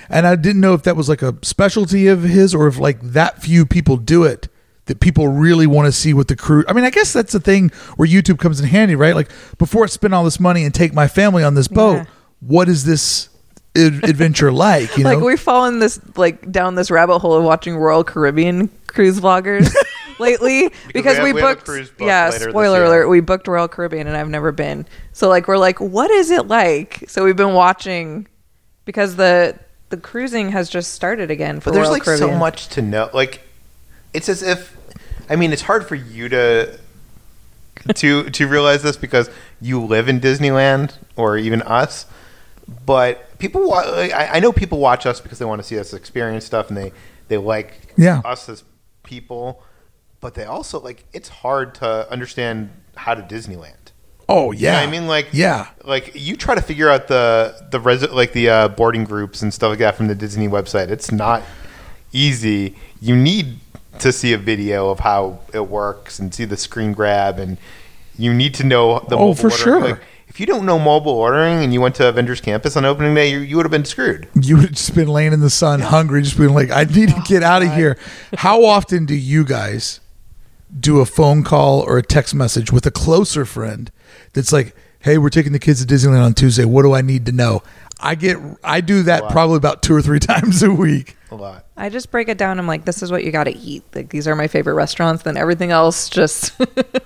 And 0.10 0.26
I 0.26 0.36
didn't 0.36 0.62
know 0.62 0.74
if 0.74 0.84
that 0.84 0.96
was 0.96 1.10
like 1.10 1.22
a 1.22 1.36
specialty 1.42 2.08
of 2.08 2.24
his 2.24 2.54
or 2.56 2.68
if 2.68 2.78
like 2.78 3.02
that 3.02 3.42
few 3.42 3.66
people 3.66 3.98
do 3.98 4.24
it. 4.24 4.48
That 4.86 5.02
people 5.02 5.28
really 5.28 5.68
want 5.68 5.88
to 5.88 5.92
see 5.92 6.14
what 6.14 6.30
the 6.30 6.36
cruise. 6.38 6.64
I 6.70 6.72
mean, 6.72 6.86
I 6.86 6.90
guess 6.92 7.12
that's 7.12 7.34
the 7.34 7.42
thing 7.42 7.72
where 7.98 8.08
YouTube 8.08 8.40
comes 8.40 8.62
in 8.62 8.68
handy, 8.68 8.96
right? 8.96 9.16
Like 9.16 9.30
before 9.58 9.84
I 9.84 9.88
spend 9.88 10.16
all 10.16 10.24
this 10.24 10.40
money 10.40 10.64
and 10.64 10.74
take 10.74 10.94
my 10.94 11.10
family 11.10 11.44
on 11.44 11.56
this 11.56 11.68
boat, 11.68 11.96
Yeah. 11.98 12.06
what 12.40 12.70
is 12.70 12.86
this 12.86 13.28
adventure 13.76 14.50
like? 14.54 14.96
You 14.98 15.04
know, 15.04 15.16
like 15.16 15.20
we've 15.20 15.38
fallen 15.40 15.80
this 15.80 16.00
like 16.16 16.50
down 16.54 16.76
this 16.76 16.90
rabbit 16.90 17.20
hole 17.20 17.34
of 17.34 17.44
watching 17.44 17.76
Royal 17.76 18.06
Caribbean 18.06 18.70
cruise 18.88 19.20
vloggers 19.20 19.74
lately 20.20 20.72
because, 20.94 21.18
we 21.20 21.24
we, 21.24 21.28
have- 21.30 21.36
we 21.36 21.42
have 21.42 21.52
a 21.52 21.54
booked. 21.56 21.66
cruise 21.66 21.90
booked 21.90 22.02
yeah, 22.02 22.26
later 22.30 22.40
this 22.46 22.50
spoiler 22.50 22.78
year. 22.80 22.86
alert: 22.88 23.08
we 23.08 23.20
booked 23.20 23.48
Royal 23.48 23.68
Caribbean 23.68 24.08
and 24.08 24.16
I've 24.18 24.30
never 24.30 24.52
been. 24.52 24.86
So 25.14 25.30
like 25.30 25.48
we're 25.48 25.58
like, 25.58 25.80
what 25.80 26.10
is 26.12 26.32
it 26.32 26.48
like? 26.48 27.04
So 27.08 27.24
we've 27.24 27.36
been 27.36 27.54
watching 27.54 28.28
because 28.86 29.16
the 29.16 29.58
the 29.90 29.98
cruising 29.98 30.50
has 30.52 30.70
just 30.70 30.94
started 30.94 31.32
again 31.32 31.60
for 31.60 31.70
But 31.70 31.76
there's 31.76 31.84
Royal 31.86 31.94
like 31.94 32.04
Caribbean. 32.04 32.30
so 32.32 32.38
much 32.38 32.68
to 32.70 32.82
know. 32.82 33.10
Like, 33.14 33.42
it's 34.14 34.28
as 34.28 34.44
if, 34.44 34.76
I 35.30 35.36
mean, 35.38 35.54
it's 35.54 35.62
hard 35.62 35.88
for 35.88 35.96
you 35.96 36.28
to 36.30 36.78
to 37.96 38.30
to 38.30 38.48
realize 38.48 38.84
this 38.84 38.98
because 38.98 39.30
you 39.62 39.80
live 39.82 40.10
in 40.10 40.20
Disneyland 40.20 40.96
or 41.16 41.38
even 41.38 41.62
us. 41.62 42.06
But 42.86 43.38
people, 43.40 43.70
wa- 43.70 43.84
I, 43.86 44.30
I 44.34 44.40
know 44.42 44.52
people 44.52 44.80
watch 44.80 45.06
us 45.06 45.22
because 45.22 45.40
they 45.40 45.46
want 45.46 45.62
to 45.62 45.68
see 45.68 45.80
us 45.80 45.94
experience 45.94 46.44
stuff 46.46 46.68
and 46.68 46.76
they 46.78 46.92
they 47.30 47.38
like 47.38 47.94
Yeah. 47.98 48.22
us 48.26 48.50
as 48.50 48.64
people. 49.04 49.64
But 50.20 50.34
they 50.34 50.46
also 50.46 50.80
like 50.80 51.06
it's 51.14 51.30
hard 51.30 51.76
to 51.76 52.10
understand 52.12 52.70
how 52.96 53.14
to 53.14 53.22
Disneyland. 53.22 53.76
oh 54.28 54.52
You 54.52 54.64
know 54.68 54.72
yeah, 54.74 54.80
I 54.80 54.88
mean, 54.88 55.08
like, 55.08 55.28
yeah, 55.32 55.68
like 55.84 56.12
you 56.16 56.36
try 56.36 56.56
to 56.56 56.62
figure 56.62 56.90
out 56.90 57.08
the 57.08 57.68
the 57.72 57.80
resi- 57.80 58.12
like 58.12 58.34
the 58.34 58.50
uh, 58.50 58.68
boarding 58.70 59.04
groups 59.04 59.42
and 59.42 59.54
stuff 59.54 59.70
like 59.70 59.80
that 59.80 59.96
from 59.96 60.08
the 60.08 60.16
Disney 60.16 60.48
website. 60.48 60.90
It's 60.90 61.12
not 61.12 61.44
easy. 62.12 62.76
You 63.02 63.16
need 63.16 63.60
to 64.00 64.12
see 64.12 64.34
a 64.34 64.38
video 64.38 64.90
of 64.90 65.00
how 65.00 65.40
it 65.54 65.68
works 65.68 66.20
and 66.20 66.34
see 66.34 66.46
the 66.46 66.58
screen 66.58 66.94
grab, 66.94 67.40
and 67.40 67.58
you 68.18 68.34
need 68.34 68.54
to 68.56 68.64
know 68.64 69.00
the. 69.10 69.16
Oh, 69.16 69.20
mobile 69.30 69.36
for 69.36 69.48
ordering. 69.52 69.58
sure. 69.64 69.80
Like, 69.92 70.02
if 70.28 70.40
you 70.40 70.46
don't 70.46 70.66
know 70.66 70.78
mobile 70.78 71.14
ordering 71.14 71.64
and 71.64 71.74
you 71.74 71.82
went 71.82 71.96
to 71.96 72.08
Avengers 72.10 72.42
Campus 72.42 72.76
on 72.76 72.86
opening 72.86 73.16
day, 73.16 73.32
you, 73.32 73.40
you 73.40 73.56
would 73.56 73.66
have 73.66 73.72
been 73.72 73.86
screwed. 73.86 74.28
you 74.40 74.56
would 74.56 74.66
have 74.66 74.74
just 74.74 74.94
been 74.94 75.08
laying 75.08 75.34
in 75.34 75.40
the 75.40 75.50
sun, 75.50 75.80
hungry, 75.80 76.22
just 76.22 76.38
being 76.38 76.54
like, 76.54 76.70
I 76.70 76.84
need 76.84 77.10
to 77.10 77.22
get 77.26 77.44
out 77.44 77.64
of 77.64 77.74
here. 77.74 77.98
How 78.36 78.66
often 78.66 79.06
do 79.06 79.16
you 79.16 79.44
guys 79.46 80.00
do 80.80 81.00
a 81.00 81.06
phone 81.06 81.44
call 81.44 81.82
or 81.82 81.98
a 81.98 82.04
text 82.04 82.36
message 82.36 82.72
with 82.72 82.86
a 82.86 82.92
closer 82.92 83.46
friend 83.46 83.92
that's 84.34 84.52
like, 84.52 84.76
Hey, 85.00 85.18
we're 85.18 85.30
taking 85.30 85.54
the 85.54 85.60
kids 85.60 85.86
to 85.86 85.94
Disneyland 85.94 86.24
on 86.24 86.34
Tuesday. 86.34 86.66
What 86.66 86.82
do 86.82 86.94
I 86.94 87.02
need 87.02 87.28
to 87.28 87.32
know? 87.32 87.64
I 88.00 88.16
get, 88.16 88.38
I 88.64 88.82
do 88.82 89.04
that 89.04 89.30
probably 89.30 89.58
about 89.58 89.82
two 89.82 89.96
or 89.96 90.02
three 90.02 90.20
times 90.20 90.64
a 90.64 90.72
week. 90.72 91.16
A 91.32 91.36
lot. 91.36 91.66
I 91.78 91.90
just 91.90 92.12
break 92.12 92.30
it 92.30 92.38
down. 92.38 92.60
I'm 92.60 92.68
like, 92.68 92.86
this 92.86 93.02
is 93.04 93.12
what 93.12 93.24
you 93.24 93.32
got 93.32 93.46
to 93.46 93.56
eat. 93.56 93.84
Like 93.94 94.10
these 94.10 94.28
are 94.28 94.36
my 94.36 94.48
favorite 94.48 94.74
restaurants. 94.74 95.24
Then 95.24 95.38
everything 95.38 95.72
else 95.72 96.10
just 96.10 96.54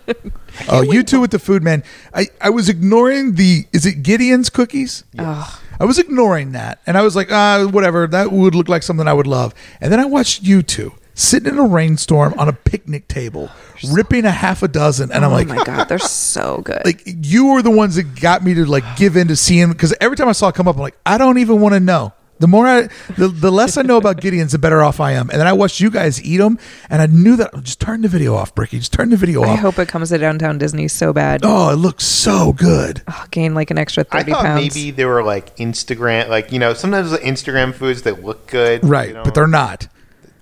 Oh, 0.69 0.81
you 0.81 1.03
too 1.03 1.21
with 1.21 1.31
the 1.31 1.39
food, 1.39 1.63
man. 1.63 1.83
I, 2.13 2.27
I 2.39 2.49
was 2.49 2.69
ignoring 2.69 3.35
the, 3.35 3.65
is 3.73 3.85
it 3.85 4.03
Gideon's 4.03 4.49
cookies? 4.49 5.03
Ugh. 5.17 5.59
I 5.79 5.85
was 5.85 5.97
ignoring 5.97 6.51
that. 6.51 6.79
And 6.85 6.97
I 6.97 7.01
was 7.01 7.15
like, 7.15 7.31
ah, 7.31 7.67
whatever. 7.67 8.07
That 8.07 8.31
would 8.31 8.55
look 8.55 8.69
like 8.69 8.83
something 8.83 9.07
I 9.07 9.13
would 9.13 9.27
love. 9.27 9.53
And 9.79 9.91
then 9.91 9.99
I 9.99 10.05
watched 10.05 10.43
you 10.43 10.61
two 10.61 10.93
sitting 11.21 11.53
in 11.53 11.59
a 11.59 11.65
rainstorm 11.67 12.33
on 12.37 12.47
a 12.49 12.53
picnic 12.53 13.07
table, 13.07 13.49
ripping 13.91 14.25
a 14.25 14.31
half 14.31 14.63
a 14.63 14.67
dozen. 14.67 15.11
And 15.11 15.23
I'm 15.23 15.31
oh 15.31 15.35
like, 15.35 15.49
oh 15.49 15.55
my 15.55 15.63
god, 15.63 15.85
they're 15.89 15.99
so 15.99 16.61
good. 16.63 16.81
like 16.85 17.01
you 17.05 17.47
were 17.53 17.61
the 17.61 17.71
ones 17.71 17.95
that 17.95 18.19
got 18.19 18.43
me 18.43 18.53
to 18.55 18.65
like 18.65 18.83
give 18.97 19.15
in 19.17 19.27
to 19.29 19.35
seeing 19.35 19.69
because 19.69 19.93
every 20.01 20.17
time 20.17 20.27
I 20.27 20.33
saw 20.33 20.49
it 20.49 20.55
come 20.55 20.67
up, 20.67 20.75
I'm 20.75 20.81
like, 20.81 20.97
I 21.05 21.17
don't 21.17 21.37
even 21.37 21.61
want 21.61 21.73
to 21.73 21.79
know. 21.79 22.13
The 22.39 22.47
more 22.47 22.65
I, 22.65 22.89
the, 23.19 23.27
the 23.27 23.51
less 23.51 23.77
I 23.77 23.83
know 23.83 23.97
about 23.97 24.19
Gideon's, 24.19 24.53
the 24.53 24.57
better 24.57 24.81
off 24.81 24.99
I 24.99 25.11
am. 25.11 25.29
And 25.29 25.39
then 25.39 25.45
I 25.45 25.53
watched 25.53 25.79
you 25.79 25.91
guys 25.91 26.19
eat 26.23 26.37
them, 26.37 26.57
and 26.89 26.99
I 26.99 27.05
knew 27.05 27.35
that. 27.35 27.51
Just 27.61 27.79
turn 27.79 28.01
the 28.01 28.07
video 28.07 28.33
off, 28.33 28.55
Bricky. 28.55 28.79
Just 28.79 28.91
turn 28.91 29.11
the 29.11 29.15
video 29.15 29.43
I 29.43 29.49
off. 29.49 29.57
I 29.59 29.61
hope 29.61 29.77
it 29.77 29.87
comes 29.87 30.09
to 30.09 30.17
downtown 30.17 30.57
Disney 30.57 30.87
so 30.87 31.13
bad. 31.13 31.41
oh, 31.43 31.69
it 31.69 31.75
looks 31.75 32.03
so 32.03 32.51
good. 32.51 33.03
Ugh, 33.07 33.29
gain 33.29 33.53
like 33.53 33.69
an 33.69 33.77
extra 33.77 34.03
I 34.09 34.17
thirty 34.21 34.31
thought 34.31 34.41
pounds. 34.43 34.75
maybe 34.75 34.89
they 34.89 35.05
were 35.05 35.21
like 35.21 35.55
Instagram, 35.57 36.29
like 36.29 36.51
you 36.51 36.57
know, 36.57 36.73
sometimes 36.73 37.11
the 37.11 37.19
Instagram 37.19 37.75
foods 37.75 38.01
that 38.03 38.23
look 38.23 38.47
good, 38.47 38.83
Right, 38.83 39.09
you 39.09 39.13
know, 39.13 39.23
but 39.23 39.35
they're 39.35 39.45
not. 39.45 39.87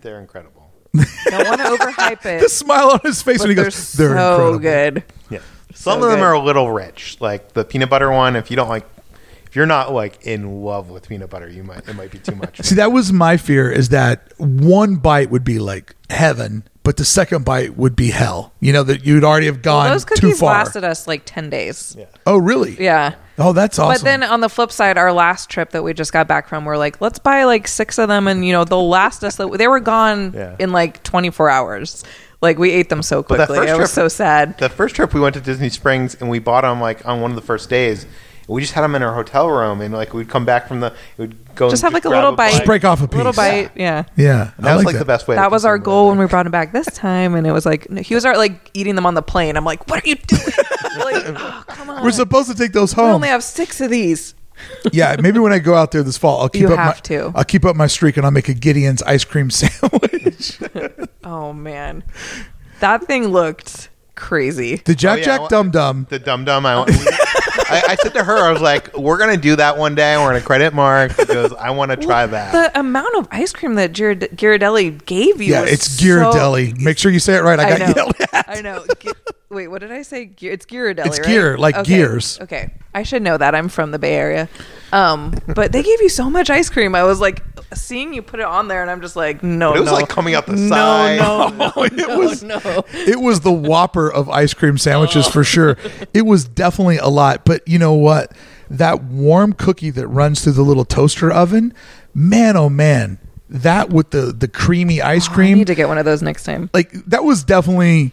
they're 0.02 0.22
incredible. 0.22 0.59
Don't 0.94 1.48
want 1.48 1.62
to 1.62 1.68
overhype 1.68 2.26
it. 2.26 2.42
The 2.42 2.50
smile 2.50 2.92
on 2.92 3.00
his 3.04 3.22
face 3.22 3.38
but 3.40 3.44
when 3.44 3.50
he 3.50 3.56
they're 3.56 3.64
goes, 3.66 3.94
they're 3.94 4.16
so 4.18 4.54
incredible. 4.56 4.60
good. 4.60 5.04
Yeah. 5.30 5.40
Some 5.74 6.00
So 6.02 6.06
of 6.06 6.12
them 6.12 6.20
good. 6.20 6.26
are 6.26 6.34
a 6.34 6.40
little 6.40 6.72
rich, 6.72 7.18
like 7.22 7.54
the 7.54 7.64
peanut 7.64 7.90
butter 7.90 8.12
one. 8.12 8.36
If 8.36 8.50
you 8.50 8.56
don't 8.58 8.70
like, 8.70 8.86
if 9.46 9.56
you're 9.56 9.66
not 9.68 9.94
like 9.94 10.26
in 10.26 10.62
love 10.64 10.90
with 10.90 11.08
peanut 11.08 11.30
butter, 11.30 11.48
you 11.50 11.64
might 11.64 11.88
it 11.88 11.96
might 11.96 12.12
be 12.12 12.20
too 12.20 12.36
much. 12.36 12.62
See, 12.62 12.76
that 12.76 12.92
was 12.92 13.14
my 13.14 13.38
fear 13.38 13.72
is 13.72 13.90
that 13.90 14.32
one 14.38 14.96
bite 14.96 15.30
would 15.30 15.44
be 15.44 15.60
like 15.60 15.96
heaven, 16.10 16.64
but 16.90 16.98
the 16.98 17.06
second 17.06 17.46
bite 17.46 17.78
would 17.78 17.96
be 17.96 18.10
hell. 18.10 18.52
You 18.60 18.74
know, 18.74 18.82
that 18.82 19.06
you'd 19.06 19.24
already 19.24 19.46
have 19.46 19.62
gone 19.62 19.84
Well, 19.84 19.94
those 19.94 20.06
too 20.06 20.16
cookies 20.16 20.40
far. 20.40 20.54
lasted 20.54 20.84
us 20.84 21.08
like 21.08 21.22
ten 21.24 21.48
days. 21.52 21.96
Yeah. 21.96 22.06
oh, 22.26 22.38
really? 22.40 22.84
Yeah. 22.84 23.14
Oh, 23.38 23.54
that's 23.54 23.78
awesome. 23.78 24.02
But 24.02 24.04
then 24.04 24.24
on 24.24 24.40
the 24.42 24.50
flip 24.50 24.72
side, 24.72 24.98
our 24.98 25.14
last 25.14 25.52
trip 25.52 25.70
that 25.70 25.84
we 25.84 25.94
just 25.94 26.12
got 26.12 26.28
back 26.28 26.48
from, 26.50 26.66
we're 26.66 26.78
like, 26.78 27.00
let's 27.00 27.20
buy 27.20 27.44
like 27.44 27.68
six 27.68 28.00
of 28.00 28.08
them, 28.08 28.28
and 28.28 28.44
you 28.44 28.54
know 28.54 28.64
they'll 28.64 28.90
last 28.90 29.24
us. 29.24 29.36
They 29.36 29.68
were 29.68 29.80
gone 29.80 30.34
Yeah. 30.34 30.56
in 30.58 30.72
like 30.72 31.04
24 31.04 31.48
hours. 31.52 32.04
Like 32.42 32.58
we 32.58 32.72
ate 32.72 32.90
them 32.90 33.04
so 33.04 33.22
quickly. 33.22 33.58
first 33.58 33.70
I 33.70 33.78
was 33.78 33.92
so 33.94 34.08
sad. 34.08 34.58
the 34.58 34.68
first 34.68 34.96
trip 34.96 35.14
we 35.14 35.20
went 35.20 35.36
to 35.36 35.42
Disney 35.42 35.70
Springs 35.70 36.16
and 36.16 36.28
we 36.28 36.40
bought 36.40 36.62
them 36.62 36.82
like 36.82 37.06
on 37.06 37.22
one 37.22 37.30
of 37.30 37.36
the 37.36 37.44
first 37.44 37.70
days. 37.70 38.08
We 38.50 38.62
just 38.62 38.74
had 38.74 38.82
them 38.82 38.96
in 38.96 39.04
our 39.04 39.14
hotel 39.14 39.48
room, 39.50 39.80
and 39.82 39.94
like 39.94 40.14
we'd 40.14 40.28
come 40.30 40.44
back 40.44 40.68
from 40.68 40.80
the, 40.80 40.94
we'd 41.18 41.36
go 41.56 41.70
Just 41.70 41.84
and 41.84 41.88
have, 41.88 41.94
like, 41.94 42.06
a 42.06 42.10
grab 42.10 42.24
little 42.24 42.36
bite. 42.36 42.52
Just 42.52 42.66
break 42.66 42.84
off 42.84 43.02
a 43.02 43.08
piece. 43.08 43.18
Little 43.18 43.32
bite, 43.34 43.72
yeah. 43.76 44.04
Yeah, 44.18 44.52
That 44.60 44.72
I 44.72 44.76
was 44.76 44.84
like 44.84 44.86
like 44.88 44.94
that. 44.96 45.00
the 45.00 45.06
best 45.06 45.28
way. 45.28 45.36
to 45.36 45.42
That 45.42 45.52
was 45.52 45.66
our 45.66 45.78
goal 45.78 46.10
when 46.10 46.18
we 46.18 46.26
brought 46.26 46.46
him 46.46 46.52
back 46.52 46.72
this 46.74 46.88
time, 46.88 47.36
and 47.36 47.46
it 47.48 47.52
was 47.52 47.66
like 47.66 47.88
he 48.00 48.16
was 48.16 48.26
already 48.26 48.40
like 48.40 48.72
eating 48.74 48.96
them 48.96 49.06
on 49.06 49.14
the 49.14 49.22
plane. 49.22 49.56
I'm 49.56 49.66
like, 49.66 49.88
what 49.90 50.04
are 50.04 50.08
you 50.10 50.16
doing? 50.16 50.42
like, 50.98 51.24
oh, 51.28 51.64
come 51.68 51.90
on. 51.92 52.04
We're 52.04 52.12
supposed 52.12 52.50
to 52.50 52.56
take 52.58 52.74
those 52.74 52.92
home. 52.94 53.06
we 53.08 53.12
only 53.14 53.28
have 53.30 53.44
six 53.44 53.80
of 53.82 53.92
these. 53.92 54.34
yeah, 54.92 55.16
maybe 55.22 55.40
when 55.40 55.54
I 55.54 55.60
go 55.60 55.76
out 55.76 55.92
there 55.92 56.04
this 56.04 56.18
fall, 56.18 56.42
I'll 56.42 56.50
keep 56.50 56.62
You 56.64 56.70
up 56.74 56.78
have 56.80 56.96
my 56.98 57.00
to. 57.02 57.32
I'll 57.36 57.46
keep 57.46 57.64
up 57.66 57.76
my 57.78 57.88
streak 57.88 58.18
and 58.18 58.26
I'll 58.26 58.32
make 58.32 58.50
a 58.50 58.54
Gideon's 58.54 59.02
ice 59.04 59.24
cream 59.24 59.50
sandwich. 59.52 60.60
Oh 61.24 61.54
man, 61.54 62.04
that 62.80 63.04
thing 63.04 63.28
looked 63.28 63.90
crazy. 64.20 64.76
the 64.78 64.94
Jack 64.96 65.14
Oh, 65.16 65.20
yeah, 65.20 65.26
Jack 65.26 65.40
well, 65.40 65.50
Dum 65.50 65.72
Dum. 65.72 66.06
The 66.10 66.20
dum 66.20 66.46
dum. 66.46 66.66
I, 66.66 66.84
I, 67.72 67.84
I 67.90 67.96
said 67.96 68.14
to 68.16 68.24
her, 68.24 68.38
I 68.38 68.52
was 68.52 68.62
like, 68.62 68.96
"We're 68.98 69.18
gonna 69.18 69.38
do 69.38 69.56
that 69.56 69.78
one 69.78 69.96
day. 69.96 70.18
We're 70.18 70.28
gonna 70.30 70.42
credit 70.42 70.74
Mark 70.74 71.16
because 71.18 71.54
I 71.54 71.70
want 71.72 71.92
to 71.92 71.98
try 71.98 72.26
that." 72.26 72.52
The 72.52 72.80
amount 72.80 73.16
of 73.16 73.28
ice 73.32 73.54
cream 73.54 73.76
that 73.76 73.92
Girard- 73.94 74.30
Ghirardelli 74.36 75.06
gave 75.06 75.42
you. 75.42 75.54
Yeah, 75.54 75.62
was 75.62 75.72
it's 75.74 75.92
so- 75.92 76.04
Ghirardelli. 76.06 76.80
Make 76.80 76.98
sure 76.98 77.12
you 77.12 77.20
say 77.20 77.36
it 77.36 77.42
right. 77.44 77.60
I 77.60 77.66
I 77.68 77.78
got 77.78 77.90
know. 77.90 77.94
yelled 77.96 78.16
at. 78.34 78.50
I 78.50 78.62
know. 78.62 78.86
Gi- 79.00 79.10
Wait, 79.50 79.68
what 79.68 79.82
did 79.82 79.92
I 79.92 80.04
say? 80.04 80.26
Ge- 80.28 80.44
It's 80.44 80.66
Ghirardelli, 80.68 81.06
It's 81.08 81.20
right? 81.20 81.28
gear, 81.28 81.58
like 81.58 81.76
Okay. 81.76 81.96
gears. 81.96 82.40
Okay, 82.42 82.72
I 82.94 83.02
should 83.04 83.22
know 83.24 83.36
that. 83.38 83.56
I'm 83.56 83.68
from 83.70 83.90
the 83.92 83.98
Bay 84.00 84.14
Area. 84.16 84.48
Um, 84.92 85.34
but 85.56 85.72
they 85.72 85.82
gave 85.84 86.02
you 86.02 86.10
so 86.10 86.30
much 86.30 86.50
ice 86.52 86.70
cream. 86.70 86.94
I 86.96 87.04
was 87.04 87.20
like, 87.20 87.42
seeing 87.74 88.14
you 88.14 88.22
put 88.22 88.40
it 88.40 88.46
on 88.46 88.68
there, 88.68 88.82
and 88.82 88.90
I'm 88.90 89.02
just 89.02 89.16
like, 89.16 89.44
no, 89.44 89.72
But 89.72 89.78
it 89.78 89.82
was 89.82 89.90
no. 89.92 89.96
like 89.96 90.10
coming 90.10 90.36
out 90.36 90.46
the 90.46 90.54
no, 90.54 90.70
side. 90.70 91.20
No, 91.20 91.48
no, 91.58 91.72
Oh, 91.76 91.84
it 91.84 92.18
was- 92.18 92.44
no. 92.44 92.60
It 92.94 93.20
was 93.20 93.42
the 93.42 93.52
whopper 93.52 94.12
of 94.12 94.30
ice 94.30 94.54
cream 94.54 94.78
sandwiches 94.78 95.28
oh. 95.28 95.32
for 95.32 95.44
sure. 95.44 95.78
It 96.14 96.26
was 96.26 96.46
definitely 96.46 96.98
a 96.98 97.08
lot. 97.08 97.46
But 97.46 97.68
you 97.68 97.78
know 97.80 97.94
what? 97.94 98.34
That 98.70 99.04
warm 99.04 99.54
cookie 99.54 99.90
that 99.92 100.08
runs 100.08 100.44
through 100.44 100.54
the 100.54 100.62
little 100.64 100.86
toaster 100.86 101.32
oven, 101.32 101.74
man, 102.14 102.56
oh 102.58 102.70
man, 102.70 103.18
that 103.50 103.90
with 103.90 104.12
the 104.12 104.32
the 104.32 104.48
creamy 104.48 105.02
ice 105.02 105.28
oh, 105.28 105.32
I 105.32 105.36
cream, 105.36 105.58
need 105.58 105.68
to 105.68 105.76
get 105.76 105.88
one 105.88 105.98
of 105.98 106.06
those 106.06 106.22
next 106.22 106.44
time. 106.44 106.70
like 106.74 106.92
that 107.08 107.24
was 107.24 107.44
definitely. 107.44 108.12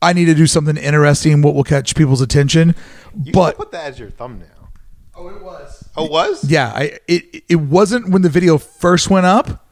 I 0.00 0.12
need 0.12 0.24
to 0.24 0.34
do 0.34 0.48
something 0.48 0.76
interesting. 0.76 1.42
What 1.42 1.54
will 1.54 1.62
catch 1.62 1.94
people's 1.94 2.20
attention? 2.20 2.74
You 3.22 3.32
but 3.32 3.50
should 3.50 3.56
put 3.58 3.70
that 3.72 3.86
as 3.92 3.98
your 4.00 4.10
thumbnail. 4.10 4.72
oh, 5.14 5.28
it 5.28 5.40
was. 5.42 5.81
Oh, 5.96 6.06
it 6.06 6.10
was? 6.10 6.44
Yeah, 6.44 6.72
I, 6.74 6.98
it 7.06 7.44
it 7.48 7.56
wasn't 7.56 8.08
when 8.10 8.22
the 8.22 8.28
video 8.28 8.58
first 8.58 9.10
went 9.10 9.26
up, 9.26 9.66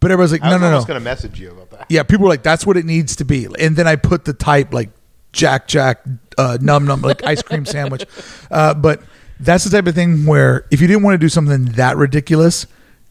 but 0.00 0.10
everybody's 0.10 0.32
like, 0.32 0.42
I 0.42 0.48
no, 0.48 0.54
was 0.54 0.60
no, 0.62 0.66
no. 0.68 0.72
almost 0.74 0.88
gonna 0.88 1.00
message 1.00 1.38
you 1.40 1.50
about 1.52 1.70
that. 1.70 1.86
Yeah, 1.88 2.02
people 2.02 2.24
were 2.24 2.30
like, 2.30 2.42
that's 2.42 2.66
what 2.66 2.76
it 2.76 2.84
needs 2.84 3.16
to 3.16 3.24
be. 3.24 3.46
And 3.58 3.76
then 3.76 3.86
I 3.86 3.96
put 3.96 4.24
the 4.24 4.32
type 4.32 4.72
like 4.72 4.90
Jack 5.32 5.68
Jack 5.68 6.02
uh, 6.38 6.58
num 6.60 6.86
num 6.86 7.02
like 7.02 7.24
ice 7.24 7.42
cream 7.42 7.64
sandwich. 7.64 8.04
Uh, 8.50 8.74
but 8.74 9.00
that's 9.38 9.62
the 9.62 9.70
type 9.70 9.86
of 9.86 9.94
thing 9.94 10.26
where 10.26 10.66
if 10.72 10.80
you 10.80 10.88
didn't 10.88 11.04
want 11.04 11.14
to 11.14 11.18
do 11.18 11.28
something 11.28 11.66
that 11.76 11.96
ridiculous, 11.96 12.66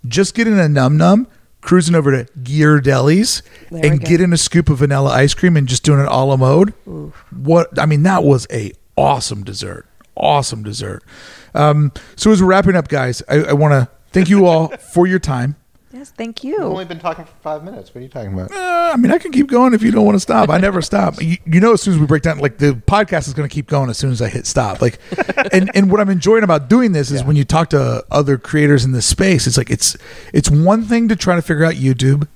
just 0.06 0.36
get 0.36 0.48
in 0.48 0.60
a 0.60 0.68
num 0.68 0.98
num, 0.98 1.28
cruising 1.62 1.96
over 1.96 2.12
to 2.12 2.30
Ghirardelli's, 2.42 3.42
There 3.72 3.86
and 3.86 4.02
go. 4.02 4.06
get 4.06 4.20
in 4.20 4.34
a 4.34 4.38
scoop 4.38 4.70
of 4.70 4.80
vanilla 4.80 5.12
ice 5.12 5.34
cream 5.34 5.56
and 5.56 5.66
just 5.66 5.84
doing 5.84 6.02
it 6.02 6.08
a 6.08 6.24
la 6.26 6.36
mode. 6.36 6.74
What 7.32 7.80
I 7.80 7.86
mean, 7.86 8.04
that 8.04 8.24
was 8.26 8.48
a 8.52 8.74
awesome 8.98 9.44
dessert. 9.46 9.86
Awesome 10.20 10.64
dessert. 10.64 11.04
Um, 11.54 11.92
so 12.16 12.32
as 12.32 12.42
we're 12.42 12.50
wrapping 12.50 12.76
up, 12.76 12.88
guys, 12.88 13.24
I, 13.30 13.38
I 13.38 13.54
want 13.54 13.72
to 13.74 13.90
thank 14.12 14.30
you 14.30 14.46
all 14.46 14.68
for 14.94 15.08
your 15.08 15.20
time. 15.20 15.56
Yes, 15.92 16.12
thank 16.12 16.44
you. 16.44 16.56
We've 16.58 16.66
only 16.66 16.86
been 16.86 17.00
talking 17.00 17.26
for 17.26 17.34
five 17.42 17.64
minutes. 17.64 17.94
What 17.94 18.00
are 18.00 18.04
you 18.04 18.10
talking 18.10 18.32
about? 18.32 18.52
Uh, 18.52 18.92
I 18.94 18.98
mean, 18.98 19.12
I 19.12 19.18
can 19.18 19.32
keep 19.32 19.48
going 19.48 19.74
if 19.74 19.82
you 19.82 19.90
don't 19.92 20.06
want 20.06 20.16
to 20.16 20.20
stop. 20.20 20.50
I 20.50 20.60
never 20.60 20.82
stop. 20.82 21.16
You, 21.30 21.38
you 21.46 21.60
know, 21.60 21.74
as 21.74 21.82
soon 21.82 21.96
as 21.96 22.00
we 22.00 22.06
break 22.06 22.22
down, 22.22 22.38
like 22.38 22.58
the 22.60 22.74
podcast 22.74 23.28
is 23.28 23.34
going 23.34 23.50
to 23.50 23.54
keep 23.54 23.68
going 23.68 23.90
as 23.90 23.98
soon 23.98 24.12
as 24.12 24.22
I 24.22 24.30
hit 24.30 24.46
stop. 24.46 24.82
Like, 24.82 25.00
and 25.52 25.70
and 25.76 25.92
what 25.92 26.00
I'm 26.00 26.10
enjoying 26.10 26.44
about 26.44 26.70
doing 26.70 26.92
this 26.92 27.12
is 27.12 27.24
when 27.24 27.36
you 27.36 27.44
talk 27.44 27.70
to 27.70 28.06
other 28.12 28.38
creators 28.38 28.86
in 28.86 28.92
this 28.92 29.06
space, 29.06 29.48
it's 29.48 29.58
like 29.58 29.70
it's 29.70 29.98
it's 30.32 30.50
one 30.50 30.84
thing 30.84 31.08
to 31.10 31.16
try 31.16 31.36
to 31.36 31.42
figure 31.42 31.66
out 31.66 31.74
YouTube. 31.74 32.28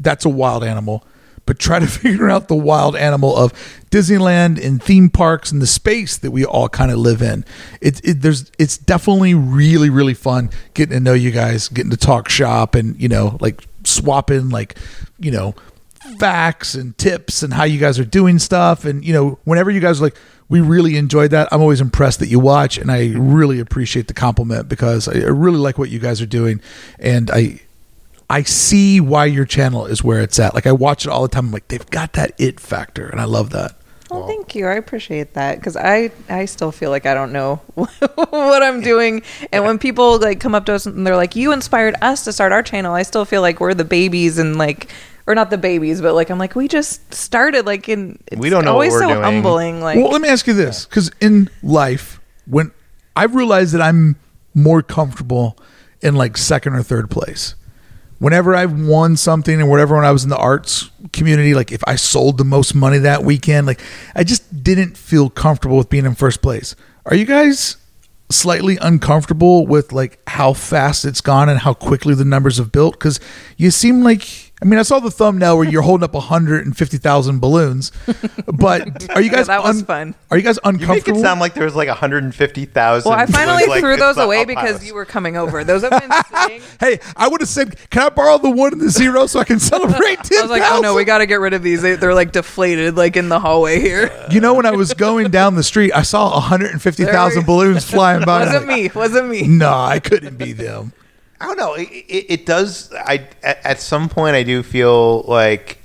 That's 0.00 0.24
a 0.24 0.28
wild 0.28 0.64
animal, 0.64 1.04
but 1.46 1.58
try 1.58 1.78
to 1.78 1.86
figure 2.02 2.30
out 2.30 2.48
the 2.48 2.54
wild 2.54 2.96
animal 2.96 3.36
of 3.36 3.52
Disneyland 3.90 4.64
and 4.64 4.82
theme 4.82 5.10
parks 5.10 5.52
and 5.52 5.60
the 5.60 5.66
space 5.66 6.16
that 6.18 6.30
we 6.30 6.44
all 6.44 6.68
kind 6.68 6.90
of 6.90 6.98
live 6.98 7.22
in. 7.22 7.44
It, 7.80 8.00
it 8.04 8.22
there's 8.22 8.50
it's 8.58 8.78
definitely 8.78 9.34
really 9.34 9.90
really 9.90 10.14
fun 10.14 10.50
getting 10.74 10.94
to 10.94 11.00
know 11.00 11.14
you 11.14 11.30
guys, 11.30 11.68
getting 11.68 11.90
to 11.90 11.96
talk 11.96 12.28
shop, 12.28 12.74
and 12.74 13.00
you 13.00 13.08
know 13.08 13.36
like 13.40 13.66
swapping 13.84 14.48
like 14.48 14.78
you 15.18 15.30
know 15.30 15.54
facts 16.18 16.74
and 16.74 16.96
tips 16.98 17.42
and 17.42 17.52
how 17.52 17.64
you 17.64 17.78
guys 17.78 17.98
are 17.98 18.04
doing 18.04 18.38
stuff 18.38 18.84
and 18.84 19.04
you 19.04 19.12
know 19.12 19.38
whenever 19.44 19.70
you 19.70 19.80
guys 19.80 20.00
are 20.00 20.04
like 20.04 20.16
we 20.48 20.60
really 20.60 20.96
enjoyed 20.96 21.30
that 21.30 21.48
i'm 21.52 21.60
always 21.60 21.80
impressed 21.80 22.18
that 22.18 22.26
you 22.26 22.40
watch 22.40 22.76
and 22.76 22.90
i 22.90 23.12
really 23.14 23.60
appreciate 23.60 24.08
the 24.08 24.14
compliment 24.14 24.68
because 24.68 25.06
i 25.06 25.12
I 25.12 25.28
really 25.30 25.58
like 25.58 25.78
what 25.78 25.90
you 25.90 26.00
guys 26.00 26.20
are 26.20 26.26
doing 26.26 26.60
and 26.98 27.30
i 27.30 27.60
i 28.32 28.42
see 28.42 29.00
why 29.00 29.24
your 29.26 29.44
channel 29.44 29.86
is 29.86 30.02
where 30.02 30.20
it's 30.20 30.38
at 30.38 30.54
like 30.54 30.66
i 30.66 30.72
watch 30.72 31.04
it 31.06 31.10
all 31.10 31.22
the 31.22 31.28
time 31.28 31.46
i'm 31.46 31.52
like 31.52 31.68
they've 31.68 31.90
got 31.90 32.12
that 32.14 32.32
it 32.38 32.58
factor 32.58 33.06
and 33.08 33.20
i 33.20 33.24
love 33.24 33.50
that 33.50 33.72
Well, 34.10 34.26
thank 34.26 34.54
you. 34.54 34.66
I 34.66 34.74
appreciate 34.74 35.32
that 35.40 35.56
because 35.56 35.74
I 35.74 36.10
I 36.28 36.44
still 36.44 36.70
feel 36.70 36.90
like 36.90 37.06
I 37.06 37.14
don't 37.14 37.32
know 37.32 37.62
what 37.74 38.62
I'm 38.62 38.82
doing. 38.82 39.22
And 39.52 39.64
when 39.64 39.78
people 39.78 40.18
like 40.18 40.38
come 40.38 40.54
up 40.54 40.66
to 40.66 40.74
us 40.74 40.84
and 40.84 41.06
they're 41.06 41.16
like, 41.16 41.34
"You 41.34 41.50
inspired 41.52 41.94
us 42.02 42.24
to 42.24 42.32
start 42.32 42.52
our 42.52 42.62
channel," 42.62 42.92
I 42.94 43.04
still 43.04 43.24
feel 43.24 43.40
like 43.40 43.58
we're 43.58 43.72
the 43.72 43.86
babies 43.88 44.36
and 44.38 44.58
like, 44.58 44.90
or 45.26 45.34
not 45.34 45.48
the 45.48 45.56
babies, 45.56 46.02
but 46.02 46.12
like 46.12 46.28
I'm 46.28 46.36
like 46.38 46.54
we 46.54 46.68
just 46.68 47.14
started. 47.14 47.64
Like, 47.64 47.88
in 47.88 48.18
We 48.36 48.50
don't 48.50 48.66
know 48.66 48.72
what 48.76 48.84
always 48.84 48.92
we're 48.92 49.08
so 49.08 49.08
doing. 49.16 49.22
humbling. 49.22 49.80
Like, 49.80 49.96
well 49.96 50.10
let 50.12 50.20
me 50.20 50.28
ask 50.28 50.46
you 50.46 50.52
this 50.52 50.84
because 50.84 51.10
in 51.22 51.48
life 51.62 52.20
when 52.44 52.70
i've 53.16 53.34
realized 53.34 53.72
that 53.72 53.80
i'm 53.80 54.16
more 54.52 54.82
comfortable 54.82 55.56
in 56.02 56.14
like 56.16 56.36
second 56.36 56.74
or 56.74 56.82
third 56.82 57.08
place 57.08 57.54
whenever 58.22 58.54
I've 58.54 58.80
won 58.80 59.16
something 59.16 59.60
and 59.60 59.68
whatever 59.68 59.96
when 59.96 60.04
I 60.04 60.12
was 60.12 60.22
in 60.22 60.30
the 60.30 60.36
arts 60.36 60.88
community, 61.12 61.54
like 61.54 61.72
if 61.72 61.82
I 61.88 61.96
sold 61.96 62.38
the 62.38 62.44
most 62.44 62.72
money 62.72 62.98
that 62.98 63.24
weekend, 63.24 63.66
like 63.66 63.80
I 64.14 64.22
just 64.22 64.62
didn't 64.62 64.96
feel 64.96 65.28
comfortable 65.28 65.76
with 65.76 65.90
being 65.90 66.06
in 66.06 66.14
first 66.14 66.40
place. 66.40 66.76
Are 67.04 67.16
you 67.16 67.24
guys 67.24 67.78
slightly 68.30 68.78
uncomfortable 68.80 69.66
with 69.66 69.92
like 69.92 70.20
how 70.28 70.52
fast 70.52 71.04
it's 71.04 71.20
gone 71.20 71.48
and 71.48 71.58
how 71.58 71.74
quickly 71.74 72.14
the 72.14 72.24
numbers 72.24 72.58
have 72.58 72.70
built? 72.70 72.94
Because 72.94 73.18
you 73.56 73.72
seem 73.72 74.04
like 74.04 74.51
I 74.62 74.64
mean, 74.64 74.78
I 74.78 74.82
saw 74.82 75.00
the 75.00 75.10
thumbnail 75.10 75.58
where 75.58 75.68
you're 75.68 75.82
holding 75.82 76.04
up 76.04 76.14
150,000 76.14 77.40
balloons, 77.40 77.90
but 78.46 79.10
are 79.10 79.20
you 79.20 79.28
guys 79.32 79.48
that 79.48 79.60
was 79.64 79.82
fun. 79.82 80.14
Are 80.30 80.36
you 80.36 80.44
guys 80.44 80.60
You 80.64 80.70
make 80.70 80.82
uncomfortable? 80.82 81.18
it 81.18 81.22
sound 81.22 81.40
like 81.40 81.54
there 81.54 81.64
was 81.64 81.74
like 81.74 81.88
150,000. 81.88 83.10
well, 83.10 83.18
I 83.18 83.26
finally 83.26 83.66
like, 83.66 83.80
threw 83.80 83.96
those 83.96 84.16
away 84.18 84.44
because 84.44 84.76
house. 84.76 84.86
you 84.86 84.94
were 84.94 85.04
coming 85.04 85.36
over. 85.36 85.64
Those 85.64 85.82
have 85.82 85.90
been 85.90 86.12
sitting. 86.40 86.62
hey, 86.78 87.00
I 87.16 87.26
would 87.26 87.40
have 87.40 87.48
said, 87.48 87.74
"Can 87.90 88.02
I 88.02 88.08
borrow 88.10 88.38
the 88.38 88.50
one 88.50 88.72
and 88.72 88.80
the 88.80 88.88
zero 88.88 89.26
so 89.26 89.40
I 89.40 89.44
can 89.44 89.58
celebrate 89.58 90.18
10,000? 90.18 90.36
I 90.38 90.42
was 90.42 90.50
like, 90.52 90.62
oh 90.64 90.80
no, 90.80 90.94
we 90.94 91.02
got 91.02 91.18
to 91.18 91.26
get 91.26 91.40
rid 91.40 91.54
of 91.54 91.64
these. 91.64 91.82
They, 91.82 91.96
they're 91.96 92.14
like 92.14 92.30
deflated, 92.30 92.96
like 92.96 93.16
in 93.16 93.28
the 93.28 93.40
hallway 93.40 93.80
here. 93.80 94.12
You 94.30 94.40
know, 94.40 94.54
when 94.54 94.64
I 94.66 94.70
was 94.70 94.94
going 94.94 95.32
down 95.32 95.56
the 95.56 95.64
street, 95.64 95.90
I 95.92 96.02
saw 96.02 96.30
150,000 96.34 97.44
balloons 97.44 97.84
flying 97.84 98.24
by. 98.24 98.44
Wasn't 98.44 98.68
me. 98.68 98.90
Wasn't 98.94 99.28
me. 99.28 99.42
No, 99.42 99.72
I 99.72 99.98
couldn't 99.98 100.36
be 100.36 100.52
them. 100.52 100.92
I 101.42 101.46
don't 101.46 101.56
know. 101.58 101.74
It, 101.74 101.88
it, 101.90 102.26
it 102.30 102.46
does. 102.46 102.92
I 102.94 103.26
at, 103.42 103.58
at 103.64 103.80
some 103.80 104.08
point 104.08 104.36
I 104.36 104.42
do 104.44 104.62
feel 104.62 105.22
like 105.22 105.78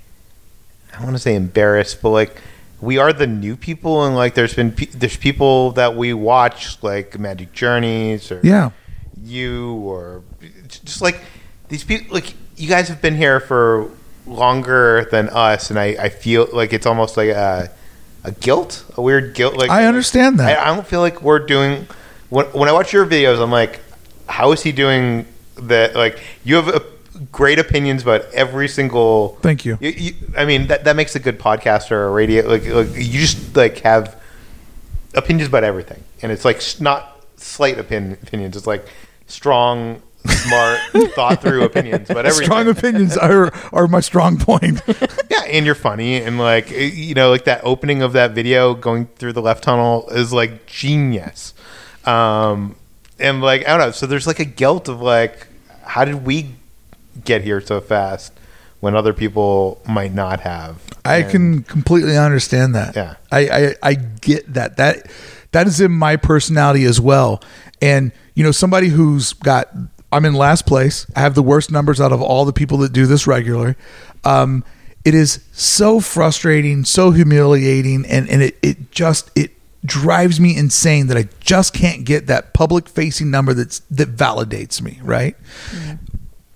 I 0.97 1.03
want 1.03 1.15
to 1.15 1.19
say 1.19 1.35
embarrassed, 1.35 2.01
but 2.01 2.09
like 2.11 2.41
we 2.79 2.97
are 2.99 3.11
the 3.11 3.27
new 3.27 3.55
people, 3.57 4.05
and 4.05 4.15
like 4.15 4.35
there's 4.35 4.53
been 4.53 4.71
pe- 4.71 4.85
there's 4.85 5.17
people 5.17 5.71
that 5.71 5.95
we 5.95 6.13
watch 6.13 6.81
like 6.83 7.17
Magic 7.19 7.51
Journeys 7.53 8.31
or 8.31 8.39
Yeah. 8.43 8.69
you 9.23 9.73
or 9.77 10.21
just 10.67 11.01
like 11.01 11.19
these 11.69 11.83
people. 11.83 12.13
Like 12.13 12.33
you 12.55 12.67
guys 12.69 12.87
have 12.89 13.01
been 13.01 13.15
here 13.15 13.39
for 13.39 13.89
longer 14.27 15.07
than 15.11 15.29
us, 15.29 15.69
and 15.71 15.79
I, 15.79 15.85
I 15.99 16.09
feel 16.09 16.47
like 16.53 16.71
it's 16.73 16.85
almost 16.85 17.17
like 17.17 17.29
a 17.29 17.71
a 18.23 18.31
guilt, 18.31 18.83
a 18.95 19.01
weird 19.01 19.33
guilt. 19.33 19.55
Like 19.55 19.69
I 19.71 19.85
understand 19.85 20.39
that. 20.39 20.59
I, 20.59 20.69
I 20.71 20.75
don't 20.75 20.85
feel 20.85 20.99
like 20.99 21.21
we're 21.21 21.39
doing 21.45 21.87
when 22.29 22.45
when 22.47 22.69
I 22.69 22.73
watch 22.73 22.93
your 22.93 23.05
videos. 23.05 23.41
I'm 23.41 23.51
like, 23.51 23.79
how 24.27 24.51
is 24.51 24.61
he 24.61 24.71
doing 24.71 25.25
that? 25.63 25.95
Like 25.95 26.19
you 26.43 26.55
have 26.55 26.67
uh 26.67 26.79
great 27.31 27.59
opinions 27.59 28.03
about 28.03 28.25
every 28.33 28.67
single. 28.67 29.37
Thank 29.41 29.65
you. 29.65 29.77
You, 29.81 29.89
you, 29.89 30.13
I 30.37 30.45
mean 30.45 30.67
that 30.67 30.83
that 30.83 30.95
makes 30.95 31.15
a 31.15 31.19
good 31.19 31.39
podcaster 31.39 31.91
or 31.91 32.07
a 32.07 32.11
radio. 32.11 32.47
Like, 32.47 32.65
like 32.67 32.95
you 32.95 33.19
just 33.19 33.55
like 33.55 33.79
have 33.79 34.19
opinions 35.13 35.49
about 35.49 35.63
everything, 35.63 36.03
and 36.21 36.31
it's 36.31 36.45
like 36.45 36.61
not 36.79 37.25
slight 37.37 37.77
opin- 37.77 38.17
opinions. 38.21 38.55
It's 38.57 38.67
like 38.67 38.85
strong, 39.27 40.01
smart, 40.25 40.79
thought 41.15 41.41
through 41.41 41.63
opinions 41.63 42.09
about 42.09 42.25
everything. 42.25 42.45
Strong 42.45 42.67
opinions 42.67 43.17
are, 43.17 43.53
are 43.73 43.87
my 43.87 43.99
strong 43.99 44.37
point. 44.37 44.81
Yeah, 45.29 45.43
and 45.43 45.65
you're 45.65 45.75
funny, 45.75 46.21
and 46.21 46.39
like 46.39 46.71
you 46.71 47.13
know, 47.13 47.29
like 47.29 47.43
that 47.45 47.61
opening 47.63 48.01
of 48.01 48.13
that 48.13 48.31
video 48.31 48.73
going 48.73 49.07
through 49.17 49.33
the 49.33 49.41
left 49.41 49.63
tunnel 49.63 50.07
is 50.09 50.31
like 50.31 50.65
genius. 50.65 51.53
Um, 52.05 52.75
and 53.19 53.41
like 53.41 53.67
I 53.67 53.77
don't 53.77 53.87
know, 53.87 53.91
so 53.91 54.05
there's 54.05 54.25
like 54.25 54.39
a 54.39 54.45
guilt 54.45 54.87
of 54.87 55.01
like, 55.01 55.46
how 55.87 56.05
did 56.05 56.25
we 56.25 56.51
get 57.25 57.41
here 57.43 57.59
so 57.61 57.81
fast 57.81 58.33
when 58.79 58.95
other 58.95 59.13
people 59.13 59.81
might 59.87 60.13
not 60.13 60.41
have? 60.41 60.81
I 61.03 61.17
And- 61.17 61.31
can 61.31 61.63
completely 61.63 62.17
understand 62.17 62.75
that. 62.75 62.95
Yeah. 62.95 63.15
I, 63.31 63.39
I 63.49 63.75
I 63.81 63.93
get 63.95 64.53
that. 64.53 64.77
That 64.77 65.09
that 65.53 65.67
is 65.67 65.79
in 65.81 65.91
my 65.91 66.15
personality 66.17 66.83
as 66.85 66.99
well. 67.01 67.41
And 67.81 68.11
you 68.35 68.43
know, 68.43 68.51
somebody 68.51 68.89
who's 68.89 69.33
got 69.33 69.69
I'm 70.11 70.23
in 70.25 70.33
last 70.33 70.65
place. 70.65 71.05
I 71.15 71.21
have 71.21 71.35
the 71.35 71.43
worst 71.43 71.71
numbers 71.71 71.99
out 71.99 72.11
of 72.13 72.21
all 72.21 72.45
the 72.45 72.53
people 72.53 72.77
that 72.79 72.93
do 72.93 73.05
this 73.05 73.27
regularly. 73.27 73.75
Um, 74.23 74.63
it 75.03 75.13
is 75.13 75.39
so 75.53 75.99
frustrating, 75.99 76.85
so 76.85 77.11
humiliating, 77.11 78.05
and 78.05 78.29
and 78.29 78.41
it 78.41 78.57
it 78.61 78.91
just 78.91 79.31
it 79.35 79.51
drives 79.87 80.39
me 80.39 80.55
insane 80.55 81.07
that 81.07 81.17
I 81.17 81.29
just 81.39 81.73
can't 81.73 82.03
get 82.05 82.27
that 82.27 82.53
public 82.53 82.87
facing 82.87 83.31
number 83.31 83.53
that's 83.53 83.79
that 83.91 84.15
validates 84.15 84.81
me, 84.81 84.99
right? 85.01 85.35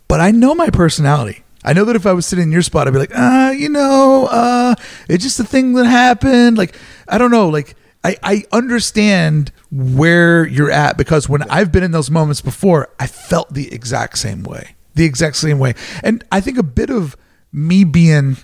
but 0.08 0.20
I 0.20 0.32
know 0.32 0.54
my 0.54 0.70
personality. 0.70 1.44
I 1.64 1.74
know 1.74 1.86
that 1.86 1.96
if 1.96 2.06
I 2.06 2.14
was 2.14 2.26
sitting 2.26 2.44
in 2.44 2.52
your 2.52 2.64
spot, 2.64 2.88
I'd 2.88 2.94
be 2.94 3.00
like, 3.00 3.16
ah, 3.16 3.52
you 3.52 3.70
know, 3.70 4.28
uh, 4.30 4.76
it's 5.08 5.24
just 5.24 5.40
a 5.40 5.44
thing 5.44 5.74
that 5.74 5.86
happened. 5.86 6.58
Like, 6.58 6.76
I 7.08 7.18
don't 7.18 7.32
know. 7.32 7.50
Like, 7.50 7.76
I, 8.04 8.18
I 8.24 8.44
understand 8.52 9.52
where 9.72 10.46
you're 10.46 10.72
at 10.72 10.98
because 10.98 11.30
when 11.30 11.44
I've 11.44 11.72
been 11.72 11.84
in 11.84 11.92
those 11.92 12.10
moments 12.10 12.42
before, 12.42 12.90
I 13.00 13.06
felt 13.08 13.54
the 13.54 13.72
exact 13.74 14.18
same 14.18 14.44
way. 14.44 14.76
The 14.96 15.06
exact 15.06 15.36
same 15.36 15.60
way. 15.60 15.76
And 16.04 16.24
I 16.32 16.42
think 16.42 16.58
a 16.58 16.64
bit 16.64 16.90
of 16.90 17.16
me 17.54 17.84
being 17.84 18.38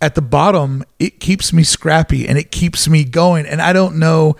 at 0.00 0.14
the 0.14 0.22
bottom, 0.22 0.84
it 0.98 1.20
keeps 1.20 1.52
me 1.52 1.62
scrappy 1.64 2.28
and 2.28 2.38
it 2.38 2.50
keeps 2.50 2.88
me 2.88 3.04
going. 3.04 3.46
And 3.46 3.60
I 3.60 3.72
don't 3.72 3.98
know 3.98 4.36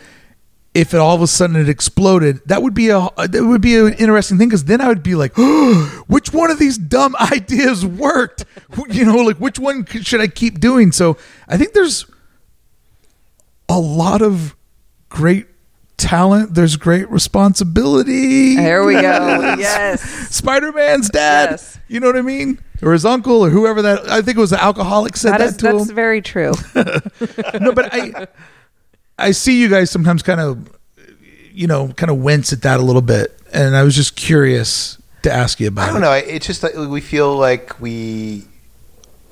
if 0.75 0.95
it 0.95 1.01
all 1.01 1.17
of 1.17 1.23
a 1.23 1.27
sudden 1.27 1.57
it 1.57 1.69
exploded, 1.69 2.41
that 2.47 2.63
would 2.63 2.75
be 2.75 2.91
a 2.91 3.09
that 3.17 3.45
would 3.45 3.61
be 3.61 3.77
an 3.77 3.95
interesting 3.95 4.39
thing 4.39 4.49
because 4.49 4.65
then 4.65 4.81
I 4.81 4.89
would 4.89 5.03
be 5.03 5.15
like, 5.15 5.33
oh, 5.37 6.05
which 6.07 6.33
one 6.33 6.51
of 6.51 6.59
these 6.59 6.79
dumb 6.79 7.17
ideas 7.33 7.85
worked? 7.85 8.45
You 8.89 9.05
know, 9.05 9.17
like 9.17 9.39
which 9.39 9.59
one 9.59 9.87
should 9.87 10.21
I 10.21 10.29
keep 10.29 10.61
doing? 10.61 10.93
So 10.93 11.17
I 11.49 11.57
think 11.57 11.73
there's 11.73 12.07
a 13.69 13.79
lot 13.79 14.23
of 14.23 14.55
great 15.09 15.47
talent. 15.97 16.55
There's 16.55 16.77
great 16.77 17.11
responsibility. 17.11 18.57
There 18.57 18.85
we 18.85 18.95
go. 18.95 19.55
Yes. 19.59 20.03
Spider 20.35 20.71
Man's 20.71 21.11
dad. 21.11 21.51
Yes. 21.51 21.79
You 21.89 21.99
know 21.99 22.07
what 22.07 22.17
I 22.17 22.23
mean? 22.23 22.61
Or 22.83 22.93
his 22.93 23.05
uncle 23.05 23.45
or 23.45 23.51
whoever 23.51 23.83
that. 23.83 24.09
I 24.09 24.23
think 24.23 24.37
it 24.37 24.41
was 24.41 24.51
the 24.51 24.63
alcoholic 24.63 25.17
said 25.17 25.33
That 25.33 25.39
that, 25.39 25.49
is 25.49 25.57
to 25.59 25.71
him 25.71 25.79
that's 25.79 25.91
very 25.91 26.23
true. 26.23 26.53
no, 27.61 27.73
but 27.73 27.93
I 27.93 28.29
I 29.19 29.33
see 29.33 29.61
you 29.61 29.69
guys 29.69 29.91
sometimes 29.91 30.23
kind 30.23 30.41
of 30.41 30.73
you 31.53 31.67
know 31.67 31.89
kind 31.89 32.11
of 32.11 32.19
wince 32.19 32.53
at 32.53 32.63
that 32.63 32.79
a 32.79 32.83
little 32.83 33.03
bit, 33.03 33.37
and 33.53 33.77
I 33.77 33.83
was 33.83 33.97
just 33.97 34.15
curious 34.15 34.97
to 35.23 35.33
ask 35.33 35.59
you 35.59 35.69
about 35.69 35.89
it. 35.89 35.91
I 35.91 35.93
don't 35.93 36.03
it. 36.03 36.07
know. 36.07 36.13
It's 36.13 36.47
just 36.47 36.63
that 36.63 36.77
we 36.77 37.01
feel 37.01 37.37
like 37.37 37.81
we. 37.81 38.45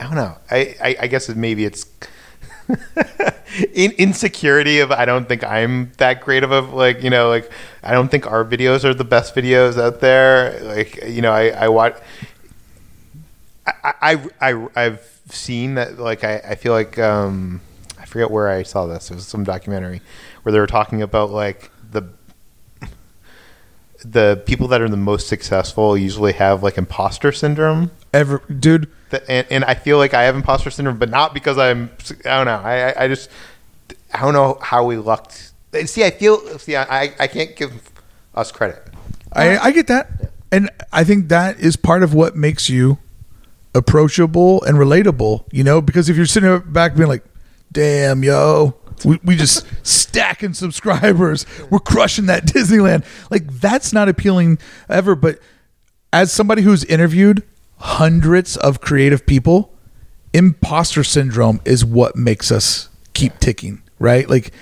I 0.00 0.04
don't 0.04 0.16
know. 0.16 0.36
I 0.50 0.74
I, 0.82 0.96
I 1.02 1.06
guess 1.06 1.28
maybe 1.28 1.64
it's 1.64 1.86
in, 3.74 3.92
insecurity 3.92 4.80
of 4.80 4.90
I 4.90 5.04
don't 5.04 5.28
think 5.28 5.44
I'm 5.44 5.92
that 5.98 6.20
great 6.20 6.42
of 6.42 6.50
a 6.50 6.60
like 6.60 7.02
you 7.02 7.10
know 7.10 7.28
like 7.28 7.50
I 7.82 7.92
don't 7.92 8.10
think 8.10 8.26
our 8.26 8.44
videos 8.44 8.84
are 8.84 8.94
the 8.94 9.04
best 9.04 9.34
videos 9.34 9.80
out 9.80 10.00
there. 10.00 10.60
Like 10.62 11.02
you 11.06 11.22
know 11.22 11.32
I 11.32 11.50
I 11.50 11.68
watch. 11.68 11.96
I, 13.66 13.94
I, 14.40 14.50
I 14.52 14.68
I've 14.76 15.20
seen 15.30 15.74
that 15.74 15.98
like 15.98 16.24
I, 16.24 16.36
I 16.38 16.54
feel 16.54 16.72
like 16.72 16.98
um 16.98 17.60
I 17.98 18.04
forget 18.06 18.30
where 18.30 18.48
I 18.48 18.62
saw 18.62 18.86
this. 18.86 19.10
It 19.10 19.14
was 19.14 19.26
some 19.26 19.44
documentary 19.44 20.00
where 20.42 20.52
they 20.52 20.60
were 20.60 20.66
talking 20.66 21.02
about 21.02 21.30
like 21.30 21.70
the 21.90 22.04
the 24.04 24.42
people 24.46 24.68
that 24.68 24.80
are 24.80 24.88
the 24.88 24.96
most 24.96 25.26
successful 25.26 25.96
usually 25.96 26.32
have 26.34 26.62
like 26.62 26.78
imposter 26.78 27.32
syndrome. 27.32 27.90
Ever, 28.12 28.38
dude. 28.48 28.88
The- 29.10 29.28
and, 29.30 29.46
and 29.50 29.64
I 29.64 29.74
feel 29.74 29.98
like 29.98 30.14
I 30.14 30.24
have 30.24 30.36
imposter 30.36 30.70
syndrome, 30.70 30.98
but 30.98 31.10
not 31.10 31.34
because 31.34 31.58
I'm. 31.58 31.90
I 32.24 32.36
don't 32.36 32.46
know. 32.46 32.60
I 32.62 32.90
I, 32.92 33.04
I 33.04 33.08
just 33.08 33.30
I 34.12 34.20
don't 34.20 34.32
know 34.34 34.58
how 34.60 34.84
we 34.84 34.96
lucked. 34.96 35.52
See, 35.86 36.04
I 36.04 36.10
feel. 36.10 36.58
See, 36.58 36.76
I 36.76 37.12
I 37.18 37.26
can't 37.26 37.56
give 37.56 37.72
us 38.34 38.52
credit. 38.52 38.82
I, 39.32 39.58
I 39.58 39.70
get 39.72 39.88
that. 39.88 40.08
And 40.52 40.70
I 40.92 41.04
think 41.04 41.28
that 41.28 41.58
is 41.58 41.76
part 41.76 42.02
of 42.02 42.14
what 42.14 42.36
makes 42.36 42.70
you 42.70 42.98
approachable 43.76 44.62
and 44.64 44.78
relatable, 44.78 45.44
you 45.52 45.62
know, 45.62 45.80
because 45.80 46.08
if 46.08 46.16
you're 46.16 46.26
sitting 46.26 46.58
back 46.72 46.96
being 46.96 47.08
like, 47.08 47.24
damn, 47.70 48.22
yo, 48.22 48.74
we, 49.04 49.18
we 49.22 49.36
just 49.36 49.66
stacking 49.86 50.54
subscribers, 50.54 51.46
we're 51.70 51.78
crushing 51.78 52.26
that 52.26 52.46
Disneyland. 52.46 53.04
Like, 53.30 53.46
that's 53.60 53.92
not 53.92 54.08
appealing 54.08 54.58
ever. 54.88 55.14
But 55.14 55.38
as 56.12 56.32
somebody 56.32 56.62
who's 56.62 56.84
interviewed 56.84 57.42
hundreds 57.78 58.56
of 58.56 58.80
creative 58.80 59.26
people, 59.26 59.74
imposter 60.32 61.04
syndrome 61.04 61.60
is 61.64 61.84
what 61.84 62.16
makes 62.16 62.50
us 62.50 62.88
keep 63.12 63.38
ticking, 63.38 63.82
right? 63.98 64.28
Like, 64.28 64.52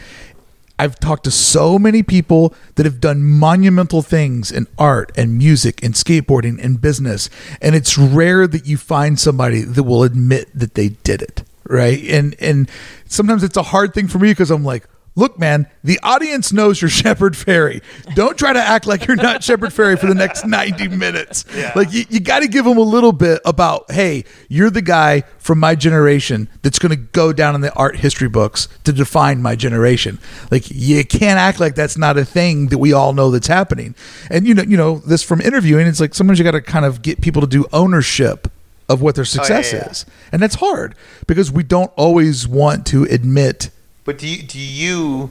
I've 0.78 0.98
talked 0.98 1.24
to 1.24 1.30
so 1.30 1.78
many 1.78 2.02
people 2.02 2.52
that 2.74 2.84
have 2.84 3.00
done 3.00 3.22
monumental 3.24 4.02
things 4.02 4.50
in 4.50 4.66
art 4.78 5.12
and 5.16 5.38
music 5.38 5.82
and 5.84 5.94
skateboarding 5.94 6.62
and 6.62 6.80
business. 6.80 7.30
And 7.62 7.74
it's 7.74 7.96
rare 7.96 8.46
that 8.46 8.66
you 8.66 8.76
find 8.76 9.18
somebody 9.18 9.62
that 9.62 9.82
will 9.84 10.02
admit 10.02 10.48
that 10.52 10.74
they 10.74 10.90
did 10.90 11.22
it. 11.22 11.44
Right. 11.66 12.02
And 12.04 12.36
and 12.40 12.68
sometimes 13.06 13.42
it's 13.42 13.56
a 13.56 13.62
hard 13.62 13.94
thing 13.94 14.08
for 14.08 14.18
me 14.18 14.32
because 14.32 14.50
I'm 14.50 14.64
like, 14.64 14.86
look, 15.16 15.38
man, 15.38 15.66
the 15.82 15.98
audience 16.02 16.52
knows 16.52 16.80
you're 16.80 16.88
Shepard 17.04 17.34
Fairey. 17.34 17.82
Don't 18.14 18.36
try 18.36 18.52
to 18.52 18.60
act 18.60 18.86
like 18.86 19.06
you're 19.06 19.16
not 19.16 19.42
Shepard 19.42 19.70
Fairey 19.70 19.98
for 19.98 20.06
the 20.06 20.14
next 20.14 20.44
90 20.46 20.88
minutes. 20.88 21.44
Like 21.74 21.92
you, 21.92 22.04
you 22.08 22.20
got 22.20 22.40
to 22.40 22.48
give 22.48 22.64
them 22.64 22.78
a 22.78 22.82
little 22.82 23.12
bit 23.12 23.40
about, 23.44 23.90
hey, 23.90 24.24
you're 24.48 24.70
the 24.70 24.82
guy 24.82 25.22
from 25.38 25.58
my 25.58 25.74
generation 25.74 26.48
that's 26.62 26.78
going 26.78 26.90
to 26.90 26.96
go 26.96 27.32
down 27.32 27.54
in 27.54 27.60
the 27.60 27.72
art 27.74 27.96
history 27.96 28.28
books 28.28 28.68
to 28.84 28.92
define 28.92 29.42
my 29.42 29.56
generation. 29.56 30.18
Like 30.50 30.70
you 30.70 31.04
can't 31.04 31.38
act 31.38 31.60
like 31.60 31.74
that's 31.74 31.98
not 31.98 32.16
a 32.16 32.24
thing 32.24 32.68
that 32.68 32.78
we 32.78 32.92
all 32.92 33.12
know 33.12 33.30
that's 33.30 33.46
happening. 33.46 33.94
And 34.30 34.46
you 34.46 34.54
know, 34.54 34.62
you 34.62 34.76
know 34.76 34.98
this 34.98 35.22
from 35.22 35.40
interviewing. 35.40 35.86
It's 35.86 36.00
like 36.00 36.14
sometimes 36.14 36.38
you 36.38 36.44
got 36.44 36.52
to 36.52 36.62
kind 36.62 36.84
of 36.84 37.02
get 37.02 37.20
people 37.20 37.42
to 37.42 37.48
do 37.48 37.66
ownership 37.72 38.50
of 38.88 39.00
what 39.00 39.14
their 39.14 39.22
oh, 39.22 39.24
success 39.24 39.72
yeah. 39.72 39.88
is, 39.88 40.06
and 40.30 40.42
that's 40.42 40.56
hard 40.56 40.94
because 41.26 41.50
we 41.50 41.62
don't 41.62 41.90
always 41.96 42.46
want 42.46 42.86
to 42.86 43.04
admit. 43.04 43.70
But 44.04 44.18
do 44.18 44.26
you 44.26 44.42
do 44.42 44.58
you? 44.58 45.30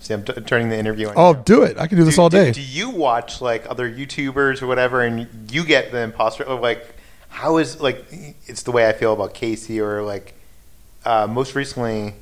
See, 0.00 0.14
I'm 0.14 0.24
t- 0.24 0.32
turning 0.42 0.68
the 0.68 0.78
interview 0.78 1.08
on. 1.08 1.14
Oh, 1.16 1.30
you 1.30 1.36
now. 1.36 1.42
do 1.42 1.62
it! 1.62 1.78
I 1.78 1.86
can 1.86 1.98
do 1.98 2.04
this 2.04 2.16
do, 2.16 2.22
all 2.22 2.28
day. 2.28 2.52
Do, 2.52 2.60
you 2.60 2.90
watch 2.90 3.40
like 3.40 3.68
other 3.68 3.90
YouTubers 3.90 4.62
or 4.62 4.66
whatever, 4.66 5.02
and 5.02 5.28
you 5.50 5.64
get 5.64 5.92
the 5.92 6.00
imposter? 6.00 6.44
Or 6.44 6.58
like, 6.60 6.94
how 7.28 7.58
is 7.58 7.80
like? 7.80 8.04
It's 8.46 8.62
the 8.62 8.72
way 8.72 8.88
I 8.88 8.92
feel 8.92 9.12
about 9.12 9.34
Casey, 9.34 9.80
or 9.80 10.02
like, 10.02 10.34
uh, 11.04 11.26
most 11.28 11.54
recently, 11.54 12.14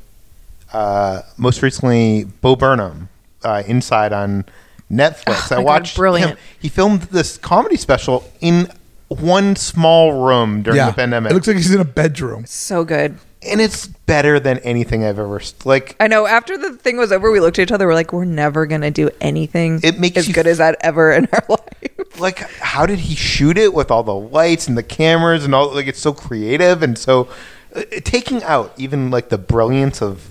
uh, 0.73 1.23
most 1.37 1.63
recently, 1.63 2.25
Bo 2.25 2.57
Burnham, 2.57 3.09
uh, 3.45 3.63
Inside 3.67 4.13
on 4.13 4.45
Netflix. 4.91 5.53
I 5.53 5.57
Oh 5.57 5.59
my 5.59 5.63
God, 5.63 5.65
watched 5.65 5.97
brilliant. 5.97 6.33
him. 6.33 6.39
He 6.61 6.69
filmed 6.69 7.03
this 7.03 7.37
comedy 7.39 7.77
special 7.77 8.25
in 8.41 8.71
one 9.09 9.57
small 9.57 10.25
room 10.27 10.63
during 10.63 10.77
yeah, 10.79 10.91
the 10.91 10.95
pandemic, 10.95 11.31
it 11.31 11.35
looks 11.35 11.47
like 11.47 11.57
he's 11.57 11.73
in 11.73 11.81
a 11.81 11.85
bedroom. 11.85 12.45
So 12.47 12.85
good. 12.85 13.19
And 13.51 13.61
it's 13.61 13.87
better 13.87 14.39
than 14.41 14.59
anything 14.59 15.05
I've 15.05 15.19
ever 15.19 15.41
s- 15.41 15.55
like. 15.65 15.97
I 16.01 16.09
know. 16.09 16.27
After 16.27 16.57
the 16.59 16.73
thing 16.73 16.97
was 16.97 17.13
over, 17.13 17.31
we 17.31 17.41
looked 17.41 17.59
at 17.59 17.63
each 17.65 17.73
other. 17.73 17.87
We're 17.87 17.95
like, 17.95 18.13
we're 18.13 18.25
never 18.25 18.67
gonna 18.67 18.91
do 18.91 19.11
anything 19.21 19.81
It 19.83 19.99
makes 19.99 20.17
as 20.19 20.29
you 20.29 20.35
good 20.35 20.47
as 20.47 20.59
that 20.59 20.77
ever 20.81 21.13
in 21.13 21.29
our 21.33 21.45
life. 21.49 22.21
like 22.21 22.39
how 22.61 22.87
did 22.87 22.99
he 23.01 23.15
shoot 23.15 23.59
it 23.59 23.75
with 23.75 23.91
all 23.91 24.03
the 24.03 24.15
lights 24.15 24.69
and 24.69 24.77
the 24.77 24.83
cameras 24.83 25.45
and 25.45 25.55
all 25.55 25.75
like 25.75 25.87
it's 25.87 25.99
so 26.01 26.13
creative 26.15 26.83
and 26.83 26.97
so 26.99 27.29
uh, 27.75 27.83
taking 28.05 28.43
out 28.45 28.73
even 28.79 29.11
like 29.11 29.29
the 29.29 29.37
brilliance 29.39 30.01
of 30.01 30.29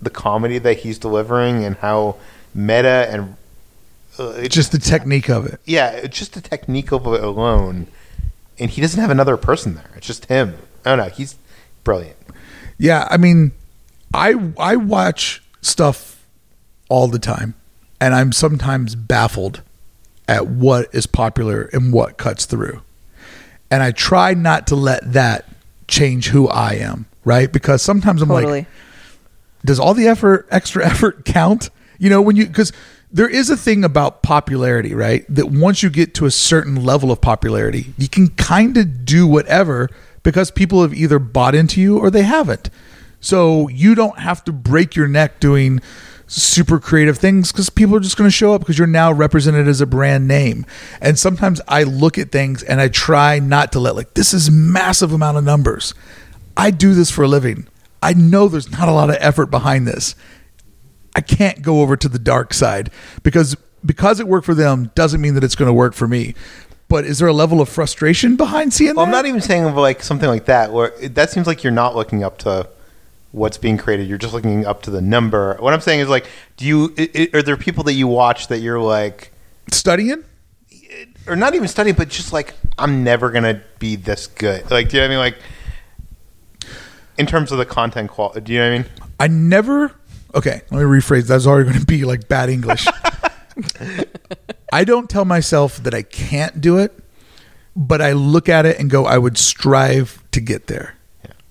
the 0.00 0.10
comedy 0.10 0.58
that 0.58 0.78
he's 0.78 0.98
delivering 0.98 1.64
and 1.64 1.76
how 1.76 2.16
meta 2.54 3.06
and 3.08 3.36
uh, 4.18 4.30
it 4.30 4.48
Just 4.50 4.72
the 4.72 4.78
technique 4.78 5.30
of 5.30 5.46
it. 5.46 5.60
yeah 5.64 5.90
it's 5.90 6.18
just 6.18 6.34
the 6.34 6.40
technique 6.40 6.90
of 6.92 7.06
it 7.06 7.22
alone 7.22 7.86
and 8.58 8.70
he 8.70 8.80
doesn't 8.80 9.00
have 9.00 9.10
another 9.10 9.36
person 9.36 9.74
there 9.76 9.90
it's 9.96 10.06
just 10.08 10.26
him 10.26 10.56
i 10.84 10.88
don't 10.90 10.98
know 10.98 11.08
he's 11.14 11.36
brilliant 11.84 12.16
Yeah, 12.82 13.06
I 13.08 13.16
mean, 13.16 13.52
I 14.12 14.34
I 14.58 14.74
watch 14.74 15.40
stuff 15.60 16.26
all 16.88 17.06
the 17.06 17.20
time, 17.20 17.54
and 18.00 18.12
I'm 18.12 18.32
sometimes 18.32 18.96
baffled 18.96 19.62
at 20.26 20.48
what 20.48 20.92
is 20.92 21.06
popular 21.06 21.70
and 21.72 21.92
what 21.92 22.16
cuts 22.16 22.44
through. 22.44 22.82
And 23.70 23.84
I 23.84 23.92
try 23.92 24.34
not 24.34 24.66
to 24.66 24.74
let 24.74 25.12
that 25.12 25.48
change 25.86 26.30
who 26.30 26.48
I 26.48 26.72
am, 26.72 27.06
right? 27.24 27.52
Because 27.52 27.82
sometimes 27.82 28.20
I'm 28.20 28.28
Totally. 28.28 28.52
like, 28.52 28.66
does 29.64 29.78
all 29.78 29.94
the 29.94 30.08
effort, 30.08 30.48
extra 30.50 30.84
effort 30.90 31.24
count? 31.24 31.70
You 32.00 32.10
know, 32.10 32.20
when 32.20 32.34
you, 32.34 32.48
because 32.48 32.72
there 33.12 33.28
is 33.28 33.48
a 33.48 33.56
thing 33.56 33.84
about 33.84 34.24
popularity, 34.24 34.92
right? 34.92 35.24
That 35.28 35.52
once 35.52 35.84
you 35.84 35.88
get 35.88 36.14
to 36.14 36.26
a 36.26 36.32
certain 36.32 36.84
level 36.84 37.12
of 37.12 37.20
popularity, 37.20 37.94
you 37.96 38.08
can 38.08 38.30
kind 38.30 38.76
of 38.76 39.04
do 39.04 39.24
whatever 39.28 39.88
because 40.22 40.50
people 40.50 40.82
have 40.82 40.94
either 40.94 41.18
bought 41.18 41.54
into 41.54 41.80
you 41.80 41.98
or 41.98 42.10
they 42.10 42.22
haven't. 42.22 42.70
So 43.20 43.68
you 43.68 43.94
don't 43.94 44.18
have 44.18 44.44
to 44.44 44.52
break 44.52 44.96
your 44.96 45.08
neck 45.08 45.40
doing 45.40 45.80
super 46.26 46.80
creative 46.80 47.18
things 47.18 47.52
because 47.52 47.68
people 47.68 47.94
are 47.94 48.00
just 48.00 48.16
going 48.16 48.28
to 48.28 48.34
show 48.34 48.54
up 48.54 48.62
because 48.62 48.78
you're 48.78 48.86
now 48.86 49.12
represented 49.12 49.68
as 49.68 49.80
a 49.80 49.86
brand 49.86 50.26
name. 50.26 50.64
And 51.00 51.18
sometimes 51.18 51.60
I 51.68 51.82
look 51.82 52.18
at 52.18 52.32
things 52.32 52.62
and 52.62 52.80
I 52.80 52.88
try 52.88 53.38
not 53.38 53.72
to 53.72 53.80
let 53.80 53.96
like 53.96 54.14
this 54.14 54.32
is 54.32 54.50
massive 54.50 55.12
amount 55.12 55.36
of 55.36 55.44
numbers. 55.44 55.94
I 56.56 56.70
do 56.70 56.94
this 56.94 57.10
for 57.10 57.22
a 57.22 57.28
living. 57.28 57.68
I 58.02 58.14
know 58.14 58.48
there's 58.48 58.70
not 58.70 58.88
a 58.88 58.92
lot 58.92 59.10
of 59.10 59.16
effort 59.20 59.46
behind 59.46 59.86
this. 59.86 60.14
I 61.14 61.20
can't 61.20 61.62
go 61.62 61.82
over 61.82 61.96
to 61.96 62.08
the 62.08 62.18
dark 62.18 62.54
side 62.54 62.90
because 63.22 63.54
because 63.84 64.18
it 64.20 64.28
worked 64.28 64.46
for 64.46 64.54
them 64.54 64.90
doesn't 64.94 65.20
mean 65.20 65.34
that 65.34 65.44
it's 65.44 65.56
going 65.56 65.68
to 65.68 65.72
work 65.72 65.94
for 65.94 66.08
me. 66.08 66.34
But 66.92 67.04
is 67.06 67.18
there 67.18 67.28
a 67.28 67.32
level 67.32 67.60
of 67.60 67.68
frustration 67.68 68.36
behind 68.36 68.72
seeing 68.72 68.94
well 68.94 69.06
i'm 69.06 69.10
not 69.10 69.26
even 69.26 69.40
saying 69.40 69.64
of 69.64 69.76
like 69.76 70.02
something 70.02 70.28
like 70.28 70.44
that 70.44 70.72
where 70.72 70.90
that 71.08 71.30
seems 71.30 71.46
like 71.46 71.64
you're 71.64 71.72
not 71.72 71.96
looking 71.96 72.22
up 72.22 72.38
to 72.38 72.68
what's 73.30 73.56
being 73.56 73.78
created 73.78 74.06
you're 74.06 74.18
just 74.18 74.34
looking 74.34 74.66
up 74.66 74.82
to 74.82 74.90
the 74.90 75.00
number 75.00 75.56
what 75.58 75.72
i'm 75.72 75.80
saying 75.80 76.00
is 76.00 76.08
like 76.10 76.26
do 76.58 76.66
you 76.66 76.94
are 77.32 77.42
there 77.42 77.56
people 77.56 77.82
that 77.84 77.94
you 77.94 78.06
watch 78.06 78.48
that 78.48 78.58
you're 78.58 78.78
like 78.78 79.32
studying. 79.70 80.24
or 81.26 81.36
not 81.36 81.54
even 81.54 81.68
studying, 81.68 81.96
but 81.96 82.08
just 82.08 82.32
like 82.32 82.54
I'm 82.78 83.04
never 83.04 83.30
gonna 83.30 83.62
be 83.78 83.96
this 83.96 84.26
good. 84.26 84.70
Like, 84.70 84.88
do 84.88 84.96
you 84.96 85.02
know 85.02 85.08
what 85.08 85.24
I 85.24 85.30
mean? 85.30 85.34
Like, 86.62 86.72
in 87.18 87.26
terms 87.26 87.52
of 87.52 87.58
the 87.58 87.66
content 87.66 88.10
quality, 88.10 88.40
do 88.40 88.52
you 88.52 88.58
know 88.58 88.70
what 88.70 88.74
I 88.74 88.78
mean? 88.78 88.90
I 89.20 89.26
never. 89.28 89.92
Okay, 90.34 90.62
let 90.70 90.78
me 90.78 90.84
rephrase. 90.84 91.26
That's 91.26 91.46
already 91.46 91.68
going 91.68 91.80
to 91.80 91.86
be 91.86 92.04
like 92.04 92.26
bad 92.26 92.48
English. 92.48 92.86
I 94.72 94.84
don't 94.84 95.08
tell 95.08 95.26
myself 95.26 95.76
that 95.82 95.94
I 95.94 96.02
can't 96.02 96.60
do 96.60 96.78
it, 96.78 96.98
but 97.76 98.00
I 98.00 98.12
look 98.12 98.48
at 98.48 98.66
it 98.66 98.78
and 98.80 98.90
go, 98.90 99.04
I 99.04 99.18
would 99.18 99.36
strive 99.36 100.22
to 100.32 100.40
get 100.40 100.66
there. 100.66 100.96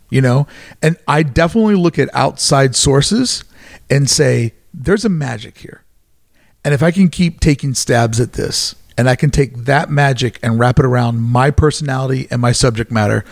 You 0.10 0.19
know, 0.19 0.45
and 0.81 0.98
I 1.07 1.23
definitely 1.23 1.76
look 1.76 1.98
at 1.98 2.10
outside 2.14 2.76
sources 2.76 3.45
and 3.89 4.10
say, 4.10 4.53
there's 4.73 5.06
a 5.06 5.10
magic 5.10 5.60
here. 5.60 5.84
And 6.65 6.73
if 6.73 6.84
I 6.84 6.91
can 6.91 7.07
keep 7.07 7.39
taking 7.39 7.73
stabs 7.73 8.19
at 8.19 8.34
this 8.34 8.76
and 8.98 9.10
I 9.10 9.15
can 9.15 9.31
take 9.31 9.56
that 9.65 9.89
magic 9.89 10.38
and 10.43 10.60
wrap 10.60 10.80
it 10.80 10.85
around 10.85 11.22
my 11.22 11.49
personality 11.49 12.27
and 12.30 12.41
my 12.41 12.52
subject 12.52 12.91
matter, 12.91 13.23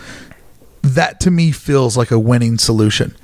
that 0.82 1.20
to 1.20 1.30
me 1.30 1.52
feels 1.52 1.98
like 1.98 2.10
a 2.10 2.18
winning 2.18 2.56
solution. 2.56 3.14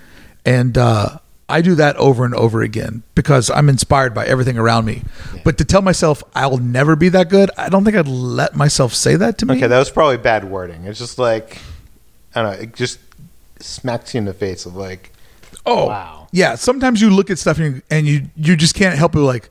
And 0.44 0.76
uh, 0.76 1.18
I 1.48 1.60
do 1.62 1.74
that 1.76 1.96
over 1.96 2.24
and 2.24 2.34
over 2.34 2.60
again 2.62 3.02
because 3.14 3.50
I'm 3.50 3.68
inspired 3.68 4.14
by 4.14 4.26
everything 4.26 4.58
around 4.58 4.84
me. 4.84 5.02
But 5.44 5.58
to 5.58 5.64
tell 5.64 5.82
myself 5.82 6.22
I'll 6.34 6.58
never 6.58 6.96
be 6.96 7.08
that 7.10 7.28
good, 7.28 7.50
I 7.56 7.68
don't 7.68 7.84
think 7.84 7.96
I'd 7.96 8.08
let 8.08 8.56
myself 8.56 8.94
say 8.94 9.14
that 9.16 9.38
to 9.38 9.46
me. 9.46 9.56
Okay, 9.56 9.66
that 9.68 9.78
was 9.78 9.90
probably 9.90 10.16
bad 10.16 10.44
wording. 10.44 10.84
It's 10.84 10.98
just 10.98 11.18
like 11.18 11.58
I 12.34 12.42
don't 12.42 12.52
know. 12.52 12.58
It 12.62 12.74
just 12.74 12.98
smacks 13.60 14.14
you 14.14 14.18
in 14.18 14.24
the 14.24 14.34
face 14.34 14.66
of 14.66 14.74
like, 14.76 15.12
Oh, 15.64 15.86
Wow. 15.86 16.28
Yeah, 16.32 16.56
sometimes 16.56 17.00
you 17.00 17.10
look 17.10 17.30
at 17.30 17.38
stuff 17.38 17.58
and 17.58 17.76
you, 17.76 17.82
and 17.90 18.06
you 18.06 18.26
you 18.36 18.56
just 18.56 18.74
can't 18.74 18.96
help 18.98 19.12
but 19.12 19.20
like, 19.20 19.48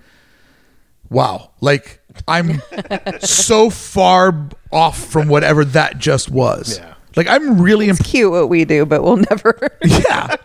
wow, 1.09 1.51
like 1.61 2.01
I'm 2.27 2.61
so 3.21 3.69
far 3.69 4.49
off 4.71 5.03
from 5.05 5.29
whatever 5.29 5.63
that 5.65 5.97
just 5.97 6.29
was. 6.29 6.77
Yeah. 6.77 6.94
Like 7.15 7.27
I'm 7.27 7.61
really 7.61 7.85
It's 7.89 7.99
impressed. 7.99 8.11
cute 8.11 8.31
what 8.31 8.49
we 8.49 8.65
do, 8.65 8.85
but 8.85 9.03
we'll 9.03 9.17
never. 9.17 9.57
Yeah. 9.85 10.35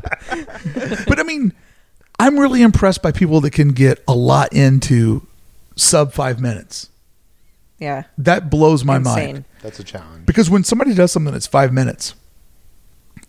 but 1.07 1.19
I 1.19 1.23
mean, 1.25 1.53
I'm 2.19 2.39
really 2.39 2.63
impressed 2.63 3.03
by 3.03 3.13
people 3.13 3.41
that 3.43 3.51
can 3.53 3.71
get 3.71 4.03
a 4.07 4.15
lot 4.15 4.53
into 4.53 5.27
sub 5.77 6.13
five 6.13 6.41
minutes. 6.41 6.89
yeah. 7.79 8.05
That 8.19 8.51
blows 8.51 8.85
my 8.85 8.97
Insane. 8.97 9.15
mind. 9.35 9.45
That's 9.63 9.81
a 9.81 9.85
challenge. 9.85 10.27
Because 10.27 10.49
when 10.51 10.65
somebody 10.65 10.95
does 10.95 11.11
something 11.13 11.33
that's 11.33 11.47
five 11.47 11.73
minutes 11.73 12.15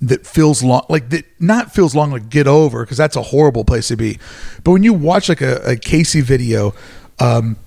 that 0.01 0.25
feels 0.27 0.61
long, 0.63 0.85
like 0.89 1.09
that 1.09 1.25
not 1.39 1.73
feels 1.73 1.93
long, 1.95 2.11
like 2.11 2.29
get 2.29 2.47
over, 2.47 2.83
because 2.83 2.97
that's 2.97 3.15
a 3.15 3.21
horrible 3.21 3.63
place 3.65 3.87
to 3.89 3.95
be. 3.95 4.19
But 4.63 4.71
when 4.71 4.83
you 4.83 4.93
watch 4.93 5.29
like 5.29 5.41
a, 5.41 5.55
a 5.71 5.75
Casey 5.75 6.21
video, 6.21 6.73
um, 7.19 7.57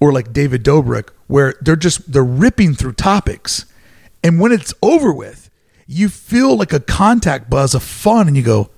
or 0.00 0.12
like 0.12 0.32
David 0.32 0.64
Dobrik, 0.64 1.10
where 1.28 1.54
they're 1.60 1.76
just 1.76 2.12
they're 2.12 2.24
ripping 2.24 2.74
through 2.74 2.92
topics, 2.94 3.64
and 4.22 4.40
when 4.40 4.52
it's 4.52 4.72
over 4.82 5.12
with, 5.12 5.50
you 5.86 6.08
feel 6.08 6.56
like 6.56 6.72
a 6.72 6.80
contact 6.80 7.50
buzz 7.50 7.74
of 7.74 7.82
fun, 7.82 8.28
and 8.28 8.36
you 8.36 8.42
go, 8.42 8.70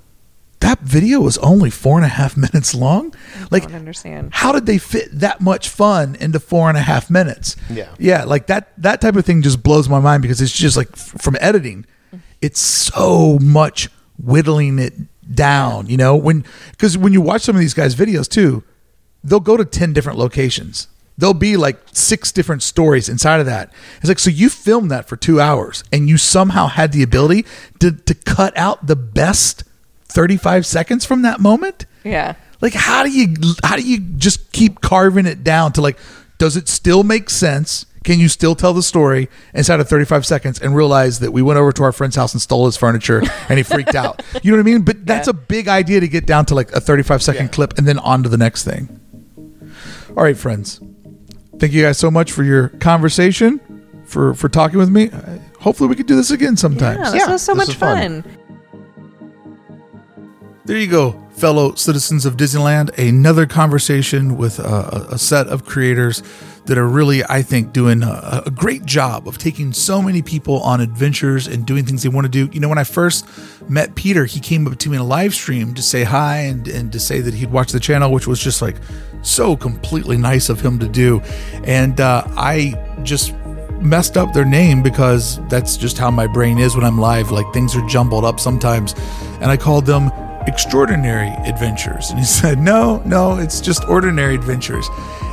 "That 0.61 0.81
video 0.81 1.21
was 1.21 1.39
only 1.39 1.71
four 1.71 1.97
and 1.97 2.05
a 2.05 2.09
half 2.09 2.37
minutes 2.47 2.75
long." 2.75 3.15
Like, 3.51 3.65
don't 3.65 3.75
understand. 3.75 4.31
how 4.33 4.53
did 4.53 4.67
they 4.67 4.79
fit 4.79 5.09
that 5.21 5.41
much 5.41 5.69
fun 5.69 6.17
into 6.17 6.41
four 6.41 6.69
and 6.69 6.79
a 6.79 6.83
half 6.83 7.11
minutes? 7.11 7.57
Yeah. 7.71 7.89
yeah, 7.99 8.25
like 8.25 8.47
that 8.47 8.73
that 8.79 9.01
type 9.01 9.17
of 9.17 9.25
thing 9.25 9.43
just 9.43 9.63
blows 9.63 9.89
my 9.89 10.01
mind 10.01 10.23
because 10.23 10.41
it's 10.41 10.53
just 10.57 10.77
like 10.77 10.95
from 10.97 11.37
editing, 11.41 11.87
it's 12.41 12.61
so 12.61 13.39
much 13.41 13.89
whittling 14.19 14.79
it 14.79 14.95
down. 15.35 15.87
You 15.89 15.97
know, 15.97 16.17
when 16.17 16.45
because 16.73 16.97
when 16.99 17.13
you 17.13 17.21
watch 17.21 17.43
some 17.43 17.55
of 17.57 17.61
these 17.61 17.75
guys' 17.75 17.95
videos 17.95 18.29
too, 18.29 18.63
they'll 19.23 19.41
go 19.41 19.57
to 19.57 19.65
ten 19.65 19.93
different 19.93 20.19
locations. 20.19 20.89
There'll 21.17 21.33
be 21.35 21.57
like 21.57 21.79
six 21.93 22.33
different 22.33 22.63
stories 22.63 23.09
inside 23.09 23.39
of 23.41 23.47
that. 23.47 23.73
It's 23.99 24.09
like 24.09 24.19
so 24.19 24.31
you 24.31 24.49
filmed 24.51 24.91
that 24.91 25.09
for 25.09 25.17
two 25.17 25.41
hours 25.41 25.85
and 25.93 26.09
you 26.09 26.17
somehow 26.19 26.67
had 26.67 26.91
the 26.93 27.03
ability 27.05 27.45
to 27.79 27.93
to 27.93 28.15
cut 28.15 28.57
out 28.57 28.87
the 28.87 28.97
best 28.97 29.63
thirty 30.07 30.37
five 30.37 30.67
seconds 30.67 31.05
from 31.05 31.23
that 31.23 31.39
moment. 31.41 31.87
Yeah. 32.03 32.35
Like 32.61 32.75
how 32.75 33.05
do 33.05 33.11
you 33.11 33.35
how 33.63 33.77
do 33.77 33.83
you 33.83 33.99
just 33.99 34.51
keep 34.53 34.81
carving 34.81 35.27
it 35.27 35.45
down 35.45 35.73
to 35.75 35.81
like 35.81 35.99
does 36.39 36.57
it 36.57 36.69
still 36.69 37.05
make 37.05 37.31
sense? 37.31 37.87
Can 38.03 38.19
you 38.19 38.29
still 38.29 38.55
tell 38.57 38.75
the 38.75 38.83
story 38.83 39.31
inside 39.55 39.81
of 39.81 39.89
35 39.89 40.27
seconds 40.27 40.61
and 40.61 40.75
realize 40.77 41.21
that 41.21 41.33
we 41.33 41.41
went 41.43 41.59
over 41.59 41.73
to 41.73 41.85
our 41.85 41.93
friend's 41.93 42.17
house 42.17 42.35
and 42.35 42.43
stole 42.43 42.67
his 42.67 42.77
furniture 42.77 43.23
and 43.49 43.57
he 43.57 43.63
freaked 43.63 43.95
out? 43.95 44.23
You 44.43 44.51
know 44.51 44.59
what 44.59 44.67
I 44.69 44.71
mean? 44.73 44.83
But 44.83 45.07
that's 45.07 45.27
Yeah. 45.29 45.31
a 45.31 45.35
big 45.35 45.69
idea 45.69 46.01
to 46.01 46.09
get 46.09 46.27
down 46.27 46.45
to 46.47 46.55
like 46.57 46.73
a 46.73 46.81
35 46.81 47.23
second 47.23 47.47
Yeah. 47.47 47.53
clip 47.53 47.79
and 47.79 47.87
then 47.89 47.99
on 48.01 48.23
to 48.25 48.29
the 48.29 48.37
next 48.37 48.65
thing. 48.65 49.01
All 50.17 50.23
right, 50.25 50.37
friends. 50.37 50.81
Thank 51.59 51.73
you 51.73 51.83
guys 51.83 51.99
so 51.99 52.11
much 52.11 52.33
for 52.33 52.43
your 52.43 52.69
conversation, 52.69 53.61
for 54.05 54.35
for 54.35 54.49
talking 54.49 54.79
with 54.79 54.91
me. 54.91 55.11
Uh, 55.11 55.39
Hopefully 55.61 55.89
we 55.89 55.95
could 55.97 56.07
do 56.07 56.15
this 56.15 56.31
again 56.31 56.59
sometime. 56.59 56.99
Yeah, 56.99 57.11
this 57.11 57.23
Yeah, 57.27 57.33
was 57.33 57.43
so 57.43 57.55
this 57.55 57.59
much 57.59 57.69
was 57.69 57.77
fun. 57.77 58.23
fun. 58.23 58.39
There 60.67 60.77
you 60.79 60.87
go, 60.89 61.13
fellow 61.37 61.75
citizens 61.75 62.27
of 62.27 62.37
Disneyland. 62.37 62.97
Another 62.99 63.47
conversation 63.47 64.37
with 64.37 64.59
a, 64.59 65.09
a 65.13 65.19
set 65.19 65.47
of 65.47 65.65
creators 65.65 66.23
that 66.67 66.79
are 66.79 66.89
really, 66.89 67.23
I 67.25 67.43
think, 67.43 67.73
doing 67.73 68.03
a, 68.03 68.43
a 68.47 68.51
great 68.51 68.85
job 68.87 69.29
of 69.29 69.39
taking 69.39 69.73
so 69.73 70.01
many 70.01 70.23
people 70.23 70.61
on 70.63 70.81
adventures 70.81 71.47
and 71.47 71.67
doing 71.67 71.85
things 71.85 72.03
they 72.03 72.09
want 72.09 72.25
to 72.25 72.31
do. 72.31 72.51
You 72.53 72.61
know, 72.61 72.69
when 72.69 72.79
I 72.79 72.85
first 72.85 73.27
met 73.69 73.95
Peter, 73.95 74.25
he 74.25 74.41
came 74.41 74.67
up 74.67 74.79
to 74.79 74.89
me 74.89 74.97
in 74.97 75.03
a 75.03 75.07
live 75.07 75.35
stream 75.35 75.75
to 75.75 75.83
say 75.83 76.05
hi 76.05 76.39
and, 76.39 76.67
and 76.67 76.91
to 76.93 77.01
say 77.01 77.21
that 77.21 77.35
he'd 77.35 77.51
watch 77.51 77.73
the 77.73 77.81
channel, 77.81 78.11
which 78.11 78.27
was 78.27 78.41
just 78.41 78.63
like 78.63 78.77
so 79.23 79.57
completely 79.57 80.17
nice 80.17 80.49
of 80.49 80.61
him 80.61 80.79
to 80.79 80.89
do. 80.89 81.21
And 81.65 82.01
uh, 82.01 82.25
I 82.29 82.75
just 83.03 83.35
messed 83.81 84.17
up 84.17 84.33
their 84.33 84.47
name 84.47 84.83
because 84.83 85.47
that's 85.49 85.77
just 85.77 85.99
how 85.99 86.11
my 86.11 86.27
brain 86.27 86.59
is 86.59 86.75
when 86.75 86.85
I'm 86.85 86.99
live. 86.99 87.31
Like 87.31 87.53
things 87.53 87.77
are 87.77 87.87
jumbled 87.87 88.25
up 88.25 88.41
sometimes. 88.41 88.95
And 89.41 89.51
I 89.51 89.59
called 89.59 89.85
them 89.85 90.11
Extraordinary 90.47 91.31
Adventures. 91.49 92.11
And 92.11 92.19
he 92.19 92.25
said, 92.41 92.59
No, 92.59 93.03
no, 93.05 93.39
it's 93.39 93.61
just 93.61 93.85
Ordinary 93.89 94.35
Adventures. 94.35 94.89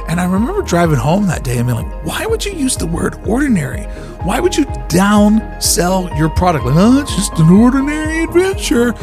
And 0.08 0.20
I 0.20 0.26
remember 0.26 0.62
driving 0.62 0.98
home 0.98 1.28
that 1.28 1.44
day 1.44 1.58
and 1.58 1.68
being 1.68 1.78
like, 1.84 2.06
Why 2.06 2.26
would 2.26 2.44
you 2.44 2.52
use 2.52 2.76
the 2.76 2.88
word 2.88 3.16
ordinary? 3.28 3.84
Why 4.24 4.40
would 4.40 4.56
you 4.56 4.66
downsell 4.66 6.18
your 6.18 6.30
product? 6.30 6.66
Like, 6.66 6.76
oh, 6.78 7.02
it's 7.02 7.16
just 7.16 7.38
an 7.40 7.50
ordinary 7.50 8.24
adventure. 8.24 8.94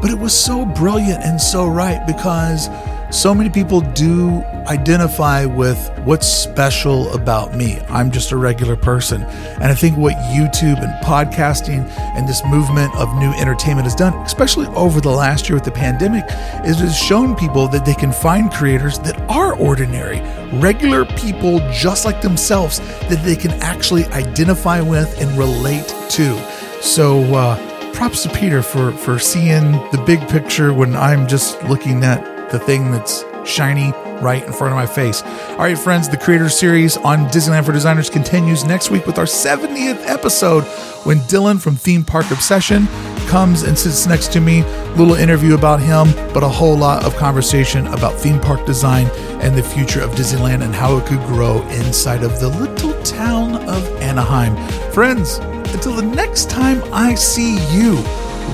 But 0.00 0.10
it 0.10 0.18
was 0.18 0.38
so 0.38 0.64
brilliant 0.64 1.22
and 1.24 1.40
so 1.40 1.66
right 1.66 2.06
because 2.06 2.68
so 3.10 3.34
many 3.34 3.50
people 3.50 3.80
do 3.80 4.42
identify 4.68 5.44
with 5.44 5.90
what's 6.04 6.28
special 6.28 7.12
about 7.12 7.56
me. 7.56 7.80
I'm 7.88 8.12
just 8.12 8.30
a 8.30 8.36
regular 8.36 8.76
person. 8.76 9.22
And 9.24 9.64
I 9.64 9.74
think 9.74 9.96
what 9.96 10.14
YouTube 10.32 10.80
and 10.80 11.04
podcasting 11.04 11.90
and 12.16 12.28
this 12.28 12.44
movement 12.46 12.94
of 12.94 13.12
new 13.16 13.32
entertainment 13.32 13.84
has 13.84 13.96
done, 13.96 14.14
especially 14.22 14.66
over 14.68 15.00
the 15.00 15.10
last 15.10 15.48
year 15.48 15.56
with 15.56 15.64
the 15.64 15.72
pandemic, 15.72 16.24
is 16.64 16.80
it 16.80 16.84
has 16.84 16.96
shown 16.96 17.34
people 17.34 17.66
that 17.68 17.84
they 17.84 17.94
can 17.94 18.12
find 18.12 18.52
creators 18.52 19.00
that 19.00 19.20
are 19.28 19.54
ordinary, 19.54 20.20
regular 20.60 21.04
people 21.04 21.58
just 21.72 22.04
like 22.04 22.22
themselves 22.22 22.78
that 23.08 23.20
they 23.24 23.34
can 23.34 23.50
actually 23.60 24.04
identify 24.06 24.80
with 24.80 25.20
and 25.20 25.36
relate 25.36 25.88
to. 26.10 26.40
So, 26.80 27.22
uh, 27.34 27.92
props 27.92 28.22
to 28.22 28.28
Peter 28.30 28.62
for 28.62 28.92
for 28.92 29.18
seeing 29.18 29.72
the 29.90 30.02
big 30.06 30.26
picture 30.28 30.72
when 30.72 30.94
I'm 30.94 31.26
just 31.26 31.62
looking 31.64 32.04
at 32.04 32.39
the 32.50 32.58
thing 32.58 32.90
that's 32.90 33.24
shiny 33.44 33.92
right 34.20 34.44
in 34.44 34.52
front 34.52 34.72
of 34.72 34.76
my 34.76 34.86
face. 34.86 35.22
All 35.22 35.58
right, 35.58 35.78
friends, 35.78 36.08
the 36.08 36.16
Creator 36.16 36.50
Series 36.50 36.96
on 36.98 37.26
Disneyland 37.26 37.64
for 37.64 37.72
Designers 37.72 38.10
continues 38.10 38.64
next 38.64 38.90
week 38.90 39.06
with 39.06 39.18
our 39.18 39.24
70th 39.24 40.06
episode 40.06 40.64
when 41.04 41.18
Dylan 41.20 41.60
from 41.60 41.76
Theme 41.76 42.04
Park 42.04 42.30
Obsession 42.30 42.86
comes 43.28 43.62
and 43.62 43.78
sits 43.78 44.06
next 44.06 44.32
to 44.32 44.40
me. 44.40 44.62
Little 44.96 45.14
interview 45.14 45.54
about 45.54 45.80
him, 45.80 46.12
but 46.34 46.42
a 46.42 46.48
whole 46.48 46.76
lot 46.76 47.04
of 47.04 47.16
conversation 47.16 47.86
about 47.88 48.18
theme 48.18 48.40
park 48.40 48.66
design 48.66 49.06
and 49.40 49.56
the 49.56 49.62
future 49.62 50.02
of 50.02 50.10
Disneyland 50.10 50.62
and 50.62 50.74
how 50.74 50.96
it 50.98 51.06
could 51.06 51.20
grow 51.20 51.62
inside 51.68 52.22
of 52.22 52.40
the 52.40 52.48
little 52.48 53.00
town 53.02 53.54
of 53.68 53.86
Anaheim. 54.02 54.56
Friends, 54.92 55.38
until 55.72 55.94
the 55.94 56.02
next 56.02 56.50
time 56.50 56.82
I 56.92 57.14
see 57.14 57.54
you 57.74 57.96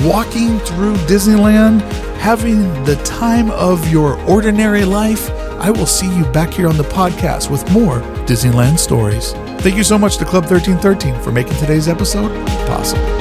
walking 0.04 0.58
through 0.60 0.94
Disneyland, 1.06 1.80
having 2.18 2.62
the 2.84 2.96
time 3.04 3.50
of 3.52 3.88
your 3.90 4.20
ordinary 4.22 4.84
life, 4.84 5.30
I 5.60 5.70
will 5.70 5.86
see 5.86 6.14
you 6.16 6.24
back 6.32 6.52
here 6.52 6.68
on 6.68 6.76
the 6.76 6.84
podcast 6.84 7.50
with 7.50 7.70
more 7.70 8.00
Disneyland 8.26 8.78
stories. 8.78 9.32
Thank 9.62 9.76
you 9.76 9.84
so 9.84 9.98
much 9.98 10.18
to 10.18 10.24
Club 10.24 10.44
1313 10.44 11.22
for 11.22 11.32
making 11.32 11.56
today's 11.56 11.88
episode 11.88 12.30
possible. 12.66 13.15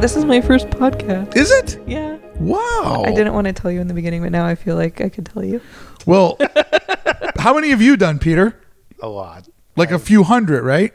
This 0.00 0.16
is 0.16 0.24
my 0.24 0.40
first 0.40 0.68
podcast. 0.70 1.36
Is 1.36 1.50
it? 1.50 1.78
Yeah. 1.86 2.16
Wow. 2.38 3.02
I 3.06 3.10
didn't 3.12 3.34
want 3.34 3.46
to 3.48 3.52
tell 3.52 3.70
you 3.70 3.80
in 3.80 3.88
the 3.88 3.94
beginning, 3.94 4.22
but 4.22 4.32
now 4.32 4.46
I 4.46 4.54
feel 4.54 4.74
like 4.76 5.00
I 5.00 5.10
could 5.10 5.26
tell 5.26 5.44
you. 5.44 5.60
Well, 6.06 6.38
how 7.38 7.52
many 7.54 7.68
have 7.68 7.82
you 7.82 7.96
done, 7.98 8.18
Peter? 8.18 8.58
A 9.02 9.08
lot. 9.08 9.48
Like 9.76 9.90
a 9.90 9.98
few 9.98 10.22
hundred, 10.22 10.64
right? 10.64 10.94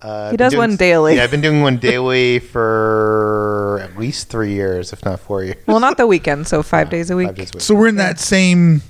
Uh, 0.00 0.30
He 0.30 0.36
does 0.36 0.52
been 0.52 0.58
one 0.58 0.76
daily. 0.76 1.16
Yeah, 1.16 1.24
I've 1.24 1.30
been 1.32 1.40
doing 1.40 1.60
one 1.60 1.76
daily 1.90 2.38
for 2.38 3.80
at 3.82 3.98
least 3.98 4.28
three 4.28 4.52
years, 4.52 4.92
if 4.92 5.04
not 5.04 5.18
four 5.18 5.42
years. 5.42 5.56
Well, 5.66 5.80
not 5.80 5.96
the 5.96 6.06
weekend, 6.06 6.46
so 6.46 6.62
five 6.62 6.90
days 6.90 7.10
a. 7.10 7.14
Five 7.14 7.34
days 7.34 7.50
a 7.52 7.56
week. 7.56 7.62
So 7.62 7.74
we're 7.74 7.88
in 7.88 7.96
that 7.96 8.20
same. 8.20 8.82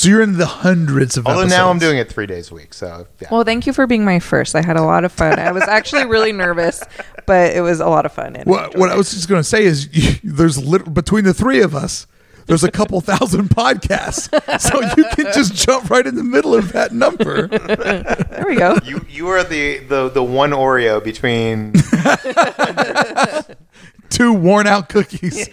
So 0.00 0.08
you're 0.08 0.22
in 0.22 0.38
the 0.38 0.46
hundreds 0.46 1.18
of 1.18 1.26
Although 1.26 1.40
episodes. 1.40 1.58
now 1.58 1.68
I'm 1.68 1.78
doing 1.78 1.98
it 1.98 2.10
three 2.10 2.24
days 2.24 2.50
a 2.50 2.54
week, 2.54 2.72
so 2.72 3.06
yeah. 3.20 3.28
Well, 3.30 3.44
thank 3.44 3.66
you 3.66 3.74
for 3.74 3.86
being 3.86 4.02
my 4.02 4.18
first. 4.18 4.56
I 4.56 4.64
had 4.64 4.78
a 4.78 4.82
lot 4.82 5.04
of 5.04 5.12
fun. 5.12 5.38
I 5.38 5.52
was 5.52 5.62
actually 5.64 6.06
really 6.06 6.32
nervous, 6.32 6.82
but 7.26 7.54
it 7.54 7.60
was 7.60 7.80
a 7.80 7.86
lot 7.86 8.06
of 8.06 8.12
fun. 8.14 8.34
And 8.34 8.48
What, 8.48 8.78
what 8.78 8.88
I 8.88 8.96
was 8.96 9.10
just 9.10 9.28
going 9.28 9.40
to 9.40 9.44
say 9.46 9.62
is, 9.62 9.94
you, 9.94 10.14
there's 10.24 10.56
lit- 10.56 10.94
between 10.94 11.24
the 11.24 11.34
three 11.34 11.60
of 11.60 11.74
us, 11.74 12.06
there's 12.46 12.64
a 12.64 12.70
couple 12.70 12.98
thousand 13.02 13.50
podcasts, 13.50 14.30
so 14.58 14.80
you 14.96 15.04
can 15.16 15.26
just 15.34 15.54
jump 15.54 15.90
right 15.90 16.06
in 16.06 16.14
the 16.14 16.24
middle 16.24 16.54
of 16.54 16.72
that 16.72 16.94
number. 16.94 17.46
there 17.48 18.44
we 18.48 18.56
go. 18.56 18.78
you 18.82 19.04
you 19.06 19.28
are 19.28 19.44
the, 19.44 19.80
the 19.80 20.08
the 20.08 20.24
one 20.24 20.52
Oreo 20.52 21.04
between 21.04 21.74
Two 24.08 24.32
worn 24.32 24.66
out 24.66 24.88
cookies. 24.88 25.46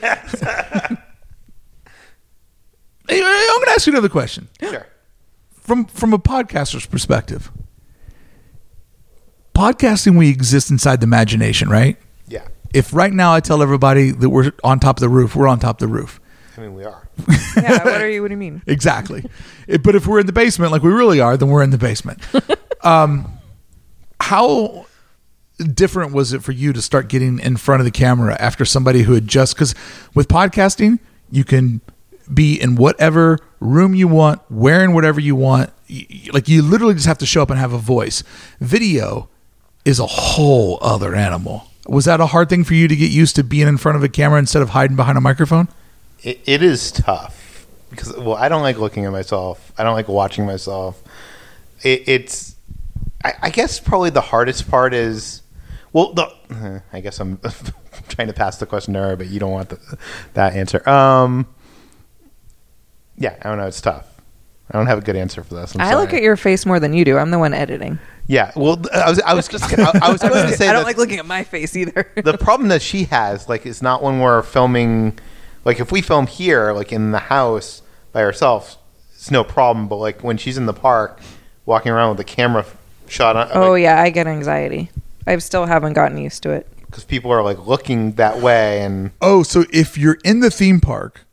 Anyway, 3.09 3.25
I'm 3.27 3.55
going 3.57 3.65
to 3.65 3.71
ask 3.71 3.87
you 3.87 3.93
another 3.93 4.09
question 4.09 4.47
sure. 4.59 4.85
from 5.53 5.85
from 5.85 6.13
a 6.13 6.19
podcaster's 6.19 6.85
perspective. 6.85 7.51
Podcasting, 9.55 10.17
we 10.17 10.29
exist 10.29 10.69
inside 10.69 10.99
the 11.01 11.05
imagination, 11.05 11.69
right? 11.69 11.97
Yeah. 12.27 12.47
If 12.73 12.93
right 12.93 13.11
now 13.11 13.33
I 13.33 13.39
tell 13.39 13.63
everybody 13.63 14.11
that 14.11 14.29
we're 14.29 14.51
on 14.63 14.79
top 14.79 14.97
of 14.97 15.01
the 15.01 15.09
roof, 15.09 15.35
we're 15.35 15.47
on 15.47 15.59
top 15.59 15.81
of 15.81 15.87
the 15.87 15.93
roof. 15.93 16.19
I 16.57 16.61
mean, 16.61 16.73
we 16.75 16.83
are. 16.83 17.07
Yeah. 17.57 17.83
What 17.83 18.01
are 18.01 18.09
you? 18.09 18.21
What 18.21 18.27
do 18.27 18.33
you 18.33 18.37
mean? 18.37 18.61
Exactly. 18.67 19.25
It- 19.67 19.81
but 19.81 19.95
if 19.95 20.05
we're 20.05 20.19
in 20.19 20.27
the 20.27 20.33
basement, 20.33 20.71
like 20.71 20.83
we 20.83 20.91
really 20.91 21.19
are, 21.19 21.35
then 21.37 21.49
we're 21.49 21.63
in 21.63 21.71
the 21.71 21.77
basement. 21.79 22.19
um, 22.83 23.31
how 24.21 24.85
different 25.57 26.13
was 26.13 26.33
it 26.33 26.43
for 26.43 26.51
you 26.51 26.71
to 26.73 26.81
start 26.81 27.07
getting 27.09 27.39
in 27.39 27.57
front 27.57 27.81
of 27.81 27.85
the 27.85 27.91
camera 27.91 28.37
after 28.39 28.63
somebody 28.63 29.01
who 29.01 29.13
had 29.15 29.27
just 29.27 29.55
because 29.55 29.73
with 30.13 30.27
podcasting 30.27 30.99
you 31.31 31.43
can 31.43 31.81
be 32.33 32.59
in 32.59 32.75
whatever 32.75 33.39
room 33.59 33.95
you 33.95 34.07
want, 34.07 34.41
wearing 34.49 34.93
whatever 34.93 35.19
you 35.19 35.35
want. 35.35 35.71
Like 36.33 36.47
you 36.47 36.61
literally 36.61 36.93
just 36.93 37.05
have 37.05 37.17
to 37.19 37.25
show 37.25 37.41
up 37.41 37.49
and 37.49 37.59
have 37.59 37.73
a 37.73 37.77
voice. 37.77 38.23
Video 38.59 39.29
is 39.85 39.99
a 39.99 40.05
whole 40.05 40.77
other 40.81 41.15
animal. 41.15 41.67
Was 41.87 42.05
that 42.05 42.19
a 42.19 42.27
hard 42.27 42.49
thing 42.49 42.65
for 42.65 42.73
you 42.73 42.87
to 42.87 42.95
get 42.95 43.09
used 43.09 43.35
to 43.37 43.43
being 43.43 43.67
in 43.67 43.77
front 43.77 43.95
of 43.95 44.03
a 44.03 44.09
camera 44.09 44.39
instead 44.39 44.61
of 44.61 44.69
hiding 44.69 44.97
behind 44.97 45.17
a 45.17 45.21
microphone? 45.21 45.69
It, 46.21 46.41
it 46.45 46.61
is 46.61 46.91
tough 46.91 47.65
because 47.89 48.15
well, 48.17 48.35
I 48.35 48.49
don't 48.49 48.61
like 48.61 48.77
looking 48.77 49.05
at 49.05 49.11
myself. 49.11 49.71
I 49.77 49.83
don't 49.83 49.93
like 49.93 50.09
watching 50.09 50.45
myself. 50.45 51.01
It, 51.83 52.03
it's, 52.07 52.55
I, 53.23 53.33
I 53.43 53.49
guess 53.49 53.79
probably 53.79 54.09
the 54.09 54.21
hardest 54.21 54.69
part 54.69 54.93
is, 54.93 55.41
well, 55.93 56.13
the 56.13 56.83
I 56.93 56.99
guess 56.99 57.19
I'm 57.19 57.39
trying 58.09 58.27
to 58.27 58.33
pass 58.33 58.57
the 58.57 58.65
question 58.65 58.93
to 58.95 58.99
her, 58.99 59.15
but 59.15 59.27
you 59.27 59.39
don't 59.39 59.51
want 59.51 59.69
the, 59.69 59.97
that 60.33 60.53
answer. 60.53 60.87
Um, 60.89 61.47
yeah, 63.17 63.35
I 63.41 63.49
don't 63.49 63.57
know. 63.57 63.67
It's 63.67 63.81
tough. 63.81 64.05
I 64.69 64.77
don't 64.77 64.87
have 64.87 64.97
a 64.97 65.01
good 65.01 65.15
answer 65.15 65.43
for 65.43 65.55
this. 65.55 65.75
I'm 65.75 65.81
I 65.81 65.95
look 65.95 66.13
at 66.13 66.21
your 66.21 66.35
face 66.35 66.65
more 66.65 66.79
than 66.79 66.93
you 66.93 67.05
do. 67.05 67.17
I'm 67.17 67.31
the 67.31 67.39
one 67.39 67.53
editing. 67.53 67.99
Yeah, 68.27 68.51
well, 68.55 68.81
I 68.93 69.09
was 69.09 69.19
I 69.21 69.33
was 69.33 69.47
just 69.47 69.63
I, 69.79 69.91
I 70.01 70.11
was 70.11 70.21
going 70.21 70.47
to 70.47 70.57
say 70.57 70.67
I 70.67 70.73
don't 70.73 70.81
that 70.81 70.87
like 70.87 70.97
looking 70.97 71.19
at 71.19 71.25
my 71.25 71.43
face 71.45 71.75
either. 71.75 72.11
the 72.21 72.37
problem 72.37 72.67
that 72.69 72.81
she 72.81 73.05
has 73.05 73.47
like 73.47 73.65
is 73.65 73.81
not 73.81 74.03
when 74.03 74.19
we're 74.19 74.41
filming 74.43 75.17
like 75.63 75.79
if 75.79 75.91
we 75.91 76.01
film 76.01 76.27
here 76.27 76.73
like 76.73 76.91
in 76.91 77.11
the 77.11 77.19
house 77.19 77.81
by 78.11 78.21
ourselves 78.23 78.77
it's 79.13 79.31
no 79.31 79.43
problem 79.43 79.87
but 79.87 79.95
like 79.97 80.23
when 80.23 80.37
she's 80.37 80.57
in 80.57 80.65
the 80.65 80.73
park 80.73 81.19
walking 81.65 81.91
around 81.91 82.09
with 82.09 82.17
the 82.17 82.23
camera 82.25 82.65
shot 83.07 83.35
on 83.37 83.49
oh 83.53 83.75
yeah, 83.75 84.01
I 84.01 84.09
get 84.09 84.27
anxiety. 84.27 84.91
I 85.25 85.37
still 85.37 85.65
haven't 85.65 85.93
gotten 85.93 86.17
used 86.17 86.43
to 86.43 86.49
it. 86.51 86.67
because 86.85 87.05
people 87.05 87.31
are 87.31 87.43
like 87.43 87.65
looking 87.65 88.13
that 88.13 88.39
way 88.41 88.81
and 88.81 89.11
Oh, 89.21 89.43
so 89.43 89.63
if 89.71 89.97
you're 89.97 90.17
in 90.25 90.41
the 90.41 90.51
theme 90.51 90.81
park, 90.81 91.21
Yeah. 91.21 91.26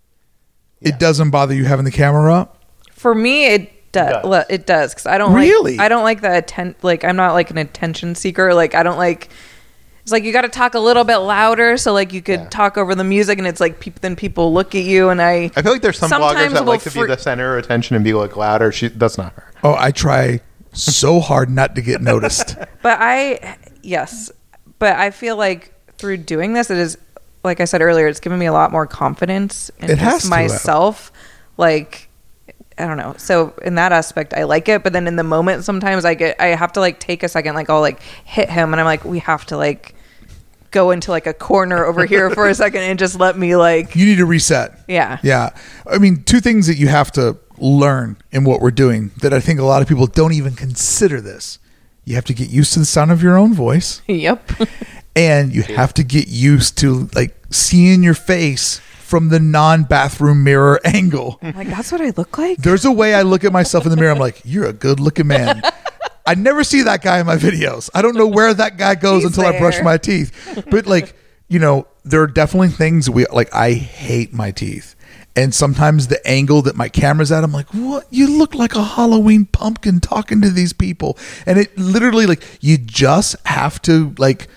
It 0.84 0.98
doesn't 0.98 1.30
bother 1.30 1.54
you 1.54 1.64
having 1.64 1.84
the 1.84 1.90
camera 1.90 2.32
up? 2.32 2.62
For 2.92 3.14
me, 3.14 3.46
it 3.46 3.92
does. 3.92 4.22
does. 4.22 4.44
It 4.50 4.66
does 4.66 4.92
because 4.94 5.06
I 5.06 5.18
don't 5.18 5.34
Really? 5.34 5.76
Like, 5.76 5.84
I 5.84 5.88
don't 5.88 6.02
like 6.02 6.20
the 6.20 6.36
atten- 6.38 6.74
Like 6.82 7.04
I'm 7.04 7.16
not 7.16 7.32
like 7.34 7.50
an 7.50 7.58
attention 7.58 8.14
seeker. 8.14 8.54
Like 8.54 8.74
I 8.74 8.82
don't 8.82 8.98
like. 8.98 9.28
It's 10.02 10.12
like 10.12 10.24
you 10.24 10.32
got 10.34 10.42
to 10.42 10.48
talk 10.50 10.74
a 10.74 10.78
little 10.80 11.04
bit 11.04 11.16
louder 11.18 11.78
so 11.78 11.94
like 11.94 12.12
you 12.12 12.20
could 12.20 12.40
Yeah. 12.40 12.48
talk 12.50 12.76
over 12.76 12.94
the 12.94 13.04
music, 13.04 13.38
and 13.38 13.46
it's 13.46 13.60
like 13.60 13.80
peop 13.80 14.00
then 14.00 14.16
people 14.16 14.52
look 14.52 14.74
at 14.74 14.84
you, 14.84 15.08
and 15.08 15.22
I. 15.22 15.50
I 15.56 15.62
feel 15.62 15.72
like 15.72 15.80
there's 15.80 15.98
some 15.98 16.10
Sometimes 16.10 16.34
bloggers 16.38 16.52
that 16.52 16.64
we'll 16.64 16.74
like 16.74 16.82
to 16.82 16.90
fr- 16.90 17.00
be 17.02 17.06
the 17.06 17.16
center 17.16 17.56
of 17.56 17.64
attention 17.64 17.96
and 17.96 18.04
be 18.04 18.12
like 18.12 18.36
louder 18.36 18.70
she 18.70 18.88
that's 18.88 19.16
not 19.16 19.32
her 19.32 19.50
Oh, 19.62 19.74
I 19.78 19.92
try 19.92 20.40
so 20.74 21.20
hard 21.20 21.48
not 21.48 21.74
to 21.76 21.80
get 21.82 22.02
noticed. 22.02 22.56
But 22.82 22.98
I, 23.00 23.56
yes, 23.82 24.30
but 24.78 24.96
I 24.96 25.10
feel 25.10 25.36
like 25.38 25.72
through 25.96 26.18
doing 26.18 26.52
this, 26.52 26.68
it 26.70 26.76
is 26.76 26.98
like 27.44 27.60
I 27.60 27.64
said 27.66 27.82
earlier, 27.82 28.06
it's 28.08 28.20
given 28.20 28.38
me 28.38 28.46
a 28.46 28.52
lot 28.52 28.72
more 28.72 28.86
confidence 28.86 29.70
in 29.78 29.90
It 29.90 29.98
has 29.98 30.14
just 30.14 30.24
to 30.24 30.30
myself. 30.30 31.12
Like 31.56 32.08
I 32.76 32.86
don't 32.86 32.96
know. 32.96 33.14
So 33.18 33.54
in 33.62 33.76
that 33.76 33.92
aspect, 33.92 34.34
I 34.34 34.44
like 34.44 34.68
it. 34.68 34.82
But 34.82 34.92
then 34.92 35.06
in 35.06 35.14
the 35.14 35.22
moment, 35.22 35.64
sometimes 35.64 36.04
I 36.04 36.14
get 36.14 36.40
I 36.40 36.46
have 36.48 36.72
to 36.72 36.80
like 36.80 36.98
take 36.98 37.22
a 37.22 37.28
second, 37.28 37.54
like 37.54 37.70
I'll 37.70 37.80
like 37.80 38.02
hit 38.02 38.50
him, 38.50 38.72
and 38.72 38.80
I'm 38.80 38.86
like, 38.86 39.04
we 39.04 39.20
have 39.20 39.44
to 39.46 39.56
like 39.56 39.94
go 40.72 40.90
into 40.90 41.12
like 41.12 41.28
a 41.28 41.32
corner 41.32 41.84
over 41.84 42.04
here 42.04 42.30
for 42.30 42.48
a 42.48 42.54
second 42.64 42.80
and 42.82 42.98
just 42.98 43.20
let 43.20 43.38
me 43.38 43.54
like 43.54 43.94
You 43.94 44.06
need 44.06 44.16
to 44.16 44.26
reset. 44.26 44.76
yeah 44.88 45.18
Yeah. 45.22 45.50
I 45.88 45.98
mean, 45.98 46.24
two 46.24 46.40
things 46.40 46.66
that 46.66 46.74
you 46.76 46.88
have 46.88 47.12
to 47.12 47.36
learn 47.58 48.16
in 48.32 48.42
what 48.42 48.60
we're 48.60 48.72
doing 48.72 49.12
that 49.22 49.32
I 49.32 49.38
think 49.38 49.60
a 49.60 49.64
lot 49.64 49.82
of 49.82 49.88
people 49.88 50.08
don't 50.08 50.32
even 50.32 50.54
consider 50.56 51.20
this. 51.20 51.60
You 52.04 52.16
have 52.16 52.24
to 52.24 52.34
get 52.34 52.50
used 52.50 52.72
to 52.72 52.80
the 52.80 52.84
sound 52.86 53.12
of 53.12 53.22
your 53.22 53.38
own 53.38 53.54
voice 53.54 54.02
yep 54.08 54.50
and 55.16 55.54
you 55.54 55.62
have 55.62 55.94
to 55.94 56.04
get 56.04 56.28
used 56.28 56.78
to 56.78 57.08
like 57.14 57.34
seeing 57.50 58.02
your 58.02 58.14
face 58.14 58.80
from 58.98 59.28
the 59.28 59.38
non-bathroom 59.38 60.42
mirror 60.42 60.80
angle. 60.84 61.38
Like 61.42 61.68
that's 61.68 61.92
what 61.92 62.00
I 62.00 62.10
look 62.16 62.36
like. 62.38 62.58
There's 62.58 62.84
a 62.84 62.92
way 62.92 63.14
I 63.14 63.22
look 63.22 63.44
at 63.44 63.52
myself 63.52 63.84
in 63.84 63.90
the 63.90 63.96
mirror. 63.96 64.10
I'm 64.10 64.18
like, 64.18 64.40
you're 64.44 64.66
a 64.66 64.72
good 64.72 64.98
looking 65.00 65.26
man. 65.26 65.62
I 66.26 66.34
never 66.34 66.64
see 66.64 66.82
that 66.82 67.02
guy 67.02 67.20
in 67.20 67.26
my 67.26 67.36
videos. 67.36 67.90
I 67.94 68.02
don't 68.02 68.16
know 68.16 68.26
where 68.26 68.54
that 68.54 68.78
guy 68.78 68.94
goes 68.94 69.22
He's 69.22 69.36
until 69.36 69.52
I 69.52 69.58
brush 69.58 69.80
my 69.82 69.98
teeth. 69.98 70.64
But 70.70 70.86
like, 70.86 71.14
you 71.48 71.58
know, 71.58 71.86
there 72.04 72.22
are 72.22 72.26
definitely 72.26 72.68
things 72.68 73.10
we 73.10 73.26
like. 73.26 73.54
I 73.54 73.72
hate 73.72 74.32
my 74.32 74.50
teeth, 74.50 74.96
and 75.36 75.54
sometimes 75.54 76.06
the 76.08 76.26
angle 76.26 76.62
that 76.62 76.76
my 76.76 76.88
camera's 76.88 77.30
at, 77.30 77.44
I'm 77.44 77.52
like, 77.52 77.68
what? 77.74 78.06
You 78.10 78.38
look 78.38 78.54
like 78.54 78.74
a 78.74 78.82
Halloween 78.82 79.44
pumpkin 79.46 80.00
talking 80.00 80.40
to 80.40 80.50
these 80.50 80.72
people, 80.72 81.18
and 81.46 81.58
it 81.58 81.76
literally 81.76 82.26
like 82.26 82.42
you 82.60 82.78
just 82.78 83.36
have 83.46 83.80
to 83.82 84.14
like 84.18 84.48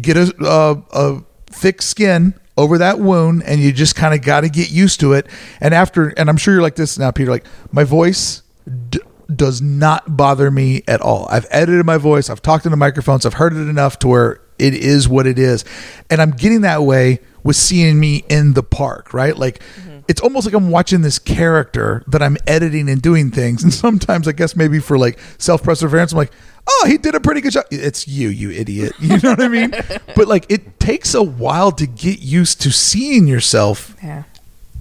get 0.00 0.16
a 0.16 0.34
a, 0.40 0.82
a 0.92 1.24
thick 1.46 1.82
skin 1.82 2.34
over 2.56 2.78
that 2.78 2.98
wound 2.98 3.42
and 3.44 3.60
you 3.60 3.72
just 3.72 3.94
kind 3.94 4.14
of 4.14 4.22
got 4.22 4.40
to 4.40 4.48
get 4.48 4.70
used 4.70 5.00
to 5.00 5.12
it. 5.12 5.26
And 5.60 5.74
after 5.74 6.08
and 6.10 6.28
i'm 6.28 6.36
sure 6.36 6.54
you're 6.54 6.62
like 6.62 6.76
this 6.76 6.98
now 6.98 7.10
peter 7.10 7.30
like 7.30 7.46
my 7.72 7.84
voice 7.84 8.42
d- 8.90 9.00
does 9.34 9.60
not 9.60 10.16
bother 10.16 10.52
me 10.52 10.82
at 10.86 11.00
all. 11.00 11.26
I've 11.30 11.46
edited 11.50 11.84
my 11.84 11.98
voice 11.98 12.30
i've 12.30 12.42
talked 12.42 12.64
into 12.64 12.76
microphones 12.76 13.26
i've 13.26 13.34
heard 13.34 13.52
it 13.52 13.68
enough 13.68 13.98
to 14.00 14.08
where 14.08 14.40
it 14.58 14.74
is 14.74 15.08
what 15.08 15.26
it 15.26 15.38
is. 15.38 15.64
And 16.10 16.22
i'm 16.22 16.30
getting 16.30 16.62
that 16.62 16.82
way 16.82 17.20
with 17.42 17.56
seeing 17.56 18.00
me 18.00 18.24
in 18.28 18.54
the 18.54 18.62
park 18.62 19.12
right? 19.12 19.36
Like 19.36 19.60
mm-hmm. 19.80 19.98
it's 20.08 20.20
almost 20.20 20.46
like 20.46 20.54
i'm 20.54 20.70
watching 20.70 21.02
this 21.02 21.18
character 21.18 22.04
that 22.06 22.22
i'm 22.22 22.36
editing 22.46 22.88
and 22.88 23.02
doing 23.02 23.30
things. 23.30 23.62
And 23.64 23.74
sometimes 23.74 24.26
i 24.28 24.32
guess 24.32 24.56
maybe 24.56 24.78
for 24.78 24.96
like 24.96 25.18
self-preservation 25.38 26.16
i'm 26.16 26.18
like 26.18 26.32
oh, 26.68 26.84
he 26.88 26.98
did 26.98 27.14
a 27.14 27.20
pretty 27.20 27.40
good 27.40 27.52
job. 27.52 27.64
It's 27.70 28.06
you, 28.08 28.28
you 28.28 28.50
idiot. 28.50 28.92
You 29.00 29.18
know 29.18 29.30
what 29.30 29.42
I 29.42 29.48
mean? 29.48 29.70
but 30.14 30.28
like, 30.28 30.46
it 30.50 30.78
takes 30.80 31.14
a 31.14 31.22
while 31.22 31.72
to 31.72 31.86
get 31.86 32.20
used 32.20 32.60
to 32.62 32.70
seeing 32.72 33.26
yourself 33.26 33.94
Yeah. 34.02 34.24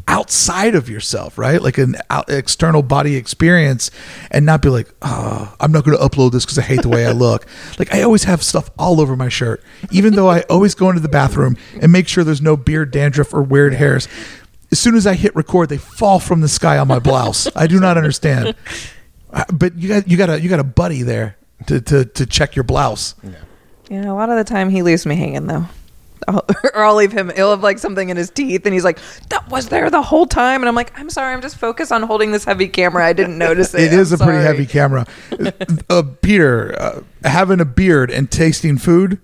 outside 0.07 0.75
of 0.75 0.89
yourself, 0.89 1.37
right? 1.37 1.61
Like 1.61 1.77
an 1.77 1.95
out, 2.09 2.29
external 2.29 2.83
body 2.83 3.15
experience, 3.15 3.89
and 4.31 4.45
not 4.45 4.61
be 4.61 4.69
like, 4.69 4.87
oh, 5.01 5.53
I'm 5.59 5.71
not 5.71 5.83
going 5.83 5.97
to 5.97 6.03
upload 6.03 6.31
this 6.31 6.45
because 6.45 6.57
I 6.59 6.61
hate 6.63 6.81
the 6.83 6.89
way 6.89 7.05
I 7.07 7.11
look. 7.25 7.45
like 7.79 7.93
I 7.93 8.01
always 8.03 8.23
have 8.25 8.43
stuff 8.43 8.69
all 8.77 9.01
over 9.01 9.15
my 9.15 9.29
shirt, 9.29 9.63
even 9.91 10.13
though 10.15 10.27
I 10.29 10.41
always 10.41 10.75
go 10.75 10.89
into 10.89 11.01
the 11.01 11.09
bathroom 11.09 11.57
and 11.81 11.91
make 11.91 12.07
sure 12.07 12.23
there's 12.23 12.41
no 12.41 12.55
beard 12.57 12.91
dandruff 12.91 13.33
or 13.33 13.41
weird 13.41 13.73
hairs. 13.73 14.07
As 14.71 14.79
soon 14.79 14.95
as 14.95 15.07
I 15.07 15.13
hit 15.13 15.35
record, 15.35 15.69
they 15.69 15.77
fall 15.77 16.19
from 16.19 16.41
the 16.41 16.47
sky 16.49 16.77
on 16.77 16.87
my 16.87 16.99
blouse. 16.99 17.47
I 17.55 17.67
do 17.67 17.79
not 17.79 17.97
understand. 17.97 18.55
Uh, 19.33 19.43
But 19.51 19.75
you 19.77 19.89
got 19.89 20.07
you 20.07 20.15
got 20.15 20.29
a 20.29 20.39
you 20.39 20.47
got 20.47 20.61
a 20.61 20.63
buddy 20.63 21.01
there 21.01 21.35
to 21.67 21.81
to, 21.81 22.05
to 22.05 22.25
check 22.25 22.55
your 22.55 22.63
blouse. 22.63 23.15
Yeah, 23.89 24.11
a 24.11 24.13
lot 24.13 24.29
of 24.29 24.37
the 24.37 24.43
time 24.43 24.69
he 24.69 24.81
leaves 24.81 25.05
me 25.05 25.15
hanging 25.15 25.47
though. 25.47 25.65
I'll, 26.27 26.45
or 26.73 26.83
I'll 26.83 26.95
leave 26.95 27.11
him. 27.11 27.31
He'll 27.35 27.51
have 27.51 27.61
like 27.61 27.77
something 27.77 28.09
in 28.09 28.17
his 28.17 28.29
teeth, 28.31 28.65
and 28.65 28.73
he's 28.73 28.83
like, 28.83 28.97
"That 29.29 29.47
was 29.49 29.69
there 29.69 29.89
the 29.89 30.01
whole 30.01 30.25
time." 30.25 30.61
And 30.61 30.67
I'm 30.69 30.73
like, 30.75 30.97
"I'm 30.99 31.09
sorry. 31.09 31.33
I'm 31.33 31.41
just 31.41 31.57
focused 31.57 31.91
on 31.91 32.01
holding 32.03 32.31
this 32.31 32.45
heavy 32.45 32.67
camera. 32.67 33.05
I 33.05 33.13
didn't 33.13 33.37
notice 33.37 33.73
it." 33.75 33.81
It 33.81 33.93
is 33.93 34.11
I'm 34.13 34.21
a 34.21 34.23
pretty 34.25 34.43
heavy 34.43 34.65
camera. 34.65 35.05
uh, 35.89 36.03
Peter, 36.21 36.75
uh, 36.79 37.01
having 37.27 37.59
a 37.59 37.65
beard 37.65 38.09
and 38.09 38.31
tasting 38.31 38.77
food, 38.77 39.19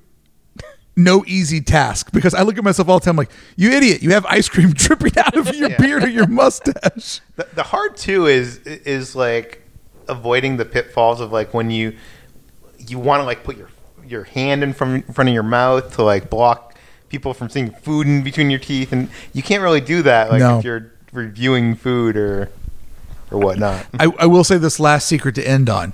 no 0.95 1.23
easy 1.25 1.61
task 1.61 2.11
because 2.11 2.33
I 2.35 2.43
look 2.43 2.57
at 2.57 2.63
myself 2.63 2.87
all 2.89 2.99
the 2.99 3.05
time 3.05 3.15
like, 3.15 3.31
you 3.55 3.71
idiot, 3.71 4.03
you 4.03 4.11
have 4.11 4.25
ice 4.27 4.49
cream 4.49 4.71
dripping 4.73 5.17
out 5.17 5.35
of 5.35 5.55
your 5.55 5.69
Yeah. 5.71 5.77
beard 5.77 6.03
or 6.03 6.09
your 6.09 6.27
mustache. 6.27 7.21
The, 7.35 7.47
the 7.55 7.63
hard 7.63 7.97
too 7.97 8.27
is 8.27 8.57
is 8.59 9.15
like 9.15 9.65
avoiding 10.07 10.57
the 10.57 10.65
pitfalls 10.65 11.21
of 11.21 11.31
like 11.31 11.53
when 11.53 11.71
you 11.71 11.95
you 12.89 12.99
want 12.99 13.21
to 13.21 13.25
like 13.25 13.43
put 13.43 13.57
your 13.57 13.69
your 14.05 14.23
hand 14.23 14.63
in 14.63 14.73
from 14.73 14.95
in 14.95 15.01
front 15.13 15.29
of 15.29 15.33
your 15.33 15.43
mouth 15.43 15.95
to 15.95 16.03
like 16.03 16.29
block 16.29 16.75
people 17.09 17.33
from 17.33 17.49
seeing 17.49 17.69
food 17.71 18.07
in 18.07 18.23
between 18.23 18.49
your 18.49 18.59
teeth, 18.59 18.91
and 18.91 19.09
you 19.33 19.43
can't 19.43 19.61
really 19.61 19.81
do 19.81 20.01
that 20.03 20.29
like 20.31 20.39
No. 20.39 20.57
if 20.59 20.63
you're 20.65 20.91
reviewing 21.11 21.75
food 21.75 22.15
or 22.17 22.49
or 23.29 23.39
whatnot. 23.39 23.85
I, 23.99 24.11
I 24.19 24.25
will 24.25 24.43
say 24.43 24.57
this 24.57 24.79
last 24.79 25.07
secret 25.07 25.35
to 25.35 25.47
end 25.47 25.69
on. 25.69 25.93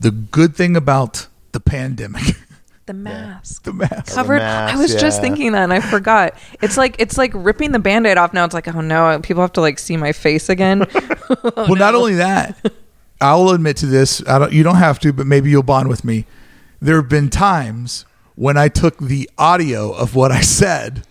The 0.00 0.10
good 0.10 0.54
thing 0.56 0.76
about 0.76 1.28
the 1.52 1.60
pandemic, 1.60 2.22
The 2.86 2.92
mask. 2.92 3.62
the 3.62 3.72
mask. 3.72 4.14
Covered. 4.14 4.38
mask, 4.38 4.74
I 4.74 4.78
was 4.78 4.92
just 4.94 5.18
yeah. 5.18 5.20
thinking 5.22 5.52
that, 5.52 5.62
and 5.64 5.72
I 5.72 5.80
forgot. 5.80 6.34
It's 6.60 6.76
like 6.76 6.96
it's 6.98 7.16
like 7.16 7.32
ripping 7.34 7.72
the 7.72 7.78
band-aid 7.78 8.18
off 8.18 8.34
now. 8.34 8.44
It's 8.44 8.52
like, 8.52 8.68
oh 8.68 8.80
no, 8.82 9.18
people 9.22 9.40
have 9.42 9.52
to 9.54 9.62
like 9.62 9.78
see 9.78 9.96
my 9.96 10.12
face 10.12 10.48
again. 10.50 10.80
well, 11.56 11.76
not 11.76 11.94
only 11.94 12.14
that, 12.16 12.72
I'll 13.24 13.48
admit 13.50 13.76
to 13.78 13.86
this. 13.86 14.22
I 14.26 14.38
don't. 14.38 14.52
You 14.52 14.62
don't 14.62 14.76
have 14.76 14.98
to, 15.00 15.12
but 15.12 15.26
maybe 15.26 15.50
you'll 15.50 15.62
bond 15.62 15.88
with 15.88 16.04
me. 16.04 16.26
There 16.80 16.96
have 16.96 17.08
been 17.08 17.30
times 17.30 18.04
when 18.34 18.56
I 18.56 18.68
took 18.68 18.98
the 18.98 19.28
audio 19.38 19.92
of 19.92 20.14
what 20.14 20.30
I 20.32 20.40
said 20.40 21.06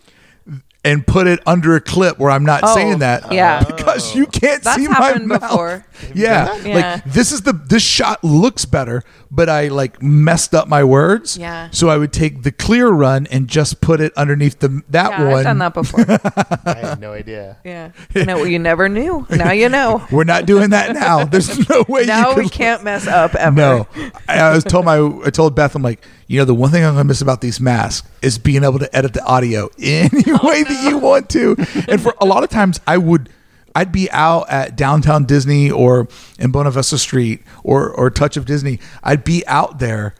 and 0.85 1.07
put 1.07 1.27
it 1.27 1.40
under 1.45 1.76
a 1.76 1.81
clip 1.81 2.19
where 2.19 2.30
I'm 2.30 2.44
not 2.44 2.60
Oh, 2.64 2.76
saying 2.76 2.99
that. 2.99 3.31
yeah. 3.31 3.64
Oh. 3.65 3.73
Because 3.76 4.14
you 4.15 4.26
can't 4.26 4.61
That's 4.61 4.76
see 4.81 4.88
my 4.88 5.18
mouth. 5.19 5.41
before. 5.41 5.85
Yeah. 6.14 6.56
Yeah. 6.64 6.76
Like 6.76 7.06
this 7.06 7.31
is 7.31 7.41
the 7.41 7.53
this 7.53 7.81
shot 7.84 8.23
looks 8.23 8.65
better, 8.65 9.03
but 9.35 9.49
I 9.49 9.69
like 9.69 9.99
messed 10.01 10.53
up 10.53 10.68
my 10.68 10.84
words. 10.84 11.38
Yeah. 11.38 11.69
So 11.72 11.89
I 11.89 11.97
would 11.97 12.14
take 12.14 12.43
the 12.43 12.51
clear 12.51 12.88
run 12.89 13.26
and 13.31 13.47
just 13.47 13.81
put 13.81 13.99
it 13.99 14.14
underneath 14.15 14.60
the 14.60 14.84
that 14.89 15.10
Yeah, 15.11 15.23
one. 15.27 15.34
I've 15.38 15.43
done 15.43 15.57
that 15.57 15.73
before. 15.73 16.01
I 16.07 16.77
had 16.77 16.99
no 16.99 17.14
idea. 17.14 17.57
yeah. 17.64 17.91
No, 18.15 18.43
you 18.43 18.60
never 18.60 18.88
knew. 18.88 19.26
Now 19.31 19.51
you 19.51 19.69
know. 19.69 20.05
We're 20.11 20.23
not 20.23 20.45
doing 20.45 20.69
that 20.69 20.93
now. 20.93 21.26
There's 21.26 21.68
no 21.68 21.84
way 21.89 22.05
Now 22.05 22.31
you 22.31 22.35
we 22.43 22.49
can't 22.49 22.84
mess 22.84 23.07
up 23.07 23.34
ever. 23.34 23.55
No, 23.55 23.88
I, 24.30 24.38
I 24.39 24.53
was 24.53 24.64
told 24.64 24.85
my 24.85 24.97
I 25.26 25.31
told 25.31 25.55
Beth 25.55 25.76
I'm 25.76 25.81
like 25.81 26.05
you 26.27 26.38
know 26.39 26.45
the 26.45 26.53
one 26.53 26.69
thing 26.69 26.84
I'm 26.85 26.93
gonna 26.93 27.03
miss 27.05 27.22
about 27.22 27.41
these 27.41 27.60
masks 27.60 28.07
is 28.22 28.38
being 28.38 28.64
able 28.64 28.80
to 28.80 28.95
edit 28.95 29.14
the 29.14 29.23
audio 29.26 29.69
any 29.80 30.10
Oh, 30.27 30.47
way 30.47 30.64
that 30.64 30.88
you 30.89 30.97
want 30.99 31.30
to, 31.31 31.55
and 31.88 31.99
for 32.01 32.14
a 32.22 32.26
lot 32.26 32.43
of 32.43 32.49
times 32.49 32.80
I 32.85 32.97
would 32.97 33.30
I'd 33.76 33.91
be 33.91 34.10
out 34.12 34.50
at 34.50 34.76
downtown 34.76 35.26
Disney 35.26 35.70
or 35.72 36.08
in 36.40 36.52
Buena 36.52 36.72
Vista 36.72 36.98
Street 36.98 37.41
or 37.64 37.90
or 37.90 38.10
Touch 38.10 38.38
of 38.38 38.45
Disney 38.45 38.80
I'd 39.04 39.24
be 39.24 39.45
out 39.48 39.80
there 39.80 40.16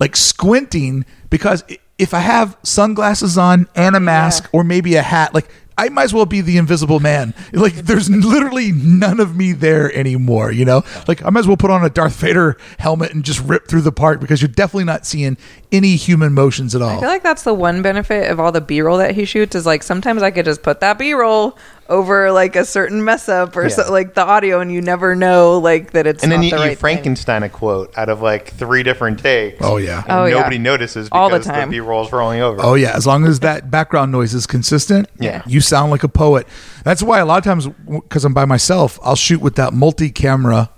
like 0.00 0.16
squinting 0.16 1.04
because 1.30 1.64
if 1.98 2.12
I 2.12 2.20
have 2.20 2.56
sunglasses 2.62 3.38
on 3.38 3.68
and 3.74 3.96
a 3.96 4.00
mask 4.00 4.48
or 4.52 4.64
maybe 4.64 4.94
a 4.94 5.02
hat 5.02 5.34
like. 5.34 5.48
I 5.78 5.90
might 5.90 6.04
as 6.04 6.14
well 6.14 6.24
be 6.24 6.40
the 6.40 6.56
invisible 6.56 7.00
man. 7.00 7.34
Like, 7.52 7.74
there's 7.74 8.08
literally 8.08 8.72
none 8.72 9.20
of 9.20 9.36
me 9.36 9.52
there 9.52 9.94
anymore, 9.94 10.50
you 10.50 10.64
know? 10.64 10.84
Like, 11.06 11.22
I 11.22 11.28
might 11.28 11.40
as 11.40 11.46
well 11.46 11.58
put 11.58 11.70
on 11.70 11.84
a 11.84 11.90
Darth 11.90 12.16
Vader 12.16 12.56
helmet 12.78 13.12
and 13.12 13.22
just 13.22 13.40
rip 13.40 13.68
through 13.68 13.82
the 13.82 13.92
park 13.92 14.18
because 14.18 14.40
you're 14.40 14.48
definitely 14.48 14.84
not 14.84 15.04
seeing 15.04 15.36
any 15.70 15.96
human 15.96 16.32
motions 16.32 16.74
at 16.74 16.80
all. 16.80 16.96
I 16.96 17.00
feel 17.00 17.10
like 17.10 17.22
that's 17.22 17.42
the 17.42 17.52
one 17.52 17.82
benefit 17.82 18.30
of 18.30 18.40
all 18.40 18.52
the 18.52 18.62
B 18.62 18.80
roll 18.80 18.96
that 18.96 19.14
he 19.14 19.26
shoots 19.26 19.54
is 19.54 19.66
like 19.66 19.82
sometimes 19.82 20.22
I 20.22 20.30
could 20.30 20.46
just 20.46 20.62
put 20.62 20.80
that 20.80 20.96
B 20.98 21.12
roll 21.12 21.58
over 21.88 22.32
like 22.32 22.56
a 22.56 22.64
certain 22.64 23.04
mess 23.04 23.28
up 23.28 23.56
or 23.56 23.62
Yeah. 23.64 23.68
so, 23.68 23.92
like 23.92 24.14
the 24.14 24.24
audio 24.24 24.60
and 24.60 24.72
you 24.72 24.80
never 24.80 25.14
know 25.14 25.58
like 25.58 25.92
that 25.92 26.06
it's 26.06 26.22
And 26.22 26.32
then 26.32 26.42
you, 26.42 26.50
the 26.50 26.56
you 26.56 26.62
right 26.62 26.68
thing. 26.70 26.76
Frankenstein 26.78 27.42
a 27.42 27.48
quote 27.48 27.96
out 27.96 28.08
of 28.08 28.20
like 28.22 28.52
three 28.54 28.82
different 28.82 29.18
takes. 29.20 29.58
Oh, 29.60 29.76
yeah. 29.76 30.02
And 30.02 30.12
Oh, 30.12 30.24
yeah. 30.24 30.34
nobody 30.34 30.58
notices 30.58 31.08
All 31.12 31.28
the 31.30 31.38
because 31.38 31.52
time. 31.52 31.70
B 31.70 31.80
roll's 31.80 32.10
rolling 32.12 32.40
over. 32.40 32.60
Oh 32.62 32.74
yeah, 32.74 32.94
as 32.96 33.06
long 33.06 33.24
as 33.26 33.40
that 33.40 33.70
background 33.70 34.12
noise 34.12 34.34
is 34.34 34.46
consistent, 34.46 35.08
Yeah. 35.18 35.42
you 35.46 35.60
sound 35.60 35.90
like 35.90 36.02
a 36.02 36.08
poet. 36.08 36.46
That's 36.84 37.02
why 37.02 37.18
a 37.20 37.26
lot 37.26 37.38
of 37.38 37.44
times, 37.44 37.68
because 37.88 38.24
I'm 38.24 38.34
by 38.34 38.44
myself, 38.44 38.98
I'll 39.02 39.16
shoot 39.16 39.40
with 39.40 39.54
that 39.56 39.72
multi-camera, 39.72 40.70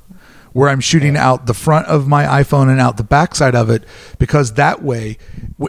where 0.52 0.68
I'm 0.68 0.80
shooting 0.80 1.16
out 1.16 1.46
the 1.46 1.54
front 1.54 1.86
of 1.86 2.08
my 2.08 2.24
iPhone 2.24 2.68
and 2.70 2.80
out 2.80 2.96
the 2.96 3.04
backside 3.04 3.54
of 3.54 3.70
it, 3.70 3.84
because 4.18 4.54
that 4.54 4.82
way, 4.82 5.18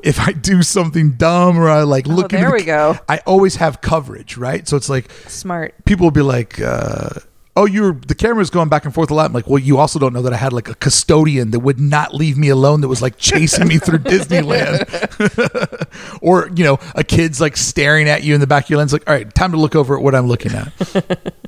if 0.04 0.20
I 0.20 0.32
do 0.34 0.62
something 0.64 1.12
dumb 1.12 1.58
or 1.58 1.70
I 1.70 1.84
like 1.84 2.08
look, 2.08 2.26
Oh, 2.34 2.38
there 2.38 2.46
into 2.48 2.58
we 2.58 2.64
go. 2.64 2.98
I 3.08 3.18
always 3.26 3.56
have 3.58 3.82
coverage, 3.82 4.38
right? 4.38 4.68
So 4.68 4.78
it's 4.78 4.90
like 4.90 5.12
Smart. 5.28 5.74
people 5.86 6.06
will 6.06 6.12
be 6.12 6.22
like, 6.22 6.60
uh, 6.62 7.10
"Oh, 7.56 7.66
you're 7.66 7.94
the 7.94 8.16
camera's 8.16 8.50
going 8.50 8.70
back 8.70 8.86
and 8.86 8.94
forth 8.94 9.12
a 9.12 9.14
lot." 9.14 9.26
I'm 9.26 9.34
like, 9.34 9.48
"Well, 9.48 9.60
you 9.60 9.78
also 9.78 10.00
don't 10.00 10.14
know 10.14 10.22
that 10.22 10.34
I 10.34 10.38
had 10.38 10.54
like 10.54 10.70
a 10.70 10.76
custodian 10.76 11.52
that 11.52 11.60
would 11.60 11.80
not 11.80 12.14
leave 12.14 12.38
me 12.38 12.50
alone 12.50 12.82
that 12.82 12.88
was 12.88 13.02
like 13.02 13.18
chasing 13.18 13.68
me 13.68 13.78
through 13.80 14.00
Disneyland." 14.14 14.86
or 16.22 16.50
you 16.56 16.64
know 16.64 16.78
a 16.96 17.04
kid's 17.04 17.42
like 17.42 17.58
staring 17.58 18.08
at 18.08 18.24
you 18.24 18.34
in 18.34 18.40
the 18.42 18.48
back 18.48 18.66
of 18.66 18.70
your 18.70 18.78
lens 18.80 18.94
like 18.94 19.08
all 19.10 19.14
right 19.16 19.34
time 19.36 19.52
to 19.52 19.58
look 19.58 19.76
over 19.76 19.98
at 19.98 20.04
what 20.04 20.16
i'm 20.16 20.28
looking 20.28 20.52
at 20.54 20.72